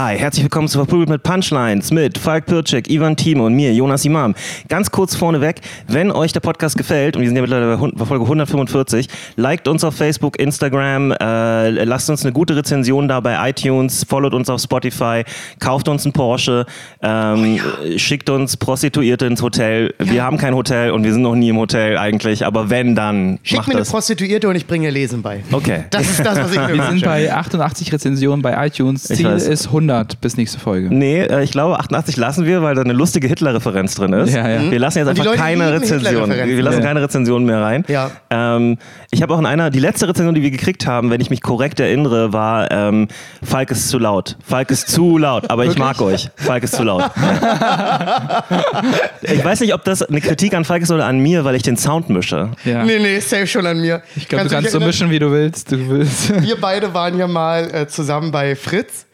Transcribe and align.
Hi, 0.00 0.16
herzlich 0.16 0.44
willkommen 0.44 0.68
zu 0.68 0.78
Verprügelt 0.78 1.08
mit 1.08 1.24
Punchlines 1.24 1.90
mit 1.90 2.18
Falk 2.18 2.46
Pircek, 2.46 2.88
Ivan 2.88 3.16
Thieme 3.16 3.42
und 3.42 3.54
mir, 3.54 3.74
Jonas 3.74 4.04
Imam. 4.04 4.36
Ganz 4.68 4.92
kurz 4.92 5.16
vorneweg, 5.16 5.60
wenn 5.88 6.12
euch 6.12 6.32
der 6.32 6.38
Podcast 6.38 6.78
gefällt, 6.78 7.16
und 7.16 7.22
wir 7.22 7.28
sind 7.28 7.34
ja 7.34 7.42
mittlerweile 7.42 7.76
bei 7.96 8.04
Folge 8.04 8.22
145, 8.22 9.08
liked 9.34 9.66
uns 9.66 9.82
auf 9.82 9.96
Facebook, 9.96 10.38
Instagram, 10.38 11.10
äh, 11.10 11.70
lasst 11.70 12.08
uns 12.10 12.22
eine 12.22 12.32
gute 12.32 12.54
Rezension 12.54 13.08
da 13.08 13.18
bei 13.18 13.50
iTunes, 13.50 14.06
followt 14.08 14.34
uns 14.34 14.48
auf 14.48 14.60
Spotify, 14.60 15.24
kauft 15.58 15.88
uns 15.88 16.04
einen 16.04 16.12
Porsche, 16.12 16.66
ähm, 17.02 17.58
schickt 17.96 18.30
uns 18.30 18.56
Prostituierte 18.56 19.26
ins 19.26 19.42
Hotel. 19.42 19.94
Wir 19.98 20.22
haben 20.22 20.38
kein 20.38 20.54
Hotel 20.54 20.92
und 20.92 21.02
wir 21.02 21.12
sind 21.12 21.22
noch 21.22 21.34
nie 21.34 21.48
im 21.48 21.56
Hotel 21.56 21.98
eigentlich, 21.98 22.46
aber 22.46 22.70
wenn, 22.70 22.94
dann 22.94 23.40
Schick 23.42 23.56
macht 23.56 23.66
mir 23.66 23.74
eine 23.74 23.80
das. 23.80 23.90
Prostituierte 23.90 24.48
und 24.48 24.54
ich 24.54 24.68
bringe 24.68 24.86
ihr 24.86 24.92
Lesen 24.92 25.22
bei. 25.22 25.42
Okay. 25.50 25.86
Das 25.90 26.08
ist 26.08 26.24
das, 26.24 26.38
was 26.38 26.52
ich 26.52 26.58
mir 26.68 26.74
Wir 26.74 26.86
sind 26.86 27.04
bei 27.04 27.32
88 27.32 27.92
Rezensionen 27.92 28.42
bei 28.42 28.64
iTunes. 28.64 29.02
Ziel 29.02 29.26
ist 29.26 29.66
100 29.66 29.87
bis 30.20 30.36
nächste 30.36 30.58
Folge. 30.58 30.88
Nee, 30.94 31.22
äh, 31.22 31.42
ich 31.42 31.52
glaube 31.52 31.78
88 31.78 32.16
lassen 32.16 32.46
wir, 32.46 32.62
weil 32.62 32.74
da 32.74 32.82
eine 32.82 32.92
lustige 32.92 33.28
Hitler-Referenz 33.28 33.94
drin 33.94 34.12
ist. 34.12 34.34
Ja, 34.34 34.48
ja. 34.48 34.70
Wir 34.70 34.78
lassen 34.78 34.98
jetzt 34.98 35.08
einfach 35.08 35.34
keine 35.34 35.72
Rezension. 35.72 36.30
Wir 36.30 36.62
lassen 36.62 36.80
Ja. 36.80 36.86
keine 36.86 37.02
Rezension 37.02 37.44
mehr 37.44 37.60
rein. 37.60 37.84
Ja. 37.88 38.10
Ähm, 38.30 38.78
ich 39.10 39.22
habe 39.22 39.34
auch 39.34 39.38
in 39.38 39.46
einer, 39.46 39.70
die 39.70 39.80
letzte 39.80 40.08
Rezension, 40.08 40.34
die 40.34 40.42
wir 40.42 40.50
gekriegt 40.50 40.86
haben, 40.86 41.10
wenn 41.10 41.20
ich 41.20 41.30
mich 41.30 41.40
korrekt 41.40 41.80
erinnere, 41.80 42.32
war 42.32 42.70
ähm, 42.70 43.08
Falk 43.42 43.70
ist 43.70 43.88
zu 43.88 43.98
laut. 43.98 44.36
Falk 44.44 44.70
ist 44.70 44.88
zu 44.88 45.18
laut, 45.18 45.50
aber 45.50 45.64
ich 45.64 45.78
mag 45.78 46.00
euch. 46.00 46.30
Falk 46.36 46.62
ist 46.64 46.74
zu 46.74 46.82
laut. 46.82 47.10
ich 49.22 49.44
weiß 49.44 49.60
nicht, 49.60 49.74
ob 49.74 49.84
das 49.84 50.02
eine 50.02 50.20
Kritik 50.20 50.54
an 50.54 50.64
Falk 50.64 50.82
ist 50.82 50.90
oder 50.90 51.06
an 51.06 51.18
mir, 51.20 51.44
weil 51.44 51.54
ich 51.54 51.62
den 51.62 51.76
Sound 51.76 52.08
mische. 52.10 52.50
Ja. 52.64 52.84
Nee, 52.84 52.98
nee, 52.98 53.18
safe 53.20 53.46
schon 53.46 53.66
an 53.66 53.80
mir. 53.80 54.02
Ich 54.16 54.28
glaube, 54.28 54.44
du 54.44 54.50
kannst 54.50 54.70
so 54.70 54.80
mischen, 54.80 55.10
wie 55.10 55.18
du 55.18 55.30
willst. 55.30 55.72
Du 55.72 55.88
willst. 55.88 56.42
Wir 56.42 56.56
beide 56.60 56.92
waren 56.94 57.18
ja 57.18 57.26
mal 57.26 57.68
äh, 57.72 57.86
zusammen 57.88 58.30
bei 58.30 58.56
Fritz. 58.56 59.06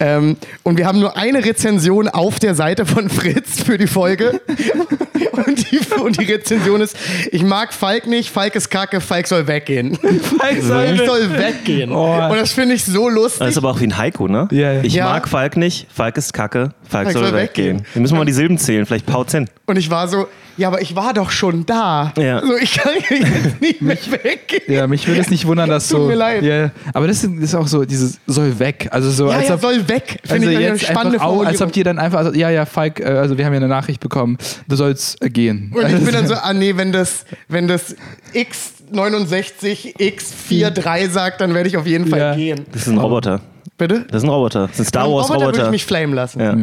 Ähm, 0.00 0.36
und 0.62 0.78
wir 0.78 0.86
haben 0.86 1.00
nur 1.00 1.16
eine 1.16 1.44
Rezension 1.44 2.08
auf 2.08 2.38
der 2.38 2.54
Seite 2.54 2.86
von 2.86 3.08
Fritz 3.08 3.62
für 3.62 3.78
die 3.78 3.86
Folge. 3.86 4.40
und, 5.46 5.70
die, 5.72 5.78
und 6.00 6.20
die 6.20 6.24
Rezension 6.24 6.80
ist: 6.80 6.96
Ich 7.30 7.42
mag 7.42 7.72
Falk 7.72 8.06
nicht, 8.06 8.30
Falk 8.30 8.54
ist 8.54 8.70
kacke, 8.70 9.00
Falk 9.00 9.26
soll 9.26 9.46
weggehen. 9.46 9.96
Falk 9.96 10.62
soll, 10.62 10.96
soll 11.06 11.38
weggehen. 11.38 11.92
Oh. 11.92 12.28
Und 12.30 12.36
das 12.36 12.52
finde 12.52 12.74
ich 12.74 12.84
so 12.84 13.08
lustig. 13.08 13.40
Das 13.40 13.50
ist 13.50 13.58
aber 13.58 13.70
auch 13.70 13.80
wie 13.80 13.86
ein 13.86 13.96
Haiku, 13.96 14.28
ne? 14.28 14.48
Ja, 14.50 14.72
ja. 14.72 14.82
Ich 14.82 14.94
Ja. 14.94 15.04
mag 15.06 15.28
Falk 15.28 15.56
nicht, 15.56 15.86
Falk 15.92 16.16
ist 16.16 16.32
kacke, 16.32 16.72
Falk, 16.88 17.04
Falk 17.04 17.12
soll, 17.12 17.24
soll 17.24 17.32
weggehen. 17.34 17.78
weggehen. 17.78 17.86
Wir 17.94 18.02
müssen 18.02 18.16
mal 18.16 18.24
die 18.24 18.32
Silben 18.32 18.58
zählen, 18.58 18.86
vielleicht 18.86 19.06
paut's 19.06 19.32
hin. 19.32 19.48
Und 19.66 19.76
ich 19.78 19.90
war 19.90 20.08
so: 20.08 20.26
Ja, 20.56 20.68
aber 20.68 20.80
ich 20.82 20.94
war 20.94 21.14
doch 21.14 21.30
schon 21.30 21.64
da. 21.66 22.12
Ja. 22.18 22.40
So, 22.44 22.56
ich 22.56 22.74
kann 22.74 22.92
jetzt 23.08 23.60
nicht 23.60 23.80
mehr 23.82 23.96
weggehen. 24.22 24.62
Ja, 24.66 24.86
mich 24.86 25.06
würde 25.08 25.20
es 25.20 25.30
nicht 25.30 25.46
wundern, 25.46 25.68
dass 25.70 25.88
Tut 25.88 26.00
so. 26.00 26.06
mir 26.06 26.14
leid. 26.14 26.42
Ja, 26.42 26.70
aber 26.92 27.06
das 27.06 27.24
ist, 27.24 27.54
auch 27.54 27.66
so, 27.66 27.84
dieses 27.84 28.18
soll 28.26 28.58
weg. 28.58 28.88
Also 28.90 29.10
so, 29.10 29.28
Ja, 29.30 29.36
als 29.38 29.48
ja, 29.48 29.54
ob. 29.54 29.60
soll 29.62 29.88
weg. 29.88 30.20
Finde 30.24 30.48
also 30.48 30.50
ich 30.50 30.56
eine 30.56 30.66
jetzt 30.66 30.82
spannende 30.86 31.18
einfach 31.18 31.26
auch, 31.26 31.44
als 31.44 31.62
ob 31.62 31.72
die 31.72 31.82
dann 31.82 31.98
einfach, 31.98 32.18
also, 32.18 32.32
ja, 32.34 32.50
ja, 32.50 32.66
Falk, 32.66 33.00
äh, 33.00 33.04
also 33.04 33.38
wir 33.38 33.44
haben 33.46 33.52
ja 33.52 33.58
eine 33.58 33.68
Nachricht 33.68 34.00
bekommen, 34.00 34.36
du 34.68 34.76
sollst 34.76 35.22
äh, 35.22 35.30
gehen. 35.30 35.72
Und 35.74 35.86
ich 35.86 35.92
bin 36.04 36.12
dann 36.12 36.26
so, 36.26 36.34
ah 36.34 36.52
nee, 36.52 36.76
wenn 36.76 36.92
das, 36.92 37.24
wenn 37.48 37.66
das 37.68 37.96
X69 38.34 39.96
X43 39.96 41.10
sagt, 41.10 41.40
dann 41.40 41.54
werde 41.54 41.68
ich 41.68 41.76
auf 41.76 41.86
jeden 41.86 42.06
Fall 42.06 42.18
Ja. 42.18 42.34
gehen. 42.34 42.66
Das 42.72 42.82
ist 42.82 42.88
ein 42.88 42.98
Roboter. 42.98 43.40
Bitte? 43.78 44.04
Das 44.08 44.18
ist 44.18 44.24
ein 44.24 44.30
Roboter. 44.30 44.62
Das 44.68 44.72
ist 44.72 44.80
ein 44.80 44.84
Star 44.86 45.02
Wars 45.10 45.28
Roboter 45.28 45.46
würde 45.46 45.46
Roboter. 45.46 45.64
ich 45.64 45.70
mich 45.70 45.84
flamen 45.86 46.12
lassen. 46.14 46.40
Ja. 46.40 46.56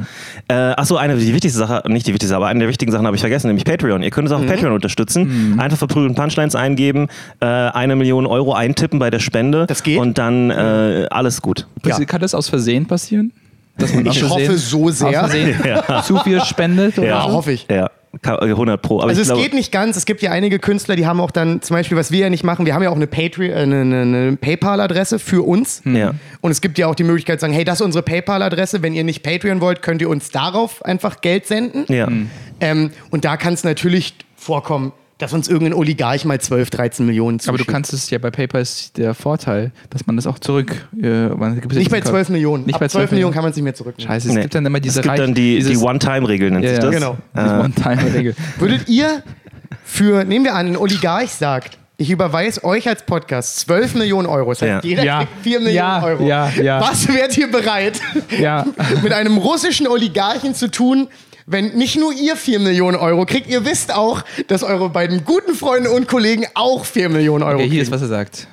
Äh, 0.72 0.74
achso, 0.76 0.96
eine 0.96 1.18
die 1.18 1.34
wichtigste 1.34 1.60
Sache, 1.60 1.82
nicht 1.88 2.08
die 2.08 2.14
wichtigste, 2.14 2.36
aber 2.36 2.48
eine 2.48 2.60
der 2.60 2.70
wichtigen 2.70 2.92
Sachen 2.92 3.06
habe 3.06 3.16
ich 3.16 3.22
vergessen, 3.22 3.48
nämlich 3.48 3.66
Patreon. 3.66 4.04
Ihr 4.04 4.12
könnt 4.12 4.28
uns 4.28 4.32
auch 4.34 4.38
auf 4.40 4.46
Mhm. 4.46 4.50
Patreon 4.50 4.72
unterstützen. 4.74 5.56
Einfach 5.60 5.78
verprügeln 5.78 6.16
Punchlines 6.16 6.56
eingeben, 6.56 7.08
äh, 7.42 7.46
eine 7.46 7.96
Million 7.96 8.26
Euro 8.28 8.54
eintippen 8.54 9.00
bei 9.00 9.10
der 9.10 9.20
Spende. 9.20 9.66
Das 9.66 9.84
geht? 9.84 9.98
Und 10.00 10.18
dann 10.18 10.50
äh, 10.52 11.08
alles 11.10 11.42
gut. 11.42 11.68
Ja. 11.86 11.98
Kann 12.06 12.22
das 12.22 12.34
aus 12.36 12.48
Versehen 12.48 12.86
passieren? 12.86 13.34
Dass 13.78 13.94
man 13.94 14.06
Ich 14.06 14.24
aus 14.24 14.30
hoffe 14.32 14.46
Versehen, 14.46 14.58
so 14.58 14.90
sehr. 14.90 15.08
Aus 15.24 15.32
Versehen 15.32 15.56
zu 16.04 16.18
viel 16.20 16.42
spendet? 16.44 16.98
Oder 17.00 17.08
Ja, 17.08 17.22
so? 17.24 17.32
hoffe 17.34 17.52
ich. 17.54 17.66
Ja, 17.70 17.90
100 18.24 18.82
Pro. 18.82 19.00
Aber 19.00 19.10
Also 19.10 19.22
es 19.22 19.28
glaube, 19.28 19.44
geht 19.44 19.54
nicht 19.54 19.72
ganz. 19.72 19.96
Es 19.96 20.06
gibt 20.06 20.22
ja 20.22 20.32
einige 20.32 20.58
Künstler, 20.58 20.96
die 20.96 21.06
haben 21.06 21.20
auch 21.20 21.32
dann 21.32 21.62
zum 21.62 21.76
Beispiel, 21.76 21.96
was 21.96 22.12
wir 22.12 22.20
ja 22.20 22.30
nicht 22.30 22.44
machen, 22.44 22.66
wir 22.66 22.74
haben 22.74 22.82
ja 22.82 22.90
auch 22.90 22.96
eine, 22.96 23.08
Patreon, 23.08 23.52
äh, 23.52 23.54
eine, 23.54 23.82
eine, 23.82 24.02
eine 24.02 24.38
PayPal-Adresse 24.38 25.20
für 25.20 25.46
uns. 25.46 25.82
Ja. 25.86 26.14
Und 26.42 26.52
es 26.52 26.62
gibt 26.62 26.78
ja 26.80 26.88
auch 26.88 26.96
die 26.96 27.04
Möglichkeit 27.04 27.40
zu 27.40 27.44
sagen, 27.44 27.54
hey, 27.54 27.64
das 27.64 27.80
ist 27.80 27.86
unsere 27.86 28.04
PayPal-Adresse. 28.04 28.82
Wenn 28.82 28.94
ihr 28.94 29.04
nicht 29.04 29.22
Patreon 29.22 29.62
wollt, 29.62 29.82
könnt 29.82 30.02
ihr 30.02 30.10
uns 30.10 30.32
darauf 30.32 30.84
einfach 30.84 31.22
Geld 31.22 31.46
senden. 31.46 31.86
Ja. 31.88 32.08
Ähm, 32.60 32.92
und 33.12 33.26
da 33.26 33.38
kann 33.38 33.54
es 33.54 33.64
natürlich 33.64 34.16
vorkommen, 34.36 34.92
dass 35.20 35.34
uns 35.34 35.48
irgendein 35.48 35.74
Oligarch 35.78 36.26
mal 36.26 36.40
12, 36.42 36.70
13 36.72 37.06
Millionen 37.06 37.40
zuschickt. 37.40 37.50
Aber 37.50 37.58
du 37.64 37.72
kannst 37.72 37.94
es 37.94 38.10
ja 38.10 38.18
bei 38.18 38.32
PayPal 38.32 38.62
ist 38.62 38.98
der 38.98 39.14
Vorteil, 39.14 39.72
dass 39.92 40.08
man 40.08 40.16
das 40.16 40.26
auch 40.26 40.40
zurück. 40.40 40.88
Äh, 41.00 41.28
man 41.28 41.56
gibt 41.60 41.72
es 41.72 41.78
Nicht 41.78 41.92
bei 41.92 41.98
jetzt- 41.98 42.08
12 42.08 42.30
Millionen. 42.30 42.66
Nicht 42.66 42.76
Ab 42.76 42.80
bei 42.82 42.88
12 42.88 43.12
Millionen 43.12 43.34
kann 43.34 43.44
man 43.44 43.52
es 43.52 43.56
nicht 43.58 43.64
mehr 43.66 43.76
zurücknehmen. 43.76 44.12
Scheiße, 44.12 44.30
es 44.30 44.34
Nee. 44.34 44.42
gibt 44.42 44.56
dann 44.56 44.66
immer 44.66 44.80
diese 44.80 45.00
es 45.00 45.04
gibt 45.04 45.12
Reich- 45.12 45.20
dann 45.20 45.34
die, 45.36 45.62
die 45.62 45.78
One-Time-Regel, 45.78 46.52
nennt 46.52 46.64
Ja, 46.64 46.70
sich 46.72 46.80
ja. 46.80 46.86
das. 46.86 46.96
Genau. 46.96 47.18
diese 47.36 47.60
One-Time-Regel. 47.60 48.36
Würdet 48.58 48.88
ihr 48.90 49.22
für, 49.84 50.24
nehmen 50.24 50.46
wir 50.46 50.56
an, 50.56 50.68
ein 50.68 50.78
Oligarch 50.78 51.32
sagt, 51.32 51.78
ich 51.98 52.10
überweise 52.10 52.64
euch 52.64 52.88
als 52.88 53.04
Podcast 53.06 53.60
12 53.60 53.96
Millionen 53.96 54.26
Euro. 54.26 54.52
Das 54.52 54.62
heißt, 54.62 54.86
Ja. 54.86 54.90
jeder 54.90 55.04
Ja. 55.04 55.18
kriegt 55.18 55.32
4 55.44 55.60
Millionen 55.60 55.76
Ja, 55.76 56.02
Euro. 56.02 56.26
ja, 56.26 56.50
ja. 56.62 56.80
Was 56.80 57.08
wärt 57.10 57.38
ihr 57.38 57.52
bereit, 57.52 58.00
Ja. 58.40 58.66
mit 59.04 59.12
einem 59.12 59.38
russischen 59.38 59.86
Oligarchen 59.86 60.56
zu 60.56 60.72
tun, 60.72 61.10
wenn 61.50 61.76
nicht 61.78 61.98
nur 62.00 62.14
ihr 62.14 62.36
4 62.36 62.60
Millionen 62.60 62.98
Euro 62.98 63.26
kriegt, 63.26 63.48
ihr 63.50 63.66
wisst 63.66 63.94
auch, 63.94 64.22
dass 64.48 64.64
eure 64.64 64.90
beiden 64.90 65.26
guten 65.26 65.56
Freunde 65.56 65.90
und 65.92 66.08
Kollegen 66.08 66.46
auch 66.54 66.86
4 66.86 67.10
Millionen 67.10 67.44
Euro 67.44 67.60
Okay, 67.60 67.70
hier 67.70 67.82
ist, 67.82 67.90
kriegen. 67.90 67.96
was 67.96 68.02
er 68.04 68.08
sagt. 68.08 68.48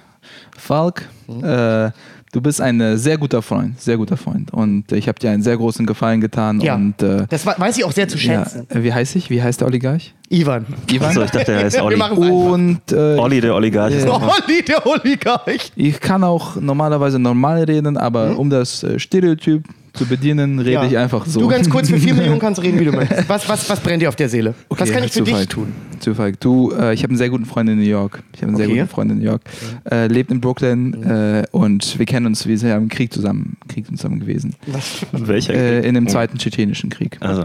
Falk, 0.57 1.03
äh, 1.29 1.91
du 2.33 2.41
bist 2.41 2.61
ein 2.61 2.81
äh, 2.81 2.97
sehr 2.97 3.19
guter 3.19 3.43
Freund, 3.43 3.81
sehr 3.81 3.97
guter 3.97 4.17
Freund. 4.17 4.53
Und 4.53 4.91
ich 4.93 5.07
habe 5.09 5.19
dir 5.19 5.31
einen 5.31 5.43
sehr 5.43 5.57
großen 5.57 5.85
Gefallen 5.87 6.21
getan. 6.21 6.61
Ja, 6.61 6.75
Und, 6.75 7.03
äh, 7.03 7.27
das 7.29 7.45
weiß 7.47 7.77
ich 7.79 7.85
auch 7.85 7.93
sehr 7.93 8.09
zu 8.09 8.17
ja, 8.19 8.45
schätzen. 8.45 8.67
äh, 8.71 8.83
wie 8.83 8.93
heißt 8.93 9.15
ich? 9.17 9.31
Wie 9.31 9.43
heißt 9.43 9.61
der 9.61 9.69
Oligarch? 9.69 10.15
Ivan. 10.29 10.67
Ivan? 10.91 11.13
So, 11.15 11.23
ich 11.23 11.31
dachte, 11.31 11.53
er 11.53 11.65
heißt 11.65 11.81
Olli. 11.81 12.01
Und 12.01 12.81
äh, 12.91 12.97
Olli, 13.17 13.41
der 13.41 13.55
Oligarch. 13.55 13.93
ist 13.95 14.07
noch- 14.07 14.23
Olli, 14.23 14.63
der 14.63 14.85
Oligarch. 14.87 15.71
ich 15.77 16.01
kann 16.01 16.25
auch 16.25 16.57
normalerweise 16.57 17.19
normal 17.19 17.63
reden, 17.65 17.97
aber 17.97 18.37
um 18.39 18.51
das 18.51 18.83
äh, 18.83 18.99
Stereotyp 18.99 19.65
zu 19.97 20.07
bedienen, 20.07 20.59
rede 20.59 20.71
Ja. 20.73 20.85
ich 20.87 20.97
einfach 20.99 21.27
so. 21.27 21.41
Du 21.41 21.49
ganz 21.49 21.69
kurz, 21.69 21.89
für 21.91 21.99
4 21.99 22.15
Millionen 22.15 22.39
kannst 22.39 22.59
du 22.59 22.63
reden, 22.63 22.79
wie 22.81 22.85
du 22.85 22.93
möchtest. 22.93 23.29
Was, 23.29 23.49
was, 23.49 23.69
was 23.71 23.81
brennt 23.81 24.03
dir 24.03 24.09
auf 24.09 24.17
der 24.17 24.29
Seele? 24.29 24.55
was 24.69 24.81
Okay, 24.83 24.91
kann 24.93 25.05
ich 25.05 25.13
für 25.13 25.25
Zufall. 25.25 25.41
dich 25.41 25.49
tun? 25.49 25.73
Zufall. 26.01 26.33
Du, 26.39 26.73
äh, 26.73 26.93
ich 26.95 27.03
habe 27.03 27.11
einen 27.11 27.19
sehr 27.19 27.31
guten 27.31 27.47
Freund 27.47 27.69
in 27.71 27.77
New 27.79 27.85
York. 27.85 28.23
Ich 28.35 28.43
habe 28.43 28.49
einen 28.49 28.57
sehr 28.57 28.67
Okay. 28.67 28.77
guten 28.79 28.89
Freund 28.89 29.13
in 29.13 29.19
New 29.19 29.25
York. 29.25 29.43
Äh, 29.91 30.07
lebt 30.09 30.31
in 30.31 30.41
Brooklyn 30.41 31.03
äh, 31.03 31.45
und 31.53 31.99
wir 31.99 32.07
kennen 32.07 32.27
uns, 32.27 32.47
wir 32.47 32.59
sind 32.59 32.69
ja 32.69 32.77
im 32.77 32.89
Krieg 32.89 33.13
zusammen, 33.13 33.57
Krieg 33.69 33.87
zusammen 33.87 34.21
gewesen. 34.21 34.55
Welcher? 35.13 35.55
Äh, 35.55 35.87
in 35.87 35.95
dem 35.95 36.07
zweiten 36.09 36.39
tschetschenischen 36.39 36.91
Krieg. 36.91 37.17
also, 37.21 37.45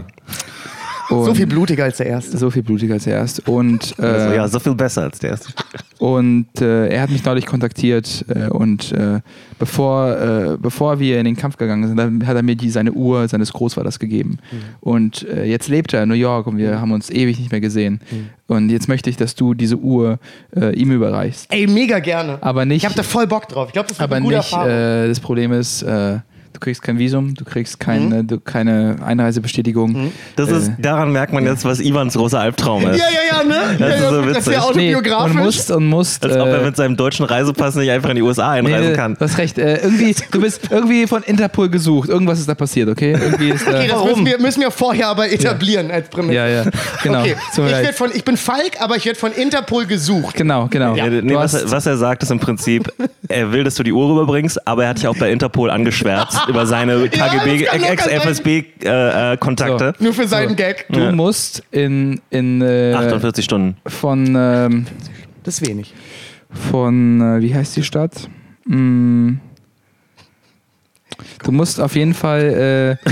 Und 1.18 1.24
So 1.26 1.34
viel 1.34 1.46
blutiger 1.46 1.84
als 1.84 1.96
der 1.98 2.06
erste. 2.06 2.36
so 2.38 2.50
viel 2.50 2.62
blutiger 2.62 2.94
als 2.94 3.06
erst. 3.06 3.48
Und, 3.48 3.94
äh, 3.98 4.02
also, 4.06 4.34
ja, 4.34 4.48
so 4.48 4.58
viel 4.58 4.74
besser 4.74 5.02
als 5.02 5.18
der 5.18 5.30
erste. 5.30 5.52
und 5.98 6.46
äh, 6.60 6.88
er 6.88 7.02
hat 7.02 7.10
mich 7.10 7.24
neulich 7.24 7.46
kontaktiert 7.46 8.24
äh, 8.28 8.48
und 8.48 8.92
äh, 8.92 9.20
bevor, 9.58 10.10
äh, 10.16 10.56
bevor 10.60 10.98
wir 10.98 11.18
in 11.18 11.24
den 11.24 11.36
Kampf 11.36 11.56
gegangen 11.56 11.86
sind, 11.88 12.26
hat 12.26 12.36
er 12.36 12.42
mir 12.42 12.56
die, 12.56 12.70
seine 12.70 12.92
Uhr 12.92 13.28
seines 13.28 13.52
Großvaters 13.52 13.98
gegeben. 13.98 14.38
Und 14.80 15.26
äh, 15.28 15.44
jetzt 15.44 15.68
lebt 15.68 15.92
er 15.94 16.02
in 16.02 16.08
New 16.08 16.14
York 16.14 16.46
und 16.46 16.58
wir 16.58 16.80
haben 16.80 16.92
uns 16.92 17.10
ewig 17.10 17.38
nicht 17.38 17.50
mehr 17.52 17.60
gesehen. 17.60 18.00
Und 18.48 18.70
jetzt 18.70 18.88
möchte 18.88 19.08
ich, 19.08 19.16
dass 19.16 19.34
du 19.34 19.54
diese 19.54 19.76
Uhr 19.76 20.18
äh, 20.54 20.74
ihm 20.74 20.90
überreichst. 20.92 21.46
Ey, 21.50 21.66
mega 21.66 22.00
gerne. 22.00 22.38
Aber 22.42 22.64
nicht, 22.64 22.78
Ich 22.78 22.84
habe 22.84 22.94
da 22.94 23.02
voll 23.02 23.26
Bock 23.26 23.48
drauf. 23.48 23.68
Ich 23.68 23.72
glaube, 23.72 23.88
das 23.88 23.98
wird 23.98 24.04
aber 24.04 24.16
eine 24.16 24.24
gute 24.24 24.36
nicht 24.38 24.52
Erfahrung. 24.52 24.70
äh, 24.70 25.08
das 25.08 25.20
Problem 25.20 25.52
ist, 25.52 25.82
äh, 25.82 26.18
du 26.52 26.60
kriegst 26.60 26.82
kein 26.82 26.98
Visum, 26.98 27.34
du 27.34 27.44
kriegst 27.44 27.80
keine, 27.80 28.24
du, 28.24 28.38
keine 28.40 28.96
Einreisebestätigung. 29.04 30.12
Das 30.36 30.50
ist, 30.50 30.68
Äh, 30.68 30.72
daran 30.78 31.12
merkt 31.12 31.32
man 31.32 31.44
jetzt, 31.44 31.64
was 31.64 31.80
Ivans 31.80 32.14
großer 32.14 32.38
Albtraum 32.40 32.86
ist. 32.88 32.98
ja, 32.98 33.04
ja, 33.06 33.38
ja, 33.38 33.44
ne? 33.44 33.76
Das 33.78 33.88
ja, 33.88 33.94
ist 33.94 34.00
ja, 34.02 34.10
so 34.10 34.22
Das 34.22 34.26
ist 34.30 34.36
witzig. 34.36 34.52
ja 34.52 34.60
Nee, 34.74 34.94
autobiografisch. 34.94 35.36
und 35.36 35.42
musst 35.42 35.70
und 35.70 35.86
musst. 35.86 36.24
Als 36.24 36.36
ob 36.36 36.46
er 36.48 36.60
äh, 36.60 36.64
mit 36.64 36.76
seinem 36.76 36.96
deutschen 36.96 37.24
Reisepass 37.26 37.74
nicht 37.76 37.90
einfach 37.90 38.10
in 38.10 38.16
die 38.16 38.22
USA 38.22 38.50
einreisen 38.52 38.90
Nee, 38.90 38.96
kann. 38.96 39.14
Du 39.14 39.20
hast 39.20 39.38
recht. 39.38 39.58
Äh, 39.58 39.76
irgendwie, 39.82 40.14
du 40.30 40.40
bist 40.40 40.60
irgendwie 40.70 41.06
von 41.06 41.22
Interpol 41.22 41.68
gesucht. 41.68 42.08
Irgendwas 42.08 42.38
ist 42.38 42.48
da 42.48 42.54
passiert, 42.54 42.88
okay? 42.88 43.12
Irgendwie 43.12 43.50
ist 43.50 43.66
da, 43.66 43.70
okay, 43.78 43.88
das 43.88 44.04
müssen 44.04 44.26
wir, 44.26 44.38
müssen 44.40 44.60
wir 44.60 44.70
vorher 44.70 45.08
aber 45.08 45.30
etablieren 45.30 45.90
als 45.90 46.08
Prämisse. 46.08 46.34
ja, 46.34 46.46
ja, 46.46 46.64
genau. 47.02 47.20
Okay, 47.20 47.36
ich, 47.88 47.96
von, 47.96 48.10
ich 48.14 48.24
bin 48.24 48.36
Falk, 48.36 48.80
aber 48.80 48.96
ich 48.96 49.04
werde 49.04 49.18
von 49.18 49.32
Interpol 49.32 49.86
gesucht. 49.86 50.36
Genau, 50.36 50.68
genau. 50.70 50.94
Ja, 50.96 51.06
nee, 51.08 51.34
was, 51.34 51.54
er, 51.54 51.70
was 51.70 51.86
er 51.86 51.96
sagt, 51.96 52.22
ist 52.22 52.30
im 52.30 52.38
Prinzip, 52.40 52.92
er 53.28 53.52
will, 53.52 53.64
dass 53.64 53.74
du 53.76 53.82
die 53.82 53.92
Uhr 53.92 54.08
rüberbringst, 54.10 54.66
aber 54.66 54.84
er 54.84 54.90
hat 54.90 54.98
dich 54.98 55.06
auch 55.06 55.16
bei 55.16 55.30
Interpol 55.30 55.70
angeschwärzt 55.70 56.41
über 56.48 56.66
seine 56.66 57.08
KGB, 57.08 57.64
das 57.64 57.70
kann 57.72 57.80
locker 57.80 57.92
Ex-FSB-Kontakte. 57.92 59.94
Nur 59.98 60.12
für 60.12 60.26
seinen 60.28 60.56
Gag. 60.56 60.86
Du 60.90 61.00
musst 61.12 61.62
in, 61.70 62.20
in 62.30 62.60
äh, 62.62 62.92
48 62.94 63.44
Stunden. 63.44 63.76
von, 63.86 64.34
ähm, 64.36 64.86
Das 65.42 65.60
ist 65.60 65.68
wenig. 65.68 65.92
von 66.70 67.20
äh, 67.20 67.40
wie 67.40 67.54
heißt 67.54 67.76
die 67.76 67.82
Stadt? 67.82 68.28
Du 71.44 71.52
musst 71.52 71.80
auf 71.80 71.94
jeden 71.96 72.14
Fall. 72.14 72.98
Äh, 73.06 73.10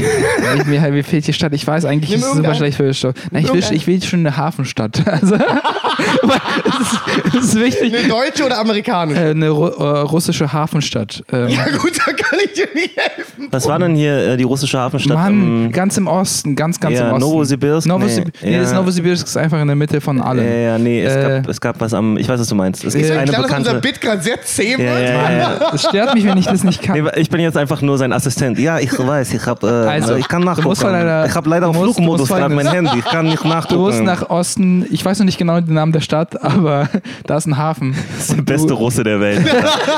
ich- 0.59 0.67
mir, 0.67 0.81
mir 0.91 1.05
fehlt 1.05 1.27
die 1.27 1.33
Stadt. 1.33 1.53
Ich 1.55 1.67
weiß 1.67 1.85
eigentlich, 1.85 2.11
Nimm 2.11 2.21
ist 2.21 2.27
es 2.27 2.33
super 2.35 2.55
schlecht 2.55 2.77
für 2.77 2.87
die 2.89 2.95
Stadt. 2.95 3.17
Nein, 3.31 3.45
ich 3.45 3.53
will, 3.53 3.63
ich 3.77 3.87
will 3.87 4.03
schon 4.03 4.21
eine 4.21 4.37
Hafenstadt. 4.37 5.03
Also, 5.11 5.37
das, 5.37 6.81
ist, 6.81 7.01
das 7.35 7.45
ist 7.45 7.61
wichtig. 7.61 7.95
Eine 7.95 8.09
deutsche 8.09 8.45
oder 8.47 8.59
amerikanische? 8.59 9.21
Äh, 9.21 9.31
eine 9.31 9.49
Ru 9.51 9.67
äh, 9.67 9.99
russische 10.01 10.53
Hafenstadt. 10.53 11.23
Ähm, 11.33 11.49
Ja 11.49 11.65
gut, 11.77 11.93
da 11.99 12.13
kann 12.13 12.39
ich 12.45 12.53
dir 12.55 12.69
nicht 12.75 12.97
helfen. 12.97 13.49
Was 13.51 13.67
war 13.67 13.79
denn 13.79 13.95
hier 13.95 14.17
äh, 14.33 14.37
die 14.37 14.45
russische 14.45 14.79
Hafenstadt? 14.79 15.17
Mann, 15.17 15.65
Ähm, 15.67 15.73
ganz 15.73 15.97
im 15.97 16.07
Osten, 16.07 16.57
ganz, 16.57 16.81
ganz 16.81 16.97
ja, 16.97 17.09
im 17.09 17.15
Osten. 17.17 17.21
Novosibirsk? 17.21 17.87
Novosibirsk. 17.87 18.43
Nee, 18.43 18.51
Nee, 18.51 18.59
das 18.59 18.71
ja. 18.73 18.79
Novosibirsk 18.79 19.27
ist 19.27 19.37
einfach 19.37 19.61
in 19.61 19.67
der 19.67 19.77
Mitte 19.77 20.01
von 20.01 20.21
allem. 20.21 20.45
ja, 20.45 20.51
ja, 20.51 20.79
nee, 20.79 21.03
es, 21.05 21.15
Äh, 21.17 21.23
gab, 21.43 21.49
es 21.49 21.61
gab 21.61 21.81
was 21.81 21.93
am. 21.95 22.17
Ich 22.17 22.29
weiß, 22.29 22.41
was 22.41 22.49
du 22.49 22.55
meinst. 22.55 22.85
Es 22.85 22.95
gibt 22.95 23.11
eine 23.11 23.25
klar, 23.31 23.43
dass 23.43 23.59
unser 23.59 23.71
bekannte. 23.73 23.81
Bit 23.89 24.01
gerade 24.01 24.23
sehr 24.23 24.41
zäh 24.43 24.71
wird? 24.79 24.81
Ja, 24.81 24.99
ja, 24.99 25.31
ja, 25.33 25.39
ja. 25.39 25.71
Es 25.75 25.83
stört 25.83 26.15
mich, 26.15 26.25
wenn 26.25 26.39
ich 26.39 26.47
das 26.47 26.65
nicht 26.65 26.83
kann. 26.83 27.03
Nee, 27.03 27.11
ich 27.17 27.29
bin 27.31 27.41
jetzt 27.41 27.57
einfach 27.57 27.83
nur 27.83 27.99
sein 28.01 28.13
Assistent. 28.13 28.59
Ja, 28.59 28.79
ich 28.81 28.91
weiß, 28.99 29.33
ich 29.35 29.47
habe, 29.47 29.85
äh, 29.87 29.89
Also, 29.89 30.17
ich 30.17 30.27
kann 30.29 30.43
nachgucken. 30.43 30.77
leider- 30.83 31.27
ich 31.27 31.35
habe 31.35 31.49
leider 31.49 31.67
du 31.69 31.73
musst- 31.75 31.95
Flugmodus 31.97 32.29
gerade 32.29 32.53
mein 32.55 32.67
Handy. 32.67 32.99
Ich 32.99 33.05
kann 33.05 33.27
nicht 33.27 33.45
nachgucken. 33.45 33.71
Du 33.71 33.87
musst 33.87 34.03
nach 34.03 34.29
Osten, 34.29 34.85
ich 34.91 35.05
weiß 35.05 35.21
noch 35.21 35.27
nicht 35.27 35.39
genau 35.39 35.61
den 35.61 35.75
Namen 35.75 35.93
der 35.93 36.01
Stadt, 36.01 36.43
aber 36.43 36.89
da 37.27 37.37
ist 37.37 37.47
ein 37.47 37.57
Hafen. 37.57 37.95
das 38.17 38.29
ist 38.31 38.37
der 38.37 38.43
beste 38.43 38.73
Russe 38.75 39.05
der 39.05 39.21
Welt. 39.21 39.47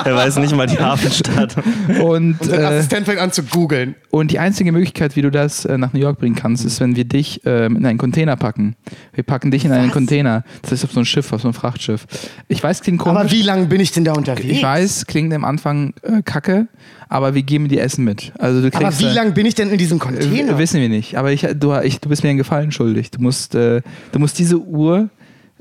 er 0.05 0.15
weiß 0.15 0.37
nicht 0.39 0.55
mal 0.55 0.67
die 0.67 0.79
Hafenstadt. 0.79 1.57
Und, 2.01 2.37
Unser 2.41 2.61
äh, 2.61 2.65
Assistent 2.65 3.07
fängt 3.07 3.19
an 3.21 3.33
zu 3.33 3.43
googeln. 3.45 3.95
und 4.11 4.31
die 4.31 4.39
einzige 4.39 4.71
Möglichkeit, 4.73 5.17
wie 5.17 5.23
du 5.23 5.31
das 5.31 5.65
äh, 5.65 5.79
nach 5.79 5.93
New 5.95 6.01
York 6.01 6.19
bringen 6.19 6.37
kannst, 6.37 6.65
ist, 6.65 6.81
wenn 6.81 6.97
wir 6.97 7.05
dich 7.05 7.41
ähm, 7.45 7.77
in 7.77 7.87
einen 7.87 7.99
Container 7.99 8.37
packen. 8.37 8.77
Wir 9.15 9.25
packen 9.25 9.51
dich 9.51 9.65
in 9.65 9.73
einen 9.73 9.91
Container. 9.91 10.45
Das 10.63 10.73
ist 10.73 10.85
auf 10.85 10.93
so 10.93 11.01
ein 11.01 11.05
Schiff, 11.07 11.33
auf 11.33 11.41
so 11.43 11.49
ein 11.49 11.55
Frachtschiff. 11.55 12.07
Ich 12.49 12.63
weiß, 12.63 12.83
klingt 12.83 12.99
komisch. 13.01 13.21
Aber 13.21 13.31
wie 13.31 13.43
lange 13.43 13.67
bin 13.67 13.81
ich 13.81 13.93
denn 13.93 14.05
da 14.05 14.13
unterwegs? 14.13 14.49
ich 14.49 14.63
weiß, 14.63 15.07
klingt 15.07 15.33
am 15.35 15.45
Anfang 15.45 15.95
äh, 16.03 16.23
kacke, 16.23 16.67
aber 17.09 17.35
wir 17.35 17.43
geben 17.43 17.69
dir 17.69 17.81
Essen 17.93 18.05
mit. 18.05 18.33
Also 18.39 18.61
du 18.61 18.71
kriegst, 18.71 18.85
Aber 18.87 18.99
wie 19.01 19.05
äh, 19.13 19.15
lange 19.15 19.33
bin 19.33 19.47
ich 19.47 19.55
denn 19.55 19.71
in 19.71 19.79
diesem 19.79 19.99
Container? 19.99 20.59
Wissen 20.59 20.81
wir 20.81 20.89
nicht. 20.89 21.17
Aber 21.17 21.33
ich, 21.33 21.47
du, 21.55 21.75
ich, 21.83 22.01
du 22.01 22.09
bist 22.09 22.23
mir 22.23 22.31
einen 22.31 22.39
Gefallen 22.39 22.73
schuldig. 22.73 23.11
Du 23.11 23.21
musst, 23.21 23.55
äh, 23.55 23.83
du 24.13 24.19
musst 24.19 24.39
diese 24.39 24.59
Uhr 24.59 25.09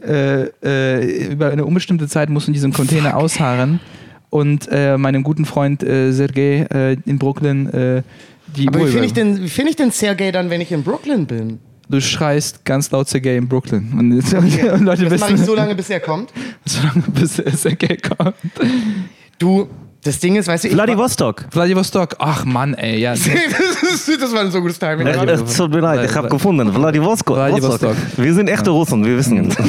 äh, 0.01 0.43
äh, 0.63 1.27
über 1.31 1.51
eine 1.51 1.65
unbestimmte 1.65 2.07
Zeit 2.07 2.29
musst 2.29 2.47
du 2.47 2.51
in 2.51 2.53
diesem 2.53 2.73
Container 2.73 3.17
ausharren 3.17 3.79
und 4.29 4.67
äh, 4.71 4.97
meinem 4.97 5.23
guten 5.23 5.45
Freund 5.45 5.83
äh, 5.83 6.11
Sergei 6.11 6.65
äh, 6.73 6.97
in 7.05 7.19
Brooklyn 7.19 8.03
die 8.57 8.67
Aber 8.67 8.79
Uhr 8.79 8.87
wie 8.87 8.91
finde 8.91 9.05
ich, 9.05 9.13
denn- 9.13 9.41
wie 9.43 9.49
find 9.49 9.69
ich 9.69 9.75
denn 9.75 9.91
Sergei 9.91 10.31
dann, 10.31 10.49
wenn 10.49 10.59
ich 10.61 10.71
in 10.71 10.83
Brooklyn 10.83 11.25
bin? 11.25 11.59
Du 11.89 11.99
schreist 12.01 12.63
ganz 12.65 12.89
laut 12.91 13.07
Sergei 13.09 13.35
in 13.35 13.47
Brooklyn. 13.47 13.91
Und, 13.93 14.11
und 14.13 14.81
Leute 14.83 15.05
Das 15.09 15.19
mache 15.21 15.33
ich 15.33 15.41
so 15.41 15.55
lange, 15.55 15.75
bis 15.75 15.89
er 15.89 15.99
kommt. 15.99 16.31
solange 16.65 17.03
bis 17.13 17.37
äh, 17.39 17.51
Sergei 17.55 17.97
kommt. 17.97 18.35
Du, 19.37 19.67
das 20.03 20.19
Ding 20.19 20.35
ist, 20.35 20.47
weißt 20.47 20.63
du, 20.63 20.67
ich 20.69 20.73
Vladivostok. 20.73 21.45
Vladivostok. 21.51 22.15
Ach 22.19 22.43
Mann, 22.45 22.73
ey. 22.73 22.99
Ja, 22.99 23.11
das, 23.11 23.27
ist, 23.27 24.21
das 24.21 24.33
war 24.33 24.41
ein 24.41 24.51
so 24.51 24.61
gutes 24.61 24.79
Timing. 24.79 25.05
Gerade. 25.05 25.33
Es 25.33 25.55
tut 25.55 25.71
mir 25.71 25.79
leid, 25.79 26.09
ich 26.09 26.15
habe 26.15 26.27
gefunden. 26.27 26.73
Vladivostok. 26.73 27.35
Vladivostok. 27.35 27.95
Wir 28.17 28.33
sind 28.33 28.49
echte 28.49 28.71
Russen, 28.71 29.05
wir 29.05 29.17
wissen. 29.17 29.55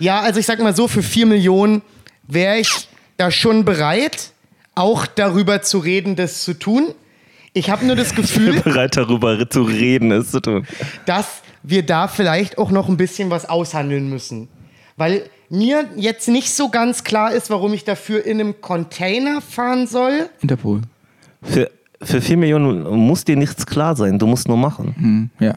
Ja, 0.00 0.20
also 0.20 0.38
ich 0.38 0.46
sag 0.46 0.60
mal 0.60 0.76
so, 0.76 0.86
für 0.86 1.02
4 1.02 1.26
Millionen 1.26 1.82
wäre 2.28 2.58
ich 2.58 2.70
da 3.16 3.32
schon 3.32 3.64
bereit, 3.64 4.30
auch 4.76 5.06
darüber 5.06 5.60
zu 5.62 5.78
reden, 5.78 6.14
das 6.14 6.44
zu 6.44 6.54
tun. 6.54 6.94
Ich 7.52 7.68
habe 7.68 7.84
nur 7.84 7.96
das 7.96 8.14
Gefühl, 8.14 8.60
bereit 8.60 8.96
darüber 8.96 9.50
zu 9.50 9.62
reden, 9.62 10.12
es 10.12 10.30
zu 10.30 10.40
tun. 10.40 10.66
dass 11.04 11.42
wir 11.64 11.84
da 11.84 12.06
vielleicht 12.06 12.58
auch 12.58 12.70
noch 12.70 12.88
ein 12.88 12.96
bisschen 12.96 13.30
was 13.30 13.48
aushandeln 13.48 14.08
müssen. 14.08 14.48
Weil 14.96 15.28
mir 15.50 15.86
jetzt 15.96 16.28
nicht 16.28 16.52
so 16.52 16.68
ganz 16.68 17.04
klar 17.04 17.32
ist, 17.32 17.50
warum 17.50 17.72
ich 17.72 17.84
dafür 17.84 18.24
in 18.24 18.40
einem 18.40 18.60
Container 18.60 19.40
fahren 19.40 19.86
soll. 19.86 20.28
Interpol. 20.40 20.82
Für, 21.42 21.70
für 22.02 22.20
4 22.20 22.36
Millionen 22.36 22.82
muss 22.98 23.24
dir 23.24 23.36
nichts 23.36 23.66
klar 23.66 23.96
sein, 23.96 24.18
du 24.18 24.26
musst 24.26 24.48
nur 24.48 24.56
machen. 24.56 24.94
Hm, 24.98 25.30
ja. 25.40 25.54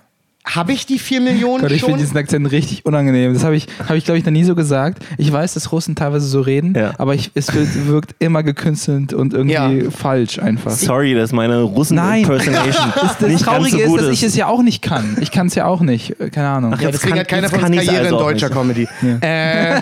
Habe 0.56 0.74
ich 0.74 0.86
die 0.86 1.00
4 1.00 1.22
Millionen 1.22 1.62
Gott, 1.62 1.72
ich 1.72 1.80
finde 1.80 1.94
schon? 1.94 2.00
diesen 2.00 2.18
Akzent 2.18 2.52
richtig 2.52 2.86
unangenehm. 2.86 3.34
Das 3.34 3.44
habe 3.44 3.56
ich, 3.56 3.68
hab 3.88 3.96
ich 3.96 4.04
glaube 4.04 4.18
ich, 4.18 4.26
noch 4.26 4.32
nie 4.34 4.44
so 4.44 4.54
gesagt. 4.54 5.02
Ich 5.18 5.32
weiß, 5.32 5.54
dass 5.54 5.72
Russen 5.72 5.96
teilweise 5.96 6.26
so 6.28 6.42
reden, 6.42 6.74
Ja. 6.76 6.94
aber 6.98 7.16
ich, 7.16 7.32
es 7.36 7.54
wird, 7.54 7.88
wirkt 7.88 8.16
immer 8.20 8.44
gekünstelt 8.44 9.14
und 9.14 9.34
irgendwie 9.34 9.54
Ja. 9.86 9.90
falsch 9.92 10.40
einfach. 10.40 10.72
Sorry, 10.72 11.14
dass 11.16 11.32
meine 11.32 11.54
Nein. 11.56 11.64
Russen-Impersonation 11.64 12.92
Das, 12.96 13.18
das 13.20 13.30
nicht 13.30 13.30
ganz 13.30 13.42
Traurige 13.44 13.88
so 13.88 13.96
ist, 13.96 14.04
dass 14.06 14.12
ich 14.14 14.24
es 14.24 14.36
ja 14.36 14.48
auch 14.48 14.62
nicht 14.62 14.82
kann. 14.82 15.18
Ich 15.22 15.32
kann 15.32 15.48
es 15.48 15.56
ja 15.56 15.66
auch 15.66 15.82
nicht. 15.82 16.20
Äh, 16.20 16.30
Keine 16.30 16.50
Ahnung. 16.50 16.74
Ach 16.76 16.82
ja, 16.82 16.92
Deswegen 16.92 17.12
kann- 17.12 17.20
hat 17.22 17.28
keiner 17.30 17.42
das 17.44 17.52
von 17.52 17.64
uns 17.64 17.76
Karriere 17.86 18.04
also 18.06 18.18
in 18.18 18.22
deutscher 18.24 18.48
nicht. 18.50 18.58
Comedy. 18.58 18.88
Äh, 19.22 19.82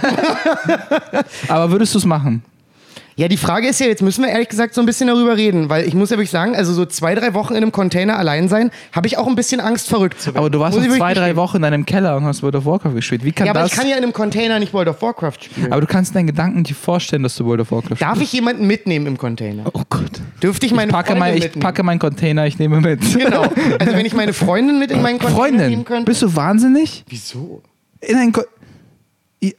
Aber 1.47 1.71
würdest 1.71 1.93
du 1.95 1.97
es 1.99 2.05
machen? 2.05 2.43
Ja, 3.19 3.27
die 3.27 3.35
Frage 3.37 3.67
ist 3.67 3.79
ja, 3.81 3.87
jetzt 3.87 4.01
müssen 4.01 4.23
wir 4.23 4.29
ehrlich 4.31 4.47
gesagt 4.47 4.73
so 4.73 4.79
ein 4.81 4.85
bisschen 4.85 5.07
darüber 5.07 5.35
reden, 5.35 5.67
weil 5.69 5.85
ich 5.85 5.93
muss 5.93 6.09
ja 6.09 6.15
wirklich 6.15 6.29
sagen, 6.31 6.55
also 6.55 6.71
so 6.73 6.85
zwei, 6.85 7.15
drei 7.15 7.33
Wochen 7.33 7.53
in 7.53 7.57
einem 7.63 7.71
Container 7.73 8.17
allein 8.17 8.47
sein, 8.47 8.71
habe 8.93 9.07
ich 9.07 9.17
auch 9.17 9.27
ein 9.27 9.35
bisschen 9.35 9.59
Angst, 9.59 9.89
verrückt 9.89 10.21
zu 10.21 10.27
werden. 10.27 10.37
Aber 10.37 10.49
du 10.49 10.59
warst 10.59 10.77
ich 10.77 10.89
zwei, 10.89 11.13
drei. 11.13 11.35
Wochen 11.35 11.57
in 11.57 11.63
deinem 11.63 11.85
Keller 11.85 12.15
und 12.15 12.23
hast 12.23 12.41
World 12.43 12.55
of 12.55 12.65
Warcraft 12.65 12.93
gespielt. 12.95 13.25
Wie 13.25 13.33
kann 13.33 13.45
Ja, 13.45 13.51
aber 13.51 13.61
das? 13.63 13.73
ich 13.73 13.77
kann 13.77 13.87
ja 13.89 13.97
in 13.97 14.03
einem 14.03 14.13
Container 14.13 14.57
nicht 14.59 14.73
World 14.73 14.87
of 14.87 15.01
Warcraft 15.01 15.33
spielen. 15.43 15.71
aber 15.71 15.81
du 15.81 15.87
kannst 15.87 16.15
deinen 16.15 16.27
Gedanken 16.27 16.63
dir 16.63 16.73
vorstellen, 16.75 17.23
dass 17.23 17.35
du 17.35 17.45
World 17.45 17.59
of 17.61 17.71
Warcraft 17.71 17.97
Darf 17.99 18.21
ich 18.21 18.31
jemanden 18.31 18.65
mitnehmen 18.65 19.05
im 19.05 19.17
Container? 19.17 19.63
Oh 19.73 19.81
Gott. 19.89 20.11
Dürfte 20.41 20.65
ich 20.65 20.73
meine 20.73 20.87
ich 20.89 20.93
packe, 20.93 21.07
Freundin 21.09 21.19
mein, 21.19 21.37
ich 21.37 21.43
mitnehmen? 21.43 21.61
packe 21.61 21.83
meinen 21.83 21.99
Container, 21.99 22.47
ich 22.47 22.57
nehme 22.57 22.79
mit. 22.79 23.01
Genau. 23.19 23.41
Also 23.79 23.93
wenn 23.93 24.05
ich 24.05 24.13
meine 24.13 24.31
Freundin 24.33 24.79
mit 24.79 24.91
in 24.91 25.01
meinen 25.01 25.19
Container 25.19 25.35
Freundin, 25.37 25.69
nehmen 25.69 25.83
könnte. 25.85 26.05
bist 26.05 26.21
du 26.21 26.33
wahnsinnig? 26.35 27.03
Wieso? 27.09 27.61
in 28.01 28.15
ein 28.15 28.31
Ko 28.31 28.41
I- 28.41 28.45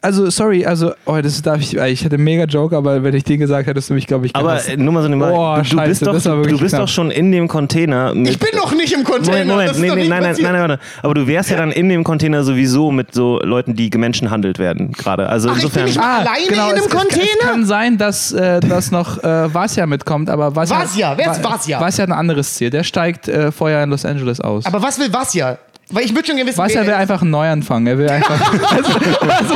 also, 0.02 0.28
sorry, 0.28 0.66
also, 0.66 0.92
oh, 1.06 1.18
das 1.22 1.40
darf 1.40 1.58
ich, 1.60 1.74
ich 1.74 2.04
hätte 2.04 2.18
mega 2.18 2.44
Joke, 2.44 2.76
aber 2.76 3.02
wenn 3.02 3.14
ich 3.14 3.24
dir 3.24 3.38
gesagt 3.38 3.62
hätte, 3.62 3.70
hättest 3.70 3.88
du 3.88 3.94
mich, 3.94 4.06
glaube 4.06 4.26
ich, 4.26 4.36
Aber 4.36 4.48
gehasst. 4.50 4.68
äh, 4.68 4.76
nur 4.76 4.92
mal 4.92 5.00
so 5.00 5.06
eine 5.06 5.16
Boah, 5.16 5.56
du, 5.56 5.62
du 5.62 5.68
scheiße, 5.76 5.88
bist, 6.04 6.26
doch, 6.26 6.42
du 6.42 6.58
bist 6.58 6.74
knapp. 6.74 6.82
doch 6.82 6.88
schon 6.88 7.10
in 7.10 7.32
dem 7.32 7.48
Container 7.48 8.14
mit. 8.14 8.32
Ich 8.32 8.38
bin 8.38 8.50
noch 8.56 8.72
nicht 8.74 8.92
im 8.92 9.04
Container. 9.04 9.38
Moment, 9.38 9.48
Moment, 9.48 9.68
das 9.70 9.76
ist 9.76 9.82
nee, 9.82 9.88
doch 9.88 9.94
nee, 9.94 10.00
nicht 10.02 10.10
nein, 10.10 10.22
nein, 10.22 10.36
nein, 10.38 10.52
nein, 10.52 10.68
nein. 10.68 10.78
Aber 11.02 11.14
du 11.14 11.26
wärst 11.26 11.48
ja 11.50 11.56
dann 11.56 11.72
in 11.72 11.88
dem 11.88 12.04
Container 12.04 12.44
sowieso 12.44 12.90
mit 12.90 13.14
so 13.14 13.38
Leuten, 13.42 13.74
die 13.74 13.88
gemenschenhandelt 13.88 14.58
werden 14.58 14.92
gerade. 14.92 15.28
Also 15.28 15.48
Ach, 15.48 15.56
ich 15.56 15.62
bin 15.62 15.84
insofern. 15.84 15.84
nicht 15.86 15.98
mal 15.98 16.20
alleine 16.20 16.44
in 16.46 16.52
einem 16.52 16.60
Ah, 16.60 16.72
genau, 16.72 16.78
es, 16.78 16.86
es, 16.86 16.90
Container? 16.90 17.24
Es 17.40 17.46
kann 17.46 17.64
sein, 17.64 17.96
dass, 17.96 18.32
äh, 18.32 18.60
dass 18.60 18.90
noch 18.90 19.22
äh, 19.24 19.54
Vasya 19.54 19.86
mitkommt, 19.86 20.28
aber 20.28 20.54
Vasya. 20.54 20.78
Vasya, 20.80 21.14
wer 21.16 21.32
ist 21.32 21.42
Vasya? 21.42 21.80
Vasya 21.80 22.02
hat 22.02 22.10
ein 22.10 22.18
anderes 22.18 22.54
Ziel. 22.54 22.68
Der 22.68 22.84
steigt 22.84 23.28
äh, 23.28 23.50
vorher 23.50 23.82
in 23.82 23.88
Los 23.88 24.04
Angeles 24.04 24.40
aus. 24.42 24.66
Aber 24.66 24.82
was 24.82 24.98
will 24.98 25.10
Vasya? 25.10 25.56
Weil 25.92 26.04
ich 26.04 26.14
würde 26.14 26.26
schon 26.26 26.36
gerne 26.36 26.48
wissen, 26.48 26.58
Vasya 26.58 26.80
wer 26.80 26.86
will 26.86 26.92
er 26.92 26.96
ist. 26.96 27.00
einfach 27.10 27.22
einen 27.22 27.30
Neuanfang. 27.32 27.86
Er 27.86 27.98
will 27.98 28.08
einfach. 28.08 28.40
also, 28.76 28.92
also, 29.40 29.54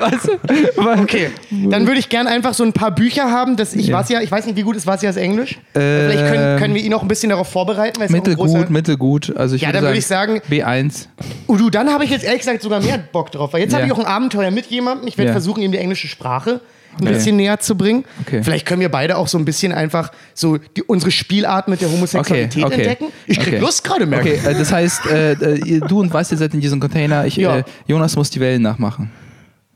weißt 0.00 0.28
du, 0.28 1.02
Okay, 1.02 1.30
dann 1.70 1.86
würde 1.86 1.98
ich 2.00 2.08
gern 2.08 2.26
einfach 2.26 2.54
so 2.54 2.64
ein 2.64 2.72
paar 2.72 2.90
Bücher 2.90 3.30
haben, 3.30 3.56
dass 3.56 3.74
ich 3.74 3.88
Ja. 3.88 3.98
Vasya, 3.98 4.20
ich 4.22 4.30
weiß 4.30 4.46
nicht, 4.46 4.56
wie 4.56 4.62
gut 4.62 4.76
ist 4.76 4.86
Vasyas 4.86 5.16
Englisch. 5.16 5.58
Ähm, 5.74 6.10
Vielleicht 6.10 6.32
können, 6.32 6.58
können 6.58 6.74
wir 6.74 6.82
ihn 6.82 6.94
auch 6.94 7.02
ein 7.02 7.08
bisschen 7.08 7.30
darauf 7.30 7.48
vorbereiten. 7.48 8.00
Mittelgut, 8.12 8.70
mittelgut. 8.70 9.34
Also 9.36 9.54
ich 9.56 9.62
Ja, 9.62 9.68
würde 9.68 9.78
dann 9.78 9.84
würde 9.84 9.98
ich 9.98 10.06
sagen, 10.06 10.40
B1. 10.50 11.06
Oh, 11.46 11.56
du, 11.56 11.70
dann 11.70 11.92
habe 11.92 12.04
ich 12.04 12.10
jetzt 12.10 12.24
ehrlich 12.24 12.40
gesagt 12.40 12.62
sogar 12.62 12.80
mehr 12.80 12.98
Bock 12.98 13.30
drauf. 13.32 13.52
Weil 13.52 13.60
jetzt 13.60 13.72
Ja. 13.72 13.78
habe 13.78 13.86
ich 13.86 13.92
auch 13.92 13.98
ein 13.98 14.06
Abenteuer 14.06 14.50
mit 14.50 14.66
jemandem. 14.66 15.06
Ich 15.08 15.18
werde 15.18 15.28
Ja. 15.28 15.32
versuchen, 15.32 15.62
ihm 15.62 15.72
die 15.72 15.78
englische 15.78 16.08
Sprache 16.08 16.60
ein 16.98 17.02
Okay. 17.02 17.12
bisschen 17.14 17.36
näher 17.36 17.58
zu 17.60 17.76
bringen. 17.76 18.04
Okay. 18.22 18.42
Vielleicht 18.42 18.66
können 18.66 18.80
wir 18.80 18.88
beide 18.90 19.16
auch 19.16 19.28
so 19.28 19.38
ein 19.38 19.44
bisschen 19.44 19.72
einfach 19.72 20.10
so 20.34 20.56
die, 20.58 20.82
unsere 20.82 21.10
Spielart 21.10 21.68
mit 21.68 21.80
der 21.80 21.90
Homosexualität 21.90 22.64
Okay, 22.64 22.74
okay. 22.74 22.82
entdecken. 22.82 23.12
Ich 23.26 23.38
krieg 23.38 23.54
Okay. 23.54 23.58
Lust 23.58 23.84
gerade, 23.84 24.06
merke 24.06 24.30
Okay, 24.34 24.40
äh, 24.48 24.54
das 24.54 24.72
heißt, 24.72 25.06
äh, 25.06 25.32
äh, 25.32 25.58
ihr- 25.64 25.80
du 25.80 26.00
und 26.00 26.12
Vasya 26.12 26.36
seid 26.36 26.54
in 26.54 26.60
diesem 26.60 26.80
Container. 26.80 27.24
Ich, 27.26 27.36
Ja. 27.36 27.58
äh, 27.58 27.64
Jonas 27.86 28.16
muss 28.16 28.30
die 28.30 28.40
Wellen 28.40 28.62
nachmachen. 28.62 29.10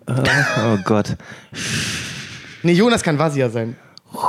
Oh 0.08 0.76
Gott. 0.84 1.16
Nee, 2.62 2.72
Jonas 2.72 3.02
kann 3.02 3.18
Vasya 3.18 3.48
sein. 3.50 3.76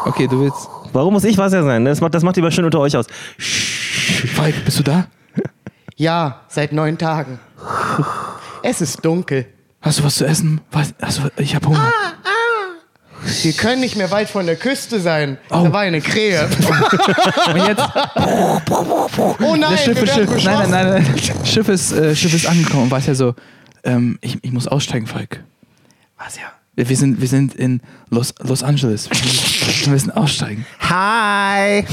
Okay, 0.05 0.27
du 0.27 0.41
willst. 0.41 0.67
Warum 0.93 1.13
muss 1.13 1.23
ich 1.23 1.37
was 1.37 1.53
ja 1.53 1.63
sein? 1.63 1.85
Das 1.85 2.01
macht, 2.01 2.13
das 2.13 2.23
macht 2.23 2.35
lieber 2.35 2.51
schön 2.51 2.65
unter 2.65 2.79
euch 2.79 2.95
aus. 2.95 3.07
Falk, 4.35 4.53
bist 4.65 4.77
du 4.79 4.83
da? 4.83 5.07
Ja, 5.95 6.41
seit 6.47 6.71
neun 6.71 6.97
Tagen. 6.97 7.39
Es 8.63 8.81
ist 8.81 9.03
dunkel. 9.03 9.47
Hast 9.81 9.99
du 9.99 10.03
was 10.03 10.15
zu 10.15 10.25
essen? 10.25 10.61
Was? 10.71 10.93
Hast 11.01 11.19
du, 11.19 11.29
ich 11.41 11.55
hab 11.55 11.65
Hunger. 11.65 11.91
Wir 13.43 13.53
können 13.53 13.81
nicht 13.81 13.95
mehr 13.95 14.11
weit 14.11 14.29
von 14.29 14.45
der 14.45 14.55
Küste 14.55 14.99
sein. 14.99 15.37
Oh. 15.49 15.63
Da 15.63 15.73
war 15.73 15.81
eine 15.81 16.01
Krähe. 16.01 16.47
Und 17.53 17.67
jetzt, 17.67 17.83
Oh 19.39 19.55
nein, 19.55 19.71
das 19.71 19.83
Schiff, 19.83 20.13
Schiff, 20.13 20.43
nein, 20.43 20.69
nein, 20.69 20.69
nein, 20.69 21.03
nein. 21.03 21.45
Schiff 21.45 21.67
ist, 21.67 21.91
äh, 21.91 22.15
Schiff 22.15 22.33
ist 22.33 22.45
angekommen 22.45 22.83
und 22.83 22.91
war 22.91 22.99
ja 22.99 23.15
so, 23.15 23.35
ähm, 23.83 24.17
ich, 24.21 24.37
ich 24.43 24.51
muss 24.51 24.67
aussteigen, 24.67 25.07
Falk. 25.07 25.43
Was 26.17 26.37
ja? 26.37 26.51
Wir 26.75 26.97
sind, 26.97 27.19
wir 27.19 27.27
sind 27.27 27.53
in 27.53 27.81
Los, 28.09 28.33
Los 28.39 28.63
Angeles. 28.63 29.09
Wir 29.09 29.91
müssen 29.91 30.11
aussteigen. 30.11 30.65
Hi! 30.79 31.85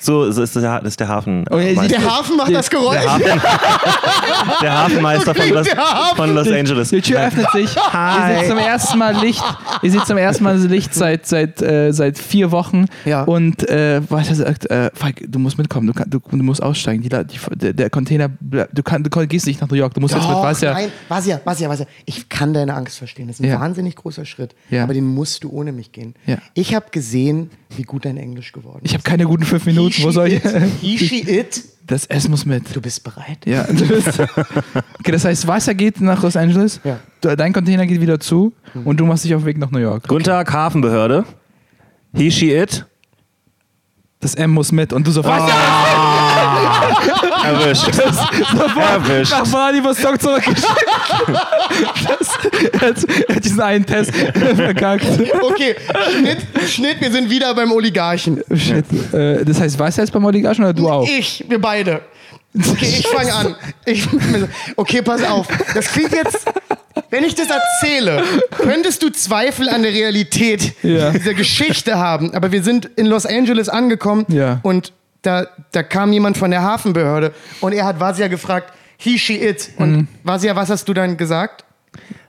So, 0.00 0.30
so 0.32 0.42
ist, 0.42 0.56
der, 0.56 0.82
ist 0.84 0.98
der 0.98 1.08
Hafen. 1.08 1.44
Oh, 1.50 1.56
Meister. 1.56 1.88
Der 1.88 2.04
Hafen 2.04 2.36
macht 2.36 2.54
das 2.54 2.70
Geräusch. 2.70 3.00
Der, 3.00 3.12
Hafen, 3.12 3.24
der 4.62 4.78
Hafenmeister 4.84 5.34
von, 5.34 5.48
Los, 5.50 5.66
der 5.66 5.76
Hafen. 5.76 6.16
von 6.16 6.34
Los 6.34 6.48
Angeles. 6.50 6.88
Die 6.88 7.00
Tür 7.02 7.20
öffnet 7.26 7.50
sich. 7.52 7.76
Ihr 7.76 8.38
seht 8.38 8.48
zum 8.48 8.58
ersten 8.58 8.98
Mal 8.98 9.16
Licht. 9.20 9.42
Ihr 9.82 9.90
seht 9.90 10.06
zum 10.06 10.16
ersten 10.16 10.44
Mal 10.44 10.58
Licht 10.58 10.94
seit, 10.94 11.26
seit, 11.26 11.60
äh, 11.62 11.92
seit 11.92 12.18
vier 12.18 12.50
Wochen. 12.50 12.86
Ja. 13.04 13.24
Und 13.24 13.68
äh, 13.68 14.00
weiter 14.10 14.34
sagt, 14.34 14.70
äh, 14.70 14.90
Falk, 14.94 15.22
du 15.26 15.38
musst 15.38 15.58
mitkommen, 15.58 15.86
du, 15.86 15.92
kann, 15.92 16.08
du, 16.08 16.18
du 16.18 16.36
musst 16.42 16.62
aussteigen. 16.62 17.02
Die, 17.02 17.08
die, 17.08 17.74
der, 17.74 17.90
Container, 17.90 18.30
du, 18.40 18.82
kann, 18.82 19.02
du 19.02 19.10
gehst 19.26 19.46
nicht 19.46 19.60
nach 19.60 19.68
New 19.68 19.76
York, 19.76 19.94
du 19.94 20.00
musst 20.00 20.14
jetzt 20.14 20.24
mit 20.26 20.32
Doch, 20.32 20.42
Vasja. 20.42 20.72
nein, 20.72 20.90
Vasja, 21.08 21.40
Vasja, 21.44 21.68
Vasja. 21.68 21.86
Ich 22.06 22.28
kann 22.28 22.54
deine 22.54 22.74
Angst 22.74 22.98
verstehen. 22.98 23.28
Das 23.28 23.36
ist 23.36 23.44
ein 23.44 23.50
Ja. 23.50 23.60
wahnsinnig 23.60 23.96
großer 23.96 24.24
Schritt. 24.24 24.54
Ja. 24.70 24.84
Aber 24.84 24.94
den 24.94 25.04
musst 25.06 25.44
du 25.44 25.50
ohne 25.50 25.72
mich 25.72 25.92
gehen. 25.92 26.14
Ja. 26.26 26.38
Ich 26.54 26.74
habe 26.74 26.86
gesehen, 26.90 27.50
wie 27.76 27.82
gut 27.82 28.04
dein 28.04 28.16
Englisch 28.16 28.52
geworden 28.52 28.80
Ich 28.82 28.92
habe 28.94 29.02
keine 29.02 29.24
guten 29.24 29.44
fünf 29.44 29.64
Minuten. 29.66 30.02
Wo 30.02 30.10
soll 30.10 30.28
ich? 30.28 30.42
He, 30.80 30.98
she, 30.98 31.20
it. 31.20 31.62
Das 31.86 32.06
S 32.06 32.28
muss 32.28 32.44
mit. 32.46 32.74
Du 32.74 32.80
bist 32.80 33.02
bereit? 33.02 33.38
Ja, 33.46 33.64
du 33.64 33.86
bist- 33.86 34.20
okay, 34.20 35.12
das 35.12 35.24
heißt, 35.24 35.46
Wasser 35.46 35.74
geht 35.74 36.00
nach 36.00 36.22
Los 36.22 36.36
Angeles, 36.36 36.80
Ja. 36.84 36.98
de- 37.24 37.34
dein 37.36 37.52
Container 37.52 37.86
geht 37.86 38.00
wieder 38.00 38.20
zu 38.20 38.52
und 38.84 38.98
du 39.00 39.06
machst 39.06 39.24
dich 39.24 39.34
auf 39.34 39.42
den 39.42 39.46
Weg 39.46 39.58
nach 39.58 39.70
New 39.70 39.78
York. 39.78 40.06
Guten 40.08 40.24
Tag, 40.24 40.52
Hafenbehörde. 40.52 41.24
He, 42.14 42.30
she, 42.30 42.52
it. 42.54 42.86
Das 44.20 44.34
M 44.34 44.50
muss 44.50 44.70
mit 44.72 44.92
und 44.92 45.06
du 45.06 45.10
so, 45.12 45.24
Wasser! 45.24 45.46
Erwischt. 47.44 47.88
Erwischt. 47.98 49.32
Nach 49.32 49.46
Vladivostok 49.46 50.20
zurückgeschickt. 50.20 50.66
Das, 51.28 52.28
er, 52.72 52.80
hat, 52.80 53.04
er 53.28 53.34
hat 53.36 53.44
diesen 53.44 53.60
einen 53.60 53.86
Test 53.86 54.12
verkackt. 54.14 55.04
Okay, 55.42 55.76
Schnitt, 56.18 56.38
Schnitt, 56.68 57.00
wir 57.00 57.10
sind 57.10 57.30
wieder 57.30 57.54
beim 57.54 57.72
Oligarchen. 57.72 58.42
Shit. 58.54 58.84
Äh, 59.12 59.44
das 59.44 59.60
heißt, 59.60 59.78
Wasser 59.78 60.02
jetzt 60.02 60.12
beim 60.12 60.24
Oligarchen 60.24 60.64
oder 60.64 60.74
du 60.74 60.88
auch? 60.88 61.08
Ich, 61.08 61.44
wir 61.48 61.60
beide. 61.60 62.00
Okay, 62.58 62.96
ich 62.98 63.06
fange 63.06 63.32
an. 63.32 63.54
Ich, 63.84 64.06
okay, 64.76 65.02
pass 65.02 65.22
auf. 65.22 65.46
Das 65.74 65.86
klingt 65.92 66.12
jetzt. 66.12 66.44
Wenn 67.10 67.24
ich 67.24 67.34
das 67.34 67.46
erzähle, 67.48 68.22
könntest 68.56 69.02
du 69.02 69.10
Zweifel 69.10 69.68
an 69.68 69.82
der 69.82 69.92
Realität 69.92 70.74
Ja. 70.82 71.10
dieser 71.10 71.34
Geschichte 71.34 71.98
haben. 71.98 72.34
Aber 72.34 72.52
wir 72.52 72.62
sind 72.62 72.86
in 72.96 73.06
Los 73.06 73.26
Angeles 73.26 73.68
angekommen 73.68 74.26
Ja. 74.28 74.58
und 74.62 74.92
da, 75.22 75.46
da 75.72 75.82
kam 75.82 76.12
jemand 76.12 76.36
von 76.38 76.50
der 76.50 76.62
Hafenbehörde 76.62 77.32
und 77.60 77.72
er 77.72 77.84
hat 77.84 78.00
Vasia 78.00 78.28
gefragt, 78.28 78.72
he, 78.96 79.18
she, 79.18 79.36
it. 79.36 79.70
Und 79.76 79.92
Mhm. 79.92 80.08
Vasia, 80.24 80.54
was 80.56 80.70
hast 80.70 80.88
du 80.88 80.94
dann 80.94 81.16
gesagt? 81.16 81.64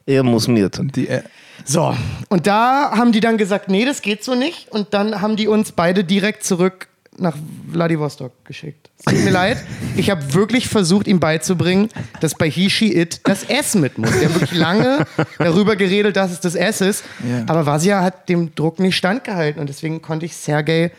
Er 0.05 0.23
muss 0.23 0.47
mit. 0.47 0.79
Und 0.79 0.95
die, 0.95 1.07
äh, 1.07 1.21
So, 1.63 1.95
und 2.29 2.47
da 2.47 2.91
haben 2.95 3.11
die 3.11 3.19
dann 3.19 3.37
gesagt, 3.37 3.69
nee, 3.69 3.85
das 3.85 4.01
geht 4.01 4.23
so 4.23 4.33
nicht. 4.35 4.69
Und 4.71 4.93
dann 4.93 5.21
haben 5.21 5.35
die 5.35 5.47
uns 5.47 5.71
beide 5.73 6.03
direkt 6.03 6.43
zurück 6.43 6.87
nach 7.17 7.35
Vladivostok 7.71 8.31
geschickt. 8.45 8.89
Es 8.97 9.13
tut 9.13 9.23
mir 9.23 9.29
leid, 9.31 9.57
ich 9.95 10.09
habe 10.09 10.33
wirklich 10.33 10.69
versucht, 10.69 11.07
ihm 11.07 11.19
beizubringen, 11.19 11.89
dass 12.19 12.33
bei 12.35 12.49
He, 12.49 12.69
She, 12.69 12.95
It 12.95 13.21
das 13.25 13.43
S 13.43 13.75
mit 13.75 13.97
muss. 13.97 14.11
Wir 14.19 14.27
haben 14.27 14.35
wirklich 14.35 14.57
lange 14.59 15.05
darüber 15.37 15.75
geredet, 15.75 16.15
dass 16.15 16.31
es 16.31 16.39
das 16.39 16.55
S 16.55 16.81
ist. 16.81 17.03
Ja. 17.29 17.43
Aber 17.47 17.65
Vasia 17.65 18.01
hat 18.01 18.27
dem 18.29 18.55
Druck 18.55 18.79
nicht 18.79 18.95
standgehalten 18.95 19.59
und 19.61 19.67
deswegen 19.67 20.01
konnte 20.01 20.25
ich 20.25 20.35
Sergei 20.35 20.91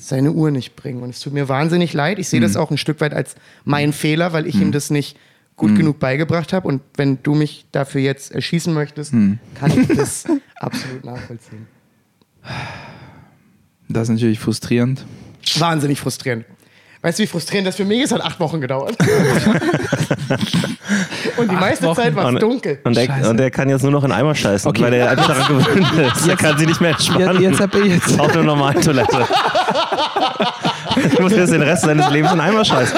seine 0.00 0.32
Uhr 0.32 0.50
nicht 0.50 0.76
bringen. 0.76 1.02
Und 1.02 1.10
es 1.10 1.20
tut 1.20 1.32
mir 1.32 1.48
wahnsinnig 1.48 1.92
leid. 1.92 2.18
Ich 2.18 2.28
sehe 2.28 2.40
das 2.40 2.56
auch 2.56 2.70
ein 2.70 2.78
Stück 2.78 3.00
weit 3.00 3.12
als 3.12 3.34
mein 3.64 3.92
Fehler, 3.92 4.32
weil 4.32 4.46
ich 4.46 4.56
ihm 4.60 4.72
das 4.72 4.90
nicht 4.90 5.16
gut 5.56 5.76
genug 5.76 5.98
beigebracht 5.98 6.52
habe. 6.52 6.66
Und 6.68 6.80
wenn 6.96 7.22
du 7.22 7.34
mich 7.34 7.66
dafür 7.72 8.00
jetzt 8.00 8.32
erschießen 8.32 8.72
möchtest, 8.72 9.12
kann 9.12 9.78
ich 9.78 9.88
das 9.88 10.24
absolut 10.56 11.04
nachvollziehen. 11.04 11.66
das 13.88 14.04
ist 14.04 14.14
natürlich 14.14 14.38
frustrierend. 14.38 15.04
Wahnsinnig 15.58 16.00
frustrierend. 16.00 16.44
Weißt 17.08 17.18
du, 17.20 17.22
wie 17.22 17.26
frustrierend 17.26 17.66
das 17.66 17.76
für 17.76 17.86
mich 17.86 18.02
ist? 18.02 18.12
Hat 18.12 18.20
acht 18.20 18.38
Wochen 18.38 18.60
gedauert. 18.60 18.94
und 21.38 21.50
die 21.50 21.54
meiste 21.54 21.86
Wochen. 21.86 21.96
Zeit 21.96 22.14
war 22.14 22.34
es 22.34 22.38
dunkel. 22.38 22.80
und, 22.84 22.94
der, 22.94 23.06
Scheiße. 23.06 23.30
und 23.30 23.38
der 23.38 23.50
kann 23.50 23.70
jetzt 23.70 23.80
nur 23.80 23.92
noch 23.92 24.04
in 24.04 24.12
Eimer 24.12 24.34
scheißen, 24.34 24.68
Okay. 24.68 24.82
weil 24.82 24.92
er 24.92 25.08
einfach 25.12 25.28
daran 25.28 25.56
gewöhnt 25.56 25.90
ist. 26.14 26.28
Er 26.28 26.36
kann 26.36 26.58
sich 26.58 26.68
nicht 26.68 26.82
mehr 26.82 26.90
entspannen. 26.90 27.40
Jetzt, 27.40 27.60
jetzt 27.60 27.60
hab 27.60 27.74
ich 27.76 27.94
jetzt. 27.94 28.20
Auf 28.20 28.30
einer 28.30 28.42
normalen 28.42 28.78
Toilette. 28.82 29.26
Du 31.16 31.22
musst 31.22 31.36
jetzt 31.36 31.52
den 31.52 31.62
Rest 31.62 31.82
seines 31.84 32.08
Lebens 32.10 32.32
in 32.32 32.40
Eimer 32.40 32.64
scheißen. 32.64 32.96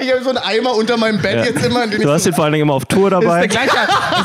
Ich 0.00 0.12
habe 0.12 0.22
so 0.22 0.30
einen 0.30 0.38
Eimer 0.38 0.74
unter 0.76 0.96
meinem 0.96 1.20
Bett 1.20 1.36
Ja. 1.36 1.44
jetzt 1.44 1.64
immer. 1.64 1.84
in 1.84 1.90
den 1.90 2.00
Du 2.02 2.10
hast 2.10 2.26
ihn 2.26 2.32
vor 2.32 2.44
allen 2.44 2.52
Dingen 2.52 2.62
immer 2.64 2.74
auf 2.74 2.84
Tour 2.86 3.10
Das, 3.10 3.20
ist 3.20 3.26
dabei. 3.26 3.38
der 3.40 3.48
gleiche, 3.48 3.70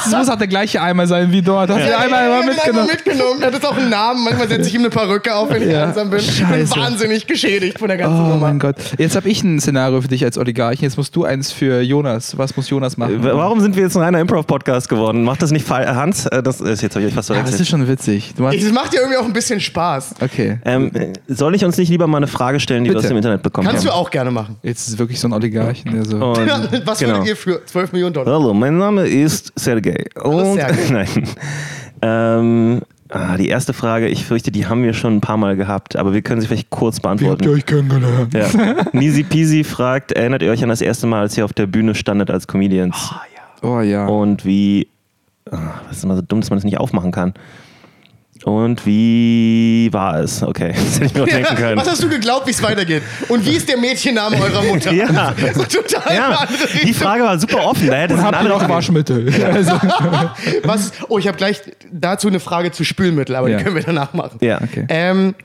das 0.03 0.11
muss 0.11 0.29
auch 0.29 0.37
der 0.37 0.47
gleiche 0.47 0.81
Eimer 0.81 1.07
sein 1.07 1.31
wie 1.31 1.41
dort. 1.41 1.69
Hast 1.69 1.77
du 1.79 1.83
den 1.83 1.91
Ja, 1.91 1.99
Eimer 1.99 2.17
ja, 2.21 2.25
immer 2.27 2.39
ja, 2.41 2.45
mitgenommen? 2.53 2.87
mitgenommen. 2.87 3.41
Er 3.41 3.47
hat 3.47 3.53
jetzt 3.53 3.65
auch 3.65 3.77
einen 3.77 3.89
Namen. 3.89 4.23
Manchmal 4.23 4.47
setze 4.47 4.67
ich 4.69 4.75
ihm 4.75 4.81
eine 4.81 4.89
Perücke 4.89 5.33
auf, 5.35 5.49
wenn 5.49 5.61
ich 5.63 5.69
Ja. 5.71 5.85
einsam 5.85 6.09
bin. 6.09 6.19
Ich 6.19 6.37
bin 6.37 6.47
Scheiße. 6.47 6.75
wahnsinnig 6.75 7.27
geschädigt 7.27 7.79
von 7.79 7.87
der 7.87 7.97
ganzen 7.97 8.19
Oh 8.19 8.23
Nummer. 8.29 8.37
mein 8.47 8.59
Gott. 8.59 8.75
Jetzt 8.97 9.15
habe 9.15 9.29
ich 9.29 9.43
ein 9.43 9.59
Szenario 9.59 10.01
für 10.01 10.07
dich 10.07 10.23
als 10.23 10.37
Oligarchen. 10.37 10.83
Jetzt 10.83 10.97
musst 10.97 11.15
du 11.15 11.25
eins 11.25 11.51
für 11.51 11.81
Jonas. 11.81 12.37
Was 12.37 12.55
muss 12.57 12.69
Jonas 12.69 12.97
machen? 12.97 13.19
Warum 13.23 13.59
sind 13.61 13.75
wir 13.75 13.83
jetzt 13.83 13.95
ein 13.95 14.03
reiner 14.03 14.19
Improv-Podcast 14.19 14.89
geworden? 14.89 15.23
Macht 15.23 15.41
das 15.41 15.51
nicht 15.51 15.65
fall- 15.67 15.87
Hans? 15.95 16.25
Äh, 16.25 16.43
Das 16.43 16.61
ist 16.61 16.81
jetzt 16.81 16.95
habe 16.95 17.03
ich 17.05 17.09
euch 17.11 17.15
fast 17.15 17.29
Ja, 17.29 17.35
das 17.35 17.41
verwechselt. 17.43 17.61
ist 17.61 17.69
schon 17.69 17.87
witzig. 17.87 18.33
Du 18.35 18.43
machst, 18.43 18.57
Das 18.61 18.71
macht 18.71 18.93
ja 18.93 19.01
irgendwie 19.01 19.17
auch 19.17 19.25
ein 19.25 19.33
bisschen 19.33 19.59
Spaß. 19.59 20.15
okay. 20.21 20.59
Ähm, 20.65 20.91
soll 21.27 21.55
ich 21.55 21.63
uns 21.65 21.77
nicht 21.77 21.89
lieber 21.89 22.07
mal 22.07 22.16
eine 22.17 22.27
Frage 22.27 22.59
stellen, 22.59 22.83
die 22.83 22.89
wir 22.89 22.95
Bitte. 22.95 23.05
aus 23.05 23.09
dem 23.09 23.17
Internet 23.17 23.41
bekommen 23.41 23.67
Kannst 23.67 23.85
du 23.85 23.89
haben? 23.89 23.97
auch 23.97 24.09
gerne 24.09 24.31
machen. 24.31 24.57
Jetzt 24.63 24.87
ist 24.87 24.99
wirklich 24.99 25.19
so 25.19 25.27
ein 25.27 25.33
Oligarchen, 25.33 25.93
der 25.93 26.05
so. 26.05 26.17
Und, 26.17 26.37
Was 26.85 26.99
genau. 26.99 27.13
würdet 27.15 27.27
ihr 27.29 27.35
für 27.35 27.65
12 27.65 27.91
Millionen 27.93 28.13
Dollar? 28.13 28.33
Hallo, 28.33 28.53
mein 28.53 28.77
Name 28.77 29.07
ist 29.07 29.51
Sergej. 29.55 30.09
Und 30.21 30.55
Sergej. 30.55 30.89
nein. 30.91 31.07
Ähm, 32.01 32.81
ah, 33.09 33.37
die 33.37 33.47
erste 33.47 33.73
Frage, 33.73 34.07
ich 34.07 34.25
fürchte, 34.25 34.51
die 34.51 34.67
haben 34.67 34.83
wir 34.83 34.93
schon 34.93 35.17
ein 35.17 35.21
paar 35.21 35.37
Mal 35.37 35.55
gehabt, 35.55 35.95
aber 35.95 36.13
wir 36.13 36.21
können 36.21 36.41
sie 36.41 36.47
vielleicht 36.47 36.69
kurz 36.69 36.99
beantworten. 36.99 37.47
euch 37.47 37.65
kennengelernt? 37.65 38.33
Ja. 38.33 38.47
Nisi 38.91 39.23
Peasy 39.23 39.63
fragt, 39.63 40.11
erinnert 40.11 40.41
ihr 40.41 40.51
euch 40.51 40.63
an 40.63 40.69
das 40.69 40.81
erste 40.81 41.07
Mal, 41.07 41.21
als 41.21 41.37
ihr 41.37 41.45
auf 41.45 41.53
der 41.53 41.67
Bühne 41.67 41.95
standet 41.95 42.29
als 42.29 42.47
Comedians? 42.47 43.11
Oh 43.61 43.79
ja. 43.81 44.05
Und 44.05 44.45
wie, 44.45 44.87
ah, 45.51 45.81
das 45.87 45.97
ist 45.97 46.03
immer 46.03 46.15
so 46.15 46.21
dumm, 46.21 46.41
dass 46.41 46.49
man 46.49 46.57
das 46.57 46.63
nicht 46.63 46.77
aufmachen 46.77 47.11
kann. 47.11 47.33
Und 48.47 48.85
wie 48.85 49.89
war 49.91 50.21
es? 50.21 50.41
Okay, 50.41 50.71
das 50.73 50.95
hätte 50.95 51.05
ich 51.05 51.13
mir 51.13 51.23
auch 51.23 51.27
denken 51.27 51.55
können. 51.55 51.77
Was 51.77 51.89
hast 51.89 52.01
du 52.01 52.07
geglaubt, 52.07 52.47
wie 52.47 52.51
es 52.51 52.63
weitergeht? 52.63 53.03
Und 53.27 53.45
wie 53.45 53.57
ist 53.57 53.67
der 53.67 53.75
Mädchenname 53.75 54.39
eurer 54.39 54.61
Mutter? 54.63 54.93
Ja. 54.93 55.33
So 55.53 55.63
total 55.63 56.15
Ja, 56.15 56.47
die. 56.81 56.93
Frage 56.93 57.23
war 57.23 57.37
super 57.37 57.65
offen. 57.65 57.87
Da 57.87 57.95
hätte 57.95 58.13
ihr 58.13 58.43
noch 58.43 58.69
Waschmittel? 58.69 59.27
Also, 59.57 59.71
Was, 60.63 60.91
oh, 61.09 61.17
ich 61.17 61.27
habe 61.27 61.37
gleich 61.37 61.59
dazu 61.91 62.27
eine 62.29 62.39
Frage 62.39 62.71
zu 62.71 62.85
Spülmittel, 62.85 63.35
aber 63.35 63.49
Ja. 63.49 63.57
die 63.57 63.63
können 63.65 63.75
wir 63.75 63.83
danach 63.83 64.13
machen. 64.13 64.37
Ja. 64.39 64.61
okay. 64.61 64.85
Ähm, 64.87 65.35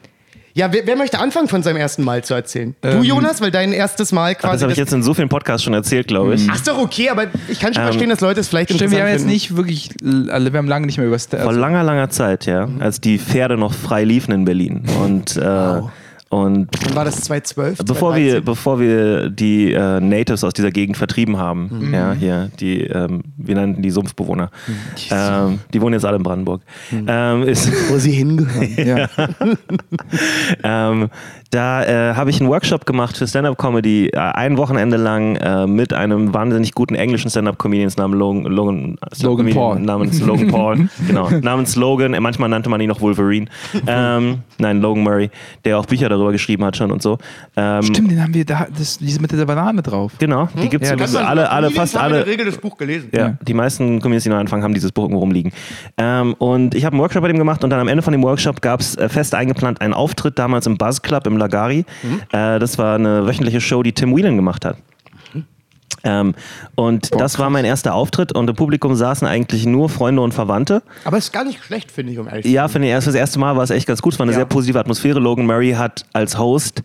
ja, 0.54 0.72
wer, 0.72 0.86
wer 0.86 0.96
möchte 0.96 1.18
anfangen 1.18 1.48
von 1.48 1.62
seinem 1.62 1.76
ersten 1.76 2.02
Mal 2.04 2.22
zu 2.24 2.34
erzählen? 2.34 2.74
du, 2.82 2.88
Ähm, 2.88 3.02
Jonas, 3.02 3.40
weil 3.40 3.50
dein 3.50 3.72
erstes 3.72 4.12
Mal 4.12 4.34
Das 4.34 4.42
quasi. 4.42 4.62
habe 4.62 4.72
ich 4.72 4.78
jetzt 4.78 4.92
in 4.92 5.02
so 5.02 5.14
vielen 5.14 5.28
Podcasts 5.28 5.62
schon 5.64 5.74
erzählt, 5.74 6.08
glaube 6.08 6.34
ich. 6.34 6.46
Ach, 6.50 6.54
ist 6.56 6.68
doch 6.68 6.78
okay, 6.78 7.08
aber 7.10 7.26
ich 7.48 7.58
kann 7.60 7.72
schon 7.74 7.82
Ähm, 7.82 7.88
verstehen, 7.88 8.10
dass 8.10 8.20
Leute 8.20 8.40
es 8.40 8.48
vielleicht 8.48 8.70
Stimmt, 8.72 8.90
wir 8.90 9.00
haben 9.00 9.08
interessant 9.08 9.30
jetzt 9.30 9.50
nicht 9.50 9.56
wirklich, 9.56 9.90
alle, 10.30 10.52
wir 10.52 10.58
haben 10.58 10.68
lange 10.68 10.86
nicht 10.86 10.98
mehr 10.98 11.06
über 11.06 11.18
Vor 11.18 11.38
also, 11.40 11.60
langer, 11.60 11.82
langer 11.82 12.10
Zeit, 12.10 12.46
ja, 12.46 12.68
als 12.80 13.00
die 13.00 13.18
Pferde 13.18 13.56
noch 13.56 13.72
frei 13.72 14.04
liefen 14.04 14.32
in 14.32 14.44
Berlin. 14.44 14.82
Und, 15.02 15.36
äh, 15.36 15.80
und 16.32 16.68
Dann 16.86 16.94
war 16.96 17.04
das 17.04 17.20
2012? 17.20 17.78
bevor 17.84 18.14
wir, 18.16 18.40
2013? 18.40 18.44
bevor 18.44 18.80
wir 18.80 19.28
die 19.30 19.72
äh, 19.72 20.00
Natives 20.00 20.42
aus 20.44 20.54
dieser 20.54 20.70
Gegend 20.70 20.96
vertrieben 20.96 21.36
haben, 21.36 21.68
Mhm. 21.70 21.94
ja, 21.94 22.12
hier, 22.14 22.50
die, 22.58 22.84
ähm, 22.84 23.22
wir 23.36 23.54
nannten 23.54 23.82
die 23.82 23.90
Sumpfbewohner, 23.90 24.50
ähm, 25.10 25.58
die 25.74 25.80
wohnen 25.82 25.92
jetzt 25.94 26.04
alle 26.06 26.16
in 26.16 26.22
Brandenburg, 26.22 26.62
Mhm. 26.90 27.06
ähm, 27.06 27.42
ist, 27.42 27.70
Wo 27.90 27.98
sie 27.98 28.12
hingehören. 28.12 28.68
ja. 28.76 29.08
ähm, 30.64 31.08
da 31.50 31.84
äh, 31.84 32.14
habe 32.14 32.30
ich 32.30 32.40
einen 32.40 32.48
Workshop 32.48 32.86
gemacht 32.86 33.16
für 33.16 33.26
Stand-Up-Comedy, 33.26 34.08
äh, 34.08 34.18
ein 34.18 34.56
Wochenende 34.56 34.96
lang 34.96 35.36
äh, 35.36 35.66
mit 35.66 35.92
einem 35.92 36.32
wahnsinnig 36.32 36.72
guten 36.72 36.94
englischen 36.94 37.30
Stand-Up-Comedian 37.30 37.90
namens 37.96 38.18
Logan, 38.18 38.44
Logan, 38.44 38.96
Logan 39.22 39.50
Paul. 39.50 39.80
namens 39.80 40.20
Logan 40.20 40.48
Paul, 40.48 40.88
genau, 41.06 41.28
namens 41.42 41.76
Logan, 41.76 42.16
manchmal 42.20 42.48
nannte 42.48 42.70
man 42.70 42.80
ihn 42.80 42.88
noch 42.88 43.00
Wolverine, 43.02 43.46
ähm, 43.86 44.38
nein, 44.58 44.80
Logan 44.80 45.02
Murray, 45.04 45.30
der 45.64 45.78
auch 45.78 45.86
Bücher 45.86 46.08
darüber 46.08 46.21
geschrieben 46.30 46.64
hat 46.64 46.76
schon 46.76 46.92
und 46.92 47.02
so. 47.02 47.18
Ähm, 47.56 47.82
Stimmt, 47.82 48.10
den 48.12 48.22
haben 48.22 48.32
wir 48.34 48.44
da, 48.44 48.66
das, 48.78 48.98
diese 48.98 49.20
mit 49.20 49.32
der 49.32 49.44
Banane 49.46 49.82
drauf. 49.82 50.12
Genau, 50.18 50.48
die 50.62 50.68
gibt 50.68 50.84
es 50.84 50.90
Ja, 50.90 51.06
so, 51.06 51.18
alle, 51.18 51.50
alle, 51.50 51.70
fast 51.72 51.94
haben 51.98 52.10
in 52.10 52.14
alle. 52.16 52.24
der 52.24 52.32
Regel 52.32 52.46
das 52.46 52.58
Buch 52.58 52.76
gelesen. 52.76 53.08
Ja, 53.12 53.18
Ja. 53.20 53.36
die 53.46 53.54
meisten 53.54 53.98
Comedians, 54.00 54.22
die 54.24 54.30
neu 54.30 54.36
anfangen, 54.38 54.62
haben 54.62 54.74
dieses 54.74 54.92
Buch 54.92 55.04
irgendwo 55.04 55.20
rumliegen. 55.20 55.50
Ähm, 55.96 56.34
und 56.34 56.74
ich 56.74 56.84
habe 56.84 56.94
einen 56.94 57.00
Workshop 57.02 57.22
bei 57.22 57.28
dem 57.28 57.38
gemacht 57.38 57.64
und 57.64 57.70
dann 57.70 57.80
am 57.80 57.88
Ende 57.88 58.02
von 58.02 58.12
dem 58.12 58.22
Workshop 58.22 58.60
gab 58.62 58.80
es 58.80 58.94
äh, 58.96 59.08
fest 59.08 59.34
eingeplant 59.34 59.80
einen 59.80 59.94
Auftritt 59.94 60.38
damals 60.38 60.66
im 60.66 60.76
Buzz 60.78 61.02
Club 61.02 61.26
im 61.26 61.36
Lagari. 61.38 61.84
Äh, 62.32 62.58
das 62.58 62.78
war 62.78 62.94
eine 62.96 63.26
wöchentliche 63.26 63.60
Show, 63.60 63.82
die 63.82 63.92
Tim 63.92 64.14
Whelan 64.14 64.36
gemacht 64.36 64.64
hat. 64.64 64.76
Ähm, 66.04 66.34
und 66.74 67.10
das 67.20 67.38
war 67.38 67.48
mein 67.50 67.64
erster 67.64 67.94
Auftritt 67.94 68.32
und 68.32 68.48
im 68.50 68.56
Publikum 68.56 68.94
saßen 68.94 69.26
eigentlich 69.26 69.66
nur 69.66 69.88
Freunde 69.88 70.22
und 70.22 70.32
Verwandte. 70.34 70.82
Aber 71.04 71.18
ist 71.18 71.32
gar 71.32 71.44
nicht 71.44 71.62
schlecht, 71.62 71.90
finde 71.92 72.12
ich, 72.12 72.18
um 72.18 72.26
ehrlich 72.28 72.42
zu 72.44 72.48
sein. 72.48 72.54
Ja, 72.54 72.68
finde 72.68 72.88
ich, 72.88 72.92
erst 72.92 73.06
das 73.06 73.14
erste 73.14 73.38
Mal 73.38 73.56
war 73.56 73.62
es 73.62 73.70
echt 73.70 73.86
ganz 73.86 74.02
gut. 74.02 74.12
Es 74.14 74.18
war 74.18 74.24
eine 74.24 74.32
Ja. 74.32 74.38
sehr 74.38 74.46
positive 74.46 74.78
Atmosphäre. 74.80 75.20
Logan 75.20 75.46
Murray 75.46 75.72
hat 75.72 76.04
als 76.12 76.38
Host 76.38 76.82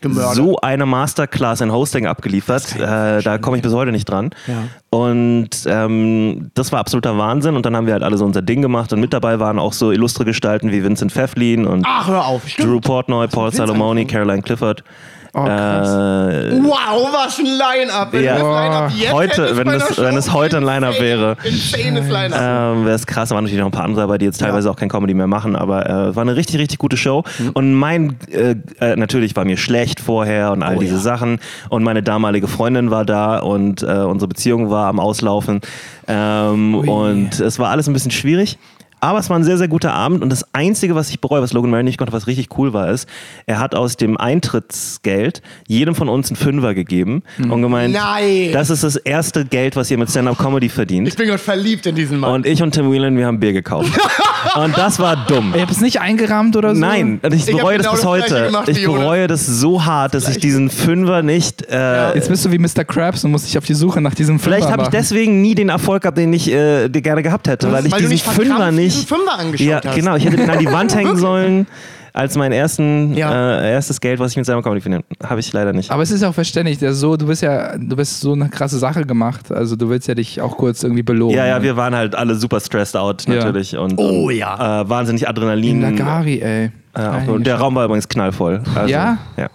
Gemördert. 0.00 0.34
so 0.36 0.56
eine 0.60 0.86
Masterclass 0.86 1.60
in 1.60 1.70
Hosting 1.72 2.06
abgeliefert. 2.06 2.74
Äh, 2.76 3.20
da 3.22 3.38
komme 3.38 3.56
ich 3.58 3.62
bis 3.62 3.72
heute 3.74 3.92
nicht 3.92 4.08
dran. 4.08 4.30
Ja. 4.46 4.64
Und 4.98 5.50
ähm, 5.66 6.50
das 6.54 6.72
war 6.72 6.80
absoluter 6.80 7.18
Wahnsinn. 7.18 7.54
Und 7.56 7.66
dann 7.66 7.76
haben 7.76 7.86
wir 7.86 7.92
halt 7.92 8.02
alle 8.02 8.16
so 8.16 8.24
unser 8.24 8.40
Ding 8.40 8.62
gemacht. 8.62 8.92
Und 8.92 9.00
mit 9.00 9.12
dabei 9.12 9.40
waren 9.40 9.58
auch 9.58 9.72
so 9.74 9.90
illustre 9.92 10.24
Gestalten 10.24 10.70
wie 10.72 10.82
Vincent 10.82 11.12
Pfefflin 11.12 11.66
und 11.66 11.84
Ach. 11.86 12.40
Drew 12.58 12.80
Portnoy, 12.80 13.26
Paul 13.28 13.52
Salomoni. 13.52 14.06
Caroline 14.06 14.42
Clifford. 14.42 14.84
Oh, 15.32 15.44
krass. 15.44 15.88
Äh, 15.88 16.60
Wow, 16.62 17.08
was 17.12 17.38
ein 17.38 17.44
Line-Up. 17.46 18.08
Wenn 18.12 18.24
Ja. 18.24 18.88
jetzt 18.88 19.12
Heute, 19.12 19.56
wenn 19.56 19.66
das- 19.68 19.98
wenn 19.98 20.16
es 20.16 20.32
heute 20.32 20.56
ein 20.56 20.64
Line-Up 20.64 20.98
wäre. 21.00 21.36
Insanes 21.44 22.08
Line-Up. 22.08 22.40
Ähm, 22.76 22.84
wäre 22.84 22.96
es 22.96 23.06
krass, 23.06 23.28
da 23.28 23.36
waren 23.36 23.44
natürlich 23.44 23.60
noch 23.60 23.68
ein 23.68 23.72
paar 23.72 23.84
andere 23.84 24.00
dabei, 24.02 24.18
die 24.18 24.24
jetzt 24.24 24.38
teilweise 24.38 24.68
auch 24.70 24.76
kein 24.76 24.88
Comedy 24.88 25.14
mehr 25.14 25.28
machen, 25.28 25.54
aber 25.54 25.88
äh, 25.88 26.16
war 26.16 26.22
eine 26.22 26.34
richtig, 26.34 26.58
richtig 26.58 26.78
gute 26.78 26.96
Show. 26.96 27.22
Mhm. 27.38 27.50
Und 27.50 27.74
mein, 27.74 28.16
äh, 28.32 28.56
äh, 28.80 28.96
natürlich 28.96 29.36
war 29.36 29.44
mir 29.44 29.56
schlecht 29.56 30.00
vorher 30.00 30.50
und 30.52 30.62
all 30.64 30.76
Oh 30.76 30.80
diese 30.80 30.94
ja. 30.94 31.00
Sachen. 31.00 31.38
Und 31.68 31.84
meine 31.84 32.02
damalige 32.02 32.48
Freundin 32.48 32.90
war 32.90 33.04
da 33.04 33.38
und 33.38 33.82
äh, 33.82 33.86
unsere 33.86 34.28
Beziehung 34.28 34.70
war 34.70 34.88
am 34.88 34.98
Auslaufen. 34.98 35.60
Ähm, 36.08 36.74
und 36.74 37.38
es 37.38 37.58
war 37.60 37.70
alles 37.70 37.86
ein 37.88 37.92
bisschen 37.92 38.10
schwierig. 38.10 38.58
Aber 39.00 39.18
es 39.18 39.30
war 39.30 39.38
ein 39.38 39.44
sehr, 39.44 39.58
sehr 39.58 39.68
guter 39.68 39.92
Abend 39.92 40.22
und 40.22 40.30
das 40.30 40.44
Einzige, 40.52 40.94
was 40.94 41.10
ich 41.10 41.20
bereue, 41.20 41.42
was 41.42 41.52
Logan 41.52 41.70
Murray 41.70 41.82
nicht 41.82 41.98
konnte, 41.98 42.12
was 42.12 42.26
richtig 42.26 42.48
cool 42.58 42.72
war, 42.72 42.90
ist, 42.90 43.08
er 43.46 43.58
hat 43.58 43.74
aus 43.74 43.96
dem 43.96 44.16
Eintrittsgeld 44.16 45.42
jedem 45.66 45.94
von 45.94 46.08
uns 46.08 46.28
einen 46.28 46.36
Fünfer 46.36 46.74
gegeben 46.74 47.22
und 47.38 47.62
gemeint, 47.62 47.94
Nein. 47.94 48.50
das 48.52 48.70
ist 48.70 48.84
das 48.84 48.96
erste 48.96 49.44
Geld, 49.44 49.76
was 49.76 49.90
ihr 49.90 49.98
mit 49.98 50.10
Stand-Up-Comedy 50.10 50.68
verdient. 50.68 51.08
Ich 51.08 51.16
bin 51.16 51.26
gerade 51.26 51.38
verliebt 51.38 51.86
in 51.86 51.94
diesen 51.94 52.18
Mann. 52.18 52.32
Und 52.32 52.46
ich 52.46 52.62
und 52.62 52.72
Tim 52.72 52.90
Whelan, 52.92 53.16
wir 53.16 53.26
haben 53.26 53.40
Bier 53.40 53.52
gekauft. 53.52 53.90
und 54.56 54.76
das 54.76 54.98
war 54.98 55.16
dumm. 55.26 55.52
Ihr 55.54 55.62
habt 55.62 55.72
es 55.72 55.80
nicht 55.80 56.00
eingerahmt 56.00 56.56
oder 56.56 56.74
so? 56.74 56.80
Nein, 56.80 57.20
und 57.22 57.34
ich 57.34 57.48
Ich 57.48 57.56
bereue 57.56 57.78
genau 57.78 57.90
das 57.90 58.00
bis 58.00 58.00
das 58.02 58.10
heute. 58.10 58.46
gemacht 58.46 58.68
Ich 58.68 58.84
bereue 58.84 59.26
das 59.26 59.46
so 59.46 59.84
hart, 59.84 60.14
dass 60.14 60.28
ich 60.28 60.38
diesen 60.38 60.70
Fünfer 60.70 61.22
nicht. 61.22 61.66
Äh, 61.70 62.14
Jetzt 62.14 62.28
bist 62.28 62.44
du 62.44 62.52
wie 62.52 62.58
Mr. 62.58 62.84
Krabs 62.84 63.24
und 63.24 63.30
musst 63.30 63.46
dich 63.46 63.56
auf 63.56 63.64
die 63.64 63.74
Suche 63.74 64.00
nach 64.00 64.14
diesem 64.14 64.38
Vielleicht 64.38 64.64
Fünfer 64.64 64.72
habe 64.72 64.82
ich 64.84 64.88
deswegen 64.88 65.40
nie 65.40 65.54
den 65.54 65.68
Erfolg 65.68 66.02
gehabt, 66.02 66.18
den 66.18 66.32
ich 66.32 66.50
äh, 66.50 66.88
gerne 66.88 67.22
gehabt 67.22 67.48
hätte, 67.48 67.72
weil 67.72 67.86
ich 67.86 67.92
Weil 67.92 68.02
du 68.02 68.08
diesen 68.08 68.30
Fünfer 68.32 68.70
nicht. 68.70 68.89
Diesen 68.94 69.06
Fünfer 69.06 69.38
angeschaut 69.38 69.66
ja, 69.66 69.80
hast. 69.84 69.94
genau. 69.96 70.16
Ich 70.16 70.24
hätte 70.24 70.36
den 70.36 70.50
an 70.50 70.58
die 70.58 70.66
Wand 70.70 70.94
hängen 70.96 71.16
sollen 71.16 71.66
als 72.12 72.36
mein 72.36 72.50
ersten, 72.50 73.14
Ja. 73.14 73.60
äh, 73.60 73.70
erstes 73.72 74.00
Geld, 74.00 74.18
was 74.18 74.32
ich 74.32 74.36
mit 74.36 74.44
seiner 74.44 74.60
Comedy 74.62 74.80
verdiene. 74.80 75.04
Habe 75.24 75.38
ich 75.38 75.52
leider 75.52 75.72
nicht. 75.72 75.92
Aber 75.92 76.02
es 76.02 76.10
ist 76.10 76.24
auch 76.24 76.34
verständlich, 76.34 76.78
der 76.78 76.92
so, 76.92 77.16
du 77.16 77.26
bist 77.28 77.40
ja, 77.42 77.78
du 77.78 77.94
bist 77.94 78.20
so 78.20 78.32
eine 78.32 78.48
krasse 78.48 78.78
Sache 78.78 79.04
gemacht, 79.06 79.52
also 79.52 79.76
du 79.76 79.88
willst 79.88 80.08
ja 80.08 80.14
dich 80.16 80.40
auch 80.40 80.56
kurz 80.56 80.82
irgendwie 80.82 81.04
belohnen. 81.04 81.36
ja, 81.36 81.46
ja, 81.46 81.62
wir 81.62 81.76
waren 81.76 81.94
halt 81.94 82.16
alle 82.16 82.34
super 82.34 82.58
stressed 82.58 82.96
out 82.96 83.26
Ja. 83.28 83.36
natürlich 83.36 83.76
und, 83.76 83.94
Oh 83.96 84.26
und 84.26 84.34
ja. 84.34 84.80
äh, 84.82 84.88
wahnsinnig 84.88 85.28
Adrenalin. 85.28 85.82
In 85.84 85.96
Lagari, 85.96 86.40
ey. 86.40 86.72
Äh, 86.94 87.30
und 87.30 87.46
der 87.46 87.56
Raum 87.56 87.76
war 87.76 87.84
übrigens 87.84 88.08
knallvoll. 88.08 88.60
Also, 88.74 88.90
Ja? 88.90 89.18
Ja. 89.36 89.48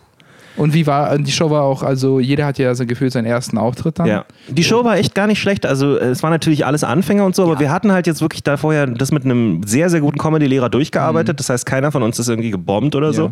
Und 0.58 0.74
wie 0.74 0.88
war, 0.88 1.18
die 1.18 1.32
Show 1.32 1.50
war 1.50 1.64
auch, 1.64 1.84
also 1.84 2.20
jeder 2.20 2.46
hat 2.46 2.58
ja 2.58 2.74
so 2.76 2.86
gefühlt 2.86 3.12
seinen 3.12 3.26
ersten 3.26 3.58
Auftritt 3.58 4.00
dann. 4.00 4.08
Ja. 4.08 4.26
Die 4.48 4.64
Show 4.64 4.84
war 4.84 4.98
echt 4.98 5.16
gar 5.16 5.28
nicht 5.28 5.40
schlecht. 5.40 5.66
Also 5.66 5.98
äh, 5.98 6.06
es 6.06 6.24
waren 6.24 6.32
natürlich 6.32 6.66
alles 6.66 6.84
Anfänger 6.84 7.26
und 7.26 7.36
so, 7.36 7.44
aber 7.44 7.60
wir 7.60 7.72
hatten 7.72 7.92
halt 7.92 8.08
jetzt 8.08 8.22
wirklich 8.22 8.44
da 8.44 8.58
vorher 8.58 8.88
das 8.88 9.12
mit 9.12 9.26
einem 9.26 9.64
sehr, 9.66 9.90
sehr 9.90 10.02
guten 10.02 10.18
Comedy-Lehrer 10.18 10.70
durchgearbeitet. 10.70 11.40
Das 11.40 11.50
heißt, 11.50 11.66
keiner 11.66 11.92
von 11.92 12.04
uns 12.04 12.20
ist 12.20 12.30
irgendwie 12.30 12.52
gebombt 12.52 12.96
oder 12.96 13.14
so. 13.14 13.30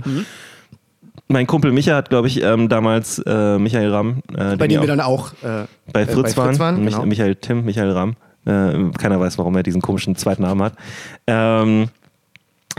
Mein 1.27 1.48
Kumpel 1.48 1.72
Micha 1.72 1.96
hat, 1.96 2.10
glaube 2.10 2.27
ich, 2.27 2.44
ähm, 2.44 2.70
damals 2.70 3.18
äh, 3.20 3.58
Michael 3.58 3.92
Ramm, 3.92 4.22
äh, 4.38 4.56
bei 4.58 4.68
dem 4.68 4.82
wir 4.82 4.88
dann 4.88 5.00
auch. 5.00 5.32
Äh, 5.42 5.65
bei 5.92 6.06
Fritz, 6.06 6.36
bei 6.36 6.44
Fritz 6.44 6.60
waren, 6.60 6.60
waren, 6.60 6.84
Mich, 6.84 6.94
genau. 6.94 7.06
Michael 7.06 7.36
Tim, 7.36 7.65
Michael 7.65 7.92
Ramm. 7.92 8.15
Äh, 8.46 8.92
keiner 8.98 9.20
weiß, 9.20 9.38
warum 9.38 9.56
er 9.56 9.63
diesen 9.63 9.82
komischen 9.82 10.15
zweiten 10.15 10.44
Namen 10.44 10.62
hat. 10.63 10.74
Ähm, 11.25 11.88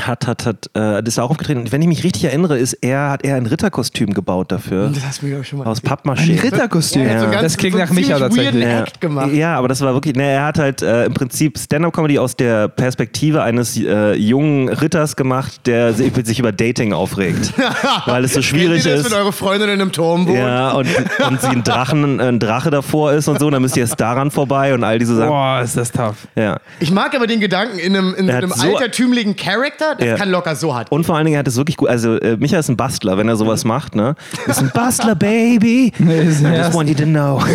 hat, 0.01 0.27
hat, 0.27 0.45
hat, 0.47 0.67
äh, 0.75 1.03
das 1.03 1.15
ist 1.15 1.19
auch 1.19 1.31
aufgetreten. 1.31 1.61
Und 1.61 1.73
wenn 1.73 1.81
ich 1.81 1.87
mich 1.89 2.03
richtig 2.05 2.25
erinnere, 2.25 2.59
ist 2.59 2.73
er, 2.75 3.11
hat 3.11 3.25
er 3.25 3.37
ein 3.37 3.47
Ritterkostüm 3.47 4.13
gebaut 4.13 4.51
dafür. 4.51 4.91
das 4.93 5.05
hast 5.07 5.23
du 5.23 5.27
mir 5.27 5.33
glaub 5.33 5.43
ich, 5.43 5.49
schon 5.49 5.61
mal 5.61 5.67
Aus. 5.67 5.83
Pappmaché. 5.83 6.33
Ein 6.33 6.39
Ritterkostüm. 6.41 7.03
Ja, 7.07 7.11
hat 7.11 7.19
so 7.21 7.25
Ja. 7.27 7.31
ganz- 7.31 7.43
Das 7.45 7.57
klingt 7.57 7.75
so 7.75 7.79
nach 7.79 7.91
Micha 7.91 8.19
tatsächlich. 8.19 8.67
Gemacht. 9.01 9.33
Ja, 9.33 9.57
aber 9.57 9.69
das 9.69 9.81
war 9.81 9.95
wirklich, 9.95 10.17
ne, 10.17 10.25
er 10.33 10.45
hat 10.47 10.59
halt 10.59 10.83
äh, 10.83 11.05
im 11.07 11.15
Prinzip 11.15 11.59
Stand-up-Comedy 11.59 12.19
aus 12.19 12.35
der 12.37 12.69
Perspektive 12.69 13.43
eines 13.43 13.77
äh, 13.79 14.15
jungen 14.15 14.69
Ritters 14.69 15.15
gemacht, 15.17 15.61
der 15.67 15.93
sich, 15.93 16.13
sich 16.25 16.39
über 16.41 16.53
Dating 16.53 16.93
aufregt, 16.93 17.53
weil 18.07 18.25
es 18.25 18.35
so 18.35 18.43
schwierig 18.43 18.83
Kennt 18.83 18.87
ihr 18.87 18.97
das, 18.97 19.07
ist. 19.07 19.13
wenn 19.13 19.19
eure 19.19 19.33
Freundin 19.33 19.69
in 19.69 19.81
einem 19.81 19.93
Turm 19.93 20.27
wohnt? 20.27 20.37
Ja, 20.39 20.73
und, 20.73 20.89
und 21.29 21.41
sie 21.41 21.47
ein 21.49 21.63
Drachen, 21.65 22.21
ein 22.21 22.41
Drache 22.41 22.71
davor 22.71 23.13
ist 23.13 23.29
und 23.29 23.39
so, 23.39 23.47
und 23.47 23.53
dann 23.53 23.63
müsst 23.63 23.77
ihr 23.77 23.83
erst 23.83 24.01
daran 24.01 24.31
vorbei 24.31 24.75
und 24.75 24.83
all 24.85 24.99
diese 24.99 25.15
Sachen. 25.17 25.29
Boah, 25.29 25.61
ist 25.63 25.77
das 25.77 25.93
tough. 25.93 26.27
Ja. 26.35 26.59
Ich 26.81 26.91
mag 26.91 27.15
aber 27.15 27.27
den 27.27 27.41
Gedanken 27.41 27.79
in 27.79 27.97
einem, 27.97 28.15
in 28.15 28.31
einem 28.31 28.51
so- 28.51 28.67
altertümlichen 28.77 29.37
Charakter, 29.37 29.84
das 29.99 30.07
Ja. 30.07 30.15
kann 30.17 30.31
locker 30.31 30.55
so 30.57 30.75
hart. 30.75 30.91
Und 30.93 31.05
vor 31.07 31.17
allen 31.17 31.25
Dingen, 31.27 31.37
er 31.37 31.41
hat 31.41 31.49
es 31.49 31.57
wirklich 31.57 31.77
gut. 31.77 31.89
Also, 31.89 32.17
äh, 32.19 32.37
Micha 32.39 32.59
ist 32.59 32.69
ein 32.69 32.77
Bastler, 32.77 33.17
wenn 33.19 33.29
er 33.29 33.37
sowas 33.37 33.65
macht, 33.65 33.95
ne? 33.95 34.15
Ist 34.47 34.61
ein 34.61 34.71
Bastler, 34.75 35.15
Baby. 35.15 35.93
ist 35.99 36.43
I 36.43 36.47
ein 36.47 36.55
just 36.57 36.75
want 36.75 36.89
you 36.89 36.95
to 36.95 37.05
know. 37.05 37.41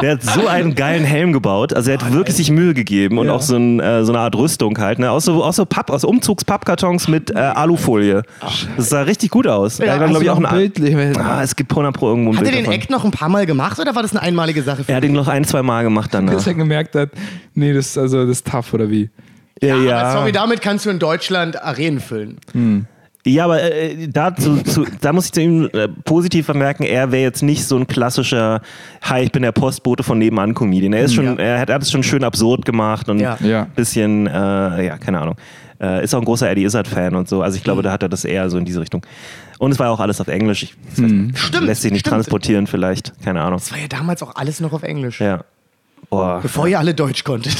Der 0.00 0.12
hat 0.12 0.22
so 0.22 0.46
einen 0.46 0.76
geilen 0.76 1.02
Helm 1.04 1.32
gebaut. 1.32 1.74
Also 1.74 1.90
er 1.90 1.98
hat 2.00 2.12
wirklich 2.12 2.36
sich 2.36 2.52
Mühe 2.52 2.72
gegeben 2.72 3.18
und 3.18 3.26
Ja. 3.26 3.32
auch 3.32 3.42
so, 3.42 3.56
ein, 3.56 3.80
äh, 3.80 4.04
so 4.04 4.12
eine 4.12 4.20
Art 4.20 4.36
Rüstung 4.36 4.78
halt. 4.78 5.00
Ne? 5.00 5.10
Aus 5.10 5.24
so, 5.24 5.42
aus 5.42 5.56
so 5.56 5.66
Papp, 5.66 5.90
aus 5.90 6.04
Umzugspappkartons 6.04 7.08
mit 7.08 7.32
äh, 7.32 7.38
Alufolie. 7.38 8.22
Das 8.76 8.90
sah 8.90 9.02
richtig 9.02 9.30
gut 9.30 9.48
aus. 9.48 9.78
Ja, 9.78 9.86
dann, 9.98 10.02
Hast 10.02 10.10
glaub 10.10 10.22
ich, 10.22 10.28
du 10.28 10.32
auch 10.34 10.38
ein 10.38 10.46
ein 10.46 10.54
Bild? 10.80 11.18
Ah, 11.18 11.42
es 11.42 11.54
gibt 11.56 11.70
100 11.70 11.94
Pro 11.94 12.08
irgendwo 12.08 12.30
ein 12.30 12.36
Hat 12.36 12.44
er 12.44 12.50
Bild 12.50 12.56
den 12.56 12.64
davon. 12.64 12.80
Act 12.80 12.90
noch 12.90 13.04
ein 13.04 13.10
paar 13.10 13.28
Mal 13.28 13.46
gemacht 13.46 13.78
oder 13.78 13.94
war 13.94 14.02
das 14.02 14.12
eine 14.12 14.22
einmalige 14.22 14.62
Sache 14.62 14.84
für 14.84 14.90
Er 14.92 14.96
hat 14.96 15.04
ihn 15.04 15.12
noch 15.12 15.28
ein, 15.28 15.44
zwei 15.44 15.62
Mal 15.62 15.84
gemacht 15.84 16.10
danach. 16.12 16.32
Dass 16.34 16.46
er 16.46 16.54
gemerkt 16.54 16.94
hat, 16.94 17.10
nee, 17.54 17.72
das, 17.72 17.86
ist 17.88 17.98
also, 17.98 18.22
das 18.22 18.38
ist 18.38 18.46
tough 18.46 18.72
oder 18.74 18.90
wie? 18.90 19.10
Ja, 19.62 19.74
Aber 19.74 20.12
sorry, 20.12 20.32
damit 20.32 20.60
kannst 20.62 20.86
du 20.86 20.90
in 20.90 20.98
Deutschland 20.98 21.60
Arenen 21.62 22.00
füllen. 22.00 22.38
Ja, 23.26 23.44
aber 23.44 23.62
äh, 23.62 24.08
dazu, 24.08 24.56
zu, 24.62 24.86
da 25.00 25.12
muss 25.12 25.26
ich 25.26 25.32
zu 25.32 25.42
ihm 25.42 25.68
äh, 25.72 25.88
positiv 25.88 26.46
vermerken, 26.46 26.84
er 26.84 27.10
wäre 27.12 27.22
jetzt 27.24 27.42
nicht 27.42 27.64
so 27.66 27.76
ein 27.76 27.86
klassischer, 27.86 28.62
hi, 29.02 29.22
ich 29.22 29.32
bin 29.32 29.42
der 29.42 29.52
Postbote 29.52 30.02
von 30.02 30.18
nebenan 30.18 30.54
Comedian. 30.54 30.92
Er 30.94 31.02
ist 31.02 31.14
schon, 31.14 31.38
er 31.38 31.58
hat 31.60 31.68
er 31.68 31.74
hat 31.74 31.82
es 31.82 31.90
schon 31.90 32.02
schön 32.04 32.24
absurd 32.24 32.64
gemacht 32.64 33.08
und 33.08 33.18
Ja. 33.18 33.36
Ja. 33.42 33.66
bisschen, 33.74 34.28
äh, 34.28 34.86
ja, 34.86 34.96
keine 34.98 35.20
Ahnung. 35.20 35.34
Äh, 35.80 36.02
ist 36.04 36.14
auch 36.14 36.18
ein 36.20 36.24
großer 36.24 36.50
Eddie 36.50 36.64
Izzard-Fan 36.64 37.14
und 37.14 37.28
so. 37.28 37.42
Also 37.42 37.56
ich 37.56 37.62
glaube, 37.64 37.82
da 37.82 37.92
hat 37.92 38.02
er 38.02 38.08
das 38.08 38.24
eher 38.24 38.50
so 38.50 38.58
in 38.58 38.64
diese 38.64 38.80
Richtung. 38.80 39.06
Und 39.58 39.70
es 39.72 39.78
war 39.78 39.90
auch 39.90 40.00
alles 40.00 40.20
auf 40.20 40.28
Englisch. 40.28 40.62
Ich, 40.64 40.76
nicht, 40.98 41.38
Stimmt, 41.38 41.66
Lässt 41.66 41.82
sich 41.82 41.92
nicht 41.92 42.00
stimmt. 42.00 42.14
transportieren 42.14 42.66
vielleicht. 42.66 43.12
Keine 43.22 43.42
Ahnung. 43.42 43.58
Das 43.58 43.70
war 43.72 43.78
ja 43.78 43.88
damals 43.88 44.22
auch 44.22 44.34
alles 44.36 44.60
noch 44.60 44.72
auf 44.72 44.82
Englisch. 44.82 45.20
Ja. 45.20 45.44
Boah, 46.10 46.40
Bevor 46.40 46.66
ihr 46.68 46.78
alle 46.78 46.94
Deutsch 46.94 47.24
konntet. 47.24 47.56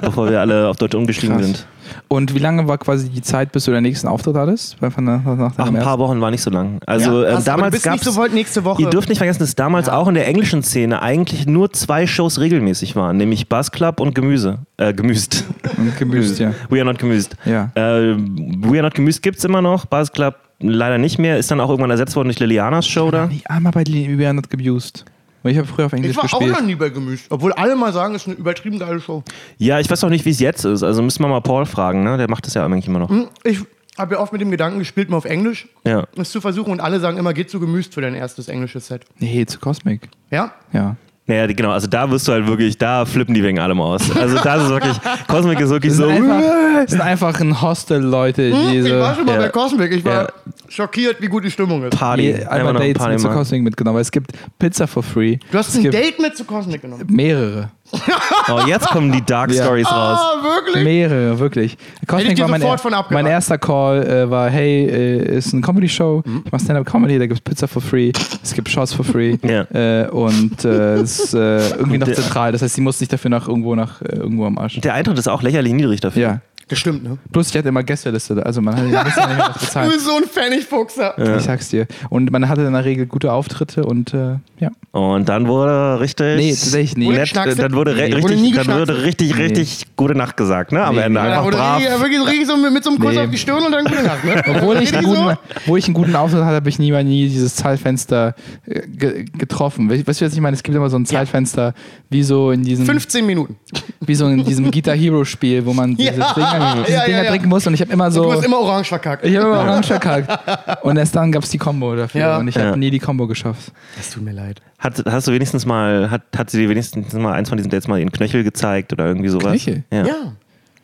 bevor 0.00 0.28
wir 0.30 0.40
alle 0.40 0.68
auf 0.68 0.76
Deutsch 0.76 0.94
umgestiegen 0.94 1.36
Krass. 1.36 1.46
sind. 1.46 1.66
Und 2.08 2.34
wie 2.34 2.38
lange 2.38 2.66
war 2.68 2.78
quasi 2.78 3.08
die 3.08 3.22
Zeit, 3.22 3.52
bis 3.52 3.64
du 3.64 3.70
den 3.72 3.82
nächsten 3.82 4.08
Auftritt 4.08 4.34
hattest? 4.36 4.76
Der, 4.80 4.90
nach 5.00 5.52
Ach, 5.56 5.66
ein 5.66 5.74
paar 5.78 5.98
Wochen 5.98 6.20
war 6.20 6.30
nicht 6.30 6.42
so 6.42 6.50
lang. 6.50 6.78
Also 6.86 7.22
Ja, 7.22 7.28
ähm, 7.28 7.34
aber 7.36 7.44
damals 7.44 7.82
gab 7.82 7.94
nicht 7.94 8.04
so 8.04 8.16
wollt 8.16 8.32
nächste 8.34 8.64
Woche. 8.64 8.82
Ihr 8.82 8.90
dürft 8.90 9.08
nicht 9.08 9.18
vergessen, 9.18 9.40
dass 9.40 9.54
damals 9.54 9.88
auch 9.88 10.08
in 10.08 10.14
der 10.14 10.26
englischen 10.26 10.62
Szene 10.62 11.02
eigentlich 11.02 11.46
nur 11.46 11.72
zwei 11.72 12.06
Shows 12.06 12.40
regelmäßig 12.40 12.96
waren, 12.96 13.16
nämlich 13.16 13.48
Buzz 13.48 13.70
Club 13.70 14.00
und 14.00 14.14
Gemüse. 14.14 14.58
Äh, 14.76 14.94
Gemüst. 14.94 15.44
Und 15.76 15.96
gemüst, 15.96 16.38
ja. 16.38 16.52
We 16.70 16.78
are 16.78 16.84
not 16.84 16.98
gemüst. 16.98 17.36
Ja. 17.44 17.70
Äh, 17.74 18.16
We 18.16 18.78
are 18.78 18.82
not 18.82 18.94
gemüst 18.94 19.22
gibt's 19.22 19.44
immer 19.44 19.62
noch. 19.62 19.86
Buzz 19.86 20.12
Club 20.12 20.36
leider 20.60 20.98
nicht 20.98 21.18
mehr. 21.18 21.38
Ist 21.38 21.50
dann 21.50 21.60
auch 21.60 21.68
irgendwann 21.68 21.90
ersetzt 21.90 22.16
worden 22.16 22.28
durch 22.28 22.38
Lilianas 22.38 22.86
Show 22.86 23.10
da. 23.10 23.26
Nicht 23.26 23.50
einmal 23.50 23.72
bei 23.72 23.84
We 23.84 24.24
Are 24.26 24.34
Not 24.34 24.46
Abused. 24.52 25.04
Ich 25.44 25.58
habe 25.58 25.66
früher 25.66 25.86
auf 25.86 25.92
Englisch 25.92 26.10
Ich 26.12 26.16
war 26.16 26.24
auch 26.24 26.28
gespielt. 26.38 26.52
noch 26.52 26.62
nie 26.62 26.74
bei 26.76 26.88
Gemüse. 26.90 27.24
Obwohl 27.30 27.52
alle 27.52 27.74
mal 27.76 27.92
sagen, 27.92 28.14
es 28.14 28.22
ist 28.22 28.28
eine 28.28 28.36
übertrieben 28.36 28.78
geile 28.78 29.00
Show. 29.00 29.22
Ja, 29.58 29.80
ich 29.80 29.90
weiß 29.90 30.04
auch 30.04 30.08
nicht, 30.08 30.24
wie 30.24 30.30
es 30.30 30.38
jetzt 30.40 30.64
ist. 30.64 30.82
Also 30.82 31.02
müssen 31.02 31.22
wir 31.22 31.28
mal 31.28 31.40
Paul 31.40 31.66
fragen, 31.66 32.04
ne? 32.04 32.16
Der 32.16 32.30
macht 32.30 32.46
das 32.46 32.54
ja 32.54 32.64
eigentlich 32.64 32.86
immer 32.86 33.00
noch. 33.00 33.10
Ich 33.44 33.58
habe 33.98 34.14
ja 34.14 34.20
oft 34.20 34.32
mit 34.32 34.40
dem 34.40 34.50
Gedanken 34.50 34.78
gespielt, 34.78 35.10
mal 35.10 35.16
auf 35.18 35.24
Englisch 35.24 35.68
Ja. 35.84 36.06
es 36.16 36.30
zu 36.30 36.40
versuchen 36.40 36.70
und 36.72 36.80
alle 36.80 36.98
sagen 37.00 37.18
immer, 37.18 37.34
geht 37.34 37.50
zu 37.50 37.60
Gemüst 37.60 37.92
für 37.92 38.00
dein 38.00 38.14
erstes 38.14 38.48
englisches 38.48 38.86
Set. 38.86 39.04
Nee, 39.18 39.44
zu 39.46 39.58
Cosmic. 39.58 40.08
Ja? 40.30 40.52
Ja. 40.72 40.96
Naja, 41.26 41.46
genau, 41.46 41.70
also 41.70 41.86
da 41.86 42.10
wirst 42.10 42.26
du 42.26 42.32
halt 42.32 42.48
wirklich, 42.48 42.76
da 42.78 43.04
flippen 43.04 43.32
die 43.32 43.44
wegen 43.44 43.60
allem 43.60 43.80
aus. 43.80 44.02
Also 44.16 44.36
das 44.38 44.64
ist 44.64 44.68
wirklich, 44.70 44.96
Cosmic 45.28 45.60
ist 45.60 45.70
wirklich 45.70 45.92
Das 45.92 45.98
so. 45.98 46.08
sind 46.08 46.16
einfach, 46.30 46.40
das 46.82 46.90
sind 46.90 47.00
einfach 47.00 47.40
ein 47.40 47.62
Hostel, 47.62 48.00
Leute. 48.02 48.52
Hm, 48.52 48.70
Diese, 48.72 48.88
ich 48.88 48.94
war 48.94 49.14
schon 49.14 49.24
mal 49.26 49.34
ja. 49.34 49.40
bei 49.42 49.48
Cosmic. 49.50 49.92
Ich 49.92 50.04
war 50.04 50.22
Ja. 50.24 50.28
schockiert, 50.68 51.22
wie 51.22 51.28
gut 51.28 51.44
die 51.44 51.50
Stimmung 51.52 51.84
ist. 51.84 51.96
Party. 51.96 52.34
Einfach 52.34 52.50
einmal 52.50 52.72
Dates 52.74 52.94
Party 52.98 53.12
mit 53.12 53.20
zu. 53.20 53.28
Cosmic 53.28 53.62
mitgenommen. 53.62 54.00
Es 54.00 54.10
gibt 54.10 54.32
Pizza 54.58 54.88
for 54.88 55.04
free. 55.04 55.38
Du 55.52 55.58
hast 55.58 55.68
es 55.68 55.76
ein 55.84 55.90
Date 55.92 56.18
mit 56.18 56.36
zu 56.36 56.44
Cosmic 56.44 56.82
genommen. 56.82 57.06
mehrere. 57.08 57.70
Oh, 58.48 58.60
jetzt 58.66 58.88
kommen 58.88 59.12
die 59.12 59.22
Dark 59.24 59.52
Ja. 59.52 59.62
Stories 59.64 59.86
raus. 59.86 60.18
Ah, 60.20 60.42
wirklich? 60.42 60.84
Mehrere, 60.84 61.38
wirklich. 61.38 61.76
Cosmic 62.06 62.38
war 62.40 62.48
mein, 62.48 62.62
abgeraten. 62.62 63.14
mein 63.14 63.26
erster 63.26 63.58
Call, 63.58 64.02
äh, 64.06 64.30
war, 64.30 64.50
hey, 64.50 64.86
äh, 64.86 65.36
ist 65.38 65.52
eine 65.52 65.62
Comedy-Show, 65.62 66.22
Mhm. 66.24 66.42
ich 66.46 66.52
mache 66.52 66.64
Stand-Up-Comedy, 66.64 67.18
da 67.18 67.26
gibt 67.26 67.38
es 67.38 67.40
Pizza 67.40 67.68
for 67.68 67.80
free, 67.82 68.12
es 68.42 68.54
gibt 68.54 68.68
Shots 68.68 68.92
for 68.94 69.04
free 69.04 69.36
Ja. 69.42 69.62
äh, 69.72 70.08
und 70.08 70.64
äh, 70.64 70.94
es 70.96 71.20
ist 71.20 71.34
äh, 71.34 71.68
irgendwie 71.78 71.98
noch 71.98 72.10
zentral. 72.10 72.52
Das 72.52 72.62
heißt, 72.62 72.74
sie 72.74 72.80
muss 72.80 73.00
nicht 73.00 73.12
dafür 73.12 73.30
nach 73.30 73.46
irgendwo 73.48 73.74
nach 73.74 74.00
äh, 74.02 74.16
irgendwo 74.16 74.46
am 74.46 74.58
Arsch. 74.58 74.80
Der 74.80 74.94
Eintritt 74.94 75.18
ist 75.18 75.28
auch 75.28 75.42
lächerlich 75.42 75.72
niedrig 75.72 76.00
dafür. 76.00 76.22
Ja. 76.22 76.40
Das 76.72 76.78
stimmt, 76.78 77.04
ne? 77.04 77.18
Plus 77.30 77.50
ich 77.50 77.56
hatte 77.56 77.68
immer 77.68 77.82
Gästeliste, 77.82 78.44
also 78.44 78.62
man 78.62 78.74
hatte 78.74 78.88
ja 78.88 79.04
nicht 79.04 79.16
mehr 79.16 79.38
was 79.38 79.54
Du 79.58 79.60
bezahlt. 79.66 79.92
bist 79.92 80.06
so 80.06 80.16
ein 80.16 80.24
Pfennigfuchser. 80.24 81.36
Ich 81.36 81.42
sag's 81.44 81.68
dir. 81.68 81.86
Und 82.08 82.30
man 82.32 82.48
hatte 82.48 82.62
in 82.62 82.72
der 82.72 82.84
Regel 82.84 83.06
gute 83.06 83.30
Auftritte 83.32 83.84
und 83.84 84.14
äh, 84.14 84.36
ja. 84.58 84.70
Und 84.92 85.28
dann 85.28 85.48
wurde 85.48 86.00
richtig. 86.00 86.36
Nee, 86.36 86.50
tatsächlich 86.50 86.96
nett, 87.08 87.20
geschnackselt? 87.20 87.58
dann 87.58 87.72
wurde, 87.74 87.94
Nee. 87.94 88.02
richtig, 88.14 88.22
Wurde 88.24 88.64
dann 88.64 88.78
wurde 88.80 89.02
richtig, 89.02 89.36
richtig 89.38 89.86
gute 89.96 90.14
Nacht 90.14 90.36
gesagt, 90.36 90.72
ne? 90.72 90.82
Am 90.84 90.94
Nee. 90.96 91.02
Ende 91.02 91.20
Ja, 91.20 91.26
Ja, 91.26 91.32
einfach 91.32 91.46
oder 91.46 91.56
brav. 91.58 91.78
richtig, 91.80 92.00
wirklich, 92.00 92.26
richtig 92.26 92.46
so 92.46 92.56
mit, 92.56 92.72
mit 92.72 92.84
so 92.84 92.90
einem 92.90 92.98
Kuss 92.98 93.14
Nee. 93.14 93.20
auf 93.20 93.30
die 93.30 93.38
Stirn 93.38 93.62
und 93.64 93.72
dann 93.72 93.84
gute 93.84 94.02
Nacht, 94.02 94.24
ne? 94.24 94.42
Obwohl 94.56 94.82
ich, 94.82 94.94
einen 94.94 95.06
guten, 95.06 95.36
wo 95.66 95.76
ich 95.76 95.84
einen 95.86 95.94
guten 95.94 96.14
Auftritt 96.16 96.42
hatte, 96.44 96.56
habe 96.56 96.68
ich 96.68 96.78
nie 96.78 96.90
mal 96.92 97.04
nie 97.04 97.28
dieses 97.28 97.54
Zeitfenster 97.56 98.34
äh, 98.66 98.86
ge 98.88 99.24
getroffen. 99.36 99.90
Weißt 99.90 100.20
du, 100.20 100.24
was 100.26 100.32
ich 100.34 100.40
meine? 100.40 100.54
Es 100.56 100.62
gibt 100.62 100.76
immer 100.76 100.88
so 100.90 100.96
ein 100.98 101.06
Zeitfenster, 101.06 101.74
wie 102.10 102.22
so 102.22 102.50
in 102.50 102.62
diesem, 102.62 102.86
15 102.86 103.26
Minuten. 103.26 103.56
wie 104.00 104.14
so 104.14 104.26
in 104.28 104.44
diesem 104.44 104.70
Guitar 104.70 104.94
Hero 104.94 105.24
Spiel, 105.24 105.64
wo 105.66 105.72
man 105.72 105.96
diese 105.96 106.18
Ja, 106.20 106.32
Dinger, 106.34 106.61
ja, 106.62 106.84
ja, 106.88 107.04
Dinger 107.04 107.22
ja. 107.24 107.30
trinken 107.30 107.48
muss 107.48 107.66
und 107.66 107.74
ich 107.74 107.80
habe 107.80 107.92
immer 107.92 108.10
so. 108.10 108.24
Du 108.24 108.32
hast 108.32 108.44
immer 108.44 108.58
orange 108.60 108.88
verkackt. 108.88 109.24
ich 109.24 109.36
habe 109.36 109.46
immer 109.46 109.60
orange 109.60 109.86
verkackt. 109.88 110.84
Und 110.84 110.96
erst 110.96 111.14
dann 111.14 111.32
gab 111.32 111.42
es 111.42 111.50
die 111.50 111.58
Combo 111.58 111.94
dafür. 111.94 112.20
Ja. 112.20 112.38
Und 112.38 112.48
ich 112.48 112.56
habe 112.56 112.76
nie 112.78 112.90
die 112.90 112.98
Combo 112.98 113.26
geschafft. 113.26 113.72
Das 113.96 114.10
tut 114.10 114.22
mir 114.22 114.32
leid. 114.32 114.60
Hat, 114.78 115.02
hast 115.06 115.28
du 115.28 115.32
wenigstens 115.32 115.64
mal, 115.64 116.10
hat, 116.10 116.22
hat 116.36 116.50
sie 116.50 116.58
dir 116.58 116.68
wenigstens 116.68 117.12
mal 117.12 117.32
eins 117.34 117.48
von 117.48 117.56
diesen 117.56 117.70
Dates 117.70 117.86
mal 117.86 117.98
ihren 117.98 118.10
Knöchel 118.10 118.42
gezeigt 118.42 118.92
oder 118.92 119.06
irgendwie 119.06 119.28
sowas? 119.28 119.52
Knöchel? 119.52 119.84
Ja. 119.92 120.04
Ja. 120.06 120.14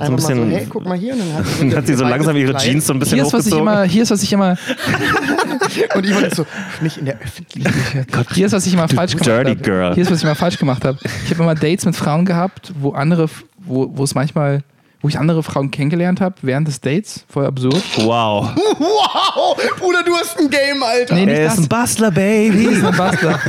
Einfach 0.00 0.12
mal 0.12 0.20
so, 0.20 0.28
bisschen- 0.28 0.50
hey, 0.52 0.66
guck 0.70 0.84
mal 0.84 0.96
hier. 0.96 1.14
Und 1.14 1.18
dann 1.20 1.34
hat, 1.34 1.44
Dann 1.60 1.74
hat 1.74 1.86
sie 1.88 1.94
so 1.94 2.04
langsam 2.04 2.36
ihre 2.36 2.56
Jeans 2.56 2.86
so 2.86 2.92
ein 2.92 3.00
bisschen 3.00 3.16
Hier 3.16 3.26
ist, 3.26 3.32
was 3.32 3.46
ich 3.46 3.52
hochgezogen. 3.52 3.74
immer, 3.74 3.82
hier 3.82 4.02
ist, 4.04 4.10
was 4.12 4.22
ich 4.22 4.32
immer, 4.32 4.56
Und 5.94 6.06
Ivan 6.06 6.24
ist 6.24 6.36
so, 6.36 6.46
nicht 6.80 6.98
in 6.98 7.06
der 7.06 7.20
Öffentlichkeit. 7.20 8.26
hier 8.34 8.46
ist, 8.46 8.52
was 8.52 8.66
ich 8.66 8.74
immer 8.74 8.88
falsch 8.88 9.12
gemacht 9.12 9.26
dirty 9.26 9.50
habe. 9.50 9.62
girl. 9.62 9.94
Hier 9.94 10.02
ist, 10.04 10.10
was 10.10 10.18
ich 10.18 10.24
immer 10.24 10.34
falsch 10.36 10.58
gemacht 10.58 10.84
habe. 10.84 10.98
Ich 11.24 11.30
habe 11.32 11.42
immer 11.42 11.54
Dates 11.56 11.84
mit 11.84 11.96
Frauen 11.96 12.24
gehabt, 12.24 12.72
wo 12.78 12.90
andere, 12.92 13.28
wo, 13.58 13.90
wo 13.92 14.04
es 14.04 14.14
manchmal, 14.14 14.62
wo 15.00 15.08
ich 15.08 15.18
andere 15.18 15.42
Frauen 15.42 15.70
kennengelernt 15.70 16.20
habe 16.20 16.34
während 16.42 16.66
des 16.66 16.80
Dates. 16.80 17.24
Voll 17.28 17.46
absurd. 17.46 17.82
Wow. 17.98 18.50
Wow! 18.78 19.56
Bruder, 19.78 20.02
du 20.04 20.12
hast 20.16 20.38
ein 20.38 20.50
Game, 20.50 20.82
Alter. 20.82 21.14
Nee, 21.14 21.26
nicht 21.26 21.38
Er 21.38 21.46
ist 21.46 21.52
das. 21.58 21.64
ein 21.64 21.68
Bastler, 21.68 22.10
Baby. 22.10 22.64
Das 22.64 22.74
ist 22.74 22.84
ein 22.84 22.96
Bastler. 22.96 23.40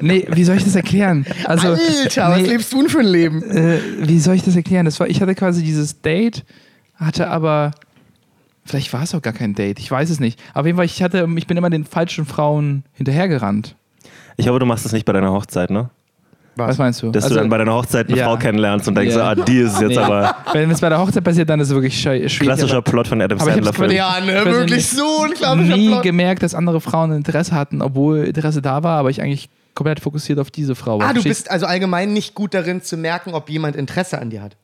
Nee, 0.00 0.26
wie 0.32 0.44
soll 0.44 0.56
ich 0.56 0.64
das 0.64 0.74
erklären? 0.76 1.24
Also, 1.44 1.68
Alter, 1.68 2.30
was 2.30 2.40
nee, 2.42 2.48
lebst 2.48 2.72
du 2.72 2.80
denn 2.82 2.90
für 2.90 3.00
ein 3.00 3.06
Leben? 3.06 3.42
äh, 3.42 3.78
wie 4.00 4.20
soll 4.20 4.34
ich 4.34 4.42
das 4.44 4.54
erklären? 4.56 4.84
Das 4.84 5.00
war, 5.00 5.08
ich 5.08 5.20
hatte 5.22 5.34
quasi 5.34 5.62
dieses 5.62 6.00
Date, 6.02 6.44
hatte 6.96 7.28
aber, 7.28 7.70
vielleicht 8.64 8.92
war 8.92 9.02
es 9.02 9.14
auch 9.14 9.22
gar 9.22 9.32
kein 9.32 9.54
Date, 9.54 9.78
ich 9.78 9.90
weiß 9.90 10.10
es 10.10 10.20
nicht. 10.20 10.38
Auf 10.54 10.66
jeden 10.66 10.76
Fall, 10.76 10.86
ich 10.86 11.02
hatte, 11.02 11.26
ich 11.36 11.46
bin 11.46 11.56
immer 11.56 11.70
den 11.70 11.84
falschen 11.86 12.26
Frauen 12.26 12.84
hinterhergerannt. 12.92 13.76
Ich 14.36 14.46
hoffe, 14.48 14.58
du 14.58 14.66
machst 14.66 14.84
das 14.84 14.92
nicht 14.92 15.04
bei 15.06 15.12
deiner 15.12 15.32
Hochzeit, 15.32 15.70
ne? 15.70 15.90
Was 16.66 16.78
meinst 16.78 17.00
du? 17.02 17.10
Dass 17.12 17.24
Also, 17.24 17.36
du 17.36 17.40
dann 17.42 17.48
bei 17.50 17.58
deiner 17.58 17.74
Hochzeit 17.74 18.08
eine 18.08 18.16
ja. 18.16 18.24
Frau 18.26 18.36
kennenlernst 18.36 18.88
und 18.88 18.94
denkst, 18.96 19.14
Ja. 19.14 19.28
ah, 19.30 19.34
die 19.34 19.58
ist 19.58 19.74
es 19.74 19.80
jetzt 19.80 19.90
Nee. 19.90 19.98
aber 19.98 20.34
Wenn 20.52 20.70
es 20.70 20.80
bei 20.80 20.88
der 20.88 20.98
Hochzeit 20.98 21.22
passiert, 21.22 21.48
dann 21.48 21.60
ist 21.60 21.68
es 21.68 21.74
wirklich 21.74 22.00
schwierig. 22.00 22.38
klassischer 22.40 22.78
aber 22.78 22.82
Plot 22.82 23.08
von 23.08 23.20
Adam 23.22 23.38
Aber 23.38 23.48
ich 23.50 23.54
Sandler 23.54 23.72
Film. 23.72 23.90
Ja, 23.92 24.16
ne, 24.20 24.44
wirklich 24.44 24.88
so 24.88 25.22
ein 25.24 25.34
klassischer 25.34 25.76
nie 25.76 25.88
Plot. 25.88 26.02
gemerkt, 26.02 26.42
dass 26.42 26.54
andere 26.54 26.80
Frauen 26.80 27.12
Interesse 27.12 27.54
hatten, 27.54 27.80
obwohl 27.82 28.24
Interesse 28.24 28.60
da 28.62 28.82
war, 28.82 28.98
aber 28.98 29.10
ich 29.10 29.22
eigentlich 29.22 29.48
komplett 29.74 30.00
fokussiert 30.00 30.40
auf 30.40 30.50
diese 30.50 30.74
Frau 30.74 30.98
war. 30.98 31.06
Ah, 31.06 31.08
du 31.12 31.20
Verstehst- 31.20 31.44
bist 31.44 31.50
also 31.52 31.66
allgemein 31.66 32.12
nicht 32.12 32.34
gut 32.34 32.52
darin 32.54 32.82
zu 32.82 32.96
merken, 32.96 33.34
ob 33.34 33.48
jemand 33.48 33.76
Interesse 33.76 34.18
an 34.20 34.30
dir 34.30 34.42
hat. 34.42 34.56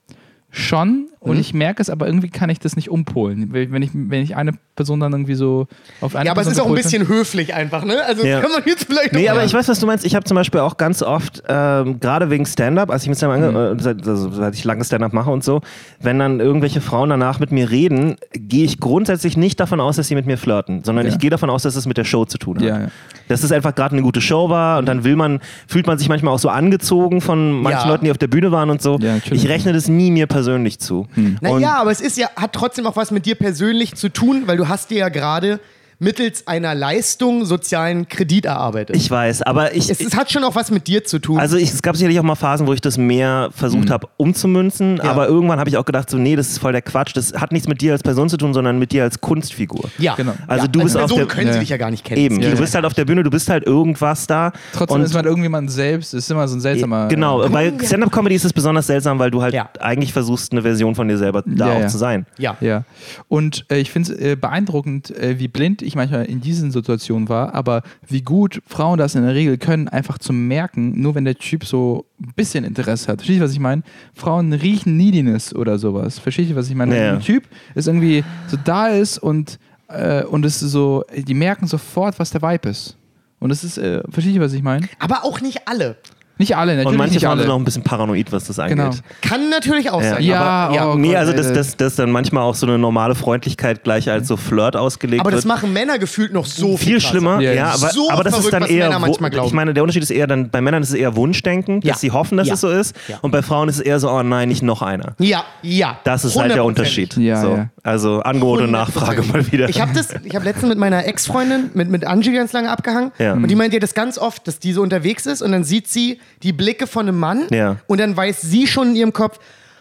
Schon 0.57 0.89
Mhm. 1.25 1.31
und 1.31 1.39
ich 1.39 1.53
merke 1.55 1.83
es, 1.83 1.91
aber 1.91 2.07
irgendwie 2.07 2.29
kann 2.31 2.49
ich 2.51 2.59
das 2.61 2.77
nicht 2.77 2.89
umpolen. 2.91 3.49
Wenn 3.53 3.83
ich, 3.83 3.91
wenn 3.95 4.23
ich 4.23 4.37
eine 4.37 4.53
Person 4.77 5.01
dann 5.01 5.13
irgendwie 5.13 5.35
so 5.35 5.67
auf 6.01 6.15
eine 6.17 6.27
Ja, 6.27 6.33
aber 6.33 6.43
es 6.43 6.49
Person 6.49 6.53
ist 6.53 6.61
auch 6.61 6.67
ein 6.71 6.75
bin- 6.75 6.83
bisschen 6.83 7.09
höflich 7.09 7.55
einfach, 7.55 7.85
ne? 7.85 8.03
Also 8.07 8.25
Ja. 8.27 8.41
kann 8.41 8.51
man 8.53 8.63
jetzt 8.67 8.85
vielleicht 8.85 9.13
Nee, 9.13 9.29
aber 9.29 9.45
ich 9.45 9.53
weiß, 9.55 9.69
was 9.69 9.79
du 9.81 9.87
meinst. 9.87 10.05
Ich 10.05 10.15
habe 10.15 10.25
zum 10.25 10.35
Beispiel 10.37 10.61
auch 10.61 10.77
ganz 10.77 11.03
oft, 11.03 11.43
ähm, 11.49 11.99
gerade 12.01 12.31
wegen 12.31 12.45
Stand-up, 12.47 12.91
als 12.91 13.03
ich 13.05 13.09
mit 13.09 13.19
Stand-up 13.19 13.53
Mhm. 13.53 13.79
äh, 13.79 13.83
seit, 13.83 14.07
also, 14.07 14.31
seit 14.31 14.55
ich 14.55 14.65
lange 14.65 14.85
Stand-up 14.85 15.13
mache 15.13 15.31
und 15.31 15.43
so, 15.45 15.61
wenn 16.01 16.19
dann 16.19 16.41
irgendwelche 16.41 16.81
Frauen 16.81 17.11
danach 17.11 17.41
mit 17.41 17.53
mir 17.53 17.71
reden, 17.71 18.17
gehe 18.33 18.65
ich 18.65 18.79
grundsätzlich 18.79 19.37
nicht 19.37 19.59
davon 19.61 19.81
aus, 19.81 19.97
dass 19.97 20.09
sie 20.09 20.15
mit 20.15 20.27
mir 20.27 20.39
flirten, 20.39 20.85
sondern 20.85 21.07
Ja. 21.07 21.13
ich 21.13 21.19
gehe 21.19 21.31
davon 21.31 21.51
aus, 21.51 21.63
dass 21.63 21.75
es 21.77 21.87
mit 21.87 21.97
der 21.97 22.05
Show 22.05 22.25
zu 22.27 22.39
tun 22.39 22.57
hat. 22.59 22.65
Ja, 22.65 22.81
ja. 22.81 22.89
Dass 23.29 23.43
es 23.43 23.51
einfach 23.53 23.75
gerade 23.75 23.93
eine 23.95 24.03
gute 24.03 24.21
Show 24.21 24.51
war 24.51 24.79
und 24.79 24.87
dann 24.87 25.05
will 25.05 25.17
man, 25.17 25.41
fühlt 25.67 25.87
man 25.87 25.99
sich 25.99 26.09
manchmal 26.09 26.35
auch 26.35 26.39
so 26.39 26.49
angezogen 26.49 27.21
von 27.21 27.51
manchen 27.63 27.81
Ja. 27.87 27.89
Leuten, 27.89 28.05
die 28.05 28.11
auf 28.11 28.19
der 28.19 28.29
Bühne 28.29 28.53
waren 28.53 28.71
und 28.71 28.83
so. 28.83 28.99
Ich 29.31 29.49
rechne 29.49 29.73
das 29.73 29.89
nie 29.89 30.11
mir 30.11 30.27
persönlich 30.27 30.44
zu. 30.81 31.07
Und 31.17 31.43
Naja, 31.43 31.75
aber 31.77 31.91
es 31.91 32.01
ist 32.01 32.17
ja, 32.17 32.29
hat 32.37 32.53
trotzdem 32.53 32.87
auch 32.87 32.97
was 32.97 33.11
mit 33.11 33.27
dir 33.27 33.35
persönlich 33.35 33.95
zu 33.95 34.09
tun, 34.09 34.45
weil 34.47 34.57
du 34.57 34.69
hast 34.69 34.91
dir 34.91 34.99
ja 34.99 35.09
gerade 35.09 35.61
mittels 35.99 36.47
einer 36.47 36.75
Leistung 36.75 37.45
sozialen 37.45 38.09
Kredit 38.09 38.45
erarbeitet. 38.47 38.97
ich 38.97 39.11
weiß, 39.11 39.43
aber 39.43 39.75
ich, 39.75 39.91
es, 39.91 40.01
es 40.01 40.17
hat 40.17 40.31
schon 40.31 40.45
auch 40.45 40.55
was 40.55 40.71
mit 40.71 40.87
dir 40.87 41.05
zu 41.05 41.19
tun. 41.19 41.39
Also 41.39 41.57
ich, 41.57 41.71
es 41.73 41.83
gab 41.83 41.97
sicherlich 41.97 42.19
auch 42.19 42.25
mal 42.25 42.35
Phasen, 42.35 42.67
wo 42.67 42.73
ich 42.73 42.81
das 42.81 42.99
mehr 42.99 43.49
Mhm. 43.49 43.53
versucht 43.53 43.91
habe 43.91 44.09
umzumünzen, 44.17 45.01
aber 45.01 45.29
irgendwann 45.29 45.59
habe 45.59 45.71
ich 45.71 45.77
auch 45.77 45.85
gedacht, 45.85 46.11
so 46.11 46.17
nee, 46.19 46.37
das 46.37 46.49
ist 46.49 46.59
voll 46.59 46.73
der 46.73 46.83
Quatsch. 46.83 47.13
Das 47.17 47.33
hat 47.35 47.53
nichts 47.53 47.69
mit 47.69 47.81
dir 47.81 47.93
als 47.93 48.03
Person 48.03 48.29
zu 48.29 48.37
tun, 48.37 48.53
sondern 48.55 48.79
mit 48.79 48.93
dir 48.93 49.03
als 49.03 49.21
Kunstfigur. 49.21 49.89
ja, 49.99 50.15
genau. 50.15 50.35
Also 50.47 50.65
ja. 50.67 50.71
du 50.73 50.83
bist 50.83 50.97
als 50.97 51.11
auf 51.13 51.17
der- 51.19 51.27
können 51.27 51.49
sie 51.49 51.55
Ja. 51.55 51.61
dich 51.61 51.69
ja 51.69 51.77
gar 51.77 51.91
nicht 51.91 52.05
kennen. 52.05 52.21
Eben, 52.21 52.37
Ja, 52.41 52.49
du 52.51 52.55
ja. 52.57 52.61
bist 52.61 52.75
halt 52.75 52.85
auf 52.85 52.95
der 52.95 53.05
Bühne, 53.05 53.23
du 53.23 53.31
bist 53.31 53.49
halt 53.49 53.65
irgendwas 53.67 54.27
da. 54.27 54.53
Trotzdem 54.73 54.97
und 54.97 55.03
ist 55.05 55.15
man 55.15 55.25
irgendjemand 55.25 55.71
selbst, 55.71 56.13
ist 56.15 56.31
immer 56.31 56.47
so 56.49 56.57
ein 56.57 56.61
seltsamer. 56.61 57.09
Genau, 57.09 57.49
bei 57.49 57.73
Stand-Up-Comedy 57.85 58.35
ist 58.35 58.45
es 58.45 58.53
besonders 58.53 58.87
seltsam, 58.87 59.19
weil 59.19 59.31
du 59.31 59.43
halt 59.43 59.55
Ja. 59.55 59.69
eigentlich 59.81 60.13
versuchst, 60.13 60.53
eine 60.53 60.63
Version 60.63 60.95
von 60.95 61.09
dir 61.09 61.19
selber 61.19 61.43
da 61.47 61.69
Ja, 61.69 61.73
auch 61.75 61.81
ja. 61.81 61.87
zu 61.89 61.99
sein. 61.99 62.27
Ja. 62.39 62.57
Ja. 62.61 62.85
Und 63.29 63.67
äh, 63.71 63.79
ich 63.79 63.91
finde 63.91 64.13
es 64.13 64.19
äh, 64.21 64.37
beeindruckend, 64.37 65.11
äh, 65.17 65.39
wie 65.39 65.49
blind 65.49 65.83
ich 65.85 65.95
manchmal 65.95 66.25
in 66.25 66.41
diesen 66.41 66.71
Situationen 66.71 67.29
war, 67.29 67.55
aber 67.55 67.83
wie 68.09 68.23
gut 68.23 68.63
Frauen 68.67 68.99
das 68.99 69.15
in 69.15 69.23
der 69.23 69.35
Regel 69.35 69.59
können, 69.59 69.89
einfach 69.89 70.19
zu 70.19 70.33
merken, 70.33 71.01
nur 71.01 71.15
wenn 71.15 71.25
der 71.25 71.37
Typ 71.37 71.65
so 71.65 72.07
ein 72.23 72.33
bisschen 72.35 72.65
Interesse 72.65 73.09
hat. 73.09 73.19
Versteht 73.19 73.37
ihr, 73.37 73.43
was 73.43 73.53
ich 73.53 73.61
meine? 73.61 73.83
Frauen 74.15 74.53
riechen 74.53 74.97
Neediness 74.97 75.55
oder 75.55 75.79
sowas. 75.79 76.19
Versteht 76.19 76.49
ihr, 76.49 76.57
was 76.57 76.69
ich 76.69 76.75
meine? 76.75 76.97
Ja. 76.97 77.03
Wenn 77.03 77.15
ein 77.17 77.21
Typ 77.21 77.45
ist 77.75 77.87
irgendwie 77.87 78.25
so 78.49 78.57
da 78.63 78.89
ist 78.89 79.19
und, 79.19 79.59
äh, 79.89 80.25
und 80.25 80.45
es 80.45 80.63
ist 80.63 80.73
so, 80.73 81.05
die 81.15 81.35
merken 81.35 81.67
sofort, 81.67 82.19
was 82.19 82.31
der 82.31 82.43
Vibe 82.43 82.69
ist. 82.69 82.97
Und 83.41 83.51
es 83.51 83.63
ist, 83.63 83.79
äh, 83.79 84.03
versteht 84.09 84.35
ihr, 84.35 84.41
was 84.41 84.53
ich 84.55 84.63
meine? 84.63 84.89
Aber 84.99 85.25
auch 85.25 85.41
nicht 85.41 85.69
alle. 85.69 85.97
Nicht 86.37 86.57
alle, 86.57 86.73
natürlich 86.73 86.87
Und 86.89 86.97
manche 86.97 87.15
nicht 87.15 87.23
Frauen 87.23 87.33
alle. 87.33 87.43
sind 87.43 87.51
auch 87.53 87.57
ein 87.59 87.65
bisschen 87.65 87.85
paranoid, 87.85 88.33
was 88.33 88.45
das 88.49 88.59
angeht. 88.59 88.77
Genau. 88.77 88.91
Kann 89.23 89.51
natürlich 89.51 89.91
auch 89.91 90.03
sein. 90.03 90.21
Ja, 90.23 90.41
aber, 90.41 90.75
ja. 90.75 90.89
oh 90.91 90.95
nee, 90.97 91.09
Gott, 91.09 91.17
also 91.19 91.33
dass 91.33 91.47
das- 91.53 91.55
das, 91.69 91.77
das 91.77 91.95
dann 91.97 92.11
manchmal 92.11 92.43
auch 92.43 92.57
so 92.57 92.67
eine 92.67 92.77
normale 92.77 93.15
Freundlichkeit 93.15 93.85
gleich 93.85 94.11
als 94.11 94.27
so 94.27 94.37
Flirt 94.37 94.75
ausgelegt 94.77 95.21
aber 95.21 95.31
wird. 95.31 95.39
das 95.39 95.45
machen 95.45 95.73
Männer 95.73 95.99
gefühlt 95.99 96.33
noch 96.33 96.45
so 96.47 96.77
viel 96.77 96.95
krasser. 96.99 97.09
schlimmer, 97.09 97.41
Ja, 97.41 97.51
ja, 97.51 97.55
ja. 97.55 97.67
aber, 97.69 97.91
So 97.91 98.11
aber 98.11 98.25
das 98.25 98.33
ist 98.33 98.39
verrückt, 98.41 98.53
dann 98.55 98.63
was 98.63 98.71
eher, 98.71 99.45
ich 99.47 99.53
meine, 99.53 99.75
der 99.75 99.83
Unterschied 99.85 100.03
ist 100.03 100.11
eher 100.11 100.27
dann, 100.27 100.51
bei 100.51 100.61
Männern 100.61 100.83
ist 100.83 100.89
es 100.89 100.95
eher 100.97 101.15
Wunschdenken, 101.15 101.81
Ja. 101.85 101.93
dass 101.93 102.01
sie 102.01 102.11
hoffen, 102.11 102.37
dass 102.37 102.49
Ja. 102.49 102.55
es 102.55 102.61
so 102.61 102.69
ist 102.69 102.97
Ja. 103.07 103.19
und 103.23 103.31
bei 103.31 103.43
Frauen 103.43 103.69
ist 103.69 103.77
es 103.77 103.81
eher 103.83 104.01
so, 104.01 104.11
oh 104.11 104.23
nein, 104.25 104.49
nicht 104.49 104.63
noch 104.63 104.83
einer. 104.83 105.15
Ja, 105.21 105.45
ja. 105.63 105.99
Das 106.05 106.25
ist 106.25 106.37
halt 106.37 106.53
der. 106.55 106.65
Unterschied. 106.65 107.17
Ja, 107.17 107.41
so. 107.41 107.51
ja. 107.51 107.69
Also 107.85 108.23
Angebot 108.23 108.63
und 108.63 108.71
Nachfrage 108.73 109.23
mal 109.23 109.51
wieder. 109.53 109.69
Ich 109.69 109.81
habe 109.81 109.93
das, 109.95 110.09
ich 110.25 110.35
habe 110.35 110.45
letztens 110.47 110.71
mit 110.71 110.79
meiner 110.79 111.07
Ex-Freundin, 111.07 111.71
mit, 111.75 111.91
mit 111.91 112.07
Angie 112.07 112.33
ganz 112.33 112.53
lange 112.53 112.71
abgehangen. 112.71 113.13
Ja. 113.19 113.35
Und 113.35 113.47
die 113.49 113.55
meint 113.55 113.73
ja 113.75 113.79
das 113.81 113.95
ganz 113.95 114.19
oft, 114.19 114.49
dass 114.49 114.59
die 114.59 114.73
so 114.73 114.83
unterwegs 114.83 115.27
ist 115.27 115.43
und 115.43 115.53
dann 115.53 115.63
sieht 115.63 115.87
sie 115.89 116.19
die 116.43 116.53
Blicke 116.53 116.87
von 116.87 117.09
einem 117.09 117.19
Mann 117.19 117.47
Ja. 117.51 117.77
und 117.87 117.99
dann 118.01 118.17
weiß 118.17 118.41
sie 118.43 118.67
schon 118.67 118.91
in 118.91 118.97
ihrem 118.97 119.13
Kopf, 119.13 119.39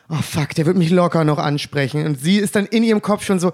oh 0.10 0.22
fuck, 0.22 0.50
der 0.56 0.66
wird 0.66 0.78
mich 0.78 0.90
locker 0.90 1.24
noch 1.24 1.40
ansprechen. 1.40 2.06
Und 2.06 2.20
sie 2.22 2.38
ist 2.38 2.56
dann 2.56 2.66
in 2.66 2.84
ihrem 2.84 3.02
Kopf 3.02 3.26
schon 3.26 3.40
so, 3.40 3.52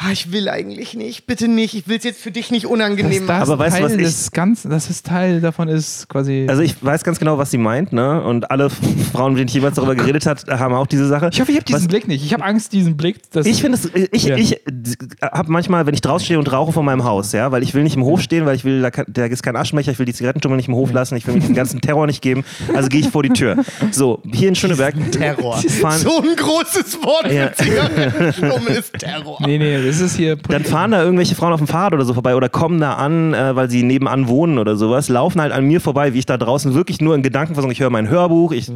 ah, 0.00 0.12
ich 0.12 0.30
will 0.32 0.48
eigentlich 0.48 0.94
nicht, 0.94 1.26
bitte 1.26 1.48
nicht, 1.48 1.74
ich 1.74 1.88
will 1.88 1.98
es 1.98 2.04
jetzt 2.04 2.20
für 2.20 2.30
dich 2.30 2.50
nicht 2.52 2.66
unangenehm 2.66 3.26
das 3.26 3.48
Aber 3.48 3.58
weißt 3.58 3.80
du, 3.80 3.84
was 3.84 3.92
ich- 4.26 4.30
Ganzen, 4.32 4.70
dass 4.70 4.88
es 4.90 5.02
Teil 5.02 5.40
davon 5.40 5.68
ist, 5.68 6.08
quasi. 6.08 6.46
also 6.48 6.62
ich 6.62 6.76
weiß 6.82 7.02
ganz 7.04 7.18
genau, 7.18 7.36
was 7.38 7.50
sie 7.50 7.58
meint, 7.58 7.92
ne? 7.92 8.22
Und 8.22 8.50
alle 8.50 8.70
Frauen, 8.70 9.32
mit 9.32 9.40
denen 9.40 9.48
ich 9.48 9.54
jemals 9.54 9.74
darüber 9.76 9.94
geredet 9.96 10.26
hat, 10.26 10.46
haben 10.48 10.74
auch 10.74 10.86
diese 10.86 11.06
Sache. 11.08 11.30
ich 11.32 11.40
hoffe, 11.40 11.50
ich 11.50 11.56
habe 11.56 11.64
diesen 11.64 11.80
Was- 11.80 11.88
Blick 11.88 12.06
nicht. 12.06 12.24
Ich 12.24 12.32
habe 12.32 12.44
Angst, 12.44 12.72
diesen 12.72 12.96
Blick. 12.96 13.18
Dass 13.32 13.46
Ich 13.46 13.60
finde 13.60 13.76
es, 13.78 13.90
ich, 14.12 14.22
Ja. 14.24 14.36
ich 14.36 14.58
habe 15.20 15.50
manchmal, 15.50 15.86
wenn 15.86 15.94
ich 15.94 16.00
draußen 16.00 16.24
stehe 16.24 16.38
und 16.38 16.50
rauche 16.52 16.72
vor 16.72 16.82
meinem 16.82 17.04
Haus, 17.04 17.32
ja, 17.32 17.50
weil 17.50 17.62
ich 17.62 17.74
will 17.74 17.82
nicht 17.82 17.96
im 17.96 18.04
Hof 18.04 18.20
stehen, 18.20 18.46
weil 18.46 18.54
ich 18.54 18.64
will, 18.64 18.80
da, 18.82 18.90
kann, 18.90 19.06
da 19.08 19.24
ist 19.26 19.42
kein 19.42 19.56
Aschenbecher, 19.56 19.90
ich 19.92 19.98
will 19.98 20.06
die 20.06 20.14
Zigarettenstummel 20.14 20.56
nicht 20.56 20.68
im 20.68 20.74
Hof 20.74 20.92
lassen, 20.92 21.16
ich 21.16 21.26
will 21.26 21.34
mir 21.34 21.40
den 21.40 21.54
ganzen 21.54 21.80
Terror 21.80 22.06
nicht 22.06 22.22
geben, 22.22 22.44
also 22.74 22.88
gehe 22.88 23.00
ich 23.00 23.08
vor 23.08 23.22
die 23.22 23.30
Tür. 23.30 23.56
So, 23.90 24.22
hier 24.32 24.48
in 24.48 24.54
Schöneberg. 24.54 24.94
Terror. 25.12 25.56
Fahren, 25.80 25.98
So 25.98 26.20
ein 26.22 26.36
großes 26.36 27.02
Wort 27.02 27.32
Ja. 27.32 27.48
für 27.48 27.64
Zigarettenstummel 27.64 28.76
ist 28.76 28.92
Terror. 28.98 29.38
Nee, 29.44 29.58
nee, 29.58 29.87
ist 29.88 30.16
hier. 30.16 30.36
dann 30.36 30.64
fahren 30.64 30.90
da 30.90 31.02
irgendwelche 31.02 31.34
Frauen 31.34 31.52
auf 31.52 31.60
dem 31.60 31.66
Fahrrad 31.66 31.94
oder 31.94 32.04
so 32.04 32.14
vorbei 32.14 32.34
oder 32.36 32.48
kommen 32.48 32.80
da 32.80 32.94
an, 32.94 33.34
äh, 33.34 33.56
weil 33.56 33.70
sie 33.70 33.82
nebenan 33.82 34.28
wohnen 34.28 34.58
oder 34.58 34.76
sowas, 34.76 35.08
laufen 35.08 35.40
halt 35.40 35.52
an 35.52 35.64
mir 35.64 35.80
vorbei, 35.80 36.14
wie 36.14 36.18
ich 36.18 36.26
da 36.26 36.36
draußen 36.36 36.74
wirklich 36.74 37.00
nur 37.00 37.14
in 37.14 37.22
Gedanken 37.22 37.54
versuche, 37.54 37.72
ich 37.72 37.80
höre 37.80 37.90
mein 37.90 38.08
Hörbuch, 38.10 38.52
ich, 38.52 38.70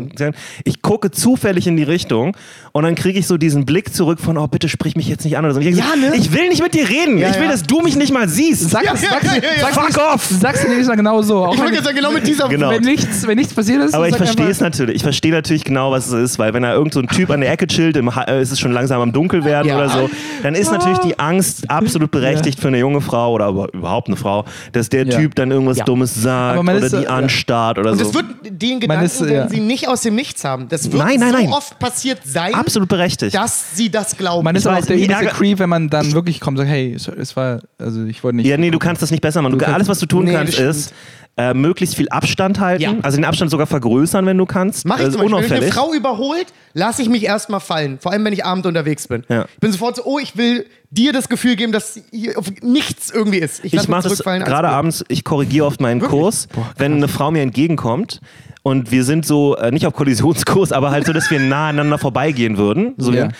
ich 0.64 0.82
gucke 0.82 1.10
zufällig 1.10 1.66
in 1.66 1.76
die 1.76 1.82
Richtung 1.82 2.36
und 2.72 2.84
dann 2.84 2.94
kriege 2.94 3.18
ich 3.18 3.26
so 3.26 3.36
diesen 3.36 3.66
Blick 3.66 3.94
zurück 3.94 4.18
von, 4.20 4.38
oh 4.38 4.46
bitte 4.46 4.68
sprich 4.68 4.96
mich 4.96 5.08
jetzt 5.08 5.24
nicht 5.24 5.36
an 5.36 5.44
oder 5.44 5.54
so. 5.54 5.60
Ich, 5.60 5.76
Ja, 5.76 5.94
ne? 5.96 6.16
ich 6.16 6.32
will 6.32 6.48
nicht 6.48 6.62
mit 6.62 6.74
dir 6.74 6.88
reden, 6.88 7.18
Ja, 7.18 7.28
ich 7.30 7.36
will, 7.36 7.44
ja. 7.44 7.50
dass 7.50 7.62
du 7.62 7.80
mich 7.82 7.96
nicht 7.96 8.12
mal 8.12 8.28
siehst. 8.28 8.70
Sag, 8.70 8.84
Ja, 8.84 8.92
es, 8.94 9.02
ja, 9.02 9.10
ja, 9.10 9.32
ja, 9.34 9.40
ja. 9.60 9.72
sag's, 9.72 9.94
Fuck 9.94 10.14
off! 10.14 10.26
sag's 10.40 10.62
mir 10.62 10.70
nämlich 10.70 10.86
mal 10.88 10.96
genau 10.96 11.20
so. 11.22 11.44
Auch 11.44 11.54
Ich 11.54 11.60
wollte 11.60 11.74
jetzt 11.74 11.84
sagen, 11.84 11.96
genau 11.96 12.10
mit 12.10 12.26
dieser 12.26 12.48
Genau. 12.48 12.70
wenn, 12.70 12.82
nichts, 12.82 13.26
wenn 13.26 13.36
nichts 13.36 13.52
passiert 13.54 13.82
ist, 13.82 13.94
Aber 13.94 14.06
ich 14.06 14.12
sag 14.14 14.18
verstehe 14.24 14.48
es 14.48 14.60
natürlich. 14.60 14.96
Ich 14.96 15.02
verstehe 15.02 15.32
natürlich 15.32 15.64
genau, 15.64 15.90
was 15.90 16.06
es 16.08 16.12
ist, 16.12 16.38
weil 16.38 16.54
wenn 16.54 16.62
da 16.62 16.72
irgend 16.74 16.94
so 16.94 17.00
ein 17.00 17.08
Typ 17.08 17.30
an 17.30 17.40
der 17.40 17.50
Ecke 17.52 17.66
chillt, 17.66 17.96
im, 17.96 18.08
äh, 18.08 18.40
ist 18.40 18.52
es 18.52 18.60
schon 18.60 18.72
langsam 18.72 19.00
am 19.00 19.12
Dunkel 19.12 19.44
werden 19.44 19.68
Ja. 19.68 19.76
oder 19.76 19.88
so, 19.88 20.10
dann 20.42 20.54
ist 20.54 20.70
natürlich 20.72 20.98
die 21.04 21.18
Angst 21.18 21.70
absolut 21.70 22.10
berechtigt 22.12 22.58
für 22.60 22.68
eine 22.68 22.78
junge 22.78 23.00
Frau 23.00 23.32
oder 23.32 23.48
überhaupt 23.72 24.08
eine 24.08 24.16
Frau, 24.16 24.44
dass 24.72 24.88
der 24.88 25.06
Ja. 25.06 25.18
Typ 25.18 25.34
dann 25.34 25.50
irgendwas 25.50 25.78
Ja. 25.78 25.84
Dummes 25.84 26.14
sagt 26.14 26.58
oder 26.58 26.74
ist 26.74 26.92
die 26.92 27.02
ja. 27.02 27.08
anstarrt 27.10 27.78
oder 27.78 27.92
Und 27.92 27.98
so. 27.98 28.04
das 28.04 28.14
wird 28.14 28.26
den 28.62 28.80
Gedanken, 28.80 29.04
ist, 29.04 29.20
werden 29.20 29.34
ja. 29.34 29.48
sie 29.48 29.60
nicht 29.60 29.88
aus 29.88 30.02
dem 30.02 30.14
Nichts 30.14 30.44
haben. 30.44 30.68
Das 30.68 30.84
wird 30.90 31.02
Nein, 31.02 31.18
nein, 31.20 31.30
so 31.32 31.36
nein. 31.38 31.48
oft 31.52 31.78
passiert 31.78 32.20
sein, 32.24 32.54
absolut 32.54 32.88
berechtigt. 32.88 33.34
dass 33.34 33.76
sie 33.76 33.90
das 33.90 34.16
glauben. 34.16 34.44
Man 34.44 34.54
ist 34.56 34.66
aber 34.66 34.78
auch 34.78 34.86
der 34.86 34.96
übelste 34.96 35.26
Creep, 35.26 35.58
wenn 35.58 35.68
man 35.68 35.88
dann 35.88 36.12
wirklich 36.12 36.40
kommt 36.40 36.58
und 36.58 36.64
sagt, 36.66 36.70
hey, 36.74 36.94
es, 36.94 37.36
war, 37.36 37.60
also 37.78 38.04
ich 38.04 38.22
wollte 38.22 38.36
nicht. 38.36 38.46
Ja, 38.46 38.56
nee, 38.56 38.70
du 38.70 38.78
kannst 38.78 39.02
das 39.02 39.10
nicht 39.10 39.20
besser 39.20 39.42
machen. 39.42 39.58
Du, 39.58 39.66
alles, 39.66 39.88
was 39.88 39.98
du 39.98 40.06
tun 40.06 40.24
Nee, 40.24 40.32
kannst, 40.34 40.58
ist 40.58 40.92
äh, 41.36 41.54
möglichst 41.54 41.96
viel 41.96 42.08
Abstand 42.10 42.60
halten. 42.60 42.82
Ja. 42.82 42.94
Also 43.02 43.16
den 43.16 43.24
Abstand 43.24 43.50
sogar 43.50 43.66
vergrößern, 43.66 44.26
wenn 44.26 44.36
du 44.36 44.44
kannst. 44.44 44.84
Mach 44.84 44.98
ich 44.98 45.06
Also 45.06 45.18
zum 45.18 45.30
Beispiel. 45.30 45.50
Wenn 45.50 45.62
eine. 45.62 45.72
Frau 45.72 45.92
überholt, 45.94 46.46
lasse 46.74 47.00
ich 47.00 47.08
mich 47.08 47.24
erstmal 47.24 47.60
fallen. 47.60 47.98
Vor 48.00 48.12
allem, 48.12 48.24
wenn 48.24 48.34
ich 48.34 48.44
abend 48.44 48.66
unterwegs 48.66 49.08
bin. 49.08 49.24
Ja. 49.28 49.46
Ich 49.54 49.60
bin 49.60 49.72
sofort 49.72 49.96
so, 49.96 50.04
oh, 50.04 50.18
ich 50.18 50.36
will 50.36 50.66
dir 50.90 51.12
das 51.14 51.30
Gefühl 51.30 51.56
geben, 51.56 51.72
dass 51.72 51.98
hier 52.10 52.38
auf 52.38 52.52
nichts 52.60 53.10
irgendwie 53.10 53.38
ist. 53.38 53.64
Ich 53.64 53.72
mich 53.72 53.88
mache 53.88 54.08
das 54.08 54.20
alles 54.20 54.44
gerade 54.44 54.68
abends, 54.68 55.04
ich 55.08 55.24
korrigiere 55.24 55.64
oft 55.66 55.80
meinen 55.80 56.02
Wirklich? 56.02 56.20
Kurs, 56.20 56.48
wenn 56.76 56.92
eine 56.96 57.08
Frau 57.08 57.30
mir 57.30 57.40
entgegenkommt 57.42 58.20
und 58.62 58.90
wir 58.90 59.04
sind 59.04 59.24
so, 59.24 59.56
äh, 59.56 59.70
nicht 59.70 59.86
auf 59.86 59.94
Kollisionskurs, 59.94 60.70
aber 60.72 60.90
halt 60.90 61.06
so, 61.06 61.14
dass 61.14 61.30
wir 61.30 61.40
nah 61.40 61.68
aneinander 61.68 61.96
vorbeigehen 61.96 62.58
würden. 62.58 62.92
So, 62.98 63.10
Ja. 63.12 63.30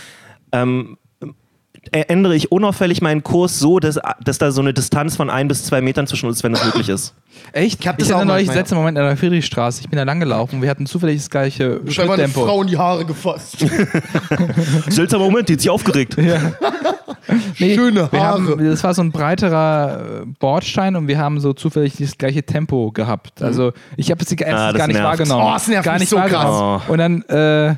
ähm, 0.52 0.96
ändere 1.90 2.37
ich 2.37 2.53
unauffällig 2.53 3.03
meinen 3.03 3.23
Kurs 3.23 3.59
so, 3.59 3.81
dass, 3.81 3.99
dass 4.23 4.38
da 4.38 4.53
so 4.53 4.61
eine 4.61 4.73
Distanz 4.73 5.16
von 5.16 5.29
ein 5.31 5.49
bis 5.49 5.64
zwei 5.64 5.81
Metern 5.81 6.07
zwischen 6.07 6.27
uns 6.27 6.37
ist, 6.38 6.45
wenn 6.45 6.53
das 6.53 6.64
möglich 6.64 6.88
ist. 6.88 7.14
Echt? 7.53 7.81
Ich 7.81 7.88
hab 7.88 7.99
das 7.99 8.09
hatte 8.09 8.18
auch 8.18 8.25
neulich 8.25 8.53
letzten 8.55 8.77
Moment 8.77 8.97
an 8.99 9.05
der 9.05 9.16
Friedrichstraße. 9.16 9.81
Ich 9.81 9.88
bin 9.88 9.97
da 9.97 10.05
lang 10.05 10.21
gelaufen. 10.21 10.62
Wir 10.62 10.71
hatten 10.71 10.87
zufällig 10.87 11.16
das 11.18 11.29
gleiche 11.31 11.81
Ich 11.85 11.99
habe 11.99 12.12
eine. 12.14 12.29
Frau 12.29 12.62
in 12.62 12.68
die 12.68 12.79
Haare 12.79 13.05
gefasst. 13.05 13.57
Seltsamer 14.88 15.25
Moment, 15.25 15.49
die 15.49 15.55
hat 15.55 15.61
sich 15.61 15.71
aufgeregt. 15.71 16.16
Nee, 17.59 17.77
Schöne 17.77 18.09
wir 18.11 18.21
Haare. 18.21 18.42
Haben, 18.42 18.64
das 18.68 18.83
war 18.83 18.92
so 18.95 19.01
ein 19.03 19.12
breiterer 19.12 20.23
äh, 20.23 20.27
Bordstein 20.40 20.97
und 20.97 21.07
wir 21.07 21.18
haben 21.18 21.38
so 21.40 21.53
zufällig 21.53 21.95
das 21.99 22.18
gleiche 22.18 22.42
Tempo 22.42 22.90
gehabt. 22.90 23.40
Also 23.40 23.73
ich 23.97 24.11
habe 24.11 24.23
es 24.25 24.37
gar, 24.37 24.49
Ah, 24.49 24.73
das 24.73 24.79
gar 24.79 24.87
nicht 24.88 24.97
nervt. 24.97 25.09
wahrgenommen. 25.21 25.47
Oh, 25.47 25.53
das 25.53 25.68
nervt 25.68 25.85
gar 25.85 25.99
nicht 25.99 26.09
so 26.09 26.16
wahrgenommen. 26.16 26.81
krass. 26.81 26.90
Und 26.90 26.99
dann 26.99 27.23
äh, 27.23 27.77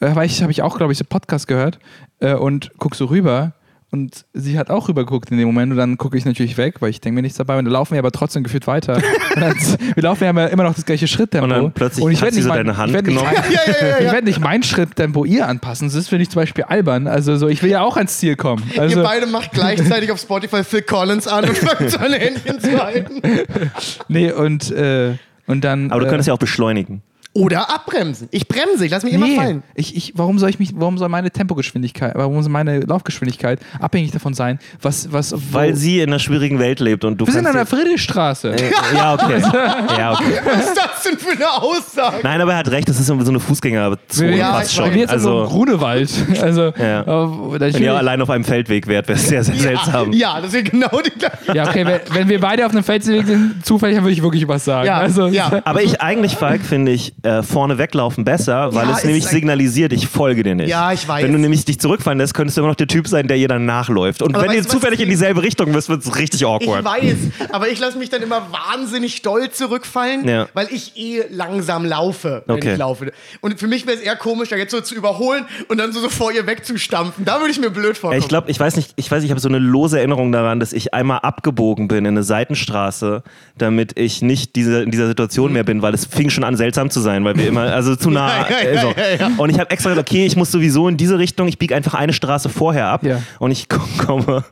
äh, 0.00 0.14
war 0.14 0.24
ich, 0.24 0.42
habe 0.42 0.52
ich 0.52 0.62
auch, 0.62 0.76
glaube 0.76 0.92
ich, 0.92 0.98
so 0.98 1.04
Podcast 1.08 1.46
gehört 1.46 1.78
äh, 2.20 2.34
und 2.34 2.70
guck 2.78 2.94
so 2.94 3.06
rüber. 3.06 3.52
Und 3.92 4.24
sie 4.34 4.56
hat 4.56 4.70
auch 4.70 4.88
rübergeguckt 4.88 5.32
in 5.32 5.38
dem 5.38 5.48
Moment 5.48 5.72
und 5.72 5.76
dann 5.76 5.98
gucke 5.98 6.16
ich 6.16 6.24
natürlich 6.24 6.56
weg, 6.56 6.76
weil 6.78 6.90
ich 6.90 7.00
denke 7.00 7.16
mir 7.16 7.22
nichts 7.22 7.38
dabei. 7.38 7.58
Und 7.58 7.64
dann 7.64 7.72
laufen 7.72 7.94
wir 7.94 7.98
aber 7.98 8.12
trotzdem 8.12 8.44
gefühlt 8.44 8.68
weiter. 8.68 8.94
Und 9.34 9.40
dann, 9.42 9.54
wir 9.94 10.02
laufen 10.04 10.22
ja 10.22 10.46
immer 10.46 10.62
noch 10.62 10.74
das 10.76 10.84
gleiche 10.84 11.08
Schritttempo. 11.08 11.44
Und 11.44 11.50
dann 11.50 11.72
plötzlich 11.72 12.06
ich 12.06 12.22
hat 12.22 12.30
sie 12.30 12.36
nicht 12.36 12.44
so 12.44 12.48
mein- 12.50 12.58
deine 12.58 12.76
Hand 12.76 12.90
ich 12.90 12.94
nicht 12.94 13.04
genommen. 13.06 13.26
mein- 13.34 13.52
ja, 13.52 13.60
ja, 13.66 13.88
ja, 13.88 13.98
ich 13.98 14.12
werde 14.12 14.26
nicht 14.28 14.38
mein 14.38 14.62
Schritttempo 14.62 15.24
ihr 15.24 15.48
anpassen. 15.48 15.90
Das 15.92 16.06
finde 16.06 16.22
ich 16.22 16.30
zum 16.30 16.40
Beispiel 16.40 16.62
albern. 16.64 17.08
Also 17.08 17.36
so, 17.36 17.48
ich 17.48 17.64
will 17.64 17.70
ja 17.70 17.82
auch 17.82 17.96
ans 17.96 18.18
Ziel 18.18 18.36
kommen. 18.36 18.62
Also, 18.78 18.98
Ihr 18.98 19.02
beide 19.02 19.26
macht 19.26 19.50
gleichzeitig 19.50 20.12
auf 20.12 20.20
Spotify 20.20 20.62
Phil 20.62 20.82
Collins 20.82 21.26
an 21.26 21.48
und 21.48 21.58
fangt 21.58 21.90
seine 21.90 22.14
Händchen 22.16 22.60
zu 22.60 22.80
halten. 22.80 23.20
nee, 24.08 24.30
und, 24.30 24.70
äh, 24.70 25.14
und 25.48 25.64
dann. 25.64 25.90
Aber 25.90 25.98
du 25.98 26.06
äh, 26.06 26.10
könntest 26.10 26.28
ja 26.28 26.34
auch 26.34 26.38
beschleunigen. 26.38 27.02
Oder 27.32 27.72
abbremsen. 27.72 28.28
Ich 28.32 28.48
bremse, 28.48 28.84
ich 28.84 28.90
lasse 28.90 29.06
mich 29.06 29.16
Nee, 29.16 29.34
immer 29.34 29.42
fallen. 29.42 29.62
ich, 29.76 29.94
ich, 29.96 30.12
warum 30.16 30.40
soll 30.40 30.50
ich 30.50 30.58
mich, 30.58 30.70
warum 30.74 30.98
soll 30.98 31.08
meine 31.08 31.30
Tempogeschwindigkeit, 31.30 32.12
warum 32.16 32.42
soll 32.42 32.50
meine 32.50 32.80
Laufgeschwindigkeit 32.80 33.60
abhängig 33.78 34.10
davon 34.10 34.34
sein, 34.34 34.58
was, 34.82 35.12
was, 35.12 35.32
wo- 35.32 35.38
Weil 35.52 35.76
sie 35.76 36.00
in 36.00 36.10
einer 36.10 36.18
schwierigen 36.18 36.58
Welt 36.58 36.80
lebt 36.80 37.04
und 37.04 37.18
du 37.20 37.26
wir 37.26 37.32
sind 37.32 37.46
an 37.46 37.54
der 37.54 37.66
Friedrichstraße. 37.66 38.50
dir- 38.56 38.70
Ja, 38.94 39.14
okay. 39.14 39.40
Ja, 39.96 40.12
okay. 40.14 40.24
Was 40.44 40.64
ist 40.70 40.76
das 40.76 41.02
denn 41.04 41.18
für 41.18 41.30
eine 41.30 41.52
Aussage? 41.52 42.16
Nein, 42.24 42.40
aber 42.40 42.52
er 42.52 42.58
hat 42.58 42.68
recht, 42.72 42.88
das 42.88 42.98
ist 42.98 43.06
so 43.06 43.12
eine 43.14 43.38
Fußgängerzone 43.38 44.36
Ja, 44.36 44.54
fast 44.54 44.74
schon. 44.74 44.90
Wir 44.92 45.02
jetzt 45.02 45.10
Also, 45.10 45.44
Grunewald. 45.46 46.10
Also, 46.42 46.72
Ja. 46.78 47.02
äh, 47.02 47.60
wenn 47.60 47.82
ihr 47.82 47.94
allein 47.94 48.20
auf 48.22 48.30
einem 48.30 48.44
Feldweg 48.44 48.88
wärt, 48.88 49.06
wäre 49.06 49.18
es 49.18 49.28
sehr, 49.28 49.44
sehr 49.44 49.54
seltsam. 49.54 50.12
Ja, 50.12 50.40
das 50.40 50.52
ist 50.52 50.64
genau 50.70 50.88
die 51.04 51.16
gleiche. 51.16 51.54
ja, 51.56 51.68
okay, 51.68 51.86
wenn, 51.86 52.00
wenn 52.12 52.28
wir 52.28 52.40
beide 52.40 52.66
auf 52.66 52.72
einem 52.72 52.82
Feldweg 52.82 53.24
sind, 53.26 53.64
zufällig, 53.64 53.96
dann 53.96 54.04
würde 54.04 54.14
ich 54.14 54.22
wirklich 54.22 54.48
was 54.48 54.64
sagen. 54.64 54.86
Ja, 54.86 54.96
also, 54.98 55.26
ja. 55.28 55.60
Aber 55.64 55.82
ich 55.82 56.00
eigentlich, 56.00 56.34
Falk, 56.34 56.62
finde 56.62 56.90
ich 56.92 57.14
äh, 57.22 57.42
vorne 57.42 57.78
weglaufen 57.78 58.24
besser, 58.24 58.74
weil 58.74 58.88
Ja, 58.88 58.96
es 58.96 59.04
nämlich 59.04 59.26
signalisiert, 59.26 59.92
ich 59.92 60.06
folge 60.06 60.42
dir 60.42 60.54
nicht. 60.54 60.68
Ja, 60.68 60.92
ich 60.92 61.06
weiß. 61.06 61.22
Wenn 61.22 61.32
du 61.32 61.38
nämlich 61.38 61.64
dich 61.64 61.78
zurückfallen 61.80 62.18
lässt, 62.18 62.34
könntest 62.34 62.56
du 62.56 62.62
immer 62.62 62.68
noch 62.68 62.76
der 62.76 62.86
Typ 62.86 63.06
sein, 63.08 63.28
der 63.28 63.36
ihr 63.36 63.48
dann 63.48 63.66
nachläuft. 63.66 64.22
Und 64.22 64.34
Aber 64.34 64.44
wenn 64.46 64.52
ihr 64.56 64.62
zufällig 64.66 65.00
ich- 65.00 65.04
in 65.04 65.10
dieselbe 65.10 65.42
Richtung 65.42 65.70
müsst, 65.70 65.88
wird 65.88 66.02
es 66.02 66.16
richtig 66.16 66.40
Ich 66.42 66.46
awkward. 66.46 66.84
weiß, 66.84 67.16
aber 67.52 67.68
ich 67.68 67.78
lasse 67.78 67.98
mich 67.98 68.08
dann 68.10 68.22
immer 68.22 68.42
wahnsinnig 68.50 69.22
doll 69.22 69.50
zurückfallen, 69.50 70.26
Ja. 70.28 70.48
weil 70.54 70.68
ich 70.70 70.96
eh 70.96 71.24
langsam 71.30 71.84
laufe, 71.84 72.42
wenn 72.46 72.56
Okay. 72.56 72.72
ich 72.72 72.78
laufe. 72.78 73.12
Und 73.40 73.58
für 73.60 73.66
mich 73.66 73.86
wäre 73.86 73.96
es 73.96 74.02
eher 74.02 74.16
komisch, 74.16 74.48
da 74.48 74.56
jetzt 74.56 74.70
so 74.72 74.80
zu 74.80 74.94
überholen 74.94 75.44
und 75.68 75.78
dann 75.78 75.92
so, 75.92 76.00
so 76.00 76.08
vor 76.08 76.32
ihr 76.32 76.46
wegzustampfen. 76.46 77.24
Da 77.24 77.38
würde 77.40 77.50
ich 77.50 77.60
mir 77.60 77.70
blöd 77.70 77.94
Ja, 77.96 78.00
vorkommen. 78.00 78.20
Ich 78.20 78.28
glaube, 78.28 78.50
ich 78.50 78.58
weiß 78.58 78.76
nicht, 78.76 78.92
ich 78.96 79.10
weiß, 79.10 79.22
ich 79.24 79.30
habe 79.30 79.40
so 79.40 79.48
eine 79.48 79.58
lose 79.58 79.98
Erinnerung 79.98 80.32
daran, 80.32 80.60
dass 80.60 80.72
ich 80.72 80.94
einmal 80.94 81.18
abgebogen 81.18 81.88
bin 81.88 81.98
in 81.98 82.06
eine 82.08 82.22
Seitenstraße, 82.22 83.22
damit 83.58 83.98
ich 83.98 84.22
nicht 84.22 84.56
diese, 84.56 84.82
in 84.82 84.90
dieser 84.90 85.06
Situation 85.06 85.52
mehr 85.52 85.64
bin, 85.64 85.82
weil 85.82 85.94
es 85.94 86.04
fing 86.06 86.30
schon 86.30 86.44
an 86.44 86.56
seltsam 86.56 86.90
zu 86.90 87.00
sein, 87.00 87.09
weil 87.24 87.36
wir 87.36 87.48
immer, 87.48 87.62
also 87.62 87.96
zu 87.96 88.10
nah. 88.10 88.48
Ja, 88.48 88.50
ja, 88.50 88.58
äh, 88.70 88.80
so. 88.80 88.86
ja, 88.88 88.94
ja, 88.96 89.16
ja. 89.28 89.30
Und 89.36 89.50
ich 89.50 89.58
habe 89.58 89.70
extra 89.70 89.90
gesagt, 89.90 90.08
okay, 90.08 90.26
ich 90.26 90.36
muss 90.36 90.50
sowieso 90.50 90.88
in 90.88 90.96
diese 90.96 91.18
Richtung, 91.18 91.48
ich 91.48 91.58
biege 91.58 91.74
einfach 91.74 91.94
eine 91.94 92.12
Straße 92.12 92.48
vorher 92.48 92.86
ab 92.88 93.04
Ja. 93.04 93.20
und 93.38 93.50
ich 93.50 93.68
ko- 93.68 93.80
komme 94.06 94.44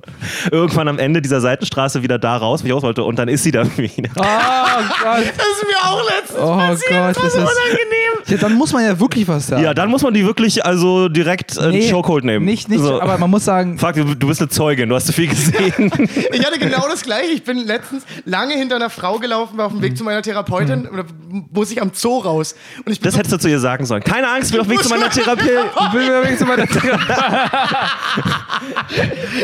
irgendwann 0.51 0.89
am 0.89 0.99
Ende 0.99 1.23
dieser 1.23 1.41
Seitenstraße 1.41 2.03
wieder 2.03 2.19
da 2.19 2.37
raus, 2.37 2.65
wie 2.65 2.69
ich 2.69 2.73
aus 2.75 2.83
wollte, 2.83 3.05
und 3.05 3.19
dann 3.19 3.29
ist 3.29 3.43
sie 3.45 3.51
da 3.53 3.65
wieder. 3.77 4.11
Oh 4.17 4.23
Gott. 4.23 5.25
das 5.37 5.47
ist 5.47 5.65
mir 5.67 5.91
auch 5.91 6.03
letztens 6.09 6.41
Oh 6.41 6.57
passiert. 6.57 6.91
Gott, 6.91 7.17
das 7.25 7.33
so 7.33 7.39
ist- 7.41 7.45
unangenehm. 7.45 8.09
Ja, 8.27 8.37
dann 8.37 8.55
muss 8.55 8.73
man 8.73 8.85
ja 8.85 8.99
wirklich 9.01 9.27
was 9.27 9.47
sagen. 9.47 9.63
Ja, 9.63 9.73
dann 9.73 9.89
muss 9.91 10.03
man 10.03 10.13
die 10.13 10.25
wirklich 10.27 10.65
also 10.65 11.09
direkt 11.09 11.57
äh, 11.57 11.69
Nee, 11.71 11.91
Chokehold 11.91 12.25
nehmen. 12.25 12.45
Nicht, 12.45 12.69
nicht, 12.69 12.81
So. 12.83 13.01
aber 13.01 13.17
man 13.17 13.31
muss 13.31 13.45
sagen, 13.45 13.79
Fuck, 13.79 13.95
du, 13.95 14.15
du 14.15 14.27
bist 14.29 14.41
eine 14.43 14.51
Zeugin, 14.51 14.89
du 14.89 14.95
hast 14.95 15.07
zu 15.07 15.13
viel 15.15 15.29
gesehen. 15.29 15.91
Ich 16.33 16.45
hatte 16.45 16.59
genau 16.59 16.87
das 16.91 17.03
gleiche. 17.03 17.33
Ich 17.33 17.45
bin 17.45 17.59
letztens 17.67 18.05
lange 18.27 18.55
hinter 18.55 18.77
einer 18.77 18.91
Frau 18.91 19.19
gelaufen, 19.19 19.57
war 19.57 19.67
auf 19.67 19.73
dem 19.73 19.81
Weg 19.83 19.97
zu 19.97 20.05
meiner 20.05 20.21
Therapeutin 20.21 20.87
und 20.87 20.97
da 20.99 21.05
muss 21.53 21.71
ich 21.71 21.81
am 21.81 21.91
Zoo 21.95 22.19
raus. 22.19 22.48
Und 22.85 22.93
ich 22.93 23.01
Das 23.01 23.17
hättest 23.17 23.35
du 23.35 23.39
zu 23.39 23.49
ihr 23.49 23.61
sagen 23.61 23.87
sollen. 23.87 24.03
Keine 24.03 24.29
Angst, 24.29 24.51
ich 24.51 24.53
bin 24.53 24.61
auf 24.61 24.69
Weg 24.71 24.83
zu 24.83 24.89
meiner 24.89 25.11
Therapie. 25.11 25.49
bin 25.93 26.09
übrigens 26.09 26.41
immer 26.41 26.57
der 26.57 26.69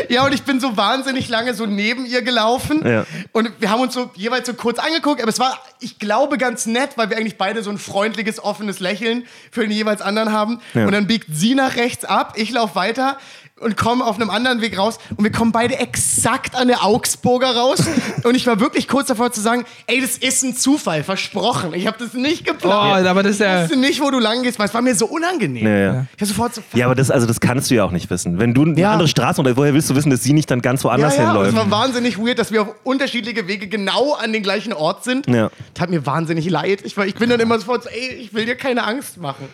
Ja, 0.09 0.25
und 0.25 0.33
ich 0.33 0.43
bin 0.43 0.59
so 0.59 0.77
wahnsinnig 0.77 1.29
lange 1.29 1.53
so 1.53 1.65
neben 1.65 2.05
ihr 2.05 2.21
gelaufen. 2.21 2.81
Ja. 2.85 3.05
Und 3.31 3.51
wir 3.59 3.69
haben 3.69 3.81
uns 3.81 3.93
so 3.93 4.11
jeweils 4.15 4.47
so 4.47 4.53
kurz 4.53 4.79
angeguckt, 4.79 5.21
aber 5.21 5.29
es 5.29 5.39
war, 5.39 5.59
ich 5.79 5.99
glaube, 5.99 6.37
ganz 6.37 6.65
nett, 6.65 6.91
weil 6.95 7.09
wir 7.09 7.17
eigentlich 7.17 7.37
beide 7.37 7.63
so 7.63 7.69
ein 7.69 7.77
freundliches, 7.77 8.43
offenes 8.43 8.79
Lächeln 8.79 9.25
für 9.51 9.61
den 9.61 9.71
jeweils 9.71 10.01
anderen 10.01 10.31
haben. 10.31 10.61
Ja. 10.73 10.85
Und 10.85 10.91
dann 10.91 11.07
biegt 11.07 11.27
sie 11.31 11.55
nach 11.55 11.75
rechts 11.75 12.05
ab, 12.05 12.33
ich 12.35 12.51
laufe 12.51 12.75
weiter 12.75 13.17
und 13.61 13.77
komme 13.77 14.03
auf 14.05 14.17
einem 14.19 14.29
anderen 14.29 14.59
Weg 14.59 14.77
raus 14.77 14.97
und 15.15 15.23
wir 15.23 15.31
kommen 15.31 15.53
beide 15.53 15.79
exakt 15.79 16.55
an 16.55 16.67
der 16.67 16.83
Augsburger 16.83 17.55
raus 17.55 17.79
und 18.25 18.35
ich 18.35 18.45
war 18.47 18.59
wirklich 18.59 18.89
kurz 18.89 19.07
davor 19.07 19.31
zu 19.31 19.39
sagen, 19.39 19.63
ey, 19.87 20.01
das 20.01 20.17
ist 20.17 20.43
ein 20.43 20.57
Zufall, 20.57 21.03
versprochen. 21.03 21.73
Ich 21.73 21.87
habe 21.87 21.97
das 21.97 22.13
nicht 22.13 22.45
geplant. 22.45 23.05
Oh, 23.05 23.09
aber 23.09 23.23
das 23.23 23.33
ist 23.33 23.39
ja- 23.39 23.63
Ich 23.63 23.69
wusste 23.69 23.79
nicht, 23.79 24.01
wo 24.01 24.11
du 24.11 24.19
lang 24.19 24.43
gehst, 24.43 24.59
weil 24.59 24.67
es 24.67 24.73
war 24.73 24.81
mir 24.81 24.93
so 24.93 25.05
unangenehm. 25.05 25.65
Ja, 25.65 25.77
ja. 25.77 26.05
Ich 26.15 26.21
war 26.21 26.27
sofort 26.27 26.55
so, 26.55 26.61
Ja, 26.73 26.85
aber 26.87 26.95
das, 26.95 27.09
also 27.09 27.25
das 27.27 27.39
kannst 27.39 27.71
du 27.71 27.75
ja 27.75 27.85
auch 27.85 27.91
nicht 27.91 28.09
wissen. 28.09 28.39
Wenn 28.39 28.53
du 28.53 28.63
eine 28.63 28.77
Ja. 28.77 28.91
andere 28.91 29.07
Straße 29.07 29.39
oder 29.39 29.55
woher 29.55 29.73
willst 29.73 29.89
du 29.89 29.95
wissen, 29.95 30.09
dass 30.09 30.21
sie 30.21 30.33
nicht 30.33 30.51
dann 30.51 30.61
ganz 30.61 30.83
woanders 30.83 31.15
ja, 31.15 31.23
ja, 31.23 31.29
hinläuft? 31.31 31.51
es 31.51 31.55
war 31.55 31.71
wahnsinnig 31.71 32.17
weird, 32.17 32.37
dass 32.39 32.51
wir 32.51 32.63
auf 32.63 32.67
unterschiedliche 32.83 33.47
Wege 33.47 33.67
genau 33.69 34.15
an 34.15 34.33
den 34.33 34.43
gleichen 34.43 34.73
Ort 34.73 35.05
sind. 35.05 35.27
Ja. 35.27 35.49
Tat 35.73 35.89
mir 35.89 36.05
wahnsinnig 36.05 36.49
leid. 36.49 36.81
Ich, 36.83 36.97
war, 36.97 37.05
ich 37.05 37.15
bin 37.15 37.29
dann 37.29 37.39
immer 37.39 37.57
sofort 37.57 37.83
so, 37.83 37.89
ey, 37.89 38.15
ich 38.15 38.33
will 38.33 38.45
dir 38.45 38.55
keine 38.57 38.83
Angst 38.83 39.15
machen. 39.17 39.47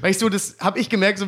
Weil 0.00 0.12
ich 0.12 0.18
so, 0.18 0.28
das 0.28 0.54
habe 0.60 0.78
ich 0.78 0.88
gemerkt, 0.88 1.18
so, 1.18 1.26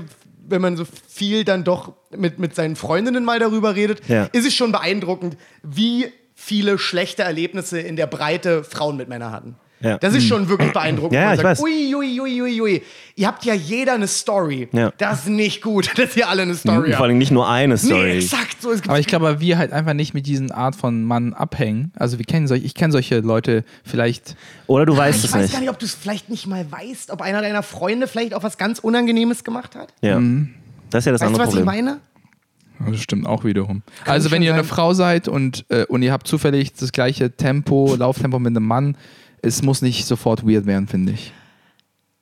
wenn 0.50 0.60
man 0.60 0.76
so 0.76 0.84
viel 1.08 1.44
dann 1.44 1.64
doch 1.64 1.92
mit, 2.16 2.38
mit 2.38 2.54
seinen 2.54 2.76
Freundinnen 2.76 3.24
mal 3.24 3.38
darüber 3.38 3.74
redet, 3.76 4.06
Ja. 4.08 4.24
ist 4.32 4.46
es 4.46 4.54
schon 4.54 4.72
beeindruckend, 4.72 5.36
wie 5.62 6.06
viele 6.34 6.78
schlechte 6.78 7.22
Erlebnisse 7.22 7.78
in 7.80 7.96
der 7.96 8.06
Breite 8.06 8.64
Frauen 8.64 8.96
mit 8.96 9.08
Männern 9.08 9.32
hatten. 9.32 9.56
Ja. 9.82 9.96
Das 9.98 10.14
ist 10.14 10.26
schon 10.26 10.48
wirklich 10.48 10.72
beeindruckend. 10.72 11.14
Ja, 11.14 11.22
ja, 11.22 11.30
ich 11.34 11.40
sagt, 11.40 11.58
weiß. 11.58 11.60
Ui, 11.62 11.94
ui, 11.94 12.20
ui, 12.20 12.42
ui, 12.42 12.60
ui. 12.60 12.82
Ihr 13.16 13.26
habt 13.26 13.44
ja 13.44 13.54
jeder 13.54 13.94
eine 13.94 14.06
Story. 14.08 14.68
Ja. 14.72 14.92
Das 14.98 15.20
ist 15.20 15.28
nicht 15.28 15.62
gut, 15.62 15.90
dass 15.98 16.16
ihr 16.16 16.28
alle 16.28 16.42
eine 16.42 16.54
Story 16.54 16.90
Vor 16.90 16.92
habt. 16.92 17.02
allem 17.04 17.18
nicht 17.18 17.30
nur 17.30 17.48
eine 17.48 17.78
Story. 17.78 18.02
Nee, 18.02 18.18
exakt 18.18 18.60
so. 18.60 18.70
Es 18.70 18.82
gibt 18.82 18.90
Aber 18.90 18.98
ich 19.00 19.06
glaube, 19.06 19.40
wir 19.40 19.56
halt 19.58 19.72
einfach 19.72 19.94
nicht 19.94 20.12
mit 20.12 20.26
diesen 20.26 20.50
Art 20.52 20.76
von 20.76 21.02
Mann 21.04 21.32
abhängen. 21.32 21.92
Also 21.96 22.18
wir 22.18 22.26
kennen 22.26 22.46
solche, 22.46 22.64
ich 22.66 22.74
kenne 22.74 22.92
solche 22.92 23.20
Leute 23.20 23.64
vielleicht. 23.84 24.36
Oder 24.66 24.84
du 24.86 24.96
weißt 24.96 25.20
ich 25.20 25.24
es 25.24 25.32
weiß 25.32 25.42
nicht. 25.42 25.52
gar 25.54 25.60
nicht, 25.60 25.70
ob 25.70 25.78
du 25.78 25.86
es 25.86 25.94
vielleicht 25.94 26.28
nicht 26.28 26.46
mal 26.46 26.66
weißt, 26.70 27.10
ob 27.10 27.22
einer 27.22 27.40
deiner 27.40 27.62
Freunde 27.62 28.06
vielleicht 28.06 28.34
auch 28.34 28.42
was 28.42 28.58
ganz 28.58 28.78
Unangenehmes 28.80 29.44
gemacht 29.44 29.74
hat. 29.76 29.92
Ja. 30.02 30.20
Das 30.90 31.00
ist 31.02 31.06
ja 31.06 31.12
das 31.12 31.20
Weißt 31.22 31.22
du, 31.22 31.26
andere 31.26 31.40
was 31.46 31.48
ich 31.54 31.60
Problem. 31.64 31.64
meine? 31.86 32.00
Das 32.90 33.00
stimmt 33.02 33.26
auch 33.26 33.44
wiederum. 33.44 33.82
also 34.06 34.30
wenn 34.30 34.42
ihr 34.42 34.54
eine 34.54 34.62
sein. 34.62 34.68
Frau 34.68 34.94
seid 34.94 35.28
und, 35.28 35.66
äh, 35.68 35.84
und 35.84 36.02
ihr 36.02 36.12
habt 36.12 36.26
zufällig 36.26 36.72
das 36.72 36.92
gleiche 36.92 37.30
Tempo, 37.36 37.94
Lauftempo 37.94 38.38
mit 38.38 38.56
einem 38.56 38.66
Mann, 38.66 38.96
es 39.42 39.62
muss 39.62 39.82
nicht 39.82 40.06
sofort 40.06 40.46
weird 40.46 40.66
werden, 40.66 40.86
finde 40.88 41.12
ich. 41.12 41.32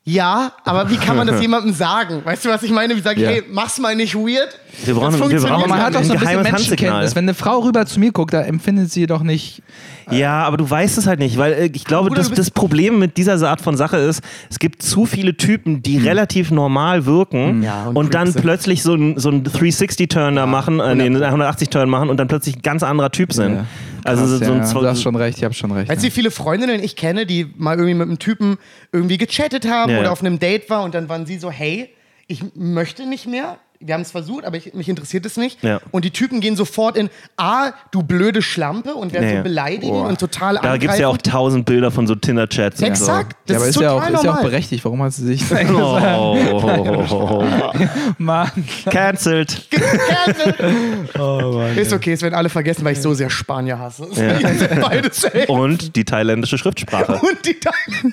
Ja, 0.04 0.52
aber 0.64 0.88
wie 0.90 0.96
kann 0.96 1.16
man 1.18 1.26
das 1.26 1.38
jemandem 1.42 1.74
sagen? 1.74 2.22
Weißt 2.24 2.42
du, 2.42 2.48
was 2.48 2.62
ich 2.62 2.70
meine? 2.70 2.96
Wie 2.96 3.00
sage 3.02 3.16
ich, 3.20 3.22
Ja. 3.26 3.28
hey, 3.31 3.42
mach's 3.52 3.78
mal 3.78 3.94
nicht 3.94 4.14
weird? 4.14 4.59
Wir 4.87 4.94
brauchen- 4.94 5.04
Das 5.11 5.14
wir 5.14 5.18
funktioniert 5.18 5.42
brauchen 5.50 5.64
Aber 5.64 5.68
man 5.68 5.83
hat 5.83 5.94
doch 5.94 6.02
so 6.02 6.12
ein 6.14 6.18
bisschen 6.18 6.20
geheimes 6.20 6.44
Menschenkenntnis. 6.50 6.90
Handsignal. 6.92 7.14
Wenn 7.14 7.24
eine 7.26 7.35
Frau 7.35 7.59
rüber 7.59 7.85
zu 7.85 8.00
mir 8.00 8.11
guckt, 8.11 8.33
da 8.33 8.40
empfindet 8.40 8.90
sie 8.90 9.07
doch 9.07 9.22
nicht. 9.22 9.62
Ja, 10.11 10.44
aber 10.44 10.57
du 10.57 10.70
weißt 10.70 10.96
es 10.96 11.07
halt 11.07 11.18
nicht, 11.18 11.37
weil 11.37 11.52
äh, 11.52 11.66
ich 11.74 11.85
glaube, 11.85 12.09
Bruder, 12.09 12.20
das, 12.22 12.28
du 12.28 12.37
bist- 12.37 12.38
das 12.38 12.50
Problem 12.50 12.98
mit 12.98 13.18
dieser 13.18 13.35
Art 13.50 13.61
von 13.61 13.76
Sache 13.76 13.98
ist, 13.98 14.22
es 14.48 14.59
gibt 14.59 14.83
zu 14.83 15.04
viele 15.04 15.37
Typen, 15.37 15.83
die 15.83 15.98
relativ 15.98 16.50
normal 16.50 17.04
wirken 17.04 17.62
Ja, 17.62 17.88
und 17.88 17.96
und, 17.96 18.04
Creeps 18.07 18.12
dann 18.12 18.33
sind. 18.33 18.40
plötzlich 18.40 18.83
so 18.83 18.94
ein, 18.94 19.18
so 19.18 19.28
ein 19.28 19.44
360-Turn 19.44 20.37
da 20.37 20.46
machen, 20.46 20.81
äh, 20.81 20.94
nee, 20.94 21.02
einen 21.04 21.22
180-Turn 21.22 21.90
machen 21.90 22.09
und 22.09 22.16
dann 22.16 22.28
plötzlich 22.28 22.57
ein 22.57 22.62
ganz 22.62 22.83
anderer 22.83 23.11
Typ 23.11 23.35
sind. 23.35 23.57
Ja. 23.57 23.64
Also 24.09 24.23
Krass, 24.25 24.38
so 24.38 24.44
ja, 24.44 24.61
ein 24.61 24.66
ja, 24.66 24.73
du 24.81 24.87
hast 24.87 25.03
schon 25.03 25.16
recht, 25.16 25.38
ich 25.38 25.44
habe 25.44 25.55
schon 25.55 25.73
recht. 25.73 25.88
Weißt 25.88 26.03
du, 26.03 26.07
ja. 26.07 26.11
wie 26.11 26.14
viele 26.14 26.31
Freundinnen 26.31 26.83
ich 26.83 26.97
kenne, 26.97 27.27
die 27.27 27.53
mal 27.57 27.77
irgendwie 27.77 27.94
mit 27.94 28.09
einem 28.09 28.18
Typen 28.18 28.59
irgendwie 28.92 29.18
gechattet 29.18 29.68
haben 29.68 29.92
Ja. 29.92 30.01
oder 30.01 30.12
auf 30.12 30.21
einem 30.21 30.38
Date 30.38 30.71
war 30.71 30.83
und 30.85 30.94
dann 30.94 31.09
waren 31.09 31.27
sie 31.27 31.38
so, 31.38 31.51
hey, 31.51 31.90
ich 32.27 32.42
möchte 32.55 33.07
nicht 33.07 33.27
mehr. 33.27 33.59
Wir 33.80 33.94
haben 33.94 34.00
es 34.00 34.10
versucht, 34.10 34.44
aber 34.44 34.56
ich, 34.56 34.74
mich 34.74 34.88
interessiert 34.88 35.24
es 35.24 35.36
nicht. 35.36 35.62
Ja. 35.62 35.78
Und 35.92 36.04
die 36.04 36.10
Typen 36.10 36.40
gehen 36.40 36.56
sofort 36.56 36.96
in, 36.96 37.10
ah, 37.36 37.70
du 37.92 38.02
blöde 38.02 38.42
Schlampe 38.42 38.94
und 38.94 39.12
werden 39.12 39.24
Ja, 39.28 39.30
ja. 39.30 39.36
so 39.38 39.42
beleidigen 39.44 39.92
Boah. 39.92 40.08
und 40.08 40.18
total 40.18 40.58
Da 40.60 40.76
gibt 40.78 40.92
es 40.94 40.98
ja 40.98 41.06
auch 41.06 41.16
tausend 41.18 41.64
Bilder 41.64 41.92
von 41.92 42.08
so 42.08 42.16
Tinder-Chats. 42.16 42.80
und 42.82 42.96
so. 42.96 43.04
Exakt. 43.04 43.36
Das 43.46 43.54
ja, 43.54 43.56
aber 43.58 43.68
ist, 43.68 43.76
ist, 43.76 43.82
ja 43.82 43.92
auch, 43.92 44.08
ist 44.10 44.24
ja 44.24 44.34
auch 44.34 44.42
berechtigt. 44.42 44.84
Warum 44.84 45.00
hat 45.02 45.12
sie 45.12 45.24
sich 45.26 45.44
Oh, 45.48 47.44
Mann. 48.18 48.50
cancelled. 48.90 49.68
Ist 51.76 51.92
okay, 51.92 52.12
es 52.14 52.22
werden 52.22 52.34
alle 52.34 52.48
vergessen, 52.48 52.84
weil 52.84 52.94
ich 52.94 53.00
so 53.02 53.14
sehr 53.14 53.30
Spanier 53.30 53.78
hasse. 53.78 54.08
Echt. 55.32 55.48
Und 55.48 55.94
die 55.94 56.04
thailändische 56.04 56.58
Schriftsprache. 56.58 57.12
Und 57.14 57.44
die 57.46 57.58
Teile. 57.60 58.12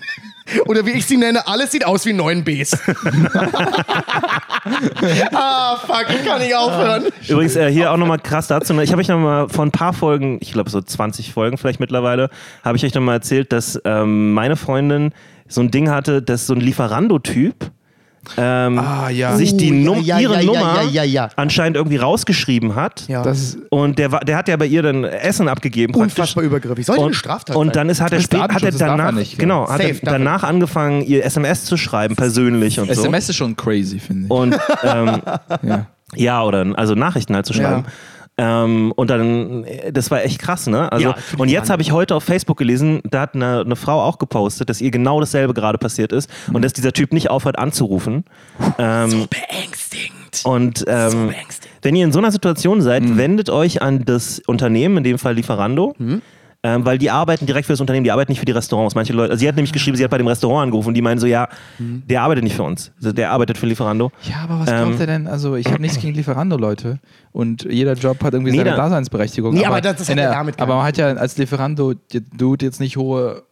Oder 0.68 0.86
wie 0.86 0.92
ich 0.92 1.08
sie 1.08 1.18
nenne, 1.18 1.48
alles 1.48 1.72
sieht 1.72 1.86
aus 1.88 2.06
wie 2.06 2.14
9 2.14 2.44
Bs. 2.44 2.78
Ah, 5.56 5.76
fuck, 5.78 6.06
ich 6.10 6.26
kann 6.26 6.42
nicht 6.42 6.56
aufhören. 6.56 7.06
Übrigens, 7.28 7.56
äh, 7.56 7.72
hier 7.72 7.92
auch 7.92 7.98
nochmal 7.98 8.20
krass 8.20 8.48
dazu. 8.48 8.74
ne? 8.74 8.84
Ich 8.84 8.92
habe 8.92 9.02
euch 9.02 9.08
nochmal 9.08 9.50
vor 9.50 9.66
ein 9.66 9.72
paar 9.72 9.94
Folgen, 9.94 10.38
ich 10.42 10.52
glaube 10.52 10.70
so 10.70 10.82
20 10.82 11.34
Folgen 11.34 11.58
vielleicht 11.58 11.80
mittlerweile, 11.80 12.30
habe 12.64 12.78
ich 12.78 12.86
euch 12.86 12.94
nochmal 12.94 13.16
erzählt, 13.16 13.52
dass 13.52 13.80
ähm, 13.86 14.34
meine 14.34 14.56
Freundin 14.56 15.12
so 15.48 15.62
ein 15.62 15.72
Ding 15.72 15.90
hatte, 15.90 16.22
dass 16.22 16.48
so 16.48 16.54
ein 16.54 16.62
Lieferando-Typ 16.62 17.72
ähm, 18.38 18.80
Ah, 18.80 19.10
ja. 19.10 19.36
sich 19.36 19.56
die 19.58 19.72
Oh, 19.72 19.76
Num 19.76 20.02
ja, 20.02 20.18
ja, 20.18 20.20
ihre 20.20 20.34
ja, 20.36 20.40
ja, 20.42 20.46
Nummer 20.46 20.82
ja, 20.84 20.90
ja, 20.90 21.04
ja. 21.04 21.30
anscheinend 21.36 21.78
irgendwie 21.78 21.98
rausgeschrieben 21.98 22.76
hat. 22.76 23.04
Ja. 23.08 23.24
Das 23.24 23.40
ist, 23.40 23.58
Und 23.70 24.00
der, 24.00 24.12
war, 24.12 24.22
der 24.22 24.38
hat 24.38 24.48
ja 24.48 24.58
bei 24.58 24.66
ihr 24.66 24.82
dann 24.84 25.04
Essen 25.04 25.48
abgegeben. 25.48 25.94
praktisch. 25.94 26.14
Unfassbar 26.18 26.44
übergriffig. 26.44 26.86
Sollte 26.86 27.02
eine 27.02 27.08
Und, 27.08 27.14
Straftat 27.16 27.56
und 27.56 27.68
sein. 27.68 27.74
dann 27.74 27.90
ist, 27.90 28.02
hat 28.02 28.12
er, 28.14 28.22
spät, 28.22 28.40
hat 28.42 28.64
er 28.64 28.72
er 28.74 28.78
danach, 28.78 29.12
nicht, 29.12 29.38
genau, 29.38 29.68
hat 29.70 29.80
er 29.82 29.88
Safe, 29.94 30.00
er. 30.06 30.12
danach 30.14 30.44
angefangen, 30.44 31.02
ihr 31.06 31.24
SMS 31.26 31.66
zu 31.66 31.78
schreiben, 31.78 32.16
persönlich 32.16 32.80
und 32.80 32.88
so. 32.88 33.02
SMS 33.02 33.30
ist 33.30 33.36
schon 33.38 33.56
crazy, 33.56 34.00
finde 34.00 34.26
ich. 34.26 34.32
Und 34.32 34.56
ähm, 34.84 35.22
ja. 35.64 35.86
ja, 36.16 36.44
oder 36.44 36.66
also 36.76 36.96
Nachrichten 36.96 37.36
halt 37.36 37.46
zu 37.46 37.54
schreiben. 37.54 37.86
Ähm, 38.38 38.92
und 38.98 39.10
dann, 39.10 39.64
äh, 39.64 39.94
das 39.94 40.12
war 40.12 40.24
echt 40.24 40.40
krass, 40.40 40.68
ne? 40.68 40.92
Also, 40.92 41.10
Ja, 41.10 41.16
und 41.38 41.48
jetzt 41.50 41.70
habe 41.70 41.82
ich 41.82 41.92
heute 41.94 42.16
auf 42.16 42.24
Facebook 42.24 42.58
gelesen, 42.58 43.02
da 43.10 43.22
hat 43.22 43.34
eine, 43.36 43.62
eine 43.62 43.76
Frau 43.78 44.02
auch 44.02 44.18
gepostet, 44.20 44.70
dass 44.70 44.82
ihr 44.82 44.92
genau 44.92 45.22
dasselbe 45.22 45.54
gerade 45.54 45.78
passiert 45.78 46.12
ist 46.12 46.30
und 46.52 46.62
dass 46.62 46.74
dieser 46.74 46.92
Typ 46.92 47.14
nicht 47.14 47.30
aufhört 47.30 47.58
anzurufen. 47.58 48.26
Ähm, 48.78 49.28
Beängstigend. 49.30 50.42
und 50.44 50.84
ähm, 50.88 51.28
beängstigend. 51.28 51.78
wenn 51.82 51.96
ihr 51.96 52.04
in 52.06 52.12
so 52.12 52.20
einer 52.20 52.32
Situation 52.32 52.82
seid, 52.82 53.04
Mhm. 53.04 53.18
wendet 53.18 53.50
euch 53.50 53.82
an 53.82 54.04
das 54.06 54.40
Unternehmen, 54.48 54.98
in 54.98 55.04
dem 55.06 55.18
Fall 55.18 55.36
Lieferando. 55.36 55.96
Mhm. 55.98 56.22
Ähm, 56.68 56.84
weil 56.86 56.98
die 56.98 57.12
arbeiten 57.12 57.46
direkt 57.46 57.68
für 57.68 57.74
das 57.74 57.80
Unternehmen, 57.82 58.04
die 58.06 58.12
arbeiten 58.12 58.32
nicht 58.32 58.40
für 58.40 58.46
die 58.46 58.52
Restaurants. 58.52 58.96
Manche 58.96 59.14
Leute, 59.14 59.32
also 59.32 59.40
sie 59.40 59.48
hat 59.48 59.56
nämlich 59.56 59.72
geschrieben, 59.72 59.96
sie 59.98 60.04
hat 60.04 60.10
bei 60.10 60.18
dem 60.18 60.28
Restaurant 60.28 60.64
angerufen 60.64 60.88
und 60.90 60.94
die 60.96 61.02
meinen 61.02 61.20
so, 61.20 61.28
ja, 61.28 61.48
Mhm. 61.78 62.04
der 62.08 62.22
arbeitet 62.24 62.44
nicht 62.44 62.56
für 62.56 62.64
uns. 62.64 62.92
Also 62.98 63.12
Der 63.12 63.30
arbeitet 63.32 63.58
für 63.58 63.68
Lieferando. 63.68 64.12
Ja, 64.24 64.38
aber 64.46 64.60
was 64.62 64.70
Ähm, 64.72 64.78
glaubt 64.88 65.00
er 65.02 65.08
denn? 65.08 65.28
Also, 65.28 65.56
ich 65.56 65.68
habe 65.68 65.82
nichts 65.82 66.00
gegen 66.00 66.16
Lieferando, 66.16 66.58
Leute. 66.58 67.00
Und 67.32 67.64
jeder 67.70 67.94
Job 67.94 68.24
hat 68.24 68.34
irgendwie 68.34 68.52
Nee, 68.52 68.58
seine 68.58 68.72
da- 68.72 68.78
Daseinsberechtigung. 68.78 69.54
Nee, 69.54 69.66
aber 69.66 69.80
das- 69.82 69.98
das 69.98 70.10
in 70.10 70.14
hat 70.16 70.24
ja 70.24 70.30
der- 70.30 70.38
damit 70.40 70.60
Aber 70.60 70.76
man 70.78 70.86
hat 70.86 70.98
ja 70.98 71.08
als 71.14 71.38
Lieferando-Dude 71.38 72.66
jetzt 72.66 72.80
nicht 72.80 72.98
hohe 72.98 73.44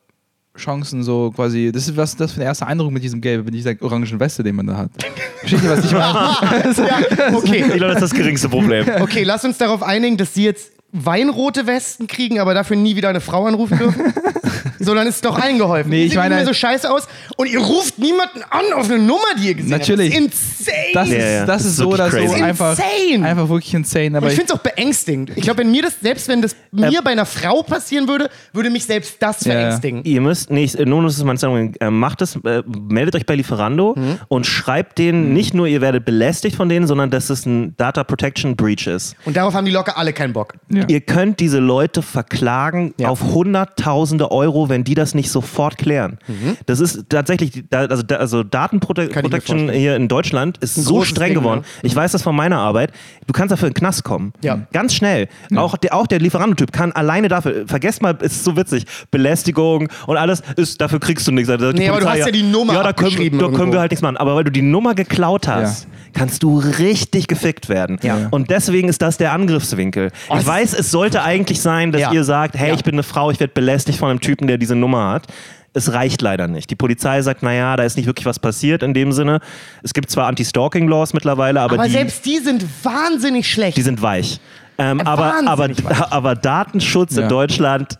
Chancen, 0.58 1.04
so 1.04 1.32
quasi. 1.36 1.72
Das 1.74 1.88
ist 1.88 1.98
was 1.98 2.16
das 2.16 2.34
für 2.34 2.42
ein 2.42 2.46
erster 2.46 2.68
Eindruck 2.68 2.92
mit 2.92 3.04
diesem 3.04 3.22
Gelb, 3.22 3.46
mit 3.46 3.54
dieser 3.54 3.74
orangen 3.82 4.20
Weste, 4.20 4.44
den 4.44 4.56
man 4.56 4.68
da 4.68 4.78
hat. 4.78 4.92
Versteht 5.40 5.64
ihr, 5.64 5.70
was 5.70 5.86
ich 5.86 5.92
meine? 5.92 6.04
ja, 7.32 7.36
okay. 7.38 7.66
Ich 7.68 7.74
glaube, 7.74 7.94
das 7.94 8.04
ist 8.04 8.12
das 8.12 8.14
geringste 8.14 8.50
Problem. 8.50 8.86
Okay, 9.02 9.24
lass 9.24 9.44
uns 9.44 9.58
darauf 9.58 9.82
einigen, 9.82 10.16
dass 10.18 10.34
sie 10.34 10.44
jetzt 10.46 10.72
weinrote 10.94 11.68
Westen 11.68 12.08
kriegen, 12.08 12.40
aber 12.40 12.54
dafür 12.54 12.78
nie 12.78 12.96
wieder 12.96 13.10
eine 13.10 13.20
Frau 13.20 13.46
anrufen 13.46 13.78
dürfen. 13.78 14.14
so, 14.84 14.94
dann 14.94 15.08
ist 15.08 15.16
es 15.16 15.22
doch 15.22 15.38
allen 15.40 15.58
geholfen. 15.58 15.90
Nee, 15.90 16.06
ich 16.06 16.16
meine- 16.16 16.46
so 16.46 16.54
scheiße 16.54 16.90
aus 16.92 17.08
und 17.38 17.48
ihr 17.50 17.60
ruft 17.60 18.00
niemanden 18.00 18.42
an 18.50 18.74
auf 18.76 18.86
eine 18.90 19.00
Nummer, 19.00 19.20
die 19.40 19.48
ihr 19.48 19.54
gesehen 19.56 19.70
Natürlich. 19.72 20.14
habt. 20.16 20.28
Das 20.34 20.34
ist 20.34 20.60
insane. 20.68 20.78
Das 20.94 21.08
ist, 21.10 21.14
Ja, 21.14 21.20
ja, 21.26 21.40
das 21.46 21.48
das 21.48 21.62
ist 21.62 21.68
ist 21.72 21.78
so 21.78 21.90
oder 21.90 22.10
so 22.12 22.18
crazy. 22.18 22.42
einfach, 22.42 22.72
Insane. 22.72 23.26
einfach 23.28 23.50
wirklich 23.50 23.74
insane. 23.74 24.18
Aber 24.18 24.28
ich 24.28 24.34
ich, 24.34 24.40
finde 24.40 24.54
es 24.54 24.60
auch 24.60 24.64
beängstigend. 24.64 25.32
Ich 25.36 25.44
glaube, 25.44 25.60
wenn 25.60 25.72
mir 25.72 25.82
das, 25.84 25.94
selbst 26.02 26.28
wenn 26.28 26.42
das 26.42 26.56
mir 26.72 27.02
bei 27.04 27.12
einer 27.12 27.26
Frau 27.26 27.64
passieren 27.64 28.08
würde, 28.08 28.30
würde 28.54 28.70
mich 28.70 28.86
selbst 28.86 29.16
das 29.22 29.44
Ja, 29.46 29.54
ja. 29.54 29.60
verängstigen. 29.60 30.04
Ihr 30.04 30.22
müsst 30.22 30.50
nicht, 30.52 30.80
nur 30.86 31.04
das 31.04 31.18
ist 31.18 31.24
mein 31.24 31.38
Sagen, 31.38 31.74
äh, 31.80 31.90
macht 31.90 32.22
es, 32.22 32.36
äh, 32.44 32.64
meldet 32.90 33.16
euch 33.16 33.26
bei 33.26 33.36
Lieferando 33.36 33.96
Mhm. 33.98 34.20
und 34.28 34.46
schreibt 34.46 34.98
denen 34.98 35.34
nicht 35.34 35.54
nur, 35.54 35.68
ihr 35.68 35.82
werdet 35.82 36.06
belästigt 36.06 36.56
von 36.56 36.70
denen, 36.70 36.88
sondern 36.88 37.10
dass 37.10 37.30
es 37.30 37.46
ein 37.46 37.76
Data 37.78 38.04
Protection 38.04 38.56
Breach 38.56 38.88
ist. 38.88 39.16
Und 39.26 39.38
darauf 39.38 39.54
haben 39.54 39.66
die 39.66 39.72
locker 39.72 39.98
alle 39.98 40.14
keinen 40.14 40.34
Bock. 40.34 40.54
ja. 40.70 40.84
Ihr 40.88 41.02
könnt 41.02 41.40
diese 41.40 41.60
Leute 41.60 42.02
verklagen 42.02 42.94
Ja. 42.98 43.10
auf 43.10 43.22
hunderttausende 43.22 44.32
Euro, 44.32 44.70
wenn 44.74 44.84
die 44.84 44.96
das 44.96 45.14
nicht 45.16 45.30
sofort 45.30 45.78
klären. 45.78 46.18
Das 46.66 46.80
ist 46.80 47.06
tatsächlich, 47.10 47.64
also, 47.72 48.04
also 48.18 48.40
Mhm. 48.44 48.50
Datenprotection 48.50 49.70
hier 49.72 49.96
in 49.96 50.08
Deutschland 50.08 50.58
ist 50.58 50.76
so 50.76 51.04
streng 51.04 51.30
Ding, 51.34 51.40
geworden. 51.40 51.60
ne? 51.62 51.66
Ich 51.84 51.96
weiß 51.96 52.12
das 52.12 52.24
von 52.24 52.36
meiner 52.36 52.58
Arbeit. 52.58 52.92
Du 53.28 53.34
kannst 53.34 53.52
dafür 53.52 53.68
in 53.68 53.74
den 53.74 53.80
Knast 53.80 54.04
kommen. 54.04 54.34
Ja. 54.42 54.62
Ganz 54.74 54.94
schnell. 54.96 55.28
Auch, 55.56 55.78
der, 55.78 55.94
auch 55.94 56.08
der 56.08 56.20
Lieferantentyp 56.20 56.72
kann 56.72 56.92
alleine 56.92 57.28
dafür, 57.28 57.66
vergesst 57.68 58.02
mal, 58.02 58.18
es 58.22 58.34
ist 58.34 58.44
so 58.44 58.58
witzig, 58.58 58.86
Belästigung 59.12 59.90
und 60.08 60.18
alles, 60.18 60.42
ist, 60.58 60.82
dafür 60.82 61.00
kriegst 61.00 61.28
du 61.28 61.32
nichts. 61.32 61.50
Die 61.50 61.58
Nee, 61.58 61.90
aber 61.90 62.00
du 62.00 62.06
Polizei, 62.06 62.20
hast 62.20 62.26
ja 62.26 62.32
die 62.32 62.44
Nummer 62.44 62.74
Ja, 62.74 62.84
da 62.84 62.94
können, 62.94 63.38
da 63.40 63.48
können 63.50 63.72
wir 63.72 63.80
halt 63.80 63.92
nichts 63.92 64.02
machen. 64.02 64.18
Aber 64.18 64.36
weil 64.36 64.44
du 64.44 64.52
die 64.52 64.62
Nummer 64.64 64.96
geklaut 64.96 65.48
hast, 65.48 65.88
kannst 66.14 66.44
du 66.44 66.60
richtig 66.60 67.28
gefickt 67.28 67.70
werden. 67.70 68.00
Ja. 68.04 68.28
Und 68.32 68.50
deswegen 68.50 68.88
ist 68.90 69.02
das 69.02 69.18
der 69.18 69.34
Angriffswinkel. 69.34 70.12
Oh, 70.30 70.38
ich 70.40 70.46
weiß, 70.46 70.74
es 70.74 70.92
sollte 70.92 71.24
eigentlich 71.24 71.62
sein, 71.62 71.92
dass 71.92 72.02
Ja. 72.02 72.12
ihr 72.12 72.24
sagt, 72.24 72.56
hey, 72.56 72.70
Ja. 72.70 72.76
ich 72.76 72.84
bin 72.84 72.96
eine 72.96 73.04
Frau, 73.04 73.32
ich 73.32 73.40
werde 73.40 73.54
belästigt 73.54 74.00
von 74.00 74.10
einem 74.10 74.22
Typen, 74.22 74.48
der 74.48 74.58
diese 74.58 74.76
Nummer 74.76 75.10
hat. 75.12 75.28
Es 75.76 75.92
reicht 75.92 76.22
leider 76.22 76.48
nicht. 76.48 76.70
Die 76.70 76.76
Polizei 76.76 77.22
sagt, 77.24 77.42
naja, 77.42 77.76
da 77.76 77.84
ist 77.84 77.98
nicht 77.98 78.06
wirklich 78.06 78.28
was 78.28 78.38
passiert 78.38 78.84
in 78.84 78.94
dem 78.94 79.12
Sinne. 79.12 79.40
Es 79.82 79.94
gibt 79.96 80.12
zwar 80.12 80.28
Anti-Stalking-Laws 80.28 81.14
mittlerweile, 81.14 81.62
aber, 81.62 81.74
Aber 81.76 81.86
die, 81.86 81.92
selbst 81.92 82.24
die 82.26 82.38
sind 82.38 82.64
wahnsinnig 82.84 83.50
schlecht. 83.52 83.76
die 83.76 83.82
sind 83.82 84.02
weich. 84.02 84.40
Ähm, 84.78 85.00
Äh, 85.00 85.04
aber, 85.04 85.34
aber, 85.48 85.70
aber 86.12 86.36
Datenschutz 86.36 87.16
Ja. 87.16 87.24
in 87.24 87.30
Deutschland, 87.30 87.98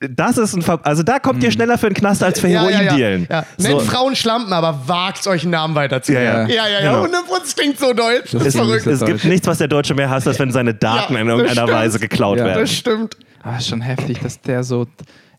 das 0.00 0.38
ist 0.38 0.54
ein 0.54 0.62
Ver 0.62 0.80
also 0.84 1.02
da 1.02 1.18
kommt 1.18 1.42
ihr 1.42 1.50
schneller 1.50 1.76
für 1.78 1.88
den 1.88 1.94
Knast 1.94 2.22
als 2.22 2.40
für 2.40 2.48
ja, 2.48 2.62
ja, 2.64 2.70
ja. 2.70 2.78
Heroin-Dealen. 2.78 3.26
ja. 3.30 3.44
So. 3.56 3.68
Nennt 3.68 3.82
Frauen 3.82 4.14
Schlampen, 4.16 4.52
aber 4.52 4.80
wagt 4.86 5.26
euch 5.26 5.42
einen 5.42 5.50
Namen 5.52 5.74
weiterzugeben. 5.74 6.24
Ja, 6.24 6.46
Ja, 6.48 6.68
ja. 6.68 6.80
ja. 6.84 7.02
Genau. 7.04 7.18
100% 7.18 7.56
klingt 7.56 7.78
so 7.78 7.92
deutsch. 7.92 8.30
Das 8.32 8.42
Es, 8.42 8.46
ist 8.48 8.56
verrückt. 8.56 8.86
es 8.86 9.04
gibt 9.04 9.24
nichts, 9.24 9.46
was 9.46 9.58
der 9.58 9.68
Deutsche 9.68 9.94
mehr 9.94 10.08
hasst, 10.10 10.28
als 10.28 10.38
wenn 10.38 10.52
seine 10.52 10.74
Daten 10.74 11.14
Ja, 11.14 11.20
in 11.20 11.26
das 11.26 11.36
irgendeiner 11.36 11.66
stimmt. 11.66 11.78
Weise 11.78 11.98
geklaut 11.98 12.38
Ja. 12.38 12.44
werden. 12.44 12.60
Das 12.60 12.72
stimmt. 12.72 13.16
Ah, 13.42 13.56
ist 13.56 13.68
schon 13.68 13.80
heftig, 13.80 14.20
dass 14.20 14.40
der 14.40 14.62
so. 14.64 14.86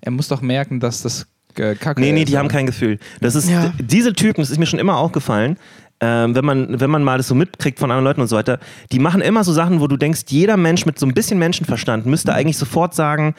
Er 0.02 0.12
muss 0.12 0.28
doch 0.28 0.41
merken, 0.41 0.80
dass 0.80 1.02
das 1.04 1.28
äh, 1.58 1.76
Kacke 1.76 2.00
Nee, 2.00 2.12
nee, 2.12 2.22
ist. 2.24 2.30
die 2.30 2.38
haben 2.38 2.48
kein 2.48 2.65
Gefühl. 2.65 3.00
Das 3.22 3.36
ist, 3.36 3.50
Ja. 3.50 3.72
Diese 3.80 4.13
Typen, 4.13 4.41
das 4.41 4.50
ist 4.50 4.58
mir 4.60 4.65
schon 4.65 4.80
immer 4.80 4.98
aufgefallen, 4.98 5.58
ähm, 6.02 6.34
wenn, 6.34 6.45
man, 6.45 6.80
wenn 6.80 6.89
man 6.89 7.04
mal 7.04 7.17
das 7.17 7.28
so 7.28 7.36
mitkriegt 7.36 7.78
von 7.80 7.91
anderen 7.91 8.06
Leuten 8.06 8.22
und 8.22 8.28
so 8.30 8.38
weiter, 8.38 8.60
die 8.93 9.00
machen 9.00 9.19
immer 9.22 9.43
so 9.43 9.52
Sachen, 9.52 9.82
wo 9.82 9.88
du 9.88 9.98
denkst, 9.98 10.22
jeder 10.30 10.56
Mensch 10.56 10.86
mit 10.86 10.98
so 10.98 11.06
ein 11.06 11.13
bisschen 11.13 11.38
Menschenverstand 11.39 12.06
müsste 12.06 12.34
eigentlich 12.34 12.58
sofort 12.58 12.95
sagen, 12.95 13.36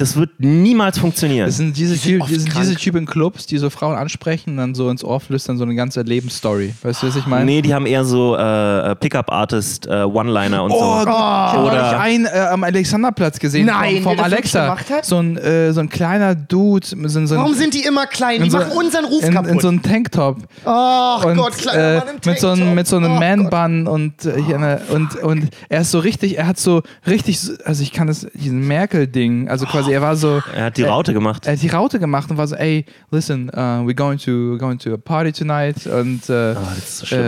das 0.00 0.16
wird 0.16 0.30
niemals 0.38 0.98
funktionieren. 0.98 1.46
Das 1.46 1.58
sind 1.58 1.76
diese, 1.76 1.94
Die 1.94 2.00
sind 2.18 2.48
krank. 2.50 2.64
diese 2.66 2.74
Typen 2.74 3.04
Clubs, 3.06 3.46
die 3.46 3.58
so 3.58 3.68
Frauen 3.70 3.96
ansprechen 3.96 4.50
und 4.50 4.56
dann 4.56 4.74
so 4.74 4.88
ins 4.90 5.04
Ohr 5.04 5.20
flüstern, 5.20 5.58
so 5.58 5.64
eine 5.64 5.74
ganze 5.74 6.00
Lebensstory. 6.02 6.74
Weißt 6.82 7.02
du, 7.02 7.08
was 7.08 7.16
ich 7.16 7.26
meine? 7.26 7.44
nee, 7.44 7.60
die 7.62 7.74
haben 7.74 7.84
eher 7.86 8.04
so 8.04 8.34
äh, 8.36 8.96
Pickup-Artist, 8.96 9.86
äh, 9.86 10.02
One-Liner 10.04 10.64
und 10.64 10.70
Oh, 10.72 10.78
so. 10.78 11.04
Gott, 11.04 11.06
ich 11.06 11.12
habe 11.12 11.64
Oder- 11.66 11.82
neulich 11.82 11.98
einen 12.00 12.24
äh, 12.26 12.38
am 12.50 12.64
Alexanderplatz 12.64 13.38
gesehen 13.38 13.66
Nein, 13.66 14.02
vom, 14.02 14.16
vom 14.16 14.24
Alexa. 14.24 14.76
So 15.02 15.18
ein, 15.18 15.36
äh, 15.36 15.72
so 15.72 15.80
ein 15.80 15.88
kleiner 15.90 16.34
Dude. 16.34 16.86
So, 16.86 16.96
ein- 16.96 17.08
so 17.26 17.34
ein, 17.34 17.40
Warum 17.40 17.54
sind 17.54 17.74
die 17.74 17.84
immer 17.84 18.06
klein? 18.06 18.42
Die 18.42 18.50
so- 18.50 18.58
machen 18.58 18.72
unseren 18.72 19.04
Ruf 19.04 19.22
in, 19.22 19.34
kaputt. 19.34 19.50
in 19.50 19.60
so 19.60 19.68
einem 19.68 19.82
Tanktop. 19.82 20.38
oh 20.64 21.20
und 21.26 21.36
Gott, 21.36 21.58
kleiner 21.58 21.78
äh, 21.82 21.98
Mann 21.98 22.08
im 22.08 22.14
mit 22.30 22.38
so 22.40 22.48
einem 22.48 22.56
Tanktop. 22.58 22.74
mit 22.74 22.86
so 22.88 22.96
einem 22.96 23.12
Oh 23.12 23.18
Man-Bun 23.18 23.86
und 23.86 24.24
äh, 24.24 24.42
hier 24.42 24.56
eine, 24.56 24.80
und 24.90 25.16
und 25.22 25.48
er 25.68 25.82
ist 25.82 25.90
so 25.90 25.98
richtig, 25.98 26.38
er 26.38 26.46
hat 26.46 26.58
so 26.58 26.82
richtig, 27.06 27.38
so- 27.40 27.52
also 27.64 27.82
ich 27.82 27.92
kann 27.92 28.06
das 28.06 28.26
diesen 28.34 28.66
Merkel-Ding, 28.66 29.48
also 29.48 29.66
quasi 29.66 29.89
quasi, 29.90 29.94
er 29.94 30.02
war 30.02 30.16
so. 30.16 30.42
Er 30.54 30.64
hat 30.64 30.76
die 30.76 30.82
Raute 30.84 31.12
gemacht. 31.12 31.46
Er 31.46 31.52
hat 31.52 31.62
die 31.62 31.68
Raute 31.68 31.98
gemacht 31.98 32.30
und 32.30 32.36
war 32.36 32.46
so, 32.46 32.56
ey, 32.56 32.84
listen, 33.10 33.48
uh, 33.50 33.84
we're 33.86 33.94
going 33.94 34.18
to, 34.18 34.30
we're 34.30 34.58
going 34.58 34.78
to 34.78 34.94
a 34.94 34.96
party 34.96 35.32
tonight 35.32 35.86
und 35.86 36.28
äh, 36.28 36.54
das 36.54 36.78
ist 36.78 36.98
so 36.98 37.06
schlimm. 37.06 37.22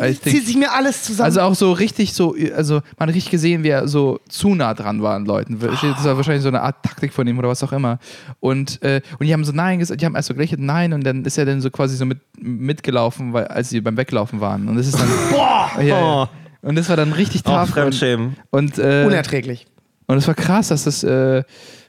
äh, 0.00 0.10
I 0.10 0.20
Zieht 0.20 0.46
sich 0.46 0.56
mir 0.56 0.72
alles 0.72 1.02
zusammen. 1.04 1.26
also 1.26 1.40
auch 1.40 1.54
so 1.54 1.72
richtig 1.72 2.12
so, 2.12 2.34
also 2.54 2.80
man 2.98 3.08
hat 3.08 3.14
richtig 3.14 3.30
gesehen, 3.30 3.62
wie 3.62 3.68
er 3.68 3.88
so 3.88 4.20
zu 4.28 4.54
nah 4.54 4.74
dran 4.74 5.02
war 5.02 5.14
an 5.14 5.24
Leuten. 5.24 5.58
Das 5.60 6.04
war 6.04 6.16
wahrscheinlich 6.16 6.42
so 6.42 6.48
eine 6.48 6.62
Art 6.62 6.82
Taktik 6.82 7.12
von 7.12 7.26
ihm 7.26 7.38
oder 7.38 7.48
was 7.48 7.62
auch 7.62 7.72
immer. 7.72 7.98
Und, 8.40 8.82
äh, 8.82 9.00
und 9.18 9.26
die 9.26 9.32
haben 9.32 9.44
so 9.44 9.52
Nein 9.52 9.78
gesagt, 9.78 10.00
die 10.00 10.06
haben 10.06 10.14
erst 10.14 10.28
so 10.28 10.34
gelächelt, 10.34 10.60
Nein, 10.60 10.92
und 10.92 11.04
dann 11.04 11.24
ist 11.24 11.38
er 11.38 11.44
dann 11.44 11.60
so 11.60 11.70
quasi 11.70 11.96
so 11.96 12.04
mit, 12.04 12.18
mitgelaufen, 12.40 13.32
weil, 13.32 13.46
als 13.46 13.70
sie 13.70 13.80
beim 13.80 13.96
Weglaufen 13.96 14.40
waren. 14.40 14.68
Und 14.68 14.76
das 14.76 14.86
ist 14.86 14.98
dann. 14.98 15.08
Boah! 15.30 15.70
Ja, 15.78 15.82
ja. 15.82 16.22
Oh. 16.22 16.28
Und 16.62 16.76
das 16.76 16.88
war 16.88 16.96
dann 16.96 17.12
richtig 17.12 17.42
tough. 17.42 17.62
und, 17.62 17.68
Fremdschämen. 17.68 18.36
und, 18.50 18.78
äh, 18.78 19.04
Unerträglich. 19.06 19.66
und 20.06 20.18
es 20.18 20.26
war 20.26 20.34
krass, 20.34 20.68
dass 20.68 20.84
das, 20.84 21.04
äh, 21.04 21.44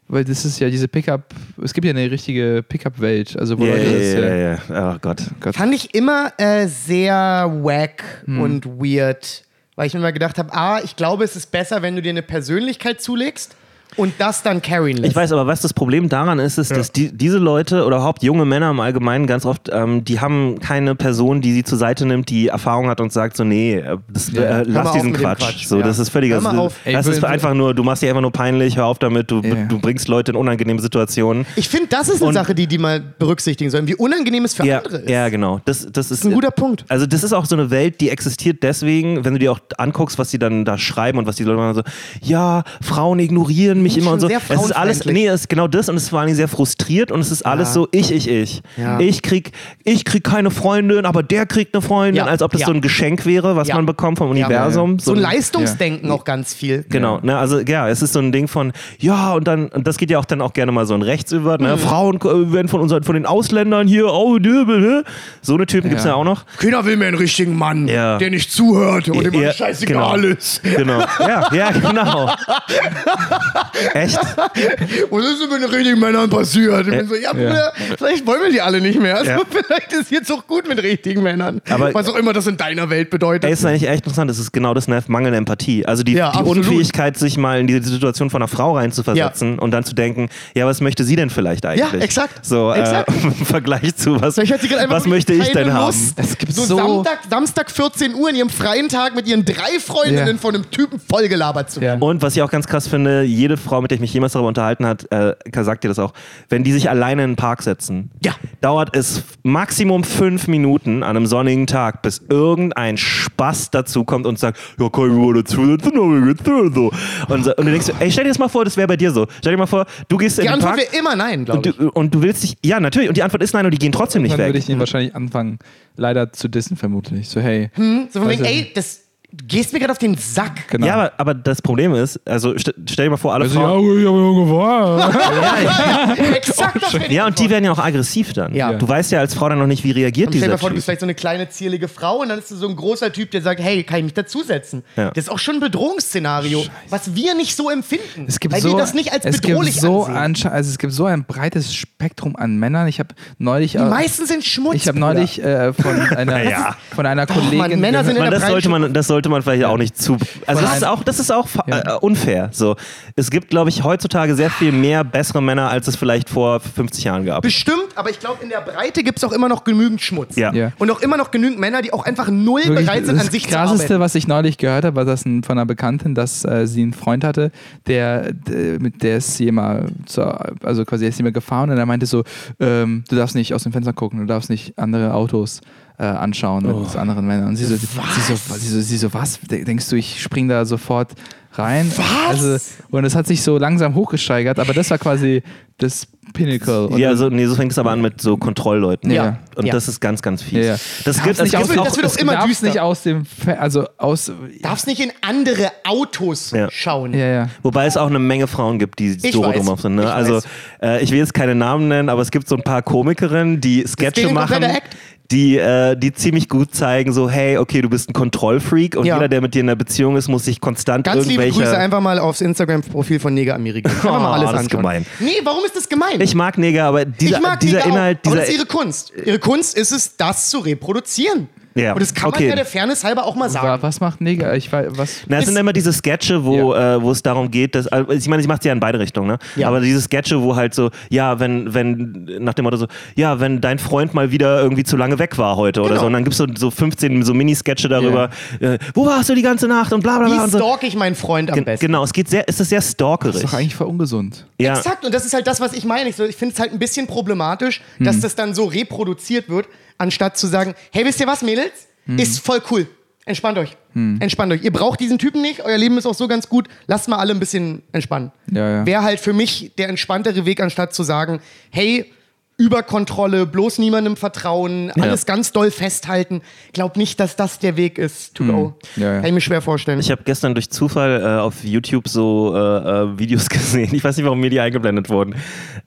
weil 0.09 0.25
das 0.25 0.43
ist 0.43 0.59
ja 0.59 0.69
diese 0.69 0.87
Pickup, 0.87 1.33
es 1.63 1.73
gibt 1.73 1.85
ja 1.85 1.91
eine 1.91 2.11
richtige 2.11 2.63
Pickup-Welt, 2.67 3.37
also 3.39 3.57
wo 3.57 3.63
Ja, 3.65 3.71
Leute 3.75 3.83
das, 3.85 4.13
ja, 4.13 4.19
äh, 4.19 4.41
ja, 4.43 4.59
ja. 4.69 4.95
Oh 4.95 4.97
Gott. 4.99 5.21
Fand 5.53 5.73
ich 5.73 5.93
immer 5.95 6.33
äh, 6.37 6.67
sehr 6.67 7.49
wack 7.63 8.03
Hm. 8.25 8.41
und 8.41 8.65
weird. 8.65 9.43
Weil 9.75 9.87
ich 9.87 9.93
mir 9.93 10.01
mal 10.01 10.11
gedacht 10.11 10.37
habe, 10.37 10.51
ah, 10.53 10.81
ich 10.83 10.97
glaube, 10.97 11.23
es 11.23 11.37
ist 11.37 11.51
besser, 11.51 11.81
wenn 11.81 11.95
du 11.95 12.01
dir 12.01 12.09
eine 12.09 12.21
Persönlichkeit 12.21 12.99
zulegst 12.99 13.55
und 13.95 14.13
das 14.19 14.43
dann 14.43 14.61
carryen 14.61 14.97
lässt. 14.97 15.11
Ich 15.11 15.15
weiß 15.15 15.31
aber, 15.31 15.47
was 15.47 15.61
das 15.61 15.73
Problem 15.73 16.09
daran 16.09 16.39
ist, 16.39 16.57
ist, 16.57 16.71
dass 16.71 16.91
die, 16.91 17.11
diese 17.15 17.37
Leute 17.37 17.85
oder 17.85 17.97
überhaupt 17.97 18.23
junge 18.23 18.45
Männer 18.45 18.69
im 18.71 18.79
Allgemeinen 18.79 19.27
ganz 19.27 19.45
oft, 19.45 19.69
ähm, 19.71 20.05
die 20.05 20.19
haben 20.19 20.59
keine 20.59 20.95
Person, 20.95 21.41
die 21.41 21.51
sie 21.53 21.63
zur 21.63 21.77
Seite 21.77 22.05
nimmt, 22.05 22.29
die 22.29 22.47
Erfahrung 22.47 22.87
hat 22.87 23.01
und 23.01 23.11
sagt 23.11 23.35
so, 23.35 23.43
nee, 23.43 23.75
äh, 23.75 23.97
das, 24.07 24.31
Ja. 24.31 24.41
äh, 24.59 24.63
lass 24.65 24.91
diesen 24.93 25.13
Quatsch. 25.13 25.39
Quatsch. 25.39 25.65
So, 25.65 25.79
Ja. 25.79 25.85
das 25.85 25.99
ist 25.99 26.09
völliger. 26.09 26.35
Hör 26.35 26.41
mal 26.53 26.59
auf. 26.59 26.75
Ey, 26.85 26.93
Das 26.93 27.07
ist 27.07 27.23
einfach 27.25 27.53
nur, 27.53 27.73
du 27.73 27.83
machst 27.83 28.01
dich 28.01 28.09
einfach 28.09 28.21
nur 28.21 28.31
peinlich, 28.31 28.77
hör 28.77 28.85
auf 28.85 28.99
damit, 28.99 29.31
du, 29.31 29.41
Ja. 29.41 29.55
du 29.67 29.79
bringst 29.79 30.07
Leute 30.07 30.31
in 30.31 30.37
unangenehme 30.37 30.79
Situationen. 30.81 31.45
Ich 31.55 31.67
finde, 31.69 31.87
das 31.89 32.07
ist 32.09 32.21
eine 32.21 32.27
Und- 32.29 32.33
Sache, 32.35 32.55
die 32.55 32.67
die 32.67 32.77
mal 32.77 32.99
berücksichtigen 33.01 33.69
sollen, 33.69 33.87
wie 33.87 33.95
unangenehm 33.95 34.45
es 34.45 34.53
für 34.53 34.65
Ja, 34.65 34.77
andere 34.79 34.97
ist. 34.97 35.09
ja, 35.09 35.27
genau. 35.29 35.59
Das, 35.65 35.87
das 35.91 36.11
ist 36.11 36.23
ein 36.25 36.33
guter 36.33 36.51
Punkt. 36.51 36.85
Also 36.87 37.05
das 37.05 37.23
ist 37.23 37.33
auch 37.33 37.45
so 37.45 37.55
eine 37.55 37.69
Welt, 37.71 37.99
die 38.01 38.09
existiert 38.09 38.63
deswegen, 38.63 39.25
wenn 39.25 39.33
du 39.33 39.39
dir 39.39 39.51
auch 39.51 39.59
anguckst, 39.77 40.17
was 40.19 40.29
sie 40.31 40.39
dann 40.39 40.63
da 40.65 40.77
schreiben 40.77 41.17
und 41.17 41.25
was 41.27 41.35
die 41.35 41.43
Leute 41.43 41.57
machen 41.57 41.75
so, 41.75 41.81
ja, 42.21 42.63
Frauen 42.81 43.19
ignorieren 43.19 43.78
mich 43.81 43.93
Schon 43.93 44.01
immer 44.03 44.11
und 44.13 44.19
so. 44.19 44.27
sehr 44.27 44.41
Es 44.49 44.63
ist 44.63 44.71
alles, 44.71 45.05
nee, 45.05 45.27
es 45.27 45.41
ist 45.41 45.49
genau 45.49 45.67
das 45.67 45.89
und 45.89 45.95
es 45.95 46.03
ist 46.03 46.09
vor 46.09 46.19
allem 46.21 46.33
sehr 46.33 46.47
frustriert 46.47 47.11
und 47.11 47.19
es 47.19 47.31
ist 47.31 47.45
alles 47.45 47.73
so 47.73 47.87
ich, 47.91 48.11
ich, 48.11 48.27
ich. 48.29 48.61
Ja. 48.77 48.99
Ich 48.99 49.21
krieg, 49.21 49.51
ich 49.83 50.05
krieg 50.05 50.23
keine 50.23 50.51
Freundin, 50.51 51.05
aber 51.05 51.23
der 51.23 51.45
kriegt 51.45 51.73
eine 51.73 51.81
Freundin, 51.81 52.15
Ja, 52.15 52.25
als 52.25 52.41
ob 52.41 52.51
das 52.51 52.61
ja. 52.61 52.67
so 52.67 52.73
ein 52.73 52.81
Geschenk 52.81 53.25
wäre, 53.25 53.55
was 53.55 53.67
Ja. 53.67 53.75
man 53.75 53.85
bekommt 53.85 54.17
vom 54.17 54.35
Ja. 54.35 54.45
Universum. 54.47 54.99
So 54.99 55.11
ein 55.11 55.17
ein- 55.17 55.23
Leistungsdenken 55.23 56.11
auch 56.11 56.23
ganz 56.23 56.53
viel. 56.53 56.85
Genau, 56.89 57.19
ne, 57.21 57.37
also 57.37 57.59
ja, 57.59 57.87
es 57.89 58.01
ist 58.01 58.13
so 58.13 58.19
ein 58.19 58.31
Ding 58.31 58.47
von, 58.47 58.71
ja, 58.99 59.33
und 59.33 59.47
dann, 59.47 59.67
und 59.67 59.87
das 59.87 59.97
geht 59.97 60.09
ja 60.11 60.19
auch 60.19 60.25
dann 60.25 60.41
auch 60.41 60.53
gerne 60.53 60.71
mal 60.71 60.85
so 60.85 60.95
in 60.95 61.01
rechts 61.01 61.31
über, 61.31 61.57
Mhm. 61.57 61.65
ne, 61.65 61.77
Frauen 61.77 62.17
äh, 62.17 62.53
werden 62.53 62.67
von 62.67 62.81
unseren, 62.81 63.03
von 63.03 63.15
den 63.15 63.25
Ausländern 63.25 63.87
hier, 63.87 64.07
oh, 64.11 64.37
bö, 64.39 64.65
bö. 64.65 65.03
so 65.41 65.55
eine 65.55 65.65
Typen 65.65 65.89
gibt's 65.89 66.03
Ja. 66.05 66.11
ja 66.11 66.15
auch 66.15 66.23
noch. 66.23 66.45
Keiner 66.57 66.83
will 66.85 66.97
mehr 66.97 67.07
einen 67.09 67.17
richtigen 67.17 67.57
Mann, 67.57 67.87
Ja. 67.87 68.17
der 68.17 68.29
nicht 68.29 68.51
zuhört 68.51 69.07
und 69.09 69.23
dem 69.23 69.33
Ja, 69.33 69.39
alles 69.41 69.57
scheißegal 69.57 70.21
genau. 70.21 70.33
ist. 70.35 70.61
Genau, 70.63 70.99
ja, 71.19 71.49
ja, 71.53 71.71
genau. 71.71 72.29
Echt? 73.93 74.15
Was 74.17 75.25
ist 75.25 75.41
denn 75.41 75.49
mit 75.49 75.61
den 75.63 75.69
richtigen 75.69 75.99
Männern 75.99 76.29
passiert? 76.29 76.87
Ich 76.87 76.97
bin 76.97 77.07
so, 77.07 77.15
ja, 77.15 77.31
Bruder, 77.33 77.73
vielleicht 77.97 78.25
wollen 78.25 78.41
wir 78.43 78.51
die 78.51 78.61
alle 78.61 78.81
nicht 78.81 78.99
mehr. 78.99 79.17
Also 79.17 79.31
Ja. 79.31 79.39
vielleicht 79.49 79.93
ist 79.93 80.11
jetzt 80.11 80.31
auch 80.31 80.45
gut 80.47 80.67
mit 80.67 80.81
richtigen 80.81 81.23
Männern. 81.23 81.61
Aber- 81.69 81.93
Was 81.93 82.07
auch 82.09 82.15
immer 82.15 82.33
das 82.33 82.47
in 82.47 82.57
deiner 82.57 82.89
Welt 82.89 83.09
bedeutet. 83.09 83.45
Ey, 83.45 83.51
ist 83.53 83.65
eigentlich 83.65 83.87
echt 83.89 84.03
interessant, 84.05 84.29
es 84.31 84.39
ist 84.39 84.51
genau 84.51 84.73
das 84.73 84.87
nervt 84.87 85.09
mangelnde 85.09 85.37
Empathie. 85.37 85.85
Also 85.85 86.03
die, 86.03 86.13
Ja, 86.13 86.31
die. 86.31 86.43
Unfähigkeit, 86.43 87.17
sich 87.17 87.37
mal 87.37 87.59
in 87.59 87.67
die 87.67 87.81
Situation 87.81 88.29
von 88.29 88.41
einer 88.41 88.47
Frau 88.47 88.75
reinzuversetzen 88.75 89.59
und 89.59 89.71
dann 89.71 89.83
zu 89.83 89.93
denken, 89.95 90.29
ja, 90.55 90.65
was 90.65 90.81
möchte 90.81 91.03
sie 91.03 91.15
denn 91.15 91.29
vielleicht 91.29 91.65
eigentlich? 91.65 91.91
Ja, 91.91 91.99
exakt. 91.99 92.45
So, 92.45 92.71
Exakt. 92.73 93.09
Äh, 93.09 93.13
im 93.23 93.45
Vergleich 93.45 93.95
zu 93.95 94.19
was, 94.21 94.37
was 94.37 95.05
möchte 95.05 95.33
ich 95.33 95.51
denn 95.51 95.73
haben? 95.73 95.85
Lust. 95.87 96.13
Es 96.17 96.37
gibt 96.37 96.53
so, 96.53 96.63
so- 96.63 96.77
Samstag, 96.77 97.19
Samstag 97.29 97.71
14 97.71 98.15
Uhr 98.15 98.29
in 98.29 98.35
ihrem 98.35 98.49
freien 98.49 98.89
Tag 98.89 99.15
mit 99.15 99.27
ihren 99.27 99.45
drei 99.45 99.79
Freundinnen 99.83 100.27
Ja. 100.27 100.37
von 100.37 100.55
einem 100.55 100.69
Typen 100.71 100.99
vollgelabert 100.99 101.71
zu 101.71 101.81
werden. 101.81 102.01
Und 102.01 102.21
was 102.21 102.35
ich 102.35 102.41
auch 102.41 102.51
ganz 102.51 102.67
krass 102.67 102.87
finde, 102.87 103.23
jede 103.23 103.57
Frau, 103.59 103.81
mit 103.81 103.91
der 103.91 103.95
ich 103.95 104.01
mich 104.01 104.13
jemals 104.13 104.33
darüber 104.33 104.47
unterhalten 104.47 104.85
hat, 104.85 105.11
äh, 105.11 105.35
sagt 105.61 105.83
dir 105.83 105.87
das 105.89 105.99
auch, 105.99 106.13
wenn 106.49 106.63
die 106.63 106.71
sich 106.71 106.89
alleine 106.89 107.23
in 107.23 107.31
den 107.31 107.35
Park 107.35 107.61
setzen, 107.63 108.09
Ja. 108.23 108.33
dauert 108.61 108.95
es 108.95 109.23
Maximum 109.43 110.03
fünf 110.03 110.47
Minuten 110.47 111.03
an 111.03 111.15
einem 111.17 111.25
sonnigen 111.25 111.67
Tag, 111.67 112.01
bis 112.01 112.21
irgendein 112.29 112.97
Spaß 112.97 113.71
dazu 113.71 114.03
kommt 114.05 114.25
und 114.25 114.39
sagt, 114.39 114.57
ja, 114.79 114.89
kann 114.89 115.05
ich 115.07 115.11
mir 115.13 115.19
mal 115.19 115.33
dazu 115.33 115.65
setzen, 115.65 115.91
aber 115.97 116.71
so. 116.73 116.91
Und, 117.27 117.43
so, 117.43 117.55
und 117.55 117.65
du 117.65 117.71
denkst, 117.71 117.91
ey, 117.99 118.11
stell 118.11 118.23
dir 118.23 118.29
das 118.29 118.39
mal 118.39 118.47
vor, 118.47 118.65
das 118.65 118.77
wäre 118.77 118.87
bei 118.87 118.97
dir 118.97 119.11
so. 119.11 119.27
Stell 119.39 119.53
dir 119.53 119.57
mal 119.57 119.65
vor, 119.67 119.85
du 120.07 120.17
gehst 120.17 120.37
Die 120.37 120.41
in 120.41 120.47
den 120.47 120.53
Antwort 120.55 120.75
Park 120.77 120.91
wäre 120.91 120.99
immer 120.99 121.15
nein, 121.15 121.45
glaube 121.45 121.57
und 121.59 121.65
ich. 121.67 121.75
du, 121.77 121.89
und 121.91 122.13
du 122.15 122.21
willst 122.21 122.43
dich, 122.43 122.57
ja, 122.63 122.79
natürlich, 122.79 123.09
und 123.09 123.15
die 123.17 123.23
Antwort 123.23 123.43
ist 123.43 123.53
nein 123.53 123.65
und 123.65 123.71
die 123.71 123.77
gehen 123.79 123.91
trotzdem 123.91 124.21
nicht 124.21 124.31
Dann 124.33 124.39
würde 124.39 124.53
weg. 124.53 124.63
ich 124.63 124.69
ihn 124.69 124.79
wahrscheinlich 124.79 125.15
anfangen, 125.15 125.59
leider 125.95 126.31
zu 126.31 126.47
dissen, 126.47 126.77
vermutlich. 126.77 127.29
So, 127.29 127.41
hey. 127.41 127.69
So 128.11 128.19
von 128.21 128.29
wegen, 128.29 128.45
ey, 128.45 128.71
das 128.73 129.01
gehst 129.31 129.73
mir 129.73 129.79
gerade 129.79 129.91
auf 129.91 129.97
den 129.99 130.17
Sack. 130.17 130.67
Genau. 130.69 130.87
Ja, 130.87 130.93
aber, 130.95 131.11
aber 131.17 131.33
das 131.33 131.61
Problem 131.61 131.93
ist, 131.93 132.19
also 132.25 132.57
st 132.57 132.73
stell 132.89 133.05
dir 133.05 133.11
mal 133.11 133.17
vor, 133.17 133.33
alle 133.33 133.43
also, 133.45 133.59
Frauen. 133.59 133.85
ja, 133.85 134.01
ich 134.01 134.07
habe 134.07 134.45
gefahren. 134.45 136.35
Exakt 136.35 136.81
das 136.81 136.93
wäre 136.93 137.07
die 137.07 137.15
Ja, 137.15 137.27
und 137.27 137.37
die 137.39 137.49
werden 137.49 137.65
ja 137.65 137.71
auch 137.71 137.79
aggressiv 137.79 138.33
dann. 138.33 138.53
Ja. 138.55 138.73
Du 138.73 138.87
weißt 138.87 139.11
ja 139.11 139.19
als 139.19 139.33
Frau 139.33 139.49
dann 139.49 139.59
noch 139.59 139.67
nicht, 139.67 139.83
wie 139.83 139.91
reagiert 139.91 140.29
Stell 140.29 140.39
dir 140.41 140.45
dieser 140.45 140.51
mal 140.53 140.57
vor, 140.57 140.69
du 140.69 140.75
bist 140.75 140.85
vielleicht 140.85 141.01
so 141.01 141.05
eine 141.05 141.15
kleine, 141.15 141.49
zierliche 141.49 141.87
Frau 141.87 142.17
und 142.21 142.29
dann 142.29 142.39
ist 142.39 142.49
du 142.51 142.55
so 142.55 142.67
ein 142.67 142.75
großer 142.75 143.11
Typ, 143.13 143.31
der 143.31 143.41
sagt, 143.41 143.59
hey, 143.61 143.83
kann 143.83 143.99
ich 143.99 144.03
mich 144.05 144.13
dazusetzen? 144.13 144.83
Ja. 144.95 145.09
Das 145.11 145.25
ist 145.25 145.29
auch 145.29 145.39
schon 145.39 145.55
ein 145.55 145.59
Bedrohungsszenario, 145.61 146.63
was 146.89 147.15
wir 147.15 147.35
nicht 147.35 147.55
so 147.55 147.69
empfinden. 147.69 148.25
Es 148.27 148.39
gibt 148.39 148.53
weil 148.53 148.61
so, 148.61 148.69
wir 148.71 148.77
das 148.77 148.93
nicht 148.93 149.11
als 149.13 149.25
es 149.25 149.41
bedrohlich 149.41 149.73
gibt 149.75 149.81
so 149.85 150.05
ansehen. 150.05 150.51
also 150.51 150.69
es 150.71 150.77
gibt 150.77 150.93
so 150.93 151.05
ein 151.05 151.23
breites 151.25 151.73
Spektrum 151.73 152.35
an 152.35 152.57
Männern. 152.57 152.87
Ich 152.87 152.99
habe 152.99 153.09
neulich, 153.37 153.73
Die 153.73 153.77
äh, 153.77 153.85
meisten 153.85 154.25
sind 154.25 154.43
Schmutz. 154.43 154.75
ich 154.75 154.87
habe 154.87 154.99
neulich 154.99 155.43
äh, 155.43 155.73
von 155.73 155.99
einer, 155.99 156.43
Ja. 156.49 156.75
von 156.95 157.05
einer 157.05 157.25
Kollegin 157.27 157.57
Mann, 157.59 157.79
Männer 157.79 158.03
sind 158.03 158.15
in 158.15 158.21
der 158.23 158.31
das, 158.31 158.41
sollte 158.47 158.69
Breite- 158.69 158.81
man, 158.81 158.93
das 158.93 159.07
sollte 159.07 159.18
man 159.27 159.41
vielleicht 159.41 159.65
auch 159.65 159.77
nicht 159.77 159.97
zu. 159.97 160.17
Also 160.45 160.61
das 160.61 160.77
ist 160.77 160.85
auch, 160.85 161.03
das 161.03 161.19
ist 161.19 161.31
auch 161.31 161.47
Ja. 161.67 161.95
äh, 161.95 161.97
unfair. 161.99 162.49
So, 162.53 162.75
es 163.15 163.29
gibt, 163.29 163.49
glaube 163.49 163.69
ich, 163.69 163.83
heutzutage 163.83 164.35
sehr 164.35 164.49
viel 164.49 164.71
mehr 164.71 165.03
bessere 165.03 165.41
Männer, 165.41 165.69
als 165.69 165.87
es 165.87 165.95
vielleicht 165.97 166.29
vor 166.29 166.59
50 166.61 167.03
Jahren 167.03 167.25
gab. 167.25 167.41
Bestimmt, 167.41 167.87
aber 167.95 168.09
ich 168.11 168.19
glaube, 168.19 168.41
in 168.43 168.49
der 168.49 168.61
Breite 168.61 169.03
gibt 169.03 169.17
es 169.17 169.23
auch 169.23 169.31
immer 169.31 169.49
noch 169.49 169.63
genügend 169.63 169.99
Schmutz. 170.01 170.35
Ja. 170.35 170.53
Ja. 170.53 170.71
Und 170.77 170.91
auch 170.91 171.01
immer 171.01 171.17
noch 171.17 171.31
genügend 171.31 171.59
Männer, 171.59 171.81
die 171.81 171.91
auch 171.91 172.05
einfach 172.05 172.29
null 172.29 172.61
Wirklich, 172.63 172.85
bereit 172.85 173.05
sind, 173.05 173.17
das 173.17 173.25
an 173.25 173.31
sich 173.31 173.43
zu 173.43 173.49
Krasseste, 173.49 173.85
arbeiten. 173.85 173.99
was 174.01 174.15
ich 174.15 174.27
neulich 174.27 174.57
gehört 174.57 174.85
habe, 174.85 174.95
war 174.95 175.05
das 175.05 175.25
ein, 175.25 175.43
von 175.43 175.57
einer 175.57 175.65
Bekannten, 175.65 176.13
dass 176.15 176.45
äh, 176.45 176.67
sie 176.67 176.83
einen 176.83 176.93
Freund 176.93 177.23
hatte, 177.23 177.51
der, 177.87 178.31
der 178.33 178.79
mit 178.79 179.01
der 179.01 179.17
ist 179.17 179.35
sie 179.37 179.47
immer, 179.47 179.85
zur, 180.05 180.39
also 180.63 180.85
quasi 180.85 181.07
ist 181.07 181.17
sie 181.17 181.23
immer 181.23 181.31
gefahren 181.31 181.69
und 181.71 181.77
er 181.77 181.85
meinte 181.85 182.05
so, 182.05 182.23
ähm, 182.59 183.03
du 183.09 183.15
darfst 183.15 183.35
nicht 183.35 183.53
aus 183.53 183.63
dem 183.63 183.71
Fenster 183.71 183.93
gucken, 183.93 184.19
du 184.19 184.25
darfst 184.25 184.49
nicht 184.49 184.77
andere 184.77 185.13
Autos 185.13 185.61
äh, 185.99 186.03
anschauen 186.05 186.65
Oh. 186.65 186.79
mit 186.79 186.95
anderen 186.95 187.27
Männern. 187.27 187.49
Und 187.49 187.55
sie 187.57 187.65
so, 187.65 187.75
sie 187.75 187.85
so, 187.85 188.35
sie 188.57 188.67
so, 188.69 188.79
sie 188.81 188.97
so, 188.97 189.13
was? 189.13 189.39
Denkst 189.49 189.89
du, 189.89 189.95
ich 189.97 190.21
spring 190.21 190.47
da 190.47 190.65
sofort 190.65 191.11
rein? 191.53 191.91
Was? 191.95 192.41
Also, 192.43 192.57
und 192.91 193.03
es 193.05 193.15
hat 193.15 193.27
sich 193.27 193.43
so 193.43 193.57
langsam 193.57 193.95
hochgesteigert, 193.95 194.59
aber 194.59 194.73
das 194.73 194.89
war 194.89 194.97
quasi 194.97 195.43
das 195.77 196.07
Pinnacle. 196.33 196.87
Und 196.87 196.99
Ja, 196.99 197.09
also, 197.09 197.29
nee, 197.29 197.45
so 197.47 197.55
fängt 197.55 197.71
es 197.71 197.77
aber 197.79 197.89
an 197.91 198.01
mit 198.01 198.21
so 198.21 198.37
Kontrollleuten. 198.37 199.09
Ja. 199.09 199.39
Und 199.55 199.65
Ja. 199.65 199.73
das 199.73 199.87
ist 199.87 199.99
ganz, 199.99 200.21
ganz 200.21 200.43
fies. 200.43 200.65
Ja. 200.65 200.75
Das 201.05 201.23
gibt, 201.23 201.37
es 201.37 201.41
nicht 201.43 201.57
aus, 201.57 201.69
wird- 201.69 201.79
auch, 201.79 201.97
das 201.97 202.17
immer 202.17 202.33
darf's 202.33 202.47
düster. 202.47 202.67
nicht 202.67 202.79
aus 202.79 203.01
dem, 203.03 203.23
also 203.59 203.87
aus, 203.97 204.31
Darfst 204.61 204.85
nicht 204.87 204.99
in 205.01 205.11
andere 205.21 205.71
Autos 205.85 206.51
Ja. 206.51 206.69
schauen. 206.69 207.13
ja, 207.13 207.25
ja. 207.25 207.49
Wobei 207.63 207.87
es 207.87 207.97
auch 207.97 208.07
eine 208.07 208.19
Menge 208.19 208.45
Frauen 208.47 208.77
gibt, 208.77 208.99
die 208.99 209.17
Ich 209.21 209.31
so 209.33 209.41
weiß. 209.41 209.81
sind. 209.81 209.95
Ne? 209.95 210.03
Ich 210.03 210.07
also 210.09 210.41
äh, 210.83 211.01
ich 211.01 211.11
will 211.11 211.17
jetzt 211.17 211.33
keine 211.33 211.55
Namen 211.55 211.87
nennen, 211.87 212.09
aber 212.09 212.21
es 212.21 212.29
gibt 212.29 212.47
so 212.47 212.55
ein 212.55 212.61
paar 212.63 212.83
Komikerinnen, 212.83 213.59
die 213.59 213.85
Sketche 213.87 214.31
machen, 214.31 214.61
Act. 214.61 214.95
Die, 215.31 215.57
äh, 215.57 215.95
die 215.95 216.11
ziemlich 216.11 216.49
gut 216.49 216.73
zeigen, 216.73 217.13
so 217.13 217.29
hey, 217.29 217.57
okay, 217.57 217.81
du 217.81 217.89
bist 217.89 218.09
ein 218.09 218.13
Kontrollfreak 218.13 218.95
und 218.95 219.05
Ja. 219.05 219.15
jeder, 219.15 219.27
der 219.27 219.41
mit 219.41 219.53
dir 219.53 219.59
in 219.61 219.69
einer 219.69 219.75
Beziehung 219.75 220.17
ist, 220.17 220.27
muss 220.27 220.45
sich 220.45 220.59
konstant 220.59 221.05
Ganz 221.05 221.27
liebe 221.27 221.43
irgendwelche... 221.43 221.59
Grüße 221.69 221.77
einfach 221.77 222.01
mal 222.01 222.17
aufs 222.19 222.41
Instagram-Profil 222.41 223.19
von 223.19 223.33
Neger 223.33 223.55
Amerika. 223.55 223.89
Einfach 223.91 224.03
mal 224.19 224.29
Oh, 224.29 224.33
alles 224.33 224.45
das 224.45 224.53
ist 224.53 224.59
anschauen. 224.65 224.81
gemein. 224.81 225.05
Nee, 225.19 225.39
warum 225.43 225.63
ist 225.65 225.75
das 225.75 225.87
gemein? 225.87 226.19
Ich 226.21 226.33
mag 226.33 226.57
Neger, 226.57 226.85
aber 226.85 227.05
dieser, 227.05 227.39
dieser 227.57 227.77
Neger 227.77 227.85
Inhalt, 227.85 228.19
auch, 228.25 228.31
aber 228.31 228.35
dieser 228.35 228.35
das 228.37 228.49
ist 228.49 228.55
ihre 228.55 228.65
Kunst. 228.65 229.13
Ihre 229.25 229.39
Kunst 229.39 229.77
ist 229.77 229.91
es, 229.91 230.17
das 230.17 230.49
zu 230.49 230.59
reproduzieren. 230.59 231.47
Ja, 231.81 231.93
Und 231.93 232.01
das 232.01 232.13
kann 232.13 232.29
okay. 232.29 232.41
man 232.43 232.49
ja 232.49 232.55
der 232.55 232.65
Fairness 232.65 233.03
halber 233.03 233.25
auch 233.25 233.35
mal 233.35 233.49
sagen. 233.49 233.81
Was 233.81 233.99
macht 233.99 234.21
Neger? 234.21 234.55
Ich 234.55 234.71
weiß, 234.71 234.87
was. 234.91 235.21
Na, 235.27 235.37
es 235.37 235.45
sind 235.45 235.53
Ist- 235.55 235.59
immer 235.59 235.73
diese 235.73 235.93
Sketche, 235.93 236.43
wo, 236.43 236.73
äh, 236.73 237.01
wo 237.01 237.11
es 237.11 237.21
darum 237.23 237.49
geht, 237.51 237.75
dass, 237.75 237.87
also 237.87 238.11
ich 238.11 238.27
meine, 238.27 238.41
sie 238.41 238.47
macht 238.47 238.61
es 238.61 238.65
ja 238.65 238.73
in 238.73 238.79
beide 238.79 238.99
Richtungen, 238.99 239.27
ne? 239.27 239.39
Ja. 239.55 239.67
Aber 239.67 239.79
diese 239.79 240.01
Sketche, 240.01 240.41
wo 240.41 240.55
halt 240.55 240.73
so, 240.73 240.89
ja, 241.09 241.39
wenn, 241.39 241.73
wenn, 241.73 242.27
nach 242.39 242.53
dem 242.53 242.63
Motto 242.63 242.77
so, 242.77 242.87
ja, 243.15 243.39
wenn 243.39 243.61
dein 243.61 243.79
Freund 243.79 244.13
mal 244.13 244.31
wieder 244.31 244.61
irgendwie 244.61 244.83
zu 244.83 244.97
lange 244.97 245.19
weg 245.19 245.37
war 245.37 245.55
heute 245.55 245.81
oder 245.81 245.89
Genau. 245.89 246.01
so, 246.01 246.07
und 246.07 246.13
dann 246.13 246.23
gibt 246.23 246.33
es 246.33 246.37
so, 246.37 246.45
so 246.55 246.71
15 246.71 247.23
so 247.23 247.33
Mini-Sketche 247.33 247.87
darüber, 247.89 248.29
äh, 248.59 248.77
wo 248.93 249.05
warst 249.05 249.29
du 249.29 249.35
die 249.35 249.41
ganze 249.41 249.67
Nacht 249.67 249.93
und 249.93 250.01
bla 250.01 250.17
bla 250.19 250.27
bla 250.27 250.45
Wie 250.45 250.49
so. 250.49 250.57
stalk 250.57 250.83
ich 250.83 250.95
meinen 250.95 251.15
Freund 251.15 251.49
am 251.49 251.55
Gen- 251.55 251.65
besten? 251.65 251.85
Genau, 251.85 252.03
es 252.03 252.13
geht 252.13 252.29
sehr, 252.29 252.43
es 252.47 252.59
ist 252.59 252.69
sehr 252.69 252.79
Das 252.79 252.91
stalkerig. 252.91 253.35
ist 253.35 253.43
doch 253.45 253.53
eigentlich 253.53 253.75
voll 253.75 253.87
ungesund. 253.87 254.45
ja. 254.59 254.77
Exakt, 254.77 255.05
und 255.05 255.13
das 255.13 255.25
ist 255.25 255.33
halt 255.33 255.47
das, 255.47 255.59
was 255.61 255.73
ich 255.73 255.85
meine. 255.85 256.09
Ich, 256.09 256.15
so, 256.15 256.23
ich 256.25 256.35
finde 256.35 256.53
es 256.53 256.59
halt 256.59 256.71
ein 256.71 256.79
bisschen 256.79 257.07
problematisch, 257.07 257.81
dass 257.99 258.19
das 258.19 258.35
dann 258.35 258.53
so 258.53 258.65
reproduziert 258.65 259.49
wird, 259.49 259.67
anstatt 259.99 260.37
zu 260.37 260.47
sagen, 260.47 260.73
hey, 260.91 261.05
wisst 261.05 261.19
ihr 261.19 261.27
was, 261.27 261.43
Mädels? 261.43 261.87
Ist 262.17 262.39
voll 262.39 262.61
cool. 262.71 262.87
Entspannt 263.25 263.59
euch. 263.59 263.77
Hm. 263.93 264.17
Entspannt 264.19 264.51
euch. 264.51 264.63
Ihr 264.63 264.71
braucht 264.71 264.99
diesen 264.99 265.19
Typen 265.19 265.43
nicht. 265.43 265.63
Euer 265.63 265.77
Leben 265.77 265.99
ist 265.99 266.07
auch 266.07 266.15
so 266.15 266.27
ganz 266.27 266.49
gut. 266.49 266.67
Lasst 266.87 267.07
mal 267.07 267.17
alle 267.17 267.31
ein 267.31 267.39
bisschen 267.39 267.83
entspannen. 267.91 268.31
Ja, 268.51 268.77
ja. 268.77 268.85
Wäre 268.87 269.03
halt 269.03 269.19
für 269.19 269.33
mich 269.33 269.71
der 269.77 269.89
entspanntere 269.89 270.45
Weg, 270.45 270.59
anstatt 270.61 270.95
zu 270.95 271.03
sagen, 271.03 271.39
hey, 271.69 272.11
Überkontrolle, 272.57 273.45
bloß 273.45 273.77
niemandem 273.77 274.17
vertrauen, 274.17 274.91
alles 274.99 275.25
ganz 275.25 275.51
doll 275.51 275.71
festhalten. 275.71 276.41
Glaub 276.73 276.97
nicht, 276.97 277.19
dass 277.19 277.35
das 277.35 277.59
der 277.59 277.77
Weg 277.77 277.97
ist 277.97 278.35
to 278.35 278.43
go. 278.43 278.73
Hm. 278.95 279.03
Ja, 279.03 279.13
ja. 279.13 279.19
Kann 279.19 279.27
ich 279.27 279.33
mir 279.33 279.41
schwer 279.41 279.61
vorstellen. 279.61 279.99
Ich 279.99 280.09
habe 280.09 280.23
gestern 280.25 280.55
durch 280.55 280.69
Zufall 280.69 281.21
äh, 281.21 281.39
auf 281.39 281.63
YouTube 281.63 282.09
so 282.09 282.53
äh, 282.55 282.59
äh, 282.59 283.19
Videos 283.19 283.47
gesehen. 283.49 283.93
Ich 283.93 284.03
weiß 284.03 284.17
nicht, 284.17 284.25
warum 284.25 284.39
mir 284.39 284.49
die 284.49 284.59
eingeblendet 284.59 285.09
wurden. 285.09 285.35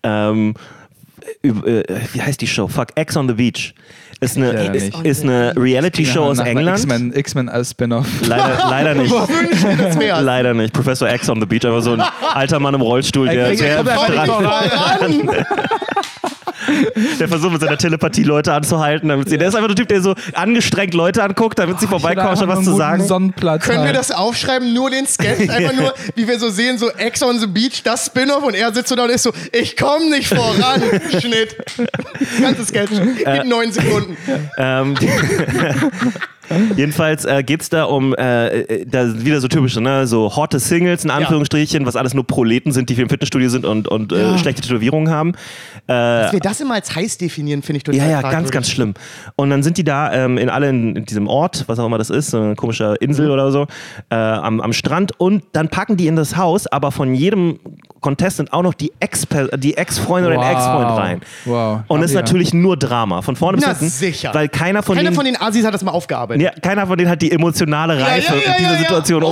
Ähm, 0.05 0.55
äh, 1.43 1.51
wie 2.13 2.23
heißt 2.23 2.41
die 2.41 2.47
Show? 2.47 2.69
Fuck, 2.69 2.89
Ex 2.95 3.17
on 3.17 3.29
the 3.29 3.35
Beach. 3.35 3.75
Ist 4.23 4.37
eine, 4.37 4.53
leider 4.53 4.75
ist, 4.75 4.95
ist 5.03 5.23
eine 5.25 5.53
Reality-Show 5.57 6.23
aus 6.23 6.39
England. 6.39 6.79
X-Men, 6.79 7.13
X-Men 7.13 7.49
als 7.49 7.71
Spin-off. 7.73 8.07
Leider, 8.27 8.59
leider 8.71 8.95
nicht. 8.95 9.13
Leider 10.21 10.55
nicht. 10.55 10.73
Professor 10.73 11.13
X 11.13 11.29
on 11.29 11.41
the 11.41 11.47
Beach, 11.47 11.65
aber 11.67 11.83
so 11.83 11.93
ein 11.95 12.03
alter 12.33 12.61
Mann 12.61 12.75
im 12.75 12.81
Rollstuhl, 12.83 13.29
der, 13.29 13.49
kriegt- 13.49 13.63
der, 13.63 13.83
der 17.19 17.29
versucht 17.29 17.53
mit 17.53 17.61
seiner 17.61 17.79
Telepathie 17.79 18.23
Leute 18.23 18.53
anzuhalten. 18.53 19.09
Damit 19.09 19.29
sie, 19.29 19.39
Der 19.39 19.49
ist 19.49 19.55
einfach 19.55 19.69
der 19.69 19.77
Typ, 19.77 19.89
der 19.89 20.01
so 20.03 20.15
angestrengt 20.35 20.95
Leute 20.95 21.23
anguckt, 21.23 21.59
damit 21.59 21.81
sie 21.81 21.87
vorbeikommen, 21.87 22.37
statt 22.37 22.49
was 22.49 22.65
zu 22.65 22.75
sagen. 22.77 23.05
Sonnenplatz 23.07 23.65
Können 23.65 23.79
wir 23.79 23.87
halt. 23.87 23.97
das 23.97 24.11
aufschreiben? 24.11 24.73
Nur 24.73 24.91
den 24.91 25.07
Sketch? 25.07 25.41
Einfach 25.51 25.75
nur, 25.75 25.95
wie 26.15 26.27
wir 26.27 26.39
so 26.39 26.49
sehen, 26.51 26.79
so 26.79 26.91
Ex 26.91 27.23
on 27.23 27.39
the 27.39 27.47
Beach, 27.47 27.83
das 27.83 28.07
Spin-off 28.07 28.43
und 28.43 28.55
er 28.55 28.73
sitzt 28.73 28.89
so 28.89 28.97
da 28.97 29.05
und 29.05 29.11
ist 29.11 29.23
so, 29.23 29.33
ich 29.53 29.77
komme 29.77 30.11
nicht 30.11 30.29
voran. 30.29 30.83
Schnitt. 31.21 31.57
Ganzes 32.41 32.69
Sketch. 32.69 32.91
In 32.93 33.49
neun 33.49 33.73
Sekunden. 33.73 34.17
Ähm, 34.59 34.95
Jedenfalls 36.77 37.25
äh, 37.25 37.43
geht 37.43 37.63
es 37.63 37.69
da 37.69 37.85
um, 37.85 38.15
äh, 38.15 38.49
äh, 38.61 38.87
da 38.87 39.25
wieder 39.25 39.41
so 39.41 39.49
typische, 39.49 39.81
ne, 39.81 40.07
so 40.07 40.35
hotte 40.35 40.59
Singles 40.59 41.05
in 41.05 41.11
Anführungsstrichen, 41.11 41.87
was 41.87 41.97
alles 41.97 42.15
nur 42.15 42.27
Proleten 42.27 42.73
sind, 42.73 42.89
die 42.91 42.95
für 42.95 43.03
im 43.03 43.09
Fitnessstudio 43.09 43.49
sind 43.49 43.65
und, 43.65 43.89
und 43.89 44.13
äh, 44.13 44.23
Ja. 44.33 44.39
schlechte 44.39 44.63
Tätowierungen 44.63 45.11
haben. 45.13 45.33
Dass 45.87 46.33
wir 46.33 46.41
das 46.41 46.61
immer 46.61 46.75
als 46.75 46.95
heiß 46.95 47.19
definieren, 47.19 47.63
finde 47.63 47.79
ich 47.79 47.85
total 47.85 47.99
Ja, 48.01 48.09
ja, 48.09 48.23
ganz, 48.23 48.51
ganz 48.51 48.71
schlimm. 48.71 48.95
Und 49.37 49.51
dann 49.51 49.63
sind 49.63 49.79
die 49.79 49.85
da 49.85 50.13
ähm, 50.13 50.39
in 50.39 50.49
alle 50.49 50.69
in, 50.71 50.97
in 50.97 51.05
diesem 51.05 51.27
Ort, 51.27 51.65
was 51.67 51.79
auch 51.79 51.87
immer 51.87 51.99
das 51.99 52.11
ist, 52.11 52.31
so 52.31 52.41
eine 52.41 52.55
komische 52.55 52.95
Insel 53.01 53.31
oder 53.31 53.51
so, 53.51 53.67
äh, 54.11 54.15
am, 54.15 54.61
am 54.61 54.73
Strand 54.73 55.19
und 55.19 55.45
dann 55.53 55.69
packen 55.69 55.97
die 55.97 56.07
in 56.07 56.17
das 56.17 56.37
Haus, 56.37 56.67
aber 56.67 56.93
von 56.93 57.15
jedem 57.15 57.59
Contestant 58.03 58.53
auch 58.53 58.63
noch 58.63 58.75
die 58.75 58.93
Ex- 59.01 59.27
die 59.57 59.77
Ex-Freundin 59.77 60.33
oder 60.33 60.41
den 60.43 60.45
Wow. 60.47 60.53
Ex-Freund 60.57 60.99
rein. 60.99 61.21
Wow. 61.47 61.81
Und 61.89 62.01
es 62.01 62.11
ist 62.11 62.15
Ja. 62.15 62.21
natürlich 62.21 62.53
nur 62.53 62.77
Drama, 62.77 63.23
von 63.23 63.37
vorne 63.37 63.57
bis 63.57 63.67
hinten. 63.67 63.89
sicher. 63.89 64.35
Weil 64.35 64.49
keiner 64.49 64.83
von 64.83 64.95
Keiner 64.97 65.09
denen 65.11 65.17
von 65.17 65.25
den 65.25 65.41
Assis 65.41 65.65
hat 65.65 65.73
das 65.73 65.83
mal 65.83 65.93
aufgearbeitet. 65.93 66.43
ja, 66.43 66.51
keiner 66.61 66.87
von 66.87 66.99
denen 66.99 67.09
hat 67.11 67.23
die 67.23 67.33
emotionale 67.33 67.95
Reife, 67.99 68.35
ja, 68.35 68.41
ja, 68.43 68.49
mit 68.51 68.59
dieser 68.59 68.69
ja, 68.71 68.73
ja. 68.75 68.79
Situation 68.79 69.23
Oh. 69.23 69.31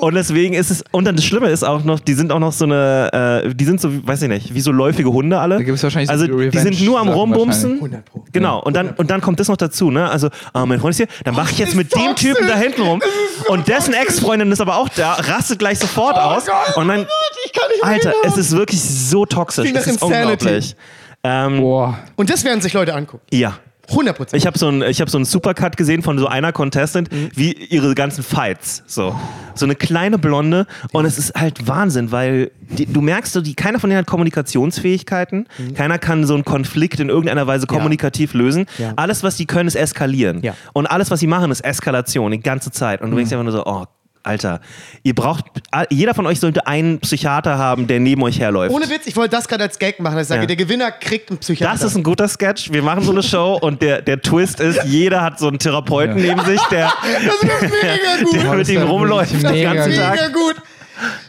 Und 0.00 0.14
deswegen 0.14 0.54
ist 0.54 0.70
es, 0.70 0.84
und 0.92 1.04
dann 1.04 1.16
das 1.16 1.24
Schlimme 1.24 1.48
ist 1.48 1.64
auch 1.64 1.82
noch, 1.84 2.00
die 2.00 2.14
sind 2.14 2.30
auch 2.32 2.38
noch 2.38 2.52
so 2.52 2.64
eine, 2.64 3.42
äh, 3.44 3.54
die 3.54 3.64
sind 3.64 3.80
so, 3.80 3.90
weiß 4.06 4.22
ich 4.22 4.28
nicht, 4.28 4.54
wie 4.54 4.60
so 4.60 4.70
läufige 4.70 5.12
Hunde 5.12 5.38
alle. 5.38 5.56
Da 5.56 5.62
gibt's 5.62 5.82
wahrscheinlich 5.82 6.08
so 6.08 6.12
also 6.12 6.26
die 6.26 6.58
sind 6.58 6.80
nur 6.82 7.00
am 7.00 7.08
Rumbumsen. 7.08 7.74
100 7.74 8.04
Pro. 8.04 8.24
Genau, 8.32 8.60
und 8.62 8.74
dann, 8.74 8.90
und 8.90 9.10
dann 9.10 9.20
kommt 9.20 9.40
das 9.40 9.48
noch 9.48 9.56
dazu, 9.56 9.90
ne? 9.90 10.08
Also, 10.08 10.28
ah, 10.52 10.66
mein 10.66 10.80
Freund 10.80 10.92
ist 10.92 10.98
hier, 10.98 11.08
dann 11.24 11.34
mache 11.34 11.52
ich 11.52 11.58
jetzt 11.58 11.74
mit 11.74 11.94
dem. 11.94 12.14
Typen 12.16 12.46
da 12.48 12.56
hinten 12.56 12.82
rum. 12.82 13.02
Und 13.48 13.68
dessen 13.68 13.94
Ex-Freundin 13.94 14.50
ist 14.50 14.60
aber 14.60 14.76
auch 14.76 14.88
da, 14.88 15.14
rastet 15.14 15.58
gleich 15.58 15.78
sofort 15.78 16.16
aus. 16.16 16.46
Gott, 16.46 16.76
und 16.76 16.88
dann, 16.88 17.06
ich 17.44 17.52
kann 17.52 17.68
nicht 17.70 17.82
mehr 17.84 17.92
Alter, 17.92 18.12
es 18.24 18.36
ist 18.36 18.52
wirklich 18.56 18.82
so 18.82 19.24
toxisch. 19.26 19.66
Es 19.66 19.72
nach 19.74 19.86
ist 19.86 20.02
unglaublich. 20.02 20.76
Ähm, 21.22 21.60
Boah. 21.60 21.98
Und 22.16 22.30
das 22.30 22.44
werden 22.44 22.60
sich 22.60 22.72
Leute 22.72 22.94
angucken. 22.94 23.24
ja. 23.30 23.58
100 23.88 24.16
Prozent. 24.16 24.40
Ich 24.40 24.46
habe 24.46 24.58
so 24.58 24.68
einen 24.68 24.82
ich 24.82 25.00
hab 25.00 25.08
so 25.10 25.18
einen 25.18 25.24
Supercut 25.24 25.76
gesehen 25.76 26.02
von 26.02 26.18
so 26.18 26.26
einer 26.26 26.52
Contestant, 26.52 27.08
wie 27.34 27.52
ihre 27.52 27.94
ganzen 27.94 28.22
Fights. 28.22 28.82
So, 28.86 29.14
so 29.54 29.64
eine 29.64 29.74
kleine 29.74 30.18
Blonde. 30.18 30.66
Und 30.92 31.04
es 31.04 31.18
ist 31.18 31.34
halt 31.34 31.66
Wahnsinn, 31.66 32.12
weil 32.12 32.50
die, 32.60 32.86
du 32.86 33.00
merkst, 33.00 33.32
so, 33.32 33.40
die, 33.40 33.54
keiner 33.54 33.80
von 33.80 33.90
denen 33.90 33.98
hat 33.98 34.06
Kommunikationsfähigkeiten. 34.06 35.48
Keiner 35.74 35.98
kann 35.98 36.26
so 36.26 36.34
einen 36.34 36.44
Konflikt 36.44 37.00
in 37.00 37.08
irgendeiner 37.08 37.46
Weise 37.46 37.66
kommunikativ 37.66 38.34
lösen. 38.34 38.66
Ja. 38.78 38.92
Alles, 38.96 39.22
was 39.22 39.36
die 39.36 39.46
können, 39.46 39.68
ist 39.68 39.74
eskalieren. 39.74 40.42
Ja. 40.42 40.54
Und 40.72 40.86
alles, 40.86 41.10
was 41.10 41.20
sie 41.20 41.26
machen, 41.26 41.50
ist 41.50 41.64
Eskalation 41.64 42.30
die 42.32 42.40
ganze 42.40 42.70
Zeit. 42.70 43.00
Und 43.00 43.10
du 43.10 43.16
denkst 43.16 43.32
einfach 43.32 43.44
nur 43.44 43.52
so, 43.52 43.64
oh, 43.64 43.86
Alter, 44.28 44.60
ihr 45.02 45.14
braucht, 45.14 45.44
jeder 45.90 46.12
von 46.14 46.26
euch 46.26 46.38
sollte 46.38 46.66
einen 46.66 47.00
Psychiater 47.00 47.56
haben, 47.58 47.86
der 47.86 47.98
neben 47.98 48.22
euch 48.22 48.38
herläuft. 48.38 48.74
Ohne 48.74 48.88
Witz, 48.90 49.06
ich 49.06 49.16
wollte 49.16 49.34
das 49.36 49.48
gerade 49.48 49.64
als 49.64 49.78
Gag 49.78 49.98
machen. 50.00 50.16
dass 50.16 50.24
Ich 50.26 50.28
sage, 50.28 50.42
Ja. 50.42 50.46
der 50.46 50.56
Gewinner 50.56 50.90
kriegt 50.90 51.30
einen 51.30 51.38
Psychiater. 51.38 51.72
Das 51.72 51.82
ist 51.82 51.96
ein 51.96 52.02
guter 52.02 52.28
Sketch. 52.28 52.70
Wir 52.70 52.82
machen 52.82 53.02
so 53.02 53.10
eine 53.12 53.22
Show 53.22 53.58
und 53.60 53.80
der, 53.82 54.02
der 54.02 54.20
Twist 54.20 54.60
ist, 54.60 54.84
jeder 54.84 55.22
hat 55.22 55.38
so 55.38 55.48
einen 55.48 55.58
Therapeuten 55.58 56.16
neben 56.16 56.44
sich, 56.44 56.60
der, 56.70 56.92
das 57.02 57.34
ist 57.34 57.62
mega 57.62 58.22
gut. 58.24 58.34
der 58.34 58.40
Boah, 58.44 58.54
mit 58.56 58.68
ihm 58.68 58.74
ja 58.80 58.84
rumläuft 58.84 59.32
den 59.32 59.42
ganzen 59.42 59.90
gut. 59.92 60.00
Tag. 60.00 60.10
Mega 60.14 60.28
gut. 60.28 60.56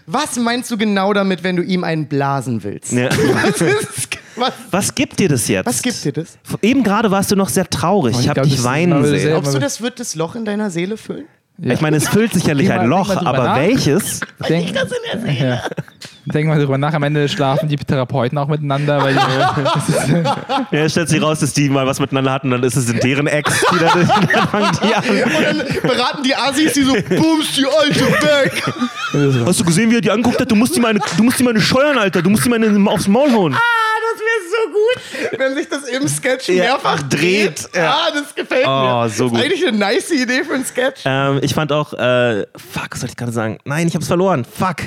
Was 0.07 0.35
meinst 0.37 0.71
du 0.71 0.77
genau 0.77 1.13
damit, 1.13 1.43
wenn 1.43 1.55
du 1.55 1.61
ihm 1.63 1.83
einen 1.83 2.07
blasen 2.07 2.63
willst? 2.63 2.91
Ja. 2.91 3.09
Was, 3.43 3.61
ist, 3.61 4.09
was, 4.35 4.53
Was 4.71 4.95
gibt 4.95 5.19
dir 5.19 5.29
das 5.29 5.47
jetzt? 5.47 5.65
was 5.67 5.81
gibt 5.81 6.03
dir 6.03 6.11
das? 6.13 6.37
Eben 6.61 6.83
gerade 6.83 7.11
warst 7.11 7.29
du 7.31 7.35
noch 7.35 7.49
sehr 7.49 7.69
traurig. 7.69 8.15
Oh, 8.15 8.19
ich 8.19 8.25
ich 8.25 8.29
habe 8.29 8.41
dich 8.41 8.63
weinen 8.63 9.05
sehen. 9.05 9.27
Glaubst 9.29 9.53
du, 9.53 9.59
das 9.59 9.79
wird 9.81 9.99
das 9.99 10.15
Loch 10.15 10.35
in 10.35 10.43
deiner 10.45 10.69
Seele 10.71 10.97
füllen? 10.97 11.25
Ja. 11.61 11.73
Ich 11.73 11.81
meine, 11.81 11.97
es 11.97 12.07
füllt 12.07 12.33
sicherlich 12.33 12.69
mal- 12.69 12.79
ein 12.79 12.87
Loch, 12.87 13.09
aber 13.15 13.43
nach. 13.43 13.55
welches? 13.57 14.21
Denk, 14.47 14.73
ja. 15.39 15.61
Denk 16.25 16.47
mal 16.47 16.59
drüber 16.59 16.77
nach. 16.77 16.93
Am 16.93 17.03
Ende 17.03 17.27
schlafen 17.27 17.67
die 17.67 17.75
Therapeuten 17.75 18.37
auch 18.37 18.47
miteinander, 18.47 19.01
weil 19.03 19.13
die, 19.15 20.75
Ja, 20.77 20.87
stellt 20.87 21.09
sich 21.09 21.21
raus, 21.21 21.39
dass 21.39 21.53
die 21.53 21.69
mal 21.69 21.85
was 21.87 21.99
miteinander 21.99 22.31
hatten, 22.31 22.51
dann 22.51 22.61
ist 22.63 22.75
es 22.75 22.89
in 22.89 22.99
deren 22.99 23.27
Ex, 23.27 23.63
die 23.73 23.79
dann, 23.79 24.07
dann 24.07 24.47
fangen 24.47 24.71
die 24.83 24.93
an. 24.93 25.03
Und 25.09 25.43
dann 25.43 25.81
beraten 25.81 26.23
die 26.23 26.35
Assis, 26.35 26.73
die 26.73 26.83
so, 26.83 26.93
bums 26.93 27.55
die 27.55 27.65
Alte 27.65 28.05
weg. 28.05 28.63
Hast 29.45 29.59
du 29.59 29.63
gesehen, 29.65 29.89
wie 29.89 29.95
er 29.95 30.01
die 30.01 30.11
anguckt 30.11 30.39
hat? 30.39 30.51
Du 30.51 30.55
musst 30.55 30.75
die 30.75 30.79
meine, 30.79 30.99
du 31.17 31.23
musst 31.23 31.39
die 31.39 31.43
meine 31.43 31.59
scheuern, 31.59 31.97
Alter. 31.97 32.21
Du 32.21 32.29
musst 32.29 32.45
die 32.45 32.49
meine 32.49 32.89
aufs 32.89 33.07
Maul 33.07 33.31
hauen. 33.33 33.55
Ah, 33.55 33.57
das 34.11 34.19
wäre 34.21 34.41
so 34.51 34.71
gut, 34.71 35.39
wenn 35.39 35.55
sich 35.55 35.69
das 35.69 35.83
im 35.89 36.07
Sketch 36.07 36.49
Ja, 36.49 36.63
mehrfach 36.63 37.01
dreht, 37.03 37.19
dreht. 37.63 37.69
ja. 37.75 37.91
Ah, 37.91 38.11
das 38.13 38.33
gefällt 38.35 38.65
Oh, 38.67 38.69
mir. 39.03 39.09
so 39.09 39.23
Das 39.25 39.31
gut. 39.31 39.39
ist 39.39 39.45
eigentlich 39.45 39.67
eine 39.67 39.77
nice 39.77 40.11
Idee 40.11 40.43
für 40.43 40.53
ein 40.55 40.65
Sketch. 40.65 41.01
Ähm, 41.05 41.39
ich 41.41 41.53
fand 41.53 41.71
auch, 41.71 41.93
äh, 41.93 42.45
fuck, 42.55 42.87
was 42.91 42.99
soll 43.01 43.09
ich 43.09 43.15
gerade 43.15 43.31
sagen? 43.31 43.57
Nein, 43.65 43.87
ich 43.87 43.95
hab's 43.95 44.07
verloren. 44.07 44.45
Fuck. 44.45 44.77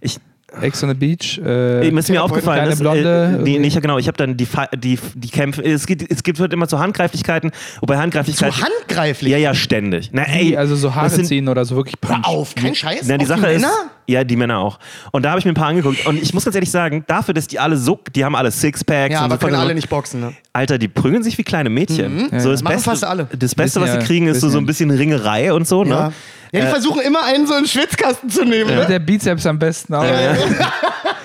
Ich, 0.00 0.18
Ex 0.60 0.82
on 0.82 0.88
the 0.88 0.94
Beach. 0.96 1.38
Äh, 1.44 1.86
Eben 1.86 1.96
ist 1.98 2.08
mir 2.10 2.20
aufgefallen, 2.24 2.62
kleine 2.64 2.76
Blonde, 2.76 3.38
äh, 3.40 3.44
die, 3.44 3.60
nicht, 3.60 3.80
genau, 3.80 3.98
ich 3.98 4.08
habe 4.08 4.16
dann 4.18 4.36
die, 4.36 4.48
die, 4.78 4.98
die 5.14 5.28
Kämpfe, 5.30 5.62
es 5.62 5.86
gibt, 5.86 6.10
es 6.10 6.24
gibt 6.24 6.40
halt 6.40 6.52
immer 6.52 6.66
so 6.66 6.80
Handgreiflichkeiten, 6.80 7.52
wobei 7.80 7.94
So 7.94 8.00
Handgreiflichkeiten, 8.00 8.60
handgreiflich. 8.60 9.30
ja, 9.30 9.38
ja, 9.38 9.54
ständig. 9.54 10.10
Na, 10.12 10.22
Ey, 10.24 10.56
also 10.56 10.74
so 10.74 10.92
Haare 10.92 11.08
sind- 11.10 11.26
ziehen 11.26 11.46
oder 11.48 11.64
so 11.64 11.76
wirklich 11.76 12.00
Punch. 12.00 12.16
Hör 12.26 12.26
auf, 12.28 12.56
kein 12.56 12.74
Scheiß. 12.74 13.02
Na, 13.06 13.16
die 13.16 13.26
Sache 13.26 13.46
ist? 13.52 13.64
Ja, 14.10 14.24
die 14.24 14.36
Männer 14.36 14.58
auch. 14.58 14.78
Und 15.12 15.24
da 15.24 15.30
habe 15.30 15.38
ich 15.38 15.44
mir 15.44 15.52
ein 15.52 15.54
paar 15.54 15.68
angeguckt. 15.68 16.06
Und 16.06 16.20
ich 16.22 16.34
muss 16.34 16.44
ganz 16.44 16.54
ehrlich 16.54 16.70
sagen, 16.70 17.04
dafür, 17.06 17.34
dass 17.34 17.46
die 17.46 17.58
alle 17.58 17.76
so, 17.76 17.98
die 18.14 18.24
haben 18.24 18.34
alle 18.36 18.50
Sixpacks. 18.50 19.12
Ja, 19.12 19.20
und 19.20 19.24
aber 19.26 19.34
so 19.40 19.46
können 19.46 19.56
alle 19.60 19.74
nicht 19.74 19.88
boxen, 19.88 20.20
ne? 20.20 20.32
Alter, 20.52 20.78
die 20.78 20.88
prügeln 20.88 21.22
sich 21.22 21.38
wie 21.38 21.44
kleine 21.44 21.70
Mädchen. 21.70 22.28
So 22.40 22.50
das 22.50 22.62
Machen 22.62 22.74
Beste, 22.74 22.90
fast 22.90 23.04
alle. 23.04 23.28
Das 23.38 23.54
Beste, 23.54 23.80
was 23.80 23.92
sie 23.92 23.98
ja, 23.98 24.02
kriegen, 24.04 24.26
ist 24.26 24.40
so, 24.40 24.48
so 24.48 24.58
ein 24.58 24.66
bisschen. 24.66 24.90
Ringerei 24.90 25.52
und 25.52 25.66
so. 25.68 25.84
Ja. 25.84 25.88
Ne? 26.08 26.12
Ja, 26.52 26.60
die 26.60 26.66
Äh, 26.66 26.70
versuchen 26.70 27.02
immer 27.02 27.24
einen 27.24 27.46
so 27.46 27.54
einen 27.54 27.66
Schwitzkasten 27.66 28.28
zu 28.28 28.44
nehmen. 28.44 28.70
Mit 28.70 28.80
Ne? 28.80 28.86
der 28.86 28.98
Bizeps 28.98 29.46
am 29.46 29.58
besten 29.58 29.94
auch. 29.94 30.04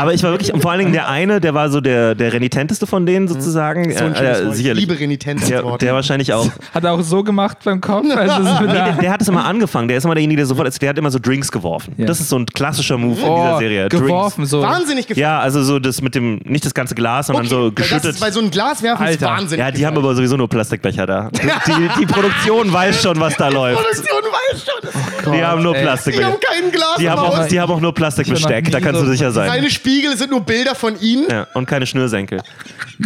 Aber 0.00 0.14
ich 0.14 0.22
war 0.22 0.30
wirklich, 0.30 0.54
und 0.54 0.62
vor 0.62 0.70
allen 0.70 0.78
Dingen 0.78 0.92
der 0.92 1.08
eine, 1.08 1.40
der 1.40 1.54
war 1.54 1.70
so 1.70 1.80
der, 1.80 2.14
der 2.14 2.32
renitenteste 2.32 2.86
von 2.86 3.04
denen 3.04 3.26
sozusagen. 3.26 3.90
So 3.92 4.04
ein 4.04 4.14
Äh, 4.14 4.18
äh, 4.18 4.44
Wort. 4.44 4.52
Ich 4.52 4.56
sicherlich. 4.58 4.86
liebe 4.86 4.98
Renitent 4.98 5.40
als 5.40 5.48
Der, 5.48 5.64
Wort. 5.64 5.82
der 5.82 5.92
wahrscheinlich 5.92 6.32
auch. 6.32 6.48
Hat 6.74 6.84
er 6.84 6.92
auch 6.92 7.02
so 7.02 7.24
gemacht 7.24 7.58
beim 7.64 7.80
Kopf. 7.80 8.06
Also 8.16 8.42
so 8.44 8.60
Nee, 8.64 8.72
der, 8.72 8.92
der 8.92 9.10
hat 9.10 9.20
es 9.22 9.28
immer 9.28 9.44
angefangen. 9.44 9.88
Der 9.88 9.96
ist 9.96 10.04
immer 10.04 10.14
derjenige, 10.14 10.36
der 10.38 10.46
sofort, 10.46 10.80
der 10.80 10.88
hat 10.88 10.98
immer 10.98 11.10
so 11.10 11.18
Drinks 11.18 11.50
geworfen. 11.50 11.94
Ja. 11.96 12.06
Das 12.06 12.20
ist 12.20 12.28
so 12.28 12.36
ein 12.38 12.46
klassischer 12.46 12.96
Move 12.96 13.14
in 13.18 13.26
dieser 13.34 13.54
oh, 13.56 13.58
Serie. 13.58 13.88
geworfen, 13.88 14.46
so. 14.46 14.62
Wahnsinnig 14.62 15.06
gefährlich. 15.08 15.20
Ja, 15.22 15.40
also 15.40 15.62
so 15.64 15.78
das 15.80 16.00
mit 16.00 16.14
dem, 16.14 16.40
nicht 16.44 16.64
das 16.64 16.74
ganze 16.74 16.94
Glas, 16.94 17.26
sondern 17.26 17.46
so 17.46 17.56
weil 17.64 17.70
das 17.72 17.74
geschüttet. 17.74 18.14
ist, 18.14 18.20
weil 18.20 18.32
so 18.32 18.40
ein 18.40 18.50
Glas 18.50 18.82
werfen 18.82 19.02
ist 19.06 19.22
Alter. 19.22 19.26
wahnsinnig 19.26 19.58
Ja, 19.64 19.70
die 19.72 19.84
haben 19.86 19.94
gefährlich. 19.94 19.98
aber 20.10 20.14
sowieso 20.14 20.36
nur 20.36 20.48
Plastikbecher 20.48 21.06
da. 21.06 21.30
Die, 21.66 21.88
die 22.00 22.06
Produktion 22.06 22.72
weiß 22.72 23.02
schon, 23.02 23.18
was 23.20 23.36
da 23.36 23.48
läuft. 23.48 23.80
Produktion 23.82 24.22
weiß 24.22 24.64
schon. 24.64 25.32
Die 25.32 25.42
haben 25.44 25.62
nur 25.62 25.74
ey. 25.74 25.80
Die 25.80 25.84
Plastikbecher. 25.86 26.26
haben 26.28 26.36
kein 26.40 26.70
Glas 26.72 26.94
Die 26.98 27.10
haben, 27.10 27.18
auch, 27.18 27.46
die 27.46 27.60
haben 27.60 27.72
auch 27.72 27.80
nur 27.80 27.92
Plastikbesteck, 27.94 28.70
da 28.70 28.80
kannst 28.80 29.02
du 29.02 29.06
sicher 29.06 29.30
sein. 29.32 29.48
Seine 29.48 29.70
Spiegel 29.88 30.16
sind 30.16 30.30
nur 30.30 30.40
Bilder 30.42 30.74
von 30.74 31.00
ihnen. 31.00 31.26
Ja, 31.30 31.46
und 31.54 31.66
keine 31.66 31.86
Schnürsenkel. 31.86 32.40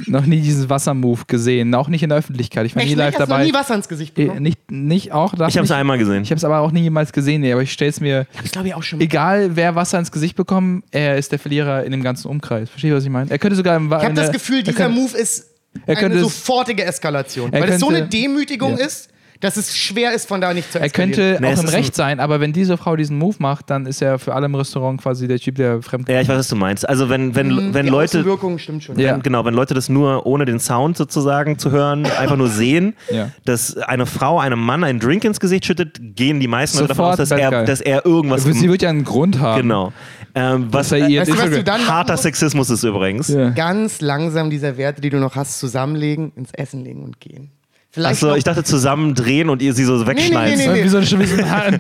noch 0.07 0.27
nie 0.27 0.41
diesen 0.41 0.69
Wassermove 0.69 1.27
gesehen. 1.27 1.75
Auch 1.75 1.89
nicht 1.89 2.03
in 2.03 2.09
der 2.09 2.19
Öffentlichkeit. 2.19 2.67
Ich 2.67 2.75
war 2.75 2.83
nie 2.83 2.89
Echt, 2.91 2.97
live 2.99 3.07
hast 3.15 3.15
du 3.17 3.21
noch 3.23 3.29
dabei. 3.29 3.45
nie 3.45 3.55
Wasser 3.55 3.75
ins 3.77 3.89
Gesicht 3.89 4.15
bekommen? 4.15 4.43
nicht, 4.43 4.59
nicht 4.71 5.13
auch. 5.13 5.35
Ich 5.35 5.57
habe 5.57 5.65
es 5.65 5.71
einmal 5.71 5.99
gesehen. 5.99 6.23
Ich 6.23 6.31
habe 6.31 6.39
es 6.39 6.45
aber 6.45 6.59
auch 6.59 6.73
nie 6.73 6.83
jemals 6.83 7.13
gesehen. 7.13 7.43
Nee, 7.43 7.53
aber 7.53 7.63
ich 7.63 7.73
stelle 7.73 7.91
es 7.91 8.01
mir. 8.01 8.27
Das 8.43 8.51
glaube 8.53 8.69
ich 8.69 8.75
auch 8.75 8.83
schon 8.83 8.99
mal. 8.99 9.05
Egal, 9.05 9.55
wer 9.55 9.75
Wasser 9.75 9.99
ins 9.99 10.11
Gesicht 10.11 10.37
bekommt, 10.37 10.85
er 10.91 11.19
ist 11.19 11.31
der 11.31 11.39
Verlierer 11.39 11.85
in 11.85 11.93
dem 11.93 12.03
ganzen 12.03 12.29
Umkreis. 12.29 12.69
Verstehst 12.69 12.91
du, 12.93 12.97
was 12.97 13.05
ich 13.05 13.11
meine? 13.11 13.31
Er 13.31 13.39
könnte 13.39 13.57
sogar 13.57 13.77
im 13.77 13.87
Ich 13.87 13.93
habe 13.93 14.15
das 14.15 14.33
Gefühl, 14.33 14.59
er 14.59 14.63
dieser 14.65 14.89
Move 14.89 15.17
ist 15.17 15.47
er 15.87 15.97
eine 15.97 16.19
sofortige 16.21 16.85
Eskalation. 16.85 17.53
Er 17.53 17.63
Weil 17.63 17.71
es 17.71 17.81
so 17.81 17.89
eine 17.89 18.07
Demütigung 18.07 18.77
Ja. 18.77 18.85
ist, 18.87 19.09
dass 19.43 19.59
es 19.59 19.77
schwer 19.77 20.15
ist, 20.15 20.27
von 20.29 20.41
da 20.41 20.55
nicht 20.55 20.73
zu 20.73 20.79
Er 20.79 20.87
eskalieren. 20.87 21.15
könnte 21.15 21.43
Nee, 21.43 21.55
auch 21.55 21.63
im 21.63 21.69
Recht 21.69 21.95
sein, 21.95 22.19
aber 22.21 22.41
wenn 22.41 22.55
diese 22.55 22.79
Frau 22.79 22.97
diesen 22.97 23.19
Move 23.19 23.37
macht, 23.41 23.69
dann 23.69 23.85
ist 23.85 24.01
er 24.01 24.19
für 24.19 24.35
alle 24.35 24.47
im 24.47 24.55
Restaurant 24.55 25.03
quasi 25.03 25.29
der 25.29 25.39
Typ, 25.39 25.57
der 25.57 25.83
fremd 25.83 26.09
Ja, 26.09 26.21
ich 26.23 26.29
weiß, 26.29 26.39
was 26.39 26.49
du 26.49 26.57
meinst. 26.57 26.89
Also 26.89 27.11
wenn, 27.11 27.35
wenn, 27.35 27.75
wenn 27.75 27.85
Die 27.87 27.91
Leute. 27.93 28.19
Außenwirkung 28.21 28.59
stimmt 28.59 28.85
schon. 28.85 28.99
Ja. 28.99 29.13
Wenn, 29.15 29.23
genau, 29.23 29.45
wenn 29.45 29.53
Leute 29.53 29.75
das 29.75 29.89
nur 29.91 30.25
ohne 30.27 30.47
den 30.47 30.59
Sound 30.61 30.97
sozusagen 30.97 31.59
zu 31.59 31.71
hören, 31.71 32.07
einfach 32.19 32.37
nur 32.37 32.49
sehen, 32.49 32.95
Ja. 33.11 33.31
dass 33.45 33.77
eine 33.77 34.07
Frau 34.07 34.39
einem 34.39 34.61
Mann 34.61 34.85
einen 34.85 34.99
Drink 35.01 35.25
ins 35.25 35.41
Gesicht 35.41 35.67
schüttet, 35.67 35.99
gehen 36.17 36.41
die 36.41 36.49
meisten 36.49 36.79
Leute 36.79 36.89
davon 36.89 37.05
aus, 37.07 37.17
Sofort 37.19 37.31
dass 37.31 37.39
er, 37.53 37.65
dass 37.65 37.81
er 37.81 38.07
irgendwas 38.07 38.45
Sie 38.45 38.69
wird 38.69 38.83
ja 38.83 38.89
einen 38.91 39.05
Grund 39.05 39.39
haben. 39.41 39.61
Genau. 39.63 39.93
Ähm, 40.35 40.69
was 40.71 40.93
er 40.93 41.09
ihr 41.09 41.21
Weißt 41.21 41.31
du, 41.31 41.67
was 41.67 41.89
harter? 41.89 42.17
Sexismus 42.17 42.71
ist 42.71 42.85
übrigens. 42.85 43.29
Ja. 43.29 43.51
Ganz 43.51 44.01
langsam 44.01 44.49
diese 44.51 44.77
Werte, 44.79 45.01
die 45.01 45.11
du 45.11 45.19
noch 45.19 45.37
hast, 45.37 45.59
zusammenlegen, 45.59 46.33
ins 46.37 46.53
Essen 46.53 46.85
legen 46.85 47.03
und 47.03 47.21
gehen. 47.21 47.51
Vielleicht 47.95 48.23
Achso, 48.23 48.35
ich 48.35 48.45
dachte 48.45 48.65
zusammen 48.65 49.15
drehen 49.15 49.51
und 49.51 49.61
ihr 49.61 49.75
sie 49.75 49.85
so 49.85 50.07
wegschneiden. 50.07 50.59
nee, 50.59 50.67
nee. 50.67 50.85
Wie 50.85 50.89
so 50.89 50.97
ein, 50.97 51.05
wie 51.21 51.27
so 51.27 51.43
ein 51.45 51.79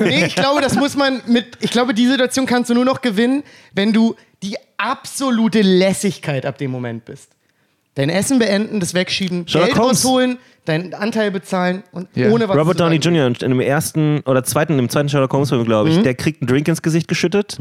Nee, 0.00 0.24
ich 0.24 0.34
glaube, 0.34 0.62
das 0.62 0.74
muss 0.76 0.96
man 0.96 1.20
mit. 1.26 1.58
Ich 1.60 1.70
glaube, 1.70 1.92
die 1.92 2.06
Situation 2.06 2.46
kannst 2.46 2.70
du 2.70 2.74
nur 2.74 2.86
noch 2.86 3.02
gewinnen, 3.02 3.42
wenn 3.74 3.92
du 3.92 4.14
die 4.42 4.56
absolute 4.78 5.60
Lässigkeit 5.60 6.46
ab 6.46 6.56
dem 6.58 6.70
Moment 6.70 7.04
bist. 7.04 7.28
Dein 7.94 8.08
Essen 8.08 8.38
beenden, 8.38 8.80
das 8.80 8.94
wegschieben, 8.94 9.46
Sherlock 9.46 9.68
Geld 9.68 9.78
Holmes. 9.78 10.02
rausholen, 10.04 10.38
deinen 10.64 10.94
Anteil 10.94 11.30
bezahlen 11.30 11.82
und 11.92 12.08
Ja. 12.14 12.30
ohne 12.30 12.48
was 12.48 12.56
Robert 12.56 12.78
zu 12.78 12.84
Downey 12.84 12.96
sagen. 13.02 13.14
Jr. 13.16 13.26
in 13.42 13.50
dem 13.50 13.60
ersten 13.60 14.20
oder 14.20 14.42
zweiten, 14.44 14.78
im 14.78 14.88
zweiten 14.88 15.10
Sherlock 15.10 15.32
Holmes 15.34 15.50
Film, 15.50 15.64
glaube 15.66 15.90
ich, 15.90 15.98
Mhm. 15.98 16.02
der 16.04 16.14
kriegt 16.14 16.40
einen 16.40 16.48
Drink 16.48 16.66
ins 16.68 16.80
Gesicht 16.80 17.08
geschüttet 17.08 17.58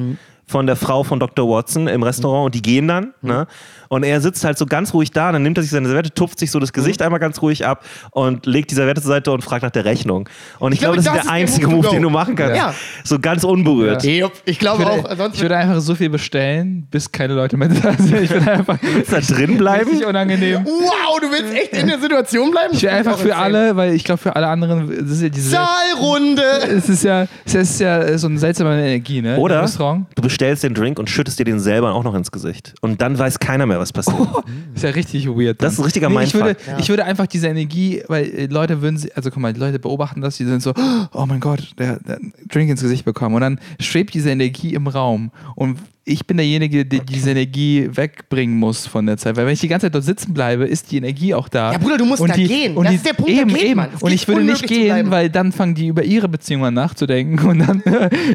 von 0.51 0.67
der 0.67 0.75
Frau 0.75 1.03
von 1.03 1.19
Dr. 1.19 1.49
Watson 1.49 1.87
im 1.87 2.03
Restaurant 2.03 2.45
und 2.47 2.55
die 2.55 2.61
gehen 2.61 2.87
dann. 2.87 3.13
Mhm. 3.21 3.29
Ne? 3.29 3.47
Und 3.87 4.03
er 4.03 4.21
sitzt 4.21 4.43
halt 4.45 4.57
so 4.57 4.65
ganz 4.65 4.93
ruhig 4.93 5.11
da, 5.11 5.31
dann 5.33 5.43
nimmt 5.43 5.57
er 5.57 5.63
sich 5.63 5.71
seine 5.71 5.87
Serviette, 5.87 6.13
tupft 6.13 6.39
sich 6.39 6.49
so 6.51 6.59
das 6.59 6.69
Mhm. 6.69 6.73
Gesicht 6.75 7.01
einmal 7.01 7.19
ganz 7.19 7.41
ruhig 7.41 7.65
ab 7.65 7.83
und 8.11 8.45
legt 8.45 8.71
die 8.71 8.75
Serviette 8.75 9.01
zur 9.01 9.09
Seite 9.09 9.31
und 9.31 9.43
fragt 9.43 9.63
nach 9.63 9.69
der 9.71 9.83
Rechnung. 9.85 10.29
Und 10.59 10.71
ich, 10.71 10.79
glaube, 10.79 10.95
glaube, 10.95 11.03
das, 11.03 11.05
das 11.13 11.23
ist 11.23 11.29
der 11.29 11.31
einzige 11.33 11.67
Move 11.67 11.89
den 11.89 12.01
du 12.01 12.09
machen 12.09 12.35
kannst. 12.35 12.55
Ja. 12.55 12.73
So 13.03 13.19
ganz 13.19 13.43
unberührt. 13.43 14.03
Nee, 14.03 14.23
ich 14.45 14.59
glaube 14.59 14.83
Ich 14.83 14.87
auch, 14.87 14.95
würde, 14.97 15.09
ansonsten. 15.09 15.35
ich 15.35 15.41
würde 15.41 15.57
einfach 15.57 15.79
so 15.81 15.95
viel 15.95 16.09
bestellen, 16.09 16.87
bis 16.91 17.11
keine 17.11 17.33
Leute 17.33 17.57
mehr 17.57 17.67
da 17.69 17.93
sind. 17.97 18.21
Ich 18.21 18.29
würde 18.29 18.51
einfach 18.51 18.77
Willst 18.81 19.11
du 19.11 19.15
da 19.15 19.21
drin 19.35 19.57
bleiben? 19.57 19.89
richtig 19.89 20.05
unangenehm. 20.07 20.65
wow, 20.65 21.19
du 21.19 21.29
willst 21.31 21.53
echt 21.53 21.73
in 21.73 21.87
der 21.87 21.99
Situation 21.99 22.51
bleiben? 22.51 22.73
Ich 22.73 22.81
will 22.83 22.89
einfach 22.89 23.17
für 23.17 23.35
auch 23.35 23.45
insane. 23.45 23.57
alle, 23.57 23.75
weil 23.75 23.93
ich 23.93 24.03
glaube 24.03 24.21
für 24.21 24.35
alle 24.35 24.47
anderen, 24.47 24.89
das 24.89 25.11
ist 25.17 25.21
ja 25.21 25.29
diese. 25.29 25.51
Zahlrunde! 25.51 26.43
Es 26.69 26.89
ist 26.89 27.03
ja, 27.03 27.27
es 27.45 27.53
ist 27.55 27.79
ja 27.79 28.17
so 28.17 28.27
eine 28.27 28.39
seltsame 28.39 28.71
Energie, 28.79 29.21
ne? 29.21 29.37
Oder 29.37 29.63
Restaurant. 29.63 30.05
du 30.15 30.21
bestellst 30.41 30.63
den 30.63 30.73
Drink 30.73 30.97
und 30.97 31.07
schüttest 31.07 31.37
dir 31.37 31.45
den 31.45 31.59
selber 31.59 31.93
auch 31.93 32.03
noch 32.03 32.15
ins 32.15 32.31
Gesicht. 32.31 32.73
Und 32.81 32.99
dann 32.99 33.15
weiß 33.15 33.37
keiner 33.37 33.67
mehr, 33.67 33.77
was 33.77 33.93
passiert. 33.93 34.17
Ist 34.73 34.83
ja 34.83 34.89
richtig 34.89 35.27
weird. 35.27 35.61
Das 35.61 35.73
ist 35.73 35.79
ein 35.79 35.83
richtiger 35.83 36.09
nee, 36.09 36.23
ich 36.23 36.33
würde, 36.33 36.55
Mindfuck. 36.55 36.79
ich 36.79 36.89
würde 36.89 37.05
einfach 37.05 37.27
diese 37.27 37.47
Energie, 37.47 38.01
weil 38.07 38.25
äh, 38.25 38.45
Leute 38.47 38.81
würden, 38.81 38.97
sie, 38.97 39.13
also 39.13 39.29
guck 39.29 39.39
mal, 39.39 39.53
die 39.53 39.59
Leute 39.59 39.77
beobachten 39.77 40.19
das, 40.19 40.37
die 40.37 40.45
sind 40.45 40.63
so, 40.63 40.73
oh 41.13 41.25
mein 41.27 41.41
Gott, 41.41 41.73
der, 41.77 41.99
der 41.99 42.19
Drink 42.49 42.71
ins 42.71 42.81
Gesicht 42.81 43.05
bekommen. 43.05 43.35
Und 43.35 43.41
dann 43.41 43.59
schwebt 43.79 44.15
diese 44.15 44.31
Energie 44.31 44.73
im 44.73 44.87
Raum. 44.87 45.29
Und 45.53 45.77
ich 46.03 46.25
bin 46.25 46.37
derjenige, 46.37 46.83
der 46.83 47.01
diese 47.01 47.31
Energie 47.31 47.87
wegbringen 47.91 48.57
muss 48.57 48.87
von 48.87 49.05
der 49.05 49.17
Zeit. 49.17 49.35
Weil 49.37 49.45
wenn 49.45 49.53
ich 49.53 49.59
die 49.59 49.67
ganze 49.67 49.85
Zeit 49.85 49.93
dort 49.95 50.03
sitzen 50.03 50.33
bleibe, 50.33 50.65
ist 50.65 50.91
die 50.91 50.97
Energie 50.97 51.33
auch 51.35 51.47
da. 51.47 51.71
Ja, 51.71 51.77
Bruder, 51.77 51.97
du 51.97 52.05
musst 52.05 52.21
und 52.21 52.29
da 52.29 52.33
die, 52.33 52.47
gehen. 52.47 52.75
Und 52.75 52.85
Das 52.85 52.91
die, 52.91 52.95
ist 52.97 53.05
der 53.05 53.13
Punkt, 53.13 53.31
da 53.31 53.41
eben, 53.41 53.53
geht 53.53 53.63
eben. 53.63 53.75
man. 53.75 53.89
Es 53.93 54.01
Und 54.01 54.09
geht 54.09 54.21
ich 54.21 54.27
würde 54.27 54.43
nicht 54.43 54.67
gehen, 54.67 55.11
weil 55.11 55.29
dann 55.29 55.51
fangen 55.51 55.75
die 55.75 55.87
über 55.87 56.03
ihre 56.03 56.27
Beziehungen 56.27 56.65
an 56.65 56.73
nachzudenken. 56.73 57.39
Und 57.47 57.59
dann, 57.59 57.83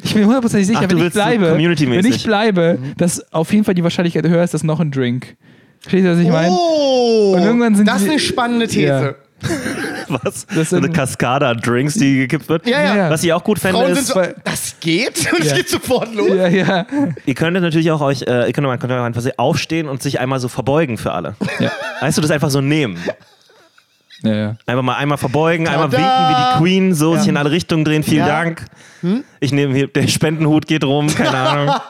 ich 0.02 0.14
bin 0.14 0.24
hundertprozentig 0.24 0.68
sicher, 0.68 0.80
Ach, 0.84 0.90
wenn 0.90 0.98
ich 1.06 1.12
bleibe, 1.12 1.58
wenn 1.58 2.06
ich 2.06 2.22
bleibe, 2.22 2.78
dass 2.96 3.32
auf 3.32 3.52
jeden 3.52 3.64
Fall 3.64 3.74
die 3.74 3.82
Wahrscheinlichkeit 3.82 4.26
höher 4.28 4.44
ist, 4.44 4.54
dass 4.54 4.62
noch 4.62 4.78
ein 4.78 4.90
Drink. 4.92 5.36
Verstehst 5.80 6.06
du, 6.06 6.12
was 6.12 6.18
ich 6.18 6.28
meine? 6.28 6.50
Oh! 6.50 7.34
Und 7.36 7.42
irgendwann 7.42 7.74
sind 7.74 7.86
das 7.88 8.02
ist 8.02 8.10
eine 8.10 8.18
spannende 8.18 8.68
These. 8.68 9.16
Was? 10.08 10.46
Das 10.54 10.70
so 10.70 10.76
eine 10.76 10.88
Kaskade 10.90 11.46
an 11.46 11.58
Drinks, 11.58 11.94
die 11.94 12.16
gekippt 12.18 12.48
wird. 12.48 12.66
Ja, 12.66 12.82
ja. 12.82 12.96
Ja. 12.96 13.10
Was 13.10 13.22
ich 13.24 13.32
auch 13.32 13.42
gut 13.42 13.58
fände, 13.58 13.78
Frauen 13.78 13.94
sind 13.94 14.02
ist, 14.02 14.08
so, 14.08 14.22
das 14.44 14.76
geht? 14.80 15.32
Und 15.32 15.40
es 15.40 15.50
Ja. 15.50 15.56
geht 15.56 15.68
sofort 15.68 16.14
los. 16.14 16.30
Ja, 16.34 16.48
ja. 16.48 16.86
ihr 17.24 17.34
könntet 17.34 17.62
natürlich 17.62 17.90
auch 17.90 18.00
euch, 18.00 18.22
äh, 18.22 18.46
ihr 18.46 18.52
könnt 18.52 18.66
mal, 18.66 18.78
könnt 18.78 18.92
mal 18.92 19.04
einfach 19.04 19.22
aufstehen 19.36 19.88
und 19.88 20.02
sich 20.02 20.20
einmal 20.20 20.38
so 20.40 20.48
verbeugen 20.48 20.98
für 20.98 21.12
alle. 21.12 21.34
Ja. 21.58 21.70
Weißt 22.00 22.16
du, 22.18 22.22
das 22.22 22.30
einfach 22.30 22.50
so 22.50 22.60
nehmen. 22.60 22.98
Ja, 24.22 24.34
ja. 24.34 24.56
Einfach 24.66 24.82
mal 24.82 24.94
einmal 24.96 25.18
verbeugen, 25.18 25.68
einmal 25.68 25.90
Tada! 25.90 25.98
winken 25.98 26.28
wie 26.28 26.34
die 26.52 26.58
Queen, 26.58 26.94
so 26.94 27.14
Ja. 27.14 27.20
sich 27.20 27.28
in 27.28 27.36
alle 27.36 27.50
Richtungen 27.50 27.84
drehen. 27.84 28.02
Vielen 28.02 28.26
Ja. 28.26 28.42
Dank. 28.42 28.64
Ich 29.46 29.52
nehme 29.52 29.74
hier, 29.74 29.86
der 29.86 30.08
Spendenhut 30.08 30.66
geht 30.66 30.82
rum, 30.82 31.06
keine 31.06 31.36
Ahnung. 31.36 31.74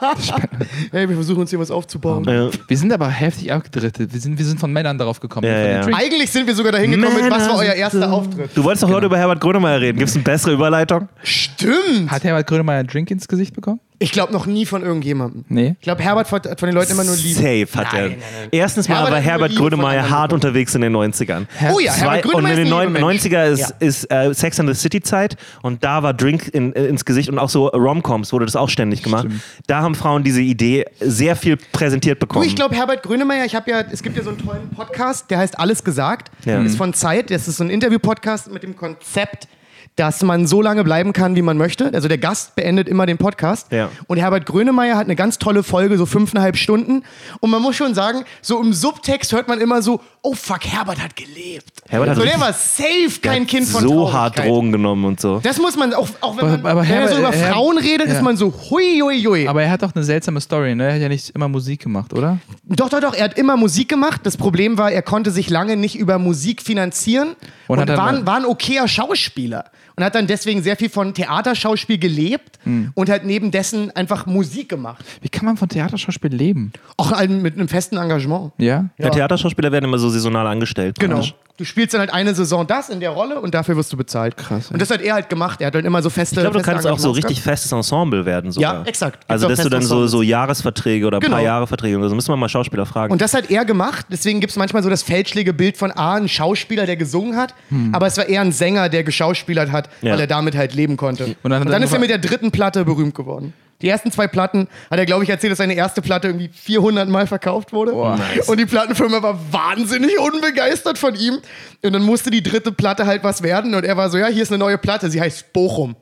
Hey, 0.92 1.08
wir 1.08 1.16
versuchen 1.16 1.40
uns 1.40 1.50
hier 1.50 1.58
was 1.58 1.70
aufzubauen. 1.70 2.26
Äh, 2.28 2.50
Wir 2.68 2.76
sind 2.76 2.92
aber 2.92 3.08
heftig 3.08 3.52
abgedrittet. 3.52 4.12
Wir 4.12 4.20
sind, 4.20 4.38
wir 4.38 4.44
sind 4.44 4.60
von 4.60 4.72
Männern 4.72 4.98
darauf 4.98 5.20
gekommen. 5.20 5.46
Ja, 5.46 5.80
ja. 5.80 5.86
Eigentlich 5.94 6.30
sind 6.30 6.46
wir 6.46 6.54
sogar 6.54 6.72
dahin 6.72 6.90
gekommen 6.92 7.22
mit, 7.22 7.30
was 7.30 7.48
war 7.48 7.56
euer 7.58 7.72
erster 7.74 8.10
Auftritt? 8.12 8.50
Du 8.54 8.62
wolltest 8.62 8.82
doch 8.84 8.90
heute 8.90 9.06
über 9.06 9.16
Herbert 9.18 9.40
Grönemeyer 9.40 9.80
reden. 9.80 9.98
Gibt 9.98 10.10
es 10.10 10.14
eine 10.16 10.24
bessere 10.24 10.52
Überleitung? 10.52 11.08
Stimmt! 11.22 12.10
Hat 12.10 12.24
Herbert 12.24 12.46
Grönemeyer 12.46 12.80
einen 12.80 12.88
Drink 12.88 13.10
ins 13.10 13.26
Gesicht 13.28 13.54
bekommen? 13.54 13.80
Ich 13.98 14.12
glaube 14.12 14.30
noch 14.30 14.44
nie 14.44 14.66
von 14.66 14.82
irgendjemandem. 14.82 15.46
Nee. 15.48 15.74
Ich 15.80 15.84
glaube, 15.84 16.02
Herbert 16.02 16.30
hat 16.30 16.60
von 16.60 16.66
den 16.68 16.74
Leuten 16.74 16.92
immer 16.92 17.04
nur 17.04 17.16
Liebe. 17.16 17.34
Safe 17.66 17.66
hat 17.82 17.94
er. 17.94 18.00
Nein, 18.02 18.10
nein, 18.10 18.18
nein. 18.40 18.48
Erstens 18.52 18.88
mal 18.90 18.96
Herbert 18.96 19.12
war 19.12 19.20
Herbert 19.20 19.56
Grönemeyer 19.56 20.02
hart 20.10 20.28
bekommen. 20.28 20.32
unterwegs 20.34 20.74
in 20.74 20.82
den 20.82 20.94
90ern. 20.94 21.46
Oh 21.72 21.80
ja, 21.80 21.92
Herbert 21.94 22.26
und 22.26 22.32
Grönemeyer 22.32 22.52
in 22.52 22.56
den 22.58 22.66
ist 22.66 22.72
ein 22.72 22.78
neun- 22.78 22.94
lieber 22.94 23.06
Mensch. 23.06 23.22
90er 23.24 23.44
ist, 23.46 23.60
Ja. 23.60 23.68
ist 23.80 24.04
äh, 24.10 24.34
Sex 24.34 24.60
and 24.60 24.68
the 24.68 24.74
City 24.74 25.00
Zeit 25.00 25.38
und 25.62 25.82
da 25.82 26.02
war 26.02 26.12
Drink 26.12 26.48
in, 26.52 26.74
äh, 26.76 26.84
ins 26.88 27.06
Gesicht 27.06 27.30
und 27.30 27.38
auch 27.38 27.45
so 27.48 27.68
Romcoms 27.68 28.32
wurde 28.32 28.44
das 28.46 28.56
auch 28.56 28.68
ständig 28.68 29.02
gemacht. 29.02 29.24
Stimmt. 29.26 29.42
Da 29.66 29.82
haben 29.82 29.94
Frauen 29.94 30.22
diese 30.24 30.40
Idee 30.40 30.84
sehr 31.00 31.36
viel 31.36 31.56
präsentiert 31.56 32.22
Du, 32.22 32.26
bekommen. 32.26 32.46
ich 32.46 32.56
glaube, 32.56 32.74
Herbert 32.74 33.02
Grönemeyer, 33.02 33.44
ich 33.44 33.54
habe 33.54 33.70
ja, 33.70 33.80
es 33.90 34.02
gibt 34.02 34.16
ja 34.16 34.22
so 34.22 34.30
einen 34.30 34.38
tollen 34.38 34.70
Podcast, 34.70 35.30
der 35.30 35.38
heißt 35.38 35.58
Alles 35.58 35.82
gesagt. 35.84 36.30
Ja. 36.44 36.62
Ist 36.62 36.76
von 36.76 36.94
Zeit. 36.94 37.30
Das 37.30 37.48
ist 37.48 37.56
so 37.58 37.64
ein 37.64 37.70
Interview-Podcast 37.70 38.50
mit 38.52 38.62
dem 38.62 38.76
Konzept, 38.76 39.48
dass 39.96 40.22
man 40.22 40.46
so 40.46 40.60
lange 40.60 40.84
bleiben 40.84 41.12
kann, 41.14 41.36
wie 41.36 41.42
man 41.42 41.56
möchte. 41.56 41.90
Also 41.94 42.06
der 42.06 42.18
Gast 42.18 42.54
beendet 42.54 42.86
immer 42.88 43.06
den 43.06 43.16
Podcast. 43.16 43.72
Ja. 43.72 43.88
Und 44.06 44.18
Herbert 44.18 44.44
Grönemeyer 44.44 44.94
hat 44.96 45.06
eine 45.06 45.16
ganz 45.16 45.38
tolle 45.38 45.62
Folge, 45.62 45.96
so 45.96 46.04
fünfeinhalb 46.04 46.56
Stunden. 46.58 47.02
Und 47.40 47.50
man 47.50 47.62
muss 47.62 47.76
schon 47.76 47.94
sagen, 47.94 48.24
so 48.42 48.60
im 48.60 48.74
Subtext 48.74 49.32
hört 49.32 49.48
man 49.48 49.58
immer 49.60 49.80
so, 49.80 50.00
oh 50.22 50.34
fuck, 50.34 50.64
Herbert 50.66 51.02
hat 51.02 51.16
gelebt. 51.16 51.70
Herbert 51.88 52.10
hat 52.10 52.16
so 52.16 52.22
der 52.24 52.38
war 52.38 52.52
safe 52.52 53.20
kein 53.22 53.42
hat 53.42 53.48
Kind 53.48 53.66
von 53.68 53.82
so 53.82 54.12
hart. 54.12 54.38
Drogen 54.38 54.70
genommen 54.72 55.04
und 55.06 55.20
so. 55.20 55.40
Das 55.42 55.56
muss 55.58 55.76
man, 55.76 55.94
auch, 55.94 56.08
auch 56.20 56.36
wenn 56.36 56.46
man, 56.46 56.60
Aber- 56.60 56.70
aber 56.72 56.82
wenn 56.88 56.90
er 56.98 57.08
so 57.08 57.14
über 57.18 57.30
Herbert- 57.30 57.40
Herr- 57.40 57.52
Frauen 57.54 57.78
redet, 57.78 58.08
ja. 58.08 58.12
ist 58.14 58.22
man 58.22 58.36
so 58.36 58.52
hui, 58.70 59.00
hui, 59.02 59.22
hui. 59.24 59.48
Aber 59.48 59.62
er 59.62 59.70
hat 59.70 59.82
doch 59.82 59.94
eine 59.94 60.04
seltsame 60.04 60.40
Story, 60.42 60.74
ne? 60.74 60.88
Er 60.88 60.94
hat 60.96 61.00
ja 61.00 61.08
nicht 61.08 61.30
immer 61.30 61.48
Musik 61.48 61.80
gemacht, 61.82 62.12
oder? 62.12 62.38
Doch, 62.64 62.90
doch, 62.90 63.00
doch. 63.00 63.14
Er 63.14 63.24
hat 63.24 63.38
immer 63.38 63.56
Musik 63.56 63.88
gemacht. 63.88 64.20
Das 64.24 64.36
Problem 64.36 64.76
war, 64.76 64.92
er 64.92 65.00
konnte 65.02 65.30
sich 65.30 65.48
lange 65.48 65.76
nicht 65.76 65.96
über 65.98 66.18
Musik 66.18 66.60
finanzieren 66.60 67.34
Und 67.66 67.78
und, 67.78 67.88
war 67.88 68.36
ein 68.36 68.44
okayer 68.44 68.88
Schauspieler. 68.88 69.64
Und 69.98 70.04
hat 70.04 70.14
dann 70.14 70.26
deswegen 70.26 70.62
sehr 70.62 70.76
viel 70.76 70.90
von 70.90 71.14
Theaterschauspiel 71.14 71.96
gelebt 71.98 72.58
Hm. 72.64 72.90
und 72.94 73.08
hat 73.08 73.24
neben 73.24 73.50
dessen 73.50 73.94
einfach 73.96 74.26
Musik 74.26 74.68
gemacht. 74.68 75.04
Wie 75.22 75.28
kann 75.28 75.44
man 75.46 75.56
von 75.56 75.68
Theaterschauspiel 75.68 76.34
leben? 76.34 76.72
Auch 76.96 77.12
ein- 77.12 77.40
mit 77.40 77.54
einem 77.54 77.68
festen 77.68 77.96
Engagement. 77.96 78.52
Ja? 78.58 78.86
Ja. 78.98 79.08
Theaterschauspieler 79.10 79.72
werden 79.72 79.84
immer 79.86 79.98
so 79.98 80.08
saisonal 80.10 80.46
angestellt. 80.46 80.98
Genau. 80.98 81.14
praktisch. 81.16 81.34
Du 81.58 81.64
spielst 81.64 81.94
dann 81.94 82.00
halt 82.00 82.12
eine 82.12 82.34
Saison 82.34 82.66
das 82.66 82.90
in 82.90 83.00
der 83.00 83.08
Rolle 83.08 83.40
und 83.40 83.54
dafür 83.54 83.76
wirst 83.78 83.90
du 83.90 83.96
bezahlt. 83.96 84.36
Krass, 84.36 84.66
ey. 84.68 84.74
Und 84.74 84.82
das 84.82 84.90
hat 84.90 85.00
er 85.00 85.14
halt 85.14 85.30
gemacht. 85.30 85.62
Er 85.62 85.68
hat 85.68 85.74
dann 85.74 85.86
immer 85.86 86.02
so 86.02 86.10
feste 86.10 86.34
Ich 86.34 86.40
glaube, 86.42 86.52
du 86.52 86.58
feste 86.58 86.70
kannst 86.72 86.86
auch 86.86 86.98
so 86.98 87.12
richtig 87.12 87.40
festes 87.40 87.72
Ensemble 87.72 88.26
werden. 88.26 88.52
Sogar. 88.52 88.74
Ja, 88.74 88.82
exakt. 88.82 89.20
Gibt's 89.20 89.30
Also, 89.30 89.48
dass 89.48 89.62
du 89.62 89.70
dann 89.70 89.80
so, 89.80 90.06
so 90.06 90.20
Jahresverträge 90.20 91.06
oder 91.06 91.16
ein 91.16 91.20
Genau. 91.22 91.36
paar 91.36 91.42
Jahre 91.42 91.66
Verträge 91.66 91.96
oder 91.96 92.10
so. 92.10 92.14
Müssen 92.14 92.28
wir 92.28 92.36
mal 92.36 92.50
Schauspieler 92.50 92.84
fragen. 92.84 93.10
Und 93.10 93.22
das 93.22 93.32
hat 93.32 93.50
er 93.50 93.64
gemacht. 93.64 94.04
Deswegen 94.10 94.40
gibt 94.40 94.50
es 94.50 94.58
manchmal 94.58 94.82
so 94.82 94.90
das 94.90 95.02
fälschliche 95.02 95.54
Bild 95.54 95.78
von 95.78 95.92
A, 95.92 96.16
ein 96.16 96.28
Schauspieler, 96.28 96.84
der 96.84 96.96
gesungen 96.98 97.36
hat. 97.38 97.54
Aber 97.92 98.06
es 98.06 98.18
war 98.18 98.28
eher 98.28 98.42
ein 98.42 98.52
Sänger, 98.52 98.90
der 98.90 99.02
geschauspielert 99.02 99.72
hat, 99.72 99.85
Ja. 100.02 100.12
weil 100.12 100.20
er 100.20 100.26
damit 100.26 100.56
halt 100.56 100.74
leben 100.74 100.96
konnte. 100.96 101.24
Und 101.24 101.36
dann 101.44 101.52
dann, 101.52 101.74
hat 101.74 101.80
er 101.80 101.84
ist 101.84 101.92
er 101.92 101.98
mit 101.98 102.10
der 102.10 102.18
dritten 102.18 102.50
Platte 102.50 102.84
berühmt 102.84 103.14
geworden. 103.14 103.52
Die 103.82 103.88
ersten 103.88 104.10
zwei 104.10 104.26
Platten 104.26 104.68
hat 104.90 104.98
er, 104.98 105.04
glaube 105.04 105.24
ich, 105.24 105.30
erzählt, 105.30 105.50
dass 105.50 105.58
seine 105.58 105.74
erste 105.74 106.00
Platte 106.00 106.28
irgendwie 106.28 106.48
400 106.48 107.08
Mal 107.08 107.26
verkauft 107.26 107.74
wurde. 107.74 107.92
Und 107.92 108.58
die 108.58 108.64
Plattenfirma 108.64 109.22
war 109.22 109.38
wahnsinnig 109.50 110.18
unbegeistert 110.18 110.96
von 110.96 111.14
ihm. 111.14 111.38
Und 111.82 111.92
dann 111.92 112.02
musste 112.02 112.30
die 112.30 112.42
dritte 112.42 112.72
Platte 112.72 113.04
halt 113.04 113.22
was 113.22 113.42
werden. 113.42 113.74
Und 113.74 113.84
er 113.84 113.96
war 113.98 114.08
so, 114.08 114.16
ja, 114.16 114.28
hier 114.28 114.42
ist 114.42 114.50
eine 114.50 114.58
neue 114.58 114.78
Platte, 114.78 115.10
sie 115.10 115.20
heißt 115.20 115.52
Bochum. 115.52 115.94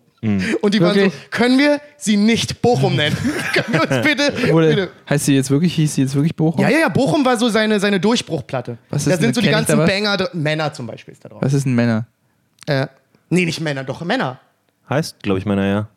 Und 0.62 0.72
die 0.72 0.80
waren 0.80 0.94
so, 0.94 1.00
Wirklich? 1.00 1.30
können 1.30 1.58
wir 1.58 1.80
sie 1.98 2.16
nicht 2.16 2.62
Bochum 2.62 2.96
nennen? 2.96 3.14
können 3.52 3.72
wir 3.72 3.82
uns 3.82 4.06
bitte, 4.06 4.32
Oder 4.54 4.68
bitte 4.68 4.90
heißt 5.10 5.26
sie 5.26 5.34
jetzt 5.34 5.50
wirklich, 5.50 5.74
hieß 5.74 5.96
sie 5.96 6.02
jetzt 6.02 6.14
wirklich 6.14 6.34
Bochum? 6.34 6.62
ja, 6.62 6.70
ja, 6.70 6.78
ja, 6.78 6.88
Bochum 6.88 7.26
war 7.26 7.36
so 7.36 7.50
seine, 7.50 7.78
seine 7.78 8.00
Durchbruchplatte. 8.00 8.78
Was 8.88 9.06
ist 9.06 9.12
da 9.12 9.20
sind 9.20 9.34
so 9.34 9.42
die 9.42 9.50
ganzen? 9.50 9.76
Banger, 9.76 10.30
Männer 10.32 10.72
zum 10.72 10.86
Beispiel 10.86 11.12
ist 11.12 11.22
da 11.26 11.28
drauf. 11.28 11.42
Was 11.42 11.52
ist 11.52 11.66
ein 11.66 11.74
Männer? 11.74 12.06
Äh, 12.66 12.86
nee, 13.34 13.44
nicht 13.44 13.60
Männer, 13.60 13.84
doch 13.84 14.02
Männer. 14.04 14.38
heißt, 14.88 15.22
glaube 15.22 15.38
ich, 15.38 15.46
meiner 15.46 15.66
ja. 15.66 15.88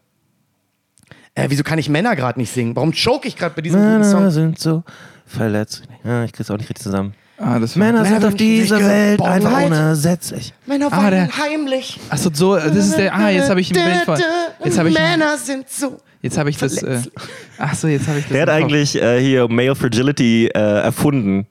Äh, 1.36 1.46
wieso 1.50 1.64
kann 1.64 1.78
ich 1.78 1.88
Männer 1.90 2.16
gerade 2.16 2.40
nicht 2.40 2.52
singen? 2.52 2.76
Warum 2.76 2.92
choke 2.94 3.28
ich 3.28 3.36
gerade 3.36 3.54
bei 3.56 3.62
diesem 3.62 3.80
guten 3.80 3.92
Männer 4.00 4.12
Song? 4.12 4.32
sind 4.32 4.60
so 4.60 4.84
verletzt. 5.26 5.84
Ja, 6.04 6.24
ich 6.24 6.34
krieg's 6.34 6.50
auch 6.50 6.58
nicht 6.58 6.70
richtig 6.70 6.84
zusammen. 6.84 7.14
Ah, 7.38 7.60
das. 7.60 7.76
Männer 7.76 8.04
sind 8.04 8.14
Männer 8.16 8.28
auf 8.30 8.34
dieser 8.36 8.80
Welt 8.80 9.22
einfach 9.22 9.62
unersetzlich. 9.64 10.54
Männer 10.66 10.88
Ah, 10.92 10.98
weinen 11.04 11.28
der- 11.28 11.38
heimlich. 11.38 12.00
Achso, 12.10 12.32
so, 12.34 12.56
das 12.56 12.76
ist 12.76 12.98
der. 12.98 13.14
Ah, 13.14 13.30
jetzt 13.30 13.50
habe 13.52 13.62
ich 13.62 13.70
ein 13.70 13.84
Bild 13.86 14.04
von. 14.06 14.20
Jetzt 14.64 14.80
habe 14.80 14.90
ich. 14.90 14.96
Männer 14.96 15.38
sind 15.38 15.70
so. 15.70 15.98
Jetzt 16.24 16.38
habe 16.40 16.50
ich 16.50 16.58
das. 16.58 16.82
Äh, 16.82 17.02
ach 17.60 17.76
so, 17.76 17.88
jetzt 17.88 18.08
habe 18.08 18.18
ich 18.18 18.26
das. 18.26 18.32
Der 18.34 18.42
hat 18.42 18.50
im 18.50 18.56
Kopf. 18.56 18.64
eigentlich 18.64 19.00
äh, 19.00 19.22
hier 19.22 19.48
Male 19.48 19.76
Fragility 19.76 20.48
äh, 20.48 20.60
erfunden. 20.60 21.46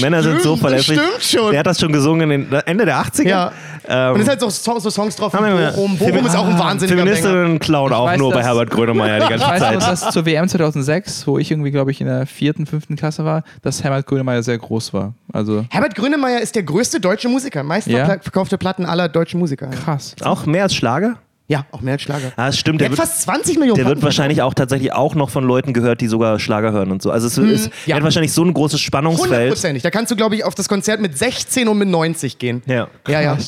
Männer 0.00 0.22
sind 0.22 0.42
so 0.42 0.56
das 0.56 0.84
stimmt 0.84 1.00
schon. 1.20 1.50
Der 1.50 1.60
hat 1.60 1.66
das 1.66 1.78
schon 1.80 1.92
gesungen 1.92 2.30
in 2.30 2.50
den 2.50 2.60
Ende 2.66 2.84
der 2.84 2.96
80er. 2.98 3.22
Ja. 3.28 3.52
Ähm, 3.88 4.14
Und 4.14 4.20
es 4.20 4.28
hat 4.28 4.40
so, 4.40 4.48
so 4.48 4.78
so 4.80 4.90
Songs 4.90 5.14
drauf 5.14 5.32
wie 5.32 5.36
Bochum. 5.38 5.96
Bochum 5.96 6.26
ist 6.26 6.34
auch 6.36 6.46
ein 6.46 6.58
wahnsinniger. 6.58 6.98
Feministinnen 6.98 7.58
klauen 7.60 7.92
auch 7.92 8.06
weiß, 8.06 8.18
nur 8.18 8.32
bei 8.32 8.42
Herbert 8.42 8.70
Grönemeyer 8.70 9.20
die 9.20 9.28
ganze 9.28 9.44
Ich 9.44 9.50
weiß 9.50 9.60
Zeit. 9.60 9.82
dass 9.82 10.10
zur 10.10 10.26
WM 10.26 10.48
2006, 10.48 11.26
wo 11.26 11.38
ich 11.38 11.50
irgendwie, 11.50 11.70
glaube 11.70 11.92
ich, 11.92 12.00
in 12.00 12.08
der 12.08 12.26
vierten, 12.26 12.66
fünften 12.66 12.96
Klasse 12.96 13.24
war, 13.24 13.44
dass 13.62 13.84
Herbert 13.84 14.06
Grönemeyer 14.06 14.42
sehr 14.42 14.58
groß 14.58 14.92
war. 14.92 15.14
Also 15.32 15.64
Herbert 15.70 15.94
Grönemeyer 15.94 16.40
ist 16.40 16.56
der 16.56 16.64
größte 16.64 16.98
deutsche 17.00 17.28
Musiker. 17.28 17.62
Meist 17.62 17.86
Ja? 17.86 18.06
verkaufte 18.06 18.58
Platten 18.58 18.86
aller 18.86 19.08
deutschen 19.08 19.38
Musiker. 19.38 19.68
krass. 19.68 20.16
Auch 20.22 20.46
mehr 20.46 20.64
als 20.64 20.74
Schlager? 20.74 21.16
Ja, 21.48 21.64
auch 21.70 21.80
mehr 21.80 21.92
als 21.92 22.02
Schlager. 22.02 22.32
Ah, 22.36 22.46
das 22.46 22.58
stimmt. 22.58 22.80
Der 22.80 22.88
Der, 22.88 22.92
hat 22.92 22.98
wird, 22.98 23.08
fast 23.08 23.22
20 23.22 23.58
Millionen 23.58 23.76
der 23.76 23.86
wird 23.86 24.02
wahrscheinlich 24.02 24.42
auch 24.42 24.52
tatsächlich 24.52 24.92
auch 24.92 25.14
noch 25.14 25.30
von 25.30 25.44
Leuten 25.44 25.72
gehört, 25.72 26.00
die 26.00 26.08
sogar 26.08 26.40
Schlager 26.40 26.72
hören 26.72 26.90
und 26.90 27.02
so. 27.02 27.12
Also 27.12 27.28
es 27.28 27.38
ist, 27.38 27.66
Hm, 27.66 27.72
ja. 27.86 27.92
er 27.94 27.96
hat 27.98 28.02
wahrscheinlich 28.02 28.32
so 28.32 28.42
ein 28.44 28.52
großes 28.52 28.80
Spannungsfeld. 28.80 29.30
Hundertprozentig. 29.32 29.82
Da 29.84 29.90
kannst 29.90 30.10
du, 30.10 30.16
glaube 30.16 30.34
ich, 30.34 30.42
auf 30.44 30.56
das 30.56 30.68
Konzert 30.68 31.00
mit 31.00 31.16
16 31.16 31.68
und 31.68 31.78
mit 31.78 31.88
90 31.88 32.38
gehen. 32.38 32.62
Ja. 32.66 32.88
Ja, 33.06 33.20
ja. 33.20 33.38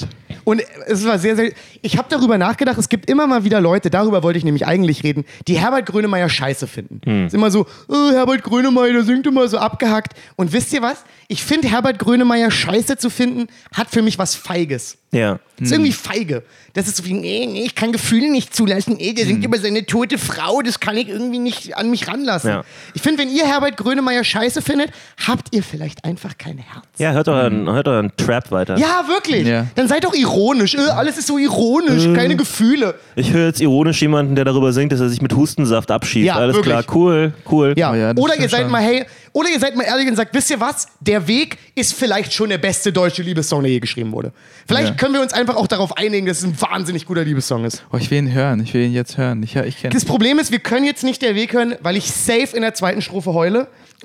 Und 0.45 0.63
es 0.87 1.05
war 1.05 1.19
sehr, 1.19 1.35
sehr. 1.35 1.51
Ich 1.83 1.99
habe 1.99 2.07
darüber 2.09 2.39
nachgedacht, 2.39 2.79
es 2.79 2.89
gibt 2.89 3.11
immer 3.11 3.27
mal 3.27 3.43
wieder 3.45 3.61
Leute, 3.61 3.91
darüber 3.91 4.23
wollte 4.23 4.39
ich 4.39 4.45
nämlich 4.45 4.65
eigentlich 4.67 5.03
reden, 5.03 5.25
die 5.49 5.59
Herbert 5.59 5.87
Grönemeyer 5.87 6.29
scheiße 6.29 6.67
finden. 6.69 7.01
Hm. 7.05 7.27
Ist 7.27 7.35
immer 7.35 7.51
so, 7.51 7.67
oh, 7.89 8.11
Herbert 8.13 8.45
Grönemeyer, 8.45 8.93
der 8.93 9.03
singt 9.03 9.27
immer 9.27 9.49
so 9.49 9.59
abgehackt. 9.59 10.13
Und 10.37 10.53
wisst 10.53 10.73
ihr 10.73 10.83
was? 10.83 11.05
Ich 11.27 11.43
finde, 11.43 11.69
Herbert 11.69 11.99
Grönemeyer 11.99 12.51
scheiße 12.51 12.97
zu 12.97 13.11
finden, 13.11 13.49
hat 13.75 13.89
für 13.91 14.03
mich 14.03 14.19
was 14.19 14.35
Feiges. 14.37 14.97
Ja. 15.11 15.39
Das 15.59 15.69
ist 15.69 15.73
irgendwie 15.73 15.93
feige. 15.93 16.43
Das 16.75 16.87
ist 16.87 16.99
so 16.99 17.05
wie, 17.05 17.15
nee, 17.15 17.49
nee, 17.51 17.65
ich 17.65 17.75
kann 17.75 17.91
Gefühle 17.91 18.31
nicht 18.31 18.55
zulassen. 18.55 18.97
Nee, 18.99 19.13
der 19.13 19.27
singt 19.27 19.45
über 19.45 19.59
seine 19.59 19.85
tote 19.85 20.17
Frau, 20.17 20.63
das 20.63 20.79
kann 20.79 20.97
ich 20.97 21.09
irgendwie 21.09 21.41
nicht 21.41 21.77
an 21.77 21.91
mich 21.91 22.07
ranlassen. 22.07 22.51
Ja. 22.51 22.65
Ich 22.95 23.03
finde, 23.03 23.23
wenn 23.23 23.29
ihr 23.29 23.45
Herbert 23.45 23.77
Grönemeyer 23.77 24.23
scheiße 24.23 24.63
findet, 24.63 24.91
habt 25.27 25.53
ihr 25.53 25.65
vielleicht 25.65 26.05
einfach 26.05 26.39
kein 26.39 26.59
Herz. 26.59 26.85
Ja, 26.99 27.11
hört 27.13 27.27
euren, 27.29 27.69
hört 27.69 27.89
euren 27.89 28.13
Trap 28.17 28.53
weiter. 28.53 28.77
Ja, 28.79 29.05
wirklich. 29.09 29.49
Ja. 29.49 29.67
Dann 29.75 29.89
seid 29.89 30.05
doch 30.05 30.15
ironisch. 30.15 30.75
Äh, 30.77 30.79
alles 30.91 31.19
ist 31.19 31.27
so 31.27 31.39
ironisch, 31.39 32.05
keine 32.15 32.37
Gefühle. 32.37 32.95
Ich 33.17 33.33
höre 33.33 33.47
jetzt 33.47 33.61
ironisch 33.61 34.01
jemanden, 34.01 34.37
der 34.37 34.45
darüber 34.45 34.73
singt, 34.73 34.93
dass 34.93 35.01
er 35.01 35.09
sich 35.09 35.23
mit 35.23 35.35
Hustensaft 35.35 35.91
abschießt. 35.91 36.27
Ja, 36.27 36.37
Alles 36.37 36.55
wirklich. 36.55 36.73
klar, 36.73 36.85
cool, 36.95 37.33
cool. 37.51 37.75
Ja. 37.77 37.91
Oh 37.91 37.95
ja, 37.97 38.15
das 38.15 38.23
oder 38.23 38.35
stimmt 38.35 38.45
ihr 38.45 38.51
seid 38.51 38.63
schon. 38.63 38.71
mal, 38.71 38.83
hey, 38.83 39.07
oder 39.39 39.49
ihr 39.51 39.61
seid 39.61 39.77
mal 39.77 39.85
ehrlich 39.85 40.09
und 40.09 40.17
sagt, 40.17 40.35
wisst 40.35 40.51
ihr 40.51 40.59
was? 40.61 40.89
Der 41.01 41.27
Weg 41.29 41.59
ist 41.75 41.95
vielleicht 41.95 42.33
schon 42.33 42.49
der 42.49 42.59
beste 42.59 42.93
deutsche 42.93 43.23
Liebessong, 43.23 43.63
der 43.63 43.71
je 43.73 43.79
geschrieben 43.81 44.11
wurde. 44.13 44.33
Vielleicht 44.67 44.89
Ja. 44.89 44.95
können 44.95 45.15
wir 45.15 45.21
uns 45.21 45.33
einfach 45.33 45.55
auch 45.57 45.67
darauf 45.69 45.97
einigen, 45.97 46.27
dass 46.27 46.39
es 46.39 46.45
ein 46.45 46.61
wahnsinnig 46.61 47.07
guter 47.07 47.25
Liebessong 47.25 47.65
ist. 47.65 47.85
Oh, 47.93 47.97
ich 47.99 48.11
will 48.11 48.19
ihn 48.19 48.33
hören. 48.33 48.61
Ich 48.61 48.75
will 48.75 48.83
ihn 48.85 48.93
jetzt 48.93 49.17
hören. 49.17 49.43
Ich, 49.43 49.55
ich 49.55 49.83
Das 49.91 50.05
Problem 50.05 50.39
ist, 50.39 50.51
wir 50.51 50.59
können 50.59 50.85
jetzt 50.87 51.05
nicht 51.05 51.23
der 51.23 51.35
Weg 51.37 51.53
hören, 51.53 51.77
weil 51.83 51.97
ich 51.97 52.11
safe 52.11 52.49
in 52.57 52.63
der 52.63 52.75
zweiten 52.75 53.01
Strophe 53.01 53.33
heule. 53.33 53.69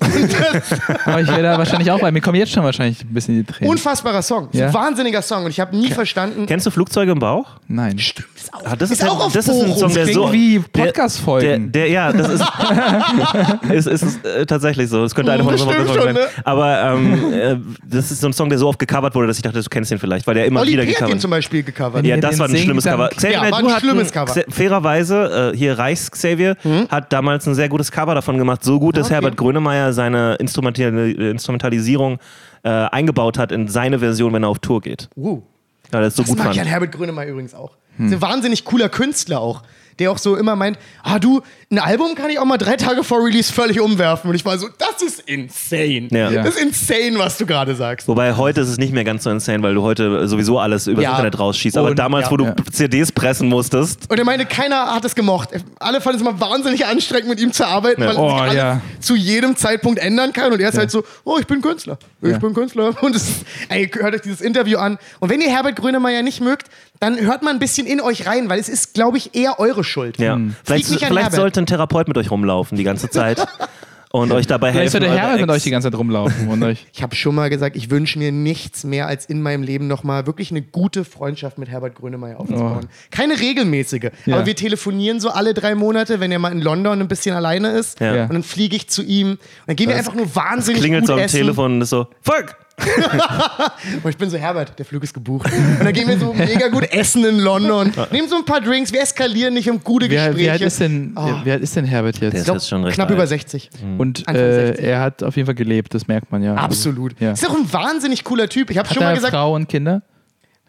Aber 1.04 1.20
ich 1.20 1.28
werde 1.28 1.42
da 1.44 1.56
wahrscheinlich 1.58 1.88
auch 1.92 2.00
bei. 2.00 2.10
Mir 2.10 2.20
kommen 2.20 2.36
jetzt 2.36 2.50
schon 2.50 2.64
wahrscheinlich 2.64 3.02
ein 3.04 3.14
bisschen 3.14 3.36
die 3.36 3.44
Tränen. 3.44 3.70
unfassbarer 3.70 4.22
Song. 4.22 4.48
Ja. 4.52 4.66
Ein 4.66 4.74
wahnsinniger 4.74 5.22
Song. 5.22 5.44
Und 5.44 5.50
ich 5.52 5.60
habe 5.60 5.76
nie 5.76 5.88
verstanden. 5.90 6.46
Kennst 6.46 6.66
du 6.66 6.72
Flugzeuge 6.72 7.12
im 7.12 7.20
Bauch? 7.20 7.46
Nein. 7.68 7.96
Stimmt, 8.00 8.26
ist 8.34 8.52
auch, 8.52 8.64
Ah, 8.64 8.74
das 8.76 8.90
ist 8.90 9.00
ist, 9.02 9.08
auch 9.08 9.20
auf 9.26 9.32
das 9.32 9.46
ist 9.46 9.54
ein 9.54 9.66
Bochum. 9.68 9.78
Song, 9.78 9.94
der 9.94 10.06
so. 10.08 10.32
wie 10.32 10.58
der- 10.74 10.82
Podcast-Folgen. 10.86 11.70
Der, 11.70 11.82
der, 11.84 11.90
ja, 11.92 12.12
das 12.12 12.28
ist, 12.28 12.44
ist, 13.70 13.86
ist, 13.86 14.02
ist 14.02 14.24
äh, 14.26 14.46
tatsächlich 14.46 14.88
so. 14.90 15.00
Das 15.02 15.14
könnte 15.24 15.32
eine 15.32 15.42
von 15.44 15.52
Das 15.52 15.62
unseren 15.62 15.74
stimmt 15.86 15.96
Folgen 15.96 16.14
schon, 16.16 16.22
sein. 16.22 16.42
Aber 16.44 16.82
ähm, 16.82 17.32
äh, 17.32 17.56
das 17.86 18.10
ist 18.10 18.20
so 18.20 18.26
ein 18.28 18.32
Song, 18.32 18.48
der 18.48 18.58
so 18.58 18.68
oft 18.68 18.78
gecovert 18.78 19.14
wurde, 19.14 19.26
dass 19.28 19.36
ich 19.36 19.42
dachte, 19.42 19.60
du 19.60 19.68
kennst 19.68 19.90
ihn 19.90 19.98
vielleicht, 19.98 20.26
weil 20.26 20.34
der 20.34 20.46
immer 20.46 20.60
Olli 20.60 20.72
wieder 20.72 20.86
gecovert 20.86 21.20
zum 21.20 21.30
Beispiel 21.30 21.62
gecovert. 21.62 22.04
Ja, 22.04 22.16
das 22.16 22.38
war 22.38 22.48
ein 22.48 22.56
schlimmes 22.56 22.84
Cover. 22.84 23.08
Xavier 23.08 23.32
Ja, 23.32 23.50
war 23.50 23.58
ein 23.58 23.80
schlimmes 23.80 24.12
Cover. 24.12 24.34
Fairerweise, 24.48 25.52
äh, 25.54 25.56
hier 25.56 25.78
Reichs 25.78 26.10
Xavier 26.10 26.56
hat 26.88 27.12
damals 27.12 27.46
ein 27.46 27.54
sehr 27.54 27.68
gutes 27.68 27.90
Cover 27.90 28.14
davon 28.14 28.38
gemacht. 28.38 28.64
So 28.64 28.78
gut, 28.78 28.96
dass 28.96 29.06
okay. 29.06 29.14
Herbert 29.14 29.36
Grönemeyer 29.36 29.92
seine 29.92 30.34
Instrumental 30.36 31.10
Instrumentalisierung 31.10 32.18
äh, 32.62 32.68
eingebaut 32.68 33.38
hat 33.38 33.52
in 33.52 33.68
seine 33.68 33.98
Version, 33.98 34.32
wenn 34.32 34.42
er 34.42 34.48
auf 34.48 34.58
Tour 34.58 34.80
geht. 34.80 35.08
Uh. 35.16 35.42
Weil 35.90 36.02
er 36.02 36.08
es 36.08 36.16
so 36.16 36.22
Das 36.22 36.30
gut 36.30 36.38
mag 36.38 36.46
fand. 36.46 36.56
ich 36.56 36.62
an 36.62 36.66
Herbert 36.68 36.92
Grönemeyer 36.92 37.28
übrigens 37.28 37.54
auch. 37.54 37.76
Ist 37.98 38.12
ein 38.12 38.20
wahnsinnig 38.20 38.64
cooler 38.64 38.88
Künstler 38.88 39.40
auch. 39.40 39.62
Der 39.98 40.10
auch 40.10 40.18
so 40.18 40.36
immer 40.36 40.56
meint, 40.56 40.78
ah 41.02 41.18
du, 41.18 41.40
ein 41.70 41.78
Album 41.78 42.14
kann 42.14 42.30
ich 42.30 42.38
auch 42.38 42.44
mal 42.44 42.58
drei 42.58 42.76
Tage 42.76 43.04
vor 43.04 43.24
Release 43.24 43.52
völlig 43.52 43.80
umwerfen. 43.80 44.28
Und 44.30 44.36
ich 44.36 44.44
war 44.44 44.58
so, 44.58 44.68
das 44.78 45.02
ist 45.02 45.20
insane. 45.20 46.08
Ja. 46.10 46.30
Ja. 46.30 46.42
Das 46.42 46.56
ist 46.56 46.62
insane, 46.62 47.18
was 47.18 47.38
du 47.38 47.46
gerade 47.46 47.74
sagst. 47.74 48.08
Wobei 48.08 48.34
heute 48.34 48.60
ist 48.62 48.68
es 48.68 48.78
nicht 48.78 48.92
mehr 48.92 49.04
ganz 49.04 49.24
so 49.24 49.30
insane, 49.30 49.62
weil 49.62 49.74
du 49.74 49.82
heute 49.82 50.26
sowieso 50.28 50.58
alles 50.58 50.86
übers 50.86 51.02
Ja. 51.04 51.10
Internet 51.12 51.38
rausschießt. 51.38 51.76
Aber 51.76 51.88
Und- 51.90 51.98
damals, 51.98 52.26
ja. 52.26 52.30
wo 52.32 52.36
du 52.36 52.44
Ja. 52.46 52.54
CDs 52.72 53.12
pressen 53.12 53.48
musstest, 53.48 54.10
Und 54.10 54.18
er 54.18 54.24
meinte, 54.24 54.46
keiner 54.46 54.94
hat 54.94 55.04
es 55.04 55.14
gemocht. 55.14 55.50
Alle 55.78 56.00
fanden 56.00 56.20
es 56.20 56.26
immer 56.26 56.40
wahnsinnig 56.40 56.84
anstrengend, 56.86 57.28
mit 57.28 57.40
ihm 57.40 57.52
zu 57.52 57.66
arbeiten, 57.66 58.02
Ja. 58.02 58.08
weil 58.08 58.16
Oh, 58.16 58.30
sich 58.30 58.40
alles 58.40 58.54
ja. 58.54 58.80
zu 59.00 59.14
jedem 59.16 59.56
Zeitpunkt 59.56 59.98
ändern 59.98 60.32
kann. 60.32 60.52
Und 60.52 60.60
er 60.60 60.68
ist 60.70 60.78
halt 60.78 60.90
so, 60.90 61.04
oh, 61.24 61.38
ich 61.38 61.46
bin 61.46 61.60
Künstler. 61.60 61.98
Ich 62.22 62.30
Ja. 62.30 62.38
bin 62.38 62.52
Künstler. 62.54 62.94
Und 63.02 63.14
es 63.14 63.26
ey, 63.68 63.88
hört 63.88 64.14
euch 64.14 64.22
dieses 64.22 64.40
Interview 64.40 64.78
an. 64.78 64.98
Und 65.20 65.30
wenn 65.30 65.40
ihr 65.40 65.48
Herbert 65.50 65.76
Grönemeyer 65.76 66.22
nicht 66.22 66.40
mögt, 66.40 66.68
dann 67.00 67.18
hört 67.20 67.42
mal 67.42 67.50
ein 67.50 67.58
bisschen 67.58 67.86
in 67.86 68.00
euch 68.00 68.26
rein, 68.26 68.48
weil 68.48 68.58
es 68.58 68.68
ist, 68.68 68.94
glaube 68.94 69.18
ich, 69.18 69.34
eher 69.34 69.58
eure 69.58 69.84
Schuld. 69.84 70.18
ja. 70.18 70.38
Vielleicht, 70.64 70.90
an 70.90 70.98
vielleicht 70.98 71.12
Herbert. 71.14 71.32
sollte 71.34 71.60
ein 71.60 71.66
Therapeut 71.66 72.08
mit 72.08 72.16
euch 72.16 72.30
rumlaufen 72.30 72.78
die 72.78 72.84
ganze 72.84 73.10
Zeit 73.10 73.44
und 74.12 74.30
euch 74.32 74.46
dabei 74.46 74.70
Vielleicht 74.70 74.94
helfen. 74.94 75.06
soll 75.08 75.14
der 75.16 75.20
Herbert 75.22 75.40
mit 75.40 75.50
euch 75.50 75.62
die 75.64 75.70
ganze 75.70 75.90
Zeit 75.90 75.98
rumlaufen 75.98 76.48
und 76.48 76.62
euch. 76.62 76.86
Ich 76.94 77.02
habe 77.02 77.14
schon 77.16 77.34
mal 77.34 77.50
gesagt, 77.50 77.74
ich 77.76 77.90
wünsche 77.90 78.18
mir 78.18 78.30
nichts 78.30 78.84
mehr, 78.84 79.06
als 79.08 79.26
in 79.26 79.42
meinem 79.42 79.64
Leben 79.64 79.86
nochmal 79.88 80.26
wirklich 80.26 80.50
eine 80.52 80.62
gute 80.62 81.04
Freundschaft 81.04 81.58
mit 81.58 81.68
Herbert 81.68 81.96
Grönemeyer 81.96 82.38
aufzubauen. 82.40 82.86
Keine 83.10 83.38
regelmäßige, 83.40 84.04
Oh. 84.04 84.30
Ja. 84.30 84.36
aber 84.36 84.46
wir 84.46 84.54
telefonieren 84.56 85.18
so 85.20 85.30
alle 85.30 85.52
drei 85.52 85.74
Monate, 85.74 86.20
wenn 86.20 86.30
er 86.32 86.38
mal 86.38 86.52
in 86.52 86.60
London 86.62 87.00
ein 87.00 87.08
bisschen 87.08 87.34
alleine 87.34 87.70
ist. 87.70 87.98
Ja. 88.00 88.22
Und 88.24 88.32
dann 88.34 88.42
fliege 88.44 88.76
ich 88.76 88.88
zu 88.88 89.02
ihm. 89.02 89.30
Und 89.32 89.38
dann 89.66 89.76
gehen 89.76 89.88
wir 89.88 89.96
einfach 89.96 90.14
nur 90.14 90.32
wahnsinnig 90.34 90.80
Klingelt 90.80 91.02
gut 91.02 91.08
so 91.08 91.12
am 91.14 91.18
essen. 91.18 91.36
Telefon 91.38 91.74
und 91.74 91.82
ist 91.82 91.90
so, 91.90 92.06
fuck! 92.22 92.54
Und 94.02 94.10
ich 94.10 94.16
bin 94.16 94.28
so, 94.30 94.36
Herbert, 94.36 94.78
der 94.78 94.84
Flug 94.84 95.02
ist 95.04 95.14
gebucht. 95.14 95.50
Und 95.78 95.84
dann 95.84 95.92
gehen 95.92 96.08
wir 96.08 96.18
so 96.18 96.32
mega 96.34 96.68
gut 96.68 96.84
essen 96.92 97.24
in 97.24 97.38
London. 97.38 97.92
Nehmen 98.10 98.28
so 98.28 98.36
ein 98.36 98.44
paar 98.44 98.60
Drinks, 98.60 98.92
wir 98.92 99.00
eskalieren 99.02 99.54
nicht 99.54 99.70
um 99.70 99.82
gute 99.82 100.08
Wer, 100.10 100.26
Gespräche. 100.28 100.38
wie, 100.46 100.50
alt 100.50 100.60
ist 100.62 100.80
denn, 100.80 101.12
Oh. 101.16 101.20
alt 101.20 101.62
ist 101.62 101.76
denn 101.76 101.84
Herbert 101.84 102.20
Der 102.20 102.30
jetzt? 102.30 102.40
ist 102.40 102.48
jetzt 102.48 102.68
schon 102.68 102.82
recht 102.84 102.94
Knapp 102.96 103.08
alt. 103.08 103.16
über 103.16 103.26
60. 103.26 103.70
Und 103.98 104.26
Anfang 104.26 104.44
äh, 104.44 104.66
60. 104.66 104.84
er 104.86 105.00
hat 105.00 105.22
auf 105.22 105.36
jeden 105.36 105.46
Fall 105.46 105.54
gelebt, 105.54 105.94
das 105.94 106.08
merkt 106.08 106.32
man 106.32 106.42
ja. 106.42 106.54
Absolut. 106.54 107.14
Ja. 107.20 107.32
Ist 107.32 107.44
doch 107.44 107.54
ein 107.56 107.72
wahnsinnig 107.72 108.24
cooler 108.24 108.48
Typ. 108.48 108.70
Ich 108.70 108.78
habe 108.78 108.88
Hat 108.88 108.94
schon 108.94 109.02
er 109.02 109.10
mal 109.10 109.14
gesagt, 109.14 109.32
Frau 109.34 109.54
und 109.54 109.68
Kinder? 109.68 110.02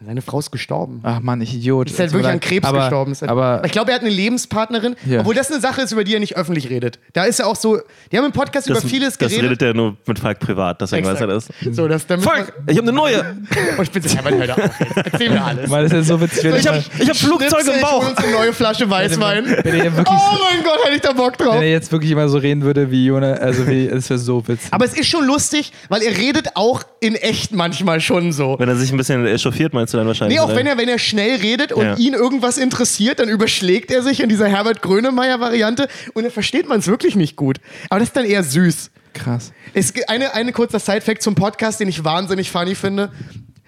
Seine 0.03 0.21
Frau 0.21 0.39
ist 0.39 0.51
gestorben. 0.51 0.99
Ach 1.03 1.19
Mann, 1.21 1.39
ich 1.41 1.53
Idiot. 1.55 1.89
Ist 1.89 1.97
halt 1.99 2.11
wirklich 2.11 2.31
an. 2.31 2.39
Krebs 2.39 2.67
aber, 2.67 2.79
gestorben. 2.79 3.11
Ist 3.13 3.21
halt- 3.21 3.31
Aber 3.31 3.61
ich 3.65 3.71
glaube, 3.71 3.91
er 3.91 3.95
hat 3.95 4.01
eine 4.01 4.11
Lebenspartnerin, 4.11 4.95
Ja. 5.05 5.21
obwohl 5.21 5.33
das 5.33 5.49
eine 5.51 5.61
Sache 5.61 5.81
ist, 5.81 5.91
über 5.93 6.03
die 6.03 6.13
er 6.13 6.19
nicht 6.19 6.35
öffentlich 6.35 6.69
redet. 6.69 6.99
Da 7.13 7.23
ist 7.23 7.39
er 7.39 7.47
auch 7.47 7.55
so, 7.55 7.79
die 8.11 8.17
haben 8.17 8.25
im 8.25 8.31
Podcast 8.33 8.69
Das, 8.69 8.79
über 8.79 8.87
vieles 8.87 9.17
das 9.17 9.29
geredet. 9.29 9.43
redet 9.51 9.61
er 9.61 9.73
nur 9.73 9.95
mit 10.05 10.19
Falk 10.19 10.39
privat, 10.39 10.81
deswegen 10.81 11.07
weiß 11.07 11.21
er 11.21 11.27
das. 11.27 11.47
So, 11.71 11.87
das, 11.87 12.05
damit 12.07 12.25
Falk, 12.25 12.53
ich 12.67 12.77
habe 12.77 12.87
eine 12.87 12.95
neue! 12.95 13.37
Und 13.77 13.83
ich 13.83 13.91
bin 13.91 14.03
so, 14.03 14.15
Herbert, 14.15 14.33
hör 14.35 14.47
doch 14.47 14.57
auf 14.57 14.79
jetzt. 14.79 14.97
Erzähl 15.13 15.29
mir 15.29 15.43
alles. 15.43 15.69
weil 15.71 15.83
das 15.83 15.91
ist 15.93 15.97
ja 16.09 16.15
so 16.15 16.21
witzig. 16.21 16.43
Wenn, 16.43 16.55
Ich 16.57 16.67
habe 16.67 16.77
ich 16.99 17.09
hab 17.09 17.15
Flugzeuge 17.15 17.49
Schnipsel, 17.63 17.71
im 17.73 17.75
ich 17.77 17.81
Bauch! 17.81 18.09
uns 18.09 18.17
eine 18.17 18.31
neue 18.33 18.53
Flasche 18.53 18.89
Weißwein. 18.89 19.45
wenn, 19.63 19.75
er 19.79 19.95
wirklich, 19.97 20.19
Oh 20.19 20.37
mein 20.53 20.63
Gott, 20.63 20.79
hätte 20.83 20.95
ich 20.95 21.01
da 21.01 21.13
Bock 21.13 21.37
drauf. 21.37 21.55
wenn 21.55 21.61
er 21.63 21.71
jetzt 21.71 21.91
wirklich 21.91 22.11
immer 22.11 22.27
so 22.27 22.37
reden 22.37 22.63
würde 22.63 22.91
wie 22.91 23.05
Jona, 23.05 23.33
also 23.35 23.65
wie, 23.67 23.87
das 23.87 24.09
wäre 24.09 24.19
so 24.19 24.45
witzig. 24.47 24.67
Aber 24.71 24.83
es 24.85 24.93
ist 24.93 25.07
schon 25.07 25.25
lustig, 25.25 25.71
weil 25.89 26.01
er 26.01 26.17
redet 26.17 26.49
auch 26.55 26.83
in 26.99 27.15
echt 27.15 27.53
manchmal 27.53 28.01
schon 28.01 28.31
so. 28.33 28.57
Wenn 28.59 28.67
er 28.69 28.75
sich 28.75 28.91
ein 28.91 28.97
bisschen 28.97 29.25
echauffiert, 29.25 29.73
meinst 29.73 29.84
du 29.93 29.97
dann 29.97 30.07
wahrscheinlich? 30.07 30.37
Nee, 30.37 30.43
auch 30.43 30.55
wenn 30.55 30.67
er, 30.67 30.77
wenn 30.77 30.89
er 30.89 30.99
schnell 30.99 31.37
redet 31.37 31.71
und 31.71 31.83
Ja. 31.85 31.95
ihn 31.97 32.13
irgendwas 32.13 32.57
interessiert, 32.57 33.19
dann 33.19 33.29
überschlägt 33.29 33.91
er 33.91 34.01
sich 34.03 34.19
in 34.21 34.29
dieser 34.29 34.47
Herbert 34.47 34.81
Grönemeyer-Variante 34.81 35.87
und 36.13 36.23
dann 36.23 36.31
versteht 36.31 36.67
man 36.67 36.79
es 36.79 36.87
wirklich 36.87 37.15
nicht 37.15 37.35
gut. 37.35 37.57
Aber 37.89 37.99
das 37.99 38.09
ist 38.09 38.15
dann 38.15 38.25
eher 38.25 38.43
süß. 38.43 38.91
Krass. 39.13 39.53
Es 39.73 39.93
gibt 39.93 40.09
eine, 40.09 40.33
eine 40.33 40.51
kurzer 40.51 40.79
Side-Fact 40.79 41.21
zum 41.21 41.35
Podcast, 41.35 41.79
den 41.79 41.87
ich 41.87 42.03
wahnsinnig 42.03 42.51
funny 42.51 42.75
finde. 42.75 43.11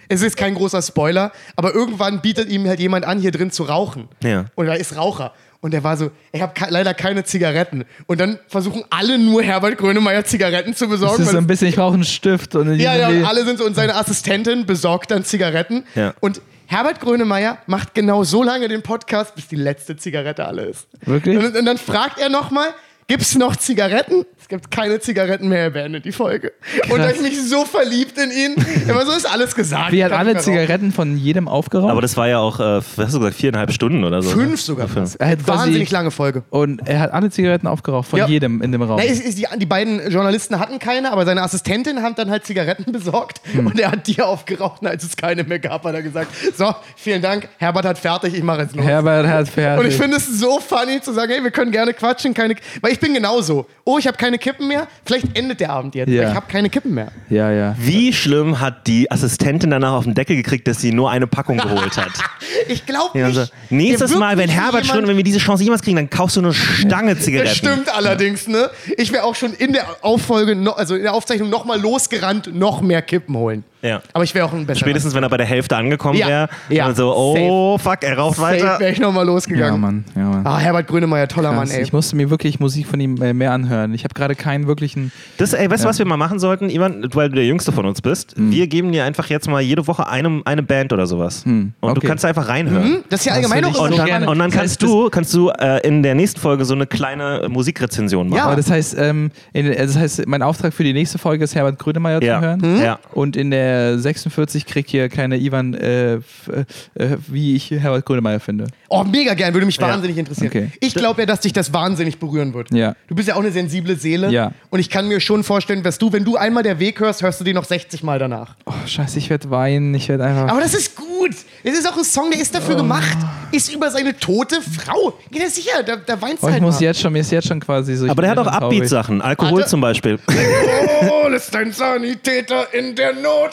Es 0.10 0.22
ist 0.22 0.38
kein 0.38 0.56
großer 0.56 0.82
Spoiler, 0.82 1.32
aber 1.58 1.74
irgendwann 1.74 2.22
bietet 2.22 2.50
ihm 2.50 2.66
halt 2.68 2.80
jemand 2.80 3.06
an, 3.06 3.20
hier 3.20 3.32
drin 3.32 3.52
zu 3.52 3.64
rauchen. 3.64 4.08
Ja. 4.24 4.46
Und 4.56 4.68
er 4.68 4.78
ist 4.78 4.96
Raucher. 4.96 5.34
Und 5.62 5.74
er 5.74 5.84
war 5.84 5.98
so, 5.98 6.12
ich 6.32 6.42
habe 6.42 6.54
leider 6.70 6.94
keine 6.94 7.24
Zigaretten. 7.24 7.86
Und 8.06 8.20
dann 8.20 8.40
versuchen 8.48 8.84
alle 8.90 9.18
nur 9.18 9.42
Herbert 9.42 9.78
Grönemeyer 9.78 10.24
Zigaretten 10.24 10.76
zu 10.76 10.86
Das 10.86 11.00
besorgen. 11.00 11.24
ist 11.24 11.32
so 11.32 11.38
ein 11.38 11.48
bisschen, 11.48 11.68
ich 11.68 11.76
brauche 11.76 11.96
einen 11.96 12.04
Stift. 12.04 12.56
Und 12.56 12.76
ja, 12.80 12.96
ja, 12.96 13.10
und 13.10 13.26
alle 13.26 13.44
sind 13.46 13.58
so, 13.60 13.66
und 13.66 13.76
seine 13.76 13.96
Assistentin 13.96 14.66
besorgt 14.66 15.12
dann 15.12 15.24
Zigaretten. 15.24 15.84
Ja. 15.96 16.14
Und 16.20 16.42
Herbert 16.68 17.00
Grönemeyer 17.00 17.60
macht 17.66 17.96
genau 17.96 18.24
so 18.24 18.44
lange 18.44 18.68
den 18.68 18.82
Podcast, 18.84 19.36
bis 19.36 19.48
die 19.48 19.56
letzte 19.56 19.96
Zigarette 19.96 20.46
alle 20.46 20.64
ist. 20.66 20.88
Wirklich? 21.06 21.38
Und, 21.38 21.56
und 21.56 21.66
dann 21.66 21.78
fragt 21.78 22.20
er 22.20 22.30
nochmal, 22.30 22.68
gibt's 23.08 23.36
noch 23.36 23.56
Zigaretten? 23.56 24.26
Es 24.40 24.48
gibt 24.50 24.72
keine 24.72 25.00
Zigaretten 25.02 25.50
mehr, 25.50 25.60
er 25.64 25.70
beendet 25.72 26.06
die 26.06 26.12
Folge. 26.14 26.54
Und 26.90 27.00
da 27.00 27.10
ich 27.10 27.20
mich 27.22 27.42
so 27.50 27.66
verliebt 27.66 28.18
in 28.18 28.32
ihn. 28.32 28.56
Aber 28.90 29.06
so 29.06 29.12
ist 29.12 29.26
alles 29.30 29.54
gesagt. 29.56 29.92
Wie 29.92 30.04
hat 30.04 30.12
alle. 30.14 30.38
Zigaretten 30.38 30.92
von 30.94 31.18
jedem 31.18 31.48
aufgeraucht? 31.50 31.92
Aber 31.92 32.02
das 32.02 32.16
war 32.16 32.28
ja 32.30 32.40
auch, 32.40 32.60
äh, 32.60 32.64
was 32.78 32.98
hast 32.98 33.14
du 33.16 33.20
gesagt, 33.20 33.36
viereinhalb 33.36 33.72
Stunden 33.74 34.04
oder 34.06 34.22
so. 34.22 34.30
Fünf 34.30 34.62
sogar 34.62 34.88
Fünf. 34.88 35.16
Er 35.20 35.30
hat 35.32 35.40
quasi- 35.44 35.60
Wahnsinnig 35.60 35.92
lange 35.92 36.12
Folge. 36.12 36.44
und 36.50 36.88
er 36.88 37.00
hat 37.00 37.12
alle 37.12 37.30
Zigaretten 37.30 37.68
aufgeraucht, 37.68 38.08
von 38.08 38.20
Ja. 38.20 38.28
jedem 38.28 38.62
in 38.62 38.72
dem 38.72 38.82
Raum. 38.82 38.98
Na, 38.98 39.04
ist, 39.04 39.22
ist 39.24 39.38
die, 39.38 39.48
die 39.58 39.66
beiden 39.66 40.10
Journalisten 40.10 40.60
hatten 40.60 40.80
keine, 40.80 41.12
aber 41.12 41.26
seine 41.26 41.42
Assistentin 41.42 42.02
hat 42.02 42.18
dann 42.20 42.30
halt 42.30 42.46
Zigaretten 42.46 42.92
besorgt 42.94 43.42
Hm. 43.52 43.68
und 43.68 43.80
er 43.80 43.92
hat 43.92 44.08
die 44.08 44.22
aufgeraucht. 44.22 44.82
Und 44.82 44.88
als 44.88 45.04
es 45.04 45.18
keine 45.18 45.44
mehr 45.44 45.60
gab, 45.60 45.84
hat 45.84 45.94
er 45.96 46.02
gesagt: 46.04 46.32
So, 46.56 46.74
vielen 46.96 47.22
Dank, 47.22 47.50
Herbert 47.58 47.86
hat 47.86 47.98
fertig, 47.98 48.34
ich 48.34 48.44
mache 48.44 48.62
jetzt 48.62 48.76
los. 48.76 48.86
Herbert 48.86 49.28
hat 49.28 49.48
fertig. 49.50 49.84
Und 49.84 49.90
ich 49.92 49.98
finde 49.98 50.18
es 50.18 50.26
so 50.40 50.60
funny 50.60 51.02
zu 51.02 51.12
sagen, 51.14 51.32
hey, 51.34 51.44
wir 51.44 51.52
können 51.52 51.72
gerne 51.72 51.94
quatschen, 51.94 52.34
keine. 52.34 52.56
Weil 52.82 52.94
ich 52.94 52.97
bin 53.00 53.14
genauso. 53.14 53.66
Oh, 53.84 53.98
ich 53.98 54.08
habe 54.08 54.18
keine 54.18 54.38
Kippen 54.38 54.68
mehr. 54.68 54.88
Vielleicht 55.06 55.38
endet 55.38 55.60
der 55.60 55.72
Abend 55.72 55.96
jetzt. 55.96 56.10
Ja. 56.10 56.24
weil 56.24 56.30
Ich 56.30 56.36
habe 56.36 56.48
keine 56.52 56.70
Kippen 56.70 56.94
mehr. 56.94 57.12
Ja, 57.30 57.52
ja. 57.52 57.76
Wie 57.78 58.14
schlimm 58.14 58.60
hat 58.60 58.88
die 58.88 59.10
Assistentin 59.12 59.70
danach 59.70 59.94
auf 59.94 60.04
den 60.04 60.14
Deckel 60.14 60.36
gekriegt, 60.36 60.68
dass 60.68 60.80
sie 60.80 60.92
nur 60.92 61.10
eine 61.12 61.28
Packung 61.28 61.58
geholt 61.58 61.98
hat? 61.98 62.12
Ich 62.70 62.86
glaube 62.86 63.18
nicht. 63.18 63.26
also, 63.26 63.52
nächstes 63.70 64.16
Mal, 64.16 64.38
wenn 64.38 64.50
Herbert 64.50 64.86
schon, 64.86 65.08
wenn 65.08 65.16
wir 65.16 65.24
diese 65.24 65.38
Chance 65.38 65.64
jemals 65.64 65.82
kriegen, 65.82 65.96
dann 65.96 66.10
kaufst 66.10 66.36
du 66.36 66.42
eine 66.42 66.54
Stange 66.54 67.18
Zigaretten. 67.18 67.50
Das 67.50 67.58
stimmt 67.58 67.94
allerdings, 67.94 68.48
ne? 68.48 68.70
Ich 68.98 69.12
wäre 69.14 69.24
auch 69.24 69.36
schon 69.36 69.54
in 69.54 69.74
der 69.74 69.86
Auffolge, 70.02 70.58
also 70.76 70.96
in 70.96 71.04
der 71.04 71.14
Aufzeichnung 71.14 71.50
nochmal 71.50 71.80
losgerannt, 71.80 72.54
noch 72.54 72.82
mehr 72.82 73.02
Kippen 73.02 73.38
holen. 73.38 73.64
Ja. 73.82 74.02
Aber 74.14 74.24
ich 74.24 74.34
wäre 74.34 74.46
auch 74.46 74.54
ein 74.54 74.66
besserer. 74.66 74.86
Spätestens, 74.88 75.14
wenn 75.14 75.24
er 75.24 75.30
bei 75.30 75.38
der 75.38 75.46
Hälfte 75.46 75.76
angekommen 75.78 76.18
Ja. 76.18 76.28
wäre. 76.28 76.50
Ja. 76.70 76.86
dann 76.88 76.96
So, 76.96 77.14
oh, 77.16 77.78
fuck, 77.78 78.00
er 78.02 78.18
raucht 78.18 78.40
weiter. 78.40 78.80
wäre 78.80 78.92
ich 78.92 79.00
nochmal 79.00 79.26
Ja, 79.26 79.32
losgegangen. 79.34 79.80
Mann. 79.80 80.06
Ja, 80.16 80.24
Mann. 80.24 80.48
Ah, 80.48 80.58
Herbert 80.58 80.88
Grönemeyer, 80.88 81.28
toller 81.28 81.50
Krass. 81.54 81.70
Mann, 81.70 81.78
ey. 81.78 81.84
Ich 81.84 81.94
musste 81.94 82.16
mir 82.16 82.30
wirklich 82.30 82.60
Musik 82.60 82.88
von 82.88 83.00
ihm 83.00 83.22
äh, 83.22 83.34
mehr 83.34 83.52
anhören. 83.52 83.94
Ich 83.94 84.04
habe 84.04 84.14
gerade 84.14 84.36
keinen 84.36 84.68
wirklichen. 84.68 85.12
Das, 85.38 85.54
ey, 85.54 85.70
weißt 85.70 85.84
du, 85.84 85.88
was 85.88 86.00
wir 86.00 86.06
mal 86.06 86.18
machen 86.18 86.40
sollten, 86.40 86.70
Ivan, 86.70 87.08
weil 87.14 87.30
du 87.30 87.36
der 87.36 87.46
Jüngste 87.46 87.72
von 87.72 87.86
uns 87.86 88.02
bist? 88.02 88.36
Hm. 88.36 88.52
Wir 88.52 88.68
geben 88.68 88.92
dir 88.92 89.04
einfach 89.06 89.28
jetzt 89.30 89.48
mal 89.48 89.62
jede 89.62 89.86
Woche 89.88 90.08
eine, 90.08 90.42
eine 90.46 90.64
Band 90.64 90.92
oder 90.92 91.06
sowas. 91.06 91.44
Und 91.46 91.74
du 91.82 91.88
okay. 91.90 92.08
kannst 92.08 92.26
einfach 92.26 92.48
reinhören. 92.48 92.84
Hm? 92.84 93.04
Das 93.10 93.20
ist 93.22 93.26
ja 93.28 93.34
allgemein 93.34 93.64
auch 93.66 93.72
ich 93.72 93.80
Und 93.80 93.98
dann, 93.98 94.06
gerne. 94.08 94.30
und 94.30 94.40
dann 94.40 94.50
kannst 94.52 94.82
du, 94.82 95.10
kannst 95.10 95.34
du 95.34 95.50
äh, 95.50 95.86
in 95.88 96.02
der 96.04 96.16
nächsten 96.16 96.40
Folge 96.40 96.66
so 96.66 96.74
eine 96.74 96.88
kleine 96.88 97.48
Musikrezension 97.50 98.30
machen. 98.30 98.38
Ja. 98.38 98.46
Aber 98.46 98.56
das 98.56 98.72
heißt, 98.72 98.96
ähm, 98.98 99.30
in, 99.54 99.72
das 99.72 99.96
heißt, 99.98 100.26
mein 100.28 100.42
Auftrag 100.42 100.74
für 100.74 100.84
die 100.84 100.94
nächste 100.94 101.18
Folge 101.20 101.44
ist 101.44 101.54
Herbert 101.56 101.78
Grönemeyer 101.80 102.24
Ja. 102.24 102.40
zu 102.40 102.46
hören. 102.46 102.62
Hm? 102.62 102.82
Ja. 102.82 103.00
Und 103.14 103.36
in 103.36 103.52
der 103.52 103.67
46 103.98 104.66
kriegt 104.66 104.90
hier 104.90 105.10
kleine 105.10 105.38
Ivan, 105.38 105.74
äh, 105.74 106.16
f- 106.16 106.50
äh, 106.96 107.18
wie 107.28 107.56
ich 107.56 107.72
Herbert 107.72 108.06
Grönemeyer 108.06 108.40
finde. 108.40 108.68
Oh, 108.90 109.04
mega 109.04 109.34
gern, 109.34 109.54
würde 109.54 109.66
mich 109.66 109.80
wahnsinnig 109.82 110.18
interessieren. 110.18 110.48
Okay. 110.48 110.72
Ich 110.80 110.94
glaube 110.94 111.22
ja, 111.22 111.26
dass 111.26 111.42
dich 111.42 111.54
das 111.54 111.74
wahnsinnig 111.74 112.20
berühren 112.20 112.54
wird. 112.54 112.72
Ja. 112.74 112.96
Du 113.08 113.16
bist 113.16 113.28
ja 113.28 113.36
auch 113.36 113.40
eine 113.42 113.52
sensible 113.52 113.96
Seele. 113.96 114.30
Ja. 114.32 114.52
Und 114.70 114.80
ich 114.80 114.90
kann 114.90 115.08
mir 115.08 115.20
schon 115.20 115.44
vorstellen, 115.44 115.84
dass 115.84 115.98
du, 115.98 116.12
wenn 116.14 116.24
du 116.24 116.38
einmal 116.38 116.64
der 116.64 116.80
Weg 116.80 117.00
hörst, 117.00 117.22
hörst 117.22 117.40
du 117.40 117.44
den 117.44 117.56
noch 117.56 117.66
60 117.66 118.04
Mal 118.04 118.20
danach. 118.20 118.56
Oh, 118.66 118.74
scheiße, 118.86 119.18
ich 119.20 119.30
werde 119.30 119.50
weinen. 119.50 119.94
Ich 119.96 120.08
werde 120.10 120.24
einfach. 120.26 120.48
Aber 120.50 120.62
das 120.62 120.74
ist 120.74 120.96
gut. 120.96 121.32
Es 121.64 121.78
ist 121.78 121.88
auch 121.92 121.98
ein 121.98 122.04
Song, 122.04 122.32
der 122.32 122.40
ist 122.40 122.54
dafür 122.56 122.76
Oh. 122.76 122.80
gemacht. 122.80 123.18
Ist 123.52 123.74
über 123.74 123.90
seine 123.90 124.18
tote 124.18 124.58
Frau. 124.62 125.14
Geht 125.32 125.42
er 125.44 125.50
sicher, 125.50 125.84
da, 125.86 125.96
da 125.98 126.22
weinst 126.22 126.42
du 126.44 126.46
Oh, 126.46 126.50
ich 126.50 126.54
halt 126.54 126.62
muss 126.64 126.76
mal. 126.76 126.84
jetzt 126.84 127.00
schon, 127.02 127.12
mir 127.14 127.20
ist 127.20 127.32
jetzt 127.32 127.48
schon 127.48 127.60
quasi 127.60 127.96
so. 127.96 128.08
Aber 128.10 128.22
der 128.22 128.32
hat 128.32 128.38
auch. 128.40 128.48
Upbeat-Sachen. 128.48 129.22
Alkohol 129.22 129.60
Warte. 129.60 129.70
zum 129.70 129.82
Beispiel. 129.82 130.20
Alkohol 130.28 131.34
ist 131.34 131.56
ein 131.56 131.72
Sanitäter 131.72 132.74
in 132.74 132.96
der 132.96 133.14
Not. 133.14 133.52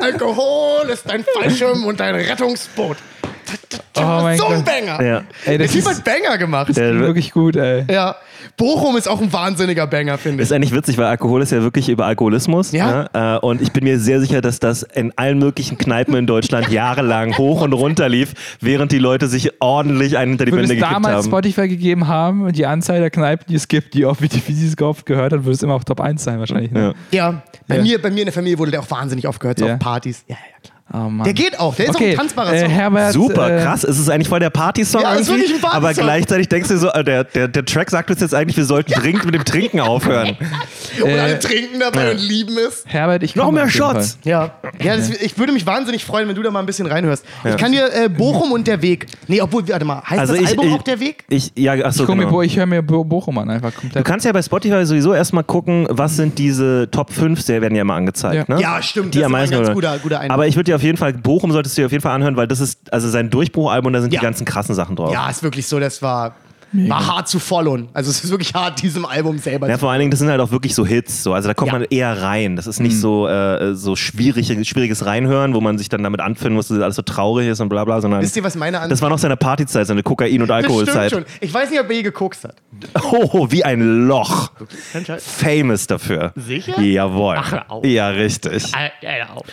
Alkohol 0.00 0.90
ist 0.90 1.08
ein 1.10 1.24
Fallschirm 1.34 1.84
und 1.84 2.00
ein 2.00 2.14
Rettungsboot. 2.14 2.96
Oh 3.96 4.02
mein 4.22 4.38
so 4.38 4.46
ein 4.46 4.56
Gott. 4.56 4.64
Banger. 4.64 5.02
Ja. 5.04 5.22
Ey, 5.44 5.58
Der 5.58 5.66
das 5.66 5.72
Typ 5.72 5.80
ist 5.82 5.88
hat 5.98 6.04
Banger 6.04 6.38
gemacht. 6.38 6.76
Der- 6.76 6.98
wirklich 7.00 7.32
gut, 7.32 7.56
ey. 7.56 7.84
ja. 7.90 8.16
Bochum 8.56 8.96
ist 8.96 9.08
auch 9.08 9.20
ein 9.20 9.32
wahnsinniger 9.32 9.86
Banger, 9.86 10.16
finde 10.18 10.42
ich. 10.42 10.48
Ist 10.48 10.52
eigentlich 10.52 10.72
witzig, 10.72 10.96
weil 10.98 11.06
Alkohol 11.06 11.42
ist 11.42 11.52
ja 11.52 11.60
wirklich 11.62 11.88
über 11.88 12.06
Alkoholismus. 12.06 12.72
Ja. 12.72 13.08
Ne? 13.12 13.38
Äh, 13.42 13.46
Und 13.46 13.60
ich 13.60 13.72
bin 13.72 13.84
mir 13.84 13.98
sehr 13.98 14.20
sicher, 14.20 14.40
dass 14.40 14.60
das 14.60 14.82
in 14.82 15.12
allen 15.16 15.38
möglichen 15.38 15.76
Kneipen 15.78 16.14
in 16.14 16.26
Deutschland 16.26 16.68
jahrelang 16.70 17.36
hoch 17.36 17.60
und 17.62 17.72
runter 17.72 18.08
lief, 18.08 18.56
während 18.60 18.92
die 18.92 18.98
Leute 18.98 19.28
sich 19.28 19.60
ordentlich 19.60 20.16
einen 20.16 20.32
hinter 20.32 20.44
die 20.46 20.50
Bände 20.52 20.64
es 20.64 20.70
gekippt 20.70 20.90
damals 20.92 21.14
haben. 21.16 21.24
Spotify 21.26 21.68
gegeben 21.68 22.06
haben 22.08 22.42
und 22.44 22.56
die 22.56 22.66
Anzahl 22.66 23.00
der 23.00 23.10
Kneipen, 23.10 23.46
die 23.48 23.54
es 23.56 23.68
gibt, 23.68 23.94
die 23.94 24.04
oft, 24.06 24.22
wie, 24.22 24.28
sie 24.52 24.66
es 24.68 24.80
oft 24.80 25.04
gehört 25.06 25.32
hat, 25.32 25.40
würde 25.44 25.52
es 25.54 25.62
immer 25.62 25.74
auf 25.74 25.84
Top 25.84 26.00
1 26.00 26.22
sein 26.22 26.38
wahrscheinlich. 26.38 26.70
Ne? 26.70 26.94
Ja, 27.10 27.42
bei, 27.68 27.76
Ja. 27.76 27.82
Mir, 27.82 28.00
bei 28.02 28.10
mir 28.10 28.20
in 28.20 28.26
der 28.26 28.32
Familie 28.34 28.58
wurde 28.58 28.70
der 28.70 28.80
auch 28.80 28.90
wahnsinnig 28.90 29.26
oft 29.28 29.40
gehört, 29.40 29.58
so 29.58 29.66
Ja. 29.66 29.74
auf 29.74 29.78
Partys. 29.80 30.24
Ja, 30.28 30.36
ja, 30.36 30.58
klar. 30.62 30.79
Oh. 30.92 31.22
Der 31.24 31.32
geht 31.34 31.58
auch, 31.60 31.74
der 31.76 31.84
ist 31.86 31.90
auch 31.92 31.94
okay. 32.00 32.10
ein 32.12 32.16
tanzbarer 32.16 32.52
äh, 32.52 32.60
Song. 32.62 32.68
Herbert, 32.70 33.12
Super, 33.12 33.56
äh, 33.58 33.62
krass. 33.62 33.84
Es 33.84 33.98
ist 33.98 34.10
eigentlich 34.10 34.28
voll 34.28 34.40
der 34.40 34.50
Party-Song 34.50 35.02
Ja, 35.02 35.14
irgendwie. 35.14 35.32
ein 35.34 35.38
Partysong. 35.60 35.70
aber 35.70 35.94
gleichzeitig 35.94 36.48
denkst 36.48 36.68
du 36.68 36.78
so, 36.78 36.88
äh, 36.88 37.04
der, 37.04 37.22
der, 37.24 37.46
der 37.48 37.64
Track 37.64 37.90
sagt 37.90 38.10
uns 38.10 38.20
jetzt 38.20 38.34
eigentlich, 38.34 38.56
wir 38.56 38.64
sollten 38.64 38.92
dringend 38.92 39.24
mit 39.24 39.34
dem 39.34 39.44
Trinken 39.44 39.78
aufhören. 39.80 40.36
und 41.00 41.08
äh, 41.08 41.18
alle 41.20 41.38
trinken 41.38 41.78
dabei 41.78 42.10
und 42.10 42.18
lieben 42.20 42.56
es. 42.58 42.82
Herbert, 42.86 43.22
ich 43.22 43.36
Noch 43.36 43.52
mehr 43.52 43.68
Shots. 43.70 44.18
Ja, 44.24 44.50
ja 44.82 44.96
das, 44.96 45.10
ich 45.10 45.38
würde 45.38 45.52
mich 45.52 45.64
wahnsinnig 45.64 46.04
freuen, 46.04 46.28
wenn 46.28 46.34
du 46.34 46.42
da 46.42 46.50
mal 46.50 46.58
ein 46.60 46.66
bisschen 46.66 46.86
reinhörst. 46.86 47.24
Ich 47.44 47.56
kann 47.56 47.70
dir 47.70 47.88
äh, 47.94 48.08
Bochum 48.08 48.50
und 48.50 48.66
der 48.66 48.82
Weg. 48.82 49.06
Nee, 49.28 49.40
obwohl, 49.40 49.68
warte 49.68 49.84
mal, 49.84 50.02
heißt 50.02 50.18
Also 50.20 50.32
das 50.34 50.42
ich, 50.42 50.48
Album 50.48 50.68
ich, 50.68 50.74
auch 50.74 50.82
der 50.82 50.98
Weg? 50.98 51.24
Ich, 51.28 51.52
ja, 51.54 51.74
achso, 51.74 52.02
Ich, 52.02 52.08
genau. 52.08 52.28
Bo- 52.28 52.42
ich 52.42 52.56
höre 52.56 52.66
mir 52.66 52.82
Bo 52.82 53.04
Bochum 53.04 53.38
an, 53.38 53.48
einfach 53.48 53.70
Du 53.72 53.80
komplett. 53.82 54.04
kannst 54.04 54.26
ja 54.26 54.32
bei 54.32 54.42
Spotify 54.42 54.84
sowieso 54.84 55.14
erstmal 55.14 55.44
gucken, 55.44 55.86
was 55.88 56.16
sind 56.16 56.36
diese 56.38 56.88
Top 56.90 57.12
5, 57.12 57.44
die 57.44 57.60
werden 57.60 57.76
ja 57.76 57.82
immer 57.82 57.94
angezeigt. 57.94 58.48
Ja. 58.48 58.54
Ne? 58.56 58.60
Ja, 58.60 58.82
stimmt, 58.82 59.14
Die 59.14 59.18
das 59.20 59.26
am 59.26 59.32
ist 59.32 59.36
ein 59.36 59.40
meisten 59.42 59.54
ganz 59.56 59.74
guter- 59.74 59.98
guter. 59.98 60.20
Aber 60.28 60.48
ich 60.48 60.56
würde 60.56 60.64
dir 60.64 60.79
auf 60.80 60.84
jeden 60.84 60.96
Fall, 60.98 61.12
Bochum 61.12 61.52
solltest 61.52 61.76
du 61.76 61.82
dir 61.82 61.86
auf 61.86 61.92
jeden 61.92 62.02
Fall 62.02 62.12
anhören, 62.14 62.36
weil 62.36 62.48
das 62.48 62.60
ist 62.60 62.92
also 62.92 63.08
sein 63.08 63.30
Durchbruchalbum, 63.30 63.92
da 63.92 64.00
sind 64.00 64.12
Ja. 64.12 64.20
die 64.20 64.24
ganzen 64.24 64.44
krassen 64.44 64.74
Sachen 64.74 64.96
drauf. 64.96 65.12
Ja, 65.12 65.28
ist 65.30 65.42
wirklich 65.42 65.66
so, 65.66 65.78
das 65.78 66.00
war, 66.02 66.34
war 66.72 67.06
hart 67.06 67.28
zu 67.28 67.38
followen. 67.38 67.88
Also 67.92 68.10
es 68.10 68.22
ist 68.22 68.30
wirklich 68.30 68.54
hart, 68.54 68.80
diesem 68.82 69.04
Album 69.04 69.38
selber 69.38 69.68
Ja, 69.68 69.74
zu 69.74 69.80
vor 69.80 69.90
allen 69.90 69.98
Dingen, 70.00 70.10
das 70.10 70.20
sind 70.20 70.28
halt 70.28 70.40
auch 70.40 70.50
wirklich 70.52 70.74
so 70.74 70.86
Hits. 70.86 71.22
So. 71.22 71.32
Also 71.34 71.48
da 71.48 71.54
kommt 71.54 71.72
Ja. 71.72 71.78
man 71.78 71.86
eher 71.90 72.22
rein. 72.22 72.54
Das 72.56 72.66
ist 72.66 72.78
nicht 72.80 72.94
Mhm. 72.96 73.00
so, 73.00 73.28
äh, 73.28 73.74
so 73.74 73.96
schwierig, 73.96 74.46
schwieriges 74.68 75.04
Reinhören, 75.04 75.54
wo 75.54 75.60
man 75.60 75.78
sich 75.78 75.88
dann 75.88 76.02
damit 76.02 76.20
anfinden 76.20 76.54
muss, 76.54 76.68
dass 76.68 76.78
alles 76.80 76.96
so 76.96 77.02
traurig 77.02 77.48
ist 77.48 77.60
und 77.60 77.68
bla 77.68 77.84
bla, 77.84 78.00
sondern 78.00 78.20
Wisst 78.22 78.36
ihr, 78.36 78.44
was 78.44 78.54
meine 78.54 78.78
Ansicht 78.78 78.92
das 78.92 79.02
war 79.02 79.10
noch 79.10 79.18
seine 79.18 79.36
Partyzeit, 79.36 79.86
seine 79.86 80.02
Kokain- 80.02 80.40
und 80.40 80.48
Das 80.48 80.58
stimmt 80.60 80.70
Alkoholzeit. 80.70 81.10
schon. 81.10 81.24
Ich 81.40 81.52
weiß 81.52 81.70
nicht, 81.70 81.80
ob 81.80 81.88
er 81.90 81.96
je 81.96 82.02
gekokst 82.02 82.44
hat. 82.44 82.54
Oh, 83.12 83.46
wie 83.50 83.64
ein 83.64 84.06
Loch. 84.06 84.52
Famous 85.18 85.86
dafür. 85.86 86.32
Sicher? 86.36 86.80
Jawohl. 86.80 87.36
Ach, 87.38 87.68
auf. 87.68 87.84
Ja, 87.84 88.08
richtig. 88.08 88.70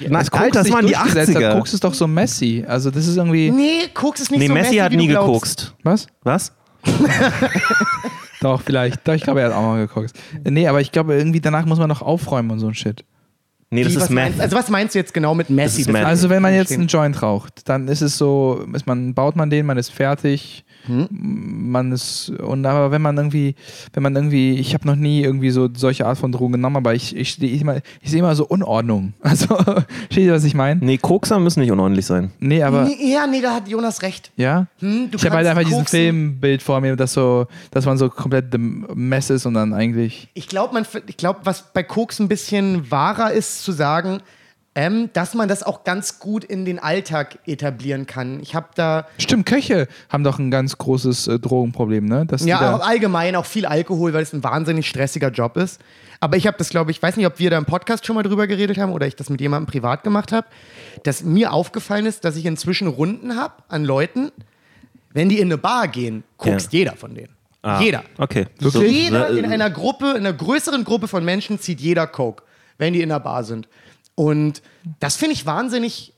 Na, 0.09 0.19
Als 0.19 0.31
Alter, 0.31 0.63
das 0.63 0.71
waren 0.71 0.85
die 0.85 0.93
durchgesetzt 0.93 1.35
hat, 1.35 1.41
80er. 1.43 1.53
Koks 1.55 1.73
ist 1.73 1.83
doch 1.83 1.93
so 1.93 2.07
messy. 2.07 2.63
Also 2.67 2.91
das 2.91 3.07
ist 3.07 3.17
irgendwie. 3.17 3.51
Nee, 3.51 3.87
Koks 3.93 4.21
ist 4.21 4.31
nicht 4.31 4.39
Nee, 4.41 4.47
so 4.47 4.53
Messi 4.53 4.67
messy, 4.69 4.77
hat 4.79 4.91
wie 4.91 4.97
nie 4.97 5.07
gekokst. 5.07 5.73
Was? 5.83 6.07
Was? 6.23 6.53
Doch, 8.41 8.61
vielleicht. 8.61 9.07
Doch, 9.07 9.13
ich 9.13 9.23
glaube, 9.23 9.41
er 9.41 9.47
hat 9.47 9.53
auch 9.53 9.61
mal 9.61 9.79
gekokst. 9.79 10.15
Nee, 10.43 10.67
aber 10.67 10.81
ich 10.81 10.91
glaube, 10.91 11.15
irgendwie 11.15 11.41
danach 11.41 11.65
muss 11.65 11.79
man 11.79 11.89
noch 11.89 12.01
aufräumen 12.01 12.51
und 12.51 12.59
so 12.59 12.67
ein 12.67 12.75
Shit. 12.75 13.03
Nee, 13.69 13.83
das 13.83 13.95
Wie, 13.95 13.97
ist 13.97 14.09
Meth. 14.09 14.39
also 14.39 14.55
was 14.55 14.69
meinst 14.69 14.95
du 14.95 14.99
jetzt 14.99 15.13
genau 15.13 15.35
mit 15.35 15.49
Messi? 15.49 15.81
ist 15.81 15.91
Meth. 15.91 16.05
Also 16.05 16.29
wenn 16.29 16.41
man 16.41 16.53
jetzt 16.53 16.71
einen 16.71 16.87
Joint 16.87 17.21
raucht, 17.21 17.67
dann 17.67 17.87
ist 17.89 18.01
es 18.01 18.17
so, 18.17 18.65
ist 18.73 18.87
man, 18.87 19.13
baut 19.13 19.35
man 19.35 19.49
den, 19.49 19.65
man 19.65 19.77
ist 19.77 19.89
fertig, 19.89 20.63
Hm? 20.87 21.07
man 21.71 21.91
ist, 21.91 22.29
und 22.29 22.65
aber 22.65 22.91
wenn 22.91 23.01
man 23.01 23.17
irgendwie, 23.17 23.55
wenn 23.93 24.03
man 24.03 24.15
irgendwie, 24.15 24.53
ich 24.55 24.73
habe 24.73 24.87
noch 24.87 24.95
nie 24.95 25.21
irgendwie 25.21 25.51
so 25.51 25.69
solche 25.75 26.05
Art 26.05 26.17
von 26.17 26.31
Drogen 26.31 26.53
genommen, 26.53 26.77
aber 26.77 26.95
ich, 26.95 27.15
ich, 27.15 27.41
immer, 27.61 27.77
ich 28.01 28.09
sehe 28.11 28.19
immer 28.19 28.35
so 28.35 28.45
Unordnung. 28.45 29.13
Also, 29.27 29.57
steht 30.09 30.25
ihr, 30.25 30.33
was 30.33 30.45
ich 30.45 30.55
meine? 30.55 30.83
Nee, 30.83 30.97
Kokser 30.97 31.37
müssen 31.39 31.59
nicht 31.59 31.71
unordentlich 31.71 32.05
sein. 32.05 32.31
Nee, 32.39 32.63
aber, 32.63 32.85
Nee, 32.85 33.11
ja, 33.11 33.27
nee, 33.27 33.41
da 33.41 33.53
hat 33.55 33.67
Jonas 33.67 34.01
recht. 34.01 34.31
ja? 34.37 34.67
Hm, 34.79 35.11
du 35.11 35.17
ich 35.17 35.25
habe 35.25 35.35
halt 35.35 35.47
einfach 35.47 35.63
diesen 35.63 35.79
koksen. 35.79 35.99
Filmbild 35.99 36.63
vor 36.63 36.79
mir, 36.81 36.95
dass 36.95 37.13
so, 37.13 37.45
dass 37.71 37.85
man 37.85 37.97
so 37.97 38.09
komplett 38.09 38.53
im 38.55 38.87
Mess 38.95 39.29
ist 39.29 39.45
und 39.45 39.53
dann 39.53 39.73
eigentlich, 39.73 40.29
Ich 40.33 40.47
glaube, 40.47 40.81
ich 41.07 41.17
glaub, 41.17 41.41
was 41.45 41.71
bei 41.73 41.83
Koks 41.83 42.19
ein 42.19 42.27
bisschen 42.27 42.89
wahrer 42.89 43.31
ist, 43.31 43.63
zu 43.63 43.71
sagen, 43.73 44.21
ähm, 44.77 45.09
dass 45.13 45.33
man 45.33 45.49
das 45.49 45.63
auch 45.63 45.83
ganz 45.83 46.19
gut 46.19 46.43
in 46.43 46.63
den 46.63 46.77
Alltag 46.77 47.39
etablieren 47.47 48.05
kann. 48.05 48.39
Ich 48.41 48.53
habe 48.53 48.67
da 48.75 49.07
stimmt, 49.17 49.47
Köche 49.47 49.87
haben 50.07 50.23
doch 50.23 50.37
ein 50.37 50.51
ganz 50.51 50.77
großes 50.77 51.27
äh, 51.27 51.39
Drogenproblem, 51.39 52.05
ne? 52.05 52.27
Dass 52.27 52.45
ja 52.45 52.59
da, 52.59 52.75
auch 52.75 52.87
allgemein 52.87 53.35
auch 53.35 53.47
viel 53.47 53.65
Alkohol, 53.65 54.13
weil 54.13 54.21
es 54.21 54.33
ein 54.33 54.43
wahnsinnig 54.43 54.87
stressiger 54.87 55.31
Job 55.31 55.57
ist. 55.57 55.81
Aber 56.19 56.37
ich 56.37 56.45
habe 56.45 56.59
das, 56.59 56.69
glaube 56.69 56.91
ich, 56.91 57.01
weiß 57.01 57.17
nicht, 57.17 57.25
ob 57.25 57.39
wir 57.39 57.49
da 57.49 57.57
im 57.57 57.65
Podcast 57.65 58.05
schon 58.05 58.15
mal 58.15 58.21
drüber 58.21 58.45
geredet 58.45 58.77
haben 58.77 58.91
oder 58.91 59.07
ich 59.07 59.15
das 59.15 59.31
mit 59.31 59.41
jemandem 59.41 59.65
privat 59.65 60.03
gemacht 60.03 60.31
habe, 60.31 60.45
dass 61.01 61.23
mir 61.23 61.53
aufgefallen 61.53 62.05
ist, 62.05 62.23
dass 62.23 62.35
ich 62.35 62.45
inzwischen 62.45 62.87
Runden 62.87 63.35
habe 63.35 63.55
an 63.69 63.83
Leuten, 63.83 64.31
wenn 65.11 65.27
die 65.27 65.39
in 65.39 65.47
eine 65.47 65.57
Bar 65.57 65.87
gehen, 65.87 66.23
guckst 66.37 66.71
Ja. 66.71 66.79
jeder 66.79 66.95
von 66.95 67.15
denen. 67.15 67.29
Ah, 67.63 67.81
Jeder. 67.81 68.03
Okay. 68.19 68.45
So, 68.59 68.83
jeder 68.83 69.31
äh, 69.31 69.39
in 69.39 69.45
einer 69.51 69.71
Gruppe, 69.71 70.11
in 70.11 70.17
einer 70.17 70.33
größeren 70.33 70.83
Gruppe 70.83 71.07
von 71.07 71.25
Menschen 71.25 71.59
zieht 71.59 71.81
jeder 71.81 72.05
Coke, 72.05 72.43
wenn 72.77 72.93
die 72.93 73.01
in 73.01 73.09
der 73.09 73.19
Bar 73.19 73.43
sind. 73.43 73.67
Und 74.17 74.63
das 74.99 75.15
finde 75.15 75.33
ich 75.35 75.45
wahnsinnig 75.45 76.13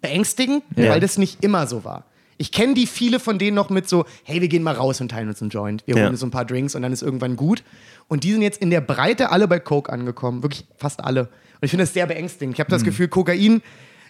beängstigend, 0.00 0.64
Ja. 0.76 0.90
weil 0.90 1.00
das 1.00 1.18
nicht 1.18 1.42
immer 1.44 1.66
so 1.68 1.84
war. 1.84 2.04
Ich 2.36 2.50
kenne 2.52 2.74
die 2.74 2.86
viele 2.86 3.20
von 3.20 3.38
denen 3.38 3.54
noch 3.54 3.70
mit 3.70 3.88
so, 3.88 4.06
hey, 4.24 4.40
wir 4.40 4.48
gehen 4.48 4.62
mal 4.64 4.74
raus 4.74 5.00
und 5.00 5.08
teilen 5.10 5.28
uns 5.28 5.40
einen 5.40 5.50
Joint. 5.50 5.84
Wir 5.86 5.94
Ja. 5.96 6.02
holen 6.02 6.10
uns 6.12 6.20
so 6.20 6.26
ein 6.26 6.30
paar 6.32 6.44
Drinks 6.44 6.74
und 6.74 6.82
dann 6.82 6.92
ist 6.92 7.02
irgendwann 7.02 7.36
gut. 7.36 7.62
Und 8.08 8.24
die 8.24 8.32
sind 8.32 8.42
jetzt 8.42 8.60
in 8.60 8.70
der 8.70 8.80
Breite 8.80 9.30
alle 9.30 9.46
bei 9.46 9.60
Coke 9.60 9.92
angekommen. 9.92 10.42
Wirklich 10.42 10.66
fast 10.76 11.02
alle. 11.04 11.22
Und 11.22 11.28
ich 11.62 11.70
finde 11.70 11.84
das 11.84 11.94
sehr 11.94 12.06
beängstigend. 12.06 12.54
Ich 12.54 12.60
habe 12.60 12.70
das 12.70 12.82
Gefühl, 12.84 13.06
Kokain 13.08 13.62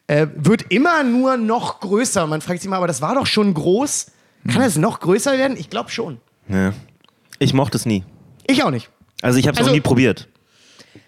äh, 0.09 0.27
wird 0.37 0.67
immer 0.71 1.03
nur 1.05 1.37
noch 1.37 1.81
größer. 1.81 2.27
Man 2.27 2.41
fragt 2.41 2.63
sich 2.63 2.71
mal, 2.71 2.77
aber 2.79 2.87
das 2.87 3.03
war 3.03 3.15
doch 3.15 3.27
schon 3.27 3.53
groß. 3.53 4.11
Kann 4.51 4.63
es 4.63 4.77
noch 4.77 5.01
größer 5.01 5.37
werden? 5.37 5.57
Ich 5.59 5.69
glaube 5.69 5.91
schon. 5.91 6.19
Ja. 6.49 6.73
Ich 7.39 7.53
mochte 7.53 7.77
es 7.77 7.85
nie. 7.85 8.05
Ich 8.47 8.63
auch 8.63 8.71
nicht. 8.71 8.89
Also 9.21 9.39
ich 9.39 9.47
habe 9.47 9.55
es 9.55 9.59
Also- 9.59 9.71
noch 9.71 9.75
nie 9.75 9.81
probiert. 9.83 10.29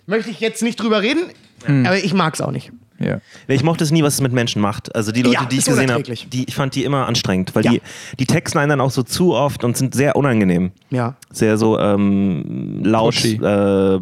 Möchte 0.07 0.31
ich 0.31 0.41
jetzt 0.41 0.63
nicht 0.63 0.77
drüber 0.81 1.01
reden, 1.03 1.21
aber 1.67 1.97
ich 1.99 2.15
mag 2.15 2.35
es 2.35 2.41
auch 2.41 2.51
nicht. 2.51 2.73
ja. 2.99 3.21
Ich 3.49 3.63
mochte 3.63 3.83
es 3.85 3.91
nie, 3.91 4.03
was 4.03 4.15
es 4.15 4.21
mit 4.21 4.33
Menschen 4.33 4.61
macht. 4.61 4.95
Also 4.95 5.11
die 5.13 5.23
Leute, 5.23 5.35
Ja, 5.35 5.45
die 5.47 5.55
ich 5.57 5.61
ist 5.61 5.69
gesehen 5.69 5.91
habe, 5.91 6.03
die, 6.03 6.45
ich 6.47 6.55
fand 6.55 6.75
die 6.75 6.85
immer 6.85 7.07
anstrengend, 7.07 7.55
weil 7.55 7.65
Ja. 7.65 7.73
die, 7.73 7.81
die 8.19 8.27
texten 8.27 8.59
einen 8.59 8.71
dann 8.71 8.81
auch 8.81 8.91
so 8.91 9.03
zu 9.03 9.35
oft 9.35 9.65
und 9.65 9.77
sind 9.77 9.95
sehr 9.95 10.17
unangenehm. 10.17 10.73
Ja. 10.91 11.17
Sehr 11.31 11.57
so 11.59 11.79
ähm, 11.79 12.81
laut, 12.85 13.15
Pushy. 13.15 13.41
äh, 13.43 14.01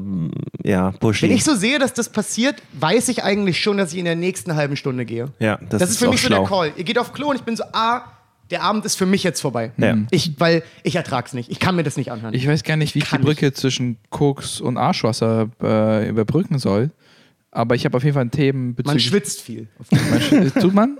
ja, 0.64 0.90
pushy. 0.92 1.22
Wenn 1.28 1.32
ich 1.36 1.44
so 1.44 1.54
sehe, 1.54 1.78
dass 1.78 1.92
das 1.94 2.09
passiert, 2.11 2.56
weiß 2.74 3.09
ich 3.09 3.22
eigentlich 3.24 3.61
schon, 3.62 3.76
dass 3.78 3.92
ich 3.92 3.98
in 3.98 4.04
der 4.04 4.16
nächsten 4.16 4.54
halben 4.56 4.76
Stunde 4.76 5.04
gehe. 5.04 5.28
ja, 5.38 5.59
das, 5.68 5.80
Das, 5.80 5.90
ist 5.90 5.98
für 5.98 6.09
auch 6.09 6.12
mich 6.12 6.20
schlau. 6.20 6.36
so 6.36 6.42
der 6.42 6.48
Call. 6.48 6.72
Ihr 6.76 6.84
geht 6.84 6.98
auf 6.98 7.12
Klo 7.12 7.28
und 7.30 7.36
ich 7.36 7.42
bin 7.42 7.56
so, 7.56 7.64
ah, 7.72 8.02
der 8.50 8.62
Abend 8.62 8.84
ist 8.86 8.96
für 8.96 9.04
mich 9.06 9.22
jetzt 9.24 9.40
vorbei. 9.42 9.72
Ja. 9.76 9.96
Ich, 10.11 10.32
weil 10.38 10.62
ich 10.82 10.96
ertrag's 10.96 11.34
nicht. 11.34 11.50
Ich 11.50 11.59
kann 11.61 11.76
mir 11.76 11.82
das 11.82 11.96
nicht 11.98 12.11
anhören. 12.11 12.32
Ich 12.34 12.48
weiß 12.48 12.62
gar 12.64 12.76
nicht, 12.76 12.94
wie 12.94 13.00
ich 13.00 13.04
die 13.04 13.11
Kann 13.11 13.20
Brücke 13.20 13.52
zwischen 13.52 13.98
Koks 14.11 14.61
und 14.61 14.76
Arschwasser 14.78 15.48
äh, 15.62 16.09
überbrücken 16.09 16.59
soll. 16.59 16.90
Aber 17.59 17.74
ich 17.74 17.84
habe 17.84 17.96
auf 17.96 18.04
jeden 18.04 18.14
Fall 18.14 18.28
Themen 18.28 18.66
Man 18.66 18.74
bezüglich. 18.76 19.06
schwitzt 19.06 19.40
viel. 19.42 19.66
Man 19.90 20.20
sch- 20.20 20.61
Tut 20.61 20.72
man? 20.74 20.96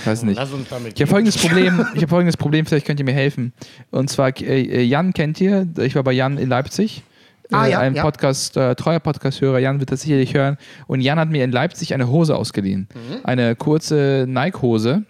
Ich 0.00 0.06
weiß 0.06 0.22
nicht. 0.24 0.36
Lass 0.36 0.52
uns 0.52 0.68
damit 0.68 0.92
Ich 0.94 1.00
habe 1.00 1.08
folgendes 1.10 1.38
Problem, 1.38 1.86
ich 1.94 2.02
habe 2.02 2.08
folgendes 2.08 2.36
Problem, 2.36 2.66
vielleicht 2.66 2.86
könnt 2.86 3.00
ihr 3.00 3.06
mir 3.06 3.14
helfen. 3.14 3.52
Und 3.90 4.10
zwar, 4.10 4.28
äh, 4.40 4.60
äh, 4.60 4.82
Jan 4.82 5.14
kennt 5.14 5.40
ihr, 5.40 5.66
ich 5.78 5.94
war 5.94 6.02
bei 6.02 6.12
Jan 6.12 6.36
in 6.36 6.48
Leipzig. 6.50 7.02
Ah, 7.50 7.66
äh, 7.66 7.70
ja, 7.70 7.78
ein 7.78 7.94
ja. 7.94 8.02
Podcast, 8.02 8.56
äh, 8.58 8.74
treuer 8.74 9.00
Podcast-Hörer, 9.00 9.60
Jan 9.60 9.80
wird 9.80 9.90
das 9.90 10.02
sicherlich 10.02 10.34
hören. 10.34 10.58
Und 10.88 11.00
Jan 11.00 11.18
hat 11.18 11.30
mir 11.30 11.42
in 11.42 11.52
Leipzig 11.52 11.94
eine 11.94 12.08
Hose 12.08 12.36
ausgeliehen. 12.36 12.86
Mhm. 12.94 13.24
Eine 13.24 13.56
kurze 13.56 14.26
Nike-Hose. 14.28 15.04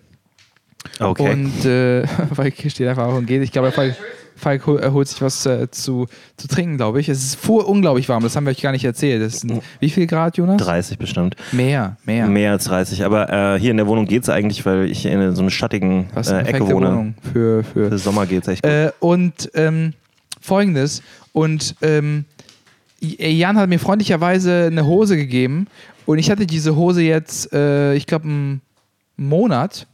Okay. 1.01 1.33
Und 1.33 1.65
äh, 1.65 2.07
Falk 2.35 2.55
steht 2.69 2.87
einfach 2.87 3.07
auf 3.07 3.15
und 3.19 3.27
geht. 3.27 3.43
Ich 3.43 3.51
glaube, 3.51 3.73
Falk, 3.73 3.97
Falk 4.39 4.67
hol- 4.67 4.79
er 4.81 4.93
holt 4.93 5.09
sich 5.09 5.21
was 5.21 5.45
äh, 5.47 5.71
zu, 5.71 6.07
zu 6.37 6.49
trinken, 6.49 6.77
glaube 6.77 7.01
ich. 7.01 7.09
Es 7.09 7.23
ist 7.25 7.35
vor 7.37 7.69
unglaublich 7.69 8.09
warm, 8.09 8.23
das 8.23 8.37
haben 8.37 8.47
wir 8.47 8.51
euch 8.53 8.63
gar 8.63 8.73
nicht 8.73 8.85
erzählt. 8.85 9.21
Das 9.23 9.41
sind, 9.41 9.61
wie 9.81 9.91
viel 9.91 10.07
Grad, 10.07 10.37
Jonas? 10.37 10.57
30 10.63 10.97
bestimmt. 10.99 11.35
Mehr, 11.53 11.97
mehr. 12.05 12.27
Mehr 12.27 12.53
als 12.53 12.65
30. 12.65 13.05
Aber 13.05 13.29
äh, 13.57 13.59
hier 13.61 13.73
in 13.73 13.77
der 13.77 13.87
Wohnung 13.87 14.07
geht 14.07 14.23
es 14.23 14.29
eigentlich, 14.29 14.65
weil 14.65 14.91
ich 14.91 15.05
in 15.07 15.35
so 15.35 15.43
einer 15.43 15.51
schattigen 15.51 16.07
äh, 16.15 16.41
Ecke 16.47 16.61
wohne. 16.69 16.87
Wohnung 16.87 17.15
für, 17.33 17.65
für 17.65 17.89
Für 17.91 17.99
Sommer 17.99 18.27
geht 18.27 18.43
es 18.43 18.49
echt 18.49 18.63
gut. 18.63 18.71
Äh, 18.71 18.91
und 19.01 19.51
ähm, 19.55 19.93
folgendes. 20.41 21.03
Und 21.33 21.75
ähm, 21.83 22.25
Jan 23.01 23.57
hat 23.59 23.69
mir 23.69 23.79
freundlicherweise 23.79 24.65
eine 24.67 24.87
Hose 24.87 25.17
gegeben. 25.17 25.67
Und 26.07 26.19
ich 26.19 26.31
hatte 26.31 26.47
diese 26.47 26.75
Hose 26.77 27.03
jetzt, 27.03 27.53
äh, 27.53 27.95
ich 27.95 28.07
glaube, 28.07 28.25
einen 28.25 28.61
Monat. 29.17 29.87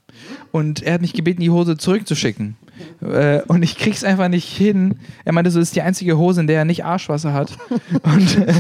Und 0.53 0.83
er 0.83 0.95
hat 0.95 1.01
mich 1.01 1.13
gebeten, 1.13 1.41
die 1.41 1.51
Hose 1.51 1.77
zurückzuschicken. 1.77 2.57
Äh, 3.03 3.41
und 3.47 3.63
ich 3.63 3.77
krieg's 3.77 4.05
einfach 4.05 4.29
nicht 4.29 4.47
hin. 4.49 4.97
Er 5.25 5.33
meinte, 5.33 5.51
so 5.51 5.59
das 5.59 5.69
ist 5.69 5.77
die 5.77 5.83
einzige 5.83 6.17
Hose, 6.19 6.41
in 6.41 6.47
der 6.47 6.59
er 6.59 6.65
nicht 6.65 6.85
Arschwasser 6.85 7.33
hat. 7.33 7.57
Und, 8.03 8.37
äh, 8.39 8.53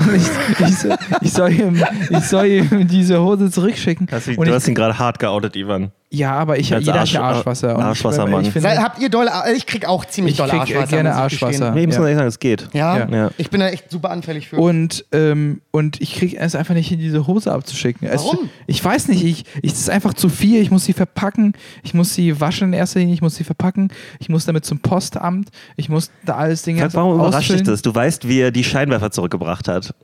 und 0.00 0.14
ich, 0.14 0.66
ich, 0.66 0.78
soll- 0.78 0.96
ich, 1.20 1.32
soll 1.32 1.52
ihm, 1.52 1.84
ich 2.10 2.24
soll 2.24 2.46
ihm 2.46 2.88
diese 2.88 3.20
Hose 3.22 3.50
zurückschicken. 3.50 4.06
Hast 4.10 4.26
du, 4.26 4.30
und 4.32 4.38
du 4.38 4.44
ich, 4.44 4.52
hast 4.52 4.68
ihn 4.68 4.74
gerade 4.74 4.98
hart 4.98 5.18
geoutet, 5.18 5.56
Ivan. 5.56 5.90
Ja, 6.16 6.32
aber 6.32 6.58
ich, 6.58 6.72
als 6.72 6.84
jeder 6.84 7.00
hat 7.00 7.08
Arsch- 7.08 7.12
ja 7.12 7.22
Arschwasser. 7.22 7.76
Und 7.76 8.42
ich- 8.46 8.52
finde, 8.52 8.68
habt 8.82 9.00
ihr 9.00 9.08
dolle, 9.08 9.30
ich 9.56 9.66
krieg 9.66 9.86
auch 9.86 10.04
ziemlich 10.04 10.32
ich 10.32 10.38
dolle 10.38 10.50
krieg 10.50 10.60
Arschwasser. 10.60 10.86
gerne. 10.88 11.14
Arschwasser. 11.14 11.70
Nee, 11.72 11.80
ich 11.82 11.86
muss 11.86 11.96
ehrlich 11.96 12.16
sagen, 12.16 12.28
es 12.28 12.38
geht. 12.38 12.68
Ja? 12.72 12.98
Ja. 12.98 13.08
Ja. 13.08 13.30
ich 13.38 13.50
bin 13.50 13.60
da 13.60 13.68
echt 13.68 13.90
super 13.90 14.10
anfällig 14.10 14.48
für. 14.48 14.56
Und, 14.56 15.04
ähm, 15.12 15.60
und 15.70 16.00
ich 16.00 16.14
kriege 16.14 16.36
es 16.38 16.54
einfach 16.54 16.74
nicht 16.74 16.88
hin, 16.88 16.98
diese 16.98 17.26
Hose 17.26 17.52
abzuschicken. 17.52 18.08
Es, 18.08 18.22
Warum? 18.24 18.50
Ich 18.66 18.84
weiß 18.84 19.08
nicht, 19.08 19.24
ich, 19.24 19.44
ich, 19.62 19.72
es 19.72 19.80
ist 19.80 19.90
einfach 19.90 20.14
zu 20.14 20.28
viel. 20.28 20.60
Ich 20.62 20.70
muss 20.70 20.84
sie 20.84 20.92
verpacken, 20.92 21.52
ich 21.82 21.94
muss 21.94 22.14
sie 22.14 22.40
waschen 22.40 22.68
in 22.68 22.72
erster 22.74 23.00
Linie, 23.00 23.14
ich 23.14 23.22
muss 23.22 23.36
sie 23.36 23.44
verpacken, 23.44 23.88
ich 24.18 24.28
muss 24.28 24.44
damit 24.46 24.64
zum 24.64 24.80
Postamt, 24.80 25.48
ich 25.76 25.88
muss 25.88 26.10
da 26.24 26.36
alles 26.36 26.62
Dinge 26.62 26.80
Frank, 26.80 26.94
warum 26.94 27.14
überrascht 27.14 27.52
dich 27.52 27.62
das? 27.62 27.82
Du 27.82 27.94
weißt, 27.94 28.28
wie 28.28 28.40
er 28.40 28.50
die 28.50 28.64
Scheinwerfer 28.64 29.10
zurückgebracht 29.10 29.68
hat. 29.68 29.94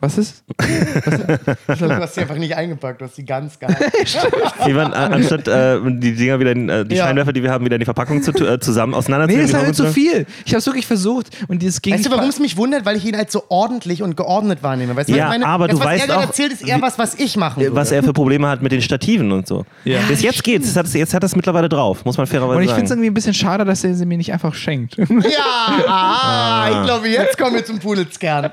Was 0.00 0.18
ist? 0.18 0.42
du 0.58 1.88
hast 1.96 2.14
sie 2.16 2.20
einfach 2.22 2.34
nicht 2.36 2.56
eingepackt, 2.56 3.00
du 3.00 3.04
hast 3.04 3.14
sie 3.14 3.24
ganz 3.24 3.56
gehalten. 3.58 3.82
An- 4.78 4.92
anstatt 4.92 5.46
äh, 5.46 5.78
die 5.84 6.14
Dinger 6.16 6.40
wieder, 6.40 6.50
in, 6.52 6.68
äh, 6.68 6.84
die 6.84 6.96
Ja. 6.96 7.04
Scheinwerfer, 7.06 7.32
die 7.32 7.40
wir 7.42 7.52
haben, 7.52 7.64
wieder 7.64 7.76
in 7.76 7.80
die 7.80 7.84
Verpackung 7.84 8.20
zu, 8.20 8.32
äh, 8.32 8.58
zusammen 8.58 8.90
Nee, 8.92 8.96
auseinanderzunehmen. 8.98 9.50
das 9.52 9.60
ist 9.60 9.66
halt 9.66 9.76
zu 9.76 9.86
viel. 9.92 10.26
Ich 10.44 10.52
habe 10.52 10.58
es 10.58 10.66
wirklich 10.66 10.86
versucht 10.88 11.30
und 11.46 11.62
dieses 11.62 11.80
ging 11.80 11.94
Weißt 11.94 12.04
du, 12.06 12.10
warum 12.10 12.28
es 12.28 12.40
mich 12.40 12.56
wundert? 12.56 12.84
Weil 12.84 12.96
ich 12.96 13.04
ihn 13.06 13.16
halt 13.16 13.30
so 13.30 13.44
ordentlich 13.48 14.02
und 14.02 14.16
geordnet 14.16 14.62
wahrnehme. 14.64 14.96
Weißt 14.96 15.08
du, 15.08 15.14
Ja, 15.14 15.28
was 15.28 15.34
ich 15.36 15.40
meine? 15.40 15.46
aber 15.52 15.68
das, 15.68 15.78
du 15.78 15.84
was 15.84 15.92
weißt 15.92 16.08
er 16.08 16.18
auch, 16.18 16.22
erzählt, 16.22 16.52
ist 16.52 16.66
eher 16.66 16.82
was, 16.82 16.98
was 16.98 17.14
ich 17.14 17.36
machen 17.36 17.62
würde. 17.62 17.76
was 17.76 17.92
er 17.92 18.02
für 18.02 18.12
Probleme 18.12 18.48
hat 18.48 18.60
mit 18.60 18.72
den 18.72 18.82
Stativen 18.82 19.30
und 19.30 19.46
so. 19.46 19.64
Ja. 19.84 20.00
Bis 20.08 20.20
jetzt 20.22 20.42
geht's. 20.42 20.66
Jetzt 20.66 20.76
hat, 20.76 20.86
es, 20.86 20.94
jetzt 20.94 21.14
hat 21.14 21.22
er 21.22 21.26
es 21.26 21.36
mittlerweile 21.36 21.68
drauf, 21.68 22.04
muss 22.04 22.18
man 22.18 22.26
fairerweise 22.26 22.56
Und 22.58 22.64
ich 22.64 22.70
finde 22.70 22.82
es 22.82 22.88
sagen. 22.88 22.98
irgendwie 23.00 23.10
ein 23.12 23.14
bisschen 23.14 23.34
schade, 23.34 23.64
dass 23.64 23.84
er 23.84 23.94
sie 23.94 24.04
mir 24.04 24.18
nicht 24.18 24.32
einfach 24.32 24.52
schenkt. 24.54 24.96
Ja, 24.96 25.06
ah, 25.86 26.68
ich 26.72 26.82
glaube, 26.86 27.08
jetzt 27.08 27.38
kommen 27.38 27.54
wir 27.54 27.64
zum 27.64 27.78
Pudelskern. 27.78 28.50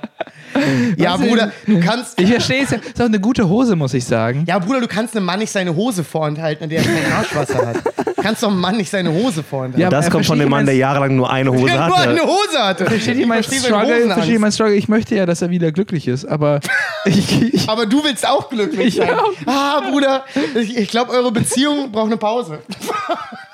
Ja, 0.97 1.13
Was? 1.13 1.21
Bruder, 1.27 1.51
du 1.65 1.79
kannst. 1.79 2.19
Ich 2.19 2.29
verstehe 2.29 2.63
es 2.63 2.71
ja. 2.71 2.77
Ist 2.77 3.01
auch 3.01 3.05
eine 3.05 3.19
gute 3.19 3.47
Hose, 3.47 3.75
muss 3.75 3.93
ich 3.93 4.05
sagen. 4.05 4.43
Ja, 4.47 4.59
Bruder, 4.59 4.81
du 4.81 4.87
kannst 4.87 5.15
einem 5.15 5.25
Mann 5.25 5.39
nicht 5.39 5.51
seine 5.51 5.75
Hose 5.75 6.03
vorenthalten, 6.03 6.69
der 6.69 6.79
er 6.79 6.85
kein 6.85 7.11
Arschwasser 7.11 7.67
hat. 7.67 7.77
Du 8.21 8.21
kannst 8.21 8.43
doch 8.43 8.49
einem 8.49 8.59
Mann 8.59 8.77
nicht 8.77 8.89
seine 8.89 9.11
Hose 9.11 9.41
vorenthalten. 9.41 9.81
Ja, 9.81 9.89
das 9.89 10.05
aber 10.05 10.13
kommt 10.13 10.25
von 10.27 10.37
dem 10.37 10.49
Mann, 10.49 10.65
der 10.65 10.75
jahrelang 10.75 11.15
nur 11.15 11.31
eine 11.31 11.51
Hose 11.51 11.65
der 11.65 11.87
nur 11.87 11.97
eine 11.97 12.11
hatte. 12.19 12.27
Hose 12.27 12.59
hatte. 12.59 12.85
Versteht 12.85 13.15
Ich 13.15 13.21
ihr 13.21 13.27
mein 13.27 13.43
Struggle? 13.43 14.05
Versteht 14.13 14.33
ihr 14.33 14.39
mein 14.39 14.51
Struggle? 14.51 14.75
Ich 14.75 14.87
möchte 14.87 15.15
ja, 15.15 15.25
dass 15.25 15.41
er 15.41 15.49
wieder 15.49 15.71
glücklich 15.71 16.07
ist, 16.07 16.25
aber 16.25 16.59
ich, 17.05 17.53
ich, 17.53 17.69
Aber 17.69 17.85
du 17.85 18.03
willst 18.03 18.27
auch 18.27 18.49
glücklich 18.49 18.95
sein. 18.95 19.07
Ja. 19.07 19.23
Ah, 19.45 19.89
Bruder, 19.89 20.23
ich, 20.55 20.77
ich 20.77 20.89
glaube, 20.89 21.11
eure 21.11 21.31
Beziehung 21.31 21.91
braucht 21.91 22.07
eine 22.07 22.17
Pause. 22.17 22.59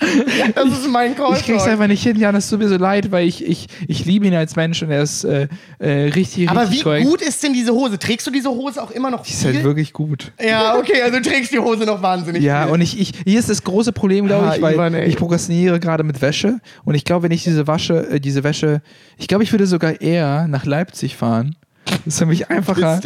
Das 0.54 0.66
ist 0.70 0.88
mein 0.88 1.14
Call. 1.14 1.36
Ich 1.36 1.44
krieg's 1.44 1.64
einfach 1.64 1.86
nicht 1.86 2.02
hin, 2.02 2.18
Jan, 2.18 2.34
es 2.34 2.48
tut 2.48 2.58
mir 2.58 2.68
so 2.68 2.76
leid, 2.76 3.10
weil 3.12 3.26
ich, 3.26 3.44
ich, 3.46 3.66
ich 3.86 4.04
liebe 4.04 4.26
ihn 4.26 4.34
als 4.34 4.56
Mensch 4.56 4.82
und 4.82 4.90
er 4.90 5.02
ist 5.02 5.24
äh, 5.24 5.48
äh, 5.78 5.88
richtig, 6.10 6.48
Aber 6.48 6.62
richtig 6.62 6.78
wie 6.80 6.82
korrekt. 6.82 7.06
gut 7.08 7.22
ist 7.22 7.42
denn 7.42 7.52
diese 7.52 7.72
Hose? 7.72 7.98
Trägst 7.98 8.26
du 8.26 8.30
diese 8.30 8.50
Hose 8.50 8.82
auch 8.82 8.90
immer 8.90 9.10
noch 9.10 9.22
Die 9.22 9.32
ist 9.32 9.44
halt 9.44 9.62
wirklich 9.62 9.92
gut. 9.92 10.32
Ja, 10.44 10.76
okay, 10.78 11.02
also 11.02 11.18
du 11.18 11.22
trägst 11.22 11.52
die 11.52 11.58
Hose 11.58 11.84
noch 11.84 12.02
wahnsinnig 12.02 12.42
Ja, 12.42 12.64
viel. 12.64 12.72
und 12.72 12.80
ich, 12.80 12.98
ich, 13.00 13.12
hier 13.24 13.38
ist 13.38 13.50
das 13.50 13.62
große 13.62 13.92
Problem, 13.92 14.26
glaube 14.26 14.46
Ah, 14.46 14.56
ich, 14.56 14.62
weil 14.62 14.74
Ivan, 14.74 14.94
ey. 14.94 15.08
ich 15.08 15.16
prokrastiniere 15.16 15.78
gerade 15.80 16.02
mit 16.04 16.20
Wäsche 16.22 16.58
und 16.84 16.94
ich 16.94 17.04
glaube, 17.04 17.24
wenn 17.24 17.32
ich 17.32 17.44
diese 17.44 17.66
Wasche, 17.66 18.08
äh, 18.10 18.20
diese 18.20 18.42
Wäsche, 18.44 18.82
ich 19.18 19.28
glaube, 19.28 19.44
ich 19.44 19.52
würde 19.52 19.66
sogar 19.66 20.00
eher 20.00 20.46
nach 20.48 20.64
Leipzig 20.64 21.16
fahren. 21.16 21.56
Das 21.86 22.14
ist 22.14 22.18
für 22.18 22.26
mich 22.26 22.48
einfacher, 22.50 23.00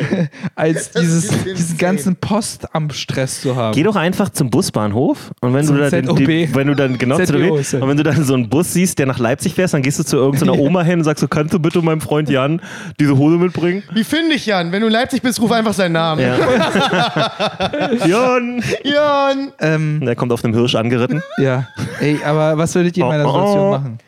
als 0.54 0.90
dieses, 0.92 1.28
diesen 1.44 1.78
ganzen 1.78 2.16
Postamtstress 2.16 3.42
zu 3.42 3.54
haben. 3.54 3.74
Geh 3.74 3.82
doch 3.82 3.96
einfach 3.96 4.30
zum 4.30 4.50
Busbahnhof 4.50 5.30
und 5.40 5.52
wenn 5.52 5.66
Zum 5.66 5.76
du, 5.76 5.82
da 5.82 5.90
den, 5.90 6.16
die, 6.16 6.54
wenn 6.54 6.66
du 6.68 6.74
dann 6.74 6.96
genau 6.96 7.18
ZOB, 7.18 7.34
und 7.82 7.88
wenn 7.88 7.96
du 7.96 8.02
dann 8.02 8.24
so 8.24 8.34
einen 8.34 8.48
Bus 8.48 8.72
siehst, 8.72 8.98
der 8.98 9.06
nach 9.06 9.18
Leipzig 9.18 9.54
fährst, 9.54 9.74
dann 9.74 9.82
gehst 9.82 9.98
du 9.98 10.04
zu 10.04 10.16
irgendeiner 10.16 10.58
Oma 10.58 10.82
hin 10.82 11.00
und 11.00 11.04
sagst, 11.04 11.22
du 11.22 11.28
kannst 11.28 11.52
du 11.52 11.58
bitte 11.58 11.82
meinem 11.82 12.00
Freund 12.00 12.30
Jan 12.30 12.62
diese 12.98 13.16
Hose 13.18 13.36
mitbringen? 13.36 13.82
Wie 13.92 14.04
finde 14.04 14.34
ich 14.36 14.46
Jan? 14.46 14.72
Wenn 14.72 14.80
du 14.80 14.86
in 14.86 14.92
Leipzig 14.92 15.22
bist, 15.22 15.40
ruf 15.40 15.52
einfach 15.52 15.74
seinen 15.74 15.92
Namen. 15.92 16.22
Ja. 16.22 16.36
Jan! 18.06 18.62
Jan! 18.84 19.52
Ähm, 19.60 20.00
Der 20.04 20.16
kommt 20.16 20.32
auf 20.32 20.44
einem 20.44 20.54
Hirsch 20.54 20.74
angeritten. 20.74 21.22
ja. 21.38 21.68
Ey, 22.00 22.18
aber 22.24 22.56
was 22.56 22.74
würdet 22.74 22.96
ihr 22.96 23.04
in 23.04 23.08
meiner 23.08 23.26
oh, 23.26 23.28
oh. 23.28 23.46
Situation 23.46 23.70
machen? 23.70 23.98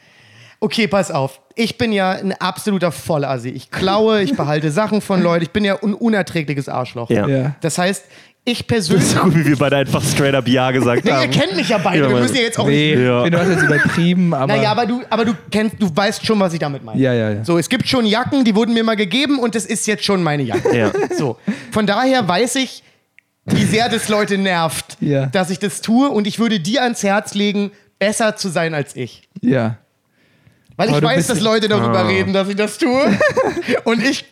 Okay, 0.63 0.87
pass 0.87 1.11
auf. 1.11 1.41
Ich 1.57 1.77
bin 1.77 1.91
ja 1.91 2.13
ein 2.13 2.33
absoluter 2.33 2.93
Vollassi. 2.93 3.49
Ich 3.49 3.71
klaue, 3.73 4.23
ich 4.23 4.37
behalte 4.37 4.71
Sachen 4.71 5.01
von 5.01 5.21
Leuten. 5.21 5.43
Ich 5.43 5.51
bin 5.51 5.65
ja 5.65 5.77
ein 5.83 5.93
unerträgliches 5.93 6.69
Arschloch. 6.69 7.11
Ja. 7.11 7.27
Ja. 7.27 7.57
Das 7.63 7.79
heißt, 7.79 8.05
ich 8.45 8.59
Das 8.59 8.67
persönlich. 8.69 9.05
ist 9.07 9.11
so 9.13 9.23
gut, 9.23 9.35
wie 9.35 9.45
wir 9.45 9.57
beide 9.57 9.77
einfach 9.79 10.03
straight 10.05 10.35
up 10.37 10.47
Ja 10.47 10.71
gesagt 10.71 11.05
Nee, 11.05 11.11
ihr 11.11 11.17
haben. 11.17 11.31
kennt 11.33 11.57
mich 11.57 11.69
ja 11.69 11.79
beide. 11.79 12.05
Ja, 12.05 12.09
Wir 12.11 12.17
müssen 12.21 12.37
ja 12.37 12.43
jetzt 12.43 12.59
auch 12.61 12.67
Nee, 12.69 12.95
nicht. 12.95 13.05
Ja. 13.05 13.29
du 13.29 13.39
hast 13.39 13.49
jetzt 13.49 13.63
übertrieben, 13.65 14.33
aber. 14.35 14.57
Naja, 14.57 14.71
aber 14.71 14.87
du, 14.87 15.03
aber 15.11 15.25
du 15.25 15.35
kennst, 15.51 15.77
du 15.81 15.91
weißt 15.95 16.25
schon, 16.25 16.39
was 16.39 16.53
ich 16.53 16.61
damit 16.61 16.85
meine. 16.85 17.01
Ja, 17.01 17.13
ja, 17.13 17.31
ja. 17.31 17.45
So, 17.45 17.59
es 17.59 17.69
gibt 17.69 17.89
schon 17.89 18.07
Jacken, 18.07 18.45
die 18.45 18.55
wurden 18.55 18.73
mir 18.73 18.85
mal 18.85 18.97
gegeben 18.97 19.41
und 19.41 19.57
das 19.57 19.65
ist 19.67 19.87
jetzt 19.89 20.05
schon 20.05 20.23
meine 20.23 20.45
Jacke. 20.45 20.77
Ja. 20.77 20.93
So. 21.19 21.39
Von 21.73 21.87
daher 21.89 22.27
weiß 22.29 22.55
ich, 22.57 22.85
wie 23.47 23.65
sehr 23.65 23.89
das 23.89 24.09
Leute 24.09 24.39
nervt, 24.39 24.97
Ja. 25.01 25.27
dass 25.27 25.51
ich 25.51 25.59
das 25.59 25.81
tue 25.81 26.09
und 26.09 26.27
ich 26.29 26.39
würde 26.39 26.61
dir 26.61 26.83
ans 26.85 27.03
Herz 27.03 27.35
legen, 27.35 27.73
besser 27.99 28.37
zu 28.37 28.49
sein 28.49 28.75
als 28.75 28.95
ich. 28.97 29.29
Ja. 29.41 29.79
Weil 30.77 30.91
ich 30.91 31.03
weiß, 31.03 31.27
dass 31.29 31.41
Leute 31.41 31.69
darüber 31.69 32.01
Ah. 32.01 32.07
reden, 32.07 32.33
dass 32.33 32.49
ich 32.49 32.57
das 32.57 32.79
tue. 32.79 33.05
und 33.85 34.03
ich 34.03 34.25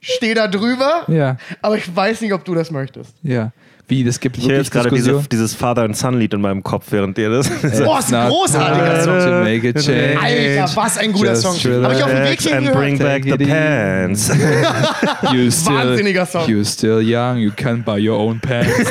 stehe 0.00 0.34
da 0.34 0.48
drüber, 0.48 1.04
Ja. 1.08 1.36
aber 1.62 1.76
ich 1.78 1.94
weiß 1.94 2.20
nicht, 2.20 2.32
ob 2.32 2.44
du 2.44 2.54
das 2.54 2.70
möchtest. 2.70 3.14
Ja. 3.22 3.52
Wie, 3.86 4.02
das 4.02 4.18
gibt 4.18 4.38
Ich 4.38 4.44
höre 4.44 4.48
wirklich 4.50 4.64
jetzt 4.66 4.72
gerade 4.72 4.94
diese, 4.94 5.22
dieses 5.30 5.54
Father 5.54 5.82
and 5.82 5.94
Son 5.94 6.18
Lied 6.18 6.32
in 6.32 6.40
meinem 6.40 6.62
Kopf, 6.62 6.86
während 6.90 7.18
ihr 7.18 7.28
das. 7.28 7.50
Boah, 7.84 7.98
ist 7.98 8.14
ein 8.14 8.28
großartiger 8.30 9.02
Song. 9.02 9.18
to 9.18 9.44
make 9.44 9.68
a 9.68 9.72
change. 9.72 10.18
Alter, 10.22 10.76
was 10.76 10.96
ein 10.98 11.12
guter 11.12 11.30
Just 11.32 11.42
Song. 11.42 11.82
Habe 11.82 11.94
ich 11.94 12.02
auf 12.02 12.10
dem 12.10 12.22
Weg 12.24 12.30
and 12.30 12.40
hierhin 12.40 12.72
bring 12.72 12.98
gehört. 12.98 13.22
back 13.22 13.38
the 13.38 13.44
it 13.44 13.48
pants. 13.50 14.30
You 15.34 15.50
still, 15.50 15.74
Wahnsinniger 15.74 16.24
Song. 16.26 16.46
You're 16.48 16.64
still 16.64 17.00
young, 17.02 17.38
you 17.38 17.50
can 17.54 17.82
buy 17.82 17.98
your 17.98 18.18
own 18.18 18.40
pants. 18.40 18.72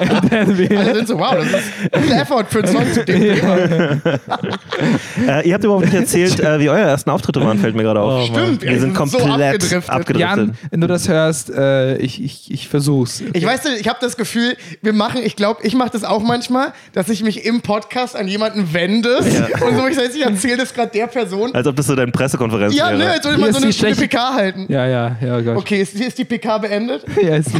And 0.00 0.30
then 0.30 0.58
we- 0.58 0.76
Alle 0.76 0.94
sind 0.94 1.08
so, 1.08 1.18
wow, 1.18 1.34
das 1.36 1.46
ist 1.52 2.06
viel 2.06 2.12
Effort 2.12 2.44
für 2.48 2.58
einen 2.60 2.68
Song 2.68 2.92
zu 2.92 3.04
dem 3.04 3.20
Thema. 3.20 3.56
äh, 5.26 5.48
ihr 5.48 5.54
habt 5.54 5.64
überhaupt 5.64 5.84
nicht 5.86 5.94
erzählt, 5.94 6.40
äh, 6.40 6.58
wie 6.60 6.68
eure 6.68 6.80
ersten 6.80 7.10
Auftritte 7.10 7.40
waren, 7.40 7.58
fällt 7.58 7.74
mir 7.74 7.82
gerade 7.82 8.00
auf. 8.00 8.26
Stimmt, 8.26 8.62
Wir 8.62 8.80
sind 8.80 8.94
sind 8.96 9.10
so 9.10 9.18
komplett 9.18 9.54
abgedriftet. 9.54 9.90
abgedriftet. 9.90 10.36
Jan, 10.38 10.58
wenn 10.70 10.80
du 10.80 10.86
das 10.86 11.08
hörst, 11.08 11.50
äh, 11.50 11.96
ich, 11.98 12.22
ich, 12.22 12.50
ich 12.50 12.68
versuch's. 12.68 13.22
Ich 13.32 13.37
weiß 13.44 13.64
nicht, 13.64 13.80
ich 13.80 13.88
habe 13.88 13.98
das 14.00 14.16
Gefühl, 14.16 14.56
wir 14.82 14.92
machen, 14.92 15.20
ich 15.22 15.36
glaube, 15.36 15.60
ich 15.64 15.74
mache 15.74 15.90
das 15.90 16.04
auch 16.04 16.22
manchmal, 16.22 16.72
dass 16.92 17.08
ich 17.08 17.22
mich 17.22 17.44
im 17.44 17.60
Podcast 17.60 18.16
an 18.16 18.28
jemanden 18.28 18.72
wende 18.72 19.18
und 19.18 19.76
so, 19.76 19.86
ich, 19.86 19.96
sag, 19.96 20.14
ich 20.14 20.24
erzähle 20.24 20.58
das 20.58 20.74
gerade 20.74 20.90
der 20.92 21.06
Person. 21.06 21.54
Als 21.54 21.66
ob 21.66 21.76
das 21.76 21.86
so 21.86 21.94
deine 21.96 22.12
Pressekonferenz 22.12 22.74
Ja, 22.74 22.88
wäre. 22.88 22.98
ne, 22.98 23.12
jetzt 23.14 23.22
soll 23.24 23.32
ich 23.32 23.36
Hier 23.38 23.44
mal 23.44 23.50
ist 23.50 23.56
so 23.56 23.62
eine, 23.64 23.72
die 23.72 23.86
eine 23.86 24.08
PK 24.08 24.34
halten. 24.34 24.66
Ja, 24.68 24.86
ja, 24.86 25.16
ja, 25.20 25.40
Gott. 25.40 25.56
Okay, 25.56 25.80
ist, 25.80 25.94
ist 25.94 26.18
die 26.18 26.24
PK 26.24 26.58
beendet? 26.58 27.04
Ja, 27.22 27.36
ist 27.36 27.50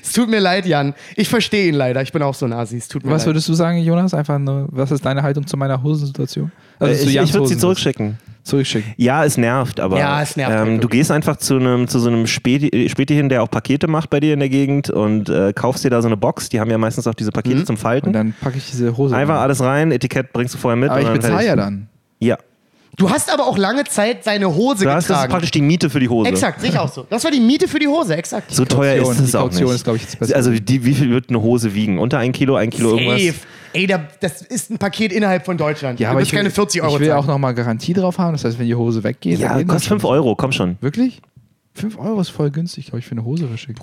Es 0.00 0.12
tut 0.12 0.28
mir 0.30 0.38
leid, 0.38 0.64
Jan. 0.64 0.94
Ich 1.16 1.28
verstehe 1.28 1.68
ihn 1.68 1.74
leider. 1.74 2.00
Ich 2.02 2.12
bin 2.12 2.22
auch 2.22 2.34
so 2.34 2.46
ein 2.46 2.52
Asi. 2.52 2.76
Es 2.76 2.86
tut 2.88 3.04
mir 3.04 3.10
Was 3.10 3.22
leid. 3.22 3.30
würdest 3.30 3.48
du 3.48 3.54
sagen, 3.54 3.78
Jonas? 3.78 4.14
Einfach 4.14 4.38
nur, 4.38 4.68
was 4.70 4.92
ist 4.92 5.04
deine 5.04 5.22
Haltung 5.22 5.44
zu 5.46 5.56
meiner 5.56 5.82
Hosensituation? 5.82 6.52
Also 6.78 6.92
Äh, 6.94 6.96
zu 6.98 7.08
ich 7.08 7.16
ich 7.16 7.34
würde 7.34 7.48
sie 7.48 7.58
zurückschicken. 7.58 8.18
zurückschicken. 8.44 8.94
Ja, 8.96 9.24
es 9.24 9.36
nervt, 9.36 9.80
aber 9.80 9.98
Ja, 9.98 10.22
es 10.22 10.36
nervt 10.36 10.68
ähm, 10.68 10.80
du 10.80 10.88
gehst 10.88 11.10
einfach 11.10 11.36
zu 11.36 11.56
einem 11.56 11.88
zu 11.88 11.98
so 11.98 12.08
einem 12.10 12.26
Späti, 12.28 12.88
Späti 12.88 13.14
hin, 13.14 13.28
der 13.28 13.42
auch 13.42 13.50
Pakete 13.50 13.88
macht 13.88 14.10
bei 14.10 14.20
dir 14.20 14.34
in 14.34 14.40
der 14.40 14.48
Gegend 14.50 14.90
und 14.90 15.28
äh, 15.28 15.52
kaufst 15.52 15.82
dir 15.84 15.90
da 15.90 16.00
so 16.00 16.06
eine 16.08 16.16
Box. 16.16 16.48
Die 16.50 16.60
haben 16.60 16.70
ja 16.70 16.78
meistens 16.78 17.06
auch 17.08 17.14
diese 17.14 17.32
Pakete 17.32 17.56
Mhm. 17.56 17.66
zum 17.66 17.76
Falten. 17.76 18.08
Und 18.08 18.12
dann 18.12 18.34
packe 18.40 18.56
ich 18.58 18.70
diese 18.70 18.96
Hose. 18.96 19.16
Einfach 19.16 19.34
rein. 19.36 19.42
alles 19.42 19.60
rein, 19.60 19.90
Etikett 19.90 20.32
bringst 20.32 20.54
du 20.54 20.58
vorher 20.58 20.76
mit. 20.76 20.90
Aber 20.90 21.00
ich 21.02 21.08
bezahle 21.08 21.44
ja 21.44 21.56
dann. 21.56 21.88
Ja, 22.20 22.38
Du 22.96 23.10
hast 23.10 23.32
aber 23.32 23.46
auch 23.46 23.58
lange 23.58 23.84
Zeit 23.84 24.24
seine 24.24 24.54
Hose 24.54 24.84
du 24.84 24.90
hast, 24.90 24.96
das 24.96 25.04
ist 25.04 25.08
getragen. 25.08 25.30
praktisch 25.30 25.50
die 25.50 25.62
Miete 25.62 25.90
für 25.90 26.00
die 26.00 26.08
Hose. 26.08 26.28
Exakt, 26.28 26.60
sehe 26.60 26.70
ich 26.70 26.78
auch 26.78 26.92
so. 26.92 27.06
Das 27.10 27.24
war 27.24 27.30
die 27.30 27.40
Miete 27.40 27.66
für 27.66 27.78
die 27.78 27.88
Hose, 27.88 28.16
exakt. 28.16 28.52
So 28.52 28.64
teuer 28.64 28.96
Kaution, 28.96 29.14
ist 29.14 29.20
es 29.20 29.34
auch 29.34 29.42
Kaution 29.50 29.72
nicht. 29.72 29.86
ist, 29.86 29.94
ich, 29.94 30.04
das 30.04 30.16
Beste. 30.16 30.36
Also 30.36 30.50
die, 30.52 30.84
wie 30.84 30.94
viel 30.94 31.10
wird 31.10 31.28
eine 31.28 31.42
Hose 31.42 31.74
wiegen? 31.74 31.98
Unter 31.98 32.18
ein 32.18 32.32
Kilo, 32.32 32.56
ein 32.56 32.70
Kilo 32.70 32.96
irgendwas? 32.96 33.20
Safe. 33.20 33.34
Ey, 33.72 33.86
da, 33.88 34.08
das 34.20 34.42
ist 34.42 34.70
ein 34.70 34.78
Paket 34.78 35.12
innerhalb 35.12 35.44
von 35.44 35.56
Deutschland. 35.56 35.98
Ja, 35.98 36.08
du 36.08 36.12
aber 36.12 36.22
ich 36.22 36.30
will, 36.30 36.38
keine 36.38 36.50
40 36.50 36.82
Euro 36.82 36.94
ich 36.94 37.00
will 37.00 37.08
zahlen. 37.08 37.20
auch 37.20 37.26
nochmal 37.26 37.54
Garantie 37.54 37.92
drauf 37.92 38.18
haben. 38.18 38.34
Das 38.34 38.44
heißt, 38.44 38.58
wenn 38.58 38.66
die 38.66 38.74
Hose 38.76 39.02
weggeht. 39.02 39.40
Ja, 39.40 39.54
kostet 39.54 39.70
das 39.70 39.86
5 39.86 40.04
Euro, 40.04 40.36
komm 40.36 40.52
schon. 40.52 40.76
Wirklich? 40.80 41.20
5 41.74 41.98
Euro 41.98 42.20
ist 42.20 42.28
voll 42.28 42.50
günstig, 42.52 42.86
glaube 42.86 43.00
ich, 43.00 43.06
für 43.06 43.12
eine 43.12 43.24
Hose 43.24 43.48
verschickt. 43.48 43.80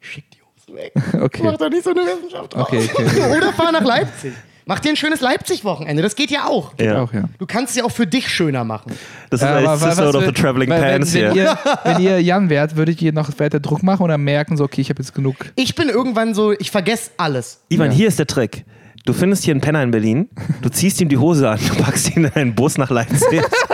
Schick 0.00 0.24
die 0.30 0.38
Hose 0.42 0.76
weg. 0.76 0.92
Okay. 1.22 1.42
Mach 1.44 1.56
doch 1.56 1.70
nicht 1.70 1.84
so 1.84 1.90
eine 1.90 2.00
Wissenschaft 2.00 2.54
draus. 2.54 2.68
Okay, 2.68 2.90
okay. 2.94 3.36
Oder 3.36 3.52
fahr 3.54 3.72
nach 3.72 3.84
Leipzig. 3.84 4.32
Mach 4.66 4.78
dir 4.78 4.90
ein 4.90 4.96
schönes 4.96 5.20
Leipzig-Wochenende. 5.20 6.02
Das 6.02 6.14
geht 6.14 6.30
ja 6.30 6.46
auch. 6.46 6.72
Ja. 6.80 7.02
Auch, 7.02 7.12
ja. 7.12 7.24
Du 7.38 7.46
kannst 7.46 7.70
es 7.70 7.76
ja 7.76 7.84
auch 7.84 7.90
für 7.90 8.06
dich 8.06 8.28
schöner 8.28 8.62
machen. 8.64 8.92
Das 9.30 9.40
ist 9.40 9.46
Ja, 9.46 9.58
echt 9.60 9.80
Sister 9.82 10.08
of 10.10 10.14
was 10.14 10.24
the 10.26 10.32
Traveling 10.32 10.70
wenn, 10.70 10.80
Pants 10.80 11.14
wenn, 11.14 11.32
hier. 11.32 11.42
ihr, 11.44 11.58
wenn 11.84 12.00
ihr 12.00 12.22
Jan 12.22 12.48
wärt, 12.48 12.76
würdet 12.76 13.02
ihr 13.02 13.12
noch 13.12 13.30
weiter 13.38 13.58
Druck 13.60 13.82
machen 13.82 14.02
oder 14.02 14.18
merken, 14.18 14.56
so, 14.56 14.64
okay, 14.64 14.80
ich 14.80 14.88
habe 14.90 15.00
jetzt 15.02 15.14
genug. 15.14 15.34
Ich 15.56 15.74
bin 15.74 15.88
irgendwann 15.88 16.34
so, 16.34 16.52
ich 16.52 16.70
vergesse 16.70 17.10
alles. 17.16 17.60
Ivan, 17.70 17.90
Ja. 17.90 17.96
hier 17.96 18.08
ist 18.08 18.18
der 18.18 18.26
Trick. 18.26 18.64
Du 19.04 19.12
findest 19.12 19.42
hier 19.42 19.52
einen 19.52 19.60
Penner 19.60 19.82
in 19.82 19.90
Berlin, 19.90 20.28
du 20.60 20.68
ziehst 20.68 21.00
ihm 21.00 21.08
die 21.08 21.18
Hose 21.18 21.48
an, 21.50 21.58
du 21.68 21.74
packst 21.82 22.14
ihn 22.16 22.24
in 22.26 22.32
einen 22.34 22.54
Bus 22.54 22.78
nach 22.78 22.88
Leipzig. 22.90 23.42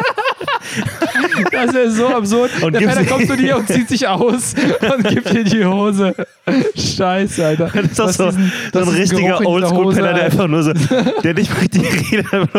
Das 1.50 1.74
ist 1.74 1.96
so 1.96 2.08
absurd. 2.08 2.50
Und 2.62 2.72
der 2.74 2.80
Penner 2.80 3.04
kommt 3.04 3.26
zu 3.26 3.36
dir 3.36 3.56
und 3.58 3.68
zieht 3.68 3.88
sich 3.88 4.06
aus 4.06 4.54
und 4.94 5.08
gibt 5.08 5.30
dir 5.32 5.44
die 5.44 5.64
Hose. 5.64 6.14
Scheiße, 6.76 7.44
Alter. 7.44 7.70
Das 7.74 7.84
ist 7.84 7.98
doch 7.98 8.10
so, 8.10 8.26
diesen- 8.26 8.52
so 8.72 8.78
ein 8.80 8.88
richtiger 8.88 9.40
Oldschool-Penner, 9.46 10.14
der 10.14 10.24
einfach 10.24 10.46
nur 10.46 10.62
so, 10.62 10.72
der 11.22 11.34
nicht 11.34 11.50
mal 11.54 11.66
die 11.68 11.86
Rede. 11.86 12.26
Und 12.40 12.50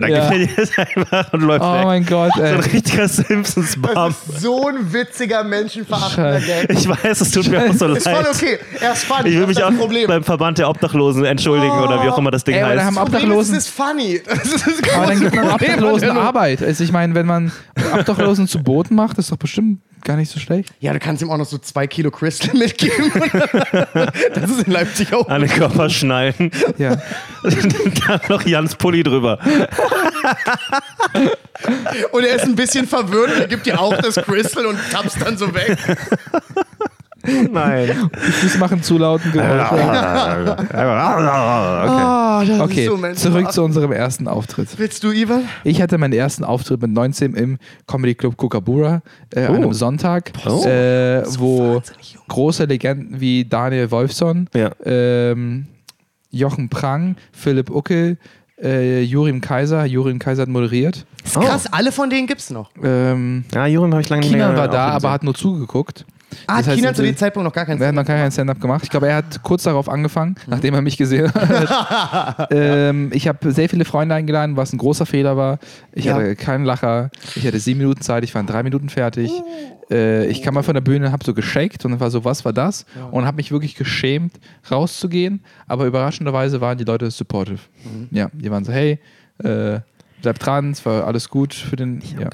dann 0.00 0.10
Ja. 0.10 0.20
gefällt 0.20 0.50
dir 0.50 0.56
das 0.56 0.70
einfach 0.78 1.32
und 1.32 1.40
läuft 1.42 1.64
Oh 1.64 1.74
weg. 1.74 1.84
mein 1.84 2.06
Gott, 2.06 2.32
So 2.36 2.42
ein 2.42 2.54
ey. 2.54 2.60
richtiger 2.60 3.08
Simpsons-Bum. 3.08 4.14
So 4.38 4.68
ein 4.68 4.92
witziger, 4.92 5.44
menschenverachtender. 5.44 6.40
Gag. 6.40 6.70
Ich 6.70 6.88
weiß, 6.88 7.20
es 7.20 7.30
tut 7.30 7.48
mir 7.48 7.68
auch 7.68 7.72
so 7.74 7.86
leid. 7.86 7.98
Ist 7.98 8.08
voll 8.08 8.26
okay. 8.32 8.58
Er 8.80 8.92
ist 8.92 9.04
funny. 9.04 9.28
Ich 9.30 9.38
will 9.38 9.46
mich 9.46 9.62
auch 9.62 9.74
Problem. 9.76 10.06
beim 10.08 10.24
Verband 10.24 10.58
der 10.58 10.68
Obdachlosen 10.68 11.24
entschuldigen 11.24 11.78
oder 11.78 12.02
wie 12.02 12.08
auch 12.08 12.18
immer 12.18 12.30
das 12.30 12.44
Ding 12.44 12.54
Ey, 12.54 12.62
aber 12.62 12.74
da 12.74 12.84
heißt. 12.84 12.86
haben 12.86 12.94
Das 12.96 13.04
ist, 13.04 13.14
Obdachlosen. 13.26 13.54
es 13.56 13.66
ist 13.66 13.74
funny. 13.74 14.20
Das 14.28 14.66
ist 14.66 14.82
Aber 14.94 15.06
dann 15.06 15.20
gibt 15.20 15.34
man 15.34 15.50
Obdachlosen. 15.50 16.10
Arbeit. 16.10 16.62
Also 16.62 16.84
ich 16.84 16.92
meine, 16.92 17.14
wenn 17.14 17.26
man 17.26 17.52
Obdachlosen 17.92 18.48
zu 18.48 18.62
Boten 18.62 18.96
macht, 18.96 19.18
ist 19.18 19.30
doch 19.30 19.36
bestimmt 19.36 19.80
gar 20.04 20.16
nicht 20.16 20.30
so 20.30 20.38
schlecht. 20.40 20.72
Ja, 20.80 20.92
du 20.92 20.98
kannst 20.98 21.22
ihm 21.22 21.30
auch 21.30 21.36
noch 21.36 21.46
so 21.46 21.58
zwei 21.58 21.86
Kilo 21.86 22.10
Crystal 22.10 22.54
mitgeben. 22.56 23.12
das 24.34 24.50
ist 24.50 24.66
in 24.66 24.72
Leipzig 24.72 25.12
auch. 25.12 25.28
An 25.28 25.42
den 25.42 25.50
Körper 25.50 25.90
schnallen. 25.90 26.50
Ja. 26.78 26.96
Dann 27.42 28.20
noch 28.28 28.42
Jans 28.46 28.74
Pulli 28.76 29.02
drüber. 29.02 29.38
Und 32.12 32.24
er 32.24 32.36
ist 32.36 32.44
ein 32.44 32.54
bisschen 32.54 32.86
verwirrt 32.86 33.32
und 33.34 33.40
er 33.40 33.48
gibt 33.48 33.66
dir 33.66 33.80
auch 33.80 33.96
das 33.96 34.14
Crystal 34.16 34.66
und 34.66 34.78
tappst 34.90 35.20
dann 35.20 35.36
so 35.36 35.52
weg. 35.54 35.76
Nein. 37.52 38.08
Die 38.26 38.30
Füße 38.32 38.58
machen 38.58 38.82
zu 38.82 38.98
lauten 38.98 39.30
Geräusche. 39.32 40.56
okay. 41.84 42.48
Das 42.48 42.60
Okay, 42.60 42.86
so 42.86 43.30
zurück 43.30 43.52
zu 43.52 43.62
unserem 43.62 43.92
ersten 43.92 44.28
Auftritt. 44.28 44.68
Willst 44.76 45.02
du, 45.04 45.10
Ivan? 45.10 45.42
Ich 45.64 45.80
hatte 45.82 45.98
meinen 45.98 46.12
ersten 46.12 46.44
Auftritt 46.44 46.80
mit 46.82 46.90
19 46.92 47.34
im 47.34 47.58
Comedy 47.86 48.14
Club 48.14 48.36
Kookaburra 48.36 49.02
äh, 49.34 49.46
an 49.46 49.56
einem 49.56 49.72
Sonntag, 49.72 50.32
Oh. 50.46 50.64
äh, 50.64 51.22
wo 51.38 51.82
große 52.28 52.64
Legenden 52.64 53.20
wie 53.20 53.44
Daniel 53.44 53.90
Wolfson, 53.90 54.48
Ja. 54.54 54.70
ähm, 54.84 55.66
Jochen 56.30 56.68
Prang, 56.68 57.16
Philipp 57.32 57.70
Uckel, 57.70 58.18
äh, 58.62 59.02
Jurim 59.02 59.40
Kaiser, 59.40 59.84
Jurim 59.84 60.18
Kaiser 60.18 60.42
hat 60.42 60.48
moderiert. 60.48 61.06
Ist 61.24 61.38
krass, 61.40 61.66
alle 61.72 61.92
von 61.92 62.10
denen 62.10 62.26
gibt's 62.26 62.50
noch. 62.50 62.70
Ähm, 62.82 63.44
Ja, 63.54 63.66
Jorim 63.66 63.92
habe 63.92 64.02
ich 64.02 64.08
lange 64.08 64.22
nicht 64.22 64.32
mehr 64.32 64.56
war 64.56 64.68
da, 64.68 64.88
aber 64.88 65.10
hat 65.10 65.22
nur 65.22 65.34
zugeguckt. 65.34 66.04
Ah, 66.46 66.58
Das 66.58 66.68
heißt, 66.68 66.76
Kinan 66.78 66.94
zu 66.94 67.02
dem 67.02 67.16
Zeitpunkt 67.16 67.44
noch 67.46 67.52
gar 67.54 67.64
keinen 67.66 67.80
Er 67.80 67.88
hat 67.88 67.94
noch 67.94 68.04
kein 68.04 68.30
Stand-up 68.30 68.60
gemacht. 68.60 68.82
Ich 68.84 68.90
glaube, 68.90 69.08
er 69.08 69.16
hat 69.16 69.42
kurz 69.42 69.62
darauf 69.62 69.88
angefangen, 69.88 70.32
Mhm. 70.32 70.50
nachdem 70.50 70.74
er 70.74 70.82
mich 70.82 70.96
gesehen 70.96 71.32
hat. 71.34 72.48
ähm, 72.50 73.10
ich 73.12 73.28
habe 73.28 73.50
sehr 73.52 73.68
viele 73.68 73.84
Freunde 73.84 74.14
eingeladen, 74.14 74.56
was 74.56 74.72
ein 74.72 74.78
großer 74.78 75.06
Fehler 75.06 75.36
war. 75.36 75.58
Ich 75.92 76.06
Ja. 76.06 76.14
hatte 76.14 76.36
keinen 76.36 76.64
Lacher. 76.64 77.10
Ich 77.34 77.46
hatte 77.46 77.58
sieben 77.58 77.78
Minuten 77.80 78.00
Zeit. 78.02 78.24
Ich 78.24 78.34
war 78.34 78.40
in 78.40 78.46
drei 78.46 78.62
Minuten 78.62 78.88
fertig. 78.88 79.30
Äh, 79.90 80.26
ich 80.26 80.42
kam 80.42 80.54
mal 80.54 80.62
von 80.62 80.74
der 80.74 80.80
Bühne, 80.82 81.12
habe 81.12 81.24
so 81.24 81.32
geschakt 81.34 81.84
und 81.84 81.92
dann 81.92 82.00
war 82.00 82.10
so, 82.10 82.24
was 82.24 82.44
war 82.44 82.52
das? 82.52 82.84
Und 83.10 83.24
habe 83.24 83.36
mich 83.36 83.50
wirklich 83.50 83.74
geschämt, 83.74 84.34
rauszugehen. 84.70 85.42
Aber 85.66 85.86
überraschenderweise 85.86 86.60
waren 86.60 86.76
die 86.78 86.84
Leute 86.84 87.10
supportive. 87.10 87.60
Mhm. 87.84 88.08
Ja, 88.10 88.28
die 88.32 88.50
waren 88.50 88.64
so, 88.64 88.72
hey, 88.72 88.98
äh, 89.42 89.80
bleib 90.22 90.38
dran, 90.40 90.72
es 90.72 90.84
war 90.84 91.06
alles 91.06 91.28
gut 91.30 91.54
für 91.54 91.76
den. 91.76 92.02
Ja. 92.20 92.28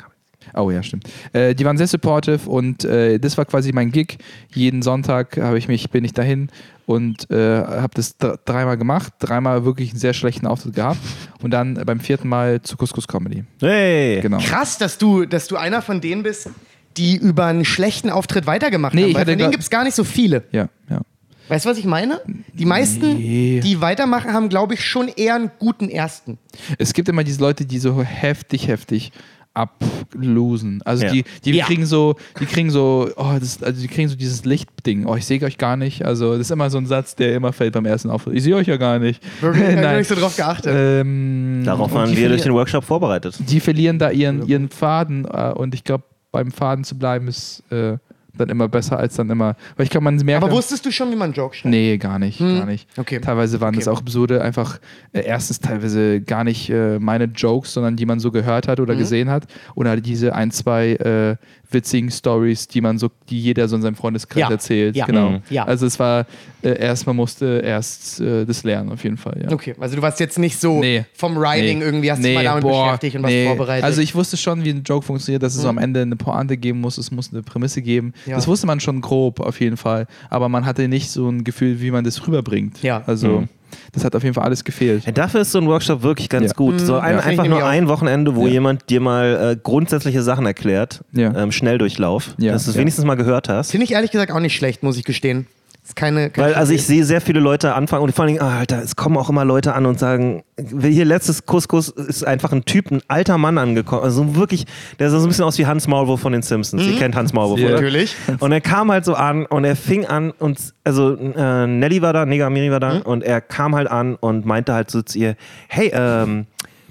Oh 0.57 0.71
ja, 0.71 0.83
stimmt. 0.83 1.09
Äh, 1.33 1.55
die 1.55 1.65
waren 1.65 1.77
sehr 1.77 1.87
supportive 1.87 2.49
und 2.49 2.85
äh, 2.85 3.19
das 3.19 3.37
war 3.37 3.45
quasi 3.45 3.73
mein 3.73 3.91
Gig. 3.91 4.19
Jeden 4.55 4.83
Sonntag 4.83 5.37
habe 5.37 5.59
ich 5.59 5.69
mich, 5.69 5.91
bin 5.91 6.05
ich 6.05 6.13
dahin 6.13 6.49
und 6.87 7.31
äh, 7.31 7.59
habe 7.59 7.91
das 7.95 8.17
dr- 8.19 8.39
dreimal 8.45 8.77
gemacht, 8.77 9.13
dreimal 9.19 9.65
wirklich 9.65 9.91
einen 9.91 9.99
sehr 9.99 10.15
schlechten 10.15 10.47
Auftritt 10.47 10.75
gehabt 10.75 10.99
und 11.43 11.51
dann 11.51 11.75
beim 11.87 12.01
vierten 12.01 12.29
Mal 12.29 12.63
zu 12.63 12.77
Couscous 12.77 13.09
Comedy. 13.09 13.45
Hey. 13.61 14.21
Genau. 14.21 14.39
Krass, 14.39 14.79
dass 14.79 14.99
du, 14.99 15.25
dass 15.25 15.47
du 15.49 15.57
einer 15.57 15.83
von 15.83 16.01
denen 16.01 16.23
bist, 16.23 16.51
die 16.97 17.17
über 17.17 17.47
einen 17.47 17.65
schlechten 17.65 18.11
Auftritt 18.11 18.47
weitergemacht 18.47 18.95
Nee, 18.95 19.03
haben. 19.05 19.15
Weil 19.15 19.25
von 19.27 19.39
denen 19.39 19.51
gibt 19.51 19.63
es 19.65 19.71
gar 19.71 19.83
nicht 19.85 19.95
so 19.97 20.05
viele. 20.05 20.45
Ja, 20.53 20.69
ja. 20.89 21.01
Weißt 21.49 21.67
du, 21.67 21.69
was 21.71 21.77
ich 21.77 21.85
meine? 21.85 22.21
Die 22.55 22.65
meisten, 22.65 23.19
Nee. 23.19 23.61
die 23.63 23.81
weitermachen, 23.83 24.33
haben, 24.33 24.49
glaube 24.49 24.73
ich, 24.75 24.83
schon 24.85 25.09
eher 25.09 25.35
einen 25.35 25.51
guten 25.59 25.91
ersten. 25.91 26.39
Es 26.79 26.95
gibt 26.95 27.07
immer 27.11 27.23
diese 27.23 27.41
Leute, 27.41 27.67
die 27.67 27.79
so 27.79 28.03
heftig, 28.03 28.69
heftig 28.69 29.13
ablosen. 29.55 30.83
Also 30.85 31.05
Ja. 31.05 31.13
die, 31.13 31.25
die 31.45 31.53
Ja. 31.53 31.65
kriegen 31.65 31.87
so, 31.87 32.17
die 32.41 32.47
kriegen 32.47 32.71
so, 32.71 33.09
oh, 33.17 33.35
das, 33.39 33.63
also 33.63 33.81
die 33.81 33.89
kriegen 33.89 34.09
so 34.09 34.17
dieses 34.17 34.45
Lichtding. 34.45 35.07
Oh, 35.07 35.15
ich 35.17 35.25
sehe 35.27 35.41
euch 35.43 35.59
gar 35.59 35.77
nicht. 35.77 36.05
Also 36.05 36.33
das 36.33 36.43
ist 36.43 36.51
immer 36.51 36.71
so 36.71 36.79
ein 36.79 36.87
Satz, 36.87 37.15
der 37.17 37.35
immer 37.35 37.53
fällt 37.53 37.73
beim 37.75 37.87
ersten 37.87 38.11
Auftritt. 38.11 38.35
Ich 38.37 38.43
sehe 38.43 38.57
euch 38.57 38.67
ja 38.67 38.77
gar 38.77 38.99
nicht. 38.99 39.23
Wirklich? 39.41 39.63
Ich 39.63 39.71
habe 39.77 39.81
Nein. 39.83 39.99
nicht 39.99 40.09
so 40.09 40.15
drauf 40.15 40.37
geachtet. 40.37 40.73
Ähm, 40.75 41.63
Darauf 41.65 41.93
waren 41.93 42.15
wir 42.17 42.29
durch 42.29 42.43
den 42.43 42.53
Workshop 42.53 42.85
vorbereitet. 42.85 43.37
die 43.39 43.61
verlieren 43.61 43.99
da 43.99 44.11
ihren, 44.11 44.47
ihren 44.47 44.69
Faden 44.69 45.25
äh, 45.25 45.53
und 45.55 45.75
ich 45.75 45.85
glaube, 45.85 46.05
beim 46.33 46.51
Faden 46.51 46.85
zu 46.85 46.99
bleiben 46.99 47.29
ist 47.29 47.63
äh, 47.71 47.97
dann 48.37 48.49
immer 48.49 48.69
besser 48.69 48.99
als 48.99 49.15
dann 49.17 49.31
immer. 49.31 49.57
Weil 49.77 49.85
ich 49.85 49.91
glaube, 49.91 50.05
man 50.05 50.17
merkt. 50.17 50.43
Aber 50.45 50.53
wusstest 50.53 50.85
du 50.87 50.91
schon, 50.91 51.11
wie 51.11 51.17
man 51.17 51.27
einen 51.27 51.33
Joke 51.35 51.55
schreibt? 51.55 51.71
Nee, 51.71 51.97
gar 51.99 52.19
nicht, 52.19 52.39
gar 52.39 52.67
nicht. 52.67 52.89
Okay. 52.99 53.21
Teilweise 53.21 53.61
waren 53.61 53.75
das 53.75 53.87
Okay. 53.89 53.97
auch 53.97 54.01
absurde, 54.01 54.43
einfach 54.43 54.79
äh, 55.13 55.21
erstens 55.25 55.61
teilweise 55.61 56.21
gar 56.21 56.45
nicht 56.45 56.71
äh, 56.71 56.99
meine 56.99 57.25
Jokes, 57.25 57.73
sondern 57.73 57.97
die 57.97 58.07
man 58.07 58.21
so 58.21 58.31
gehört 58.31 58.69
hat 58.69 58.79
Mhm. 58.79 58.85
oder 58.85 58.97
gesehen 58.97 59.31
hat. 59.31 59.45
Oder 59.75 59.97
diese 59.97 60.35
ein, 60.35 60.51
zwei 60.51 60.93
äh, 60.95 61.37
witzigen 61.75 62.11
Stories, 62.11 62.67
die 62.69 62.81
man 62.81 62.97
so, 62.99 63.11
die 63.29 63.39
jeder 63.41 63.69
so 63.69 63.77
in 63.77 63.83
seinem 63.83 63.97
Freundeskreis 63.97 64.41
Ja. 64.41 64.51
erzählt. 64.51 64.97
Ja. 64.97 65.05
Genau. 65.07 65.31
Mhm. 65.31 65.43
Ja. 65.51 65.65
Also 65.65 65.85
es 65.87 65.99
war 65.99 66.27
äh, 66.63 66.79
erst, 66.79 67.07
man 67.07 67.17
musste 67.17 67.61
erst 67.65 68.21
äh, 68.21 68.47
das 68.47 68.63
lernen, 68.65 68.91
auf 68.93 69.03
jeden 69.05 69.17
Fall. 69.19 69.43
Ja. 69.43 69.53
Okay, 69.53 69.75
also 69.79 69.97
du 69.97 70.01
warst 70.03 70.19
jetzt 70.21 70.39
nicht 70.39 70.59
so 70.59 70.81
Nee. 70.81 71.05
vom 71.15 71.37
Writing 71.37 71.81
Nee. 71.81 71.85
irgendwie, 71.85 72.11
hast 72.11 72.19
dich 72.19 72.29
Nee, 72.29 72.35
mal 72.35 72.45
damit 72.45 72.63
boah, 72.63 72.85
beschäftigt 72.87 73.17
und 73.17 73.23
was 73.25 73.31
nee. 73.31 73.47
vorbereitet. 73.47 73.83
Mhm. 73.83 73.87
Also 73.87 74.01
ich 74.01 74.15
wusste 74.15 74.37
schon, 74.39 74.65
wie 74.65 74.71
ein 74.71 74.83
Joke 74.85 75.05
funktioniert, 75.05 75.43
dass 75.43 75.55
es 75.55 75.61
so 75.63 75.69
am 75.69 75.77
Ende 75.79 76.01
eine 76.03 76.17
Pointe 76.17 76.57
geben 76.57 76.81
muss, 76.81 76.97
es 76.97 77.11
muss 77.11 77.33
eine 77.33 77.43
Prämisse 77.43 77.83
geben. 77.83 78.15
Ja. 78.25 78.37
Das 78.37 78.47
wusste 78.49 78.67
man 78.67 78.81
schon 78.81 79.01
grob 79.01 79.41
auf 79.41 79.61
jeden 79.61 79.77
Fall, 79.77 80.07
aber 80.31 80.49
man 80.49 80.65
hatte 80.65 80.89
nicht 80.89 81.11
so 81.11 81.29
ein 81.29 81.45
Gefühl, 81.45 81.81
wie 81.83 81.91
man 81.91 82.05
das 82.05 82.27
rüberbringt. 82.27 82.83
Ja. 82.83 83.03
Also 83.07 83.41
Mhm. 83.41 83.49
Das 83.93 84.05
hat 84.05 84.15
auf 84.17 84.23
jeden 84.23 84.35
Fall 84.35 84.45
alles 84.45 84.65
gefehlt. 84.65 85.05
Ja, 85.07 85.13
dafür 85.13 85.41
ist 85.43 85.53
so 85.53 85.59
ein 85.59 85.67
Workshop 85.67 86.03
wirklich 86.03 86.29
ganz 86.29 86.49
Ja. 86.49 86.55
gut. 86.55 86.81
So 86.81 86.97
ein, 86.97 87.15
Ja. 87.17 87.21
einfach 87.23 87.47
nur 87.47 87.65
ein 87.65 87.89
Wochenende, 87.89 88.35
wo 88.37 88.47
Ja. 88.47 88.53
jemand 88.55 88.89
dir 88.91 89.01
mal 89.01 89.53
äh, 89.53 89.57
grundsätzliche 89.63 90.23
Sachen 90.23 90.47
erklärt. 90.47 91.03
Ja. 91.13 91.35
Ähm, 91.35 91.53
Schnelldurchlauf. 91.53 92.35
Ja. 92.39 92.53
Dass 92.53 92.65
du 92.65 92.71
es 92.71 92.77
Ja. 92.77 92.81
wenigstens 92.81 93.05
mal 93.05 93.15
gehört 93.17 93.49
hast. 93.49 93.71
Finde 93.71 93.85
ich 93.85 93.93
ehrlich 93.93 94.11
gesagt 94.11 94.31
auch 94.33 94.41
nicht 94.41 94.55
schlecht, 94.57 94.83
muss 94.83 94.97
ich 94.97 95.05
gestehen. 95.05 95.47
Ist 95.87 95.97
keine, 95.97 96.31
keine 96.31 96.49
Weil, 96.49 96.55
also 96.55 96.73
ich 96.73 96.87
sehe 96.87 97.05
sehr 97.05 97.21
viele 97.21 97.41
Leute 97.41 97.75
anfangen 97.75 98.05
und 98.05 98.13
vor 98.15 98.25
allen 98.25 98.33
Dingen, 98.35 98.43
ah, 98.43 98.59
Alter, 98.61 98.81
es 98.83 98.97
kommen 98.97 99.19
auch 99.19 99.29
immer 99.29 99.45
Leute 99.45 99.75
an 99.75 99.85
und 99.85 99.99
sagen, 99.99 100.43
hier 100.81 101.05
letztes 101.05 101.45
Couscous 101.45 101.91
ist 101.91 102.27
einfach 102.27 102.53
ein 102.53 102.65
Typ, 102.65 102.91
ein 102.91 103.03
alter 103.07 103.37
Mann 103.37 103.59
angekommen. 103.59 104.03
Also 104.03 104.35
wirklich, 104.35 104.65
der 104.99 105.11
sah 105.11 105.19
so 105.19 105.27
ein 105.27 105.29
bisschen 105.29 105.45
aus 105.45 105.59
wie 105.59 105.67
Hans 105.67 105.87
Maulwurf 105.87 106.21
von 106.23 106.33
den 106.33 106.41
Simpsons. 106.41 106.83
Ihr 106.83 106.97
kennt 106.97 107.15
Hans 107.15 107.35
Maulwurf, 107.35 107.61
Ja. 107.61 107.67
oder? 107.67 107.75
Natürlich. 107.75 108.17
Und 108.41 108.51
er 108.53 108.63
kam 108.63 108.91
halt 108.91 109.05
so 109.05 109.13
an 109.13 109.45
und 109.45 109.65
er 109.65 109.77
fing 109.77 110.07
an 110.07 110.31
und, 110.31 110.59
also 110.85 111.17
äh, 111.17 111.67
Nelly 111.67 112.01
war 112.01 112.15
da, 112.15 112.25
Nega 112.25 112.49
Miri 112.49 112.71
war 112.71 112.81
da 112.81 113.01
und 113.01 113.23
er 113.23 113.43
kam 113.43 113.75
halt 113.77 113.89
an 113.91 114.15
und 114.15 114.47
meinte 114.47 114.73
halt 114.73 114.91
so 114.91 115.03
zu 115.03 115.19
ihr, 115.19 115.37
hey, 115.69 115.91
ähm, 115.95 116.47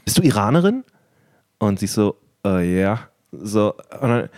bist 0.06 0.20
du 0.20 0.22
Iranerin? 0.22 0.84
Und 1.58 1.80
sie 1.80 1.88
so, 1.88 2.18
äh, 2.46 2.80
ja. 2.80 3.00
So, 3.32 3.74
und 4.02 4.10
dann, 4.10 4.30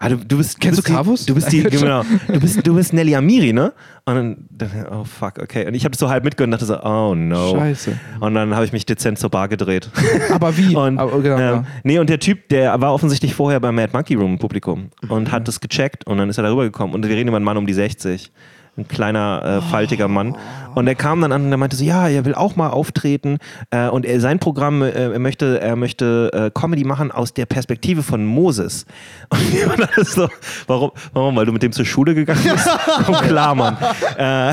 Ah, 0.00 0.08
du, 0.10 0.16
du 0.16 0.36
bist, 0.36 0.60
Kennst 0.60 0.78
du? 0.78 0.92
Die, 0.92 1.24
du 1.26 1.34
bist 1.34 1.50
die, 1.50 1.62
genau. 1.64 2.04
Du 2.28 2.38
bist, 2.38 2.64
du 2.64 2.74
bist 2.74 2.92
Nelly 2.92 3.16
Amiri, 3.16 3.52
ne? 3.52 3.72
Und 4.04 4.14
dann, 4.14 4.36
dann 4.50 4.86
oh 4.92 5.04
fuck, 5.04 5.40
okay. 5.42 5.66
Und 5.66 5.74
ich 5.74 5.84
habe 5.84 5.96
so 5.96 6.08
halb 6.08 6.22
mitgehört 6.22 6.46
und 6.46 6.52
dachte 6.52 6.66
so, 6.66 6.80
oh 6.82 7.16
no. 7.16 7.56
Scheiße. 7.56 7.98
Und 8.20 8.34
dann 8.34 8.54
habe 8.54 8.64
ich 8.64 8.72
mich 8.72 8.86
dezent 8.86 9.18
zur 9.18 9.30
Bar 9.30 9.48
gedreht. 9.48 9.90
Aber 10.30 10.56
wie? 10.56 10.76
Und, 10.76 10.98
Aber, 10.98 11.20
genau, 11.20 11.36
ähm, 11.36 11.40
ja. 11.40 11.64
nee, 11.82 11.98
und 11.98 12.08
der 12.08 12.20
Typ, 12.20 12.48
der 12.48 12.80
war 12.80 12.94
offensichtlich 12.94 13.34
vorher 13.34 13.58
beim 13.58 13.74
Mad 13.74 13.90
Monkey 13.92 14.14
Room 14.14 14.34
im 14.34 14.38
Publikum 14.38 14.90
und 15.08 15.32
hat 15.32 15.48
das 15.48 15.58
gecheckt 15.58 16.06
und 16.06 16.18
dann 16.18 16.30
ist 16.30 16.38
er 16.38 16.44
darüber 16.44 16.62
gekommen. 16.62 16.94
Und 16.94 17.06
wir 17.06 17.16
reden 17.16 17.28
über 17.28 17.36
einen 17.38 17.44
Mann 17.44 17.56
um 17.56 17.66
die 17.66 17.74
60. 17.74 18.30
Ein 18.78 18.86
kleiner, 18.86 19.42
äh, 19.44 19.70
faltiger 19.70 20.06
Mann. 20.06 20.36
Und 20.76 20.86
er 20.86 20.94
kam 20.94 21.20
dann 21.20 21.32
an 21.32 21.46
und 21.46 21.50
er 21.50 21.58
meinte 21.58 21.74
so, 21.74 21.82
ja, 21.82 22.06
er 22.08 22.24
will 22.24 22.34
auch 22.36 22.54
mal 22.54 22.68
auftreten. 22.68 23.38
Äh, 23.70 23.88
und 23.88 24.06
er, 24.06 24.20
sein 24.20 24.38
Programm, 24.38 24.82
äh, 24.82 24.90
er 24.90 25.18
möchte, 25.18 25.60
er 25.60 25.74
möchte 25.74 26.30
äh, 26.32 26.50
Comedy 26.56 26.84
machen 26.84 27.10
aus 27.10 27.34
der 27.34 27.46
Perspektive 27.46 28.04
von 28.04 28.24
Moses. 28.24 28.86
Und 29.30 29.52
wir 29.52 29.68
waren 29.68 29.82
alle 29.82 30.04
so, 30.04 30.28
warum, 30.68 30.92
warum? 31.12 31.34
Weil 31.34 31.46
du 31.46 31.52
mit 31.52 31.62
dem 31.64 31.72
zur 31.72 31.84
Schule 31.84 32.14
gegangen 32.14 32.40
bist? 32.44 32.68
oh, 33.08 33.12
klar, 33.12 33.54
Mann. 33.56 33.76
Äh, 34.16 34.52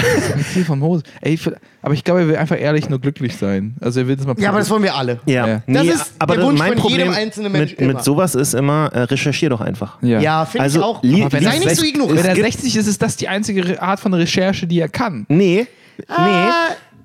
Ziel 0.52 0.66
von 0.66 0.80
Moses. 0.80 1.04
Ey, 1.22 1.36
ich- 1.36 1.52
aber 1.86 1.94
ich 1.94 2.04
glaube, 2.04 2.22
er 2.22 2.28
will 2.28 2.36
einfach 2.36 2.60
ehrlich 2.60 2.90
nur 2.90 3.00
glücklich 3.00 3.38
sein. 3.38 3.76
Also 3.80 4.02
er 4.02 4.08
will 4.08 4.16
das 4.18 4.26
mal 4.26 4.36
Ja, 4.38 4.50
aber 4.50 4.60
das 4.60 4.70
wollen 4.70 4.84
wir 4.84 4.94
alle. 4.96 5.20
ja, 5.26 5.48
Ja. 5.48 5.62
Das 5.68 5.86
ist 5.86 6.14
der 6.28 6.42
Wunsch 6.42 6.60
mein 6.60 6.74
von 6.74 6.82
Problem 6.82 7.00
jedem 7.00 7.14
einzelnen 7.14 7.52
Mensch 7.52 7.78
mit, 7.78 7.88
mit 7.88 8.04
sowas 8.04 8.36
ist 8.36 8.54
immer, 8.54 8.90
äh, 8.94 9.02
recherchier 9.04 9.50
doch 9.50 9.62
einfach. 9.62 10.02
ja. 10.02 10.20
Ja, 10.20 10.46
finde 10.46 10.64
Also, 10.64 10.80
ich 10.80 10.86
auch. 10.86 11.04
li- 11.04 11.24
Aber 11.24 11.38
er 11.38 11.44
Sei 11.44 11.60
nicht 11.60 11.76
so 11.76 11.84
es- 11.84 11.90
ignorant. 11.90 12.18
Wenn 12.18 12.26
er 12.26 12.34
gibt- 12.36 12.46
60 12.52 12.76
ist, 12.76 12.88
ist 12.88 13.02
das 13.02 13.16
die 13.16 13.28
einzige 13.30 13.82
Art 13.82 14.00
von 14.00 14.14
Recherche, 14.14 14.68
die 14.68 14.80
er 14.80 14.90
kann. 14.90 15.26
Nee, 15.30 15.68
Ah. 16.10 16.26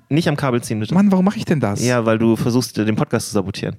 nee, 0.09 0.15
nicht 0.15 0.27
am 0.27 0.35
Kabel 0.35 0.61
ziehen, 0.61 0.79
bitte. 0.79 0.93
Mann, 0.93 1.11
warum 1.11 1.23
mache 1.25 1.37
ich 1.37 1.45
denn 1.45 1.59
das? 1.61 1.81
Ja, 1.85 2.05
weil 2.05 2.17
du 2.17 2.35
versuchst, 2.35 2.75
den 2.75 2.95
Podcast 2.97 3.27
zu 3.27 3.33
sabotieren. 3.33 3.77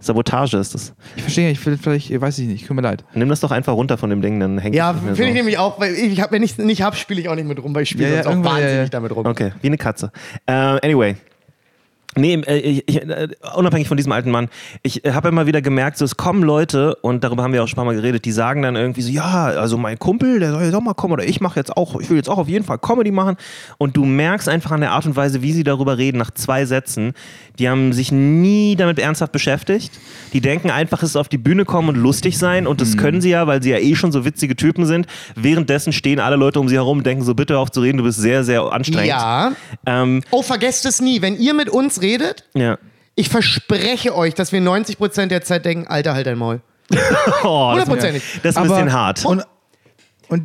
Sabotage 0.00 0.56
ist 0.56 0.74
das. 0.74 0.94
Ich 1.14 1.22
verstehe, 1.22 1.50
ich 1.50 1.64
will 1.64 1.76
vielleicht, 1.76 2.18
weiß 2.20 2.38
ich 2.38 2.48
nicht, 2.48 2.66
tut 2.66 2.74
mir 2.74 2.82
leid. 2.82 3.04
Nimm 3.14 3.28
das 3.28 3.40
doch 3.40 3.50
einfach 3.50 3.74
runter 3.74 3.98
von 3.98 4.10
dem 4.10 4.22
Ding, 4.22 4.40
dann 4.40 4.58
hängt 4.58 4.74
Ja, 4.74 4.90
es 4.90 4.96
nicht 4.96 5.04
mehr 5.04 5.14
finde 5.14 5.30
ich 5.30 5.36
nämlich 5.36 5.58
auch, 5.58 5.78
weil 5.78 5.94
ich 5.94 6.20
hab, 6.20 6.32
wenn 6.32 6.42
ich 6.42 6.52
es 6.52 6.58
nicht 6.58 6.82
habe, 6.82 6.96
spiele 6.96 7.20
ich 7.20 7.28
auch 7.28 7.34
nicht 7.34 7.46
mit 7.46 7.62
rum, 7.62 7.74
weil 7.74 7.82
ich 7.82 7.90
spiele 7.90 8.08
Ja, 8.08 8.16
ja, 8.16 8.22
sonst 8.24 8.46
auch 8.46 8.50
wahnsinnig 8.50 8.74
ja, 8.74 8.82
ja. 8.82 8.88
damit 8.88 9.14
rum. 9.14 9.26
Okay, 9.26 9.52
wie 9.60 9.66
eine 9.68 9.78
Katze. 9.78 10.10
Äh, 10.46 10.52
anyway. 10.52 11.16
Nee, 12.16 12.34
äh, 12.34 12.58
ich, 12.58 12.88
ich, 12.88 12.96
äh, 12.96 13.28
unabhängig 13.54 13.86
von 13.86 13.96
diesem 13.96 14.10
alten 14.10 14.32
Mann, 14.32 14.48
ich 14.82 15.04
äh, 15.04 15.12
habe 15.12 15.28
immer 15.28 15.46
wieder 15.46 15.62
gemerkt, 15.62 15.96
so, 15.96 16.04
es 16.04 16.16
kommen 16.16 16.42
Leute, 16.42 16.96
und 17.02 17.22
darüber 17.22 17.44
haben 17.44 17.52
wir 17.52 17.62
auch 17.62 17.68
schon 17.68 17.74
ein 17.74 17.82
paar 17.82 17.84
Mal 17.84 17.94
geredet, 17.94 18.24
die 18.24 18.32
sagen 18.32 18.62
dann 18.62 18.74
irgendwie 18.74 19.02
so, 19.02 19.12
ja, 19.12 19.44
also 19.44 19.78
mein 19.78 19.96
Kumpel, 19.96 20.40
der 20.40 20.50
soll 20.50 20.64
jetzt 20.64 20.74
auch 20.74 20.80
mal 20.80 20.94
kommen, 20.94 21.12
oder 21.12 21.24
ich 21.24 21.40
mache 21.40 21.60
jetzt 21.60 21.76
auch, 21.76 22.00
ich 22.00 22.10
will 22.10 22.16
jetzt 22.16 22.28
auch 22.28 22.38
auf 22.38 22.48
jeden 22.48 22.64
Fall 22.64 22.78
Comedy 22.78 23.12
machen. 23.12 23.36
Und 23.78 23.96
du 23.96 24.04
merkst 24.04 24.48
einfach 24.48 24.72
an 24.72 24.80
der 24.80 24.90
Art 24.90 25.06
und 25.06 25.14
Weise, 25.14 25.40
wie 25.42 25.52
sie 25.52 25.62
darüber 25.62 25.98
reden, 25.98 26.18
nach 26.18 26.32
zwei 26.32 26.64
Sätzen, 26.64 27.12
die 27.60 27.68
haben 27.68 27.92
sich 27.92 28.10
nie 28.10 28.74
damit 28.74 28.98
ernsthaft 28.98 29.30
beschäftigt. 29.30 29.92
Die 30.32 30.40
denken 30.40 30.70
einfach, 30.70 31.04
es 31.04 31.10
ist 31.10 31.16
auf 31.16 31.28
die 31.28 31.38
Bühne 31.38 31.64
kommen 31.64 31.90
und 31.90 31.96
lustig 31.96 32.38
sein, 32.38 32.66
und 32.66 32.80
das 32.80 32.96
können 32.96 33.20
sie 33.20 33.30
ja, 33.30 33.46
weil 33.46 33.62
sie 33.62 33.70
ja 33.70 33.78
eh 33.78 33.94
schon 33.94 34.10
so 34.10 34.24
witzige 34.24 34.56
Typen 34.56 34.84
sind. 34.84 35.06
Währenddessen 35.36 35.92
stehen 35.92 36.18
alle 36.18 36.34
Leute 36.34 36.58
um 36.58 36.68
sie 36.68 36.74
herum 36.74 36.98
und 36.98 37.06
denken 37.06 37.22
so, 37.22 37.34
bitte 37.34 37.54
hör 37.54 37.60
auf 37.60 37.70
zu 37.70 37.80
reden, 37.80 37.98
du 37.98 38.04
bist 38.04 38.18
sehr, 38.18 38.42
sehr 38.42 38.62
anstrengend. 38.72 39.10
Ja. 39.10 39.52
Ähm, 39.86 40.22
Oh, 40.32 40.42
vergesst 40.42 40.86
es 40.86 41.00
nie. 41.00 41.22
Wenn 41.22 41.38
ihr 41.38 41.54
mit 41.54 41.68
uns 41.68 41.99
redet, 42.00 42.44
ja. 42.54 42.78
ich 43.14 43.28
verspreche 43.28 44.16
euch, 44.16 44.34
dass 44.34 44.52
wir 44.52 44.60
90% 44.60 45.26
der 45.26 45.42
Zeit 45.42 45.64
denken, 45.64 45.86
Alter, 45.86 46.14
halt 46.14 46.26
dein 46.26 46.38
Maul. 46.38 46.60
Oh, 47.42 47.72
das, 47.74 47.88
Hundertprozentig. 47.88 48.22
das 48.42 48.50
ist 48.50 48.56
ein 48.56 48.68
bisschen 48.68 48.92
hart. 48.92 49.24
Und, 49.24 49.44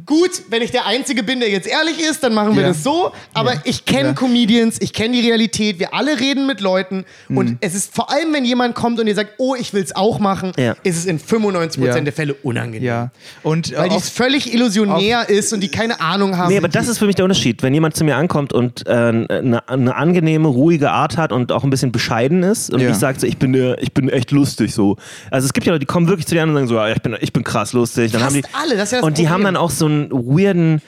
Gut, 0.05 0.31
wenn 0.49 0.61
ich 0.61 0.71
der 0.71 0.85
Einzige 0.87 1.21
bin, 1.23 1.39
der 1.39 1.49
jetzt 1.49 1.67
ehrlich 1.67 1.99
ist, 1.99 2.23
dann 2.23 2.33
machen 2.33 2.55
wir 2.55 2.63
Ja. 2.63 2.67
das 2.69 2.83
so. 2.83 3.11
Aber 3.33 3.53
Ja. 3.53 3.61
ich 3.65 3.85
kenne 3.85 4.09
Ja. 4.09 4.13
Comedians, 4.13 4.77
ich 4.81 4.93
kenne 4.93 5.13
die 5.21 5.27
Realität, 5.27 5.77
wir 5.79 5.93
alle 5.93 6.19
reden 6.19 6.47
mit 6.47 6.59
Leuten. 6.59 7.05
Mhm. 7.27 7.37
Und 7.37 7.57
es 7.61 7.75
ist 7.75 7.93
vor 7.95 8.11
allem, 8.11 8.33
wenn 8.33 8.45
jemand 8.45 8.73
kommt 8.75 8.99
und 8.99 9.07
ihr 9.07 9.13
sagt, 9.15 9.33
oh, 9.37 9.55
ich 9.55 9.73
will 9.73 9.83
es 9.83 9.95
auch 9.95 10.19
machen, 10.19 10.51
ist 10.83 10.97
es 10.97 11.05
in 11.05 11.19
95% 11.19 11.85
Ja. 11.97 11.99
der 12.01 12.13
Fälle 12.13 12.33
unangenehm. 12.41 12.83
ja. 12.87 13.11
Und 13.43 13.71
äh, 13.73 13.77
Weil 13.77 13.89
die 13.89 14.01
völlig 14.01 14.53
illusionär 14.53 15.29
ist 15.29 15.53
und 15.53 15.59
die 15.61 15.69
keine 15.69 15.99
Ahnung 16.01 16.37
haben. 16.37 16.49
Nee, 16.49 16.57
aber 16.57 16.67
das 16.69 16.87
ist 16.87 16.97
für 16.97 17.05
mich 17.05 17.15
der 17.15 17.25
Unterschied. 17.25 17.61
Wenn 17.63 17.73
jemand 17.73 17.95
zu 17.95 18.03
mir 18.03 18.15
ankommt 18.15 18.53
und 18.53 18.87
äh, 18.87 18.91
eine, 18.91 19.67
eine 19.69 19.95
angenehme, 19.95 20.47
ruhige 20.47 20.91
Art 20.91 21.17
hat 21.17 21.31
und 21.31 21.51
auch 21.51 21.63
ein 21.63 21.69
bisschen 21.69 21.91
bescheiden 21.91 22.43
ist 22.43 22.73
und 22.73 22.81
ich 22.81 22.95
sage 22.95 23.19
so, 23.19 23.27
ich 23.27 23.37
bin, 23.37 23.53
äh, 23.53 23.79
ich 23.81 23.93
bin 23.93 24.09
echt 24.09 24.31
lustig 24.31 24.73
so. 24.73 24.97
Also 25.31 25.45
es 25.45 25.53
gibt 25.53 25.67
ja 25.67 25.73
Leute, 25.73 25.81
die 25.81 25.85
kommen 25.85 26.07
wirklich 26.07 26.25
zu 26.27 26.33
dir 26.35 26.43
an 26.43 26.49
und 26.49 26.55
sagen 26.55 26.67
so, 26.67 26.83
ich 26.85 27.01
bin, 27.01 27.15
ich 27.21 27.33
bin 27.33 27.43
krass 27.43 27.73
lustig. 27.73 28.11
Dann 28.11 28.21
Fast 28.21 28.35
haben 28.35 28.41
die, 28.41 28.47
alle, 28.53 28.75
das 28.77 28.87
ist 28.89 28.91
ja 28.93 28.97
das 28.99 29.05
und 29.07 29.17
die 29.17 29.29
haben 29.29 29.43
dann 29.43 29.55
auch 29.57 29.71
so 29.80 29.85
einen 29.85 30.10
weirden 30.11 30.81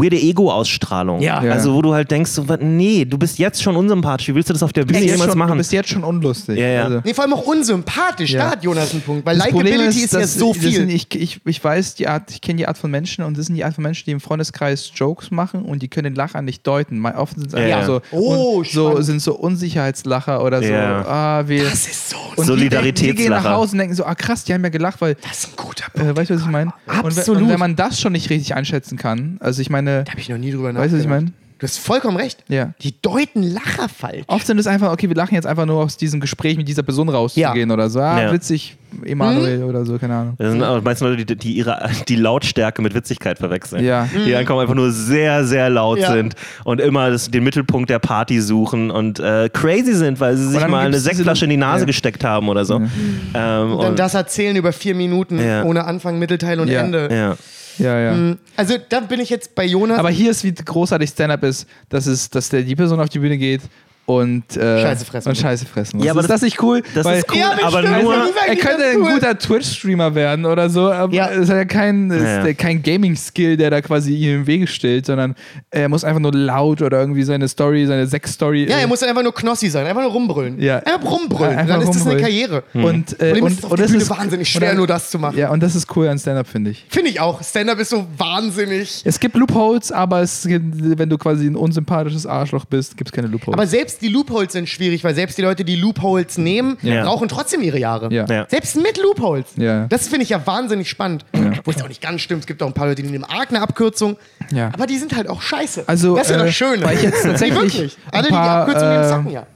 weirde 0.00 0.16
Ego-Ausstrahlung. 0.16 1.20
Ja. 1.20 1.42
Ja. 1.42 1.52
Also 1.52 1.74
wo 1.74 1.82
du 1.82 1.94
halt 1.94 2.10
denkst, 2.10 2.30
so, 2.30 2.44
nee, 2.60 3.04
du 3.04 3.18
bist 3.18 3.38
jetzt 3.38 3.62
schon 3.62 3.76
unsympathisch. 3.76 4.28
Wie 4.28 4.34
willst 4.34 4.48
du 4.48 4.52
das 4.52 4.62
auf 4.62 4.72
der 4.72 4.84
Bühne 4.84 5.00
jemals 5.04 5.30
schon, 5.30 5.38
machen? 5.38 5.52
Du 5.52 5.56
bist 5.58 5.72
jetzt 5.72 5.88
schon 5.88 6.04
unlustig. 6.04 6.58
Ja, 6.58 6.66
ja. 6.68 6.84
Also, 6.84 7.00
Nee, 7.04 7.14
vor 7.14 7.24
allem 7.24 7.34
auch 7.34 7.44
unsympathisch. 7.46 8.32
Ja. 8.32 8.44
Da 8.44 8.50
hat 8.52 8.64
Jonas 8.64 8.92
einen 8.92 9.02
Punkt. 9.02 9.24
Weil 9.26 9.36
das 9.38 9.48
Problem 9.48 9.66
Likeability 9.74 10.04
ist, 10.04 10.12
ja 10.12 10.20
dass- 10.20 10.34
so 10.34 10.52
viel. 10.54 10.72
Sind, 10.72 10.88
ich, 10.90 11.14
ich, 11.14 11.40
ich 11.44 11.62
weiß 11.64 11.94
die 11.94 12.08
Art, 12.08 12.30
ich 12.30 12.40
kenne 12.40 12.58
die 12.58 12.66
Art 12.68 12.78
von 12.78 12.90
Menschen 12.90 13.24
und 13.24 13.36
das 13.38 13.46
sind 13.46 13.54
die 13.56 13.64
Art 13.64 13.74
von 13.74 13.82
Menschen, 13.82 14.04
die 14.06 14.12
im 14.12 14.20
Freundeskreis 14.20 14.90
Jokes 14.94 15.30
machen 15.30 15.62
und 15.62 15.82
die 15.82 15.88
können 15.88 16.04
den 16.04 16.14
Lacher 16.14 16.42
nicht 16.42 16.66
deuten. 16.66 16.98
Mal 16.98 17.14
oft 17.16 17.34
sind 17.36 17.48
es 17.48 17.54
einfach 17.54 17.68
Ja. 17.68 17.84
so, 17.84 18.00
Oh, 18.10 18.64
so 18.64 19.00
sind 19.02 19.20
so 19.22 19.34
Unsicherheitslacher 19.34 20.42
oder 20.42 20.62
so. 20.62 20.68
Ja. 20.68 21.04
Ah, 21.06 21.44
wir, 21.48 21.64
das 21.64 21.86
ist 21.86 22.10
so. 22.10 22.16
und 22.36 22.46
Solidaritätslacher. 22.46 23.12
Die, 23.12 23.16
die 23.16 23.22
gehen 23.24 23.30
nach 23.30 23.44
Hause 23.44 23.72
und 23.72 23.78
denken 23.78 23.94
so, 23.94 24.04
ah 24.04 24.14
krass, 24.14 24.44
die 24.44 24.54
haben 24.54 24.62
ja 24.64 24.70
gelacht, 24.70 25.00
weil 25.00 25.14
das 25.16 25.38
ist 25.38 25.48
ein 25.48 25.56
guter 25.56 25.86
Punkt. 25.92 26.08
äh, 26.10 26.16
weißt 26.16 26.30
du, 26.30 26.34
was 26.34 26.42
ich 26.42 26.48
meine? 26.48 26.72
Und, 26.86 26.94
wenn- 26.94 27.06
Absolut. 27.18 27.42
Und 27.42 27.48
wenn 27.48 27.58
man 27.58 27.76
das 27.76 28.00
schon 28.00 28.12
nicht 28.12 28.30
richtig 28.30 28.54
einschätzen 28.54 28.96
kann, 28.98 29.36
also 29.40 29.60
ich 29.60 29.70
meine, 29.70 29.83
Da 29.84 30.04
habe 30.10 30.20
ich 30.20 30.28
noch 30.28 30.38
nie 30.38 30.50
drüber 30.52 30.74
weißt 30.74 30.92
du, 30.92 30.96
was 30.98 31.04
ich 31.04 31.08
meine? 31.10 31.32
Du 31.60 31.66
hast 31.68 31.78
vollkommen 31.78 32.16
recht. 32.16 32.44
Ja. 32.48 32.74
Die 32.82 33.00
deuten 33.00 33.42
Lacher 33.44 33.88
falsch. 33.88 34.24
Oft 34.26 34.44
sind 34.46 34.58
es 34.58 34.66
einfach, 34.66 34.92
okay, 34.92 35.08
wir 35.08 35.14
lachen 35.16 35.34
jetzt 35.36 35.46
einfach 35.46 35.64
nur 35.64 35.76
aus 35.84 35.96
diesem 35.96 36.20
Gespräch 36.20 36.56
mit 36.56 36.66
dieser 36.68 36.82
Person 36.82 37.08
rauszugehen 37.08 37.70
oder 37.70 37.88
so. 37.88 38.00
Ah, 38.00 38.20
Ja. 38.22 38.32
witzig, 38.32 38.76
Emanuel 39.04 39.60
Hm? 39.60 39.68
oder 39.68 39.84
so, 39.86 39.96
keine 39.96 40.14
Ahnung. 40.14 40.34
Das 40.36 40.50
sind 40.50 40.58
meistens 40.84 41.08
Leute, 41.08 41.24
die, 41.24 41.36
die 41.36 41.52
ihre 41.54 41.88
die 42.08 42.16
Lautstärke 42.16 42.82
mit 42.82 42.92
Witzigkeit 42.94 43.38
verwechseln. 43.38 43.84
Ja. 43.84 44.08
Die 44.26 44.34
ankommen 44.34 44.60
einfach 44.60 44.74
nur 44.74 44.90
sehr, 44.90 45.44
sehr 45.44 45.70
laut 45.70 46.00
Ja. 46.00 46.12
sind 46.12 46.34
und 46.64 46.80
immer 46.80 47.08
das, 47.10 47.30
den 47.30 47.44
Mittelpunkt 47.44 47.88
der 47.88 48.00
Party 48.00 48.40
suchen 48.40 48.90
und 48.90 49.20
äh, 49.20 49.48
crazy 49.50 49.94
sind, 49.94 50.18
weil 50.20 50.36
sie 50.36 50.48
sich 50.48 50.66
mal 50.66 50.84
eine 50.84 50.98
Sektflasche 50.98 51.44
in 51.44 51.50
die 51.52 51.56
Nase 51.56 51.82
Ja. 51.82 51.86
gesteckt 51.86 52.24
haben 52.24 52.48
oder 52.48 52.64
so. 52.64 52.76
Ähm, 52.76 52.90
Dann 53.32 53.72
und, 53.72 53.98
das 53.98 54.14
erzählen 54.14 54.56
über 54.56 54.72
vier 54.72 54.96
Minuten 54.96 55.38
Ja. 55.38 55.62
ohne 55.62 55.84
Anfang, 55.84 56.18
Mittelteil 56.18 56.58
und 56.60 56.68
Ja. 56.68 56.80
Ende. 56.80 57.08
ja. 57.10 57.36
Ja, 57.78 57.98
ja. 57.98 58.36
Also 58.56 58.76
da 58.88 59.00
bin 59.00 59.20
ich 59.20 59.30
jetzt 59.30 59.54
bei 59.54 59.64
Jonas. 59.64 59.98
Aber 59.98 60.10
hier 60.10 60.30
ist, 60.30 60.44
wie 60.44 60.52
großartig 60.52 61.10
Stand-Up 61.10 61.42
ist, 61.42 61.66
dass, 61.88 62.06
es, 62.06 62.30
dass 62.30 62.48
der, 62.48 62.62
die 62.62 62.76
Person 62.76 63.00
auf 63.00 63.08
die 63.08 63.18
Bühne 63.18 63.38
geht 63.38 63.62
und, 64.06 64.56
äh, 64.56 64.82
Scheiße 64.82 65.04
fressen 65.04 65.28
und 65.28 65.34
muss. 65.34 65.40
Scheiße 65.42 65.66
fressen 65.66 65.96
muss. 65.96 66.04
Ja, 66.06 66.12
aber 66.12 66.20
ist 66.20 66.28
das- 66.30 66.40
das 66.40 66.42
nicht 66.42 66.62
cool? 66.62 66.82
Das 66.94 67.04
Weil- 67.04 67.18
ist 67.18 67.30
cool, 67.32 67.38
Ja, 67.38 67.52
aber 67.62 67.78
stimmt. 67.82 68.02
nur. 68.02 68.14
Er 68.14 68.56
könnte 68.56 68.84
ein 68.84 68.96
cool. 69.00 69.12
guter 69.14 69.38
Twitch-Streamer 69.38 70.14
werden 70.14 70.44
oder 70.44 70.68
so, 70.68 70.90
aber 70.90 71.12
Ja. 71.14 71.28
es 71.30 71.38
ist 71.44 71.48
ja 71.48 71.64
kein, 71.64 72.10
Ja. 72.10 72.42
der- 72.42 72.54
kein 72.54 72.82
Gaming-Skill, 72.82 73.56
der 73.56 73.70
da 73.70 73.80
quasi 73.80 74.14
ihm 74.14 74.34
im 74.40 74.46
Wege 74.46 74.66
steht, 74.66 75.06
sondern 75.06 75.34
er 75.70 75.88
muss 75.88 76.04
einfach 76.04 76.20
nur 76.20 76.32
laut 76.34 76.82
oder 76.82 77.00
irgendwie 77.00 77.22
seine 77.22 77.48
Story, 77.48 77.86
seine 77.86 78.06
Sex-Story. 78.06 78.66
ja, 78.68 78.76
äh, 78.76 78.80
er 78.82 78.86
muss 78.86 79.00
dann 79.00 79.08
einfach 79.08 79.22
nur 79.22 79.34
Knossi 79.34 79.68
sein, 79.70 79.86
einfach 79.86 80.02
nur 80.02 80.10
rumbrüllen. 80.12 80.60
Ja. 80.60 80.78
Einfach 80.78 81.10
rumbrüllen. 81.10 81.56
Einfach 81.58 81.74
dann 81.78 81.82
ist 81.82 81.88
das 81.94 82.02
eine 82.06 82.16
rumbrüllen. 82.16 82.22
Karriere. 82.24 82.62
und, 82.74 83.20
äh, 83.20 83.40
und, 83.40 83.52
ist, 83.52 83.64
auf 83.64 83.70
und 83.70 83.78
der 83.80 83.86
das 83.86 83.96
ist 83.96 84.10
wahnsinnig 84.10 84.48
und 84.48 84.58
schwer, 84.60 84.68
dann- 84.68 84.76
nur 84.78 84.86
das 84.86 85.10
zu 85.10 85.18
machen. 85.18 85.38
Ja, 85.38 85.50
und 85.50 85.62
das 85.62 85.74
ist 85.74 85.94
cool 85.96 86.08
an 86.08 86.18
Stand-Up, 86.18 86.46
finde 86.46 86.72
ich. 86.72 86.84
Finde 86.90 87.10
ich 87.10 87.20
auch. 87.20 87.42
Stand-up 87.42 87.78
ist 87.78 87.90
so 87.90 88.06
wahnsinnig. 88.18 89.02
Es 89.04 89.18
gibt 89.20 89.34
Loopholes, 89.36 89.90
aber 89.92 90.20
es 90.20 90.42
gibt, 90.46 90.98
wenn 90.98 91.08
du 91.08 91.16
quasi 91.18 91.46
ein 91.46 91.56
unsympathisches 91.56 92.26
Arschloch 92.26 92.64
bist, 92.64 92.96
gibt 92.96 93.08
es 93.08 93.12
keine 93.12 93.28
Loopholes. 93.28 93.54
Aber 93.54 93.66
selbst 93.66 93.93
die 94.02 94.08
Loopholes 94.08 94.52
sind 94.52 94.68
schwierig, 94.68 95.04
weil 95.04 95.14
selbst 95.14 95.36
die 95.38 95.42
Leute, 95.42 95.64
die 95.64 95.76
Loopholes 95.76 96.38
nehmen, 96.38 96.76
Ja. 96.82 97.04
brauchen 97.04 97.28
trotzdem 97.28 97.62
ihre 97.62 97.78
Jahre. 97.78 98.12
Ja. 98.12 98.26
Ja. 98.26 98.46
Selbst 98.48 98.76
mit 98.76 98.96
Loopholes. 98.98 99.46
Ja. 99.56 99.86
Das 99.88 100.08
finde 100.08 100.22
ich 100.24 100.28
ja 100.30 100.44
wahnsinnig 100.46 100.88
spannend. 100.88 101.24
Wo 101.64 101.70
es 101.70 101.82
auch 101.82 101.88
nicht 101.88 102.02
ganz 102.02 102.20
stimmt. 102.20 102.40
Es 102.42 102.46
gibt 102.46 102.62
auch 102.62 102.66
ein 102.66 102.72
paar 102.74 102.86
Leute, 102.88 103.02
die 103.02 103.08
nehmen 103.10 103.24
arg 103.24 103.48
eine 103.50 103.60
Abkürzung. 103.62 104.16
Ja. 104.52 104.70
Aber 104.72 104.86
die 104.86 104.98
sind 104.98 105.14
halt 105.16 105.28
auch 105.28 105.40
scheiße. 105.42 105.84
Also, 105.86 106.16
das 106.16 106.26
ist 106.30 106.36
ja 106.36 106.42
äh, 106.42 106.46
das 106.46 106.54
Schöne. 106.54 106.84
weil 106.84 106.96
ich 106.96 107.02
jetzt 107.02 107.22
tatsächlich 107.22 107.54
wirklich. 107.60 107.96
ein 108.12 108.18
Alle, 108.20 108.28
paar, 108.28 108.66
die 108.66 108.70
die 108.72 108.76
Abkürzung 108.76 108.88
nehmen, 108.90 109.02
äh, 109.04 109.08
sacken 109.08 109.30
ja. 109.30 109.46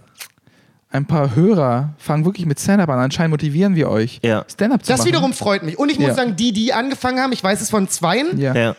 ein 0.90 1.04
paar 1.06 1.36
Hörer 1.36 1.90
fangen 1.98 2.24
wirklich 2.24 2.46
mit 2.46 2.58
Stand-Up 2.58 2.88
an. 2.88 2.98
Anscheinend 2.98 3.32
motivieren 3.32 3.74
wir 3.76 3.90
euch, 3.90 4.20
Ja. 4.22 4.44
Stand-Up 4.50 4.84
zu 4.84 4.90
Das 4.92 5.00
machen. 5.00 5.08
wiederum 5.08 5.32
freut 5.34 5.62
mich. 5.62 5.78
Und 5.78 5.90
ich 5.90 5.98
muss 5.98 6.08
Ja. 6.08 6.14
sagen, 6.14 6.36
die, 6.36 6.52
die 6.52 6.72
angefangen 6.72 7.20
haben, 7.20 7.32
ich 7.32 7.44
weiß 7.44 7.60
es 7.60 7.68
von 7.70 7.88
zweien, 7.88 8.38
Ja. 8.38 8.74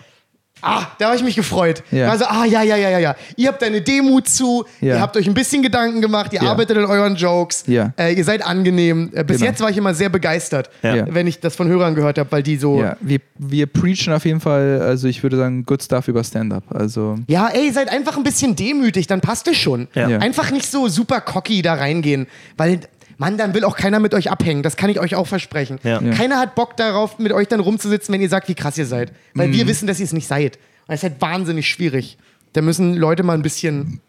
Ah, 0.61 0.88
da 0.98 1.07
habe 1.07 1.15
ich 1.15 1.23
mich 1.23 1.36
gefreut. 1.36 1.84
Ja. 1.91 2.10
Also, 2.10 2.26
ah, 2.26 2.45
ja, 2.45 2.61
ja, 2.64 2.76
ja, 2.76 2.90
ja, 2.90 2.99
ja. 2.99 3.15
Ihr 3.38 3.48
habt 3.48 3.64
eine 3.64 3.81
Demo 3.81 4.19
zu, 4.22 4.65
Ja. 4.81 4.95
ihr 4.95 5.02
habt 5.02 5.15
euch 5.15 5.27
ein 5.27 5.34
bisschen 5.34 5.61
Gedanken 5.64 6.02
gemacht, 6.02 6.34
ihr 6.34 6.41
Ja. 6.44 6.49
arbeitet 6.52 6.77
an 6.77 6.86
euren 6.86 7.15
Jokes, 7.15 7.64
Ja. 7.68 7.94
äh, 7.98 8.14
ihr 8.14 8.23
seid 8.23 8.45
angenehm. 8.45 9.10
Äh, 9.14 9.23
bis 9.23 9.38
Genau. 9.38 9.49
jetzt 9.52 9.61
war 9.61 9.69
ich 9.69 9.77
immer 9.77 9.94
sehr 9.94 10.10
begeistert, 10.10 10.69
wenn 10.81 11.27
ich 11.27 11.40
das 11.40 11.56
von 11.56 11.68
Hörern 11.68 11.95
gehört 11.95 12.18
habe, 12.18 12.31
weil 12.31 12.44
die 12.44 12.57
so. 12.57 12.81
Ja, 12.81 12.98
wir, 13.02 13.19
wir 13.38 13.68
preachen 13.68 14.14
auf 14.14 14.26
jeden 14.26 14.41
Fall, 14.41 14.81
also 14.81 15.07
ich 15.07 15.23
würde 15.23 15.38
sagen, 15.38 15.65
good 15.65 15.81
stuff 15.81 16.07
über 16.07 16.23
Stand-Up. 16.23 16.64
Also, 16.69 17.15
Ja, 17.27 17.48
ey, 17.53 17.72
seid 17.72 17.90
einfach 17.90 18.18
ein 18.18 18.23
bisschen 18.23 18.56
demütig, 18.56 19.07
dann 19.07 19.22
passt 19.22 19.48
es 19.48 19.57
schon. 19.57 19.88
Einfach 19.95 20.52
nicht 20.52 20.65
so 20.69 20.88
super 20.88 21.22
cocky 21.22 21.61
da 21.61 21.76
reingehen, 21.76 22.27
weil, 22.57 22.81
Mann, 23.20 23.38
dann 23.38 23.54
will 23.54 23.64
auch 23.66 23.76
keiner 23.78 24.00
mit 24.00 24.14
euch 24.16 24.32
abhängen. 24.32 24.64
Das 24.64 24.76
kann 24.78 24.90
ich 24.90 25.00
euch 25.00 25.14
auch 25.14 25.28
versprechen. 25.28 25.78
Ja. 25.84 26.02
Ja. 26.02 26.12
Keiner 26.14 26.40
hat 26.40 26.56
Bock 26.56 26.76
darauf, 26.78 27.20
mit 27.20 27.32
euch 27.34 27.48
dann 27.48 27.60
rumzusitzen, 27.60 28.12
wenn 28.14 28.22
ihr 28.22 28.30
sagt, 28.30 28.48
wie 28.48 28.56
krass 28.56 28.78
ihr 28.78 28.86
seid. 28.88 29.12
Weil 29.36 29.50
Mhm. 29.50 29.54
wir 29.54 29.68
wissen, 29.68 29.88
dass 29.88 30.00
ihr 30.00 30.06
es 30.06 30.14
nicht 30.14 30.28
seid. 30.28 30.56
Und 30.56 30.94
das 30.94 31.00
ist 31.00 31.04
halt 31.04 31.22
wahnsinnig 31.22 31.68
schwierig. 31.70 32.18
Da 32.54 32.62
müssen 32.62 32.96
Leute 32.96 33.22
mal 33.24 33.34
ein 33.34 33.41
bisschen 33.44 34.00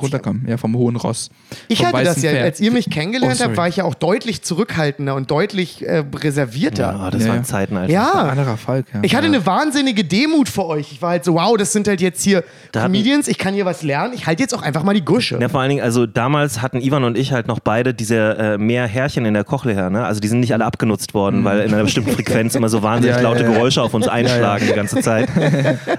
runterkommen, 0.00 0.46
ja, 0.48 0.56
vom 0.56 0.76
hohen 0.76 0.94
Ross. 0.96 1.30
Ich 1.68 1.84
hatte 1.84 2.04
das 2.04 2.22
ja, 2.22 2.30
Pferd. 2.30 2.44
als 2.44 2.60
ihr 2.60 2.70
mich 2.70 2.90
kennengelernt 2.90 3.38
Oh, 3.40 3.44
habt, 3.44 3.56
war 3.56 3.66
ich 3.66 3.76
ja 3.76 3.84
auch 3.84 3.94
deutlich 3.94 4.42
zurückhaltender 4.42 5.14
und 5.16 5.30
deutlich 5.30 5.84
äh, 5.84 6.04
reservierter. 6.14 6.92
Ja, 6.96 7.10
das 7.10 7.22
Ja, 7.22 7.28
waren 7.28 7.36
ja. 7.38 7.42
Zeiten, 7.42 7.76
Alter. 7.76 7.92
Ja. 7.92 8.10
Anderer 8.12 8.56
Falk, 8.56 8.86
ja. 8.94 9.00
Ich 9.02 9.14
hatte 9.16 9.26
eine 9.26 9.44
wahnsinnige 9.46 10.04
Demut 10.04 10.48
vor 10.48 10.66
euch. 10.68 10.92
Ich 10.92 11.02
war 11.02 11.10
halt 11.10 11.24
so, 11.24 11.34
wow, 11.34 11.56
das 11.56 11.72
sind 11.72 11.88
halt 11.88 12.00
jetzt 12.00 12.22
hier 12.22 12.44
Da 12.70 12.82
Comedians, 12.82 13.26
ich 13.26 13.36
kann 13.38 13.52
hier 13.54 13.64
was 13.64 13.82
lernen. 13.82 14.14
Ich 14.14 14.26
halte 14.26 14.42
jetzt 14.42 14.54
auch 14.54 14.62
einfach 14.62 14.84
mal 14.84 14.94
die 14.94 15.04
Gusche. 15.04 15.38
Ja, 15.40 15.48
vor 15.48 15.60
allen 15.60 15.70
Dingen, 15.70 15.82
also 15.82 16.06
damals 16.06 16.62
hatten 16.62 16.80
Ivan 16.80 17.02
und 17.02 17.18
ich 17.18 17.32
halt 17.32 17.48
noch 17.48 17.58
beide 17.58 17.92
diese 17.92 18.16
äh, 18.38 18.58
mehr 18.58 18.86
Härchen 18.86 19.24
in 19.24 19.34
der 19.34 19.42
Cochlea, 19.44 19.90
ne? 19.90 20.04
Also 20.04 20.20
die 20.20 20.28
sind 20.28 20.38
nicht 20.40 20.52
alle 20.52 20.64
abgenutzt 20.64 21.14
worden, 21.14 21.44
weil 21.44 21.60
in 21.60 21.74
einer 21.74 21.82
bestimmten 21.82 22.12
Frequenz 22.12 22.54
immer 22.54 22.68
so 22.68 22.82
wahnsinnig 22.84 23.20
laute 23.20 23.42
ja. 23.42 23.50
Geräusche 23.50 23.82
auf 23.82 23.92
uns 23.94 24.06
einschlagen 24.08 24.66
die 24.68 24.72
ganze 24.74 25.00
Zeit. 25.00 25.28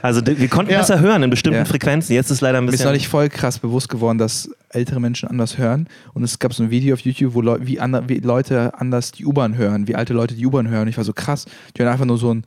Also 0.02 0.22
wir 0.26 0.48
konnten 0.48 0.72
Ja. 0.72 0.78
besser 0.80 1.00
hören 1.02 1.24
in 1.24 1.30
bestimmten 1.30 1.60
Ja. 1.60 1.66
Frequenzen. 1.66 2.14
Jetzt 2.14 2.32
ist 2.32 2.40
leider 2.42 2.60
ein 2.60 2.64
Mir 2.64 2.70
ist 2.70 2.74
bisschen. 2.74 2.86
neulich 2.88 3.08
voll 3.10 3.28
krass 3.28 3.60
bewusst 3.60 3.81
geworden, 3.88 4.18
dass 4.18 4.50
ältere 4.70 5.00
Menschen 5.00 5.30
anders 5.30 5.58
hören. 5.58 5.88
Und 6.14 6.24
es 6.24 6.40
gab 6.40 6.54
so 6.54 6.64
ein 6.64 6.70
Video 6.72 6.94
auf 6.94 7.00
YouTube, 7.02 7.34
wo, 7.34 7.42
Leu 7.42 7.58
wie, 7.62 7.80
wie 8.08 8.20
Leute 8.20 8.74
anders 8.80 9.12
die 9.12 9.26
U-Bahn 9.26 9.58
hören, 9.58 9.88
wie 9.88 9.96
alte 9.96 10.14
Leute 10.14 10.36
die 10.36 10.46
U-Bahn 10.46 10.68
hören. 10.70 10.84
Und 10.84 10.88
ich 10.88 10.98
war 10.98 11.04
so 11.04 11.14
krass. 11.14 11.46
Die 11.76 11.82
hören 11.82 11.92
einfach 11.92 12.06
nur 12.06 12.18
so 12.18 12.34
ein 12.34 12.44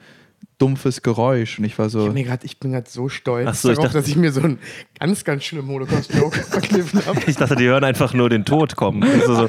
dumpfes 0.58 1.02
Geräusch. 1.02 1.58
Und 1.58 1.64
ich 1.64 1.78
war 1.78 1.86
Ich, 1.86 1.92
so. 1.92 2.10
mir 2.12 2.24
grad, 2.24 2.44
ich 2.44 2.58
bin 2.60 2.72
gerade 2.72 2.88
so 2.88 3.08
stolz 3.08 3.60
so, 3.62 3.70
ich 3.70 3.74
darauf, 3.76 3.92
dachte- 3.92 3.98
dass 3.98 4.08
ich 4.08 4.16
mir 4.16 4.30
so 4.32 4.40
einen 4.40 4.58
ganz, 4.98 5.24
ganz 5.24 5.44
schlimmen 5.44 5.68
Holocaust-Joke 5.68 6.38
verkniffen 6.50 7.04
habe. 7.04 7.20
ich 7.26 7.36
dachte, 7.36 7.56
die 7.56 7.64
hören 7.64 7.84
einfach 7.84 8.14
nur 8.14 8.30
den 8.30 8.44
Tod 8.44 8.76
kommen. 8.76 9.02
Also 9.02 9.34
so, 9.34 9.44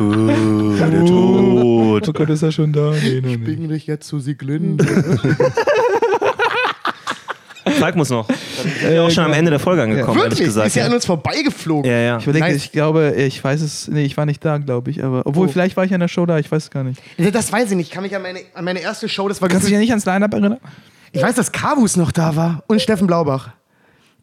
uh, 0.04 0.76
der 0.76 1.04
Tod. 1.04 2.08
Oh 2.08 2.12
Gott, 2.12 2.30
ist 2.30 2.42
er 2.42 2.52
schon 2.52 2.72
da? 2.72 2.92
Nee, 2.92 3.20
nee, 3.22 3.36
nee. 3.36 3.36
Bing 3.38 3.68
dich 3.68 3.86
jetzt 3.86 4.06
zu 4.06 4.20
Sieglinde. 4.20 4.84
Falk 7.78 7.96
muss 7.96 8.10
noch. 8.10 8.28
Wir 8.28 8.88
sind 8.90 8.98
auch 8.98 9.10
schon 9.10 9.24
am 9.24 9.32
Ende 9.32 9.50
der 9.50 9.60
Folge 9.60 9.82
angekommen, 9.82 10.18
ehrlich 10.18 10.32
Wirklich? 10.32 10.46
gesagt. 10.48 10.66
ist 10.68 10.76
ja 10.76 10.86
an 10.86 10.92
uns 10.92 11.04
vorbeigeflogen. 11.06 11.90
ja, 11.90 11.98
ja. 11.98 12.16
Ich 12.18 12.24
überlege, 12.24 12.46
Nice. 12.46 12.56
ich 12.56 12.72
glaube, 12.72 13.14
ich 13.16 13.42
weiß 13.42 13.60
es, 13.60 13.88
nee, 13.88 14.04
ich 14.04 14.16
war 14.16 14.26
nicht 14.26 14.44
da, 14.44 14.58
glaube 14.58 14.90
ich, 14.90 15.02
aber 15.04 15.22
obwohl, 15.24 15.46
Oh. 15.46 15.50
vielleicht 15.50 15.76
war 15.76 15.84
ich 15.84 15.92
an 15.94 16.00
der 16.00 16.08
Show 16.08 16.26
da, 16.26 16.38
ich 16.38 16.50
weiß 16.50 16.64
es 16.64 16.70
gar 16.70 16.84
nicht. 16.84 17.00
Das 17.32 17.52
weiß 17.52 17.70
ich 17.70 17.76
nicht. 17.76 17.88
Ich 17.88 17.92
kann 17.92 18.02
mich 18.02 18.14
an 18.16 18.22
meine, 18.22 18.40
an 18.54 18.64
meine 18.64 18.80
erste 18.80 19.08
Show, 19.08 19.28
das 19.28 19.40
war 19.40 19.48
Kannst 19.48 19.64
du 19.64 19.68
dich 19.68 19.74
ja 19.74 19.80
nicht 19.80 19.90
ans 19.90 20.04
Line-Up 20.04 20.32
erinnern? 20.32 20.58
Ich 21.12 21.22
weiß, 21.22 21.34
dass 21.34 21.52
Kabus 21.52 21.96
noch 21.96 22.12
da 22.12 22.36
war 22.36 22.62
und 22.66 22.80
Steffen 22.82 23.06
Blaubach. 23.06 23.50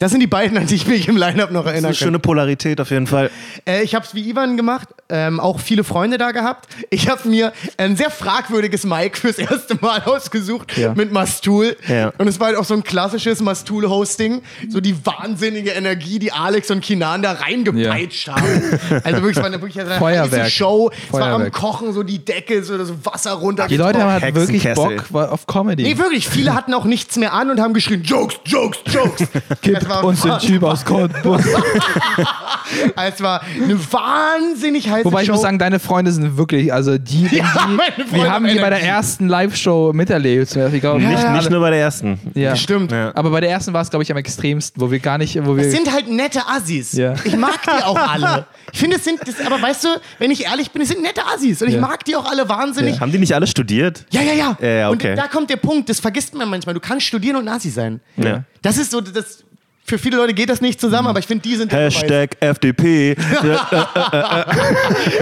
Das 0.04 0.12
sind 0.12 0.20
die 0.20 0.28
beiden, 0.28 0.58
an 0.58 0.68
die 0.68 0.76
ich 0.76 0.86
mich 0.86 1.08
im 1.08 1.16
Line-Up 1.16 1.52
noch 1.52 1.62
Das 1.64 1.68
ist 1.70 1.76
erinnern 1.76 1.86
eine 1.92 1.96
kann. 1.96 2.06
schöne 2.08 2.20
Polarität 2.20 2.82
auf 2.82 2.90
jeden 2.92 3.08
Fall. 3.08 3.32
Äh, 3.66 3.84
ich 3.84 3.96
habe 3.96 4.06
es 4.06 4.14
wie 4.14 4.30
Ivan 4.30 4.58
gemacht, 4.58 4.90
ähm, 5.08 5.40
auch 5.40 5.62
viele 5.62 5.86
Freunde 5.86 6.18
da 6.18 6.32
gehabt. 6.32 6.68
Ich 6.90 7.08
habe 7.08 7.30
mir 7.30 7.54
ein 7.78 7.96
sehr 7.96 8.10
fragwürdiges 8.10 8.84
Mic 8.84 9.18
fürs 9.18 9.38
erste 9.38 9.76
Mal 9.80 10.02
ausgesucht 10.06 10.78
Ja. 10.78 10.94
mit 10.94 11.14
Mastul. 11.14 11.78
Ja. 11.88 12.12
Und 12.18 12.28
es 12.28 12.38
war 12.42 12.48
halt 12.48 12.58
auch 12.58 12.66
so 12.66 12.74
ein 12.74 12.84
klassisches 12.84 13.40
Mastul-Hosting. 13.40 14.42
So 14.68 14.82
die 14.82 14.94
wahnsinnige 15.06 15.70
Energie, 15.72 16.20
die 16.20 16.34
Alex 16.34 16.70
und 16.70 16.82
Kinan 16.82 17.22
da 17.22 17.32
reingepeitscht 17.32 18.28
haben. 18.28 18.44
Also 19.06 19.22
wirklich, 19.22 19.38
es 19.38 19.38
war 19.38 19.46
eine, 19.46 19.62
wirklich 19.62 19.80
eine 19.80 19.92
Feuerwerk. 19.96 20.50
Show. 20.52 20.92
Es 21.08 21.14
war 21.14 21.22
am 21.22 21.32
Feuerwerk. 21.36 21.54
Kochen, 21.54 21.94
so 21.94 22.04
die 22.04 22.20
Decke, 22.26 22.62
so, 22.62 22.84
so 22.84 22.94
Wasser 23.06 23.32
runter. 23.32 23.68
Die 23.70 23.78
Leute 23.78 24.00
haben 24.02 24.22
halt 24.22 24.36
wirklich. 24.36 24.68
Bock 24.74 25.06
auf 25.14 25.48
Comedy. 25.48 25.84
Nee, 25.84 25.98
wirklich. 25.98 26.28
Viele 26.28 26.54
hatten 26.54 26.74
auch 26.74 26.84
nichts 26.84 27.16
mehr 27.16 27.32
an 27.32 27.50
und 27.50 27.62
haben 27.62 27.74
geschrien, 27.74 28.04
Jokes, 28.04 28.36
Jokes, 28.46 28.80
Jokes. 28.92 29.24
War 29.95 30.06
uns 30.06 30.22
den 30.22 30.38
Typ 30.40 30.64
aus 30.64 30.84
Cottbus. 30.86 31.41
Es 32.95 33.22
war 33.22 33.41
eine 33.61 33.78
wahnsinnig 33.91 34.90
heiße 34.90 35.06
Wobei 35.06 35.22
ich 35.22 35.28
Show. 35.28 35.34
muss 35.34 35.41
sagen, 35.41 35.60
deine 35.60 35.80
Freunde 35.80 36.11
sind 36.11 36.38
wirklich, 36.38 36.72
also 36.74 36.98
die, 36.98 37.24
die, 37.28 37.41
meine 37.41 37.91
die 37.98 38.03
Freunde 38.03 38.24
haben 38.32 38.34
haben 38.34 38.48
die 38.48 38.56
bei 38.56 38.70
der 38.70 38.80
Energie. 38.80 38.86
ersten 38.88 39.28
Live-Show 39.28 39.91
miterlebt. 39.94 40.56
Ich 40.56 40.82
glaube, 40.82 41.02
Nicht, 41.02 41.22
ja. 41.22 41.34
nicht 41.34 41.49
nur 41.49 41.60
bei 41.60 41.70
der 41.72 41.80
ersten. 41.80 42.20
ja. 42.34 42.56
Stimmt. 42.56 42.91
Ja. 42.91 43.11
Aber 43.15 43.30
bei 43.32 43.41
der 43.41 43.49
ersten 43.52 43.74
war 43.74 43.82
es, 43.82 43.90
glaube 43.90 44.03
ich, 44.03 44.11
am 44.11 44.18
extremsten, 44.18 44.82
wo 44.82 44.90
wir 44.90 44.99
gar 44.99 45.18
nicht, 45.18 45.38
wo 45.45 45.56
wir. 45.57 45.65
Es 45.65 45.72
sind 45.74 45.91
halt 45.91 46.10
nette 46.10 46.48
Assis. 46.48 46.94
Ja. 46.94 47.14
Ich 47.26 47.36
mag 47.36 47.60
die 47.64 47.84
auch 47.84 47.95
alle. 48.14 48.45
Ich 48.72 48.80
finde, 48.80 48.95
es 48.98 49.03
sind, 49.03 49.20
das, 49.28 49.45
aber 49.45 49.61
weißt 49.61 49.84
du, 49.84 49.90
wenn 50.20 50.32
ich 50.32 50.45
ehrlich 50.45 50.72
bin, 50.72 50.82
es 50.82 50.88
sind 50.90 51.02
nette 51.02 51.22
Assis. 51.26 51.61
Und 51.61 51.68
ich 51.68 51.76
Ja. 51.76 51.82
mag 51.82 52.03
die 52.06 52.15
auch 52.15 52.30
alle 52.30 52.48
wahnsinnig. 52.48 52.99
Haben 53.02 53.11
die 53.11 53.20
nicht 53.20 53.36
alle 53.36 53.45
studiert? 53.48 54.06
Ja, 54.11 54.22
ja, 54.22 54.34
ja. 54.34 54.57
Ja, 54.61 54.68
ja, 54.68 54.90
okay. 54.90 55.11
Und 55.11 55.18
da 55.18 55.28
kommt 55.28 55.49
der 55.49 55.57
Punkt, 55.57 55.90
das 55.90 55.99
vergisst 55.99 56.34
man 56.34 56.49
manchmal. 56.49 56.74
Du 56.74 56.80
kannst 56.82 57.06
studieren 57.06 57.36
und 57.36 57.45
Nazi 57.45 57.70
sein. 57.70 57.99
Ja. 58.18 58.44
Das 58.61 58.78
ist 58.78 58.91
so, 58.91 59.02
das, 59.02 59.44
für 59.85 59.97
viele 59.97 60.18
Leute 60.18 60.34
geht 60.34 60.49
das 60.49 60.61
nicht 60.61 60.80
zusammen, 60.80 61.07
aber 61.10 61.19
ich 61.19 61.27
finde, 61.27 61.41
die 61.41 61.55
sind 61.55 61.72
der 61.72 61.89
Beweis. 61.89 61.95
Hashtag 61.95 62.38
FDP. 62.39 63.15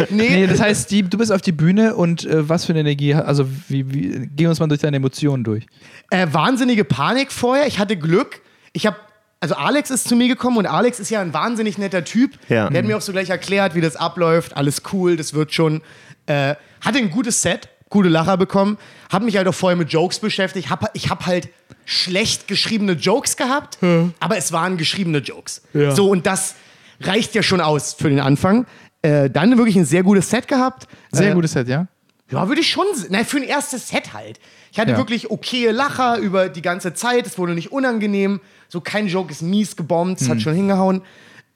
Nee, 0.10 0.30
Nee, 0.30 0.48
das 0.48 0.62
heißt, 0.62 0.92
die, 0.92 1.04
du 1.04 1.18
bist 1.18 1.32
auf 1.32 1.42
die 1.42 1.52
Bühne 1.52 1.96
und 1.96 2.26
äh, 2.26 2.48
was 2.48 2.66
für 2.66 2.74
eine 2.74 2.82
Energie, 2.82 3.14
also 3.14 3.48
wie, 3.68 3.92
wie, 3.94 4.30
geh 4.36 4.48
uns 4.48 4.60
mal 4.60 4.68
durch 4.68 4.82
deine 4.82 4.98
Emotionen 4.98 5.44
durch. 5.44 5.66
äh, 6.12 6.28
wahnsinnige 6.32 6.84
Panik 6.84 7.32
vorher. 7.32 7.68
Ich 7.68 7.80
hatte 7.80 7.98
Glück. 7.98 8.42
Ich 8.74 8.86
habe 8.86 8.98
also 9.40 9.56
Alex 9.56 9.90
ist 9.90 10.08
zu 10.08 10.16
mir 10.16 10.28
gekommen 10.28 10.58
und 10.58 10.68
Alex 10.68 11.00
ist 11.00 11.10
ja 11.10 11.20
ein 11.20 11.34
wahnsinnig 11.34 11.80
netter 11.80 12.04
Typ. 12.04 12.34
Ja. 12.48 12.70
Der 12.70 12.80
hat 12.80 12.86
mir 12.88 12.96
auch 12.96 13.02
so 13.02 13.12
gleich 13.12 13.32
erklärt, 13.32 13.74
wie 13.74 13.82
das 13.82 13.96
abläuft. 13.96 14.56
Alles 14.56 14.84
cool, 14.94 15.18
das 15.18 15.34
wird 15.34 15.52
schon. 15.52 15.82
Äh, 16.28 16.54
hatte 16.82 17.00
ein 17.00 17.10
gutes 17.10 17.42
Set, 17.42 17.68
gute 17.90 18.08
Lacher 18.08 18.38
bekommen. 18.38 18.78
Hab 19.12 19.24
mich 19.24 19.38
halt 19.38 19.48
auch 19.48 19.56
vorher 19.56 19.76
mit 19.76 19.92
Jokes 19.92 20.20
beschäftigt. 20.20 20.70
Hab, 20.70 20.92
ich 20.94 21.10
habe 21.10 21.26
halt 21.26 21.50
schlecht 21.92 22.48
geschriebene 22.48 22.94
Jokes 22.94 23.36
gehabt, 23.38 23.78
aber 24.20 24.38
es 24.38 24.52
waren 24.52 24.78
geschriebene 24.78 25.18
Jokes. 25.20 25.62
So, 25.94 26.10
und 26.10 26.26
das 26.26 26.56
reicht 27.02 27.36
ja 27.36 27.44
schon 27.44 27.62
aus 27.62 27.94
für 27.94 28.10
den 28.10 28.20
Anfang. 28.20 28.66
Äh, 29.02 29.30
dann 29.30 29.58
wirklich 29.58 29.76
ein 29.76 29.86
sehr 29.86 30.04
gutes 30.04 30.30
Set 30.30 30.48
gehabt. 30.48 30.88
Sehr 31.12 31.32
äh, 31.32 31.34
gutes 31.34 31.54
Set, 31.54 31.68
ja? 31.68 31.88
ja, 32.32 32.48
würde 32.48 32.62
ich 32.62 32.70
schon. 32.70 32.86
Na, 33.10 33.24
für 33.24 33.38
ein 33.38 33.44
erstes 33.44 33.90
Set 33.90 34.14
halt. 34.14 34.40
Ich 34.72 34.80
hatte 34.80 34.92
Ja. 34.92 34.98
wirklich 34.98 35.32
okaye 35.32 35.72
Lacher 35.72 36.18
über 36.20 36.48
die 36.50 36.62
ganze 36.62 36.94
Zeit. 36.94 37.26
Es 37.26 37.38
wurde 37.40 37.54
nicht 37.56 37.72
unangenehm. 37.72 38.40
So 38.70 38.80
kein 38.80 39.08
Joke 39.08 39.32
ist 39.32 39.42
mies 39.42 39.76
gebombt. 39.76 40.22
Es 40.22 40.28
Hm. 40.28 40.36
hat 40.36 40.42
schon 40.44 40.54
hingehauen. 40.54 41.02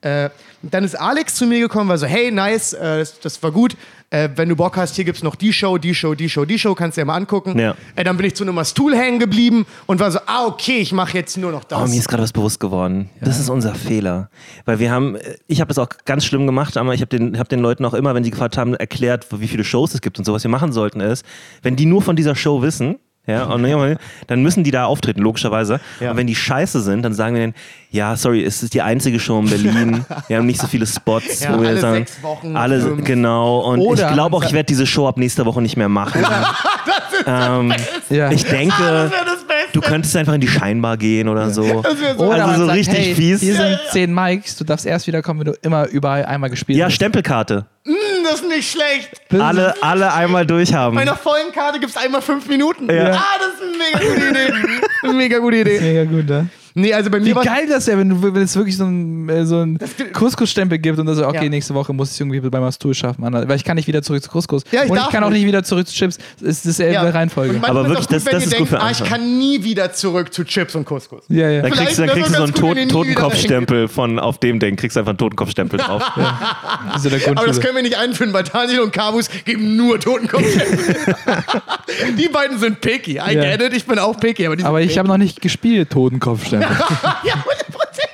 Äh, 0.05 0.29
dann 0.61 0.83
ist 0.83 0.95
Alex 0.95 1.35
zu 1.35 1.47
mir 1.47 1.59
gekommen, 1.59 1.89
war 1.89 1.97
so, 1.97 2.05
hey, 2.05 2.31
nice, 2.31 2.73
äh, 2.73 2.99
das, 2.99 3.19
das 3.19 3.43
war 3.43 3.51
gut. 3.51 3.75
Äh, 4.11 4.29
wenn 4.35 4.49
du 4.49 4.55
Bock 4.55 4.77
hast, 4.77 4.95
hier 4.95 5.03
gibt's 5.03 5.23
noch 5.23 5.35
die 5.35 5.51
Show, 5.51 5.79
die 5.79 5.95
Show, 5.95 6.13
die 6.13 6.29
Show, 6.29 6.45
die 6.45 6.59
Show, 6.59 6.75
kannst 6.75 6.97
du 6.97 7.01
ja 7.01 7.05
mal 7.05 7.15
angucken. 7.15 7.57
Ja. 7.57 7.75
Äh, 7.95 8.03
dann 8.03 8.15
bin 8.15 8.27
ich 8.27 8.35
zu 8.35 8.43
einem 8.43 8.53
Mastul 8.53 8.95
hängen 8.95 9.17
geblieben 9.17 9.65
und 9.87 9.99
war 9.99 10.11
so, 10.11 10.19
ah, 10.27 10.45
okay, 10.45 10.77
ich 10.77 10.93
mache 10.93 11.17
jetzt 11.17 11.37
nur 11.37 11.51
noch 11.51 11.63
das. 11.63 11.81
Oh, 11.81 11.87
mir 11.87 11.97
ist 11.97 12.07
gerade 12.07 12.21
was 12.21 12.31
bewusst 12.31 12.59
geworden. 12.59 13.09
Das 13.19 13.39
ist 13.39 13.49
unser 13.49 13.73
Fehler. 13.73 14.29
Weil 14.65 14.77
wir 14.77 14.91
haben, 14.91 15.17
ich 15.47 15.59
habe 15.59 15.69
das 15.69 15.79
auch 15.79 15.89
ganz 16.05 16.23
schlimm 16.23 16.45
gemacht, 16.45 16.77
aber 16.77 16.93
ich 16.93 17.01
habe 17.01 17.09
den, 17.09 17.39
hab 17.39 17.49
den 17.49 17.59
Leuten 17.59 17.83
auch 17.83 17.95
immer, 17.95 18.13
wenn 18.13 18.23
sie 18.23 18.31
gefragt 18.31 18.57
haben, 18.57 18.75
erklärt, 18.75 19.27
wie 19.31 19.47
viele 19.47 19.63
Shows 19.63 19.95
es 19.95 20.01
gibt 20.01 20.19
und 20.19 20.25
so, 20.25 20.33
was 20.33 20.43
wir 20.43 20.51
machen 20.51 20.71
sollten, 20.71 21.01
ist, 21.01 21.25
wenn 21.63 21.75
die 21.75 21.87
nur 21.87 22.03
von 22.03 22.15
dieser 22.15 22.35
Show 22.35 22.61
wissen, 22.61 22.97
ja, 23.27 23.45
und 23.45 23.97
dann 24.27 24.41
müssen 24.41 24.63
die 24.63 24.71
da 24.71 24.85
auftreten, 24.85 25.21
logischerweise. 25.21 25.79
Ja. 25.99 26.11
Und 26.11 26.17
wenn 26.17 26.27
die 26.27 26.35
scheiße 26.35 26.81
sind, 26.81 27.03
dann 27.03 27.13
sagen 27.13 27.35
wir 27.35 27.41
denen, 27.41 27.55
ja, 27.89 28.15
sorry, 28.17 28.43
es 28.43 28.61
ist 28.61 28.73
die 28.73 28.81
einzige 28.81 29.19
Show 29.19 29.39
in 29.39 29.49
Berlin. 29.49 30.05
Wir 30.27 30.37
haben 30.37 30.45
nicht 30.45 30.59
so 30.59 30.67
viele 30.67 30.85
Spots. 30.85 31.41
Ja, 31.41 31.57
wo 31.57 31.61
wir 31.61 31.69
alle 31.69 31.79
sagen, 31.79 31.97
sechs 32.05 32.21
Wochen, 32.21 32.57
Alle, 32.57 32.81
fünf. 32.81 33.05
genau. 33.05 33.59
Und 33.59 33.79
Oder 33.79 34.07
ich 34.09 34.13
glaube 34.13 34.35
auch, 34.35 34.43
ich 34.43 34.51
werde 34.51 34.65
diese 34.65 34.85
Show 34.85 35.07
ab 35.07 35.17
nächster 35.17 35.45
Woche 35.45 35.61
nicht 35.61 35.77
mehr 35.77 35.87
machen. 35.87 36.25
ähm, 37.25 37.73
Ja. 38.09 38.31
ich 38.31 38.43
denke, 38.45 38.75
das 38.79 39.11
das 39.11 39.43
Beste. 39.43 39.71
du 39.73 39.81
könntest 39.81 40.15
einfach 40.15 40.33
in 40.33 40.41
die 40.41 40.47
Scheinbar 40.47 40.97
gehen 40.97 41.27
oder 41.27 41.49
so. 41.49 41.81
Das 41.81 41.99
wär 41.99 42.15
so- 42.15 42.23
Oder 42.25 42.45
Also 42.45 42.61
so 42.61 42.65
sagt, 42.67 42.77
richtig 42.77 42.97
hey, 42.97 43.15
fies. 43.15 43.41
Hier 43.41 43.55
sind 43.55 43.79
zehn 43.91 44.13
Mics, 44.13 44.55
du 44.57 44.63
darfst 44.63 44.85
erst 44.85 45.07
wiederkommen, 45.07 45.39
wenn 45.41 45.53
du 45.53 45.57
immer 45.61 45.87
überall 45.89 46.25
einmal 46.25 46.49
gespielt 46.49 46.77
Ja, 46.77 46.85
hast. 46.85 46.93
Stempelkarte. 46.95 47.65
Hm, 47.85 47.93
das 48.23 48.41
ist 48.41 48.47
nicht 48.49 48.71
schlecht. 48.71 49.21
Alle, 49.39 49.73
alle 49.81 50.13
einmal 50.13 50.45
durchhaben. 50.45 50.95
Bei 50.95 51.01
einer 51.03 51.15
vollen 51.15 51.51
Karte 51.53 51.79
gibt's 51.79 51.97
einmal 51.97 52.21
fünf 52.21 52.47
Minuten. 52.47 52.89
Ja. 52.89 53.11
Ah, 53.11 53.23
das 53.39 53.53
ist 53.55 53.61
eine 53.61 53.77
mega 53.77 54.13
gute 54.13 54.29
Idee. 54.29 55.11
Mega 55.13 55.37
gute 55.39 55.57
Idee. 55.57 55.79
Mega 55.81 56.03
gut, 56.05 56.27
ne? 56.27 56.47
Nee, 56.77 56.93
also 56.93 57.09
bei 57.09 57.19
Wie 57.21 57.29
mir 57.29 57.35
war 57.37 57.43
geil 57.45 57.67
das 57.69 57.87
wäre, 57.87 57.99
wenn, 57.99 58.09
du- 58.09 58.21
wenn 58.21 58.35
es 58.41 58.53
wirklich 58.55 58.75
so 58.75 58.83
einen 58.83 59.29
äh, 59.29 59.45
so 59.45 59.61
ein 59.61 59.79
Couscous-Stempel 60.11 60.77
gibt 60.77 60.99
und 60.99 61.05
dann 61.05 61.15
so, 61.15 61.25
okay, 61.25 61.43
Ja. 61.45 61.49
nächste 61.49 61.73
Woche 61.73 61.93
muss 61.93 62.13
ich 62.13 62.19
irgendwie 62.19 62.41
bei 62.41 62.59
Mastur 62.59 62.93
schaffen. 62.93 63.23
Anna- 63.23 63.47
Weil 63.47 63.55
ich 63.55 63.63
kann 63.63 63.75
nicht 63.75 63.87
wieder 63.87 64.01
zurück 64.01 64.21
zu 64.21 64.29
Couscous. 64.29 64.63
Ja, 64.71 64.83
ich 64.83 64.89
und 64.89 64.97
ich 64.97 65.03
darf 65.03 65.11
kann 65.13 65.23
auch 65.23 65.29
nicht. 65.29 65.39
nicht 65.39 65.47
wieder 65.47 65.63
zurück 65.63 65.87
zu 65.87 65.93
Chips. 65.95 66.17
Das 66.39 66.49
ist 66.49 66.65
dieselbe 66.65 66.93
Ja. 66.93 67.09
Reihenfolge. 67.09 67.53
Und 67.53 67.61
manchmal 67.61 67.85
Aber 67.85 67.87
ist 67.87 67.89
wirklich, 67.93 68.07
auch 68.07 68.11
das- 68.11 68.25
wenn 68.25 68.31
das 68.33 68.43
ihr 68.43 68.47
ist 68.47 68.51
gut 68.57 68.59
denkt, 68.59 68.69
für 68.69 68.81
ah, 68.81 68.91
ich 68.91 69.01
Anfang. 69.01 69.19
kann 69.19 69.37
nie 69.39 69.63
wieder 69.63 69.93
zurück 69.93 70.33
zu 70.33 70.43
Chips 70.43 70.75
und 70.75 70.83
Couscous. 70.85 71.23
ja, 71.29 71.49
ja. 71.49 71.61
Dann 71.61 71.71
kriegst, 71.71 71.97
du- 71.97 72.01
dann 72.05 72.09
Vielleicht 72.09 72.13
kriegst 72.13 72.29
du 72.31 72.35
so 72.37 72.43
einen 72.43 72.51
gut, 72.51 72.61
Tot 72.61 72.69
wenn 72.71 72.77
ihr 72.77 72.85
nie 72.85 72.91
Totenkopfstempel 72.91 73.87
von 73.87 74.19
auf 74.19 74.39
dem 74.39 74.59
Ding. 74.59 74.75
Kriegst 74.75 74.97
einfach 74.97 75.11
einen 75.11 75.17
Totenkopfstempel 75.17 75.79
drauf. 75.79 76.03
Ja 76.15 76.99
der 77.05 77.11
Aber 77.11 77.11
das 77.11 77.23
Grundschule. 77.23 77.59
können 77.61 77.75
wir 77.77 77.83
nicht 77.83 77.97
einführen, 77.97 78.33
weil 78.33 78.43
Daniel 78.43 78.81
und 78.81 78.91
Kabus 78.91 79.29
geben 79.45 79.75
nur 79.77 79.99
Totenkopfstempel. 79.99 81.15
die 82.17 82.27
beiden 82.27 82.57
sind 82.59 82.81
picky. 82.81 83.13
I 83.13 83.33
Ja. 83.35 83.55
get 83.55 83.61
it, 83.61 83.73
ich 83.73 83.85
bin 83.85 83.99
auch 83.99 84.19
picky. 84.19 84.45
Aber, 84.45 84.55
die 84.55 84.61
sind 84.61 84.67
Aber 84.69 84.81
ich 84.81 84.97
habe 84.97 85.07
noch 85.07 85.17
nicht 85.17 85.41
gespielt, 85.41 85.89
Totenkopfstempel. 85.91 86.64
Ja, 87.23 87.33
hundertprozentig. 87.33 88.11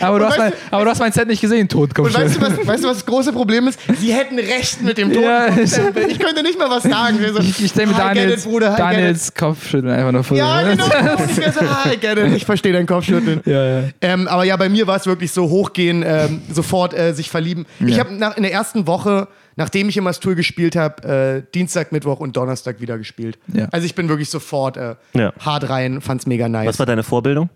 aber, 0.00 0.18
du 0.18 0.24
hast 0.26 0.38
mein, 0.38 0.52
aber 0.70 0.84
du 0.84 0.90
hast 0.90 0.98
mein 0.98 1.12
Set 1.12 1.28
nicht 1.28 1.40
gesehen, 1.40 1.68
Und 1.74 1.94
weißt 1.96 2.36
du, 2.36 2.40
was, 2.40 2.66
weißt 2.66 2.84
du, 2.84 2.88
was 2.88 2.96
das 2.98 3.06
große 3.06 3.32
Problem 3.32 3.68
ist? 3.68 3.78
Sie 4.00 4.12
hätten 4.12 4.38
recht 4.38 4.82
mit 4.82 4.96
dem 4.98 5.12
Ja, 5.12 5.46
Totenkopfstempel. 5.48 6.10
Ich 6.10 6.18
könnte 6.18 6.42
nicht 6.42 6.58
mal 6.58 6.70
was 6.70 6.84
sagen. 6.84 7.18
Ich, 7.22 7.32
so, 7.32 7.40
Ich, 7.40 7.64
ich 7.64 7.70
stelle 7.70 7.88
mir 7.88 7.96
"Ah, 7.96 8.12
I 8.12 8.14
get 8.14 8.22
Daniels, 8.22 8.44
it, 8.44 8.50
Bruder, 8.50 8.66
I 8.66 8.70
get 8.70 8.78
it." 8.78 8.80
Daniels 8.96 9.34
Kopfschütteln 9.34 9.92
einfach 9.92 10.12
nur 10.12 10.24
vor. 10.24 10.36
Ja, 10.36 10.62
genau. 10.62 10.86
Ich 10.86 11.52
so, 11.54 11.60
ah, 11.60 11.90
I 11.92 11.96
get 11.98 12.16
it. 12.18 12.32
Ich 12.34 12.44
verstehe 12.46 12.72
deinen 12.72 12.86
Kopfschütteln. 12.86 13.42
Ja, 13.44 13.80
ja. 13.80 13.84
Ähm, 14.00 14.26
aber 14.28 14.44
ja, 14.44 14.56
bei 14.56 14.68
mir 14.68 14.86
war 14.86 14.96
es 14.96 15.06
wirklich 15.06 15.32
so 15.32 15.48
hochgehen, 15.50 16.02
ähm, 16.06 16.40
sofort 16.52 16.94
äh, 16.94 17.12
sich 17.12 17.28
verlieben. 17.30 17.66
Ich 17.80 17.96
Ja. 17.96 18.04
habe 18.06 18.34
in 18.36 18.42
der 18.42 18.52
ersten 18.52 18.86
Woche, 18.86 19.28
nachdem 19.56 19.88
ich 19.90 19.96
im 19.96 20.06
Astur 20.06 20.34
gespielt 20.34 20.76
habe, 20.76 21.42
äh, 21.46 21.52
Dienstag, 21.54 21.92
Mittwoch 21.92 22.20
und 22.20 22.36
Donnerstag 22.36 22.80
wieder 22.80 22.96
gespielt. 22.96 23.38
Ja. 23.52 23.68
Also 23.70 23.84
ich 23.84 23.94
bin 23.94 24.08
wirklich 24.08 24.30
sofort 24.30 24.76
äh, 24.78 24.94
Ja. 25.12 25.32
hart 25.40 25.68
rein, 25.68 26.00
fand's 26.00 26.26
mega 26.26 26.48
nice. 26.48 26.66
Was 26.68 26.78
war 26.78 26.86
deine 26.86 27.02
Vorbildung? 27.02 27.50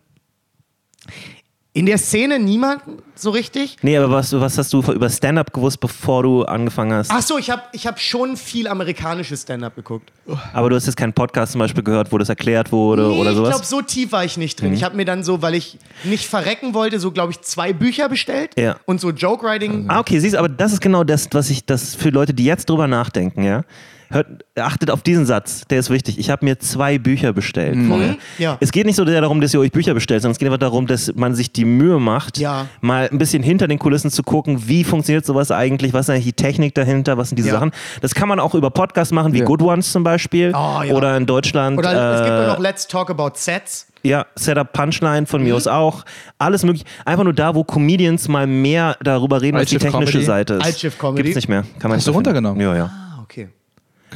In 1.72 1.86
der 1.86 1.98
Szene 1.98 2.38
niemanden 2.38 3.02
so 3.22 3.30
richtig. 3.30 3.76
Nee, 3.82 3.96
aber 3.96 4.10
was, 4.10 4.32
was 4.32 4.58
hast 4.58 4.72
du 4.72 4.82
über 4.82 5.08
Stand-Up 5.08 5.52
gewusst, 5.52 5.80
bevor 5.80 6.22
du 6.22 6.42
angefangen 6.44 6.92
hast? 6.92 7.10
Ach 7.10 7.22
so, 7.22 7.38
ich 7.38 7.50
habe 7.50 7.62
ich 7.72 7.86
hab 7.86 7.98
schon 8.00 8.36
viel 8.36 8.66
amerikanisches 8.68 9.42
Stand-up 9.42 9.74
geguckt. 9.76 10.12
Aber 10.52 10.68
du 10.70 10.76
hast 10.76 10.86
jetzt 10.86 10.96
keinen 10.96 11.12
Podcast 11.12 11.52
zum 11.52 11.58
Beispiel 11.60 11.82
gehört, 11.82 12.12
wo 12.12 12.18
das 12.18 12.28
erklärt 12.28 12.70
wurde 12.72 13.08
Nee, 13.08 13.20
oder 13.20 13.30
ich 13.30 13.36
sowas? 13.36 13.50
glaube, 13.50 13.64
so 13.66 13.82
tief 13.82 14.12
war 14.12 14.24
ich 14.24 14.36
nicht 14.36 14.60
drin. 14.60 14.72
Ich 14.74 14.84
habe 14.84 14.96
mir 14.96 15.04
dann 15.04 15.24
so, 15.24 15.42
weil 15.42 15.54
ich 15.54 15.78
nicht 16.04 16.26
verrecken 16.26 16.74
wollte, 16.74 17.00
so, 17.00 17.10
glaube 17.10 17.32
ich, 17.32 17.40
zwei 17.42 17.72
Bücher 17.72 18.08
bestellt. 18.08 18.50
Ja. 18.58 18.76
Und 18.84 19.00
so 19.00 19.10
Joke-Writing. 19.10 19.86
Ah, 19.88 20.00
okay, 20.00 20.18
siehst 20.18 20.34
du, 20.34 20.38
aber 20.38 20.48
das 20.48 20.72
ist 20.72 20.80
genau 20.80 21.04
das, 21.04 21.28
was 21.32 21.50
ich, 21.50 21.64
das 21.64 21.94
für 21.94 22.10
Leute, 22.10 22.34
die 22.34 22.44
jetzt 22.44 22.68
drüber 22.70 22.86
nachdenken, 22.86 23.42
ja. 23.42 23.62
Hört, 24.10 24.26
achtet 24.56 24.90
auf 24.90 25.00
diesen 25.02 25.24
Satz, 25.24 25.62
der 25.70 25.78
ist 25.78 25.88
wichtig. 25.88 26.18
Ich 26.18 26.28
habe 26.28 26.44
mir 26.44 26.58
zwei 26.58 26.98
Bücher 26.98 27.32
bestellt 27.32 27.78
vorher. 27.88 28.16
Ja. 28.36 28.58
Es 28.60 28.70
geht 28.70 28.84
nicht 28.84 28.96
so 28.96 29.06
sehr 29.06 29.22
darum, 29.22 29.40
dass 29.40 29.54
ihr 29.54 29.60
euch 29.60 29.72
Bücher 29.72 29.94
bestellt, 29.94 30.20
sondern 30.20 30.32
es 30.32 30.38
geht 30.38 30.48
einfach 30.48 30.58
darum, 30.58 30.86
dass 30.86 31.14
man 31.14 31.34
sich 31.34 31.50
die 31.50 31.64
Mühe 31.64 31.98
macht, 31.98 32.36
Ja. 32.36 32.66
mal 32.82 33.08
ein 33.12 33.18
bisschen 33.18 33.43
hinter 33.43 33.68
den 33.68 33.78
Kulissen 33.78 34.10
zu 34.10 34.22
gucken, 34.22 34.68
wie 34.68 34.84
funktioniert 34.84 35.24
sowas 35.26 35.51
eigentlich, 35.51 35.93
was 35.93 36.06
ist 36.06 36.10
eigentlich 36.10 36.24
die 36.24 36.32
Technik 36.32 36.74
dahinter, 36.74 37.16
was 37.18 37.28
sind 37.30 37.36
diese 37.36 37.48
Ja. 37.48 37.55
Sachen. 37.55 37.70
Das 38.01 38.14
kann 38.14 38.28
man 38.28 38.40
auch 38.40 38.55
über 38.55 38.70
Podcasts 38.70 39.12
machen, 39.12 39.32
wie 39.32 39.40
Ja. 39.40 39.44
Good 39.44 39.62
Ones 39.62 39.93
zum 39.93 40.02
Beispiel. 40.05 40.52
Oh, 40.55 40.82
ja. 40.82 40.93
Oder 40.94 41.16
in 41.16 41.26
Deutschland. 41.26 41.78
Oder 41.78 42.14
es 42.14 42.20
gibt 42.22 42.30
äh, 42.32 42.43
ja 42.43 42.47
noch 42.48 42.59
Let's 42.59 42.86
Talk 42.89 43.10
About 43.10 43.32
Sets. 43.34 43.86
ja, 44.02 44.26
Setup 44.34 44.72
Punchline 44.72 45.26
von 45.26 45.40
Mhm. 45.43 45.48
mir 45.48 45.56
aus 45.56 45.66
auch. 45.66 46.05
Alles 46.39 46.64
möglich. 46.64 46.84
Einfach 47.05 47.24
nur 47.24 47.32
da, 47.34 47.55
wo 47.55 47.64
Comedians 47.64 48.28
mal 48.28 48.47
mehr 48.47 48.97
darüber 49.02 49.40
reden, 49.43 49.59
was 49.59 49.66
die 49.68 49.78
technische 49.78 50.12
Comedy. 50.12 50.24
Seite 50.24 50.55
ist. 50.55 50.64
Altschiff 50.64 50.98
Comedy. 50.98 51.22
Gibt's 51.22 51.36
nicht 51.36 51.48
mehr. 51.48 51.62
Kann 51.78 51.90
man 51.90 51.98
Hast 51.98 52.06
du 52.06 52.10
nicht 52.10 52.16
finden. 52.24 52.36
runtergenommen? 52.36 52.60
Ja, 52.60 52.74
ja. 52.76 52.84
Ah, 52.86 53.20
okay. 53.22 53.48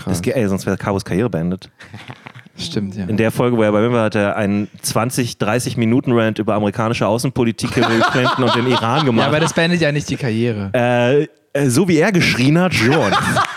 Das 0.04 0.20
geht, 0.20 0.34
ey, 0.36 0.46
sonst 0.48 0.66
wäre 0.66 0.76
Cabos 0.76 1.04
Karriere 1.04 1.30
beendet. 1.30 1.70
Stimmt, 2.58 2.96
ja. 2.96 3.04
In 3.06 3.16
der 3.16 3.30
Folge, 3.30 3.56
wo 3.56 3.62
er 3.62 3.72
bei 3.72 3.80
mir 3.80 3.92
war, 3.92 4.04
hat 4.04 4.14
er 4.14 4.36
einen 4.36 4.68
20, 4.82 5.38
30 5.38 5.76
Minuten 5.76 6.12
Rant 6.12 6.38
über 6.38 6.54
amerikanische 6.54 7.06
Außenpolitik, 7.06 7.74
Hillary 7.74 8.00
Clinton 8.12 8.44
und 8.44 8.54
den 8.54 8.66
Iran 8.66 8.98
Ja, 8.98 9.04
gemacht. 9.04 9.26
aber 9.28 9.40
das 9.40 9.52
beendet 9.52 9.80
ja 9.80 9.92
nicht 9.92 10.08
die 10.08 10.16
Karriere. 10.16 10.70
äh, 10.74 11.22
äh, 11.52 11.68
so 11.68 11.88
wie 11.88 11.98
er 11.98 12.12
geschrien 12.12 12.58
hat, 12.58 12.74
schon. 12.74 12.92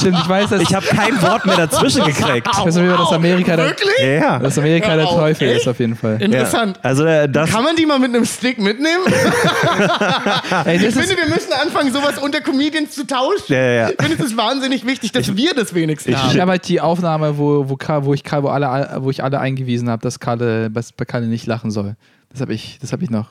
Stimmt, 0.00 0.18
ich 0.22 0.28
weiß, 0.28 0.50
dass, 0.50 0.62
Ich 0.62 0.74
habe 0.74 0.86
kein 0.86 1.20
Wort 1.22 1.46
mehr 1.46 1.56
dazwischen 1.56 2.04
gekriegt. 2.04 2.48
ich 2.52 2.58
weiß 2.58 2.74
nicht, 2.76 2.90
dass 2.98 3.12
Amerika 3.12 3.56
der, 3.56 3.66
Wirklich? 3.66 3.98
Ja, 4.20 4.38
dass 4.38 4.58
Amerika 4.58 4.96
der 4.96 5.06
Teufel 5.06 5.48
ist, 5.48 5.68
auf 5.68 5.78
jeden 5.78 5.96
Fall. 5.96 6.20
Interessant. 6.20 6.76
Ja. 6.78 6.82
Also 6.84 7.04
äh, 7.04 7.28
das, 7.28 7.50
Kann 7.50 7.64
man 7.64 7.76
die 7.76 7.86
mal 7.86 7.98
mit 7.98 8.14
einem 8.14 8.24
Stick 8.24 8.58
mitnehmen? 8.58 9.04
Ey, 10.64 10.76
Ich 10.76 10.82
das 10.82 10.94
finde, 10.94 11.16
wir 11.22 11.28
müssen 11.28 11.52
anfangen, 11.52 11.92
sowas 11.92 12.18
unter 12.18 12.40
Comedians 12.40 12.92
zu 12.92 13.06
tauschen. 13.06 13.52
Ja, 13.52 13.58
ja, 13.58 13.72
ja. 13.72 13.88
Ich 13.90 13.96
finde, 14.04 14.22
es 14.22 14.30
ist 14.30 14.36
wahnsinnig 14.36 14.86
wichtig, 14.86 15.12
dass 15.12 15.36
wir 15.36 15.54
das 15.54 15.74
wenigstens 15.74 16.14
ich- 16.14 16.20
haben. 16.22 16.30
ich 16.34 16.40
habe 16.40 16.50
halt 16.52 16.68
die 16.68 16.80
Aufnahme, 16.80 17.38
wo, 17.38 17.68
wo, 17.68 17.76
wo 18.04 18.14
ich 18.14 18.24
Karl, 18.24 18.42
wo, 18.42 18.48
alle, 18.48 18.98
wo 19.00 19.10
ich 19.10 19.22
alle 19.22 19.40
eingewiesen 19.40 19.88
habe, 19.90 20.02
dass 20.02 20.20
Kalle, 20.20 20.70
dass 20.70 20.92
bei 20.92 21.04
Kalle 21.04 21.26
nicht 21.26 21.46
lachen 21.46 21.70
soll. 21.70 21.96
Das 22.32 22.40
habe 22.40 22.54
ich, 22.54 22.78
das 22.80 22.92
hab 22.92 23.02
ich 23.02 23.10
noch. 23.10 23.26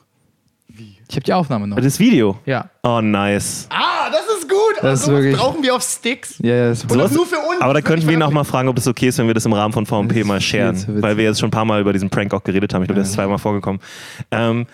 Wie? 0.68 0.96
Ich 1.10 1.16
habe 1.16 1.24
die 1.24 1.32
Aufnahme 1.32 1.66
noch. 1.66 1.76
das 1.80 1.98
Video. 1.98 2.38
Ja. 2.46 2.70
Oh, 2.84 3.00
nice. 3.00 3.66
Ah, 3.70 4.08
das 4.10 4.20
ist 4.38 4.48
gut. 4.48 4.58
Das 4.80 5.00
ist 5.00 5.06
sowas 5.06 5.22
wirklich- 5.22 5.36
brauchen 5.40 5.62
wir 5.62 5.74
auf 5.74 5.82
Sticks. 5.82 6.36
Ja, 6.38 6.54
ja, 6.54 6.68
das 6.70 6.82
das 6.82 6.92
Sowas- 6.92 7.10
nur 7.12 7.26
für 7.26 7.36
uns. 7.38 7.60
Aber 7.60 7.74
da 7.74 7.80
das 7.80 7.88
könnten 7.88 8.06
wir 8.06 8.14
ihn 8.14 8.22
auch 8.22 8.30
mal 8.30 8.44
fragen, 8.44 8.68
ob 8.68 8.78
es 8.78 8.86
okay 8.86 9.08
ist, 9.08 9.18
wenn 9.18 9.26
wir 9.26 9.34
das 9.34 9.44
im 9.44 9.52
Rahmen 9.52 9.72
von 9.72 9.86
VMP 9.86 10.24
mal 10.24 10.40
scheren. 10.40 10.76
Weil 11.02 11.16
wir 11.16 11.24
jetzt 11.24 11.40
schon 11.40 11.48
ein 11.48 11.50
paar 11.50 11.64
Mal 11.64 11.80
über 11.80 11.92
diesen 11.92 12.10
Prank 12.10 12.32
auch 12.32 12.42
geredet 12.44 12.72
haben. 12.74 12.82
Ich 12.82 12.86
glaube, 12.88 13.00
der 13.00 13.04
ist 13.04 13.12
zweimal 13.12 13.38
vorgekommen. 13.38 13.80
Ähm, 14.30 14.66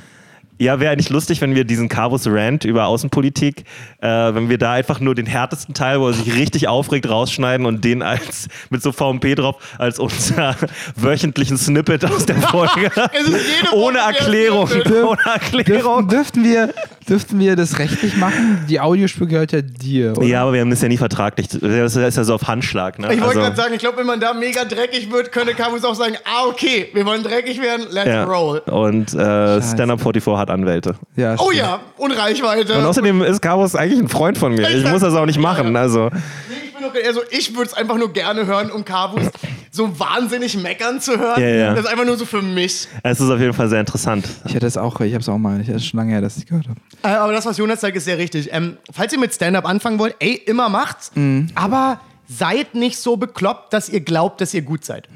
ja, 0.58 0.80
wäre 0.80 0.92
eigentlich 0.92 1.10
lustig, 1.10 1.40
wenn 1.40 1.54
wir 1.54 1.64
diesen 1.64 1.88
Carvus 1.88 2.26
Rant 2.26 2.64
über 2.64 2.86
Außenpolitik, 2.86 3.64
äh, 4.00 4.06
wenn 4.08 4.48
wir 4.48 4.58
da 4.58 4.72
einfach 4.72 5.00
nur 5.00 5.14
den 5.14 5.26
härtesten 5.26 5.74
Teil, 5.74 6.00
wo 6.00 6.08
er 6.08 6.14
sich 6.14 6.34
richtig 6.34 6.68
aufregt, 6.68 7.08
rausschneiden 7.08 7.66
und 7.66 7.84
den 7.84 8.02
als 8.02 8.48
mit 8.70 8.82
so 8.82 8.92
VMP 8.92 9.34
drauf 9.34 9.56
als 9.78 9.98
unser 9.98 10.56
wöchentlichen 10.96 11.58
Snippet 11.58 12.04
aus 12.04 12.26
der 12.26 12.36
Folge. 12.36 12.90
Es 13.12 13.28
ist 13.28 13.46
jede 13.60 13.72
Woche 13.72 13.76
Ohne 13.76 13.98
Erklärung. 13.98 14.68
Ohne 15.04 15.18
Erklärung. 15.24 16.08
Dürften, 16.08 16.42
dürften, 16.42 16.44
wir, 16.44 16.74
dürften 17.08 17.38
wir 17.38 17.56
das 17.56 17.78
rechtlich 17.78 18.16
machen? 18.16 18.64
Die 18.68 18.80
Audiospur 18.80 19.26
gehört 19.26 19.52
ja 19.52 19.60
dir, 19.62 20.16
oder? 20.16 20.26
Ja, 20.26 20.42
aber 20.42 20.52
wir 20.54 20.60
haben 20.60 20.70
das 20.70 20.82
ja 20.82 20.88
nie 20.88 20.96
vertraglich. 20.96 21.48
Das 21.48 21.94
ist 21.96 22.16
ja 22.16 22.24
so 22.24 22.34
auf 22.34 22.46
Handschlag. 22.48 22.98
Ne? 22.98 23.06
Ich 23.12 23.20
wollte 23.20 23.26
Also- 23.26 23.40
gerade 23.40 23.56
sagen, 23.56 23.74
ich 23.74 23.80
glaube, 23.80 23.98
wenn 23.98 24.06
man 24.06 24.20
da 24.20 24.32
mega 24.34 24.64
dreckig 24.64 25.10
wird, 25.12 25.32
könnte 25.32 25.54
Camus 25.54 25.84
auch 25.84 25.94
sagen, 25.94 26.16
ah, 26.24 26.46
okay, 26.48 26.88
wir 26.92 27.04
wollen 27.06 27.22
dreckig 27.22 27.60
werden, 27.60 27.86
let's 27.90 28.08
Ja. 28.08 28.24
roll. 28.24 28.58
Und 28.66 29.12
äh, 29.14 29.62
Stand-Up 29.62 30.00
44 30.00 30.36
hat 30.36 30.45
Anwälte. 30.50 30.96
Ja, 31.16 31.36
Oh 31.38 31.50
ja, 31.50 31.80
und 31.96 32.12
Reichweite. 32.12 32.78
Und 32.78 32.84
außerdem 32.84 33.22
ist 33.22 33.40
Carlos 33.42 33.74
eigentlich 33.74 34.00
ein 34.00 34.08
Freund 34.08 34.38
von 34.38 34.54
mir. 34.54 34.68
Ich 34.70 34.86
muss 34.88 35.00
das 35.00 35.14
auch 35.14 35.26
nicht 35.26 35.38
machen. 35.38 35.76
Also, 35.76 36.10
Nee, 36.48 36.54
ich 36.66 36.74
bin 36.74 36.82
doch 36.82 36.94
eher 36.94 37.12
so, 37.14 37.20
ich 37.30 37.54
würde 37.54 37.70
es 37.70 37.74
einfach 37.74 37.96
nur 37.96 38.12
gerne 38.12 38.46
hören, 38.46 38.70
um 38.70 38.84
Cavus 38.84 39.24
so 39.70 39.98
wahnsinnig 39.98 40.56
meckern 40.56 41.00
zu 41.00 41.18
hören. 41.18 41.40
Ja, 41.40 41.48
ja. 41.48 41.70
Das 41.74 41.84
ist 41.84 41.90
einfach 41.90 42.04
nur 42.06 42.16
so 42.16 42.24
für 42.24 42.40
mich. 42.42 42.88
es 43.02 43.20
ist 43.20 43.30
auf 43.30 43.38
jeden 43.40 43.52
Fall 43.52 43.68
sehr 43.68 43.80
interessant. 43.80 44.26
Ich 44.46 44.54
hatte 44.56 44.66
es 44.66 44.76
auch, 44.76 45.00
ich 45.00 45.12
habe 45.12 45.20
es 45.22 45.28
auch 45.28 45.38
mal, 45.38 45.60
ich 45.60 45.68
es 45.68 45.84
schon 45.84 45.98
lange 45.98 46.12
her, 46.12 46.20
dass 46.22 46.36
ich 46.38 46.46
gehört 46.46 46.66
habe. 46.68 46.80
Äh, 47.02 47.08
aber 47.18 47.32
das, 47.32 47.44
was 47.44 47.58
Jonas 47.58 47.80
sagt, 47.80 47.96
ist 47.96 48.04
sehr 48.04 48.18
richtig. 48.18 48.48
Ähm, 48.52 48.78
falls 48.92 49.12
ihr 49.12 49.18
mit 49.18 49.34
Stand-Up 49.34 49.66
anfangen 49.68 49.98
wollt, 49.98 50.16
ey, 50.18 50.34
immer 50.46 50.68
macht's. 50.68 51.10
Mhm. 51.14 51.48
Aber 51.54 52.00
seid 52.28 52.74
nicht 52.74 52.98
so 52.98 53.16
bekloppt, 53.16 53.72
dass 53.72 53.88
ihr 53.88 54.00
glaubt, 54.00 54.40
dass 54.40 54.52
ihr 54.54 54.62
gut 54.62 54.84
seid. 54.84 55.08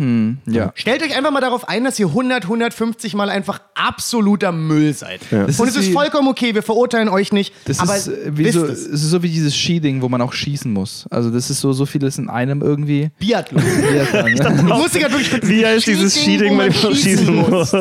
Ja. 0.47 0.73
Stellt 0.75 1.03
euch 1.03 1.17
einfach 1.17 1.31
mal 1.31 1.41
darauf 1.41 1.69
ein, 1.69 1.85
dass 1.85 1.99
ihr 1.99 2.07
100, 2.09 2.45
150 2.45 3.15
Mal 3.15 3.31
einfach 3.31 3.61
absoluter 3.75 4.53
Müll 4.53 4.95
seid. 4.95 5.21
Das 5.31 5.59
Und 5.59 5.69
ist 5.69 5.77
es 5.77 5.83
ist 5.83 5.89
wie- 5.89 5.93
vollkommen 5.93 6.29
okay, 6.29 6.55
wir 6.55 6.63
verurteilen 6.63 7.09
euch 7.09 7.33
nicht. 7.33 7.53
Das 7.65 7.81
aber 7.81 7.97
ist, 7.97 8.09
äh, 8.09 8.31
wie 8.37 8.45
wisst 8.45 8.55
so, 8.59 8.65
es. 8.67 8.87
ist 8.87 9.03
so 9.11 9.23
wie 9.23 9.29
dieses 9.29 9.55
Cheating, 9.55 10.03
wo 10.03 10.09
man 10.09 10.21
auch 10.23 10.33
schießen 10.33 10.73
muss. 10.73 11.07
Also 11.11 11.31
das 11.31 11.51
ist 11.51 11.61
so, 11.61 11.73
so 11.73 11.87
vieles 11.87 12.19
in 12.19 12.29
einem 12.29 12.63
irgendwie. 12.63 13.11
Biathlon. 13.19 13.63
Biathlon, 13.93 14.33
ne? 14.35 14.55
Du 14.57 14.75
musst 14.75 14.95
dich 14.95 15.03
ja 15.03 15.11
wirklich 15.11 15.31
Wie 15.49 15.65
heißt 15.67 15.87
dieses 15.87 16.15
Cheating, 16.15 16.55
wo 16.55 16.59
wenn 16.59 16.73
man 16.73 16.83
man 16.83 16.95
schießen 16.95 17.35
muss? 17.35 17.73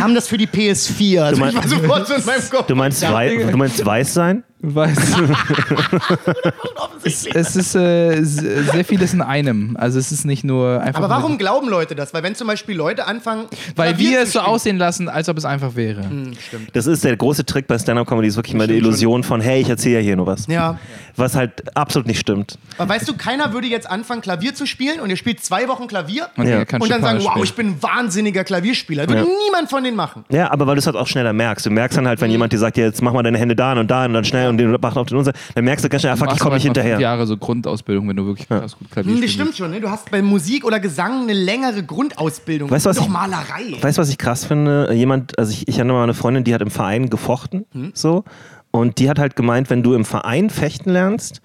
Haben 0.00 0.14
das 0.14 0.28
für 0.28 0.38
die 0.38 0.46
PS4. 0.46 1.20
Also 1.22 1.40
mein- 1.40 1.50
ich 1.50 1.56
war 1.56 1.68
sofort 1.68 2.08
so 2.08 2.14
in 2.14 2.24
meinem 2.24 2.50
Kopf. 2.50 2.66
Du 2.66 2.74
meinst, 2.74 3.02
wei 3.02 3.36
du 3.50 3.56
meinst 3.56 3.84
weiß 3.84 4.14
sein? 4.14 4.42
Weißt 4.66 5.18
du, 5.18 5.28
es, 7.04 7.26
es 7.26 7.56
ist 7.56 7.74
äh, 7.74 8.22
sehr 8.22 8.84
vieles 8.84 9.12
in 9.12 9.20
einem. 9.20 9.76
Also 9.78 9.98
es 9.98 10.10
ist 10.10 10.24
nicht 10.24 10.42
nur 10.44 10.80
einfach. 10.80 11.00
Aber 11.02 11.10
warum 11.10 11.32
nur- 11.32 11.38
glauben 11.38 11.68
Leute 11.68 11.94
das? 11.94 12.14
Weil 12.14 12.22
wenn 12.22 12.34
zum 12.34 12.46
Beispiel 12.46 12.74
Leute 12.76 13.06
anfangen... 13.06 13.46
Weil 13.76 13.98
wir 13.98 14.22
es 14.22 14.32
so 14.32 14.38
spielen- 14.40 14.52
aussehen 14.54 14.76
lassen, 14.78 15.08
als 15.08 15.28
ob 15.28 15.36
es 15.36 15.44
einfach 15.44 15.76
wäre. 15.76 16.02
Das 16.72 16.86
ist 16.86 17.04
der 17.04 17.16
große 17.16 17.44
Trick 17.44 17.66
bei 17.66 17.78
Stand-Up-Comedy, 17.78 18.28
ist 18.28 18.36
wirklich 18.36 18.54
mal 18.54 18.66
die 18.66 18.76
Illusion 18.76 19.22
von, 19.22 19.40
hey, 19.40 19.60
ich 19.60 19.68
erzähle 19.68 19.96
ja 19.96 20.00
hier 20.00 20.16
nur 20.16 20.26
was. 20.26 20.46
Ja. 20.46 20.78
Was 21.16 21.36
halt 21.36 21.76
absolut 21.76 22.06
nicht 22.06 22.18
stimmt. 22.20 22.58
Aber 22.78 22.88
weißt 22.92 23.08
du, 23.08 23.16
keiner 23.16 23.52
würde 23.52 23.66
jetzt 23.68 23.88
anfangen, 23.88 24.20
Klavier 24.22 24.54
zu 24.54 24.66
spielen 24.66 25.00
und 25.00 25.10
ihr 25.10 25.16
spielt 25.16 25.44
zwei 25.44 25.68
Wochen 25.68 25.86
Klavier 25.86 26.28
Und, 26.36 26.48
Ja. 26.48 26.60
und 26.60 26.90
dann 26.90 27.02
sagen, 27.02 27.18
Chopin 27.18 27.32
wow, 27.36 27.42
ich 27.42 27.48
spielen. 27.50 27.66
bin 27.68 27.76
ein 27.76 27.82
wahnsinniger 27.82 28.44
Klavierspieler. 28.44 29.08
Würde 29.08 29.20
Ja. 29.22 29.26
niemand 29.46 29.68
von 29.70 29.84
denen 29.84 29.96
machen. 29.96 30.24
Ja, 30.30 30.50
aber 30.50 30.66
weil 30.66 30.74
du 30.76 30.78
es 30.80 30.86
halt 30.86 30.96
auch 30.96 31.06
schneller 31.06 31.32
merkst. 31.32 31.66
Du 31.66 31.70
merkst 31.70 31.98
dann 31.98 32.08
halt, 32.08 32.18
Mhm. 32.18 32.24
wenn 32.24 32.30
jemand 32.32 32.52
dir 32.52 32.58
sagt, 32.58 32.76
ja, 32.76 32.84
jetzt 32.84 33.02
mach 33.02 33.12
mal 33.12 33.22
deine 33.22 33.38
Hände 33.38 33.54
da 33.54 33.72
und 33.74 33.90
da 33.90 34.04
und 34.06 34.14
dann 34.14 34.24
schnell 34.24 34.48
und 34.48 34.53
den 34.58 34.76
mach 34.80 34.96
auf 34.96 35.06
den 35.06 35.18
unser, 35.18 35.32
dann 35.54 35.64
merkst 35.64 35.84
du 35.84 35.88
ganz 35.88 36.02
schnell, 36.02 36.12
ah, 36.12 36.16
fuck, 36.16 36.32
ich 36.32 36.38
komme 36.38 36.54
nicht 36.56 36.64
hinterher. 36.64 36.92
fünf 36.96 37.02
Jahre 37.02 37.26
so 37.26 37.36
Grundausbildung, 37.36 38.08
wenn 38.08 38.16
du 38.16 38.26
wirklich 38.26 38.48
krass 38.48 38.76
gut 38.78 38.90
Klavier 38.90 39.14
Hm, 39.14 39.20
das 39.22 39.30
stimmt 39.30 39.56
schon, 39.56 39.70
ne? 39.70 39.80
Du 39.80 39.90
hast 39.90 40.10
bei 40.10 40.22
Musik 40.22 40.64
oder 40.64 40.80
Gesang 40.80 41.22
eine 41.22 41.32
längere 41.32 41.82
Grundausbildung. 41.82 42.70
Weißt 42.70 42.86
du, 42.86 42.90
was 42.90 42.98
ich- 42.98 43.08
Malerei. 43.08 43.76
Weißt 43.80 43.98
du, 43.98 44.02
was 44.02 44.08
ich 44.10 44.18
krass 44.18 44.44
finde? 44.44 44.92
Jemand, 44.94 45.38
also 45.38 45.52
ich, 45.52 45.68
ich 45.68 45.78
hatte 45.80 45.88
mal 45.92 46.02
eine 46.02 46.14
Freundin, 46.14 46.44
die 46.44 46.54
hat 46.54 46.62
im 46.62 46.70
Verein 46.70 47.10
gefochten, 47.10 47.66
Hm? 47.72 47.90
so. 47.94 48.24
Und 48.70 48.98
die 48.98 49.08
hat 49.08 49.18
halt 49.18 49.36
gemeint, 49.36 49.70
wenn 49.70 49.82
du 49.82 49.94
im 49.94 50.04
Verein 50.04 50.50
fechten 50.50 50.90
lernst, 50.90 51.40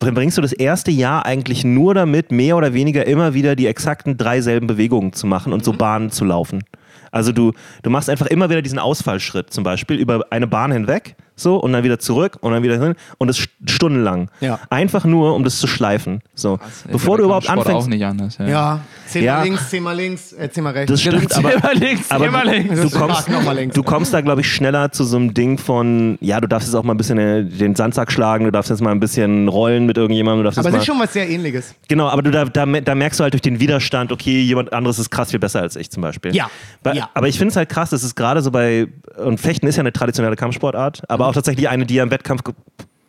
br- 0.00 0.10
bringst 0.12 0.36
du 0.36 0.42
das 0.42 0.52
erste 0.52 0.90
Jahr 0.90 1.24
eigentlich 1.24 1.62
nur 1.64 1.94
damit, 1.94 2.32
mehr 2.32 2.56
oder 2.56 2.74
weniger 2.74 3.06
immer 3.06 3.34
wieder 3.34 3.54
die 3.54 3.66
exakten 3.68 4.16
drei 4.16 4.40
selben 4.40 4.66
Bewegungen 4.66 5.12
zu 5.12 5.26
machen 5.28 5.52
und 5.52 5.64
so 5.64 5.72
Mhm. 5.72 5.78
Bahnen 5.78 6.10
zu 6.10 6.24
laufen. 6.24 6.64
Also 7.12 7.30
du, 7.32 7.52
du 7.82 7.90
machst 7.90 8.10
einfach 8.10 8.26
immer 8.26 8.50
wieder 8.50 8.62
diesen 8.62 8.80
Ausfallschritt, 8.80 9.52
zum 9.52 9.62
Beispiel 9.62 9.96
über 9.96 10.26
eine 10.30 10.48
Bahn 10.48 10.72
hinweg, 10.72 11.14
so, 11.36 11.56
und 11.56 11.72
dann 11.72 11.84
wieder 11.84 11.98
zurück 11.98 12.38
und 12.40 12.52
dann 12.52 12.62
wieder 12.62 12.80
hin 12.80 12.94
und 13.18 13.28
das 13.28 13.38
st- 13.38 13.48
stundenlang. 13.66 14.30
Ja. 14.40 14.58
Einfach 14.70 15.04
nur, 15.04 15.34
um 15.34 15.44
das 15.44 15.58
zu 15.58 15.66
schleifen. 15.66 16.22
So. 16.34 16.58
Bevor 16.90 17.18
du 17.18 17.24
überhaupt 17.24 17.44
Sport 17.44 17.58
anfängst. 17.58 17.86
auch 17.86 17.90
nicht 17.90 18.04
anders. 18.04 18.38
Ja. 18.38 18.46
Ja, 18.48 18.80
zehnmal 19.06 19.26
Ja. 19.26 19.42
links, 19.42 19.70
zehnmal 19.70 19.96
links, 19.96 20.32
äh, 20.32 20.50
zehnmal 20.50 20.72
rechts. 20.72 20.90
Das 20.92 21.00
stimmt, 21.02 21.36
aber, 21.36 21.50
Zehnmal 21.52 21.74
links, 21.76 22.10
aber 22.10 22.24
zehnmal 22.24 22.48
links. 22.48 22.74
du 22.74 22.82
Das 22.88 22.92
kommst, 22.94 23.28
links. 23.54 23.74
du 23.74 23.82
kommst 23.82 24.14
da, 24.14 24.20
glaube 24.22 24.40
ich, 24.40 24.50
schneller 24.52 24.92
zu 24.92 25.04
so 25.04 25.16
einem 25.18 25.34
Ding 25.34 25.58
von, 25.58 26.16
ja, 26.20 26.40
du 26.40 26.48
darfst 26.48 26.68
jetzt 26.68 26.74
auch 26.74 26.82
mal 26.84 26.94
ein 26.94 26.96
bisschen 26.96 27.18
äh, 27.18 27.44
den 27.44 27.74
Sandsack 27.76 28.10
schlagen, 28.10 28.44
du 28.46 28.50
darfst 28.52 28.70
jetzt 28.70 28.80
mal 28.80 28.90
ein 28.92 29.00
bisschen 29.00 29.48
rollen 29.48 29.84
mit 29.86 29.96
irgendjemandem. 29.98 30.40
Du 30.40 30.44
darfst 30.44 30.58
aber 30.58 30.70
es 30.70 30.76
ist 30.76 30.86
schon 30.86 30.98
was 30.98 31.12
sehr 31.12 31.28
ähnliches. 31.28 31.74
genau, 31.88 32.08
aber 32.08 32.22
du, 32.22 32.30
da, 32.30 32.44
da, 32.46 32.64
da 32.66 32.94
merkst 32.94 33.20
du 33.20 33.24
halt 33.24 33.34
durch 33.34 33.42
den 33.42 33.60
Widerstand, 33.60 34.10
okay, 34.10 34.40
jemand 34.40 34.72
anderes 34.72 34.98
ist 34.98 35.10
krass 35.10 35.30
viel 35.30 35.38
besser 35.40 35.60
als 35.60 35.76
ich 35.76 35.90
zum 35.90 36.00
Beispiel. 36.02 36.34
Ja, 36.34 36.48
Bei, 36.82 36.94
ja. 36.94 37.10
Aber 37.14 37.28
ich 37.28 37.36
finde 37.36 37.50
es 37.50 37.56
halt 37.56 37.68
krass, 37.68 37.90
das 37.90 38.02
ist 38.02 38.14
gerade 38.14 38.40
so 38.40 38.50
bei, 38.50 38.86
und 39.22 39.38
Fechten 39.38 39.66
ist 39.66 39.76
ja 39.76 39.80
eine 39.80 39.92
traditionelle 39.92 40.36
Kampfsportart, 40.36 41.02
aber 41.08 41.25
Mhm. 41.26 41.30
auch 41.30 41.34
tatsächlich 41.34 41.68
eine, 41.68 41.86
die 41.86 41.94
ja 41.94 42.02
im 42.02 42.10
Wettkampf 42.10 42.42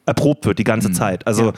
erprobt 0.05 0.45
wird 0.45 0.59
die 0.59 0.63
ganze 0.63 0.91
Zeit. 0.91 1.25
Also 1.27 1.53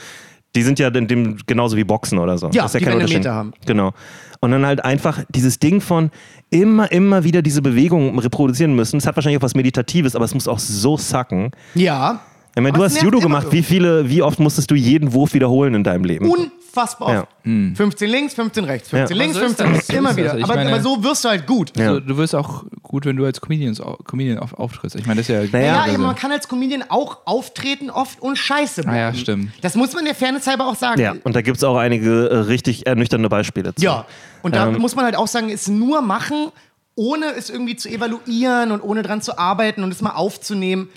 die 0.56 0.62
sind 0.62 0.78
ja 0.78 0.88
in 0.88 1.06
dem 1.06 1.36
genauso 1.46 1.76
wie 1.76 1.84
Boxen 1.84 2.18
oder 2.18 2.36
so. 2.36 2.46
Ja, 2.48 2.62
Das 2.62 2.74
ist 2.74 2.80
die 2.80 2.84
kein. 2.84 2.98
Meter 2.98 3.34
haben. 3.34 3.52
Genau. 3.66 3.92
Und 4.40 4.50
dann 4.50 4.66
halt 4.66 4.84
einfach 4.84 5.20
dieses 5.28 5.58
Ding 5.58 5.80
von 5.80 6.10
immer, 6.48 6.90
immer 6.90 7.24
wieder 7.24 7.42
diese 7.42 7.62
Bewegung 7.62 8.18
reproduzieren 8.18 8.74
müssen. 8.74 8.96
Es 8.96 9.06
hat 9.06 9.14
wahrscheinlich 9.16 9.38
auch 9.38 9.44
was 9.44 9.54
Meditatives, 9.54 10.16
aber 10.16 10.24
es 10.24 10.34
muss 10.34 10.48
auch 10.48 10.58
so 10.58 10.96
sacken. 10.96 11.50
Ja. 11.74 12.20
Ich 12.56 12.56
meine, 12.56 12.70
Aber 12.70 12.78
du 12.78 12.84
hast 12.84 13.00
Judo 13.00 13.20
gemacht. 13.20 13.46
Wie 13.50 13.62
viele, 13.62 14.08
wie 14.10 14.22
oft 14.22 14.40
musstest 14.40 14.70
du 14.72 14.74
jeden 14.74 15.12
Wurf 15.12 15.34
wiederholen 15.34 15.74
in 15.74 15.84
deinem 15.84 16.04
Leben? 16.04 16.26
Unfassbar 16.70 17.12
Ja. 17.12 17.20
oft. 17.22 17.28
15 17.76 18.08
links, 18.10 18.34
15 18.34 18.64
rechts, 18.64 18.88
15 18.90 19.16
Ja. 19.16 19.22
links, 19.22 19.36
Aber 19.36 19.46
so 19.46 19.52
ist 19.52 19.56
15 19.56 19.66
das. 19.66 19.76
rechts, 19.76 19.88
immer 19.90 20.16
wieder. 20.16 20.38
Ich 20.38 20.44
Aber, 20.44 20.54
meine- 20.56 20.72
aber 20.72 20.80
so 20.82 21.02
wirst 21.02 21.24
du 21.24 21.28
halt 21.30 21.46
gut. 21.46 21.76
Ja. 21.76 21.94
So, 21.94 22.00
du 22.00 22.16
wirst 22.16 22.34
auch 22.34 22.64
gut, 22.82 23.06
wenn 23.06 23.16
du 23.16 23.24
als 23.24 23.40
Comedians, 23.40 23.80
Comedian 24.04 24.38
auf, 24.38 24.54
auftrittst. 24.54 24.96
Ich 24.96 25.06
meine, 25.06 25.20
das 25.20 25.28
ist 25.28 25.34
ja. 25.34 25.42
Naja, 25.58 25.66
Ja, 25.74 25.82
also- 25.82 25.98
man 25.98 26.14
kann 26.14 26.32
als 26.32 26.48
Comedian 26.48 26.84
auch 26.88 27.18
auftreten 27.24 27.90
oft 27.90 28.20
und 28.20 28.36
scheiße 28.36 28.82
Ah 28.86 28.96
ja, 28.96 29.14
stimmt. 29.14 29.52
Das 29.62 29.74
muss 29.74 29.92
man 29.94 30.04
der 30.04 30.14
Fairness 30.14 30.46
halber 30.46 30.66
auch 30.66 30.76
sagen. 30.76 31.00
Ja, 31.00 31.14
und 31.24 31.34
da 31.34 31.42
gibt 31.42 31.56
es 31.56 31.64
auch 31.64 31.76
einige 31.76 32.28
äh, 32.28 32.36
richtig 32.36 32.86
ernüchternde 32.86 33.28
Beispiele 33.28 33.74
zu. 33.74 33.82
Ja, 33.82 34.06
und 34.42 34.54
da 34.54 34.68
Ähm, 34.68 34.78
muss 34.78 34.94
man 34.96 35.04
halt 35.04 35.16
auch 35.16 35.28
sagen, 35.28 35.50
es 35.50 35.68
nur 35.68 36.02
machen, 36.02 36.50
ohne 36.94 37.26
es 37.36 37.48
irgendwie 37.50 37.76
zu 37.76 37.88
evaluieren 37.88 38.72
und 38.72 38.82
ohne 38.82 39.02
dran 39.02 39.22
zu 39.22 39.38
arbeiten 39.38 39.82
und 39.82 39.90
es 39.92 40.02
mal 40.02 40.10
aufzunehmen. 40.14 40.88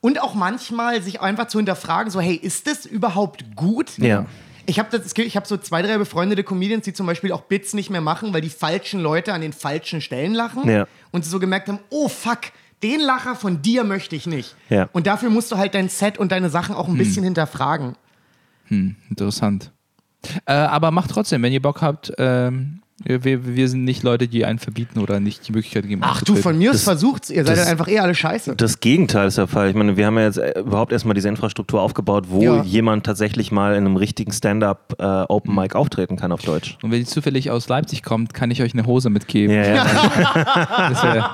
Und 0.00 0.22
auch 0.22 0.34
manchmal 0.34 1.02
sich 1.02 1.20
einfach 1.20 1.48
zu 1.48 1.58
hinterfragen, 1.58 2.12
so, 2.12 2.20
hey, 2.20 2.36
ist 2.36 2.68
das 2.68 2.86
überhaupt 2.86 3.56
gut? 3.56 3.98
Ja. 3.98 4.26
Ich 4.68 4.78
habe 4.78 4.98
hab 4.98 5.46
so 5.46 5.56
zwei, 5.56 5.80
drei 5.80 5.96
befreundete 5.96 6.44
Comedians, 6.44 6.84
die 6.84 6.92
zum 6.92 7.06
Beispiel 7.06 7.32
auch 7.32 7.42
Bits 7.42 7.72
nicht 7.72 7.88
mehr 7.88 8.02
machen, 8.02 8.34
weil 8.34 8.42
die 8.42 8.50
falschen 8.50 9.00
Leute 9.00 9.32
an 9.32 9.40
den 9.40 9.54
falschen 9.54 10.02
Stellen 10.02 10.34
lachen. 10.34 10.68
Ja. 10.68 10.86
Und 11.10 11.24
sie 11.24 11.30
so 11.30 11.38
gemerkt 11.38 11.68
haben, 11.68 11.78
oh 11.88 12.08
fuck, 12.08 12.40
den 12.82 13.00
Lacher 13.00 13.34
von 13.34 13.62
dir 13.62 13.82
möchte 13.84 14.14
ich 14.14 14.26
nicht. 14.26 14.56
Ja. 14.68 14.90
Und 14.92 15.06
dafür 15.06 15.30
musst 15.30 15.50
du 15.50 15.56
halt 15.56 15.74
dein 15.74 15.88
Set 15.88 16.18
und 16.18 16.32
deine 16.32 16.50
Sachen 16.50 16.74
auch 16.74 16.86
ein 16.86 16.98
bisschen 16.98 17.24
hinterfragen. 17.24 17.96
Interessant. 18.68 19.72
Äh, 20.44 20.52
aber 20.52 20.90
macht 20.90 21.10
trotzdem, 21.10 21.42
wenn 21.42 21.52
ihr 21.52 21.62
Bock 21.62 21.80
habt, 21.80 22.12
ähm, 22.18 22.82
wir, 23.04 23.46
wir 23.46 23.68
sind 23.68 23.84
nicht 23.84 24.02
Leute, 24.02 24.26
die 24.26 24.44
einen 24.44 24.58
verbieten 24.58 24.98
oder 24.98 25.20
nicht 25.20 25.46
die 25.46 25.52
Möglichkeit 25.52 25.86
geben. 25.86 26.02
Ach 26.04 26.22
du, 26.22 26.34
von 26.34 26.58
mir 26.58 26.72
aus 26.72 26.82
versucht's, 26.82 27.30
ihr 27.30 27.44
seid 27.44 27.56
das- 27.56 27.64
dann 27.64 27.72
einfach 27.72 27.88
eh 27.88 28.00
alle 28.00 28.14
scheiße. 28.14 28.56
Das 28.56 28.80
Gegenteil 28.80 29.28
ist 29.28 29.38
der 29.38 29.46
Fall. 29.46 29.68
Ich 29.70 29.76
meine, 29.76 29.96
wir 29.96 30.04
haben 30.06 30.16
ja 30.18 30.24
jetzt 30.24 30.38
äh, 30.38 30.58
überhaupt 30.60 30.92
erstmal 30.92 31.14
diese 31.14 31.28
Infrastruktur 31.28 31.80
aufgebaut, 31.80 32.24
wo 32.28 32.42
Ja. 32.42 32.62
jemand 32.64 33.06
tatsächlich 33.06 33.52
mal 33.52 33.72
in 33.76 33.86
einem 33.86 33.96
richtigen 33.96 34.32
Stand-up 34.32 34.96
äh, 34.98 35.02
Open 35.04 35.54
Mic 35.54 35.76
auftreten 35.76 36.16
kann 36.16 36.32
auf 36.32 36.42
Deutsch. 36.42 36.76
Und 36.82 36.90
wenn 36.90 36.98
ihr 37.00 37.06
zufällig 37.06 37.50
aus 37.50 37.68
Leipzig 37.68 38.02
kommt, 38.02 38.34
kann 38.34 38.50
ich 38.50 38.62
euch 38.62 38.72
eine 38.74 38.84
Hose 38.84 39.10
mitgeben. 39.10 39.54
Ja, 39.54 39.74
ja. 39.74 39.86
Das 40.90 41.02
wäre 41.02 41.30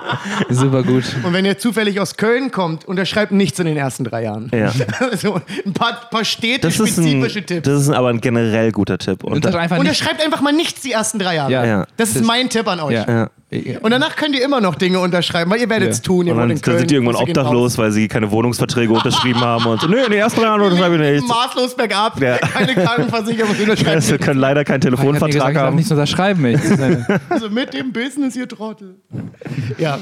super 0.50 0.82
gut. 0.82 1.04
Und 1.22 1.32
wenn 1.32 1.44
ihr 1.44 1.58
zufällig 1.58 1.98
aus 2.00 2.16
Köln 2.16 2.50
kommt, 2.50 2.84
unterschreibt 2.84 3.32
nichts 3.32 3.58
in 3.58 3.66
den 3.66 3.76
ersten 3.76 4.04
drei 4.04 4.24
Jahren. 4.24 4.50
Ja. 4.52 4.72
Also 5.14 5.40
ein 5.64 5.72
paar, 5.72 5.92
paar 6.10 6.20
Das 6.20 6.20
ist, 6.20 6.20
ein, 6.20 6.24
städte-spezifische 6.24 7.42
Tipps. 7.44 7.66
das 7.66 7.82
ist 7.82 7.90
aber 7.90 8.08
ein 8.08 8.20
generell 8.20 8.72
guter 8.72 8.98
Tipp. 8.98 9.22
Und 9.24 9.44
da, 9.44 9.50
einfach 9.50 9.76
nicht. 9.76 9.80
Unterschreibt 9.80 10.22
einfach 10.24 10.40
mal 10.40 10.52
nichts 10.52 10.80
die 10.82 10.92
ersten 10.92 11.18
drei 11.18 11.36
Jahre. 11.36 11.52
Ja. 11.54 11.64
Ja. 11.64 11.86
Das 11.96 12.14
ist 12.16 12.24
mein 12.24 12.48
Tipp 12.48 12.66
an 12.68 12.80
euch. 12.80 12.92
Ja. 12.94 13.28
ja. 13.50 13.78
Und 13.82 13.90
danach 13.92 14.16
könnt 14.16 14.34
ihr 14.34 14.44
immer 14.44 14.60
noch 14.60 14.74
Dinge 14.74 14.98
unterschreiben, 14.98 15.50
weil 15.50 15.60
ihr 15.60 15.70
werdet 15.70 15.90
es 15.90 15.98
Ja. 15.98 16.02
tun. 16.04 16.26
Ihr 16.26 16.32
Und 16.32 16.40
dann, 16.40 16.50
in 16.50 16.60
Köln. 16.60 16.74
dann 16.74 16.78
sind 16.80 16.90
die 16.90 16.94
irgendwann 16.96 17.16
obdachlos, 17.16 17.78
weil 17.78 17.92
sie 17.92 18.08
keine 18.08 18.30
Wohnungsverträge 18.30 18.92
unterschrieben 18.92 19.40
haben 19.42 19.64
und 19.66 19.80
so, 19.80 19.86
nö, 19.86 19.98
in 19.98 20.10
den 20.10 20.18
ersten 20.20 20.40
Jahren 20.40 20.60
unterschreibe 20.60 20.96
ich 20.96 21.00
raus. 21.00 21.10
nichts. 21.12 21.28
Maßlos 21.28 21.76
bergab, 21.76 22.20
Ja. 22.20 22.36
keine 22.38 22.74
Krankenversicherung 22.74 23.54
Sie 23.56 23.62
unterschreiben. 23.62 24.18
können 24.18 24.40
leider 24.40 24.64
keinen 24.64 24.82
Ich 24.82 24.86
hab 24.90 24.98
mir 25.04 25.12
gesagt, 25.12 25.30
Telefonvertrag 25.30 25.50
ich 25.50 25.54
darf 25.56 25.66
haben. 25.66 25.76
nichts 25.76 25.90
unterschreiben. 25.92 26.44
Ich. 26.46 26.60
Also 27.30 27.48
mit 27.50 27.72
dem 27.74 27.92
Business, 27.92 28.34
ihr 28.36 28.48
Trottel. 28.48 28.96
Ja. 29.78 29.98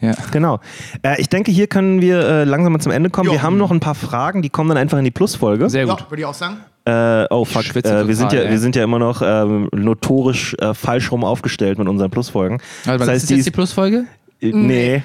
ja. 0.00 0.14
Genau. 0.32 0.60
Äh, 1.02 1.20
ich 1.20 1.28
denke, 1.28 1.50
hier 1.52 1.66
können 1.66 2.00
wir 2.00 2.20
äh, 2.20 2.44
langsam 2.44 2.72
mal 2.72 2.78
zum 2.80 2.92
Ende 2.92 3.10
kommen. 3.10 3.28
Ja. 3.28 3.34
Wir 3.34 3.42
haben 3.42 3.58
noch 3.58 3.70
ein 3.70 3.80
paar 3.80 3.94
Fragen, 3.94 4.40
die 4.42 4.48
kommen 4.50 4.68
dann 4.70 4.78
einfach 4.78 4.98
in 4.98 5.04
die 5.04 5.10
Plusfolge. 5.10 5.68
Sehr 5.68 5.86
ja, 5.86 5.94
gut. 5.94 6.10
würde 6.10 6.20
ich 6.22 6.26
auch 6.26 6.34
sagen. 6.34 6.56
Äh, 6.86 7.26
oh 7.30 7.44
fuck, 7.46 7.62
schwitze 7.64 8.00
äh, 8.00 8.06
wir, 8.08 8.14
sind 8.14 8.32
ja, 8.32 8.40
ey. 8.40 8.50
wir 8.50 8.58
sind 8.58 8.76
ja 8.76 8.84
immer 8.84 8.98
noch 8.98 9.22
ähm, 9.24 9.68
notorisch 9.72 10.54
äh, 10.60 10.74
falsch 10.74 11.10
rum 11.10 11.24
aufgestellt 11.24 11.78
mit 11.78 11.88
unseren 11.88 12.10
Plusfolgen. 12.10 12.60
Also, 12.86 13.06
das 13.06 13.16
ist 13.22 13.30
die 13.30 13.36
jetzt 13.36 13.46
die 13.46 13.50
Plusfolge? 13.50 14.04
ist- 14.40 14.54
nee. 14.54 15.02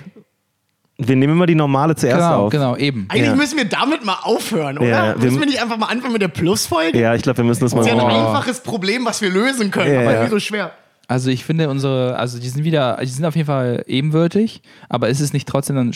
Wir 1.01 1.15
nehmen 1.15 1.31
immer 1.35 1.45
die 1.45 1.56
normale 1.56 1.95
zuerst 1.95 2.18
Genau, 2.18 2.45
auf. 2.47 2.51
genau, 2.51 2.76
eben. 2.76 3.06
Eigentlich 3.07 3.27
Ja. 3.27 3.35
müssen 3.35 3.57
wir 3.57 3.64
damit 3.64 4.03
mal 4.03 4.18
aufhören, 4.23 4.77
oder? 4.80 4.88
Ja, 4.89 5.15
wir- 5.15 5.23
müssen 5.31 5.39
wir 5.39 5.45
nicht 5.45 5.61
einfach 5.61 5.77
mal 5.77 5.85
anfangen 5.85 6.11
mit 6.11 6.22
der 6.22 6.27
Plusfolge? 6.27 6.99
Ja, 6.99 7.15
ich 7.15 7.22
glaube, 7.22 7.38
wir 7.38 7.45
müssen 7.45 7.61
das 7.64 7.73
mal 7.73 7.84
Das 7.84 7.88
ist 7.88 7.93
ja 7.97 8.06
ein 8.06 8.11
Oh. 8.11 8.27
einfaches 8.27 8.60
Problem, 8.61 9.06
was 9.06 9.22
wir 9.22 9.30
lösen 9.30 9.72
können, 9.72 9.93
Ja, 9.93 10.01
aber 10.01 10.11
ja. 10.15 10.19
nicht 10.23 10.31
so 10.31 10.39
schwer. 10.39 10.72
Also 11.07 11.30
ich 11.30 11.45
finde 11.45 11.69
unsere, 11.69 12.18
also 12.18 12.38
die 12.38 12.49
sind 12.49 12.65
wieder, 12.65 12.97
die 13.01 13.06
sind 13.07 13.23
auf 13.26 13.38
jeden 13.38 13.47
Fall 13.47 13.84
ebenwürdig, 13.88 14.61
aber 14.89 15.07
ist 15.07 15.22
es 15.22 15.31
nicht 15.31 15.47
trotzdem 15.47 15.77
dann 15.77 15.93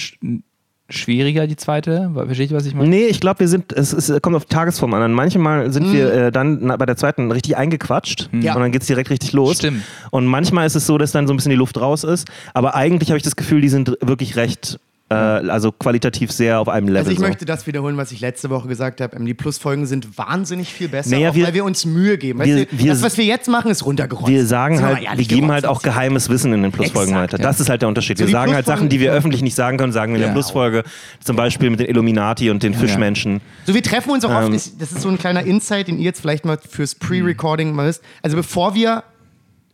schwieriger, 0.94 1.48
die 1.48 1.56
zweite? 1.56 2.12
Versteht 2.14 2.52
ihr, 2.52 2.58
was 2.58 2.66
ich 2.66 2.74
meine? 2.76 2.90
Nee, 2.90 3.06
ich 3.06 3.20
glaube, 3.20 3.42
wir 3.42 3.48
sind, 3.48 3.74
es, 3.74 3.94
es 3.94 4.22
kommt 4.22 4.36
auf 4.36 4.46
Tagesform 4.46 4.94
an. 4.94 5.12
Manchmal 5.14 5.72
sind 5.72 5.92
wir 5.92 6.14
äh, 6.14 6.32
dann 6.32 6.60
na, 6.62 6.78
bei 6.78 6.86
der 6.86 6.96
zweiten 6.98 7.32
richtig 7.32 7.58
eingequatscht 7.58 8.30
Ja. 8.42 8.56
und 8.56 8.62
dann 8.62 8.72
geht 8.72 8.82
es 8.82 8.88
direkt 8.88 9.10
richtig 9.10 9.34
los. 9.34 9.58
Stimmt. 9.58 9.84
Und 10.12 10.26
manchmal 10.26 10.66
ist 10.68 10.76
es 10.76 10.86
so, 10.86 10.98
dass 10.98 11.12
dann 11.12 11.28
so 11.28 11.34
ein 11.34 11.38
bisschen 11.38 11.50
die 11.52 11.56
Luft 11.56 11.80
raus 11.80 12.04
ist. 12.04 12.28
Aber 12.54 12.76
eigentlich 12.76 13.10
habe 13.10 13.18
ich 13.18 13.24
das 13.24 13.36
Gefühl, 13.36 13.62
die 13.62 13.70
sind 13.70 13.98
wirklich 14.02 14.36
recht, 14.36 14.80
äh, 15.14 15.50
also 15.50 15.72
qualitativ 15.72 16.32
sehr 16.32 16.60
auf 16.60 16.68
einem 16.70 16.88
Level. 16.88 16.98
Also 17.00 17.12
ich 17.12 17.18
so. 17.20 17.24
möchte 17.26 17.46
das 17.46 17.68
wiederholen, 17.68 17.98
was 17.98 18.12
ich 18.12 18.20
letzte 18.22 18.50
Woche 18.50 18.68
gesagt 18.68 19.02
habe. 19.02 19.16
Ähm, 19.16 19.26
Die 19.26 19.34
Plusfolgen 19.34 19.86
sind 19.86 20.18
wahnsinnig 20.18 20.74
viel 20.74 20.88
besser, 20.90 21.12
Naja, 21.12 21.34
wir- 21.36 21.46
weil 21.46 21.54
wir 21.54 21.66
uns 21.66 21.86
Mühe 21.86 22.18
geben. 22.18 22.40
Wir- 22.44 22.66
du, 22.66 22.72
wir- 22.78 22.92
das, 22.92 23.02
was 23.02 23.18
wir 23.18 23.26
jetzt 23.26 23.48
machen, 23.48 23.72
ist 23.72 23.86
runtergerotzt. 23.86 24.28
Wir 24.30 24.46
sagen 24.46 24.82
halt, 24.82 25.00
wir 25.16 25.26
geben 25.26 25.52
halt 25.52 25.66
auch 25.66 25.82
geheimes 25.82 26.30
Wissen 26.30 26.52
in 26.54 26.62
den 26.64 26.72
Plusfolgen 26.72 27.14
Exakt, 27.14 27.34
weiter. 27.34 27.44
ja. 27.44 27.50
Das 27.50 27.60
ist 27.60 27.70
halt 27.70 27.82
der 27.82 27.90
Unterschied. 27.90 28.18
So, 28.18 28.26
wir 28.26 28.32
sagen 28.32 28.54
halt 28.54 28.66
Sachen, 28.66 28.90
die 28.90 29.00
wir 29.00 29.12
öffentlich 29.14 29.42
nicht 29.42 29.56
sagen 29.56 29.78
können, 29.78 29.94
sagen 29.94 30.14
wir 30.14 30.18
in 30.18 30.22
der 30.22 30.30
Ja. 30.30 30.34
Plusfolge. 30.34 30.84
Zum 31.24 31.36
Beispiel 31.36 31.70
mit 31.70 31.80
den 31.80 31.88
Illuminati 31.88 32.50
und 32.50 32.64
den 32.64 32.74
Fischmenschen. 32.74 33.42
So, 33.66 33.74
wir 33.74 33.84
treffen 33.84 34.12
uns 34.12 34.26
auch 34.26 34.30
Ähm. 34.30 34.36
oft. 34.46 34.54
Das 34.54 34.78
das 34.78 34.92
ist 34.92 35.02
so 35.02 35.10
ein 35.10 35.18
kleiner 35.18 35.44
Insight, 35.44 35.88
den 35.88 35.98
ihr 35.98 36.06
jetzt 36.06 36.20
vielleicht 36.22 36.46
mal 36.46 36.58
fürs 36.58 36.96
Pre-Recording 36.96 37.74
mal 37.74 37.88
wisst. 37.88 38.02
Also 38.22 38.36
bevor 38.38 38.76
wir, 38.76 39.04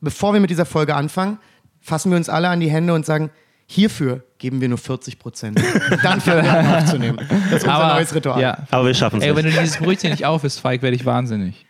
bevor 0.02 0.34
wir 0.34 0.40
mit 0.40 0.50
dieser 0.50 0.66
Folge 0.66 0.96
anfangen, 0.96 1.38
fassen 1.82 2.12
wir 2.12 2.18
uns 2.18 2.30
alle 2.30 2.50
an 2.50 2.60
die 2.60 2.70
Hände 2.70 2.94
und 2.94 3.06
sagen, 3.06 3.30
hierfür 3.70 4.24
geben 4.40 4.62
wir 4.62 4.68
nur 4.68 4.80
40 4.80 5.20
Prozent. 5.20 5.60
Dann 6.04 6.20
fangen 6.20 6.44
wir 6.44 6.52
an 6.54 6.84
aufzunehmen. 6.84 7.20
Das 7.52 7.62
ist 7.64 7.68
unser 7.68 7.94
neues 7.94 8.16
Ritual. 8.16 8.42
Ja. 8.42 8.58
Aber 8.72 8.88
wir 8.88 8.94
schaffen 8.96 9.20
es 9.20 9.26
Ey, 9.26 9.36
wenn 9.36 9.46
du 9.46 9.52
dieses 9.52 9.78
Brötchen 9.78 10.10
nicht 10.10 10.26
auf 10.26 10.44
isst, 10.44 10.60
Falk, 10.60 10.82
werde 10.82 10.96
ich 10.96 11.06
wahnsinnig. 11.06 11.66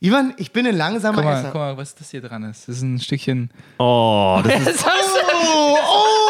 Ivan, 0.00 0.34
ich 0.36 0.52
bin 0.52 0.66
ein 0.66 0.76
langsamer 0.76 1.16
Guck 1.18 1.24
mal, 1.24 1.38
Esser. 1.38 1.50
guck 1.52 1.60
mal, 1.60 1.76
was 1.76 1.94
das 1.94 2.10
hier 2.10 2.20
dran 2.20 2.42
ist. 2.42 2.68
Das 2.68 2.76
ist 2.76 2.82
ein 2.82 2.98
Stückchen. 2.98 3.50
Oh, 3.78 4.40
das 4.44 4.66
ist, 4.66 4.84
Oh, 4.84 5.76
oh, 5.80 6.23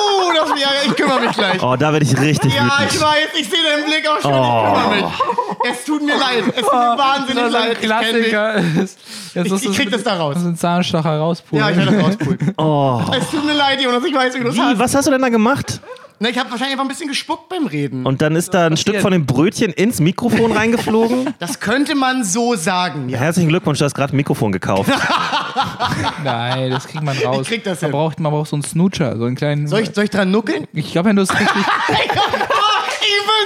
ja, 0.64 0.90
ich 0.90 0.96
kümmere 0.96 1.20
mich 1.20 1.32
gleich. 1.36 1.62
oh, 1.62 1.76
da 1.76 1.92
werde 1.92 2.04
ich 2.04 2.18
richtig 2.20 2.54
Ja, 2.54 2.66
ich 2.80 2.94
wütend. 2.94 3.02
weiß, 3.02 3.28
ich 3.40 3.48
sehe 3.48 3.58
deinen 3.62 3.84
Blick 3.86 4.08
auch 4.08 4.20
schon, 4.20 4.32
Oh. 4.32 4.66
ich 4.66 4.82
kümmere 4.82 4.94
mich. 4.96 5.70
Es 5.72 5.84
tut 5.84 6.02
mir 6.04 6.16
leid, 6.18 6.44
es 6.48 6.62
tut 6.62 6.72
mir 6.72 6.98
wahnsinnig 6.98 7.50
leid. 7.52 7.78
Ich 7.80 7.88
kenn 7.88 8.14
dich. 8.14 8.32
Jetzt 9.34 9.52
Ich- 9.52 9.68
ich 9.70 9.76
krieg 9.76 9.90
das 9.90 10.02
da 10.02 10.14
raus. 10.16 10.34
Das 10.34 10.42
ist 10.42 10.48
ein 10.48 10.56
Zahnstocher 10.56 11.18
rauspulen. 11.18 11.64
Ja, 11.64 11.70
ich 11.70 11.76
werde 11.76 11.92
das 11.96 12.04
rauspulen. 12.04 12.54
Oh. 12.58 13.00
Es 13.18 13.30
tut 13.30 13.44
mir 13.44 13.54
leid, 13.54 13.80
Jonas, 13.80 14.04
ich 14.04 14.14
weiß, 14.14 14.34
wie 14.34 14.38
du 14.40 14.44
das 14.44 14.54
Wie, 14.54 14.60
hast. 14.60 14.78
was 14.78 14.94
hast 14.94 15.06
du 15.06 15.10
denn 15.10 15.22
da 15.22 15.28
gemacht? 15.30 15.80
Na, 16.20 16.28
ich 16.28 16.38
habe 16.38 16.50
wahrscheinlich 16.50 16.72
einfach 16.74 16.84
ein 16.84 16.88
bisschen 16.88 17.08
gespuckt 17.08 17.48
beim 17.48 17.66
Reden. 17.66 18.06
Und 18.06 18.22
dann 18.22 18.36
ist 18.36 18.54
da 18.54 18.66
ein 18.66 18.76
Stück 18.76 19.00
von 19.00 19.10
dem 19.12 19.26
Brötchen 19.26 19.72
ins 19.72 20.00
Mikrofon 20.00 20.52
reingeflogen. 20.56 21.34
das 21.40 21.58
könnte 21.58 21.94
man 21.96 22.22
so 22.24 22.54
sagen, 22.54 23.08
ja. 23.08 23.18
Herzlichen 23.18 23.48
Glückwunsch, 23.48 23.80
du 23.80 23.84
hast 23.84 23.94
gerade 23.94 24.14
ein 24.14 24.16
Mikrofon 24.16 24.52
gekauft. 24.52 24.90
Nein, 26.24 26.70
das 26.70 26.86
kriegt 26.86 27.02
man 27.04 27.16
raus. 27.18 27.40
Ich 27.42 27.48
krieg 27.48 27.64
das 27.64 27.82
man, 27.82 27.90
hin. 27.90 27.92
braucht, 27.92 28.20
man 28.20 28.32
braucht 28.32 28.48
so 28.50 28.56
einen 28.56 28.62
Snoocher, 28.62 29.16
so 29.16 29.24
einen 29.24 29.34
kleinen. 29.34 29.66
Soll 29.66 29.80
ich, 29.80 29.90
soll 29.94 30.04
ich 30.04 30.10
dran 30.10 30.30
nuckeln? 30.30 30.66
ich 30.72 30.92
glaube, 30.92 31.08
wenn 31.08 31.16
du 31.16 31.22
es 31.22 31.32
richtig. 31.32 31.48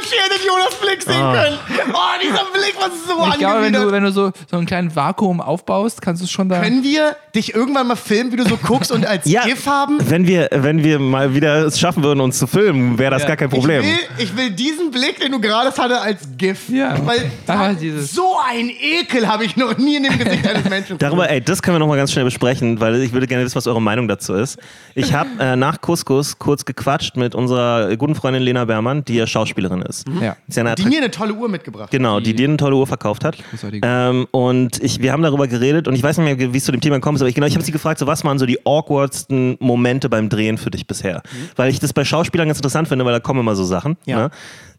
ich 0.01 0.11
hättet 0.13 0.47
Jonas 0.47 0.75
Blick 0.77 1.03
sehen 1.03 1.15
können. 1.33 1.59
Oh, 1.93 2.21
dieser 2.23 2.45
Blick, 2.53 2.75
was 2.79 2.89
ist 2.95 3.07
so 3.09 3.27
Ich 3.33 3.39
glaube, 3.39 3.63
wenn 3.63 3.73
du, 3.73 3.93
wenn 3.93 4.03
du 4.05 4.13
so, 4.13 4.31
so 4.51 4.57
einen 4.57 4.67
kleinen 4.67 4.95
Vakuum 4.95 5.41
aufbaust, 5.41 6.03
kannst 6.03 6.23
du 6.23 6.25
es 6.27 6.31
schon 6.31 6.49
da. 6.49 6.61
Können 6.61 6.83
wir 6.83 7.17
dich 7.35 7.55
irgendwann 7.55 7.87
mal 7.87 7.97
filmen, 7.97 8.33
wie 8.33 8.37
du 8.37 8.45
so 8.49 8.57
guckst 8.57 8.91
und 8.93 9.07
als 9.07 9.27
Ja, 9.31 9.43
GIF 9.45 9.67
haben? 9.67 9.99
wenn 10.09 10.27
wir, 10.27 10.49
wenn 10.53 10.83
wir 10.85 10.99
mal 10.99 11.35
wieder 11.35 11.67
es 11.67 11.79
schaffen 11.79 12.03
würden, 12.03 12.21
uns 12.21 12.39
zu 12.39 12.47
filmen, 12.47 12.99
wäre 12.99 13.11
das 13.13 13.23
Ja. 13.23 13.29
gar 13.29 13.37
kein 13.37 13.49
Ich 13.49 13.55
Problem. 13.55 13.83
will, 13.83 13.99
ich 14.19 14.37
will 14.37 14.51
diesen 14.51 14.91
Blick, 14.91 15.21
den 15.21 15.33
du 15.33 15.41
gerade 15.41 15.71
hatte, 15.77 16.01
als 16.01 16.21
GIF. 16.37 16.69
Ja. 16.69 16.97
Weil 17.05 17.31
dieses- 17.77 18.13
so 18.13 18.37
ein 18.49 18.71
Ekel 18.71 19.27
habe 19.29 19.45
ich 19.45 19.57
noch 19.57 19.77
nie 19.79 19.97
in 19.97 20.05
dem 20.05 20.19
Gesicht 20.19 20.47
eines 20.47 20.65
Menschen. 20.69 20.99
Darüber, 20.99 21.29
ey, 21.31 21.41
das 21.41 21.63
können 21.63 21.77
wir 21.77 21.79
noch 21.81 21.87
mal 21.89 21.97
ganz 21.97 22.13
schnell 22.13 22.25
besprechen, 22.25 22.81
weil 22.81 23.01
ich 23.03 23.13
würde 23.13 23.27
gerne 23.27 23.45
wissen, 23.45 23.57
was 23.57 23.67
eure 23.67 23.83
Meinung 23.83 24.09
dazu 24.09 24.35
ist. 24.35 24.59
Ich 24.95 25.13
habe 25.13 25.29
äh, 25.41 25.57
nach 25.57 25.81
Couscous 25.81 26.39
kurz 26.39 26.65
gequatscht 26.65 27.17
mit 27.17 27.35
unserer 27.35 27.97
guten 27.97 28.15
Freundin 28.15 28.43
Lena 28.43 28.65
Bermann, 28.65 29.05
die 29.05 29.15
ja 29.15 29.27
Schauspielerin 29.27 29.78
ist. 29.83 30.07
Ja. 30.21 30.37
Ist 30.47 30.57
ja 30.57 30.75
die 30.75 30.85
mir 30.85 30.99
eine 30.99 31.11
tolle 31.11 31.35
Uhr 31.35 31.49
mitgebracht. 31.49 31.91
Genau, 31.91 32.19
die 32.21 32.27
Die- 32.33 32.37
dir 32.37 32.49
eine 32.49 32.57
tolle 32.57 32.77
Uhr 32.77 32.87
verkauft 32.87 33.25
hat. 33.25 33.37
Ähm, 33.83 34.27
und 34.31 34.83
ich, 34.83 35.01
wir 35.03 35.13
haben 35.13 35.23
darüber 35.23 35.47
geredet 35.49 35.89
und 35.89 35.95
ich 35.95 36.03
weiß 36.03 36.19
nicht 36.19 36.39
mehr, 36.39 36.53
wie 36.53 36.57
es 36.57 36.65
zu 36.65 36.73
dem 36.73 36.81
Thema 36.81 36.97
gekommen 36.97 37.17
ist, 37.17 37.23
aber 37.23 37.29
ich, 37.29 37.35
genau, 37.35 37.47
ich 37.47 37.55
habe 37.55 37.65
sie 37.65 37.73
gefragt, 37.73 37.99
so, 37.99 38.07
was 38.07 38.25
waren 38.25 38.39
so 38.39 38.47
die 38.47 38.65
awkwardsten 38.67 39.57
Momente 39.61 40.09
beim 40.09 40.29
Drehen 40.29 40.59
für 40.59 40.71
dich 40.71 40.87
bisher? 40.87 41.23
Weil 41.57 41.71
ich 41.71 41.81
das 41.81 41.93
bei 41.93 42.05
Schauspielern 42.05 42.49
ganz 42.49 42.59
interessant 42.59 42.89
finde, 42.89 43.05
weil 43.05 43.13
da 43.13 43.21
kommen 43.21 43.41
immer 43.41 43.55
so 43.57 43.65
Sachen. 43.65 43.97
Ja. 44.07 44.17
Ne? 44.17 44.31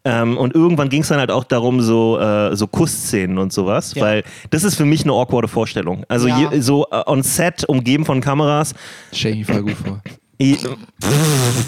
Ähm, 0.06 0.38
und 0.38 0.56
irgendwann 0.56 0.88
ging 0.88 1.02
es 1.02 1.10
dann 1.10 1.20
halt 1.20 1.30
auch 1.30 1.44
darum, 1.44 1.82
so, 1.82 2.18
äh, 2.20 2.56
so 2.56 2.68
Kussszenen 2.68 3.38
und 3.38 3.52
sowas, 3.52 3.94
Ja. 3.96 4.04
weil 4.04 4.24
das 4.50 4.64
ist 4.64 4.76
für 4.76 4.86
mich 4.86 5.04
eine 5.04 5.12
awkwarde 5.12 5.50
Vorstellung. 5.50 6.06
Also 6.08 6.30
Ja. 6.30 6.50
je, 6.52 6.62
so 6.62 6.86
äh, 6.90 7.02
on 7.06 7.22
set, 7.22 7.66
umgeben 7.68 8.06
von 8.06 8.22
Kameras. 8.22 8.74
Stell 9.12 9.34
ich 9.34 9.40
mir 9.40 9.46
voll 9.54 9.64
gut 9.64 9.74
vor. 9.74 10.02
Ich, 10.42 10.58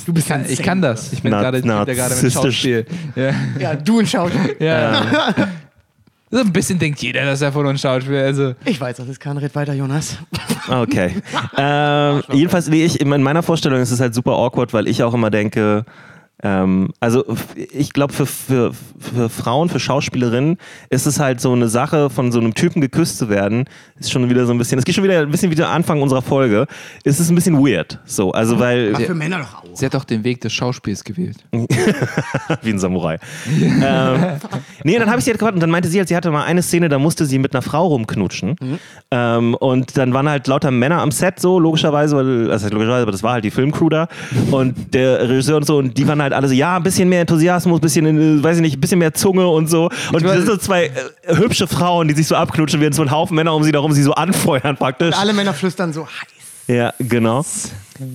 Du 0.05 0.13
bist 0.13 0.29
Kann, 0.29 0.45
ich 0.47 0.63
kann 0.63 0.81
das. 0.81 1.11
Ich 1.11 1.21
bin 1.21 1.31
Na- 1.31 1.41
gerade 1.41 1.57
ich 1.57 1.63
bin 1.63 1.71
gerade 1.95 2.15
mit. 2.15 2.31
Schauspiel. 2.31 2.85
Ja. 3.17 3.33
Ja, 3.59 3.75
du 3.75 3.99
ein 3.99 4.07
Schauspieler. 4.07 4.61
ja. 4.61 5.33
So 6.33 6.39
ein 6.39 6.53
bisschen 6.53 6.79
denkt 6.79 7.01
jeder, 7.01 7.25
dass 7.25 7.41
er 7.41 7.51
von 7.51 7.65
uns 7.65 7.81
Schauspiel 7.81 8.15
Also, 8.15 8.53
Ich 8.63 8.79
weiß, 8.79 8.95
das 8.95 9.09
ist 9.09 9.19
kein 9.19 9.35
Red 9.35 9.53
weiter, 9.53 9.73
Jonas. 9.73 10.17
Okay. 10.69 11.15
ähm, 11.57 12.23
jedenfalls, 12.31 12.69
nee, 12.69 12.85
ich, 12.85 13.01
in 13.01 13.09
meiner 13.09 13.43
Vorstellung 13.43 13.81
ist 13.81 13.91
es 13.91 13.99
halt 13.99 14.15
super 14.15 14.31
awkward, 14.31 14.71
weil 14.71 14.87
ich 14.87 15.03
auch 15.03 15.13
immer 15.13 15.29
denke, 15.29 15.83
Ähm, 16.43 16.89
also 16.99 17.23
ich 17.55 17.93
glaube, 17.93 18.13
für, 18.13 18.25
für, 18.25 18.71
für 18.99 19.29
Frauen, 19.29 19.69
für 19.69 19.79
Schauspielerinnen 19.79 20.57
ist 20.89 21.05
es 21.05 21.19
halt 21.19 21.39
so 21.39 21.51
eine 21.53 21.67
Sache, 21.67 22.09
von 22.09 22.31
so 22.31 22.39
einem 22.39 22.53
Typen 22.53 22.81
geküsst 22.81 23.17
zu 23.17 23.29
werden, 23.29 23.65
ist 23.99 24.11
schon 24.11 24.29
wieder 24.29 24.45
so 24.45 24.51
ein 24.51 24.57
bisschen, 24.57 24.79
es 24.79 24.85
geht 24.85 24.95
schon 24.95 25.03
wieder 25.03 25.19
ein 25.19 25.31
bisschen 25.31 25.51
wie 25.51 25.55
der 25.55 25.69
Anfang 25.69 26.01
unserer 26.01 26.21
Folge, 26.21 26.67
ist 27.03 27.19
es 27.19 27.29
ein 27.29 27.35
bisschen 27.35 27.57
weird. 27.57 27.99
So, 28.05 28.31
also 28.31 28.59
weil, 28.59 28.93
Ach, 28.95 29.01
für 29.01 29.13
Männer 29.13 29.39
doch 29.39 29.63
auch. 29.63 29.75
Sie 29.75 29.85
hat 29.85 29.93
doch 29.93 30.03
den 30.03 30.23
Weg 30.23 30.41
des 30.41 30.53
Schauspiels 30.53 31.03
gewählt. 31.03 31.37
wie 32.61 32.69
ein 32.69 32.79
Samurai. 32.79 33.19
ähm, 33.47 34.39
nee, 34.83 34.97
dann 34.97 35.09
habe 35.09 35.19
ich 35.19 35.25
sie 35.25 35.31
halt 35.31 35.39
gefragt 35.39 35.55
und 35.55 35.61
dann 35.61 35.69
meinte 35.69 35.89
sie 35.89 35.99
halt, 35.99 36.07
sie 36.07 36.15
hatte 36.15 36.31
mal 36.31 36.43
eine 36.43 36.61
Szene, 36.61 36.89
da 36.89 36.99
musste 36.99 37.25
sie 37.25 37.39
mit 37.39 37.53
einer 37.53 37.61
Frau 37.61 37.87
rumknutschen. 37.87 38.55
Ähm, 39.11 39.55
und 39.55 39.97
dann 39.97 40.13
waren 40.13 40.29
halt 40.29 40.47
lauter 40.47 40.71
Männer 40.71 41.01
am 41.01 41.11
Set 41.11 41.39
so, 41.39 41.59
logischerweise, 41.59 42.15
weil, 42.15 42.51
also 42.51 42.67
logischerweise, 42.69 43.03
aber 43.03 43.11
das 43.11 43.23
war 43.23 43.33
halt 43.33 43.43
die 43.43 43.51
Filmcrew 43.51 43.89
da 43.89 44.07
und 44.51 44.93
der 44.93 45.29
Regisseur 45.29 45.57
und 45.57 45.65
so 45.65 45.77
und 45.77 45.97
die 45.97 46.07
waren 46.07 46.21
halt 46.21 46.30
alle 46.33 46.47
so, 46.47 46.53
ja, 46.53 46.77
ein 46.77 46.83
bisschen 46.83 47.09
mehr 47.09 47.21
Enthusiasmus, 47.21 47.79
ein 47.79 47.81
bisschen, 47.81 48.39
äh, 48.39 48.43
weiß 48.43 48.57
ich 48.57 48.61
nicht, 48.61 48.77
ein 48.77 48.81
bisschen 48.81 48.99
mehr 48.99 49.13
Zunge 49.13 49.47
und 49.47 49.67
so. 49.67 49.89
Und 50.11 50.23
das 50.23 50.37
sind 50.37 50.45
so 50.45 50.57
zwei 50.57 50.85
äh, 50.85 51.35
hübsche 51.35 51.67
Frauen, 51.67 52.07
die 52.07 52.13
sich 52.13 52.27
so 52.27 52.35
abknutschen, 52.35 52.79
während 52.79 52.95
so 52.95 53.01
ein 53.01 53.11
Haufen 53.11 53.35
Männer 53.35 53.53
um 53.53 53.63
sie 53.63 53.71
darum 53.71 53.91
sie 53.91 54.03
so 54.03 54.13
anfeuern 54.13 54.77
praktisch. 54.77 55.15
Alle 55.17 55.33
Männer 55.33 55.53
flüstern 55.53 55.93
so 55.93 56.05
heiß. 56.05 56.41
Ja, 56.67 56.93
genau. 56.99 57.43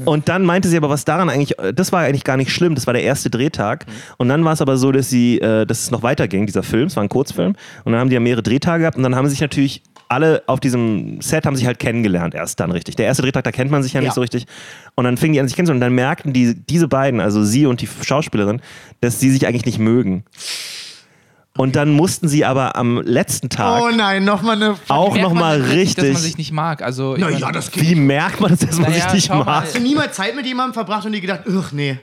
Und 0.04 0.28
dann 0.28 0.44
meinte 0.44 0.68
sie 0.68 0.76
aber, 0.76 0.88
was 0.88 1.04
daran 1.04 1.28
eigentlich, 1.28 1.58
äh, 1.58 1.72
das 1.72 1.92
war 1.92 2.00
eigentlich 2.00 2.24
gar 2.24 2.36
nicht 2.36 2.50
schlimm, 2.50 2.74
das 2.74 2.86
war 2.86 2.94
der 2.94 3.02
erste 3.02 3.30
Drehtag. 3.30 3.86
Und 4.16 4.28
dann 4.28 4.44
war 4.44 4.52
es 4.52 4.60
aber 4.60 4.76
so, 4.76 4.92
dass 4.92 5.10
sie, 5.10 5.38
äh, 5.40 5.66
dass 5.66 5.82
es 5.82 5.90
noch 5.90 6.02
weiterging, 6.02 6.46
dieser 6.46 6.62
Film, 6.62 6.86
es 6.86 6.96
war 6.96 7.02
ein 7.02 7.08
Kurzfilm. 7.08 7.54
Und 7.84 7.92
dann 7.92 8.00
haben 8.00 8.08
die 8.08 8.14
ja 8.14 8.20
mehrere 8.20 8.42
Drehtage 8.42 8.80
gehabt 8.80 8.96
und 8.96 9.02
dann 9.02 9.14
haben 9.14 9.28
sich 9.28 9.40
natürlich 9.40 9.82
alle 10.08 10.42
auf 10.46 10.60
diesem 10.60 11.20
Set 11.20 11.46
haben 11.46 11.56
sich 11.56 11.66
halt 11.66 11.78
kennengelernt 11.78 12.34
erst 12.34 12.60
dann 12.60 12.70
richtig. 12.70 12.96
Der 12.96 13.06
erste 13.06 13.22
Drehtag, 13.22 13.44
da 13.44 13.52
kennt 13.52 13.70
man 13.70 13.82
sich 13.82 13.92
ja 13.92 14.00
nicht 14.00 14.08
Ja. 14.10 14.14
so 14.14 14.20
richtig. 14.20 14.46
Und 14.94 15.04
dann 15.04 15.16
fingen 15.16 15.32
die 15.34 15.40
an 15.40 15.48
sich 15.48 15.56
kennenzulernen 15.56 15.82
und 15.82 15.86
dann 15.86 15.94
merkten 15.94 16.32
die, 16.32 16.54
diese 16.54 16.88
beiden, 16.88 17.20
also 17.20 17.42
sie 17.44 17.66
und 17.66 17.80
die 17.80 17.88
Schauspielerin, 18.02 18.60
dass 19.00 19.18
sie 19.20 19.30
sich 19.30 19.46
eigentlich 19.46 19.66
nicht 19.66 19.78
mögen. 19.78 20.24
Und 21.56 21.74
dann 21.74 21.90
mussten 21.90 22.28
sie 22.28 22.44
aber 22.44 22.76
am 22.76 23.00
letzten 23.00 23.48
Tag 23.48 23.82
Oh 23.82 23.88
nein, 23.90 24.24
nochmal 24.24 24.56
eine. 24.56 24.76
auch 24.88 25.14
Merkt 25.14 25.22
man 25.22 25.22
nochmal 25.22 25.60
richtig, 25.62 26.04
Dass 26.04 26.12
man 26.12 26.22
sich 26.22 26.36
nicht 26.36 26.52
mag. 26.52 26.82
Also, 26.82 27.16
Na 27.18 27.26
meine- 27.26 27.38
ja, 27.40 27.50
das 27.50 27.74
Wie 27.74 27.94
merkt 27.94 28.40
man 28.42 28.50
das, 28.50 28.60
dass 28.60 28.78
man 28.78 28.90
Naja, 28.90 29.04
sich 29.04 29.12
nicht 29.14 29.28
mal. 29.30 29.42
mag? 29.44 29.64
Hast 29.64 29.76
du 29.76 29.80
niemals 29.80 30.14
Zeit 30.16 30.36
mit 30.36 30.44
jemandem 30.44 30.74
verbracht 30.74 31.06
und 31.06 31.12
dir 31.12 31.20
gedacht, 31.22 31.44
ugh, 31.48 31.70
nee. 31.72 31.98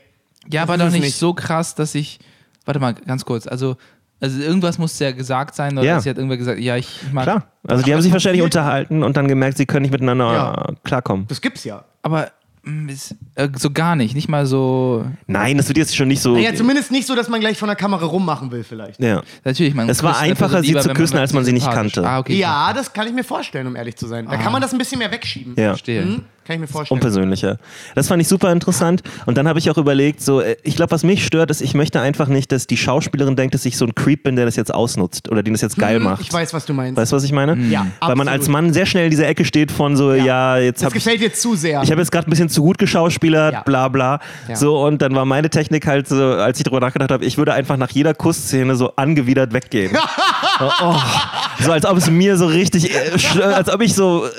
Ja, 0.51 0.63
aber 0.63 0.73
ist 0.75 0.81
doch 0.81 0.89
nicht, 0.89 1.01
nicht. 1.03 1.15
so 1.17 1.33
krass, 1.35 1.75
dass 1.75 1.93
ich. 1.93 2.19
Warte 2.65 2.79
mal, 2.79 2.93
ganz 2.95 3.25
kurz. 3.25 3.45
Also, 3.45 3.77
also 4.23 4.39
irgendwas 4.41 4.77
muss 4.77 4.97
ja 4.99 5.11
gesagt 5.11 5.53
sein, 5.53 5.77
oder 5.77 5.85
Ja. 5.85 5.99
sie 5.99 6.09
hat 6.09 6.17
irgendwer 6.17 6.37
gesagt, 6.37 6.59
ja, 6.59 6.77
ich, 6.77 7.01
ich 7.05 7.11
mag. 7.13 7.25
Klar. 7.25 7.43
Also 7.67 7.83
die 7.83 7.93
haben 7.93 8.01
sich 8.01 8.11
wahrscheinlich 8.13 8.41
unterhalten 8.41 9.03
und 9.03 9.17
dann 9.17 9.27
gemerkt, 9.27 9.57
sie 9.57 9.65
können 9.65 9.83
nicht 9.83 9.91
miteinander 9.91 10.33
Ja. 10.33 10.65
klarkommen. 10.83 11.25
Das 11.27 11.41
gibt's 11.41 11.63
ja. 11.65 11.83
Aber 12.01 12.31
mm, 12.63 12.87
ist, 12.89 13.15
äh, 13.35 13.49
so 13.57 13.69
gar 13.71 13.95
nicht. 13.97 14.15
Nicht 14.15 14.29
mal 14.29 14.45
so. 14.45 15.05
Nein, 15.27 15.57
das 15.57 15.67
wird 15.67 15.77
jetzt 15.77 15.95
schon 15.95 16.07
nicht 16.07 16.21
so. 16.21 16.33
Naja, 16.33 16.55
zumindest 16.55 16.89
nicht 16.91 17.05
so, 17.05 17.15
dass 17.15 17.27
man 17.27 17.41
gleich 17.41 17.57
von 17.57 17.67
der 17.67 17.75
Kamera 17.75 18.05
rummachen 18.05 18.49
will, 18.51 18.63
vielleicht. 18.63 19.01
ja. 19.01 19.21
Natürlich, 19.43 19.73
man 19.73 19.89
Es 19.89 20.01
war 20.03 20.17
einfacher, 20.19 20.61
sie 20.61 20.67
lieber, 20.67 20.79
zu 20.81 20.89
wenn 20.89 20.95
küssen, 20.95 21.15
man 21.15 21.21
als 21.21 21.33
man 21.33 21.43
sie 21.45 21.51
nicht 21.53 21.69
kannte. 21.69 22.07
Ah, 22.07 22.19
okay. 22.19 22.37
Ja, 22.37 22.71
das 22.73 22.93
kann 22.93 23.05
ich 23.07 23.13
mir 23.13 23.23
vorstellen, 23.25 23.67
um 23.67 23.75
ehrlich 23.75 23.97
zu 23.97 24.07
sein. 24.07 24.25
Da 24.27 24.37
kann 24.37 24.51
man 24.53 24.61
das 24.61 24.71
ein 24.71 24.77
bisschen 24.77 24.99
mehr 24.99 25.11
wegschieben. 25.11 25.53
ja. 25.57 25.69
Verstehe. 25.71 26.03
Hm? 26.03 26.21
Kann 26.45 26.55
ich 26.55 26.59
mir 26.59 26.67
vorstellen. 26.67 26.97
Unpersönlicher. 26.99 27.57
Das 27.95 28.07
fand 28.07 28.21
ich 28.21 28.27
super 28.27 28.51
interessant. 28.51 29.01
Und 29.25 29.37
dann 29.37 29.47
habe 29.47 29.59
ich 29.59 29.69
auch 29.69 29.77
überlegt, 29.77 30.21
so, 30.21 30.41
äh, 30.41 30.57
ich 30.63 30.75
glaube, 30.75 30.91
was 30.91 31.03
mich 31.03 31.25
stört, 31.25 31.49
ist, 31.51 31.61
ich 31.61 31.73
möchte 31.73 32.01
einfach 32.01 32.27
nicht, 32.27 32.51
dass 32.51 32.67
die 32.67 32.75
Schauspielerin 32.77 33.35
denkt, 33.35 33.53
dass 33.55 33.65
ich 33.65 33.77
so 33.77 33.85
ein 33.85 33.95
Creep 33.95 34.23
bin, 34.23 34.35
der 34.35 34.45
das 34.45 34.55
jetzt 34.55 34.73
ausnutzt 34.73 35.29
oder 35.29 35.41
den 35.43 35.53
das 35.53 35.61
jetzt 35.61 35.77
geil 35.77 35.99
macht. 35.99 36.19
Hm, 36.19 36.25
Ich 36.27 36.33
weiß, 36.33 36.53
was 36.53 36.65
du 36.65 36.73
meinst. 36.73 36.97
Weißt 36.97 37.11
du, 37.11 37.15
was 37.15 37.23
ich 37.23 37.31
meine? 37.31 37.55
Ja, 37.69 37.87
Weil 38.01 38.15
man 38.15 38.27
absolut. 38.27 38.29
als 38.29 38.47
Mann 38.49 38.73
sehr 38.73 38.85
schnell 38.85 39.05
in 39.05 39.11
dieser 39.11 39.27
Ecke 39.27 39.45
steht 39.45 39.71
von 39.71 39.95
so, 39.95 40.13
ja, 40.13 40.57
jetzt 40.57 40.81
das 40.81 40.85
habe 40.87 40.97
ich 40.97 41.03
gefällt 41.03 41.21
dir 41.21 41.33
zu 41.33 41.55
sehr. 41.55 41.81
ich 41.81 41.91
habe 41.91 42.01
jetzt 42.01 42.11
gerade 42.11 42.27
ein 42.27 42.29
bisschen 42.29 42.49
zu 42.49 42.61
gut 42.61 42.77
geschauspielert, 42.77 43.53
Ja. 43.53 43.61
bla 43.61 43.87
bla. 43.87 44.19
Ja. 44.49 44.55
So, 44.55 44.83
und 44.85 45.01
dann 45.01 45.15
war 45.15 45.25
meine 45.25 45.49
Technik 45.49 45.87
halt 45.87 46.07
so, 46.07 46.15
als 46.21 46.57
ich 46.57 46.63
drüber 46.65 46.79
nachgedacht 46.81 47.11
habe, 47.11 47.23
ich 47.25 47.37
würde 47.37 47.53
einfach 47.53 47.77
nach 47.77 47.89
jeder 47.91 48.13
Kussszene 48.13 48.75
so 48.75 48.93
angewidert 48.97 49.53
weggehen. 49.53 49.91
so, 50.59 50.71
oh, 50.81 50.95
so 51.61 51.71
als 51.71 51.85
ob 51.85 51.97
es 51.97 52.09
mir 52.09 52.35
so 52.37 52.47
richtig, 52.47 52.93
äh, 52.93 53.41
als 53.41 53.69
ob 53.73 53.81
ich 53.81 53.93
so 53.95 54.25
äh, 54.25 54.29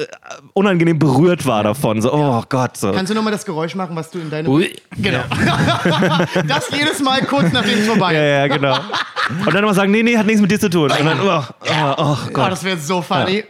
unangenehm 0.53 0.99
berührt 0.99 1.47
war 1.47 1.63
davon. 1.63 1.94
So, 2.01 2.13
oh 2.13 2.43
Gott. 2.49 2.77
So. 2.77 2.93
Kannst 2.93 3.11
du 3.11 3.15
nochmal 3.15 3.33
das 3.33 3.45
Geräusch 3.45 3.75
machen, 3.75 3.95
was 3.97 4.11
du 4.11 4.19
in 4.19 4.31
deine. 4.31 4.49
Ui. 4.49 4.75
Genau. 4.97 5.23
das 6.47 6.71
jedes 6.71 7.01
Mal 7.01 7.23
kurz 7.23 7.53
nachdem 7.53 7.79
es 7.79 7.87
vorbei 7.87 8.15
Ja, 8.15 8.45
ist. 8.45 8.51
ja, 8.51 8.57
genau. 8.57 8.77
Und 9.47 9.55
dann 9.55 9.63
immer 9.63 9.75
sagen, 9.75 9.91
nee, 9.93 10.03
nee, 10.03 10.17
hat 10.17 10.27
nichts 10.27 10.41
mit 10.41 10.51
dir 10.51 10.61
zu 10.61 10.69
tun. 10.71 10.91
Und 10.91 11.05
dann, 11.05 11.21
oh, 11.21 11.43
oh, 11.43 11.95
oh 11.97 12.17
Oh, 12.25 12.31
Gott. 12.33 12.53
das 12.53 12.63
wäre 12.65 12.77
so 12.79 13.01
funny. 13.03 13.45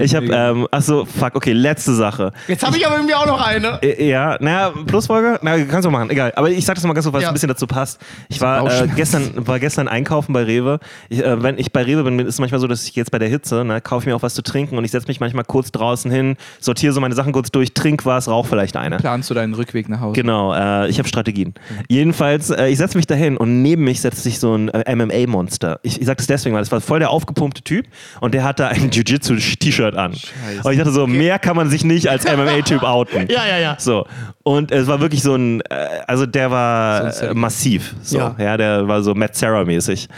Ich 0.00 0.14
habe, 0.14 0.26
ähm, 0.26 0.66
achso, 0.70 1.04
fuck, 1.04 1.34
okay, 1.34 1.52
letzte 1.52 1.94
Sache. 1.94 2.32
Jetzt 2.48 2.64
habe 2.66 2.76
ich 2.76 2.86
aber 2.86 2.96
irgendwie 2.96 3.14
auch 3.14 3.26
noch 3.26 3.40
eine. 3.44 3.78
Äh, 3.82 4.08
Ja, 4.08 4.36
naja, 4.40 4.72
Plusfolge? 4.86 5.38
Na, 5.42 5.56
kannst 5.64 5.84
du 5.86 5.90
machen, 5.90 6.10
egal. 6.10 6.32
Aber 6.36 6.50
ich 6.50 6.64
sag 6.64 6.74
das 6.74 6.84
mal 6.84 6.92
ganz 6.94 7.04
kurz, 7.04 7.12
weil 7.12 7.20
es 7.20 7.24
Ja. 7.24 7.30
ein 7.30 7.34
bisschen 7.34 7.48
dazu 7.48 7.66
passt. 7.66 8.00
Ich 8.28 8.40
war, 8.40 8.66
äh, 8.82 8.88
gestern, 8.96 9.46
war 9.46 9.58
gestern 9.58 9.88
einkaufen 9.88 10.32
bei 10.32 10.42
Rewe. 10.44 10.78
Ich, 11.08 11.24
äh, 11.24 11.42
wenn 11.42 11.58
ich 11.58 11.72
bei 11.72 11.82
Rewe 11.82 12.02
bin, 12.04 12.18
ist 12.20 12.26
es 12.34 12.38
manchmal 12.40 12.60
so, 12.60 12.66
dass 12.66 12.84
ich 12.86 12.94
jetzt 12.96 13.10
bei 13.10 13.18
der 13.18 13.28
Hitze, 13.28 13.64
ne, 13.64 13.80
kaufe 13.80 14.02
ich 14.02 14.06
mir 14.06 14.16
auch 14.16 14.22
was 14.22 14.34
zu 14.34 14.42
trinken 14.42 14.78
und 14.78 14.84
ich 14.84 14.90
setze 14.90 15.06
mich 15.08 15.20
manchmal 15.20 15.44
kurz 15.44 15.70
draußen 15.72 16.10
hin, 16.10 16.36
sortiere 16.60 16.92
so 16.92 17.00
meine 17.00 17.14
Sachen 17.14 17.32
kurz 17.32 17.50
durch, 17.50 17.74
trink 17.74 18.06
was, 18.06 18.28
rauch 18.28 18.46
vielleicht 18.46 18.76
eine. 18.76 18.96
Planst 18.98 19.30
du 19.30 19.34
deinen 19.34 19.54
Rückweg 19.54 19.88
nach 19.88 20.00
Hause? 20.00 20.14
Genau, 20.20 20.52
äh, 20.54 20.88
ich 20.88 20.98
habe 20.98 21.08
Strategien. 21.08 21.54
Jedenfalls, 21.88 22.50
äh, 22.50 22.68
ich 22.68 22.78
setze 22.78 22.96
mich 22.96 23.06
dahin 23.06 23.36
und 23.36 23.62
neben 23.62 23.84
mich 23.84 24.00
setzt 24.00 24.22
sich 24.22 24.38
so 24.38 24.54
ein 24.54 24.68
äh, 24.68 24.94
MMA-Monster. 24.94 25.80
Ich, 25.82 26.00
ich 26.00 26.06
sage 26.06 26.16
das 26.18 26.26
deswegen, 26.26 26.54
weil 26.54 26.62
es 26.62 26.70
war 26.72 26.80
voll 26.80 26.98
der 27.00 27.10
aufgepumpte 27.10 27.62
Typ 27.62 27.86
und 28.20 28.32
der 28.34 28.44
hatte 28.44 28.68
ein 28.68 28.90
Jiu-Jitsu-T-Shirt 29.62 29.94
an. 29.96 30.12
Und 30.64 30.72
ich 30.72 30.78
dachte 30.78 30.92
so, 30.92 31.06
mehr 31.06 31.38
kann 31.38 31.56
man 31.56 31.68
sich 31.68 31.84
nicht 31.84 32.08
als 32.08 32.24
MMA-Typ 32.36 32.82
outen. 32.82 33.26
Ja, 33.28 33.46
ja, 33.46 33.58
ja. 33.58 33.76
So. 33.78 34.06
Und 34.42 34.70
es 34.72 34.86
war 34.86 35.00
wirklich 35.00 35.22
so 35.22 35.34
ein, 35.34 35.60
äh, 35.62 35.86
also 36.06 36.26
der 36.26 36.50
war 36.50 37.12
So 37.12 37.26
äh, 37.26 37.34
massiv. 37.34 37.94
So. 38.02 38.18
Ja. 38.18 38.34
Ja. 38.38 38.56
der 38.56 38.88
war 38.88 39.02
so 39.02 39.14
Matt 39.14 39.36
Sarah-mäßig. 39.36 40.08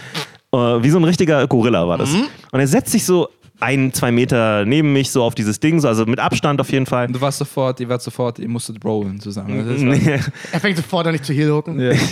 Äh, 0.53 0.57
wie 0.57 0.91
so 0.91 0.99
ein 0.99 1.05
richtiger 1.05 1.47
Gorilla 1.47 1.87
war 1.87 1.99
das. 1.99 2.11
Mhm. 2.11 2.27
Und 2.53 2.61
er 2.61 2.67
setzt 2.67 2.93
sich 2.93 3.05
so 3.05 3.29
ein, 3.61 3.93
zwei 3.93 4.11
Meter 4.11 4.65
neben 4.65 4.93
mich 4.93 5.11
so 5.13 5.23
auf 5.23 5.35
dieses 5.37 5.61
Ding, 5.61 5.79
so, 5.81 5.87
also 5.87 6.05
mit 6.05 6.19
Abstand 6.19 6.61
auf 6.61 6.71
jeden 6.73 6.87
Fall. 6.87 7.07
Und 7.07 7.13
du 7.15 7.21
warst 7.21 7.39
sofort, 7.39 7.79
ihr 7.79 7.89
wart 7.89 8.03
sofort, 8.03 8.41
ihr 8.41 8.49
musstet 8.49 8.85
rollen 8.85 9.21
zusammen. 9.21 9.63
Nee. 9.93 10.19
Er 10.53 10.61
fängt 10.61 10.77
sofort 10.77 11.07
an, 11.07 11.13
nicht 11.13 11.25
zu 11.25 11.33
heel 11.33 11.53
hooken. 11.53 11.79
ja. 11.81 11.93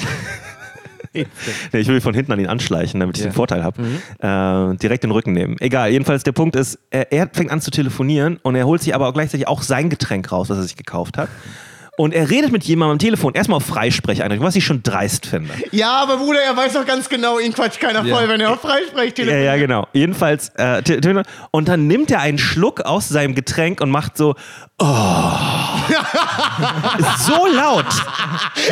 Nee, 1.13 1.27
ich 1.73 1.89
will 1.89 2.01
von 2.01 2.15
hinten 2.15 2.33
an 2.33 2.39
ihn 2.39 2.47
anschleichen, 2.47 3.01
damit 3.01 3.17
ich 3.19 3.25
Ja. 3.25 3.31
den 3.31 3.35
Vorteil 3.35 3.65
habe. 3.65 3.83
Äh, 4.19 4.77
direkt 4.79 5.03
den 5.05 5.11
Rücken 5.11 5.33
nehmen. 5.33 5.57
Egal, 5.61 5.91
jedenfalls 5.91 6.23
der 6.23 6.33
Punkt 6.33 6.55
ist, 6.57 6.79
er, 6.91 7.11
er 7.13 7.29
fängt 7.33 7.51
an 7.51 7.61
zu 7.61 7.71
telefonieren 7.71 8.39
und 8.43 8.55
er 8.55 8.67
holt 8.67 8.83
sich 8.83 8.95
aber 8.95 9.09
auch 9.09 9.13
gleichzeitig 9.15 9.49
auch 9.49 9.63
sein 9.63 9.91
Getränk 9.91 10.31
raus, 10.31 10.51
was 10.51 10.59
er 10.59 10.63
sich 10.65 10.77
gekauft 10.77 11.19
hat. 11.19 11.29
Und 12.01 12.15
er 12.15 12.31
redet 12.31 12.51
mit 12.51 12.65
jemandem 12.65 12.93
am 12.93 12.99
Telefon, 12.99 13.35
erstmal 13.35 13.59
auf 13.59 13.67
Freisprecheinrichtung, 13.67 14.47
was 14.47 14.57
ich 14.57 14.65
schon 14.65 14.83
dreist 14.83 15.27
finde. 15.27 15.53
Ja, 15.71 15.99
aber 15.99 16.17
Bruder, 16.17 16.41
er 16.41 16.57
weiß 16.57 16.73
doch 16.73 16.87
ganz 16.87 17.11
genau, 17.11 17.39
ihn 17.39 17.53
quatscht 17.53 17.79
keiner 17.79 18.03
Ja. 18.03 18.17
voll, 18.17 18.27
wenn 18.27 18.41
er 18.41 18.53
auf 18.55 18.63
Freisprech 18.63 19.09
Ja, 19.11 19.15
telefoniert. 19.17 19.45
ja, 19.45 19.57
genau. 19.59 19.87
Jedenfalls, 19.93 20.49
äh, 20.57 20.83
und 21.51 21.69
dann 21.69 21.89
nimmt 21.89 22.11
er 22.11 22.21
einen 22.21 22.39
Schluck 22.39 22.81
aus 22.81 23.11
seinem 23.11 23.35
Getränk 23.35 23.83
und 23.83 23.91
macht 23.91 24.17
so, 24.17 24.35
oh. 24.79 24.87
So 27.27 27.47
laut. 27.55 27.85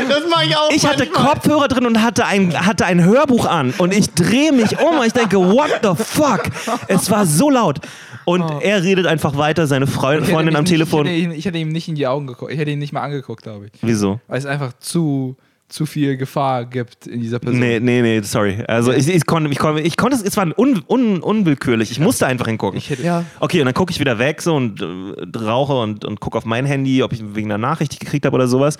Das 0.08 0.22
mache 0.30 0.46
ich 0.46 0.56
auch 0.56 0.70
Ich 0.70 0.86
hatte 0.86 1.04
manchmal. 1.04 1.34
Kopfhörer 1.34 1.68
drin 1.68 1.84
und 1.84 2.02
hatte 2.02 2.24
ein, 2.24 2.64
hatte 2.66 2.86
ein 2.86 3.04
Hörbuch 3.04 3.44
an 3.44 3.74
und 3.76 3.92
ich 3.92 4.08
drehe 4.14 4.52
mich 4.52 4.78
um 4.80 5.00
und 5.00 5.06
ich 5.06 5.12
denke, 5.12 5.36
what 5.38 5.68
the 5.82 6.02
fuck? 6.02 6.44
Es 6.86 7.10
war 7.10 7.26
so 7.26 7.50
laut. 7.50 7.80
Und 8.28 8.62
er 8.62 8.82
redet 8.82 9.06
einfach 9.06 9.36
weiter, 9.36 9.66
seine 9.66 9.86
Freund, 9.86 10.26
Freundin 10.26 10.54
am 10.56 10.64
nicht, 10.64 10.72
Telefon. 10.72 11.06
Ich 11.06 11.12
hätte, 11.12 11.22
ihn, 11.22 11.32
ich 11.32 11.44
hätte 11.46 11.58
ihm 11.58 11.68
nicht 11.70 11.88
in 11.88 11.94
die 11.94 12.06
Augen 12.06 12.26
geguckt. 12.26 12.52
Ich 12.52 12.58
hätte 12.58 12.70
ihn 12.70 12.78
nicht 12.78 12.92
mal 12.92 13.02
angeguckt, 13.02 13.42
glaube 13.42 13.66
ich. 13.66 13.72
Wieso? 13.80 14.20
Weil 14.28 14.38
es 14.38 14.46
einfach 14.46 14.72
zu, 14.78 15.36
zu 15.68 15.86
viel 15.86 16.16
Gefahr 16.16 16.64
gibt 16.64 17.06
in 17.06 17.20
dieser 17.20 17.38
Person. 17.38 17.60
Nee, 17.60 17.80
nee, 17.80 18.02
nee, 18.02 18.20
sorry. 18.22 18.62
Also 18.66 18.92
ich, 18.92 19.08
ich 19.08 19.26
konnte, 19.26 19.50
ich 19.50 19.58
konnte, 19.58 19.82
ich 19.82 19.96
konnte 19.96 20.16
es, 20.16 20.22
es 20.22 20.36
war 20.36 20.46
un, 20.58 20.82
un, 20.88 21.20
unwillkürlich. 21.20 21.90
Ich 21.90 22.00
musste 22.00 22.26
einfach 22.26 22.46
hingucken. 22.46 22.78
Ich 22.78 22.90
hätte, 22.90 23.02
Ja. 23.02 23.24
Okay, 23.40 23.60
und 23.60 23.66
dann 23.66 23.74
gucke 23.74 23.92
ich 23.92 24.00
wieder 24.00 24.18
weg 24.18 24.42
so 24.42 24.54
und 24.56 24.82
äh, 24.82 25.38
rauche 25.38 25.74
und, 25.80 26.04
und 26.04 26.20
gucke 26.20 26.38
auf 26.38 26.44
mein 26.44 26.66
Handy, 26.66 27.02
ob 27.02 27.12
ich 27.12 27.22
wegen 27.34 27.50
einer 27.50 27.58
Nachricht 27.58 27.98
gekriegt 27.98 28.26
habe 28.26 28.34
oder 28.34 28.48
sowas. 28.48 28.78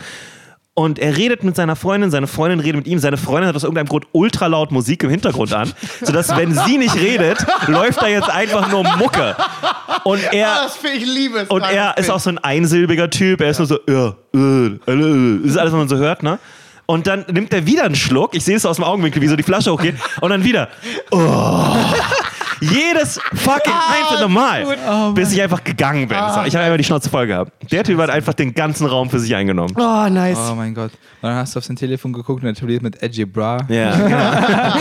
Und 0.78 1.00
er 1.00 1.16
redet 1.16 1.42
mit 1.42 1.56
seiner 1.56 1.74
Freundin, 1.74 2.12
seine 2.12 2.28
Freundin 2.28 2.60
redet 2.60 2.76
mit 2.76 2.86
ihm, 2.86 3.00
seine 3.00 3.16
Freundin 3.16 3.48
hat 3.48 3.56
aus 3.56 3.64
irgendeinem 3.64 3.88
Grund 3.88 4.06
ultra 4.12 4.46
laut 4.46 4.70
Musik 4.70 5.02
im 5.02 5.10
Hintergrund 5.10 5.52
an, 5.52 5.72
sodass, 6.00 6.28
wenn 6.36 6.54
sie 6.54 6.78
nicht 6.78 6.94
redet, 6.94 7.44
läuft 7.66 8.00
da 8.00 8.06
jetzt 8.06 8.30
einfach 8.30 8.70
nur 8.70 8.84
Mucke. 8.96 9.34
Und 10.04 10.22
er, 10.32 10.54
das 10.62 10.76
finde 10.76 10.98
ich 10.98 11.04
liebe 11.04 11.40
es. 11.40 11.48
und 11.48 11.62
er 11.62 11.98
ist 11.98 12.08
auch 12.08 12.20
so 12.20 12.30
ein 12.30 12.38
einsilbiger 12.38 13.10
Typ, 13.10 13.40
er 13.40 13.50
ist 13.50 13.58
nur 13.58 13.66
so, 13.66 13.80
ja, 13.88 14.14
äh, 14.32 14.38
äh, 14.38 14.70
äh. 14.86 15.40
das 15.42 15.50
ist 15.50 15.56
alles, 15.56 15.72
was 15.72 15.78
man 15.78 15.88
so 15.88 15.96
hört, 15.96 16.22
ne? 16.22 16.38
Und 16.86 17.08
dann 17.08 17.24
nimmt 17.28 17.52
er 17.52 17.66
wieder 17.66 17.82
einen 17.82 17.96
Schluck, 17.96 18.36
ich 18.36 18.44
sehe 18.44 18.54
es 18.54 18.64
aus 18.64 18.76
dem 18.76 18.84
Augenwinkel, 18.84 19.20
wie 19.20 19.26
so 19.26 19.34
die 19.34 19.42
Flasche 19.42 19.72
hochgeht, 19.72 19.96
und 20.20 20.30
dann 20.30 20.44
wieder, 20.44 20.68
oh. 21.10 21.74
Jedes 22.60 23.20
fucking 23.34 23.72
einzelne 23.72 24.28
Mal. 24.28 25.12
bis 25.14 25.32
ich 25.32 25.40
einfach 25.42 25.62
gegangen 25.64 26.08
bin. 26.08 26.16
So, 26.34 26.42
ich 26.44 26.54
habe 26.54 26.64
einfach 26.64 26.76
die 26.78 26.84
Schnauze 26.84 27.08
voll 27.10 27.26
gehabt. 27.26 27.52
Der 27.72 27.84
Typ 27.84 27.98
hat 27.98 28.10
einfach 28.10 28.34
den 28.34 28.54
ganzen 28.54 28.86
Raum 28.86 29.10
für 29.10 29.18
sich 29.20 29.34
eingenommen. 29.34 29.74
Oh, 29.76 30.08
nice. 30.08 30.38
Oh 30.50 30.54
mein 30.54 30.74
Gott. 30.74 30.90
Dann 31.22 31.34
hast 31.34 31.54
du 31.54 31.58
auf 31.58 31.64
sein 31.64 31.76
Telefon 31.76 32.12
geguckt 32.12 32.42
und 32.42 32.48
er 32.48 32.54
touriert 32.54 32.82
mit 32.82 33.02
Edgy 33.02 33.24
Bra. 33.24 33.58
Ja. 33.68 34.76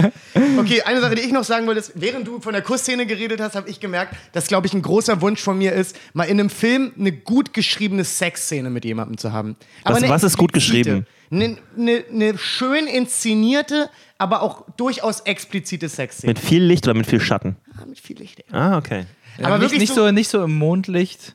Okay, 0.58 0.82
eine 0.82 1.00
Sache, 1.00 1.14
die 1.14 1.22
ich 1.22 1.32
noch 1.32 1.44
sagen 1.44 1.66
wollte, 1.66 1.80
ist, 1.80 1.92
während 1.94 2.26
du 2.26 2.40
von 2.40 2.52
der 2.52 2.62
Kussszene 2.62 3.06
geredet 3.06 3.40
hast, 3.40 3.54
habe 3.56 3.68
ich 3.68 3.80
gemerkt, 3.80 4.14
dass, 4.32 4.46
glaube 4.46 4.66
ich, 4.66 4.74
ein 4.74 4.82
großer 4.82 5.20
Wunsch 5.20 5.40
von 5.40 5.56
mir 5.58 5.72
ist, 5.72 5.96
mal 6.12 6.24
in 6.24 6.38
einem 6.38 6.50
Film 6.50 6.92
eine 6.98 7.12
gut 7.12 7.52
geschriebene 7.54 8.04
Sexszene 8.04 8.68
mit 8.70 8.84
jemandem 8.84 9.16
zu 9.18 9.32
haben. 9.32 9.56
Aber 9.84 9.96
Was- 10.00 10.08
was 10.08 10.22
ist 10.24 10.36
gut 10.38 10.52
geschrieben? 10.52 11.06
Eine, 11.32 11.56
eine, 11.78 12.04
eine 12.12 12.38
schön 12.38 12.86
inszenierte, 12.86 13.88
aber 14.20 14.42
auch 14.42 14.64
durchaus 14.76 15.20
explizite 15.20 15.88
Sexszene. 15.88 16.30
Mit 16.32 16.38
viel 16.38 16.62
Licht 16.62 16.86
oder 16.86 16.94
mit 16.96 17.06
viel 17.06 17.20
Schatten? 17.20 17.56
Ah, 17.76 17.84
mit 17.86 17.98
viel 17.98 18.18
Licht. 18.18 18.38
ey. 18.40 18.44
Ah, 18.52 18.76
okay. 18.78 19.06
Ja, 19.38 19.46
Aber 19.46 19.54
nicht, 19.58 19.62
wirklich 19.66 19.80
nicht, 19.80 19.94
so- 19.94 20.06
so, 20.06 20.12
nicht 20.12 20.28
so 20.28 20.44
im 20.44 20.56
Mondlicht. 20.58 21.34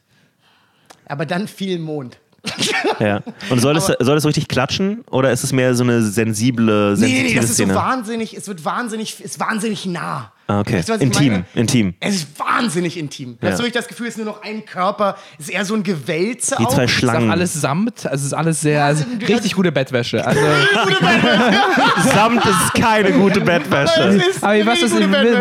Aber 1.08 1.26
dann 1.26 1.48
viel 1.48 1.80
Mond. 1.80 2.18
Ja. 3.00 3.22
Und 3.50 3.60
soll 3.60 3.76
es, 3.76 3.88
soll 4.00 4.16
es 4.18 4.24
so 4.24 4.30
richtig 4.30 4.48
klatschen 4.48 5.02
oder 5.12 5.32
ist 5.32 5.44
es 5.44 5.52
mehr 5.52 5.74
so 5.76 5.84
eine 5.84 6.02
sensible, 6.04 6.92
Nee, 6.92 6.96
sensitive 6.96 7.28
nee, 7.28 7.36
das 7.36 7.46
ist 7.46 7.58
so 7.58 7.64
Szene? 7.64 7.76
wahnsinnig, 7.76 8.38
es 8.38 8.48
wird 8.48 8.64
wahnsinnig, 8.64 9.20
ist 9.22 9.40
wahnsinnig 9.40 9.86
nah. 9.88 10.32
Ah, 10.48 10.60
okay. 10.60 10.78
Weißt 10.78 10.90
du, 10.90 10.94
ich 10.96 11.02
Intim, 11.02 11.32
meine? 11.32 11.46
intim. 11.56 11.94
Es 12.00 12.16
ist 12.16 12.28
wahnsinnig 12.40 12.98
intim. 12.98 13.36
Ja. 13.42 13.50
Hast 13.50 13.58
du 13.60 13.64
wirklich 13.64 13.74
das 13.74 13.88
Gefühl, 13.88 14.06
es 14.08 14.14
ist 14.14 14.18
nur 14.24 14.28
noch 14.28 14.44
ein 14.44 14.64
Körper, 14.64 15.18
es 15.40 15.48
ist 15.48 15.54
eher 15.56 15.66
so 15.66 15.74
ein 15.74 15.82
Gewälze 15.82 16.60
auch. 16.60 16.68
zwei 16.72 16.84
Ist 16.84 16.92
auch 16.92 16.98
Schlangen. 17.00 17.32
alles 17.32 17.54
Samt, 17.54 18.06
also 18.06 18.16
es 18.22 18.26
ist 18.28 18.34
alles 18.34 18.62
sehr, 18.62 18.84
also 18.86 19.06
richtig 19.28 19.56
gute 19.56 19.72
Bettwäsche. 19.72 20.24
Also, 20.26 20.40
Samt 22.14 22.46
ist 22.46 22.74
keine 22.76 23.12
gute 23.12 23.42
Bettwäsche. 23.42 24.22
aber 24.42 24.56
ihr 24.56 24.66
wisst, 24.66 24.84
was, 24.84 24.92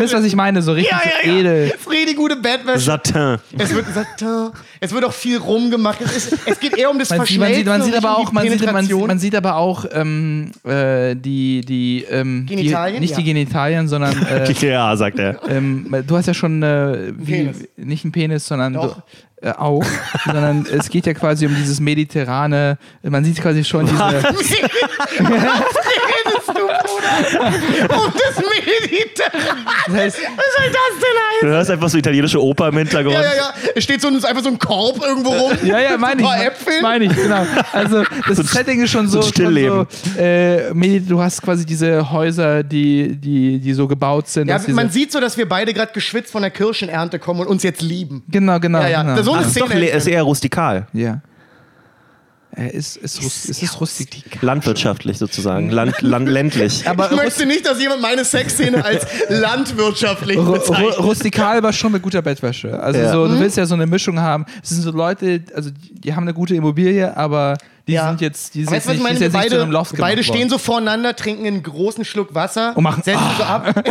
wisst, 0.01 0.15
was 0.15 0.25
ich 0.25 0.37
meine, 0.37 0.63
so 0.63 0.73
richtig 0.73 0.93
Ja, 0.93 1.01
ja, 1.05 1.31
ja. 1.33 1.39
edel. 1.39 1.73
Es 1.75 1.81
ist 1.81 1.91
richtig 1.91 2.17
gute 2.17 2.37
Bettwäsche. 2.37 2.79
Satin. 2.81 3.39
Es 3.59 3.75
wird 3.75 3.87
Satin. 3.93 4.51
Es 4.81 4.93
wird 4.93 5.05
auch 5.05 5.13
viel 5.13 5.39
rumgemacht. 5.39 6.01
Es, 6.01 6.17
ist, 6.17 6.39
es 6.47 6.61
geht 6.61 6.77
eher 6.77 6.91
um 6.91 6.99
das 6.99 7.11
Man 7.11 7.27
sieht, 7.27 7.39
man 7.39 7.55
sieht, 7.55 7.67
man 7.67 7.81
Verschmelzen 7.83 8.01
sieht 8.03 8.09
auch, 8.11 8.33
man 8.33 8.45
die 8.45 8.51
sieht, 8.51 8.61
man, 8.61 8.75
Penetration. 8.75 9.07
man 9.07 9.19
sieht 9.19 9.35
aber 9.35 9.57
auch 9.57 9.85
ähm, 9.93 10.51
äh, 10.65 11.15
die, 11.15 11.61
die, 11.63 12.05
ähm, 12.11 12.47
Genitalien? 12.47 12.95
die, 12.97 13.01
nicht 13.01 13.11
Ja. 13.13 13.17
die 13.19 13.25
Genitalien, 13.25 13.89
sondern 13.89 14.15
äh, 14.27 14.53
Ja, 14.53 14.94
sagt 14.97 15.19
er. 15.19 15.41
ähm, 15.49 15.95
du 16.07 16.17
hast 16.17 16.27
ja 16.27 16.35
schon 16.35 16.63
äh, 16.63 17.13
wie, 17.17 17.33
Penis. 17.33 17.69
nicht 17.77 18.05
ein 18.05 18.13
Penis, 18.13 18.47
sondern 18.47 18.75
Doch. 18.75 18.97
Du, 18.97 19.49
äh, 19.49 19.53
auch, 19.53 19.85
sondern 20.25 20.67
es 20.73 20.89
geht 20.89 21.07
ja 21.07 21.13
quasi 21.13 21.47
um 21.47 21.55
dieses 21.55 21.79
mediterrane, 21.81 22.79
man 23.03 23.25
sieht 23.25 23.41
quasi 23.41 23.63
schon 23.65 23.87
diese, 23.87 23.99
Was 26.25 26.35
redest 26.35 26.49
du, 26.49 26.53
Bruder? 26.55 27.97
Um 27.97 28.13
das 28.13 28.37
Mediterran. 28.37 29.65
das 29.87 29.97
heißt, 29.97 30.17
Was 30.17 30.53
soll 30.57 30.67
das 30.67 30.95
denn 31.01 31.19
heißen? 31.21 31.43
Du 31.43 31.47
hörst 31.49 31.71
einfach 31.71 31.89
so 31.89 31.99
italienische 31.99 32.43
Oper 32.43 32.69
im 32.69 32.79
Hintergrund. 32.79 33.15
Ja, 33.15 33.23
ja, 33.23 33.35
ja. 33.35 33.55
Es 33.75 33.85
steht 33.85 34.01
so 34.01 34.09
ein, 34.09 34.25
einfach 34.25 34.43
so 34.43 34.49
ein 34.49 34.59
Korb 34.59 35.03
irgendwo 35.05 35.31
rum. 35.31 35.53
Ja, 35.65 35.79
ja, 35.79 35.97
meine 35.97 36.15
Ein 36.15 36.19
ich. 36.21 36.25
paar 36.27 36.45
Äpfeln. 36.47 36.83
Meine 36.83 37.05
ich, 37.05 37.15
genau. 37.15 37.47
Also 37.73 38.05
das 38.29 38.39
Setting 38.39 38.83
ist 38.83 38.91
schon 38.91 39.07
so, 39.09 39.21
so 39.23 39.27
ein 39.29 39.33
Stillleben. 39.33 39.87
so 39.91 40.21
äh, 40.21 41.01
du 41.01 41.21
hast 41.21 41.43
quasi 41.43 41.65
diese 41.65 42.11
Häuser, 42.11 42.63
die, 42.63 43.17
die, 43.17 43.59
die 43.59 43.73
so 43.73 43.87
gebaut 43.89 44.29
sind. 44.29 44.49
Ja, 44.49 44.61
man 44.69 44.91
sieht 44.91 45.13
so, 45.13 45.21
dass 45.21 45.37
wir 45.37 45.49
beide 45.49 45.73
gerade 45.73 45.93
geschwitzt 45.93 46.33
von 46.33 46.43
der 46.43 46.51
Kirschenernte 46.51 47.19
kommen 47.19 47.41
und 47.41 47.47
uns 47.47 47.63
jetzt 47.63 47.83
lieben. 47.83 48.23
genau, 48.29 48.59
genau. 48.61 48.81
Ja, 48.83 48.89
ja. 48.89 49.03
genau. 49.03 49.23
So 49.23 49.33
eine 49.33 49.43
Ach, 49.43 49.47
ist, 49.49 49.61
doch, 49.61 49.69
Szene. 49.69 49.87
ist 49.89 50.07
eher 50.07 50.23
rustikal. 50.23 50.87
ja. 50.93 51.21
Er 52.57 52.73
ist, 52.73 52.97
ist, 52.97 53.21
es 53.23 53.63
ist 53.63 53.81
rustik. 53.81 54.41
Landwirtschaftlich 54.43 55.19
sozusagen. 55.19 55.71
Land, 55.71 55.95
land, 56.03 56.29
ländlich. 56.29 56.89
Aber 56.89 57.11
Ich 57.11 57.17
möchte 57.17 57.47
nicht, 57.47 57.67
dass 57.67 57.81
jemand 57.81 58.01
meine 58.01 58.25
Sexszene 58.25 58.85
als 58.85 59.07
landwirtschaftlich 59.29 60.37
bezeichnet. 60.39 60.99
rustikal 60.99 61.63
war 61.63 61.73
schon 61.73 61.93
mit 61.93 62.03
guter 62.03 62.23
Bettwäsche. 62.23 62.79
Also 62.81 63.01
Ja. 63.01 63.13
so, 63.13 63.25
Mhm. 63.25 63.33
du 63.35 63.41
willst 63.41 63.57
ja 63.57 63.67
so 63.67 63.75
eine 63.75 63.87
Mischung 63.87 64.21
haben. 64.21 64.47
Es 64.63 64.71
sind 64.71 64.83
so 64.83 64.91
Leute, 64.91 65.43
also 65.55 65.71
die 65.91 66.15
haben 66.15 66.25
eine 66.25 66.35
gute 66.35 66.55
Immobilie, 66.55 67.17
aber 67.17 67.57
die 67.87 67.93
Ja. 67.93 68.09
sind 68.09 68.21
jetzt, 68.23 68.55
die 68.55 68.65
sind 68.65 68.73
jetzt 68.73 68.89
nicht, 68.89 69.03
meine? 69.03 69.19
jetzt 69.19 69.21
nicht 69.21 69.33
zu 69.33 69.39
beide, 69.51 69.63
einem 69.63 69.71
Loft 69.71 69.97
beide 69.99 70.23
stehen 70.23 70.37
worden. 70.37 70.49
so 70.51 70.59
voreinander, 70.59 71.15
trinken 71.17 71.47
einen 71.47 71.63
großen 71.63 72.05
Schluck 72.05 72.35
Wasser 72.35 72.73
Und 72.77 72.83
machen- 72.83 73.03
setzen 73.03 73.21
so 73.37 73.45
ab. 73.45 73.75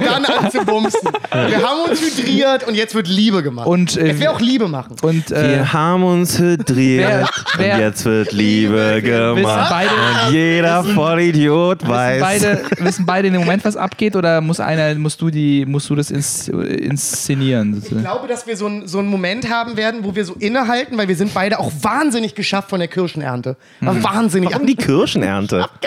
dann 0.00 0.24
an 0.24 0.50
zu 0.50 0.64
bumsen. 0.64 1.00
Wir 1.32 1.62
haben 1.62 1.90
uns 1.90 2.00
hydriert 2.00 2.66
und 2.66 2.74
jetzt 2.74 2.94
wird 2.94 3.08
Liebe 3.08 3.42
gemacht. 3.42 3.66
Und, 3.66 3.96
äh, 3.96 4.10
es 4.12 4.20
will 4.20 4.28
auch 4.28 4.40
Liebe 4.40 4.68
machen. 4.68 4.96
Und 5.02 5.30
äh, 5.30 5.50
Wir 5.58 5.72
haben 5.72 6.02
uns 6.02 6.38
hydriert 6.38 7.28
Wer- 7.56 7.74
und 7.74 7.80
jetzt 7.80 8.04
wird 8.04 8.32
Liebe 8.32 9.00
gemacht. 9.02 9.70
beide- 9.70 9.90
und 9.90 10.32
jeder 10.32 10.84
Vollidiot 10.84 11.82
wissen 11.82 11.90
weiß. 11.92 12.20
beide, 12.22 12.62
wissen 12.78 13.06
beide 13.06 13.26
in 13.28 13.34
dem 13.34 13.42
Moment, 13.42 13.64
was 13.64 13.76
abgeht, 13.76 14.16
oder 14.16 14.40
muss 14.40 14.60
einer, 14.60 14.94
musst 14.94 15.20
du 15.20 15.30
die, 15.30 15.66
musst 15.66 15.90
du 15.90 15.94
das 15.94 16.10
ins, 16.10 16.48
inszenieren? 16.48 17.82
Ich 17.84 17.98
glaube, 17.98 18.28
dass 18.28 18.46
wir 18.46 18.56
so, 18.56 18.66
ein, 18.66 18.86
so 18.88 18.98
einen 18.98 19.08
Moment 19.08 19.50
haben 19.50 19.76
werden, 19.76 20.00
wo 20.04 20.14
wir 20.14 20.24
so 20.24 20.34
innehalten, 20.70 20.98
weil 20.98 21.08
wir 21.08 21.16
sind 21.16 21.34
beide 21.34 21.58
auch 21.58 21.72
wahnsinnig 21.80 22.34
geschafft 22.34 22.70
von 22.70 22.78
der 22.80 22.88
Kirschenernte. 22.88 23.56
Mhm. 23.80 24.02
Wahnsinnig. 24.02 24.52
Warum 24.52 24.66
die 24.66 24.76
Kirschenernte? 24.76 25.68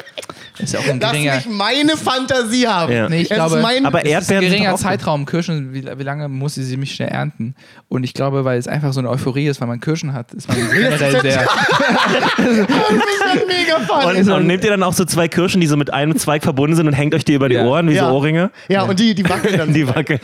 ist 0.59 0.73
ja 0.73 0.79
auch 0.79 0.87
ein 0.87 0.99
Lass 0.99 1.11
geringer, 1.11 1.35
mich 1.35 1.49
meine 1.49 1.97
Fantasie 1.97 2.67
haben. 2.67 2.93
Ja. 2.93 3.09
Nee, 3.09 3.21
ich 3.21 3.31
Es 3.31 3.35
glaube- 3.35 3.55
ist 3.57 3.61
mein, 3.61 3.85
Aber 3.85 4.05
es 4.05 4.21
ist 4.23 4.31
ein 4.31 4.41
geringer. 4.41 4.75
Zeitraum. 4.75 5.25
Kirschen, 5.25 5.73
wie, 5.73 5.83
wie 5.83 6.03
lange 6.03 6.29
muss 6.29 6.55
sie 6.55 6.77
mich 6.77 6.93
schnell 6.95 7.09
ernten? 7.09 7.55
Und 7.89 8.03
ich 8.03 8.13
glaube, 8.13 8.45
weil 8.45 8.57
es 8.59 8.67
einfach 8.67 8.93
so 8.93 8.99
eine 8.99 9.09
Euphorie 9.09 9.47
ist, 9.47 9.59
weil 9.61 9.67
man 9.67 9.79
Kirschen 9.79 10.13
hat, 10.13 10.31
ist 10.33 10.47
man 10.47 10.57
generell 10.71 11.21
sehr. 11.21 11.47
mega 13.47 13.79
Fun. 13.87 14.15
Und, 14.15 14.29
und 14.29 14.47
nehmt 14.47 14.63
ihr 14.63 14.69
dann 14.71 14.83
auch 14.83 14.93
so 14.93 15.05
zwei 15.05 15.27
Kirschen, 15.27 15.61
die 15.61 15.67
so 15.67 15.77
mit 15.77 15.91
einem 15.93 16.15
Zweig 16.17 16.43
verbunden 16.43 16.75
sind 16.75 16.87
und 16.87 16.93
hängt 16.93 17.15
euch 17.15 17.25
die 17.25 17.33
über 17.33 17.49
die 17.49 17.55
Ja. 17.55 17.65
Ohren 17.65 17.89
wie 17.89 17.93
Ja. 17.95 18.07
so 18.09 18.15
Ohrringe? 18.15 18.51
Ja, 18.67 18.83
und 18.83 18.99
die, 18.99 19.15
die 19.15 19.27
wackeln 19.27 19.57
dann. 19.57 19.73
Die 19.73 19.87
wackeln. 19.87 20.19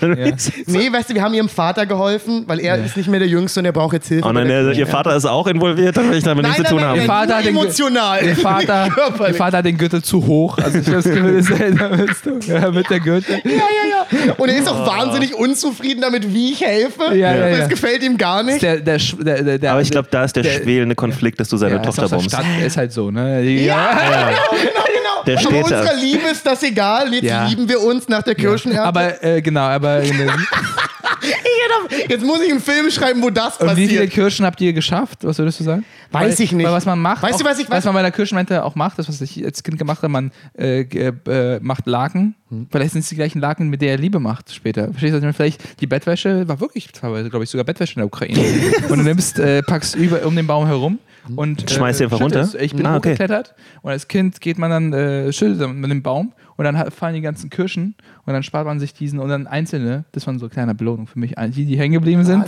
Nee, 0.67 0.91
weißt 0.91 1.09
du, 1.09 1.15
wir 1.15 1.23
haben 1.23 1.33
ihrem 1.33 1.49
Vater 1.49 1.85
geholfen, 1.87 2.43
weil 2.45 2.59
er 2.59 2.77
ist 2.83 2.95
nicht 2.97 3.09
mehr 3.09 3.19
der 3.19 3.27
Jüngste 3.27 3.61
und 3.61 3.65
er 3.65 3.71
braucht 3.71 3.93
jetzt 3.93 4.07
Hilfe. 4.07 4.27
Oh 4.27 4.31
nein, 4.31 4.47
der 4.47 4.71
ihr 4.73 4.85
Vater 4.87 5.15
ist 5.15 5.25
auch 5.25 5.47
involviert, 5.47 5.97
dann 5.97 6.09
will 6.11 6.17
ich 6.17 6.23
damit 6.23 6.45
nichts 6.45 6.57
zu 6.61 6.63
tun 6.65 6.81
nein, 6.81 7.07
haben. 7.09 7.47
emotional. 7.47 8.19
Der 8.23 8.35
Vater, 8.35 8.85
nicht 8.85 8.95
der 8.97 9.03
körperlich. 9.03 9.37
Vater 9.37 9.57
hat 9.57 9.65
den 9.65 9.77
Gürtel 9.77 10.03
zu 10.03 10.18
hoch. 10.25 10.57
Also 10.57 10.77
ich 10.79 10.85
habe 10.87 10.95
das 10.97 11.05
Gefühl, 11.05 12.07
das 12.07 12.21
du, 12.21 12.39
ja, 12.51 12.71
mit 12.71 12.89
der 12.89 12.99
Gürtel. 12.99 13.39
Ja, 13.43 13.51
ja, 13.51 13.57
ja. 14.27 14.33
Und 14.37 14.49
er 14.49 14.57
ist 14.57 14.67
auch 14.67 14.85
wahnsinnig 14.85 15.33
unzufrieden 15.35 16.01
damit, 16.01 16.33
wie 16.33 16.51
ich 16.51 16.61
helfe. 16.61 17.13
Ja, 17.15 17.33
ja, 17.35 17.49
Das 17.49 17.59
ja. 17.59 17.67
gefällt 17.67 18.03
ihm 18.03 18.17
gar 18.17 18.43
nicht. 18.43 18.61
Der, 18.61 18.77
der, 18.79 18.97
der, 19.19 19.43
der, 19.43 19.57
der, 19.59 19.71
Aber 19.71 19.81
ich 19.81 19.91
glaube, 19.91 20.07
da 20.11 20.23
ist 20.23 20.35
der, 20.35 20.43
der- 20.43 20.53
schwelende 20.61 20.95
Konflikt, 20.95 21.39
dass 21.39 21.49
du 21.49 21.57
seine 21.57 21.75
ja, 21.75 21.81
Tochter 21.81 22.07
bombst. 22.09 22.29
Stadt, 22.31 22.45
ist 22.65 22.77
halt 22.77 22.91
so, 22.91 23.11
ne? 23.11 23.41
Die- 23.41 23.65
ja, 23.65 23.89
genau, 23.91 24.51
genau, 24.51 24.83
genau. 24.85 25.23
Der 25.25 25.37
Aber 25.37 25.41
steht 25.49 25.71
da. 25.71 25.79
unserer 25.81 25.95
Liebe 25.97 26.27
ist 26.31 26.45
das 26.45 26.63
egal. 26.63 27.13
Jetzt 27.13 27.23
Ja. 27.25 27.45
lieben 27.47 27.67
wir 27.69 27.81
uns 27.81 28.07
nach 28.07 28.23
der 28.23 28.35
Kirschenernte. 28.35 28.83
Aber 28.87 29.23
äh, 29.23 29.41
genau, 29.41 29.61
aber 29.61 30.01
in 31.69 31.89
der, 31.99 32.09
Jetzt 32.09 32.25
muss 32.25 32.41
ich 32.41 32.51
einen 32.51 32.59
Film 32.59 32.89
schreiben, 32.91 33.21
wo 33.21 33.29
das 33.29 33.57
und 33.57 33.69
wie 33.75 33.87
viele 33.87 33.99
passiert. 34.01 34.13
Kirschen 34.13 34.45
habt 34.45 34.59
ihr 34.61 34.73
geschafft? 34.73 35.19
Was 35.23 35.37
würdest 35.37 35.59
du 35.59 35.63
sagen? 35.63 35.85
Weiß 36.11 36.37
weil, 36.37 36.43
ich 36.45 36.51
nicht. 36.51 36.65
Weil 36.65 36.73
was 36.73 36.85
man 36.85 36.99
macht, 36.99 37.21
Weißt 37.23 37.39
du, 37.39 37.45
auch, 37.45 37.49
was 37.49 37.59
ich- 37.59 37.69
was- 37.69 37.85
man 37.85 37.93
bei 37.93 38.01
der 38.01 38.11
Kirschenmente 38.11 38.63
auch 38.63 38.75
macht, 38.75 38.97
das 38.99 39.07
was 39.07 39.21
ich 39.21 39.43
als 39.45 39.61
Kind 39.63 39.77
gemacht 39.77 39.99
habe, 40.01 40.09
man 40.09 40.31
äh, 40.57 40.81
äh, 40.81 41.59
macht 41.61 41.85
Laken. 41.87 42.35
Hm. 42.49 42.67
Vielleicht 42.71 42.93
sind 42.93 43.01
es 43.01 43.09
die 43.09 43.15
gleichen 43.15 43.39
Laken, 43.39 43.69
mit 43.69 43.81
der 43.81 43.91
er 43.91 43.97
Liebe 43.97 44.19
macht 44.19 44.51
später. 44.53 44.85
Verstehst 44.89 45.13
du? 45.13 45.17
Also 45.17 45.33
Vielleicht 45.33 45.81
die 45.81 45.87
Bettwäsche 45.87 46.47
war 46.47 46.59
wirklich 46.59 46.87
teilweise, 46.91 47.29
glaube 47.29 47.43
ich, 47.43 47.49
sogar 47.49 47.63
Bettwäsche 47.65 47.93
in 47.95 47.99
der 47.99 48.07
Ukraine. 48.07 48.39
und 48.89 48.97
du 48.99 49.03
nimmst, 49.03 49.39
äh, 49.39 49.61
packst 49.63 49.95
über 49.95 50.25
um 50.25 50.35
den 50.35 50.47
Baum 50.47 50.65
herum 50.65 50.99
und 51.35 51.69
äh, 51.69 51.73
Schmeißt 51.73 51.99
die 51.99 52.05
einfach 52.05 52.19
runter? 52.21 52.47
Ich 52.59 52.73
bin 52.73 52.85
Ah, 52.85 52.95
okay. 52.97 53.09
hochgeklettert 53.09 53.53
und 53.83 53.91
als 53.91 54.07
Kind 54.07 54.41
geht 54.41 54.57
man 54.57 54.71
dann 54.71 54.93
äh, 54.93 55.31
schüttelt 55.31 55.73
mit 55.75 55.91
dem 55.91 56.01
Baum 56.01 56.31
und 56.59 56.65
dann 56.65 56.91
fallen 56.91 57.15
die 57.15 57.21
ganzen 57.21 57.49
Kirschen 57.49 57.95
und 58.25 58.33
dann 58.33 58.43
spart 58.43 58.65
man 58.65 58.81
sich 58.81 58.93
diesen 58.93 59.19
und 59.19 59.29
dann 59.29 59.47
einzelne, 59.47 60.03
das 60.11 60.27
war 60.27 60.37
so 60.37 60.41
eine 60.41 60.49
kleine 60.49 60.75
Belohnung 60.75 61.07
für 61.07 61.17
mich. 61.17 61.35
Die, 61.55 61.63
die 61.63 61.79
hängen 61.79 61.93
geblieben 61.93 62.25
sind, 62.25 62.43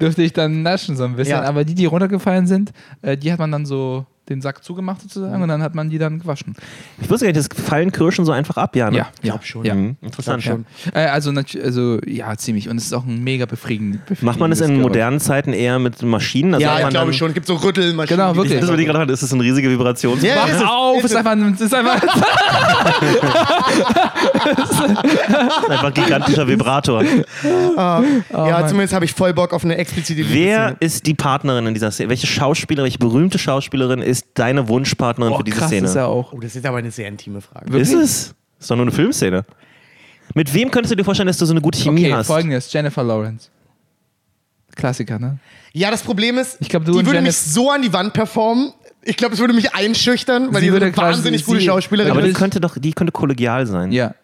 dürfte 0.00 0.22
ich 0.22 0.32
dann 0.32 0.62
naschen 0.62 0.96
so 0.96 1.04
ein 1.04 1.16
bisschen. 1.16 1.36
Ja. 1.36 1.42
Aber 1.42 1.62
die, 1.62 1.74
die 1.74 1.84
runtergefallen 1.84 2.46
sind, 2.46 2.72
äh, 3.02 3.14
die 3.14 3.30
hat 3.30 3.38
man 3.38 3.52
dann 3.52 3.66
so 3.66 4.06
den 4.28 4.40
Sack 4.40 4.62
zugemacht 4.62 5.00
sozusagen 5.00 5.42
und 5.42 5.48
dann 5.48 5.62
hat 5.62 5.74
man 5.74 5.90
die 5.90 5.98
dann 5.98 6.20
gewaschen. 6.20 6.54
Ich 7.00 7.10
wusste 7.10 7.26
gar 7.26 7.32
nicht, 7.32 7.50
das 7.50 7.64
fallen 7.64 7.90
Kirschen 7.90 8.24
so 8.24 8.30
einfach 8.30 8.56
ab, 8.56 8.76
ja, 8.76 8.90
ne? 8.90 8.98
ja, 8.98 9.08
glaub 9.20 9.44
schon. 9.44 9.64
Ja. 9.64 9.74
Mhm. 9.74 9.96
Interessant. 10.00 10.42
schon. 10.42 10.64
Äh, 10.94 11.06
also, 11.06 11.32
also 11.32 11.98
ja, 12.06 12.36
ziemlich. 12.36 12.68
Und 12.68 12.76
es 12.76 12.84
ist 12.84 12.92
auch 12.92 13.04
ein 13.04 13.22
mega 13.24 13.46
befriedigend. 13.46 14.00
Macht 14.22 14.38
man 14.38 14.50
das 14.50 14.60
in 14.60 14.66
befriedigendes 14.66 14.82
modernen 14.82 15.20
Zeiten 15.20 15.52
eher 15.52 15.78
mit 15.80 16.00
Maschinen? 16.02 16.54
Also 16.54 16.64
Ja, 16.64 16.76
ich 16.76 16.82
man 16.84 16.90
glaube 16.90 17.12
schon. 17.12 17.28
Es 17.28 17.34
gibt 17.34 17.46
so 17.46 17.54
Rüttelmaschinen. 17.54 18.20
Genau, 18.20 18.36
wirklich. 18.36 18.60
Das, 18.60 18.70
was 18.70 18.78
ich 18.78 18.86
gerade 18.86 19.00
hatte, 19.00 19.12
ist 19.12 19.22
das 19.22 19.32
eine 19.32 19.42
riesige 19.42 19.68
Vibration? 19.70 20.20
Ja, 20.22 20.44
ist 20.44 20.54
es, 20.54 20.62
Mach 20.62 20.70
auf! 20.70 20.98
ist 20.98 21.10
Ist 21.10 21.16
einfach, 21.16 21.36
ist 21.60 21.74
einfach 21.74 22.02
Einfach 25.68 25.94
gigantischer 25.94 26.46
Vibrator. 26.46 27.02
ja, 27.02 28.02
Mann. 28.32 28.68
zumindest 28.68 28.94
habe 28.94 29.04
ich 29.04 29.12
voll 29.12 29.32
Bock 29.34 29.52
auf 29.52 29.64
eine 29.64 29.76
explizite 29.76 30.24
Wer 30.28 30.76
ist 30.80 31.06
die 31.06 31.14
Partnerin 31.14 31.66
in 31.66 31.74
dieser 31.74 31.90
Szene? 31.90 32.10
Welche 32.10 32.26
Schauspielerin, 32.26 32.84
welche 32.84 32.98
berühmte 32.98 33.38
Schauspielerin 33.38 34.00
ist 34.02 34.11
deine 34.34 34.68
Wunschpartnerin 34.68 35.32
oh, 35.32 35.38
für 35.38 35.44
diese 35.44 35.58
krass, 35.58 35.68
Szene? 35.68 35.86
ist 35.86 35.94
er 35.94 36.08
auch. 36.08 36.32
Oh, 36.32 36.40
das 36.40 36.54
ist 36.56 36.64
aber 36.66 36.78
eine 36.78 36.90
sehr 36.90 37.08
intime 37.08 37.40
Frage. 37.40 37.76
Ist 37.78 37.92
es? 37.92 38.34
Ist 38.60 38.70
doch 38.70 38.76
nur 38.76 38.84
eine 38.84 38.92
Filmszene. 38.92 39.44
Mit 40.34 40.52
wem 40.54 40.70
könntest 40.70 40.92
du 40.92 40.96
dir 40.96 41.04
vorstellen, 41.04 41.26
dass 41.26 41.38
du 41.38 41.44
so 41.46 41.52
eine 41.52 41.60
gute 41.60 41.78
Chemie 41.78 42.04
Okay, 42.06 42.14
hast? 42.14 42.26
folgendes: 42.28 42.72
Jennifer 42.72 43.02
Lawrence. 43.02 43.48
Klassiker, 44.74 45.18
ne? 45.18 45.38
Ja, 45.72 45.90
das 45.90 46.02
Problem 46.02 46.38
ist, 46.38 46.56
Ich 46.60 46.68
glaub, 46.68 46.84
du 46.84 46.92
die 46.92 47.06
würde 47.06 47.20
mich 47.20 47.34
Janice- 47.34 47.52
so 47.54 47.70
an 47.70 47.82
die 47.82 47.92
Wand 47.92 48.12
performen, 48.14 48.72
Ich 49.04 49.16
glaube, 49.16 49.34
es 49.34 49.40
würde 49.40 49.52
mich 49.52 49.74
einschüchtern, 49.74 50.48
weil 50.54 50.60
Sie 50.60 50.66
die 50.66 50.66
so 50.68 50.72
würde 50.74 50.86
eine 50.86 50.96
wahnsinnig 50.96 51.44
gute 51.44 51.60
Schauspielerin 51.60 52.10
Aber 52.12 52.20
Aber 52.20 52.26
die 52.26 52.32
ist. 52.32 52.38
könnte 52.38 52.60
doch, 52.60 52.78
die 52.78 52.92
könnte 52.92 53.12
kollegial 53.12 53.66
sein. 53.66 53.90
Ja. 53.92 54.14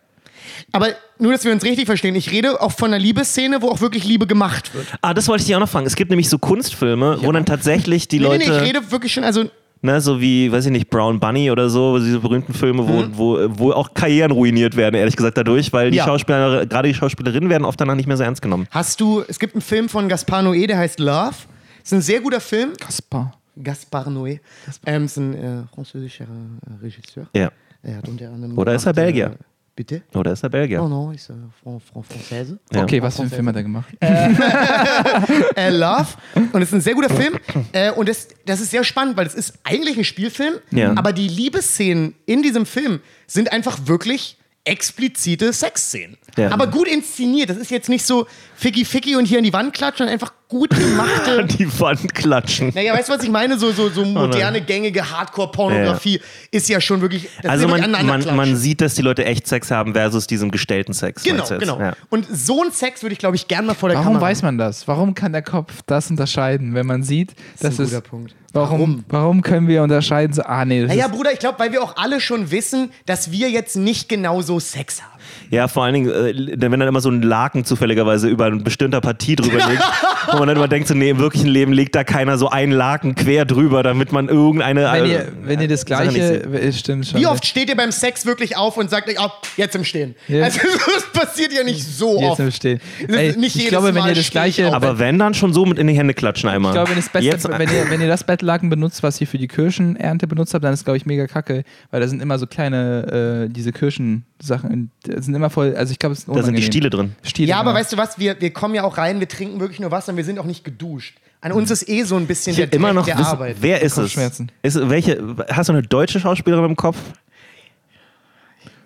Aber 0.73 0.89
nur, 1.19 1.33
dass 1.33 1.45
wir 1.45 1.53
uns 1.53 1.65
richtig 1.65 1.87
verstehen, 1.87 2.15
ich 2.15 2.31
rede 2.31 2.61
auch 2.61 2.73
von 2.73 2.89
einer 2.89 2.99
Liebesszene, 2.99 3.61
wo 3.61 3.69
auch 3.71 3.81
wirklich 3.81 4.05
Liebe 4.05 4.27
gemacht 4.27 4.75
wird. 4.75 4.87
Ah, 5.03 5.15
das 5.15 5.29
wollte 5.29 5.43
ich 5.43 5.47
dir 5.49 5.57
auch 5.57 5.61
noch 5.61 5.69
fragen. 5.69 5.87
Es 5.87 5.97
gibt 5.97 6.11
nämlich 6.11 6.29
so 6.29 6.39
Kunstfilme, 6.39 7.19
wo 7.23 7.33
dann 7.33 7.45
tatsächlich 7.45 8.09
die 8.09 8.19
Nee, 8.19 8.25
Leute, 8.25 8.45
nee, 8.45 8.51
nee, 8.51 8.57
ich 8.57 8.63
rede 8.63 8.91
wirklich 8.91 9.13
schon, 9.13 9.25
also 9.25 9.51
ne, 9.83 10.01
so 10.01 10.21
wie, 10.21 10.51
weiß 10.51 10.67
ich 10.67 10.73
nicht, 10.73 10.91
Brown 10.91 11.21
Bunny 11.21 11.51
oder 11.51 11.69
so, 11.71 11.99
diese 11.99 12.19
berühmten 12.21 12.53
Filme, 12.55 12.87
wo, 12.87 12.93
Mhm. 13.03 13.09
wo, 13.19 13.39
wo 13.59 13.73
auch 13.73 13.95
Karrieren 13.95 14.31
ruiniert 14.33 14.77
werden, 14.77 14.95
ehrlich 14.95 15.17
gesagt, 15.17 15.37
dadurch, 15.37 15.73
weil 15.73 15.91
die 15.91 15.99
Ja. 15.99 16.05
Schauspieler, 16.05 16.67
gerade 16.67 16.89
die 16.89 16.95
Schauspielerinnen 16.95 17.49
werden 17.51 17.65
oft 17.65 17.81
danach 17.81 17.95
nicht 17.95 18.07
mehr 18.07 18.17
so 18.17 18.23
ernst 18.25 18.43
genommen. 18.43 18.67
hast 18.71 19.01
du, 19.01 19.23
es 19.29 19.39
gibt 19.39 19.55
einen 19.55 19.63
Film 19.63 19.89
von 19.89 20.09
Gaspar 20.09 20.43
Noé, 20.43 20.67
der 20.67 20.79
heißt 20.79 20.99
Love. 21.01 21.35
Ist 21.83 21.93
ein 21.95 22.03
sehr 22.03 22.21
guter 22.21 22.41
Film. 22.41 22.71
Kaspar. 22.79 23.33
Gaspar 23.63 24.09
Noé. 24.09 24.41
Ähm, 24.87 25.05
ist 25.07 25.17
ein 25.17 25.35
äh, 25.35 25.63
französischer 25.75 26.25
äh, 26.25 26.85
Regisseur. 26.85 27.27
Ja. 27.35 27.51
Er 27.83 27.97
hat 27.99 28.09
unter 28.09 28.29
anderem 28.31 28.59
Oder 28.59 28.75
ist 28.75 28.85
er 28.87 28.93
gemacht, 28.93 29.07
Belgier? 29.07 29.27
Äh, 29.27 29.35
bitte? 29.79 30.03
Oder 30.13 30.33
ist 30.33 30.43
er 30.43 30.49
Belgier? 30.51 30.83
Oh 30.83 30.89
no, 30.89 31.13
ist 31.13 31.31
äh, 31.31 31.35
Fran 31.63 31.81
Fran 31.81 32.03
Française. 32.03 32.59
Ja. 32.73 32.83
Okay, 32.83 33.01
was 33.01 33.15
für 33.15 33.23
einen 33.23 33.31
Film 33.31 33.47
hat 33.47 33.55
er 33.55 33.63
gemacht? 33.63 33.89
äh, 34.01 35.71
Love. 35.71 36.07
Und 36.53 36.63
es 36.63 36.69
ist 36.71 36.75
ein 36.75 36.81
sehr 36.81 36.95
guter 36.95 37.09
Film. 37.15 37.39
Äh, 37.73 37.93
und 37.93 38.09
das, 38.09 38.27
das 38.45 38.61
ist 38.61 38.73
sehr 38.73 38.83
spannend, 38.83 39.17
weil 39.17 39.27
es 39.27 39.35
ist 39.35 39.55
eigentlich 39.63 39.97
ein 39.97 40.05
Spielfilm, 40.05 40.55
Ja. 40.73 40.97
aber 40.97 41.13
die 41.13 41.29
Liebesszenen 41.29 42.15
in 42.27 42.43
diesem 42.43 42.67
Film 42.67 42.99
sind 43.29 43.53
einfach 43.53 43.79
wirklich 43.87 44.37
explizite 44.65 45.53
Sexszenen. 45.53 46.19
Ja. 46.39 46.53
Aber 46.53 46.67
gut 46.67 46.89
inszeniert. 46.89 47.51
Das 47.51 47.57
ist 47.57 47.71
jetzt 47.71 47.89
nicht 47.89 48.05
so 48.07 48.27
ficky 48.55 48.85
ficky 48.85 49.17
und 49.17 49.25
hier 49.25 49.39
in 49.39 49.45
die 49.45 49.53
Wand 49.53 49.73
klatschen, 49.75 49.99
sondern 49.99 50.15
einfach 50.15 50.33
gut 50.49 50.71
gemachte. 50.71 51.45
Die 51.59 51.81
Wand 51.81 52.15
klatschen. 52.15 52.73
Naja, 52.75 52.95
weißt 52.95 53.09
du, 53.09 53.13
was 53.13 53.23
ich 53.23 53.31
meine? 53.31 53.59
So, 53.59 53.71
so, 53.71 53.91
so 53.91 54.05
moderne, 54.05 54.63
gängige 54.63 55.11
Hardcore-Pornografie 55.11 56.21
ist 56.51 56.69
ja 56.69 56.81
schon 56.81 57.01
wirklich. 57.01 57.29
das 57.43 57.51
Also 57.51 57.69
man, 57.69 57.83
wirklich 57.83 58.27
man, 58.27 58.37
man 58.37 58.57
sieht, 58.57 58.81
dass 58.81 58.95
die 58.95 59.03
Leute 59.03 59.25
echt 59.25 59.47
Sex 59.47 59.71
haben 59.71 59.93
versus 59.93 60.27
diesem 60.27 60.51
gestellten 60.51 60.95
Sex. 60.95 61.23
Genau, 61.23 61.47
genau. 61.47 61.79
Ja. 61.79 61.93
Und 62.09 62.27
so 62.31 62.63
ein 62.63 62.73
Sex 62.73 63.03
würde 63.03 63.13
ich, 63.13 63.19
glaube 63.19 63.37
ich, 63.37 63.47
gern 63.47 63.67
mal 63.67 63.75
vor 63.75 63.89
der 63.91 63.99
Warum 63.99 64.15
Kamera. 64.15 64.31
weiß 64.31 64.43
man 64.43 64.59
das? 64.59 64.89
Warum 64.89 65.15
kann 65.15 65.33
der 65.33 65.43
Kopf 65.43 65.83
das 65.87 66.11
unterscheiden, 66.11 66.75
wenn 66.75 66.87
man 66.87 67.03
sieht, 67.03 67.35
dass 67.61 67.75
ist 67.75 67.81
ein 67.81 67.85
es. 67.85 67.91
guter 67.91 68.01
Punkt. 68.01 68.35
Warum, 68.55 69.05
warum 69.09 69.43
können 69.43 69.69
wir 69.69 69.83
unterscheiden? 69.83 70.33
So, 70.33 70.43
ah, 70.43 70.65
nee, 70.65 70.81
das 70.81 70.89
Naja, 70.89 71.09
Bruder, 71.09 71.33
ich 71.33 71.39
glaube, 71.39 71.59
weil 71.59 71.71
wir 71.71 71.83
auch 71.83 71.97
alle 71.97 72.21
schon 72.21 72.51
wissen, 72.51 72.91
dass 73.05 73.31
wir 73.31 73.51
jetzt 73.51 73.77
nicht 73.77 74.09
genauso 74.09 74.59
Sex 74.59 75.03
haben. 75.03 75.18
Ja, 75.51 75.69
vor 75.69 75.85
allen 75.85 75.95
Dingen, 75.95 76.11
äh, 76.11 76.57
wenn 76.59 76.79
dann 76.79 76.89
immer 76.89 77.01
so 77.01 77.11
ein 77.11 77.23
Laken 77.23 77.65
zufälligerweise 77.65 78.29
über 78.29 78.47
eine 78.47 78.57
bestimmte 78.57 79.01
Partie 79.01 79.37
drüber 79.37 79.59
liegt, 79.59 79.83
wo 80.33 80.39
man 80.39 80.49
dann 80.49 80.57
immer 80.57 80.69
denkt, 80.69 80.89
so, 80.89 80.95
nee, 80.95 81.11
im 81.11 81.19
wirklichen 81.19 81.49
Leben 81.49 81.73
legt 81.73 81.95
da 81.95 82.05
keiner 82.05 82.39
so 82.39 82.49
ein 82.51 82.71
Laken 82.71 83.15
quer 83.15 83.45
drüber, 83.45 83.83
damit 83.83 84.13
man 84.13 84.29
irgendeine. 84.29 84.91
wenn, 84.93 85.05
äh, 85.05 85.09
ihr, 85.09 85.33
wenn 85.43 85.61
ihr 85.61 85.69
das 85.69 85.81
nicht 85.81 85.87
Gleiche. 85.87 86.43
Es 86.53 86.79
stimmt 86.79 87.07
schon. 87.07 87.21
Wie 87.21 87.27
oft 87.27 87.47
steht 87.47 87.69
ihr 87.69 87.77
beim 87.77 87.93
Sex 87.93 88.27
wirklich 88.27 88.57
auf 88.57 88.77
und 88.77 88.91
sagt 88.91 89.09
euch, 89.09 89.17
oh, 89.21 89.31
jetzt 89.57 89.75
im 89.75 89.85
Stehen? 89.85 90.15
Ja. 90.29 90.45
Also, 90.45 90.61
das 90.95 91.13
passiert 91.13 91.53
ja 91.53 91.65
nicht 91.65 91.85
so 91.85 92.21
Jetzt 92.21 92.31
oft. 92.31 92.41
im 92.41 92.51
Stehen. 92.51 92.81
Ey, 93.09 93.37
nicht 93.37 93.49
ich 93.49 93.55
jedes 93.55 93.71
glaube, 93.71 93.89
wenn 93.89 93.95
Mal 93.95 94.11
ihr 94.11 94.15
das 94.15 94.31
Gleiche. 94.31 94.69
auf. 94.69 94.75
Aber 94.75 94.99
wenn 94.99 95.19
dann 95.19 95.35
schon 95.35 95.53
so 95.53 95.65
mit 95.65 95.79
in 95.79 95.87
die 95.87 95.95
Hände 95.95 96.15
klatschen 96.15 96.49
einmal. 96.49 96.73
Ich 96.73 96.75
glaube, 96.75 96.91
wenn, 96.91 96.97
das 96.97 97.09
Beste, 97.09 97.31
Jetzt, 97.31 97.49
wenn, 97.49 97.69
ihr, 97.69 97.91
wenn 97.91 98.01
ihr 98.01 98.09
das 98.09 98.25
Bettlaken 98.25 98.71
benutzt, 98.71 99.03
was 99.03 99.21
ihr 99.21 99.27
für 99.27 99.39
die 99.39 99.49
Kirschenernte 99.49 100.27
benutzt 100.27 100.55
habt, 100.55 100.65
dann 100.65 100.75
ist 100.75 100.85
glaube 100.85 100.97
ich 100.97 101.07
mega 101.07 101.27
kacke, 101.27 101.65
weil 101.91 102.01
da 102.01 102.09
sind 102.09 102.21
immer 102.21 102.39
so 102.39 102.47
kleine, 102.47 103.47
äh, 103.47 103.53
diese 103.53 103.73
Kirschensachen, 103.73 104.91
da 105.05 105.21
sind 105.23 105.35
immer 105.39 105.51
voll, 105.51 105.75
also 105.75 105.91
ich 105.93 105.99
glaube, 105.99 106.13
es 106.13 106.21
ist 106.21 106.29
da 106.29 106.43
sind 106.43 106.57
die. 106.57 106.63
Stiele 106.63 106.91
drin. 106.91 107.15
Stiele, 107.23 107.49
ja, 107.49 107.57
aber 107.57 107.71
genau. 107.71 107.81
weißt 107.81 107.93
du 107.93 107.97
was, 107.97 108.19
wir, 108.19 108.41
wir 108.41 108.53
kommen 108.53 108.75
ja 108.75 108.85
auch 108.85 108.99
rein, 108.99 109.21
wir 109.21 109.29
trinken 109.29 109.61
wirklich 109.61 109.81
nur 109.81 109.91
Wasser 109.91 110.13
und 110.13 110.17
wir 110.17 110.25
sind 110.25 110.39
auch 110.39 110.45
nicht 110.45 110.65
geduscht. 110.65 111.19
An 111.41 111.53
uns 111.53 111.71
ist 111.71 111.89
eh 111.89 112.03
so 112.03 112.17
ein 112.17 112.27
bisschen 112.27 112.53
Ich 112.53 112.57
der 112.57 112.73
immer 112.73 112.89
Dreck 112.89 112.97
noch 112.97 113.05
der 113.07 113.19
wissen, 113.19 113.27
Arbeit. 113.27 113.57
wer 113.61 113.81
ist 113.81 113.97
es? 113.97 114.17
Ist, 114.63 114.91
welche, 114.91 115.37
hast 115.51 115.69
du 115.69 115.73
eine 115.73 115.83
deutsche 115.83 116.19
Schauspielerin 116.19 116.65
im 116.65 116.77
Kopf? 116.77 116.97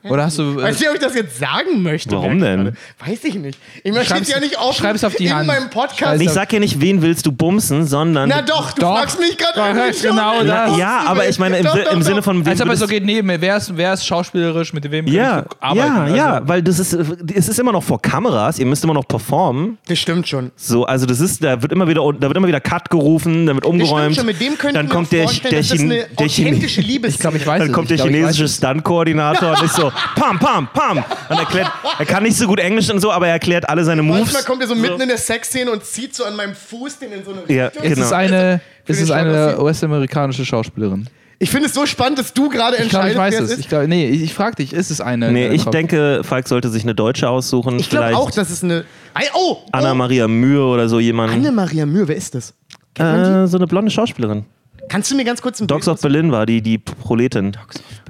Oder 0.05 0.25
hast 0.25 0.39
du. 0.39 0.57
Weißt 0.57 0.81
du, 0.83 0.89
ob 0.89 0.95
ich 0.95 1.01
das 1.01 1.15
jetzt 1.15 1.39
sagen 1.39 1.83
möchte? 1.83 2.11
Warum 2.13 2.41
denn? 2.41 2.65
gerade. 2.65 2.77
Weiß 3.07 3.23
ich 3.25 3.35
nicht. 3.37 3.59
Ich 3.85 3.93
möchte 3.93 4.09
Schreib's- 4.09 4.29
jetzt 4.29 4.35
ja 4.37 4.41
nicht 4.41 4.59
offen 4.59 4.75
schreib's 4.83 5.05
auf 5.05 5.15
die 5.15 5.27
in 5.27 5.35
Hand. 5.35 5.47
meinem 5.47 5.71
Podcast. 5.71 6.21
Ich 6.21 6.31
sag 6.31 6.53
ja 6.53 6.59
nicht, 6.59 6.81
wen 6.81 7.03
willst 7.03 7.25
du 7.27 7.33
bumsen, 7.33 7.87
sondern. 7.87 8.29
Na 8.29 8.43
doch, 8.43 8.73
du 8.73 8.81
Doch. 8.81 8.97
fragst 8.99 9.21
mich 9.21 9.37
gerade. 9.39 9.93
Genau 10.03 10.43
das. 10.45 10.77
ja, 10.77 11.05
aber 11.07 11.29
ich 11.29 11.39
meine, 11.39 11.59
im, 11.59 11.65
Doch, 11.65 11.77
doch, 11.77 11.93
im. 11.93 12.03
Sinne 12.03 12.23
von. 12.23 12.39
als 12.39 12.61
ob 12.61 12.67
es 12.67 12.67
würdest- 12.67 12.81
so 12.81 12.87
geht, 12.89 13.05
nee, 13.05 13.23
wer 13.25 13.57
ist, 13.57 13.77
wer 13.77 13.93
ist 13.95 14.05
schauspielerisch, 14.07 14.73
mit 14.73 14.91
wem 14.91 15.07
Ja, 15.07 15.43
kannst 15.43 15.53
du 15.53 15.57
arbeiten? 15.61 15.87
ja, 15.95 16.03
also, 16.03 16.17
ja, 16.17 16.49
weil 16.49 16.63
das 16.63 16.79
ist, 16.79 16.93
es 16.93 17.49
ist 17.49 17.59
immer 17.61 17.73
noch 17.73 17.83
vor 17.83 18.03
Kameras, 18.03 18.59
ihr 18.59 18.67
müsst 18.67 18.83
immer 18.83 18.95
noch 18.95 19.07
performen. 19.07 19.79
Das 19.87 19.99
stimmt 19.99 20.27
schon. 20.29 20.51
So, 20.57 20.85
also 20.85 21.07
das 21.07 21.21
ist, 21.21 21.45
da 21.45 21.63
wird 21.63 21.71
immer 21.73 21.87
wieder, 21.87 22.01
da 22.19 22.27
wird 22.29 22.37
immer 22.37 22.49
wieder 22.49 22.61
Cut 22.61 22.91
gerufen, 22.91 23.47
da 23.47 23.55
wird 23.55 23.65
Das 23.65 23.69
stimmt 23.71 23.83
umgeräumt. 23.83 24.17
schon. 24.17 24.27
Mit 24.27 24.41
dem 24.41 24.59
könnten 24.59 24.75
dann 24.75 24.89
kommt 24.89 25.13
der, 25.13 25.27
der, 25.27 25.51
eine 25.51 26.07
der, 26.19 26.29
Chine- 26.29 27.07
Ich 27.07 27.19
glaube, 27.19 27.37
ich 27.37 27.47
weiß 27.47 27.61
dann 27.61 27.69
es. 27.69 27.73
kommt 27.73 27.91
der 27.91 27.99
chinesische 27.99 28.45
es. 28.45 28.57
Stunt-Koordinator 28.57 29.53
und 29.53 29.63
ist 29.63 29.77
so, 29.77 29.92
pam, 30.17 30.39
pam, 30.39 30.69
pam. 30.73 31.05
Und 31.29 31.39
erklärt, 31.39 31.71
er 31.99 32.07
kann 32.07 32.23
nicht 32.23 32.37
so 32.37 32.47
gut 32.47 32.61
Englisch 32.61 32.91
und 32.91 33.01
so, 33.01 33.11
aber 33.13 33.27
er 33.27 33.35
erklärt 33.35 33.69
alle 33.69 33.85
seine 33.85 34.03
Moves. 34.03 34.21
Manchmal 34.23 34.43
kommt 34.45 34.63
er 34.63 34.69
so 34.69 34.75
mitten 34.75 35.01
in 35.01 35.09
der 35.09 35.19
Sexszene 35.19 35.71
und 35.71 35.85
zieht 35.85 36.15
so 36.15 36.25
an 36.25 36.37
meinem 36.37 36.55
Fuß 36.55 36.99
den 36.99 37.13
in 37.13 37.25
so 37.25 37.33
eine 37.33 37.41
Ja, 37.55 37.67
Richtung. 37.67 37.83
Es 37.85 37.95
genau. 37.95 38.07
ist 38.07 38.13
eine, 38.13 38.61
es 38.87 38.97
Finde 38.97 39.03
ist 39.03 39.09
ich 39.09 39.15
eine 39.15 39.51
sie- 39.57 39.61
US-amerikanische 39.63 40.45
Schauspielerin. 40.45 41.09
Ich 41.39 41.51
finde 41.51 41.67
es 41.67 41.75
so 41.75 41.87
spannend, 41.87 42.21
dass 42.21 42.33
du 42.33 42.49
gerade 42.49 42.77
Ich 42.77 42.89
glaube, 42.89 43.07
entscheidest, 43.09 43.15
ich 43.15 43.19
weiß 43.19 43.33
wer 43.35 43.41
es. 43.41 43.51
es 43.51 43.53
Ich 43.59 43.65
ist. 43.65 43.69
glaub, 43.69 43.87
nee, 43.89 44.09
ich, 44.09 44.23
ich 44.23 44.33
frage 44.35 44.57
dich, 44.57 44.73
ist 44.73 44.93
es 44.93 45.01
eine? 45.01 45.33
Nee, 45.33 45.47
äh, 45.49 45.53
ich 45.55 45.65
Kopf? 45.65 45.73
denke, 45.73 46.21
Falk 46.23 46.47
sollte 46.47 46.69
sich 46.69 46.85
eine 46.85 46.95
Deutsche 46.95 47.29
aussuchen. 47.29 47.81
Ich 47.81 47.91
glaube 47.91 48.17
auch, 48.17 48.31
dass 48.31 48.49
es 48.51 48.63
eine. 48.63 48.85
Ei, 49.15 49.25
Oh! 49.35 49.57
oh. 49.61 49.67
Anna-Maria 49.73 50.29
Mühe 50.29 50.65
oder 50.65 50.89
so 50.89 51.01
jemand. 51.01 51.33
Anne-Maria 51.33 51.85
Mühe, 51.85 52.07
wer 52.07 52.15
ist 52.17 52.37
das? 52.37 52.55
Äh, 52.97 53.47
so 53.49 53.57
eine 53.57 53.67
blonde 53.67 53.91
Schauspielerin. 53.91 54.45
Kannst 54.89 55.11
du 55.11 55.17
mir 55.17 55.25
ganz 55.25 55.41
kurz 55.41 55.61
ein 55.61 55.67
Dogs 55.67 55.87
Bild 55.87 55.95
of 55.97 56.01
Berlin 56.03 56.33
war 56.33 56.45
die, 56.47 56.61
die 56.61 56.79
Proletin. 56.79 57.57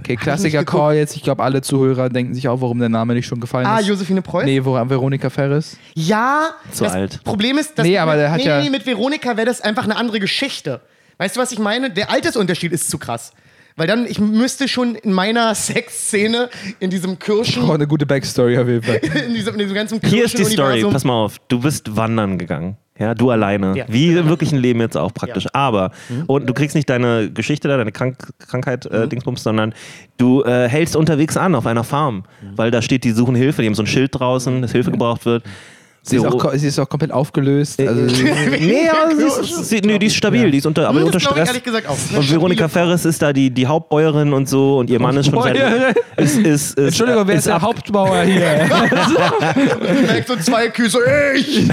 Okay, 0.01 0.16
Klassiker 0.16 0.59
nicht 0.61 0.66
geguckt. 0.66 0.82
Call 0.85 0.97
jetzt. 0.97 1.15
Ich 1.16 1.23
glaube, 1.23 1.43
alle 1.43 1.62
Zuhörer 1.62 2.09
denken 2.09 2.35
sich 2.35 2.49
auch, 2.49 2.61
warum 2.61 2.78
der 2.81 2.89
Name 2.89 3.15
nicht 3.15 3.27
schon 3.27 3.40
gefallen 3.40 3.66
Ah, 3.66 3.78
ist. 3.78 3.86
Josephine 3.86 4.20
Preuß? 4.23 4.44
Nee, 4.44 4.65
wo, 4.65 4.73
Veronika 4.74 5.31
Ferris. 5.31 5.77
Ja, 5.94 6.51
Zu 6.73 6.85
das 6.85 6.93
alt. 6.93 7.24
Problem 7.24 7.59
ist, 7.59 7.78
dass 7.78 7.86
Nee, 7.86 7.99
aber 7.99 8.16
der 8.16 8.32
hat 8.32 8.39
nee, 8.39 8.47
ja- 8.47 8.61
nee, 8.61 8.70
mit 8.70 8.85
Veronika 8.85 9.36
wäre 9.36 9.47
das 9.47 9.61
einfach 9.61 9.85
eine 9.85 9.97
andere 9.97 10.19
Geschichte. 10.19 10.81
Weißt 11.19 11.36
du, 11.36 11.40
was 11.40 11.53
ich 11.53 11.59
meine? 11.61 11.90
Der 11.90 12.11
Altersunterschied 12.11 12.73
ist 12.73 12.90
zu 12.90 12.99
krass. 12.99 13.32
Weil 13.77 13.86
dann, 13.86 14.05
ich 14.07 14.19
müsste 14.19 14.66
schon 14.69 14.97
in 14.97 15.12
meiner 15.12 15.55
Sexszene, 15.55 16.51
in 16.81 16.90
diesem 16.90 17.19
Kirschen, 17.19 17.62
Oh, 17.62 17.73
eine 17.73 17.86
gute 17.86 18.07
Backstory 18.07 18.59
auf 18.59 18.66
jeden 18.66 18.82
Fall. 18.82 18.97
in, 19.27 19.35
diesem, 19.35 19.55
in 19.55 19.59
diesem 19.61 19.74
ganzen 19.74 20.01
Hier 20.05 20.24
ist 20.24 20.36
die 20.36 20.44
Story, 20.44 20.85
pass 20.90 21.05
mal 21.05 21.15
auf. 21.24 21.36
Du 21.49 21.61
bist 21.61 21.97
wandern 21.97 22.39
gegangen. 22.39 22.77
Ja, 23.03 23.15
du 23.15 23.31
alleine. 23.31 23.77
Ja. 23.77 23.85
Wie 23.89 24.16
im 24.16 24.29
wirklichen 24.29 24.59
Leben 24.59 24.81
jetzt 24.81 24.97
auch 24.97 25.12
praktisch. 25.12 25.45
Ja. 25.45 25.51
Aber, 25.55 25.91
und 26.29 26.49
du 26.49 26.55
kriegst 26.55 26.77
nicht 26.77 26.89
deine 26.89 27.33
Geschichte 27.33 27.66
da, 27.66 27.77
deine 27.77 27.91
Krank 27.91 28.33
Krankheit, 28.39 28.87
äh, 28.87 29.09
Dingsbums, 29.09 29.43
sondern 29.43 29.74
du 30.19 30.45
äh, 30.45 30.69
hältst 30.69 30.95
unterwegs 30.95 31.37
an 31.37 31.57
auf 31.57 31.66
einer 31.66 31.83
Farm. 31.83 32.23
Weil 32.55 32.70
da 32.70 32.81
steht, 32.81 33.03
die 33.03 33.11
suchen 33.11 33.35
Hilfe, 33.35 33.62
die 33.62 33.69
haben 33.69 33.74
so 33.74 33.83
ein 33.83 33.87
Schild 33.87 34.19
draußen, 34.19 34.62
dass 34.62 34.70
Hilfe 34.70 34.93
gebraucht 34.93 35.27
wird. 35.27 35.43
Sie 36.05 36.16
ist, 36.16 36.27
auch, 36.27 36.53
sie 36.55 36.66
ist 36.66 36.79
auch 36.81 36.89
komplett 36.89 37.12
aufgelöst. 37.12 37.79
Also, 37.81 37.93
Nee, 38.61 38.89
aber 38.89 39.15
sie 39.15 39.23
ist, 39.23 39.69
sie, 39.69 39.81
nee, 39.83 40.01
die 40.01 40.07
ist 40.07 40.16
stabil, 40.16 40.51
die 40.51 40.59
ist 40.59 40.66
unter, 40.66 40.89
aber 40.89 41.05
unter 41.05 41.20
Stress. 41.20 41.49
ehrlich 41.49 41.62
gesagt 41.62 41.87
auch. 41.87 41.97
Eine 42.11 42.19
Und 42.19 42.29
Veronika 42.29 42.66
Ferris 42.66 43.05
ist 43.05 43.23
da 43.23 43.33
die, 43.33 43.51
die 43.51 43.69
Hauptbäuerin 43.69 44.33
und 44.33 44.49
so 44.49 44.79
und 44.79 44.91
ihr 44.91 44.99
Mann 44.99 45.16
ist 45.16 45.27
schon 45.27 45.41
seit. 45.41 45.57
Ist, 46.16 46.39
ist, 46.39 46.45
ist, 46.45 46.77
Entschuldigung, 46.77 47.29
wer 47.29 47.37
ist 47.37 47.47
der 47.47 47.62
Hauptbauer 47.62 48.23
hier? 48.23 48.69
Direkt 50.03 50.27
so 50.27 50.35
zwei 50.37 50.69
Kühe, 50.70 50.91
so 50.91 50.99
ich! 51.37 51.69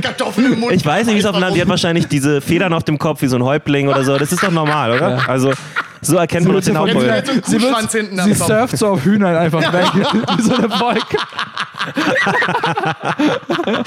Kartoffeln 0.00 0.52
im 0.52 0.60
Mund. 0.60 0.72
Ich 0.72 0.86
weiß 0.86 1.06
nicht, 1.06 1.16
wie 1.16 1.20
es 1.20 1.26
auf 1.26 1.34
dem 1.34 1.40
Land, 1.40 1.56
die 1.56 1.60
hat 1.60 1.68
wahrscheinlich 1.68 2.06
diese 2.06 2.40
Federn 2.40 2.72
auf 2.72 2.84
dem 2.84 2.98
Kopf 2.98 3.20
wie 3.22 3.26
so 3.26 3.34
ein 3.34 3.42
Häuptling 3.42 3.88
oder 3.88 4.04
so. 4.04 4.16
Das 4.16 4.30
ist 4.30 4.44
doch 4.44 4.52
normal, 4.52 4.92
oder? 4.92 5.28
Also, 5.28 5.52
so 6.00 6.16
erkennt 6.16 6.46
man 6.46 6.56
uns 6.56 6.64
den 6.66 6.76
ein 6.76 7.22
Sie, 7.46 7.58
Kuhschwanz 7.58 7.92
hinten 7.92 8.18
sie 8.20 8.34
surft 8.34 8.76
so 8.78 8.88
auf 8.88 9.04
Hühnern 9.04 9.36
einfach 9.36 9.60
weg. 9.72 9.86
Wie 10.36 10.42
so 10.42 10.54
eine 10.54 10.68
Wolke. 10.70 11.16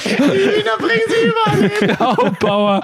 Hühner 0.04 0.78
bringen 0.80 1.08
sie 1.08 1.28
überall 1.28 1.70
hin. 1.70 2.00
Hauptbauer. 2.00 2.82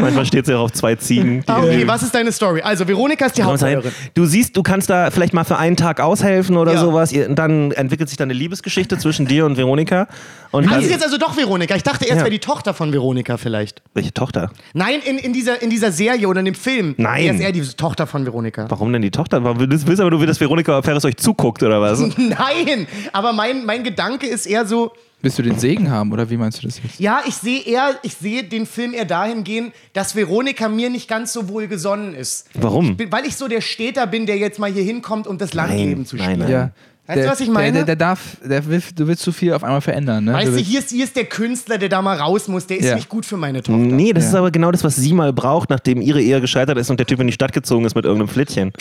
Manchmal 0.00 0.26
steht 0.26 0.46
sie 0.46 0.54
auch 0.54 0.64
auf 0.64 0.72
zwei 0.72 0.94
Ziegen. 0.96 1.42
Ah, 1.46 1.58
Okay, 1.62 1.86
was 1.86 2.02
ist 2.02 2.14
deine 2.14 2.32
Story? 2.32 2.60
Also, 2.62 2.86
Veronika 2.86 3.26
ist 3.26 3.36
die 3.36 3.42
Hauptbäuerin. 3.42 3.92
Du 4.14 4.24
siehst, 4.26 4.56
du 4.56 4.62
kannst 4.62 4.90
da 4.90 5.10
vielleicht 5.10 5.34
mal 5.34 5.44
für 5.44 5.56
einen 5.58 5.76
Tag 5.76 6.00
aushelfen 6.00 6.56
oder 6.56 6.74
Ja. 6.74 6.80
sowas. 6.80 7.12
Dann 7.30 7.72
entwickelt 7.72 8.08
sich 8.08 8.18
dann 8.18 8.26
eine 8.30 8.38
Liebesgeschichte 8.38 8.98
zwischen 8.98 9.26
dir 9.26 9.46
und 9.46 9.56
Veronika. 9.56 10.08
Und 10.50 10.70
Ah, 10.70 10.78
sie 10.78 10.84
ist 10.86 10.90
jetzt 10.90 11.04
also 11.04 11.18
doch 11.18 11.36
Veronika. 11.36 11.74
Ich 11.74 11.82
dachte 11.82 12.04
erst, 12.04 12.16
Ja. 12.18 12.24
wäre 12.24 12.30
die 12.30 12.38
Tochter 12.38 12.74
von 12.74 12.92
Veronika 12.92 13.36
vielleicht. 13.36 13.82
welche 13.94 14.12
Tochter? 14.14 14.50
Nein, 14.74 15.00
in, 15.04 15.18
in, 15.18 15.32
dieser, 15.32 15.60
in 15.62 15.70
dieser 15.70 15.87
Serie 15.92 16.28
oder 16.28 16.40
in 16.40 16.46
dem 16.46 16.54
Film. 16.54 16.94
Nein. 16.96 17.24
Er 17.26 17.34
ist 17.34 17.40
eher 17.40 17.52
die 17.52 17.62
Tochter 17.62 18.06
von 18.06 18.24
Veronika. 18.24 18.66
Warum 18.68 18.92
denn 18.92 19.02
die 19.02 19.10
Tochter? 19.10 19.42
Warum 19.44 19.58
willst 19.58 19.86
du 19.86 20.02
aber 20.02 20.10
nur, 20.10 20.26
dass 20.26 20.40
Veronika 20.40 20.82
Ferris 20.82 21.04
euch 21.04 21.16
zuguckt 21.16 21.62
oder 21.62 21.80
was? 21.80 22.00
Nein, 22.16 22.86
aber 23.12 23.32
mein, 23.32 23.64
mein 23.64 23.84
Gedanke 23.84 24.26
ist 24.26 24.46
eher 24.46 24.66
so, 24.66 24.92
Willst 25.20 25.36
du 25.36 25.42
den 25.42 25.58
Segen 25.58 25.90
haben 25.90 26.12
oder 26.12 26.30
wie 26.30 26.36
meinst 26.36 26.62
du 26.62 26.66
das 26.68 26.80
jetzt? 26.80 27.00
ja, 27.00 27.22
ich 27.26 27.34
sehe 27.34 27.60
eher, 27.62 27.98
ich 28.04 28.14
sehe 28.14 28.44
den 28.44 28.66
Film 28.66 28.94
eher 28.94 29.04
dahin 29.04 29.42
gehen, 29.42 29.72
dass 29.92 30.14
Veronika 30.14 30.68
mir 30.68 30.90
nicht 30.90 31.08
ganz 31.08 31.32
so 31.32 31.48
wohlgesonnen 31.48 32.14
ist. 32.14 32.48
Warum? 32.54 32.92
Ich 32.92 32.96
bin, 32.96 33.10
weil 33.10 33.26
ich 33.26 33.34
so 33.36 33.48
der 33.48 33.60
Städter 33.60 34.06
bin, 34.06 34.26
der 34.26 34.38
jetzt 34.38 34.60
mal 34.60 34.70
hier 34.70 34.84
hinkommt, 34.84 35.26
um 35.26 35.36
das 35.36 35.54
Landleben 35.54 36.06
zu 36.06 36.14
nein, 36.16 36.24
spielen. 36.24 36.38
nein. 36.40 36.50
Ja. 36.50 36.70
Weißt 37.08 37.24
du, 37.24 37.26
was 37.30 37.40
ich 37.40 37.48
meine? 37.48 37.72
Der, 37.72 37.84
der, 37.84 37.96
der 37.96 37.96
darf, 37.96 38.36
der 38.44 38.66
will, 38.66 38.82
du 38.94 39.06
willst 39.08 39.22
zu 39.22 39.32
viel 39.32 39.54
auf 39.54 39.64
einmal 39.64 39.80
verändern, 39.80 40.24
ne? 40.26 40.34
Weißt 40.34 40.52
du, 40.52 40.56
hier 40.58 40.78
ist, 40.80 40.90
hier 40.90 41.04
ist 41.04 41.16
der 41.16 41.24
Künstler, 41.24 41.78
der 41.78 41.88
da 41.88 42.02
mal 42.02 42.18
raus 42.18 42.48
muss. 42.48 42.66
Der 42.66 42.76
ist 42.78 42.84
Ja. 42.84 42.94
nicht 42.96 43.08
gut 43.08 43.24
für 43.24 43.38
meine 43.38 43.62
Tochter. 43.62 43.78
Nee, 43.78 44.12
das 44.12 44.24
Ja. 44.24 44.28
ist 44.30 44.34
aber 44.36 44.50
genau 44.50 44.70
das, 44.70 44.84
was 44.84 44.94
sie 44.96 45.14
mal 45.14 45.32
braucht, 45.32 45.70
nachdem 45.70 46.02
ihre 46.02 46.20
Ehe 46.20 46.40
gescheitert 46.42 46.76
ist 46.76 46.90
und 46.90 47.00
der 47.00 47.06
Typ 47.06 47.18
in 47.20 47.26
die 47.26 47.32
Stadt 47.32 47.52
gezogen 47.54 47.86
ist 47.86 47.94
mit 47.94 48.04
irgendeinem 48.04 48.28
Flittchen. 48.28 48.72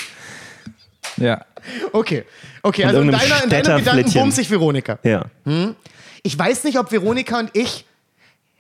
ja. 1.18 1.42
Okay, 1.94 2.24
okay, 2.64 2.84
Und 2.84 2.88
also 2.90 3.02
in 3.02 3.08
irgendeinem 3.08 3.30
deiner, 3.30 3.44
in 3.44 3.50
deiner 3.50 3.62
Gedanken 3.62 3.82
Städterflittchen. 3.82 4.22
bumse 4.22 4.42
ich 4.42 4.50
Veronika. 4.52 5.00
Ja. 5.04 5.26
Ich 6.24 6.38
weiß 6.38 6.64
nicht, 6.66 6.78
ob 6.80 6.92
Veronika 6.92 7.40
und 7.40 7.50
ich. 7.54 7.86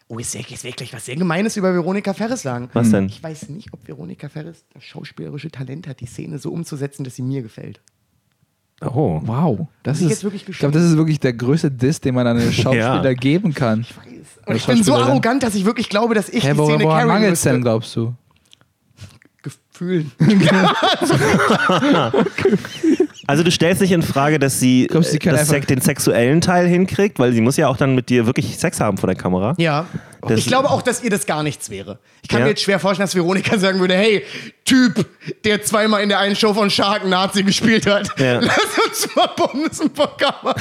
Oh, 0.09 0.17
ist 0.19 0.33
jetzt 0.33 0.63
wirklich 0.63 0.93
was 0.93 1.05
sehr 1.05 1.17
Gemeines 1.17 1.57
über 1.57 1.73
Veronika 1.73 2.13
Ferris 2.13 2.41
sagen. 2.41 2.69
Was 2.71 2.91
denn? 2.91 3.07
Ich 3.07 3.21
weiß 3.21 3.49
nicht, 3.49 3.73
ob 3.73 3.85
Veronika 3.85 4.29
Ferris 4.29 4.63
das 4.73 4.83
schauspielerische 4.85 5.51
Talent 5.51 5.85
hat, 5.87 5.99
die 5.99 6.05
Szene 6.05 6.39
so 6.39 6.51
umzusetzen, 6.53 7.03
dass 7.03 7.15
sie 7.15 7.21
mir 7.23 7.41
gefällt. 7.41 7.81
Oh. 8.81 9.19
Wow. 9.25 9.67
Das 9.83 9.97
ich 9.99 10.05
ist, 10.05 10.09
jetzt 10.11 10.23
wirklich 10.23 10.47
ich 10.47 10.57
glaube, 10.59 10.73
das 10.73 10.83
ist 10.83 10.95
wirklich 10.97 11.19
der 11.19 11.33
größte 11.33 11.71
Diss, 11.71 11.99
den 11.99 12.15
man 12.15 12.27
an 12.27 12.37
einen 12.37 12.53
Schauspieler 12.53 13.03
Ja. 13.03 13.13
geben 13.13 13.53
kann. 13.53 13.79
Und 13.79 13.87
Oder 14.45 14.55
ich 14.55 14.65
bin 14.67 14.83
so 14.83 14.95
arrogant, 14.95 15.43
dass 15.43 15.55
ich 15.55 15.65
wirklich 15.65 15.89
glaube, 15.89 16.13
dass 16.15 16.29
ich 16.29 16.43
Hä, 16.43 16.53
die 16.53 16.59
Szene 16.59 16.83
woran 16.83 16.99
carryen 16.99 17.07
mangelt 17.07 17.33
es 17.33 17.41
denn, 17.41 17.53
müsste. 17.55 17.63
glaubst 17.63 17.95
du? 17.95 18.13
Gefühlen. 19.41 20.11
Also 23.29 23.43
du 23.43 23.51
stellst 23.51 23.81
nicht 23.81 23.91
in 23.91 24.01
Frage, 24.03 24.39
dass 24.39 24.59
sie, 24.59 24.87
Glaubst 24.89 25.09
du, 25.09 25.11
sie 25.11 25.17
äh, 25.17 25.19
kann 25.19 25.33
das 25.33 25.41
einfach- 25.41 25.53
Sex, 25.55 25.67
den 25.67 25.81
sexuellen 25.81 26.39
Teil 26.41 26.65
hinkriegt, 26.67 27.19
weil 27.19 27.33
sie 27.33 27.41
muss 27.41 27.57
ja 27.57 27.67
auch 27.67 27.75
dann 27.77 27.93
mit 27.93 28.07
dir 28.09 28.25
wirklich 28.25 28.57
Sex 28.57 28.79
haben 28.79 28.97
vor 28.97 29.07
der 29.07 29.17
Kamera. 29.17 29.53
Ja. 29.57 29.85
Das- 30.25 30.39
ich 30.39 30.47
glaube 30.47 30.69
auch, 30.69 30.81
dass 30.81 31.03
ihr 31.03 31.09
das 31.09 31.25
gar 31.25 31.43
nichts 31.43 31.69
wäre. 31.69 31.99
Ich 32.21 32.29
kann 32.29 32.39
Ja. 32.39 32.45
mir 32.45 32.51
jetzt 32.51 32.61
schwer 32.63 32.79
vorstellen, 32.79 33.05
dass 33.05 33.15
Veronika 33.15 33.57
sagen 33.57 33.79
würde, 33.79 33.95
hey, 33.95 34.23
Typ, 34.65 35.05
der 35.43 35.61
zweimal 35.61 36.01
in 36.03 36.09
der 36.09 36.19
einen 36.19 36.35
Show 36.37 36.53
von 36.53 36.69
Shark 36.69 37.05
Nazi 37.05 37.43
gespielt 37.43 37.85
hat, 37.85 38.17
Ja. 38.17 38.39
lass 38.41 38.59
uns 38.87 39.15
mal 39.15 39.27
bumsen 39.35 39.91
vor 39.93 40.15
Kamera. 40.17 40.55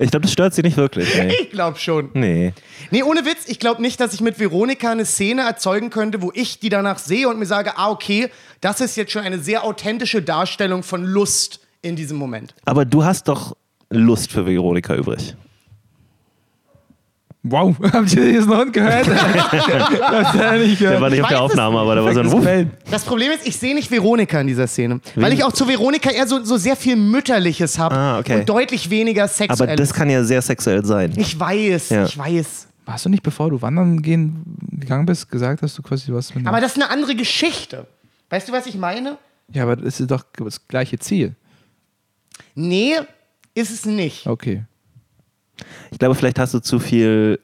Ich 0.00 0.10
glaube, 0.12 0.22
das 0.24 0.32
stört 0.32 0.54
sie 0.54 0.62
nicht 0.62 0.76
wirklich. 0.76 1.12
Nee. 1.16 1.32
Ich 1.42 1.50
glaube 1.50 1.76
schon. 1.78 2.10
nee. 2.14 2.52
Nee, 2.90 3.02
ohne 3.02 3.24
Witz, 3.26 3.48
ich 3.48 3.58
glaube 3.58 3.82
nicht, 3.82 4.00
dass 4.00 4.14
ich 4.14 4.20
mit 4.20 4.38
Veronika 4.38 4.92
eine 4.92 5.04
Szene 5.04 5.42
erzeugen 5.42 5.90
könnte, 5.90 6.22
wo 6.22 6.30
ich 6.34 6.58
die 6.60 6.68
danach 6.70 6.98
sehe 6.98 7.28
und 7.28 7.38
mir 7.38 7.44
sage, 7.46 7.76
ah, 7.76 7.90
okay, 7.90 8.30
das 8.60 8.80
ist 8.80 8.96
jetzt 8.96 9.12
schon 9.12 9.22
eine 9.22 9.38
sehr 9.38 9.64
authentische 9.64 10.22
Darstellung 10.22 10.82
von 10.82 11.04
Lust 11.04 11.60
in 11.82 11.96
diesem 11.96 12.16
Moment. 12.18 12.54
Aber 12.64 12.84
du 12.84 13.04
hast 13.04 13.28
doch 13.28 13.56
Lust 13.90 14.30
für 14.32 14.44
Veronika 14.46 14.94
übrig. 14.94 15.34
Wow, 17.44 17.76
habt 17.92 18.12
ihr 18.14 18.34
das 18.36 18.46
noch 18.46 18.70
gehört? 18.72 19.06
das 19.08 20.34
er 20.34 20.58
nicht 20.58 20.80
Der 20.80 20.88
gehört. 20.88 21.00
war 21.00 21.08
nicht 21.08 21.22
auf 21.22 21.28
der 21.28 21.40
Aufnahme, 21.40 21.78
aber 21.78 21.94
da 21.94 22.04
war 22.04 22.12
so 22.12 22.20
ein 22.20 22.30
Wuff. 22.32 22.42
Feld. 22.42 22.68
Das 22.90 23.04
Problem 23.04 23.30
ist, 23.30 23.46
ich 23.46 23.56
sehe 23.56 23.74
nicht 23.74 23.90
Veronika 23.90 24.40
in 24.40 24.48
dieser 24.48 24.66
Szene. 24.66 25.00
Weil 25.14 25.32
ich 25.32 25.44
auch 25.44 25.52
zu 25.52 25.66
Veronika 25.68 26.10
eher 26.10 26.26
so, 26.26 26.42
so 26.44 26.56
sehr 26.56 26.74
viel 26.76 26.96
Mütterliches 26.96 27.78
habe 27.78 27.94
Ah, 27.94 28.18
okay. 28.18 28.40
und 28.40 28.48
deutlich 28.48 28.90
weniger 28.90 29.22
Aber 29.22 29.32
Sexuelles. 29.32 29.76
das 29.76 29.94
kann 29.94 30.10
ja 30.10 30.24
sehr 30.24 30.42
sexuell 30.42 30.84
sein. 30.84 31.12
ich 31.16 31.38
weiß, 31.38 31.90
Ja. 31.90 32.04
ich 32.06 32.18
weiß. 32.18 32.66
Hast 32.86 33.04
du 33.04 33.08
nicht, 33.10 33.22
bevor 33.22 33.50
du 33.50 33.62
wandern 33.62 34.02
gehen 34.02 34.42
gegangen 34.72 35.06
bist, 35.06 35.30
gesagt, 35.30 35.62
dass 35.62 35.74
du 35.74 35.82
quasi 35.82 36.12
was 36.12 36.34
mit 36.34 36.46
Aber 36.46 36.60
das 36.60 36.72
ist 36.76 36.82
eine 36.82 36.90
andere 36.90 37.14
Geschichte. 37.14 37.86
Weißt 38.30 38.48
du, 38.48 38.52
was 38.52 38.66
ich 38.66 38.76
meine? 38.76 39.18
Ja, 39.52 39.62
aber 39.62 39.76
das 39.76 40.00
ist 40.00 40.10
doch 40.10 40.24
das 40.36 40.66
gleiche 40.68 40.98
Ziel. 40.98 41.34
Nee, 42.54 42.96
ist 43.54 43.70
es 43.70 43.86
nicht. 43.86 44.26
Okay. 44.26 44.64
Ich 45.90 45.98
glaube, 45.98 46.14
vielleicht 46.14 46.38
hast 46.38 46.54
du 46.54 46.60
zu 46.60 46.78
viel 46.78 47.40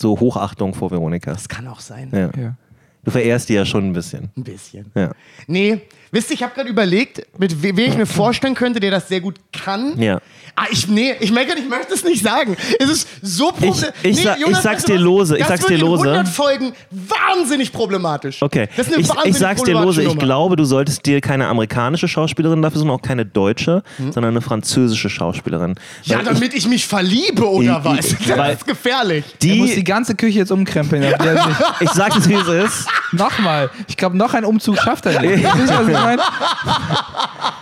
so 0.00 0.18
Hochachtung 0.18 0.74
vor 0.74 0.90
Veronika. 0.90 1.32
Das 1.32 1.48
kann 1.48 1.66
auch 1.66 1.80
sein. 1.80 2.10
Ja. 2.12 2.30
Ja. 2.40 2.56
Du 3.04 3.10
verehrst 3.10 3.48
die 3.48 3.54
ja 3.54 3.64
schon 3.64 3.88
ein 3.88 3.92
bisschen. 3.92 4.30
Ein 4.36 4.44
bisschen. 4.44 4.90
Ja. 4.94 5.12
Nee, 5.46 5.82
wisst 6.10 6.30
ihr, 6.30 6.34
ich 6.34 6.42
habe 6.42 6.54
gerade 6.54 6.68
überlegt, 6.68 7.22
mit 7.38 7.62
we 7.62 7.76
wem 7.76 7.90
ich 7.90 7.96
mir 7.96 8.06
vorstellen 8.06 8.54
könnte, 8.54 8.80
der 8.80 8.90
das 8.90 9.08
sehr 9.08 9.20
gut 9.20 9.36
kann. 9.52 10.00
Ja. 10.00 10.20
Ah, 10.56 10.64
ich, 10.70 10.88
nee, 10.88 11.14
ich 11.20 11.30
merke, 11.30 11.54
ich 11.56 11.68
möchte 11.68 11.94
es 11.94 12.02
nicht 12.02 12.22
sagen. 12.22 12.56
Es 12.80 12.90
ist 12.90 13.08
so 13.22 13.52
problematisch. 13.52 13.90
ich 14.02 14.22
sa- 14.22 14.36
ich 14.44 14.56
sag's 14.56 14.84
dir 14.84 14.98
lose, 14.98 15.38
ich 15.38 15.44
sag's 15.46 15.66
dir 15.66 15.78
lose. 15.78 16.02
In 16.08 16.14
100 16.14 16.28
Folgen 16.34 16.72
wahnsinnig 16.90 17.72
problematisch. 17.72 18.42
Okay. 18.42 18.68
Das 18.76 18.88
ist 18.88 18.92
eine 18.94 19.02
Ich, 19.02 19.08
wahnsinnig 19.08 19.30
ich 19.34 19.38
sag's 19.38 19.62
dir 19.62 19.74
lose, 19.80 20.02
ich 20.02 20.18
glaube, 20.18 20.56
du 20.56 20.64
solltest 20.64 21.06
dir 21.06 21.20
keine 21.20 21.46
amerikanische 21.46 22.08
Schauspielerin 22.08 22.60
dafür 22.62 22.80
suchen, 22.80 22.90
auch 22.90 23.02
keine 23.02 23.24
deutsche, 23.24 23.82
Hm? 23.98 24.10
sondern 24.12 24.32
eine 24.32 24.40
französische 24.40 25.08
Schauspielerin. 25.08 25.76
Ja, 26.02 26.18
Weil 26.18 26.24
damit 26.24 26.54
ich, 26.54 26.66
mich 26.66 26.86
verliebe 26.86 27.48
oder 27.48 27.78
Ich- 27.78 27.84
was? 27.84 28.06
ich- 28.20 28.26
Das 28.26 28.52
ist 28.54 28.66
gefährlich. 28.66 29.24
Er 29.44 29.54
muss 29.56 29.68
die 29.70 29.74
die, 29.76 29.84
ganze 29.84 30.14
Küche 30.16 30.38
jetzt 30.40 30.50
umkrempeln. 30.50 31.02
ich, 31.04 31.82
ich 31.82 31.90
sag's 31.90 32.16
es, 32.16 32.28
wie 32.28 32.34
es 32.34 32.48
ist. 32.48 32.86
Nochmal. 33.12 33.70
Ich 33.86 33.96
glaube, 33.96 34.16
noch 34.16 34.34
ein 34.34 34.44
Umzug 34.44 34.76
schafft 34.78 35.06
er 35.06 35.20
nicht. 35.20 35.44
Meine? 36.02 36.22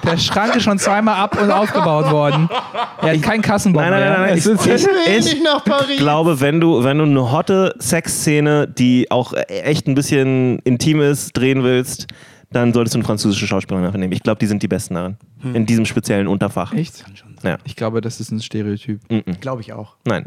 Der 0.05 0.17
Schrank 0.19 0.55
ist 0.57 0.63
schon 0.63 0.79
zweimal 0.79 1.17
ab 1.17 1.41
und 1.41 1.51
aufgebaut 1.51 2.11
worden. 2.11 2.49
Er 3.03 3.15
hat 3.15 3.23
keinen 3.23 3.43
Kassenbon 3.43 3.83
Nein, 3.83 3.91
nein, 3.91 4.01
mehr. 4.01 4.11
nein, 4.11 4.21
nein, 4.29 4.39
ich- 4.39 4.47
ich- 4.47 4.53
Ich 4.53 4.87
will 4.87 4.93
Ich 5.19 5.25
nicht 5.25 5.45
nach 5.45 5.65
Paris. 5.65 5.91
Ich 5.91 5.99
glaube, 5.99 6.41
wenn 6.41 6.61
du, 6.61 6.85
wenn 6.85 6.99
du 6.99 7.05
eine 7.05 7.33
hotte 7.33 7.75
Sexszene, 7.79 8.69
die 8.69 9.11
auch 9.11 9.33
echt 9.49 9.87
ein 9.89 9.95
bisschen 9.95 10.59
intim 10.61 11.01
ist, 11.01 11.37
drehen 11.37 11.63
willst, 11.65 12.07
dann 12.53 12.73
solltest 12.73 12.95
du 12.95 12.99
eine 12.99 13.05
französische 13.07 13.47
Schauspielerin 13.47 13.85
dafür 13.85 13.99
nehmen. 13.99 14.13
Ich 14.13 14.23
glaube, 14.23 14.39
die 14.39 14.47
sind 14.47 14.63
die 14.63 14.69
Besten 14.69 14.95
darin. 14.95 15.17
In 15.53 15.67
diesem 15.67 15.85
speziellen 15.85 16.29
Unterfach. 16.29 16.73
Echt? 16.73 17.05
Ja. 17.43 17.59
Ich 17.65 17.77
glaube, 17.77 18.01
das 18.01 18.21
ist 18.21 18.31
ein 18.31 18.41
Stereotyp. 18.41 19.01
Glaube 19.41 19.61
ich 19.63 19.73
auch. 19.73 19.97
Nein. 20.05 20.27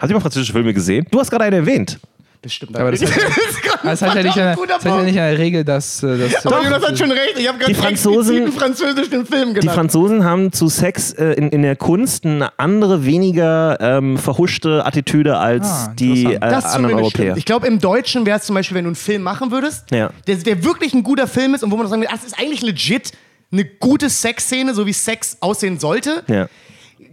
Hast 0.00 0.08
du 0.10 0.14
mal 0.14 0.20
französische 0.20 0.52
Filme 0.52 0.72
gesehen? 0.72 1.06
Du 1.10 1.18
hast 1.20 1.30
gerade 1.30 1.44
einen 1.44 1.56
erwähnt. 1.56 1.98
Das 2.40 2.52
stimmt. 2.52 2.76
Aber 2.76 2.92
das, 2.92 3.02
ist 3.02 3.12
heißt, 3.14 3.62
gerade 3.62 3.78
das 3.82 4.02
heißt 4.02 4.14
ja 4.14 4.22
nicht, 4.22 4.36
ein 4.36 4.46
eine, 4.46 4.56
guter 4.56 4.74
das 4.74 4.84
heißt 4.84 4.96
ja 4.96 5.02
nicht 5.02 5.18
eine 5.18 5.38
Regel, 5.38 5.64
dass, 5.64 6.02
äh, 6.04 6.18
dass 6.30 6.46
Aber 6.46 6.62
Jonas 6.62 6.86
hat 6.86 6.96
schon 6.98 7.10
recht. 7.10 7.34
Ich 7.36 7.48
habe 7.48 7.58
gerade 7.58 7.72
Die 7.72 7.78
Franzosen- 7.80 8.36
einen 8.36 8.52
französischen 8.52 9.26
Film 9.26 9.48
Die 9.54 9.60
genannt. 9.60 9.74
Franzosen 9.76 10.22
haben 10.24 10.52
zu 10.52 10.68
Sex 10.68 11.12
äh, 11.14 11.32
in, 11.32 11.50
in 11.50 11.62
der 11.62 11.74
Kunst 11.74 12.24
eine 12.24 12.56
andere, 12.58 13.04
weniger 13.04 13.76
ähm, 13.80 14.18
verhuschte 14.18 14.86
Attitüde 14.86 15.36
als 15.38 15.66
Ah, 15.66 15.94
die 15.98 16.26
äh, 16.26 16.38
anderen 16.38 16.84
Europäer. 16.86 17.10
stimmt. 17.10 17.38
Ich 17.38 17.44
glaube, 17.44 17.66
im 17.66 17.80
Deutschen 17.80 18.24
wäre 18.24 18.38
es 18.38 18.44
zum 18.44 18.54
Beispiel, 18.54 18.76
wenn 18.76 18.84
du 18.84 18.90
einen 18.90 18.94
Film 18.96 19.22
machen 19.22 19.50
würdest, 19.50 19.90
Ja. 19.90 20.10
der, 20.28 20.36
der 20.36 20.62
wirklich 20.62 20.94
ein 20.94 21.02
guter 21.02 21.26
Film 21.26 21.54
ist 21.54 21.64
und 21.64 21.72
wo 21.72 21.76
man 21.76 21.88
sagen 21.88 22.02
würde, 22.02 22.12
das 22.14 22.24
ist 22.24 22.38
eigentlich 22.38 22.62
legit 22.62 23.12
eine 23.50 23.64
gute 23.64 24.08
Sexszene, 24.10 24.74
so 24.74 24.86
wie 24.86 24.92
Sex 24.92 25.38
aussehen 25.40 25.80
sollte, 25.80 26.22
Ja. 26.28 26.46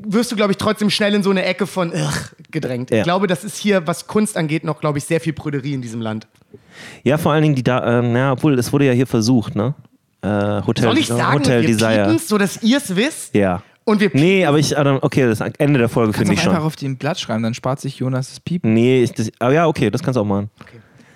wirst 0.03 0.31
du, 0.31 0.35
glaube 0.35 0.51
ich, 0.51 0.57
trotzdem 0.57 0.89
schnell 0.89 1.15
in 1.15 1.23
so 1.23 1.29
eine 1.31 1.43
Ecke 1.45 1.65
von 1.65 1.91
ugh, 1.91 2.34
gedrängt. 2.55 2.89
Ja. 2.89 2.97
Ich 2.97 3.03
glaube, 3.03 3.27
das 3.27 3.43
ist 3.43 3.57
hier, 3.57 3.85
was 3.85 4.07
Kunst 4.07 4.35
angeht, 4.35 4.63
noch, 4.63 4.79
glaube 4.79 4.97
ich, 4.97 5.03
sehr 5.03 5.21
viel 5.21 5.33
Prüderie 5.33 5.75
in 5.75 5.83
diesem 5.83 6.01
Land. 6.01 6.27
ja, 7.03 7.19
vor 7.19 7.31
allen 7.31 7.43
Dingen 7.43 7.55
die 7.55 7.63
da, 7.63 7.99
ähm, 7.99 8.15
ja, 8.15 8.31
obwohl 8.31 8.57
es 8.57 8.73
wurde 8.73 8.85
ja 8.85 8.93
hier 8.93 9.05
versucht, 9.07 9.55
ne? 9.55 9.75
Äh, 10.21 10.65
Hotel, 10.65 10.85
Soll 10.85 10.97
ich 10.97 11.07
sagen, 11.07 11.35
Hotel 11.35 11.61
wir 11.61 11.67
Desire. 11.67 12.17
so 12.17 12.39
dass 12.39 12.63
ihr 12.63 12.77
es 12.77 12.95
wisst? 12.95 13.35
Ja. 13.35 13.61
Und 13.83 13.99
wir 13.99 14.09
Nee, 14.13 14.45
aber 14.45 14.57
ich, 14.57 14.75
okay, 14.75 15.27
das 15.27 15.41
Ende 15.41 15.77
der 15.77 15.89
Folge 15.89 16.13
finde 16.13 16.33
ich 16.33 16.39
einfach 16.39 16.55
schon. 16.55 16.65
auf 16.65 16.75
den 16.75 16.97
Blatt 16.97 17.19
schreiben, 17.19 17.43
dann 17.43 17.53
spart 17.53 17.79
sich 17.79 17.97
Jonas 17.99 18.29
das 18.29 18.39
Piepen. 18.39 18.73
Nee, 18.73 19.03
ich, 19.03 19.13
das, 19.13 19.31
aber 19.37 19.53
ja, 19.53 19.67
okay, 19.67 19.91
das 19.91 20.01
kannst 20.01 20.17
du 20.17 20.21
auch 20.21 20.25
machen. 20.25 20.49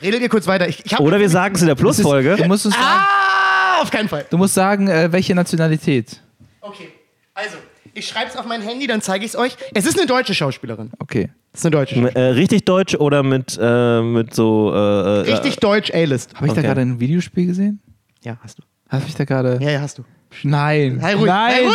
redet 0.04 0.22
ihr 0.22 0.30
kurz 0.30 0.46
weiter. 0.46 0.68
Ich, 0.68 0.86
ich 0.86 1.00
Oder 1.00 1.20
wir 1.20 1.30
sagen 1.30 1.56
es 1.56 1.62
in 1.62 1.68
der 1.68 1.76
Plusfolge. 1.76 2.36
Du 2.38 2.46
musst, 2.46 2.68
uns 2.68 2.76
sagen, 2.76 2.86
ah, 2.88 3.82
auf 3.82 3.90
keinen 3.90 4.08
Fall. 4.08 4.26
du 4.30 4.38
musst 4.38 4.54
sagen, 4.54 4.88
äh, 4.88 5.12
welche 5.12 5.34
Nationalität. 5.34 6.22
Okay, 6.62 6.90
also, 7.34 7.58
ich 8.00 8.08
schreibe 8.08 8.30
es 8.30 8.36
auf 8.38 8.46
mein 8.46 8.62
Handy, 8.62 8.88
dann 8.88 9.02
zeige 9.02 9.24
ich 9.26 9.32
es 9.32 9.38
euch. 9.38 9.56
Es 9.74 9.86
ist 9.86 9.98
eine 9.98 10.08
deutsche 10.08 10.34
Schauspielerin. 10.34 10.92
Okay. 11.00 11.30
Es 11.54 11.60
ist 11.62 11.66
eine 11.66 11.72
deutsche 11.72 11.96
M- 11.96 12.06
Äh, 12.08 12.20
richtig 12.32 12.66
deutsch 12.66 12.96
oder 12.96 13.24
mit, 13.24 13.58
äh, 13.62 14.02
mit 14.02 14.34
so. 14.34 14.72
Äh, 14.74 14.78
äh, 14.78 15.32
Richtig 15.32 15.58
deutsch 15.58 15.92
A-List. 15.94 16.34
Habe 16.36 16.48
ich 16.48 16.54
da 16.54 16.60
Okay. 16.60 16.68
gerade 16.68 16.82
ein 16.82 17.00
Videospiel 17.00 17.46
gesehen? 17.48 17.82
Ja, 18.24 18.38
hast 18.44 18.60
du. 18.60 18.64
Habe 18.90 19.04
ich 19.08 19.16
da 19.16 19.24
gerade. 19.26 19.60
Ja, 19.62 19.70
ja, 19.72 19.82
hast 19.82 19.98
du. 20.00 20.04
Nein. 20.44 21.00
Sei 21.02 21.16
ruhig, 21.16 21.26
Nein. 21.28 21.52
sei 21.54 21.66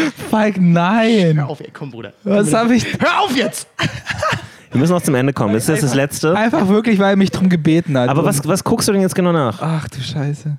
ruhig. 0.00 0.12
Falk, 0.30 0.56
nein. 0.60 1.36
Hör 1.36 1.48
auf, 1.48 1.60
ey, 1.60 1.70
komm, 1.72 1.90
Bruder. 1.90 2.12
Was 2.24 2.52
habe 2.52 2.74
ich. 2.74 2.84
Hör 3.00 3.20
auf 3.20 3.36
jetzt! 3.36 3.68
Wir 4.70 4.80
müssen 4.80 4.92
noch 4.92 5.02
zum 5.02 5.14
Ende 5.14 5.32
kommen. 5.32 5.54
Ist 5.54 5.68
das 5.68 5.80
das 5.82 5.94
letzte? 5.94 6.34
Einfach 6.36 6.66
wirklich, 6.68 6.98
weil 6.98 7.10
er 7.10 7.16
mich 7.16 7.30
drum 7.30 7.48
gebeten 7.48 7.96
hat. 7.98 8.08
Aber 8.08 8.24
was, 8.24 8.46
was 8.48 8.64
guckst 8.64 8.88
du 8.88 8.92
denn 8.92 9.02
jetzt 9.02 9.14
genau 9.14 9.30
nach? 9.32 9.60
Ach 9.60 9.86
du 9.88 10.00
Scheiße. 10.00 10.56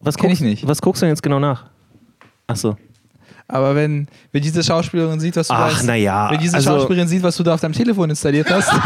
Was 0.00 0.16
kenn 0.16 0.30
ich 0.30 0.38
guckst, 0.38 0.50
nicht. 0.50 0.66
Was 0.68 0.80
guckst 0.80 1.02
du 1.02 1.06
denn 1.06 1.12
jetzt 1.12 1.22
genau 1.22 1.38
nach? 1.38 1.66
Achso. 2.46 2.76
Aber 3.48 3.74
wenn, 3.74 4.08
wenn 4.32 4.42
diese 4.42 4.62
Schauspielerin 4.62 5.20
sieht, 5.20 5.36
was 5.36 5.48
du 5.48 5.54
Ach, 5.54 5.76
da. 5.78 5.82
na 5.84 5.94
ja, 5.94 6.30
Wenn 6.30 6.38
diese 6.40 6.56
also- 6.56 6.70
Schauspielerin 6.70 7.08
sieht, 7.08 7.22
was 7.22 7.36
du 7.36 7.42
da 7.42 7.54
auf 7.54 7.60
deinem 7.60 7.74
Telefon 7.74 8.08
installiert 8.10 8.50
hast. 8.50 8.70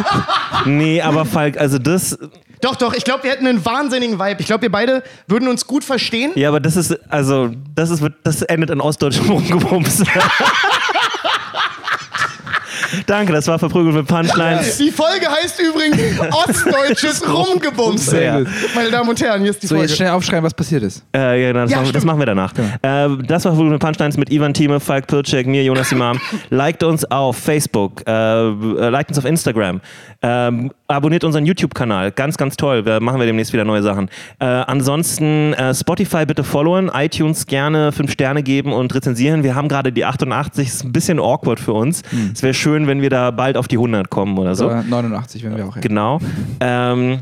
Nee, 0.64 1.00
aber 1.00 1.24
Falk, 1.24 1.58
also 1.58 1.78
das. 1.78 2.18
Doch, 2.60 2.74
doch, 2.74 2.94
ich 2.94 3.04
glaube, 3.04 3.22
wir 3.24 3.30
hätten 3.30 3.46
einen 3.46 3.64
wahnsinnigen 3.64 4.18
Vibe. 4.18 4.36
Ich 4.40 4.46
glaube, 4.46 4.62
wir 4.62 4.72
beide 4.72 5.02
würden 5.28 5.46
uns 5.48 5.66
gut 5.66 5.84
verstehen. 5.84 6.32
Ja, 6.34 6.48
aber 6.48 6.58
das 6.58 6.76
ist, 6.76 6.98
also, 7.12 7.50
das 7.74 7.90
ist, 7.90 8.02
das 8.24 8.42
endet 8.42 8.70
in 8.70 8.80
ostdeutschem 8.80 9.28
Rumgebums. 9.30 10.02
Danke, 13.06 13.32
das 13.32 13.46
war 13.46 13.58
verprügelt 13.58 13.94
mit 13.94 14.06
Punchlines. 14.06 14.76
Die 14.78 14.90
Folge 14.90 15.26
heißt 15.28 15.60
übrigens 15.60 15.98
Ostdeutsches 16.32 17.22
Rumgebums. 17.28 18.06
Sehr 18.06 18.38
gut. 18.38 18.48
Meine 18.74 18.90
Damen 18.90 19.08
und 19.10 19.20
Herren, 19.20 19.42
hier 19.42 19.50
ist 19.50 19.62
die 19.62 19.66
So, 19.66 19.74
Folge. 19.74 19.88
jetzt 19.88 19.96
schnell 19.96 20.10
aufschreiben, 20.10 20.44
was 20.44 20.54
passiert 20.54 20.82
ist. 20.82 21.04
Äh, 21.14 21.42
ja, 21.42 21.48
genau, 21.52 21.62
das, 21.62 21.70
Ja, 21.70 21.76
machen, 21.78 21.86
wir- 21.88 21.92
das 21.92 22.04
machen 22.04 22.18
wir 22.18 22.26
danach. 22.26 22.52
Äh, 22.56 23.08
das 23.26 23.44
war 23.44 23.52
verprügelt 23.52 23.72
mit 23.72 23.80
Punchlines 23.80 24.16
mit 24.16 24.30
Ivan 24.30 24.54
Thieme, 24.54 24.80
Falk 24.80 25.06
Pircek, 25.06 25.46
mir, 25.46 25.62
Jonas 25.62 25.92
Imam. 25.92 26.18
liked 26.50 26.82
uns 26.82 27.04
auf 27.10 27.36
Facebook, 27.36 28.02
äh, 28.06 28.12
äh, 28.12 28.88
liked 28.88 29.10
uns 29.10 29.18
auf 29.18 29.24
Instagram. 29.24 29.80
Ähm, 30.22 30.72
abonniert 30.88 31.24
unseren 31.24 31.46
YouTube-Kanal. 31.46 32.12
Ganz, 32.12 32.36
ganz 32.36 32.56
toll. 32.56 32.84
Wir 32.84 33.00
machen 33.00 33.18
wir 33.18 33.26
demnächst 33.26 33.52
wieder 33.52 33.64
neue 33.64 33.82
Sachen. 33.82 34.08
Äh, 34.38 34.44
ansonsten 34.44 35.52
äh, 35.54 35.74
Spotify 35.74 36.26
bitte 36.26 36.44
followen, 36.44 36.90
iTunes 36.92 37.46
gerne 37.46 37.92
fünf 37.92 38.12
Sterne 38.12 38.42
geben 38.42 38.72
und 38.72 38.94
rezensieren. 38.94 39.42
Wir 39.42 39.54
haben 39.54 39.68
gerade 39.68 39.92
die 39.92 40.04
88, 40.04 40.68
ist 40.68 40.84
ein 40.84 40.92
bisschen 40.92 41.18
awkward 41.18 41.60
für 41.60 41.72
uns. 41.72 42.02
Es 42.32 42.42
wäre 42.42 42.54
schön, 42.54 42.86
wenn 42.86 43.02
wir 43.02 43.10
da 43.10 43.30
bald 43.30 43.56
auf 43.56 43.68
die 43.68 43.76
100 43.76 44.10
kommen 44.10 44.38
oder 44.38 44.54
so. 44.54 44.68
So 44.68 44.76
89, 44.76 45.44
wenn 45.44 45.56
wir 45.56 45.66
auch. 45.66 45.80
Genau. 45.80 46.20
Ähm, 46.60 47.20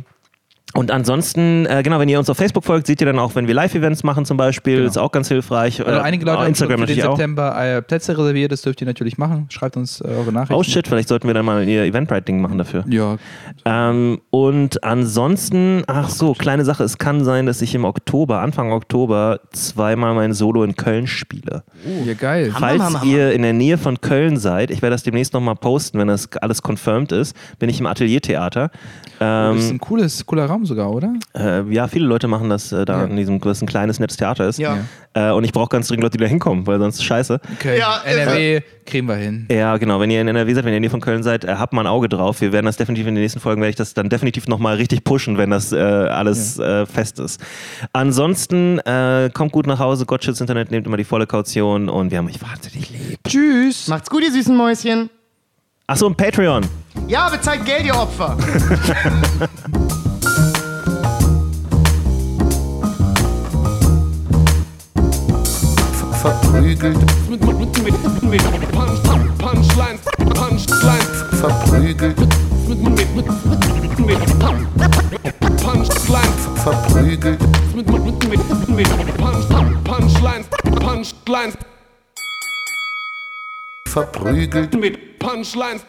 und 0.74 0.90
ansonsten, 0.90 1.66
äh, 1.66 1.82
genau, 1.82 1.98
wenn 2.00 2.08
ihr 2.08 2.18
uns 2.18 2.28
auf 2.28 2.36
Facebook 2.36 2.64
folgt, 2.64 2.86
seht 2.86 3.00
ihr 3.00 3.06
dann 3.06 3.18
auch, 3.18 3.34
wenn 3.34 3.46
wir 3.46 3.54
Live-Events 3.54 4.02
machen 4.02 4.24
zum 4.24 4.36
Beispiel, 4.36 4.76
Genau. 4.78 4.88
ist 4.88 4.98
auch 4.98 5.12
ganz 5.12 5.28
hilfreich. 5.28 5.84
Also 5.84 6.00
einige 6.00 6.24
Leute 6.24 6.36
auf 6.38 6.42
haben 6.42 6.48
Instagram 6.50 6.80
für 6.80 6.86
den 6.86 6.96
natürlich 6.96 7.04
auch. 7.08 7.16
September 7.16 7.64
äh, 7.76 7.82
Plätze 7.82 8.18
reserviert, 8.18 8.52
das 8.52 8.62
dürft 8.62 8.80
ihr 8.80 8.86
natürlich 8.86 9.16
machen. 9.18 9.46
Schreibt 9.50 9.76
uns 9.76 10.00
äh, 10.00 10.04
eure 10.08 10.32
Nachrichten. 10.32 10.54
Oh 10.54 10.62
shit, 10.62 10.86
vielleicht 10.88 11.08
sollten 11.08 11.26
wir 11.28 11.34
dann 11.34 11.44
mal 11.44 11.66
ihr 11.68 11.84
Eventbrite-Ding 11.84 12.40
machen 12.40 12.58
dafür. 12.58 12.84
Ja, 12.88 13.16
Ähm, 13.64 14.20
und 14.30 14.82
ansonsten, 14.84 15.84
ach 15.86 16.08
so, 16.08 16.32
kleine 16.34 16.64
Sache, 16.64 16.82
es 16.84 16.98
kann 16.98 17.24
sein, 17.24 17.46
dass 17.46 17.62
ich 17.62 17.74
im 17.74 17.84
Oktober, 17.84 18.40
Anfang 18.40 18.72
Oktober, 18.72 19.40
zweimal 19.52 20.14
mein 20.14 20.32
Solo 20.32 20.64
in 20.64 20.74
Köln 20.74 21.06
spiele. 21.06 21.62
ja 22.04 22.14
geil. 22.14 22.48
Hammer, 22.54 22.58
Falls 22.66 22.82
Hammer, 22.82 23.00
Hammer. 23.02 23.10
ihr 23.12 23.32
in 23.32 23.42
der 23.42 23.52
Nähe 23.52 23.78
von 23.78 24.00
Köln 24.00 24.36
seid, 24.36 24.70
ich 24.70 24.82
werde 24.82 24.94
das 24.94 25.02
demnächst 25.04 25.32
nochmal 25.34 25.54
posten, 25.54 25.98
wenn 25.98 26.08
das 26.08 26.28
alles 26.40 26.62
confirmed 26.62 27.12
ist, 27.12 27.36
bin 27.58 27.68
ich 27.68 27.78
im 27.80 27.86
Ateliertheater. 27.86 28.70
Das 29.20 29.56
ist 29.58 29.70
Ähm, 29.70 29.76
ein 29.76 29.78
cooles, 29.78 30.26
cooler 30.26 30.46
Raum 30.46 30.63
sogar, 30.66 30.90
oder? 30.90 31.14
äh, 31.36 31.62
ja, 31.72 31.88
viele 31.88 32.06
Leute 32.06 32.28
machen 32.28 32.48
das 32.50 32.72
äh, 32.72 32.84
da 32.84 33.00
Ja. 33.00 33.04
in 33.04 33.16
diesem, 33.16 33.40
es 33.42 33.62
ein 33.62 33.66
kleines, 33.66 33.98
nettes 34.00 34.16
Theater 34.16 34.48
ist. 34.48 34.58
Ja. 34.58 34.78
Äh, 35.14 35.30
und 35.30 35.44
ich 35.44 35.52
brauche 35.52 35.68
ganz 35.68 35.88
dringend 35.88 36.02
Leute, 36.04 36.16
die 36.18 36.24
da 36.24 36.28
hinkommen, 36.28 36.66
weil 36.66 36.78
sonst 36.78 36.96
ist 36.96 37.04
scheiße. 37.04 37.40
Okay. 37.54 37.78
Ja, 37.78 38.00
NRW 38.04 38.60
kriegen 38.84 39.06
wir 39.06 39.14
hin. 39.16 39.46
Ja, 39.50 39.76
genau. 39.76 40.00
Wenn 40.00 40.10
ihr 40.10 40.20
in 40.20 40.28
NRW 40.28 40.52
seid, 40.54 40.64
wenn 40.64 40.72
ihr 40.72 40.76
in 40.76 40.82
der 40.82 40.88
Nähe 40.88 40.90
von 40.90 41.00
Köln 41.00 41.22
seid, 41.22 41.44
äh, 41.44 41.54
habt 41.56 41.72
mal 41.72 41.82
ein 41.82 41.86
Auge 41.86 42.08
drauf. 42.08 42.40
Wir 42.40 42.52
werden 42.52 42.66
das 42.66 42.76
definitiv 42.76 43.06
in 43.06 43.14
den 43.14 43.22
nächsten 43.22 43.40
Folgen, 43.40 43.60
werde 43.60 43.70
ich 43.70 43.76
das 43.76 43.94
dann 43.94 44.08
definitiv 44.08 44.48
nochmal 44.48 44.76
richtig 44.76 45.04
pushen, 45.04 45.38
wenn 45.38 45.50
das 45.50 45.72
äh, 45.72 45.76
alles 45.78 46.58
äh, 46.58 46.86
fest 46.86 47.18
ist. 47.20 47.40
Ansonsten 47.92 48.78
äh, 48.80 49.30
kommt 49.32 49.52
gut 49.52 49.66
nach 49.66 49.78
Hause, 49.78 50.06
Gott 50.06 50.24
schützt 50.24 50.40
Internet, 50.40 50.70
nehmt 50.70 50.86
immer 50.86 50.96
die 50.96 51.04
volle 51.04 51.26
Kaution 51.26 51.88
und 51.88 52.10
wir 52.10 52.18
haben 52.18 52.26
euch 52.26 52.42
wahnsinnig 52.42 52.90
lieb. 52.90 53.18
Tschüss. 53.26 53.88
Macht's 53.88 54.10
gut, 54.10 54.22
ihr 54.22 54.32
süßen 54.32 54.56
Mäuschen. 54.56 55.10
Achso, 55.86 56.06
und 56.06 56.16
Patreon. 56.16 56.64
Ja, 57.08 57.28
bezahlt 57.28 57.64
Geld, 57.66 57.84
ihr 57.84 57.94
Opfer. 57.94 58.36
verprügelt, 66.24 66.96
Punchlines, 68.72 70.00
Punchlines. 70.24 71.20
verprügelt, 71.40 72.16
Punchlines. 75.62 76.40
verprügelt, 76.64 77.38
Punchlines, 79.84 80.46
Punchlines. 80.80 81.56
verprügelt. 83.86 84.74
Mit 84.74 85.18
Punchlines. 85.18 85.84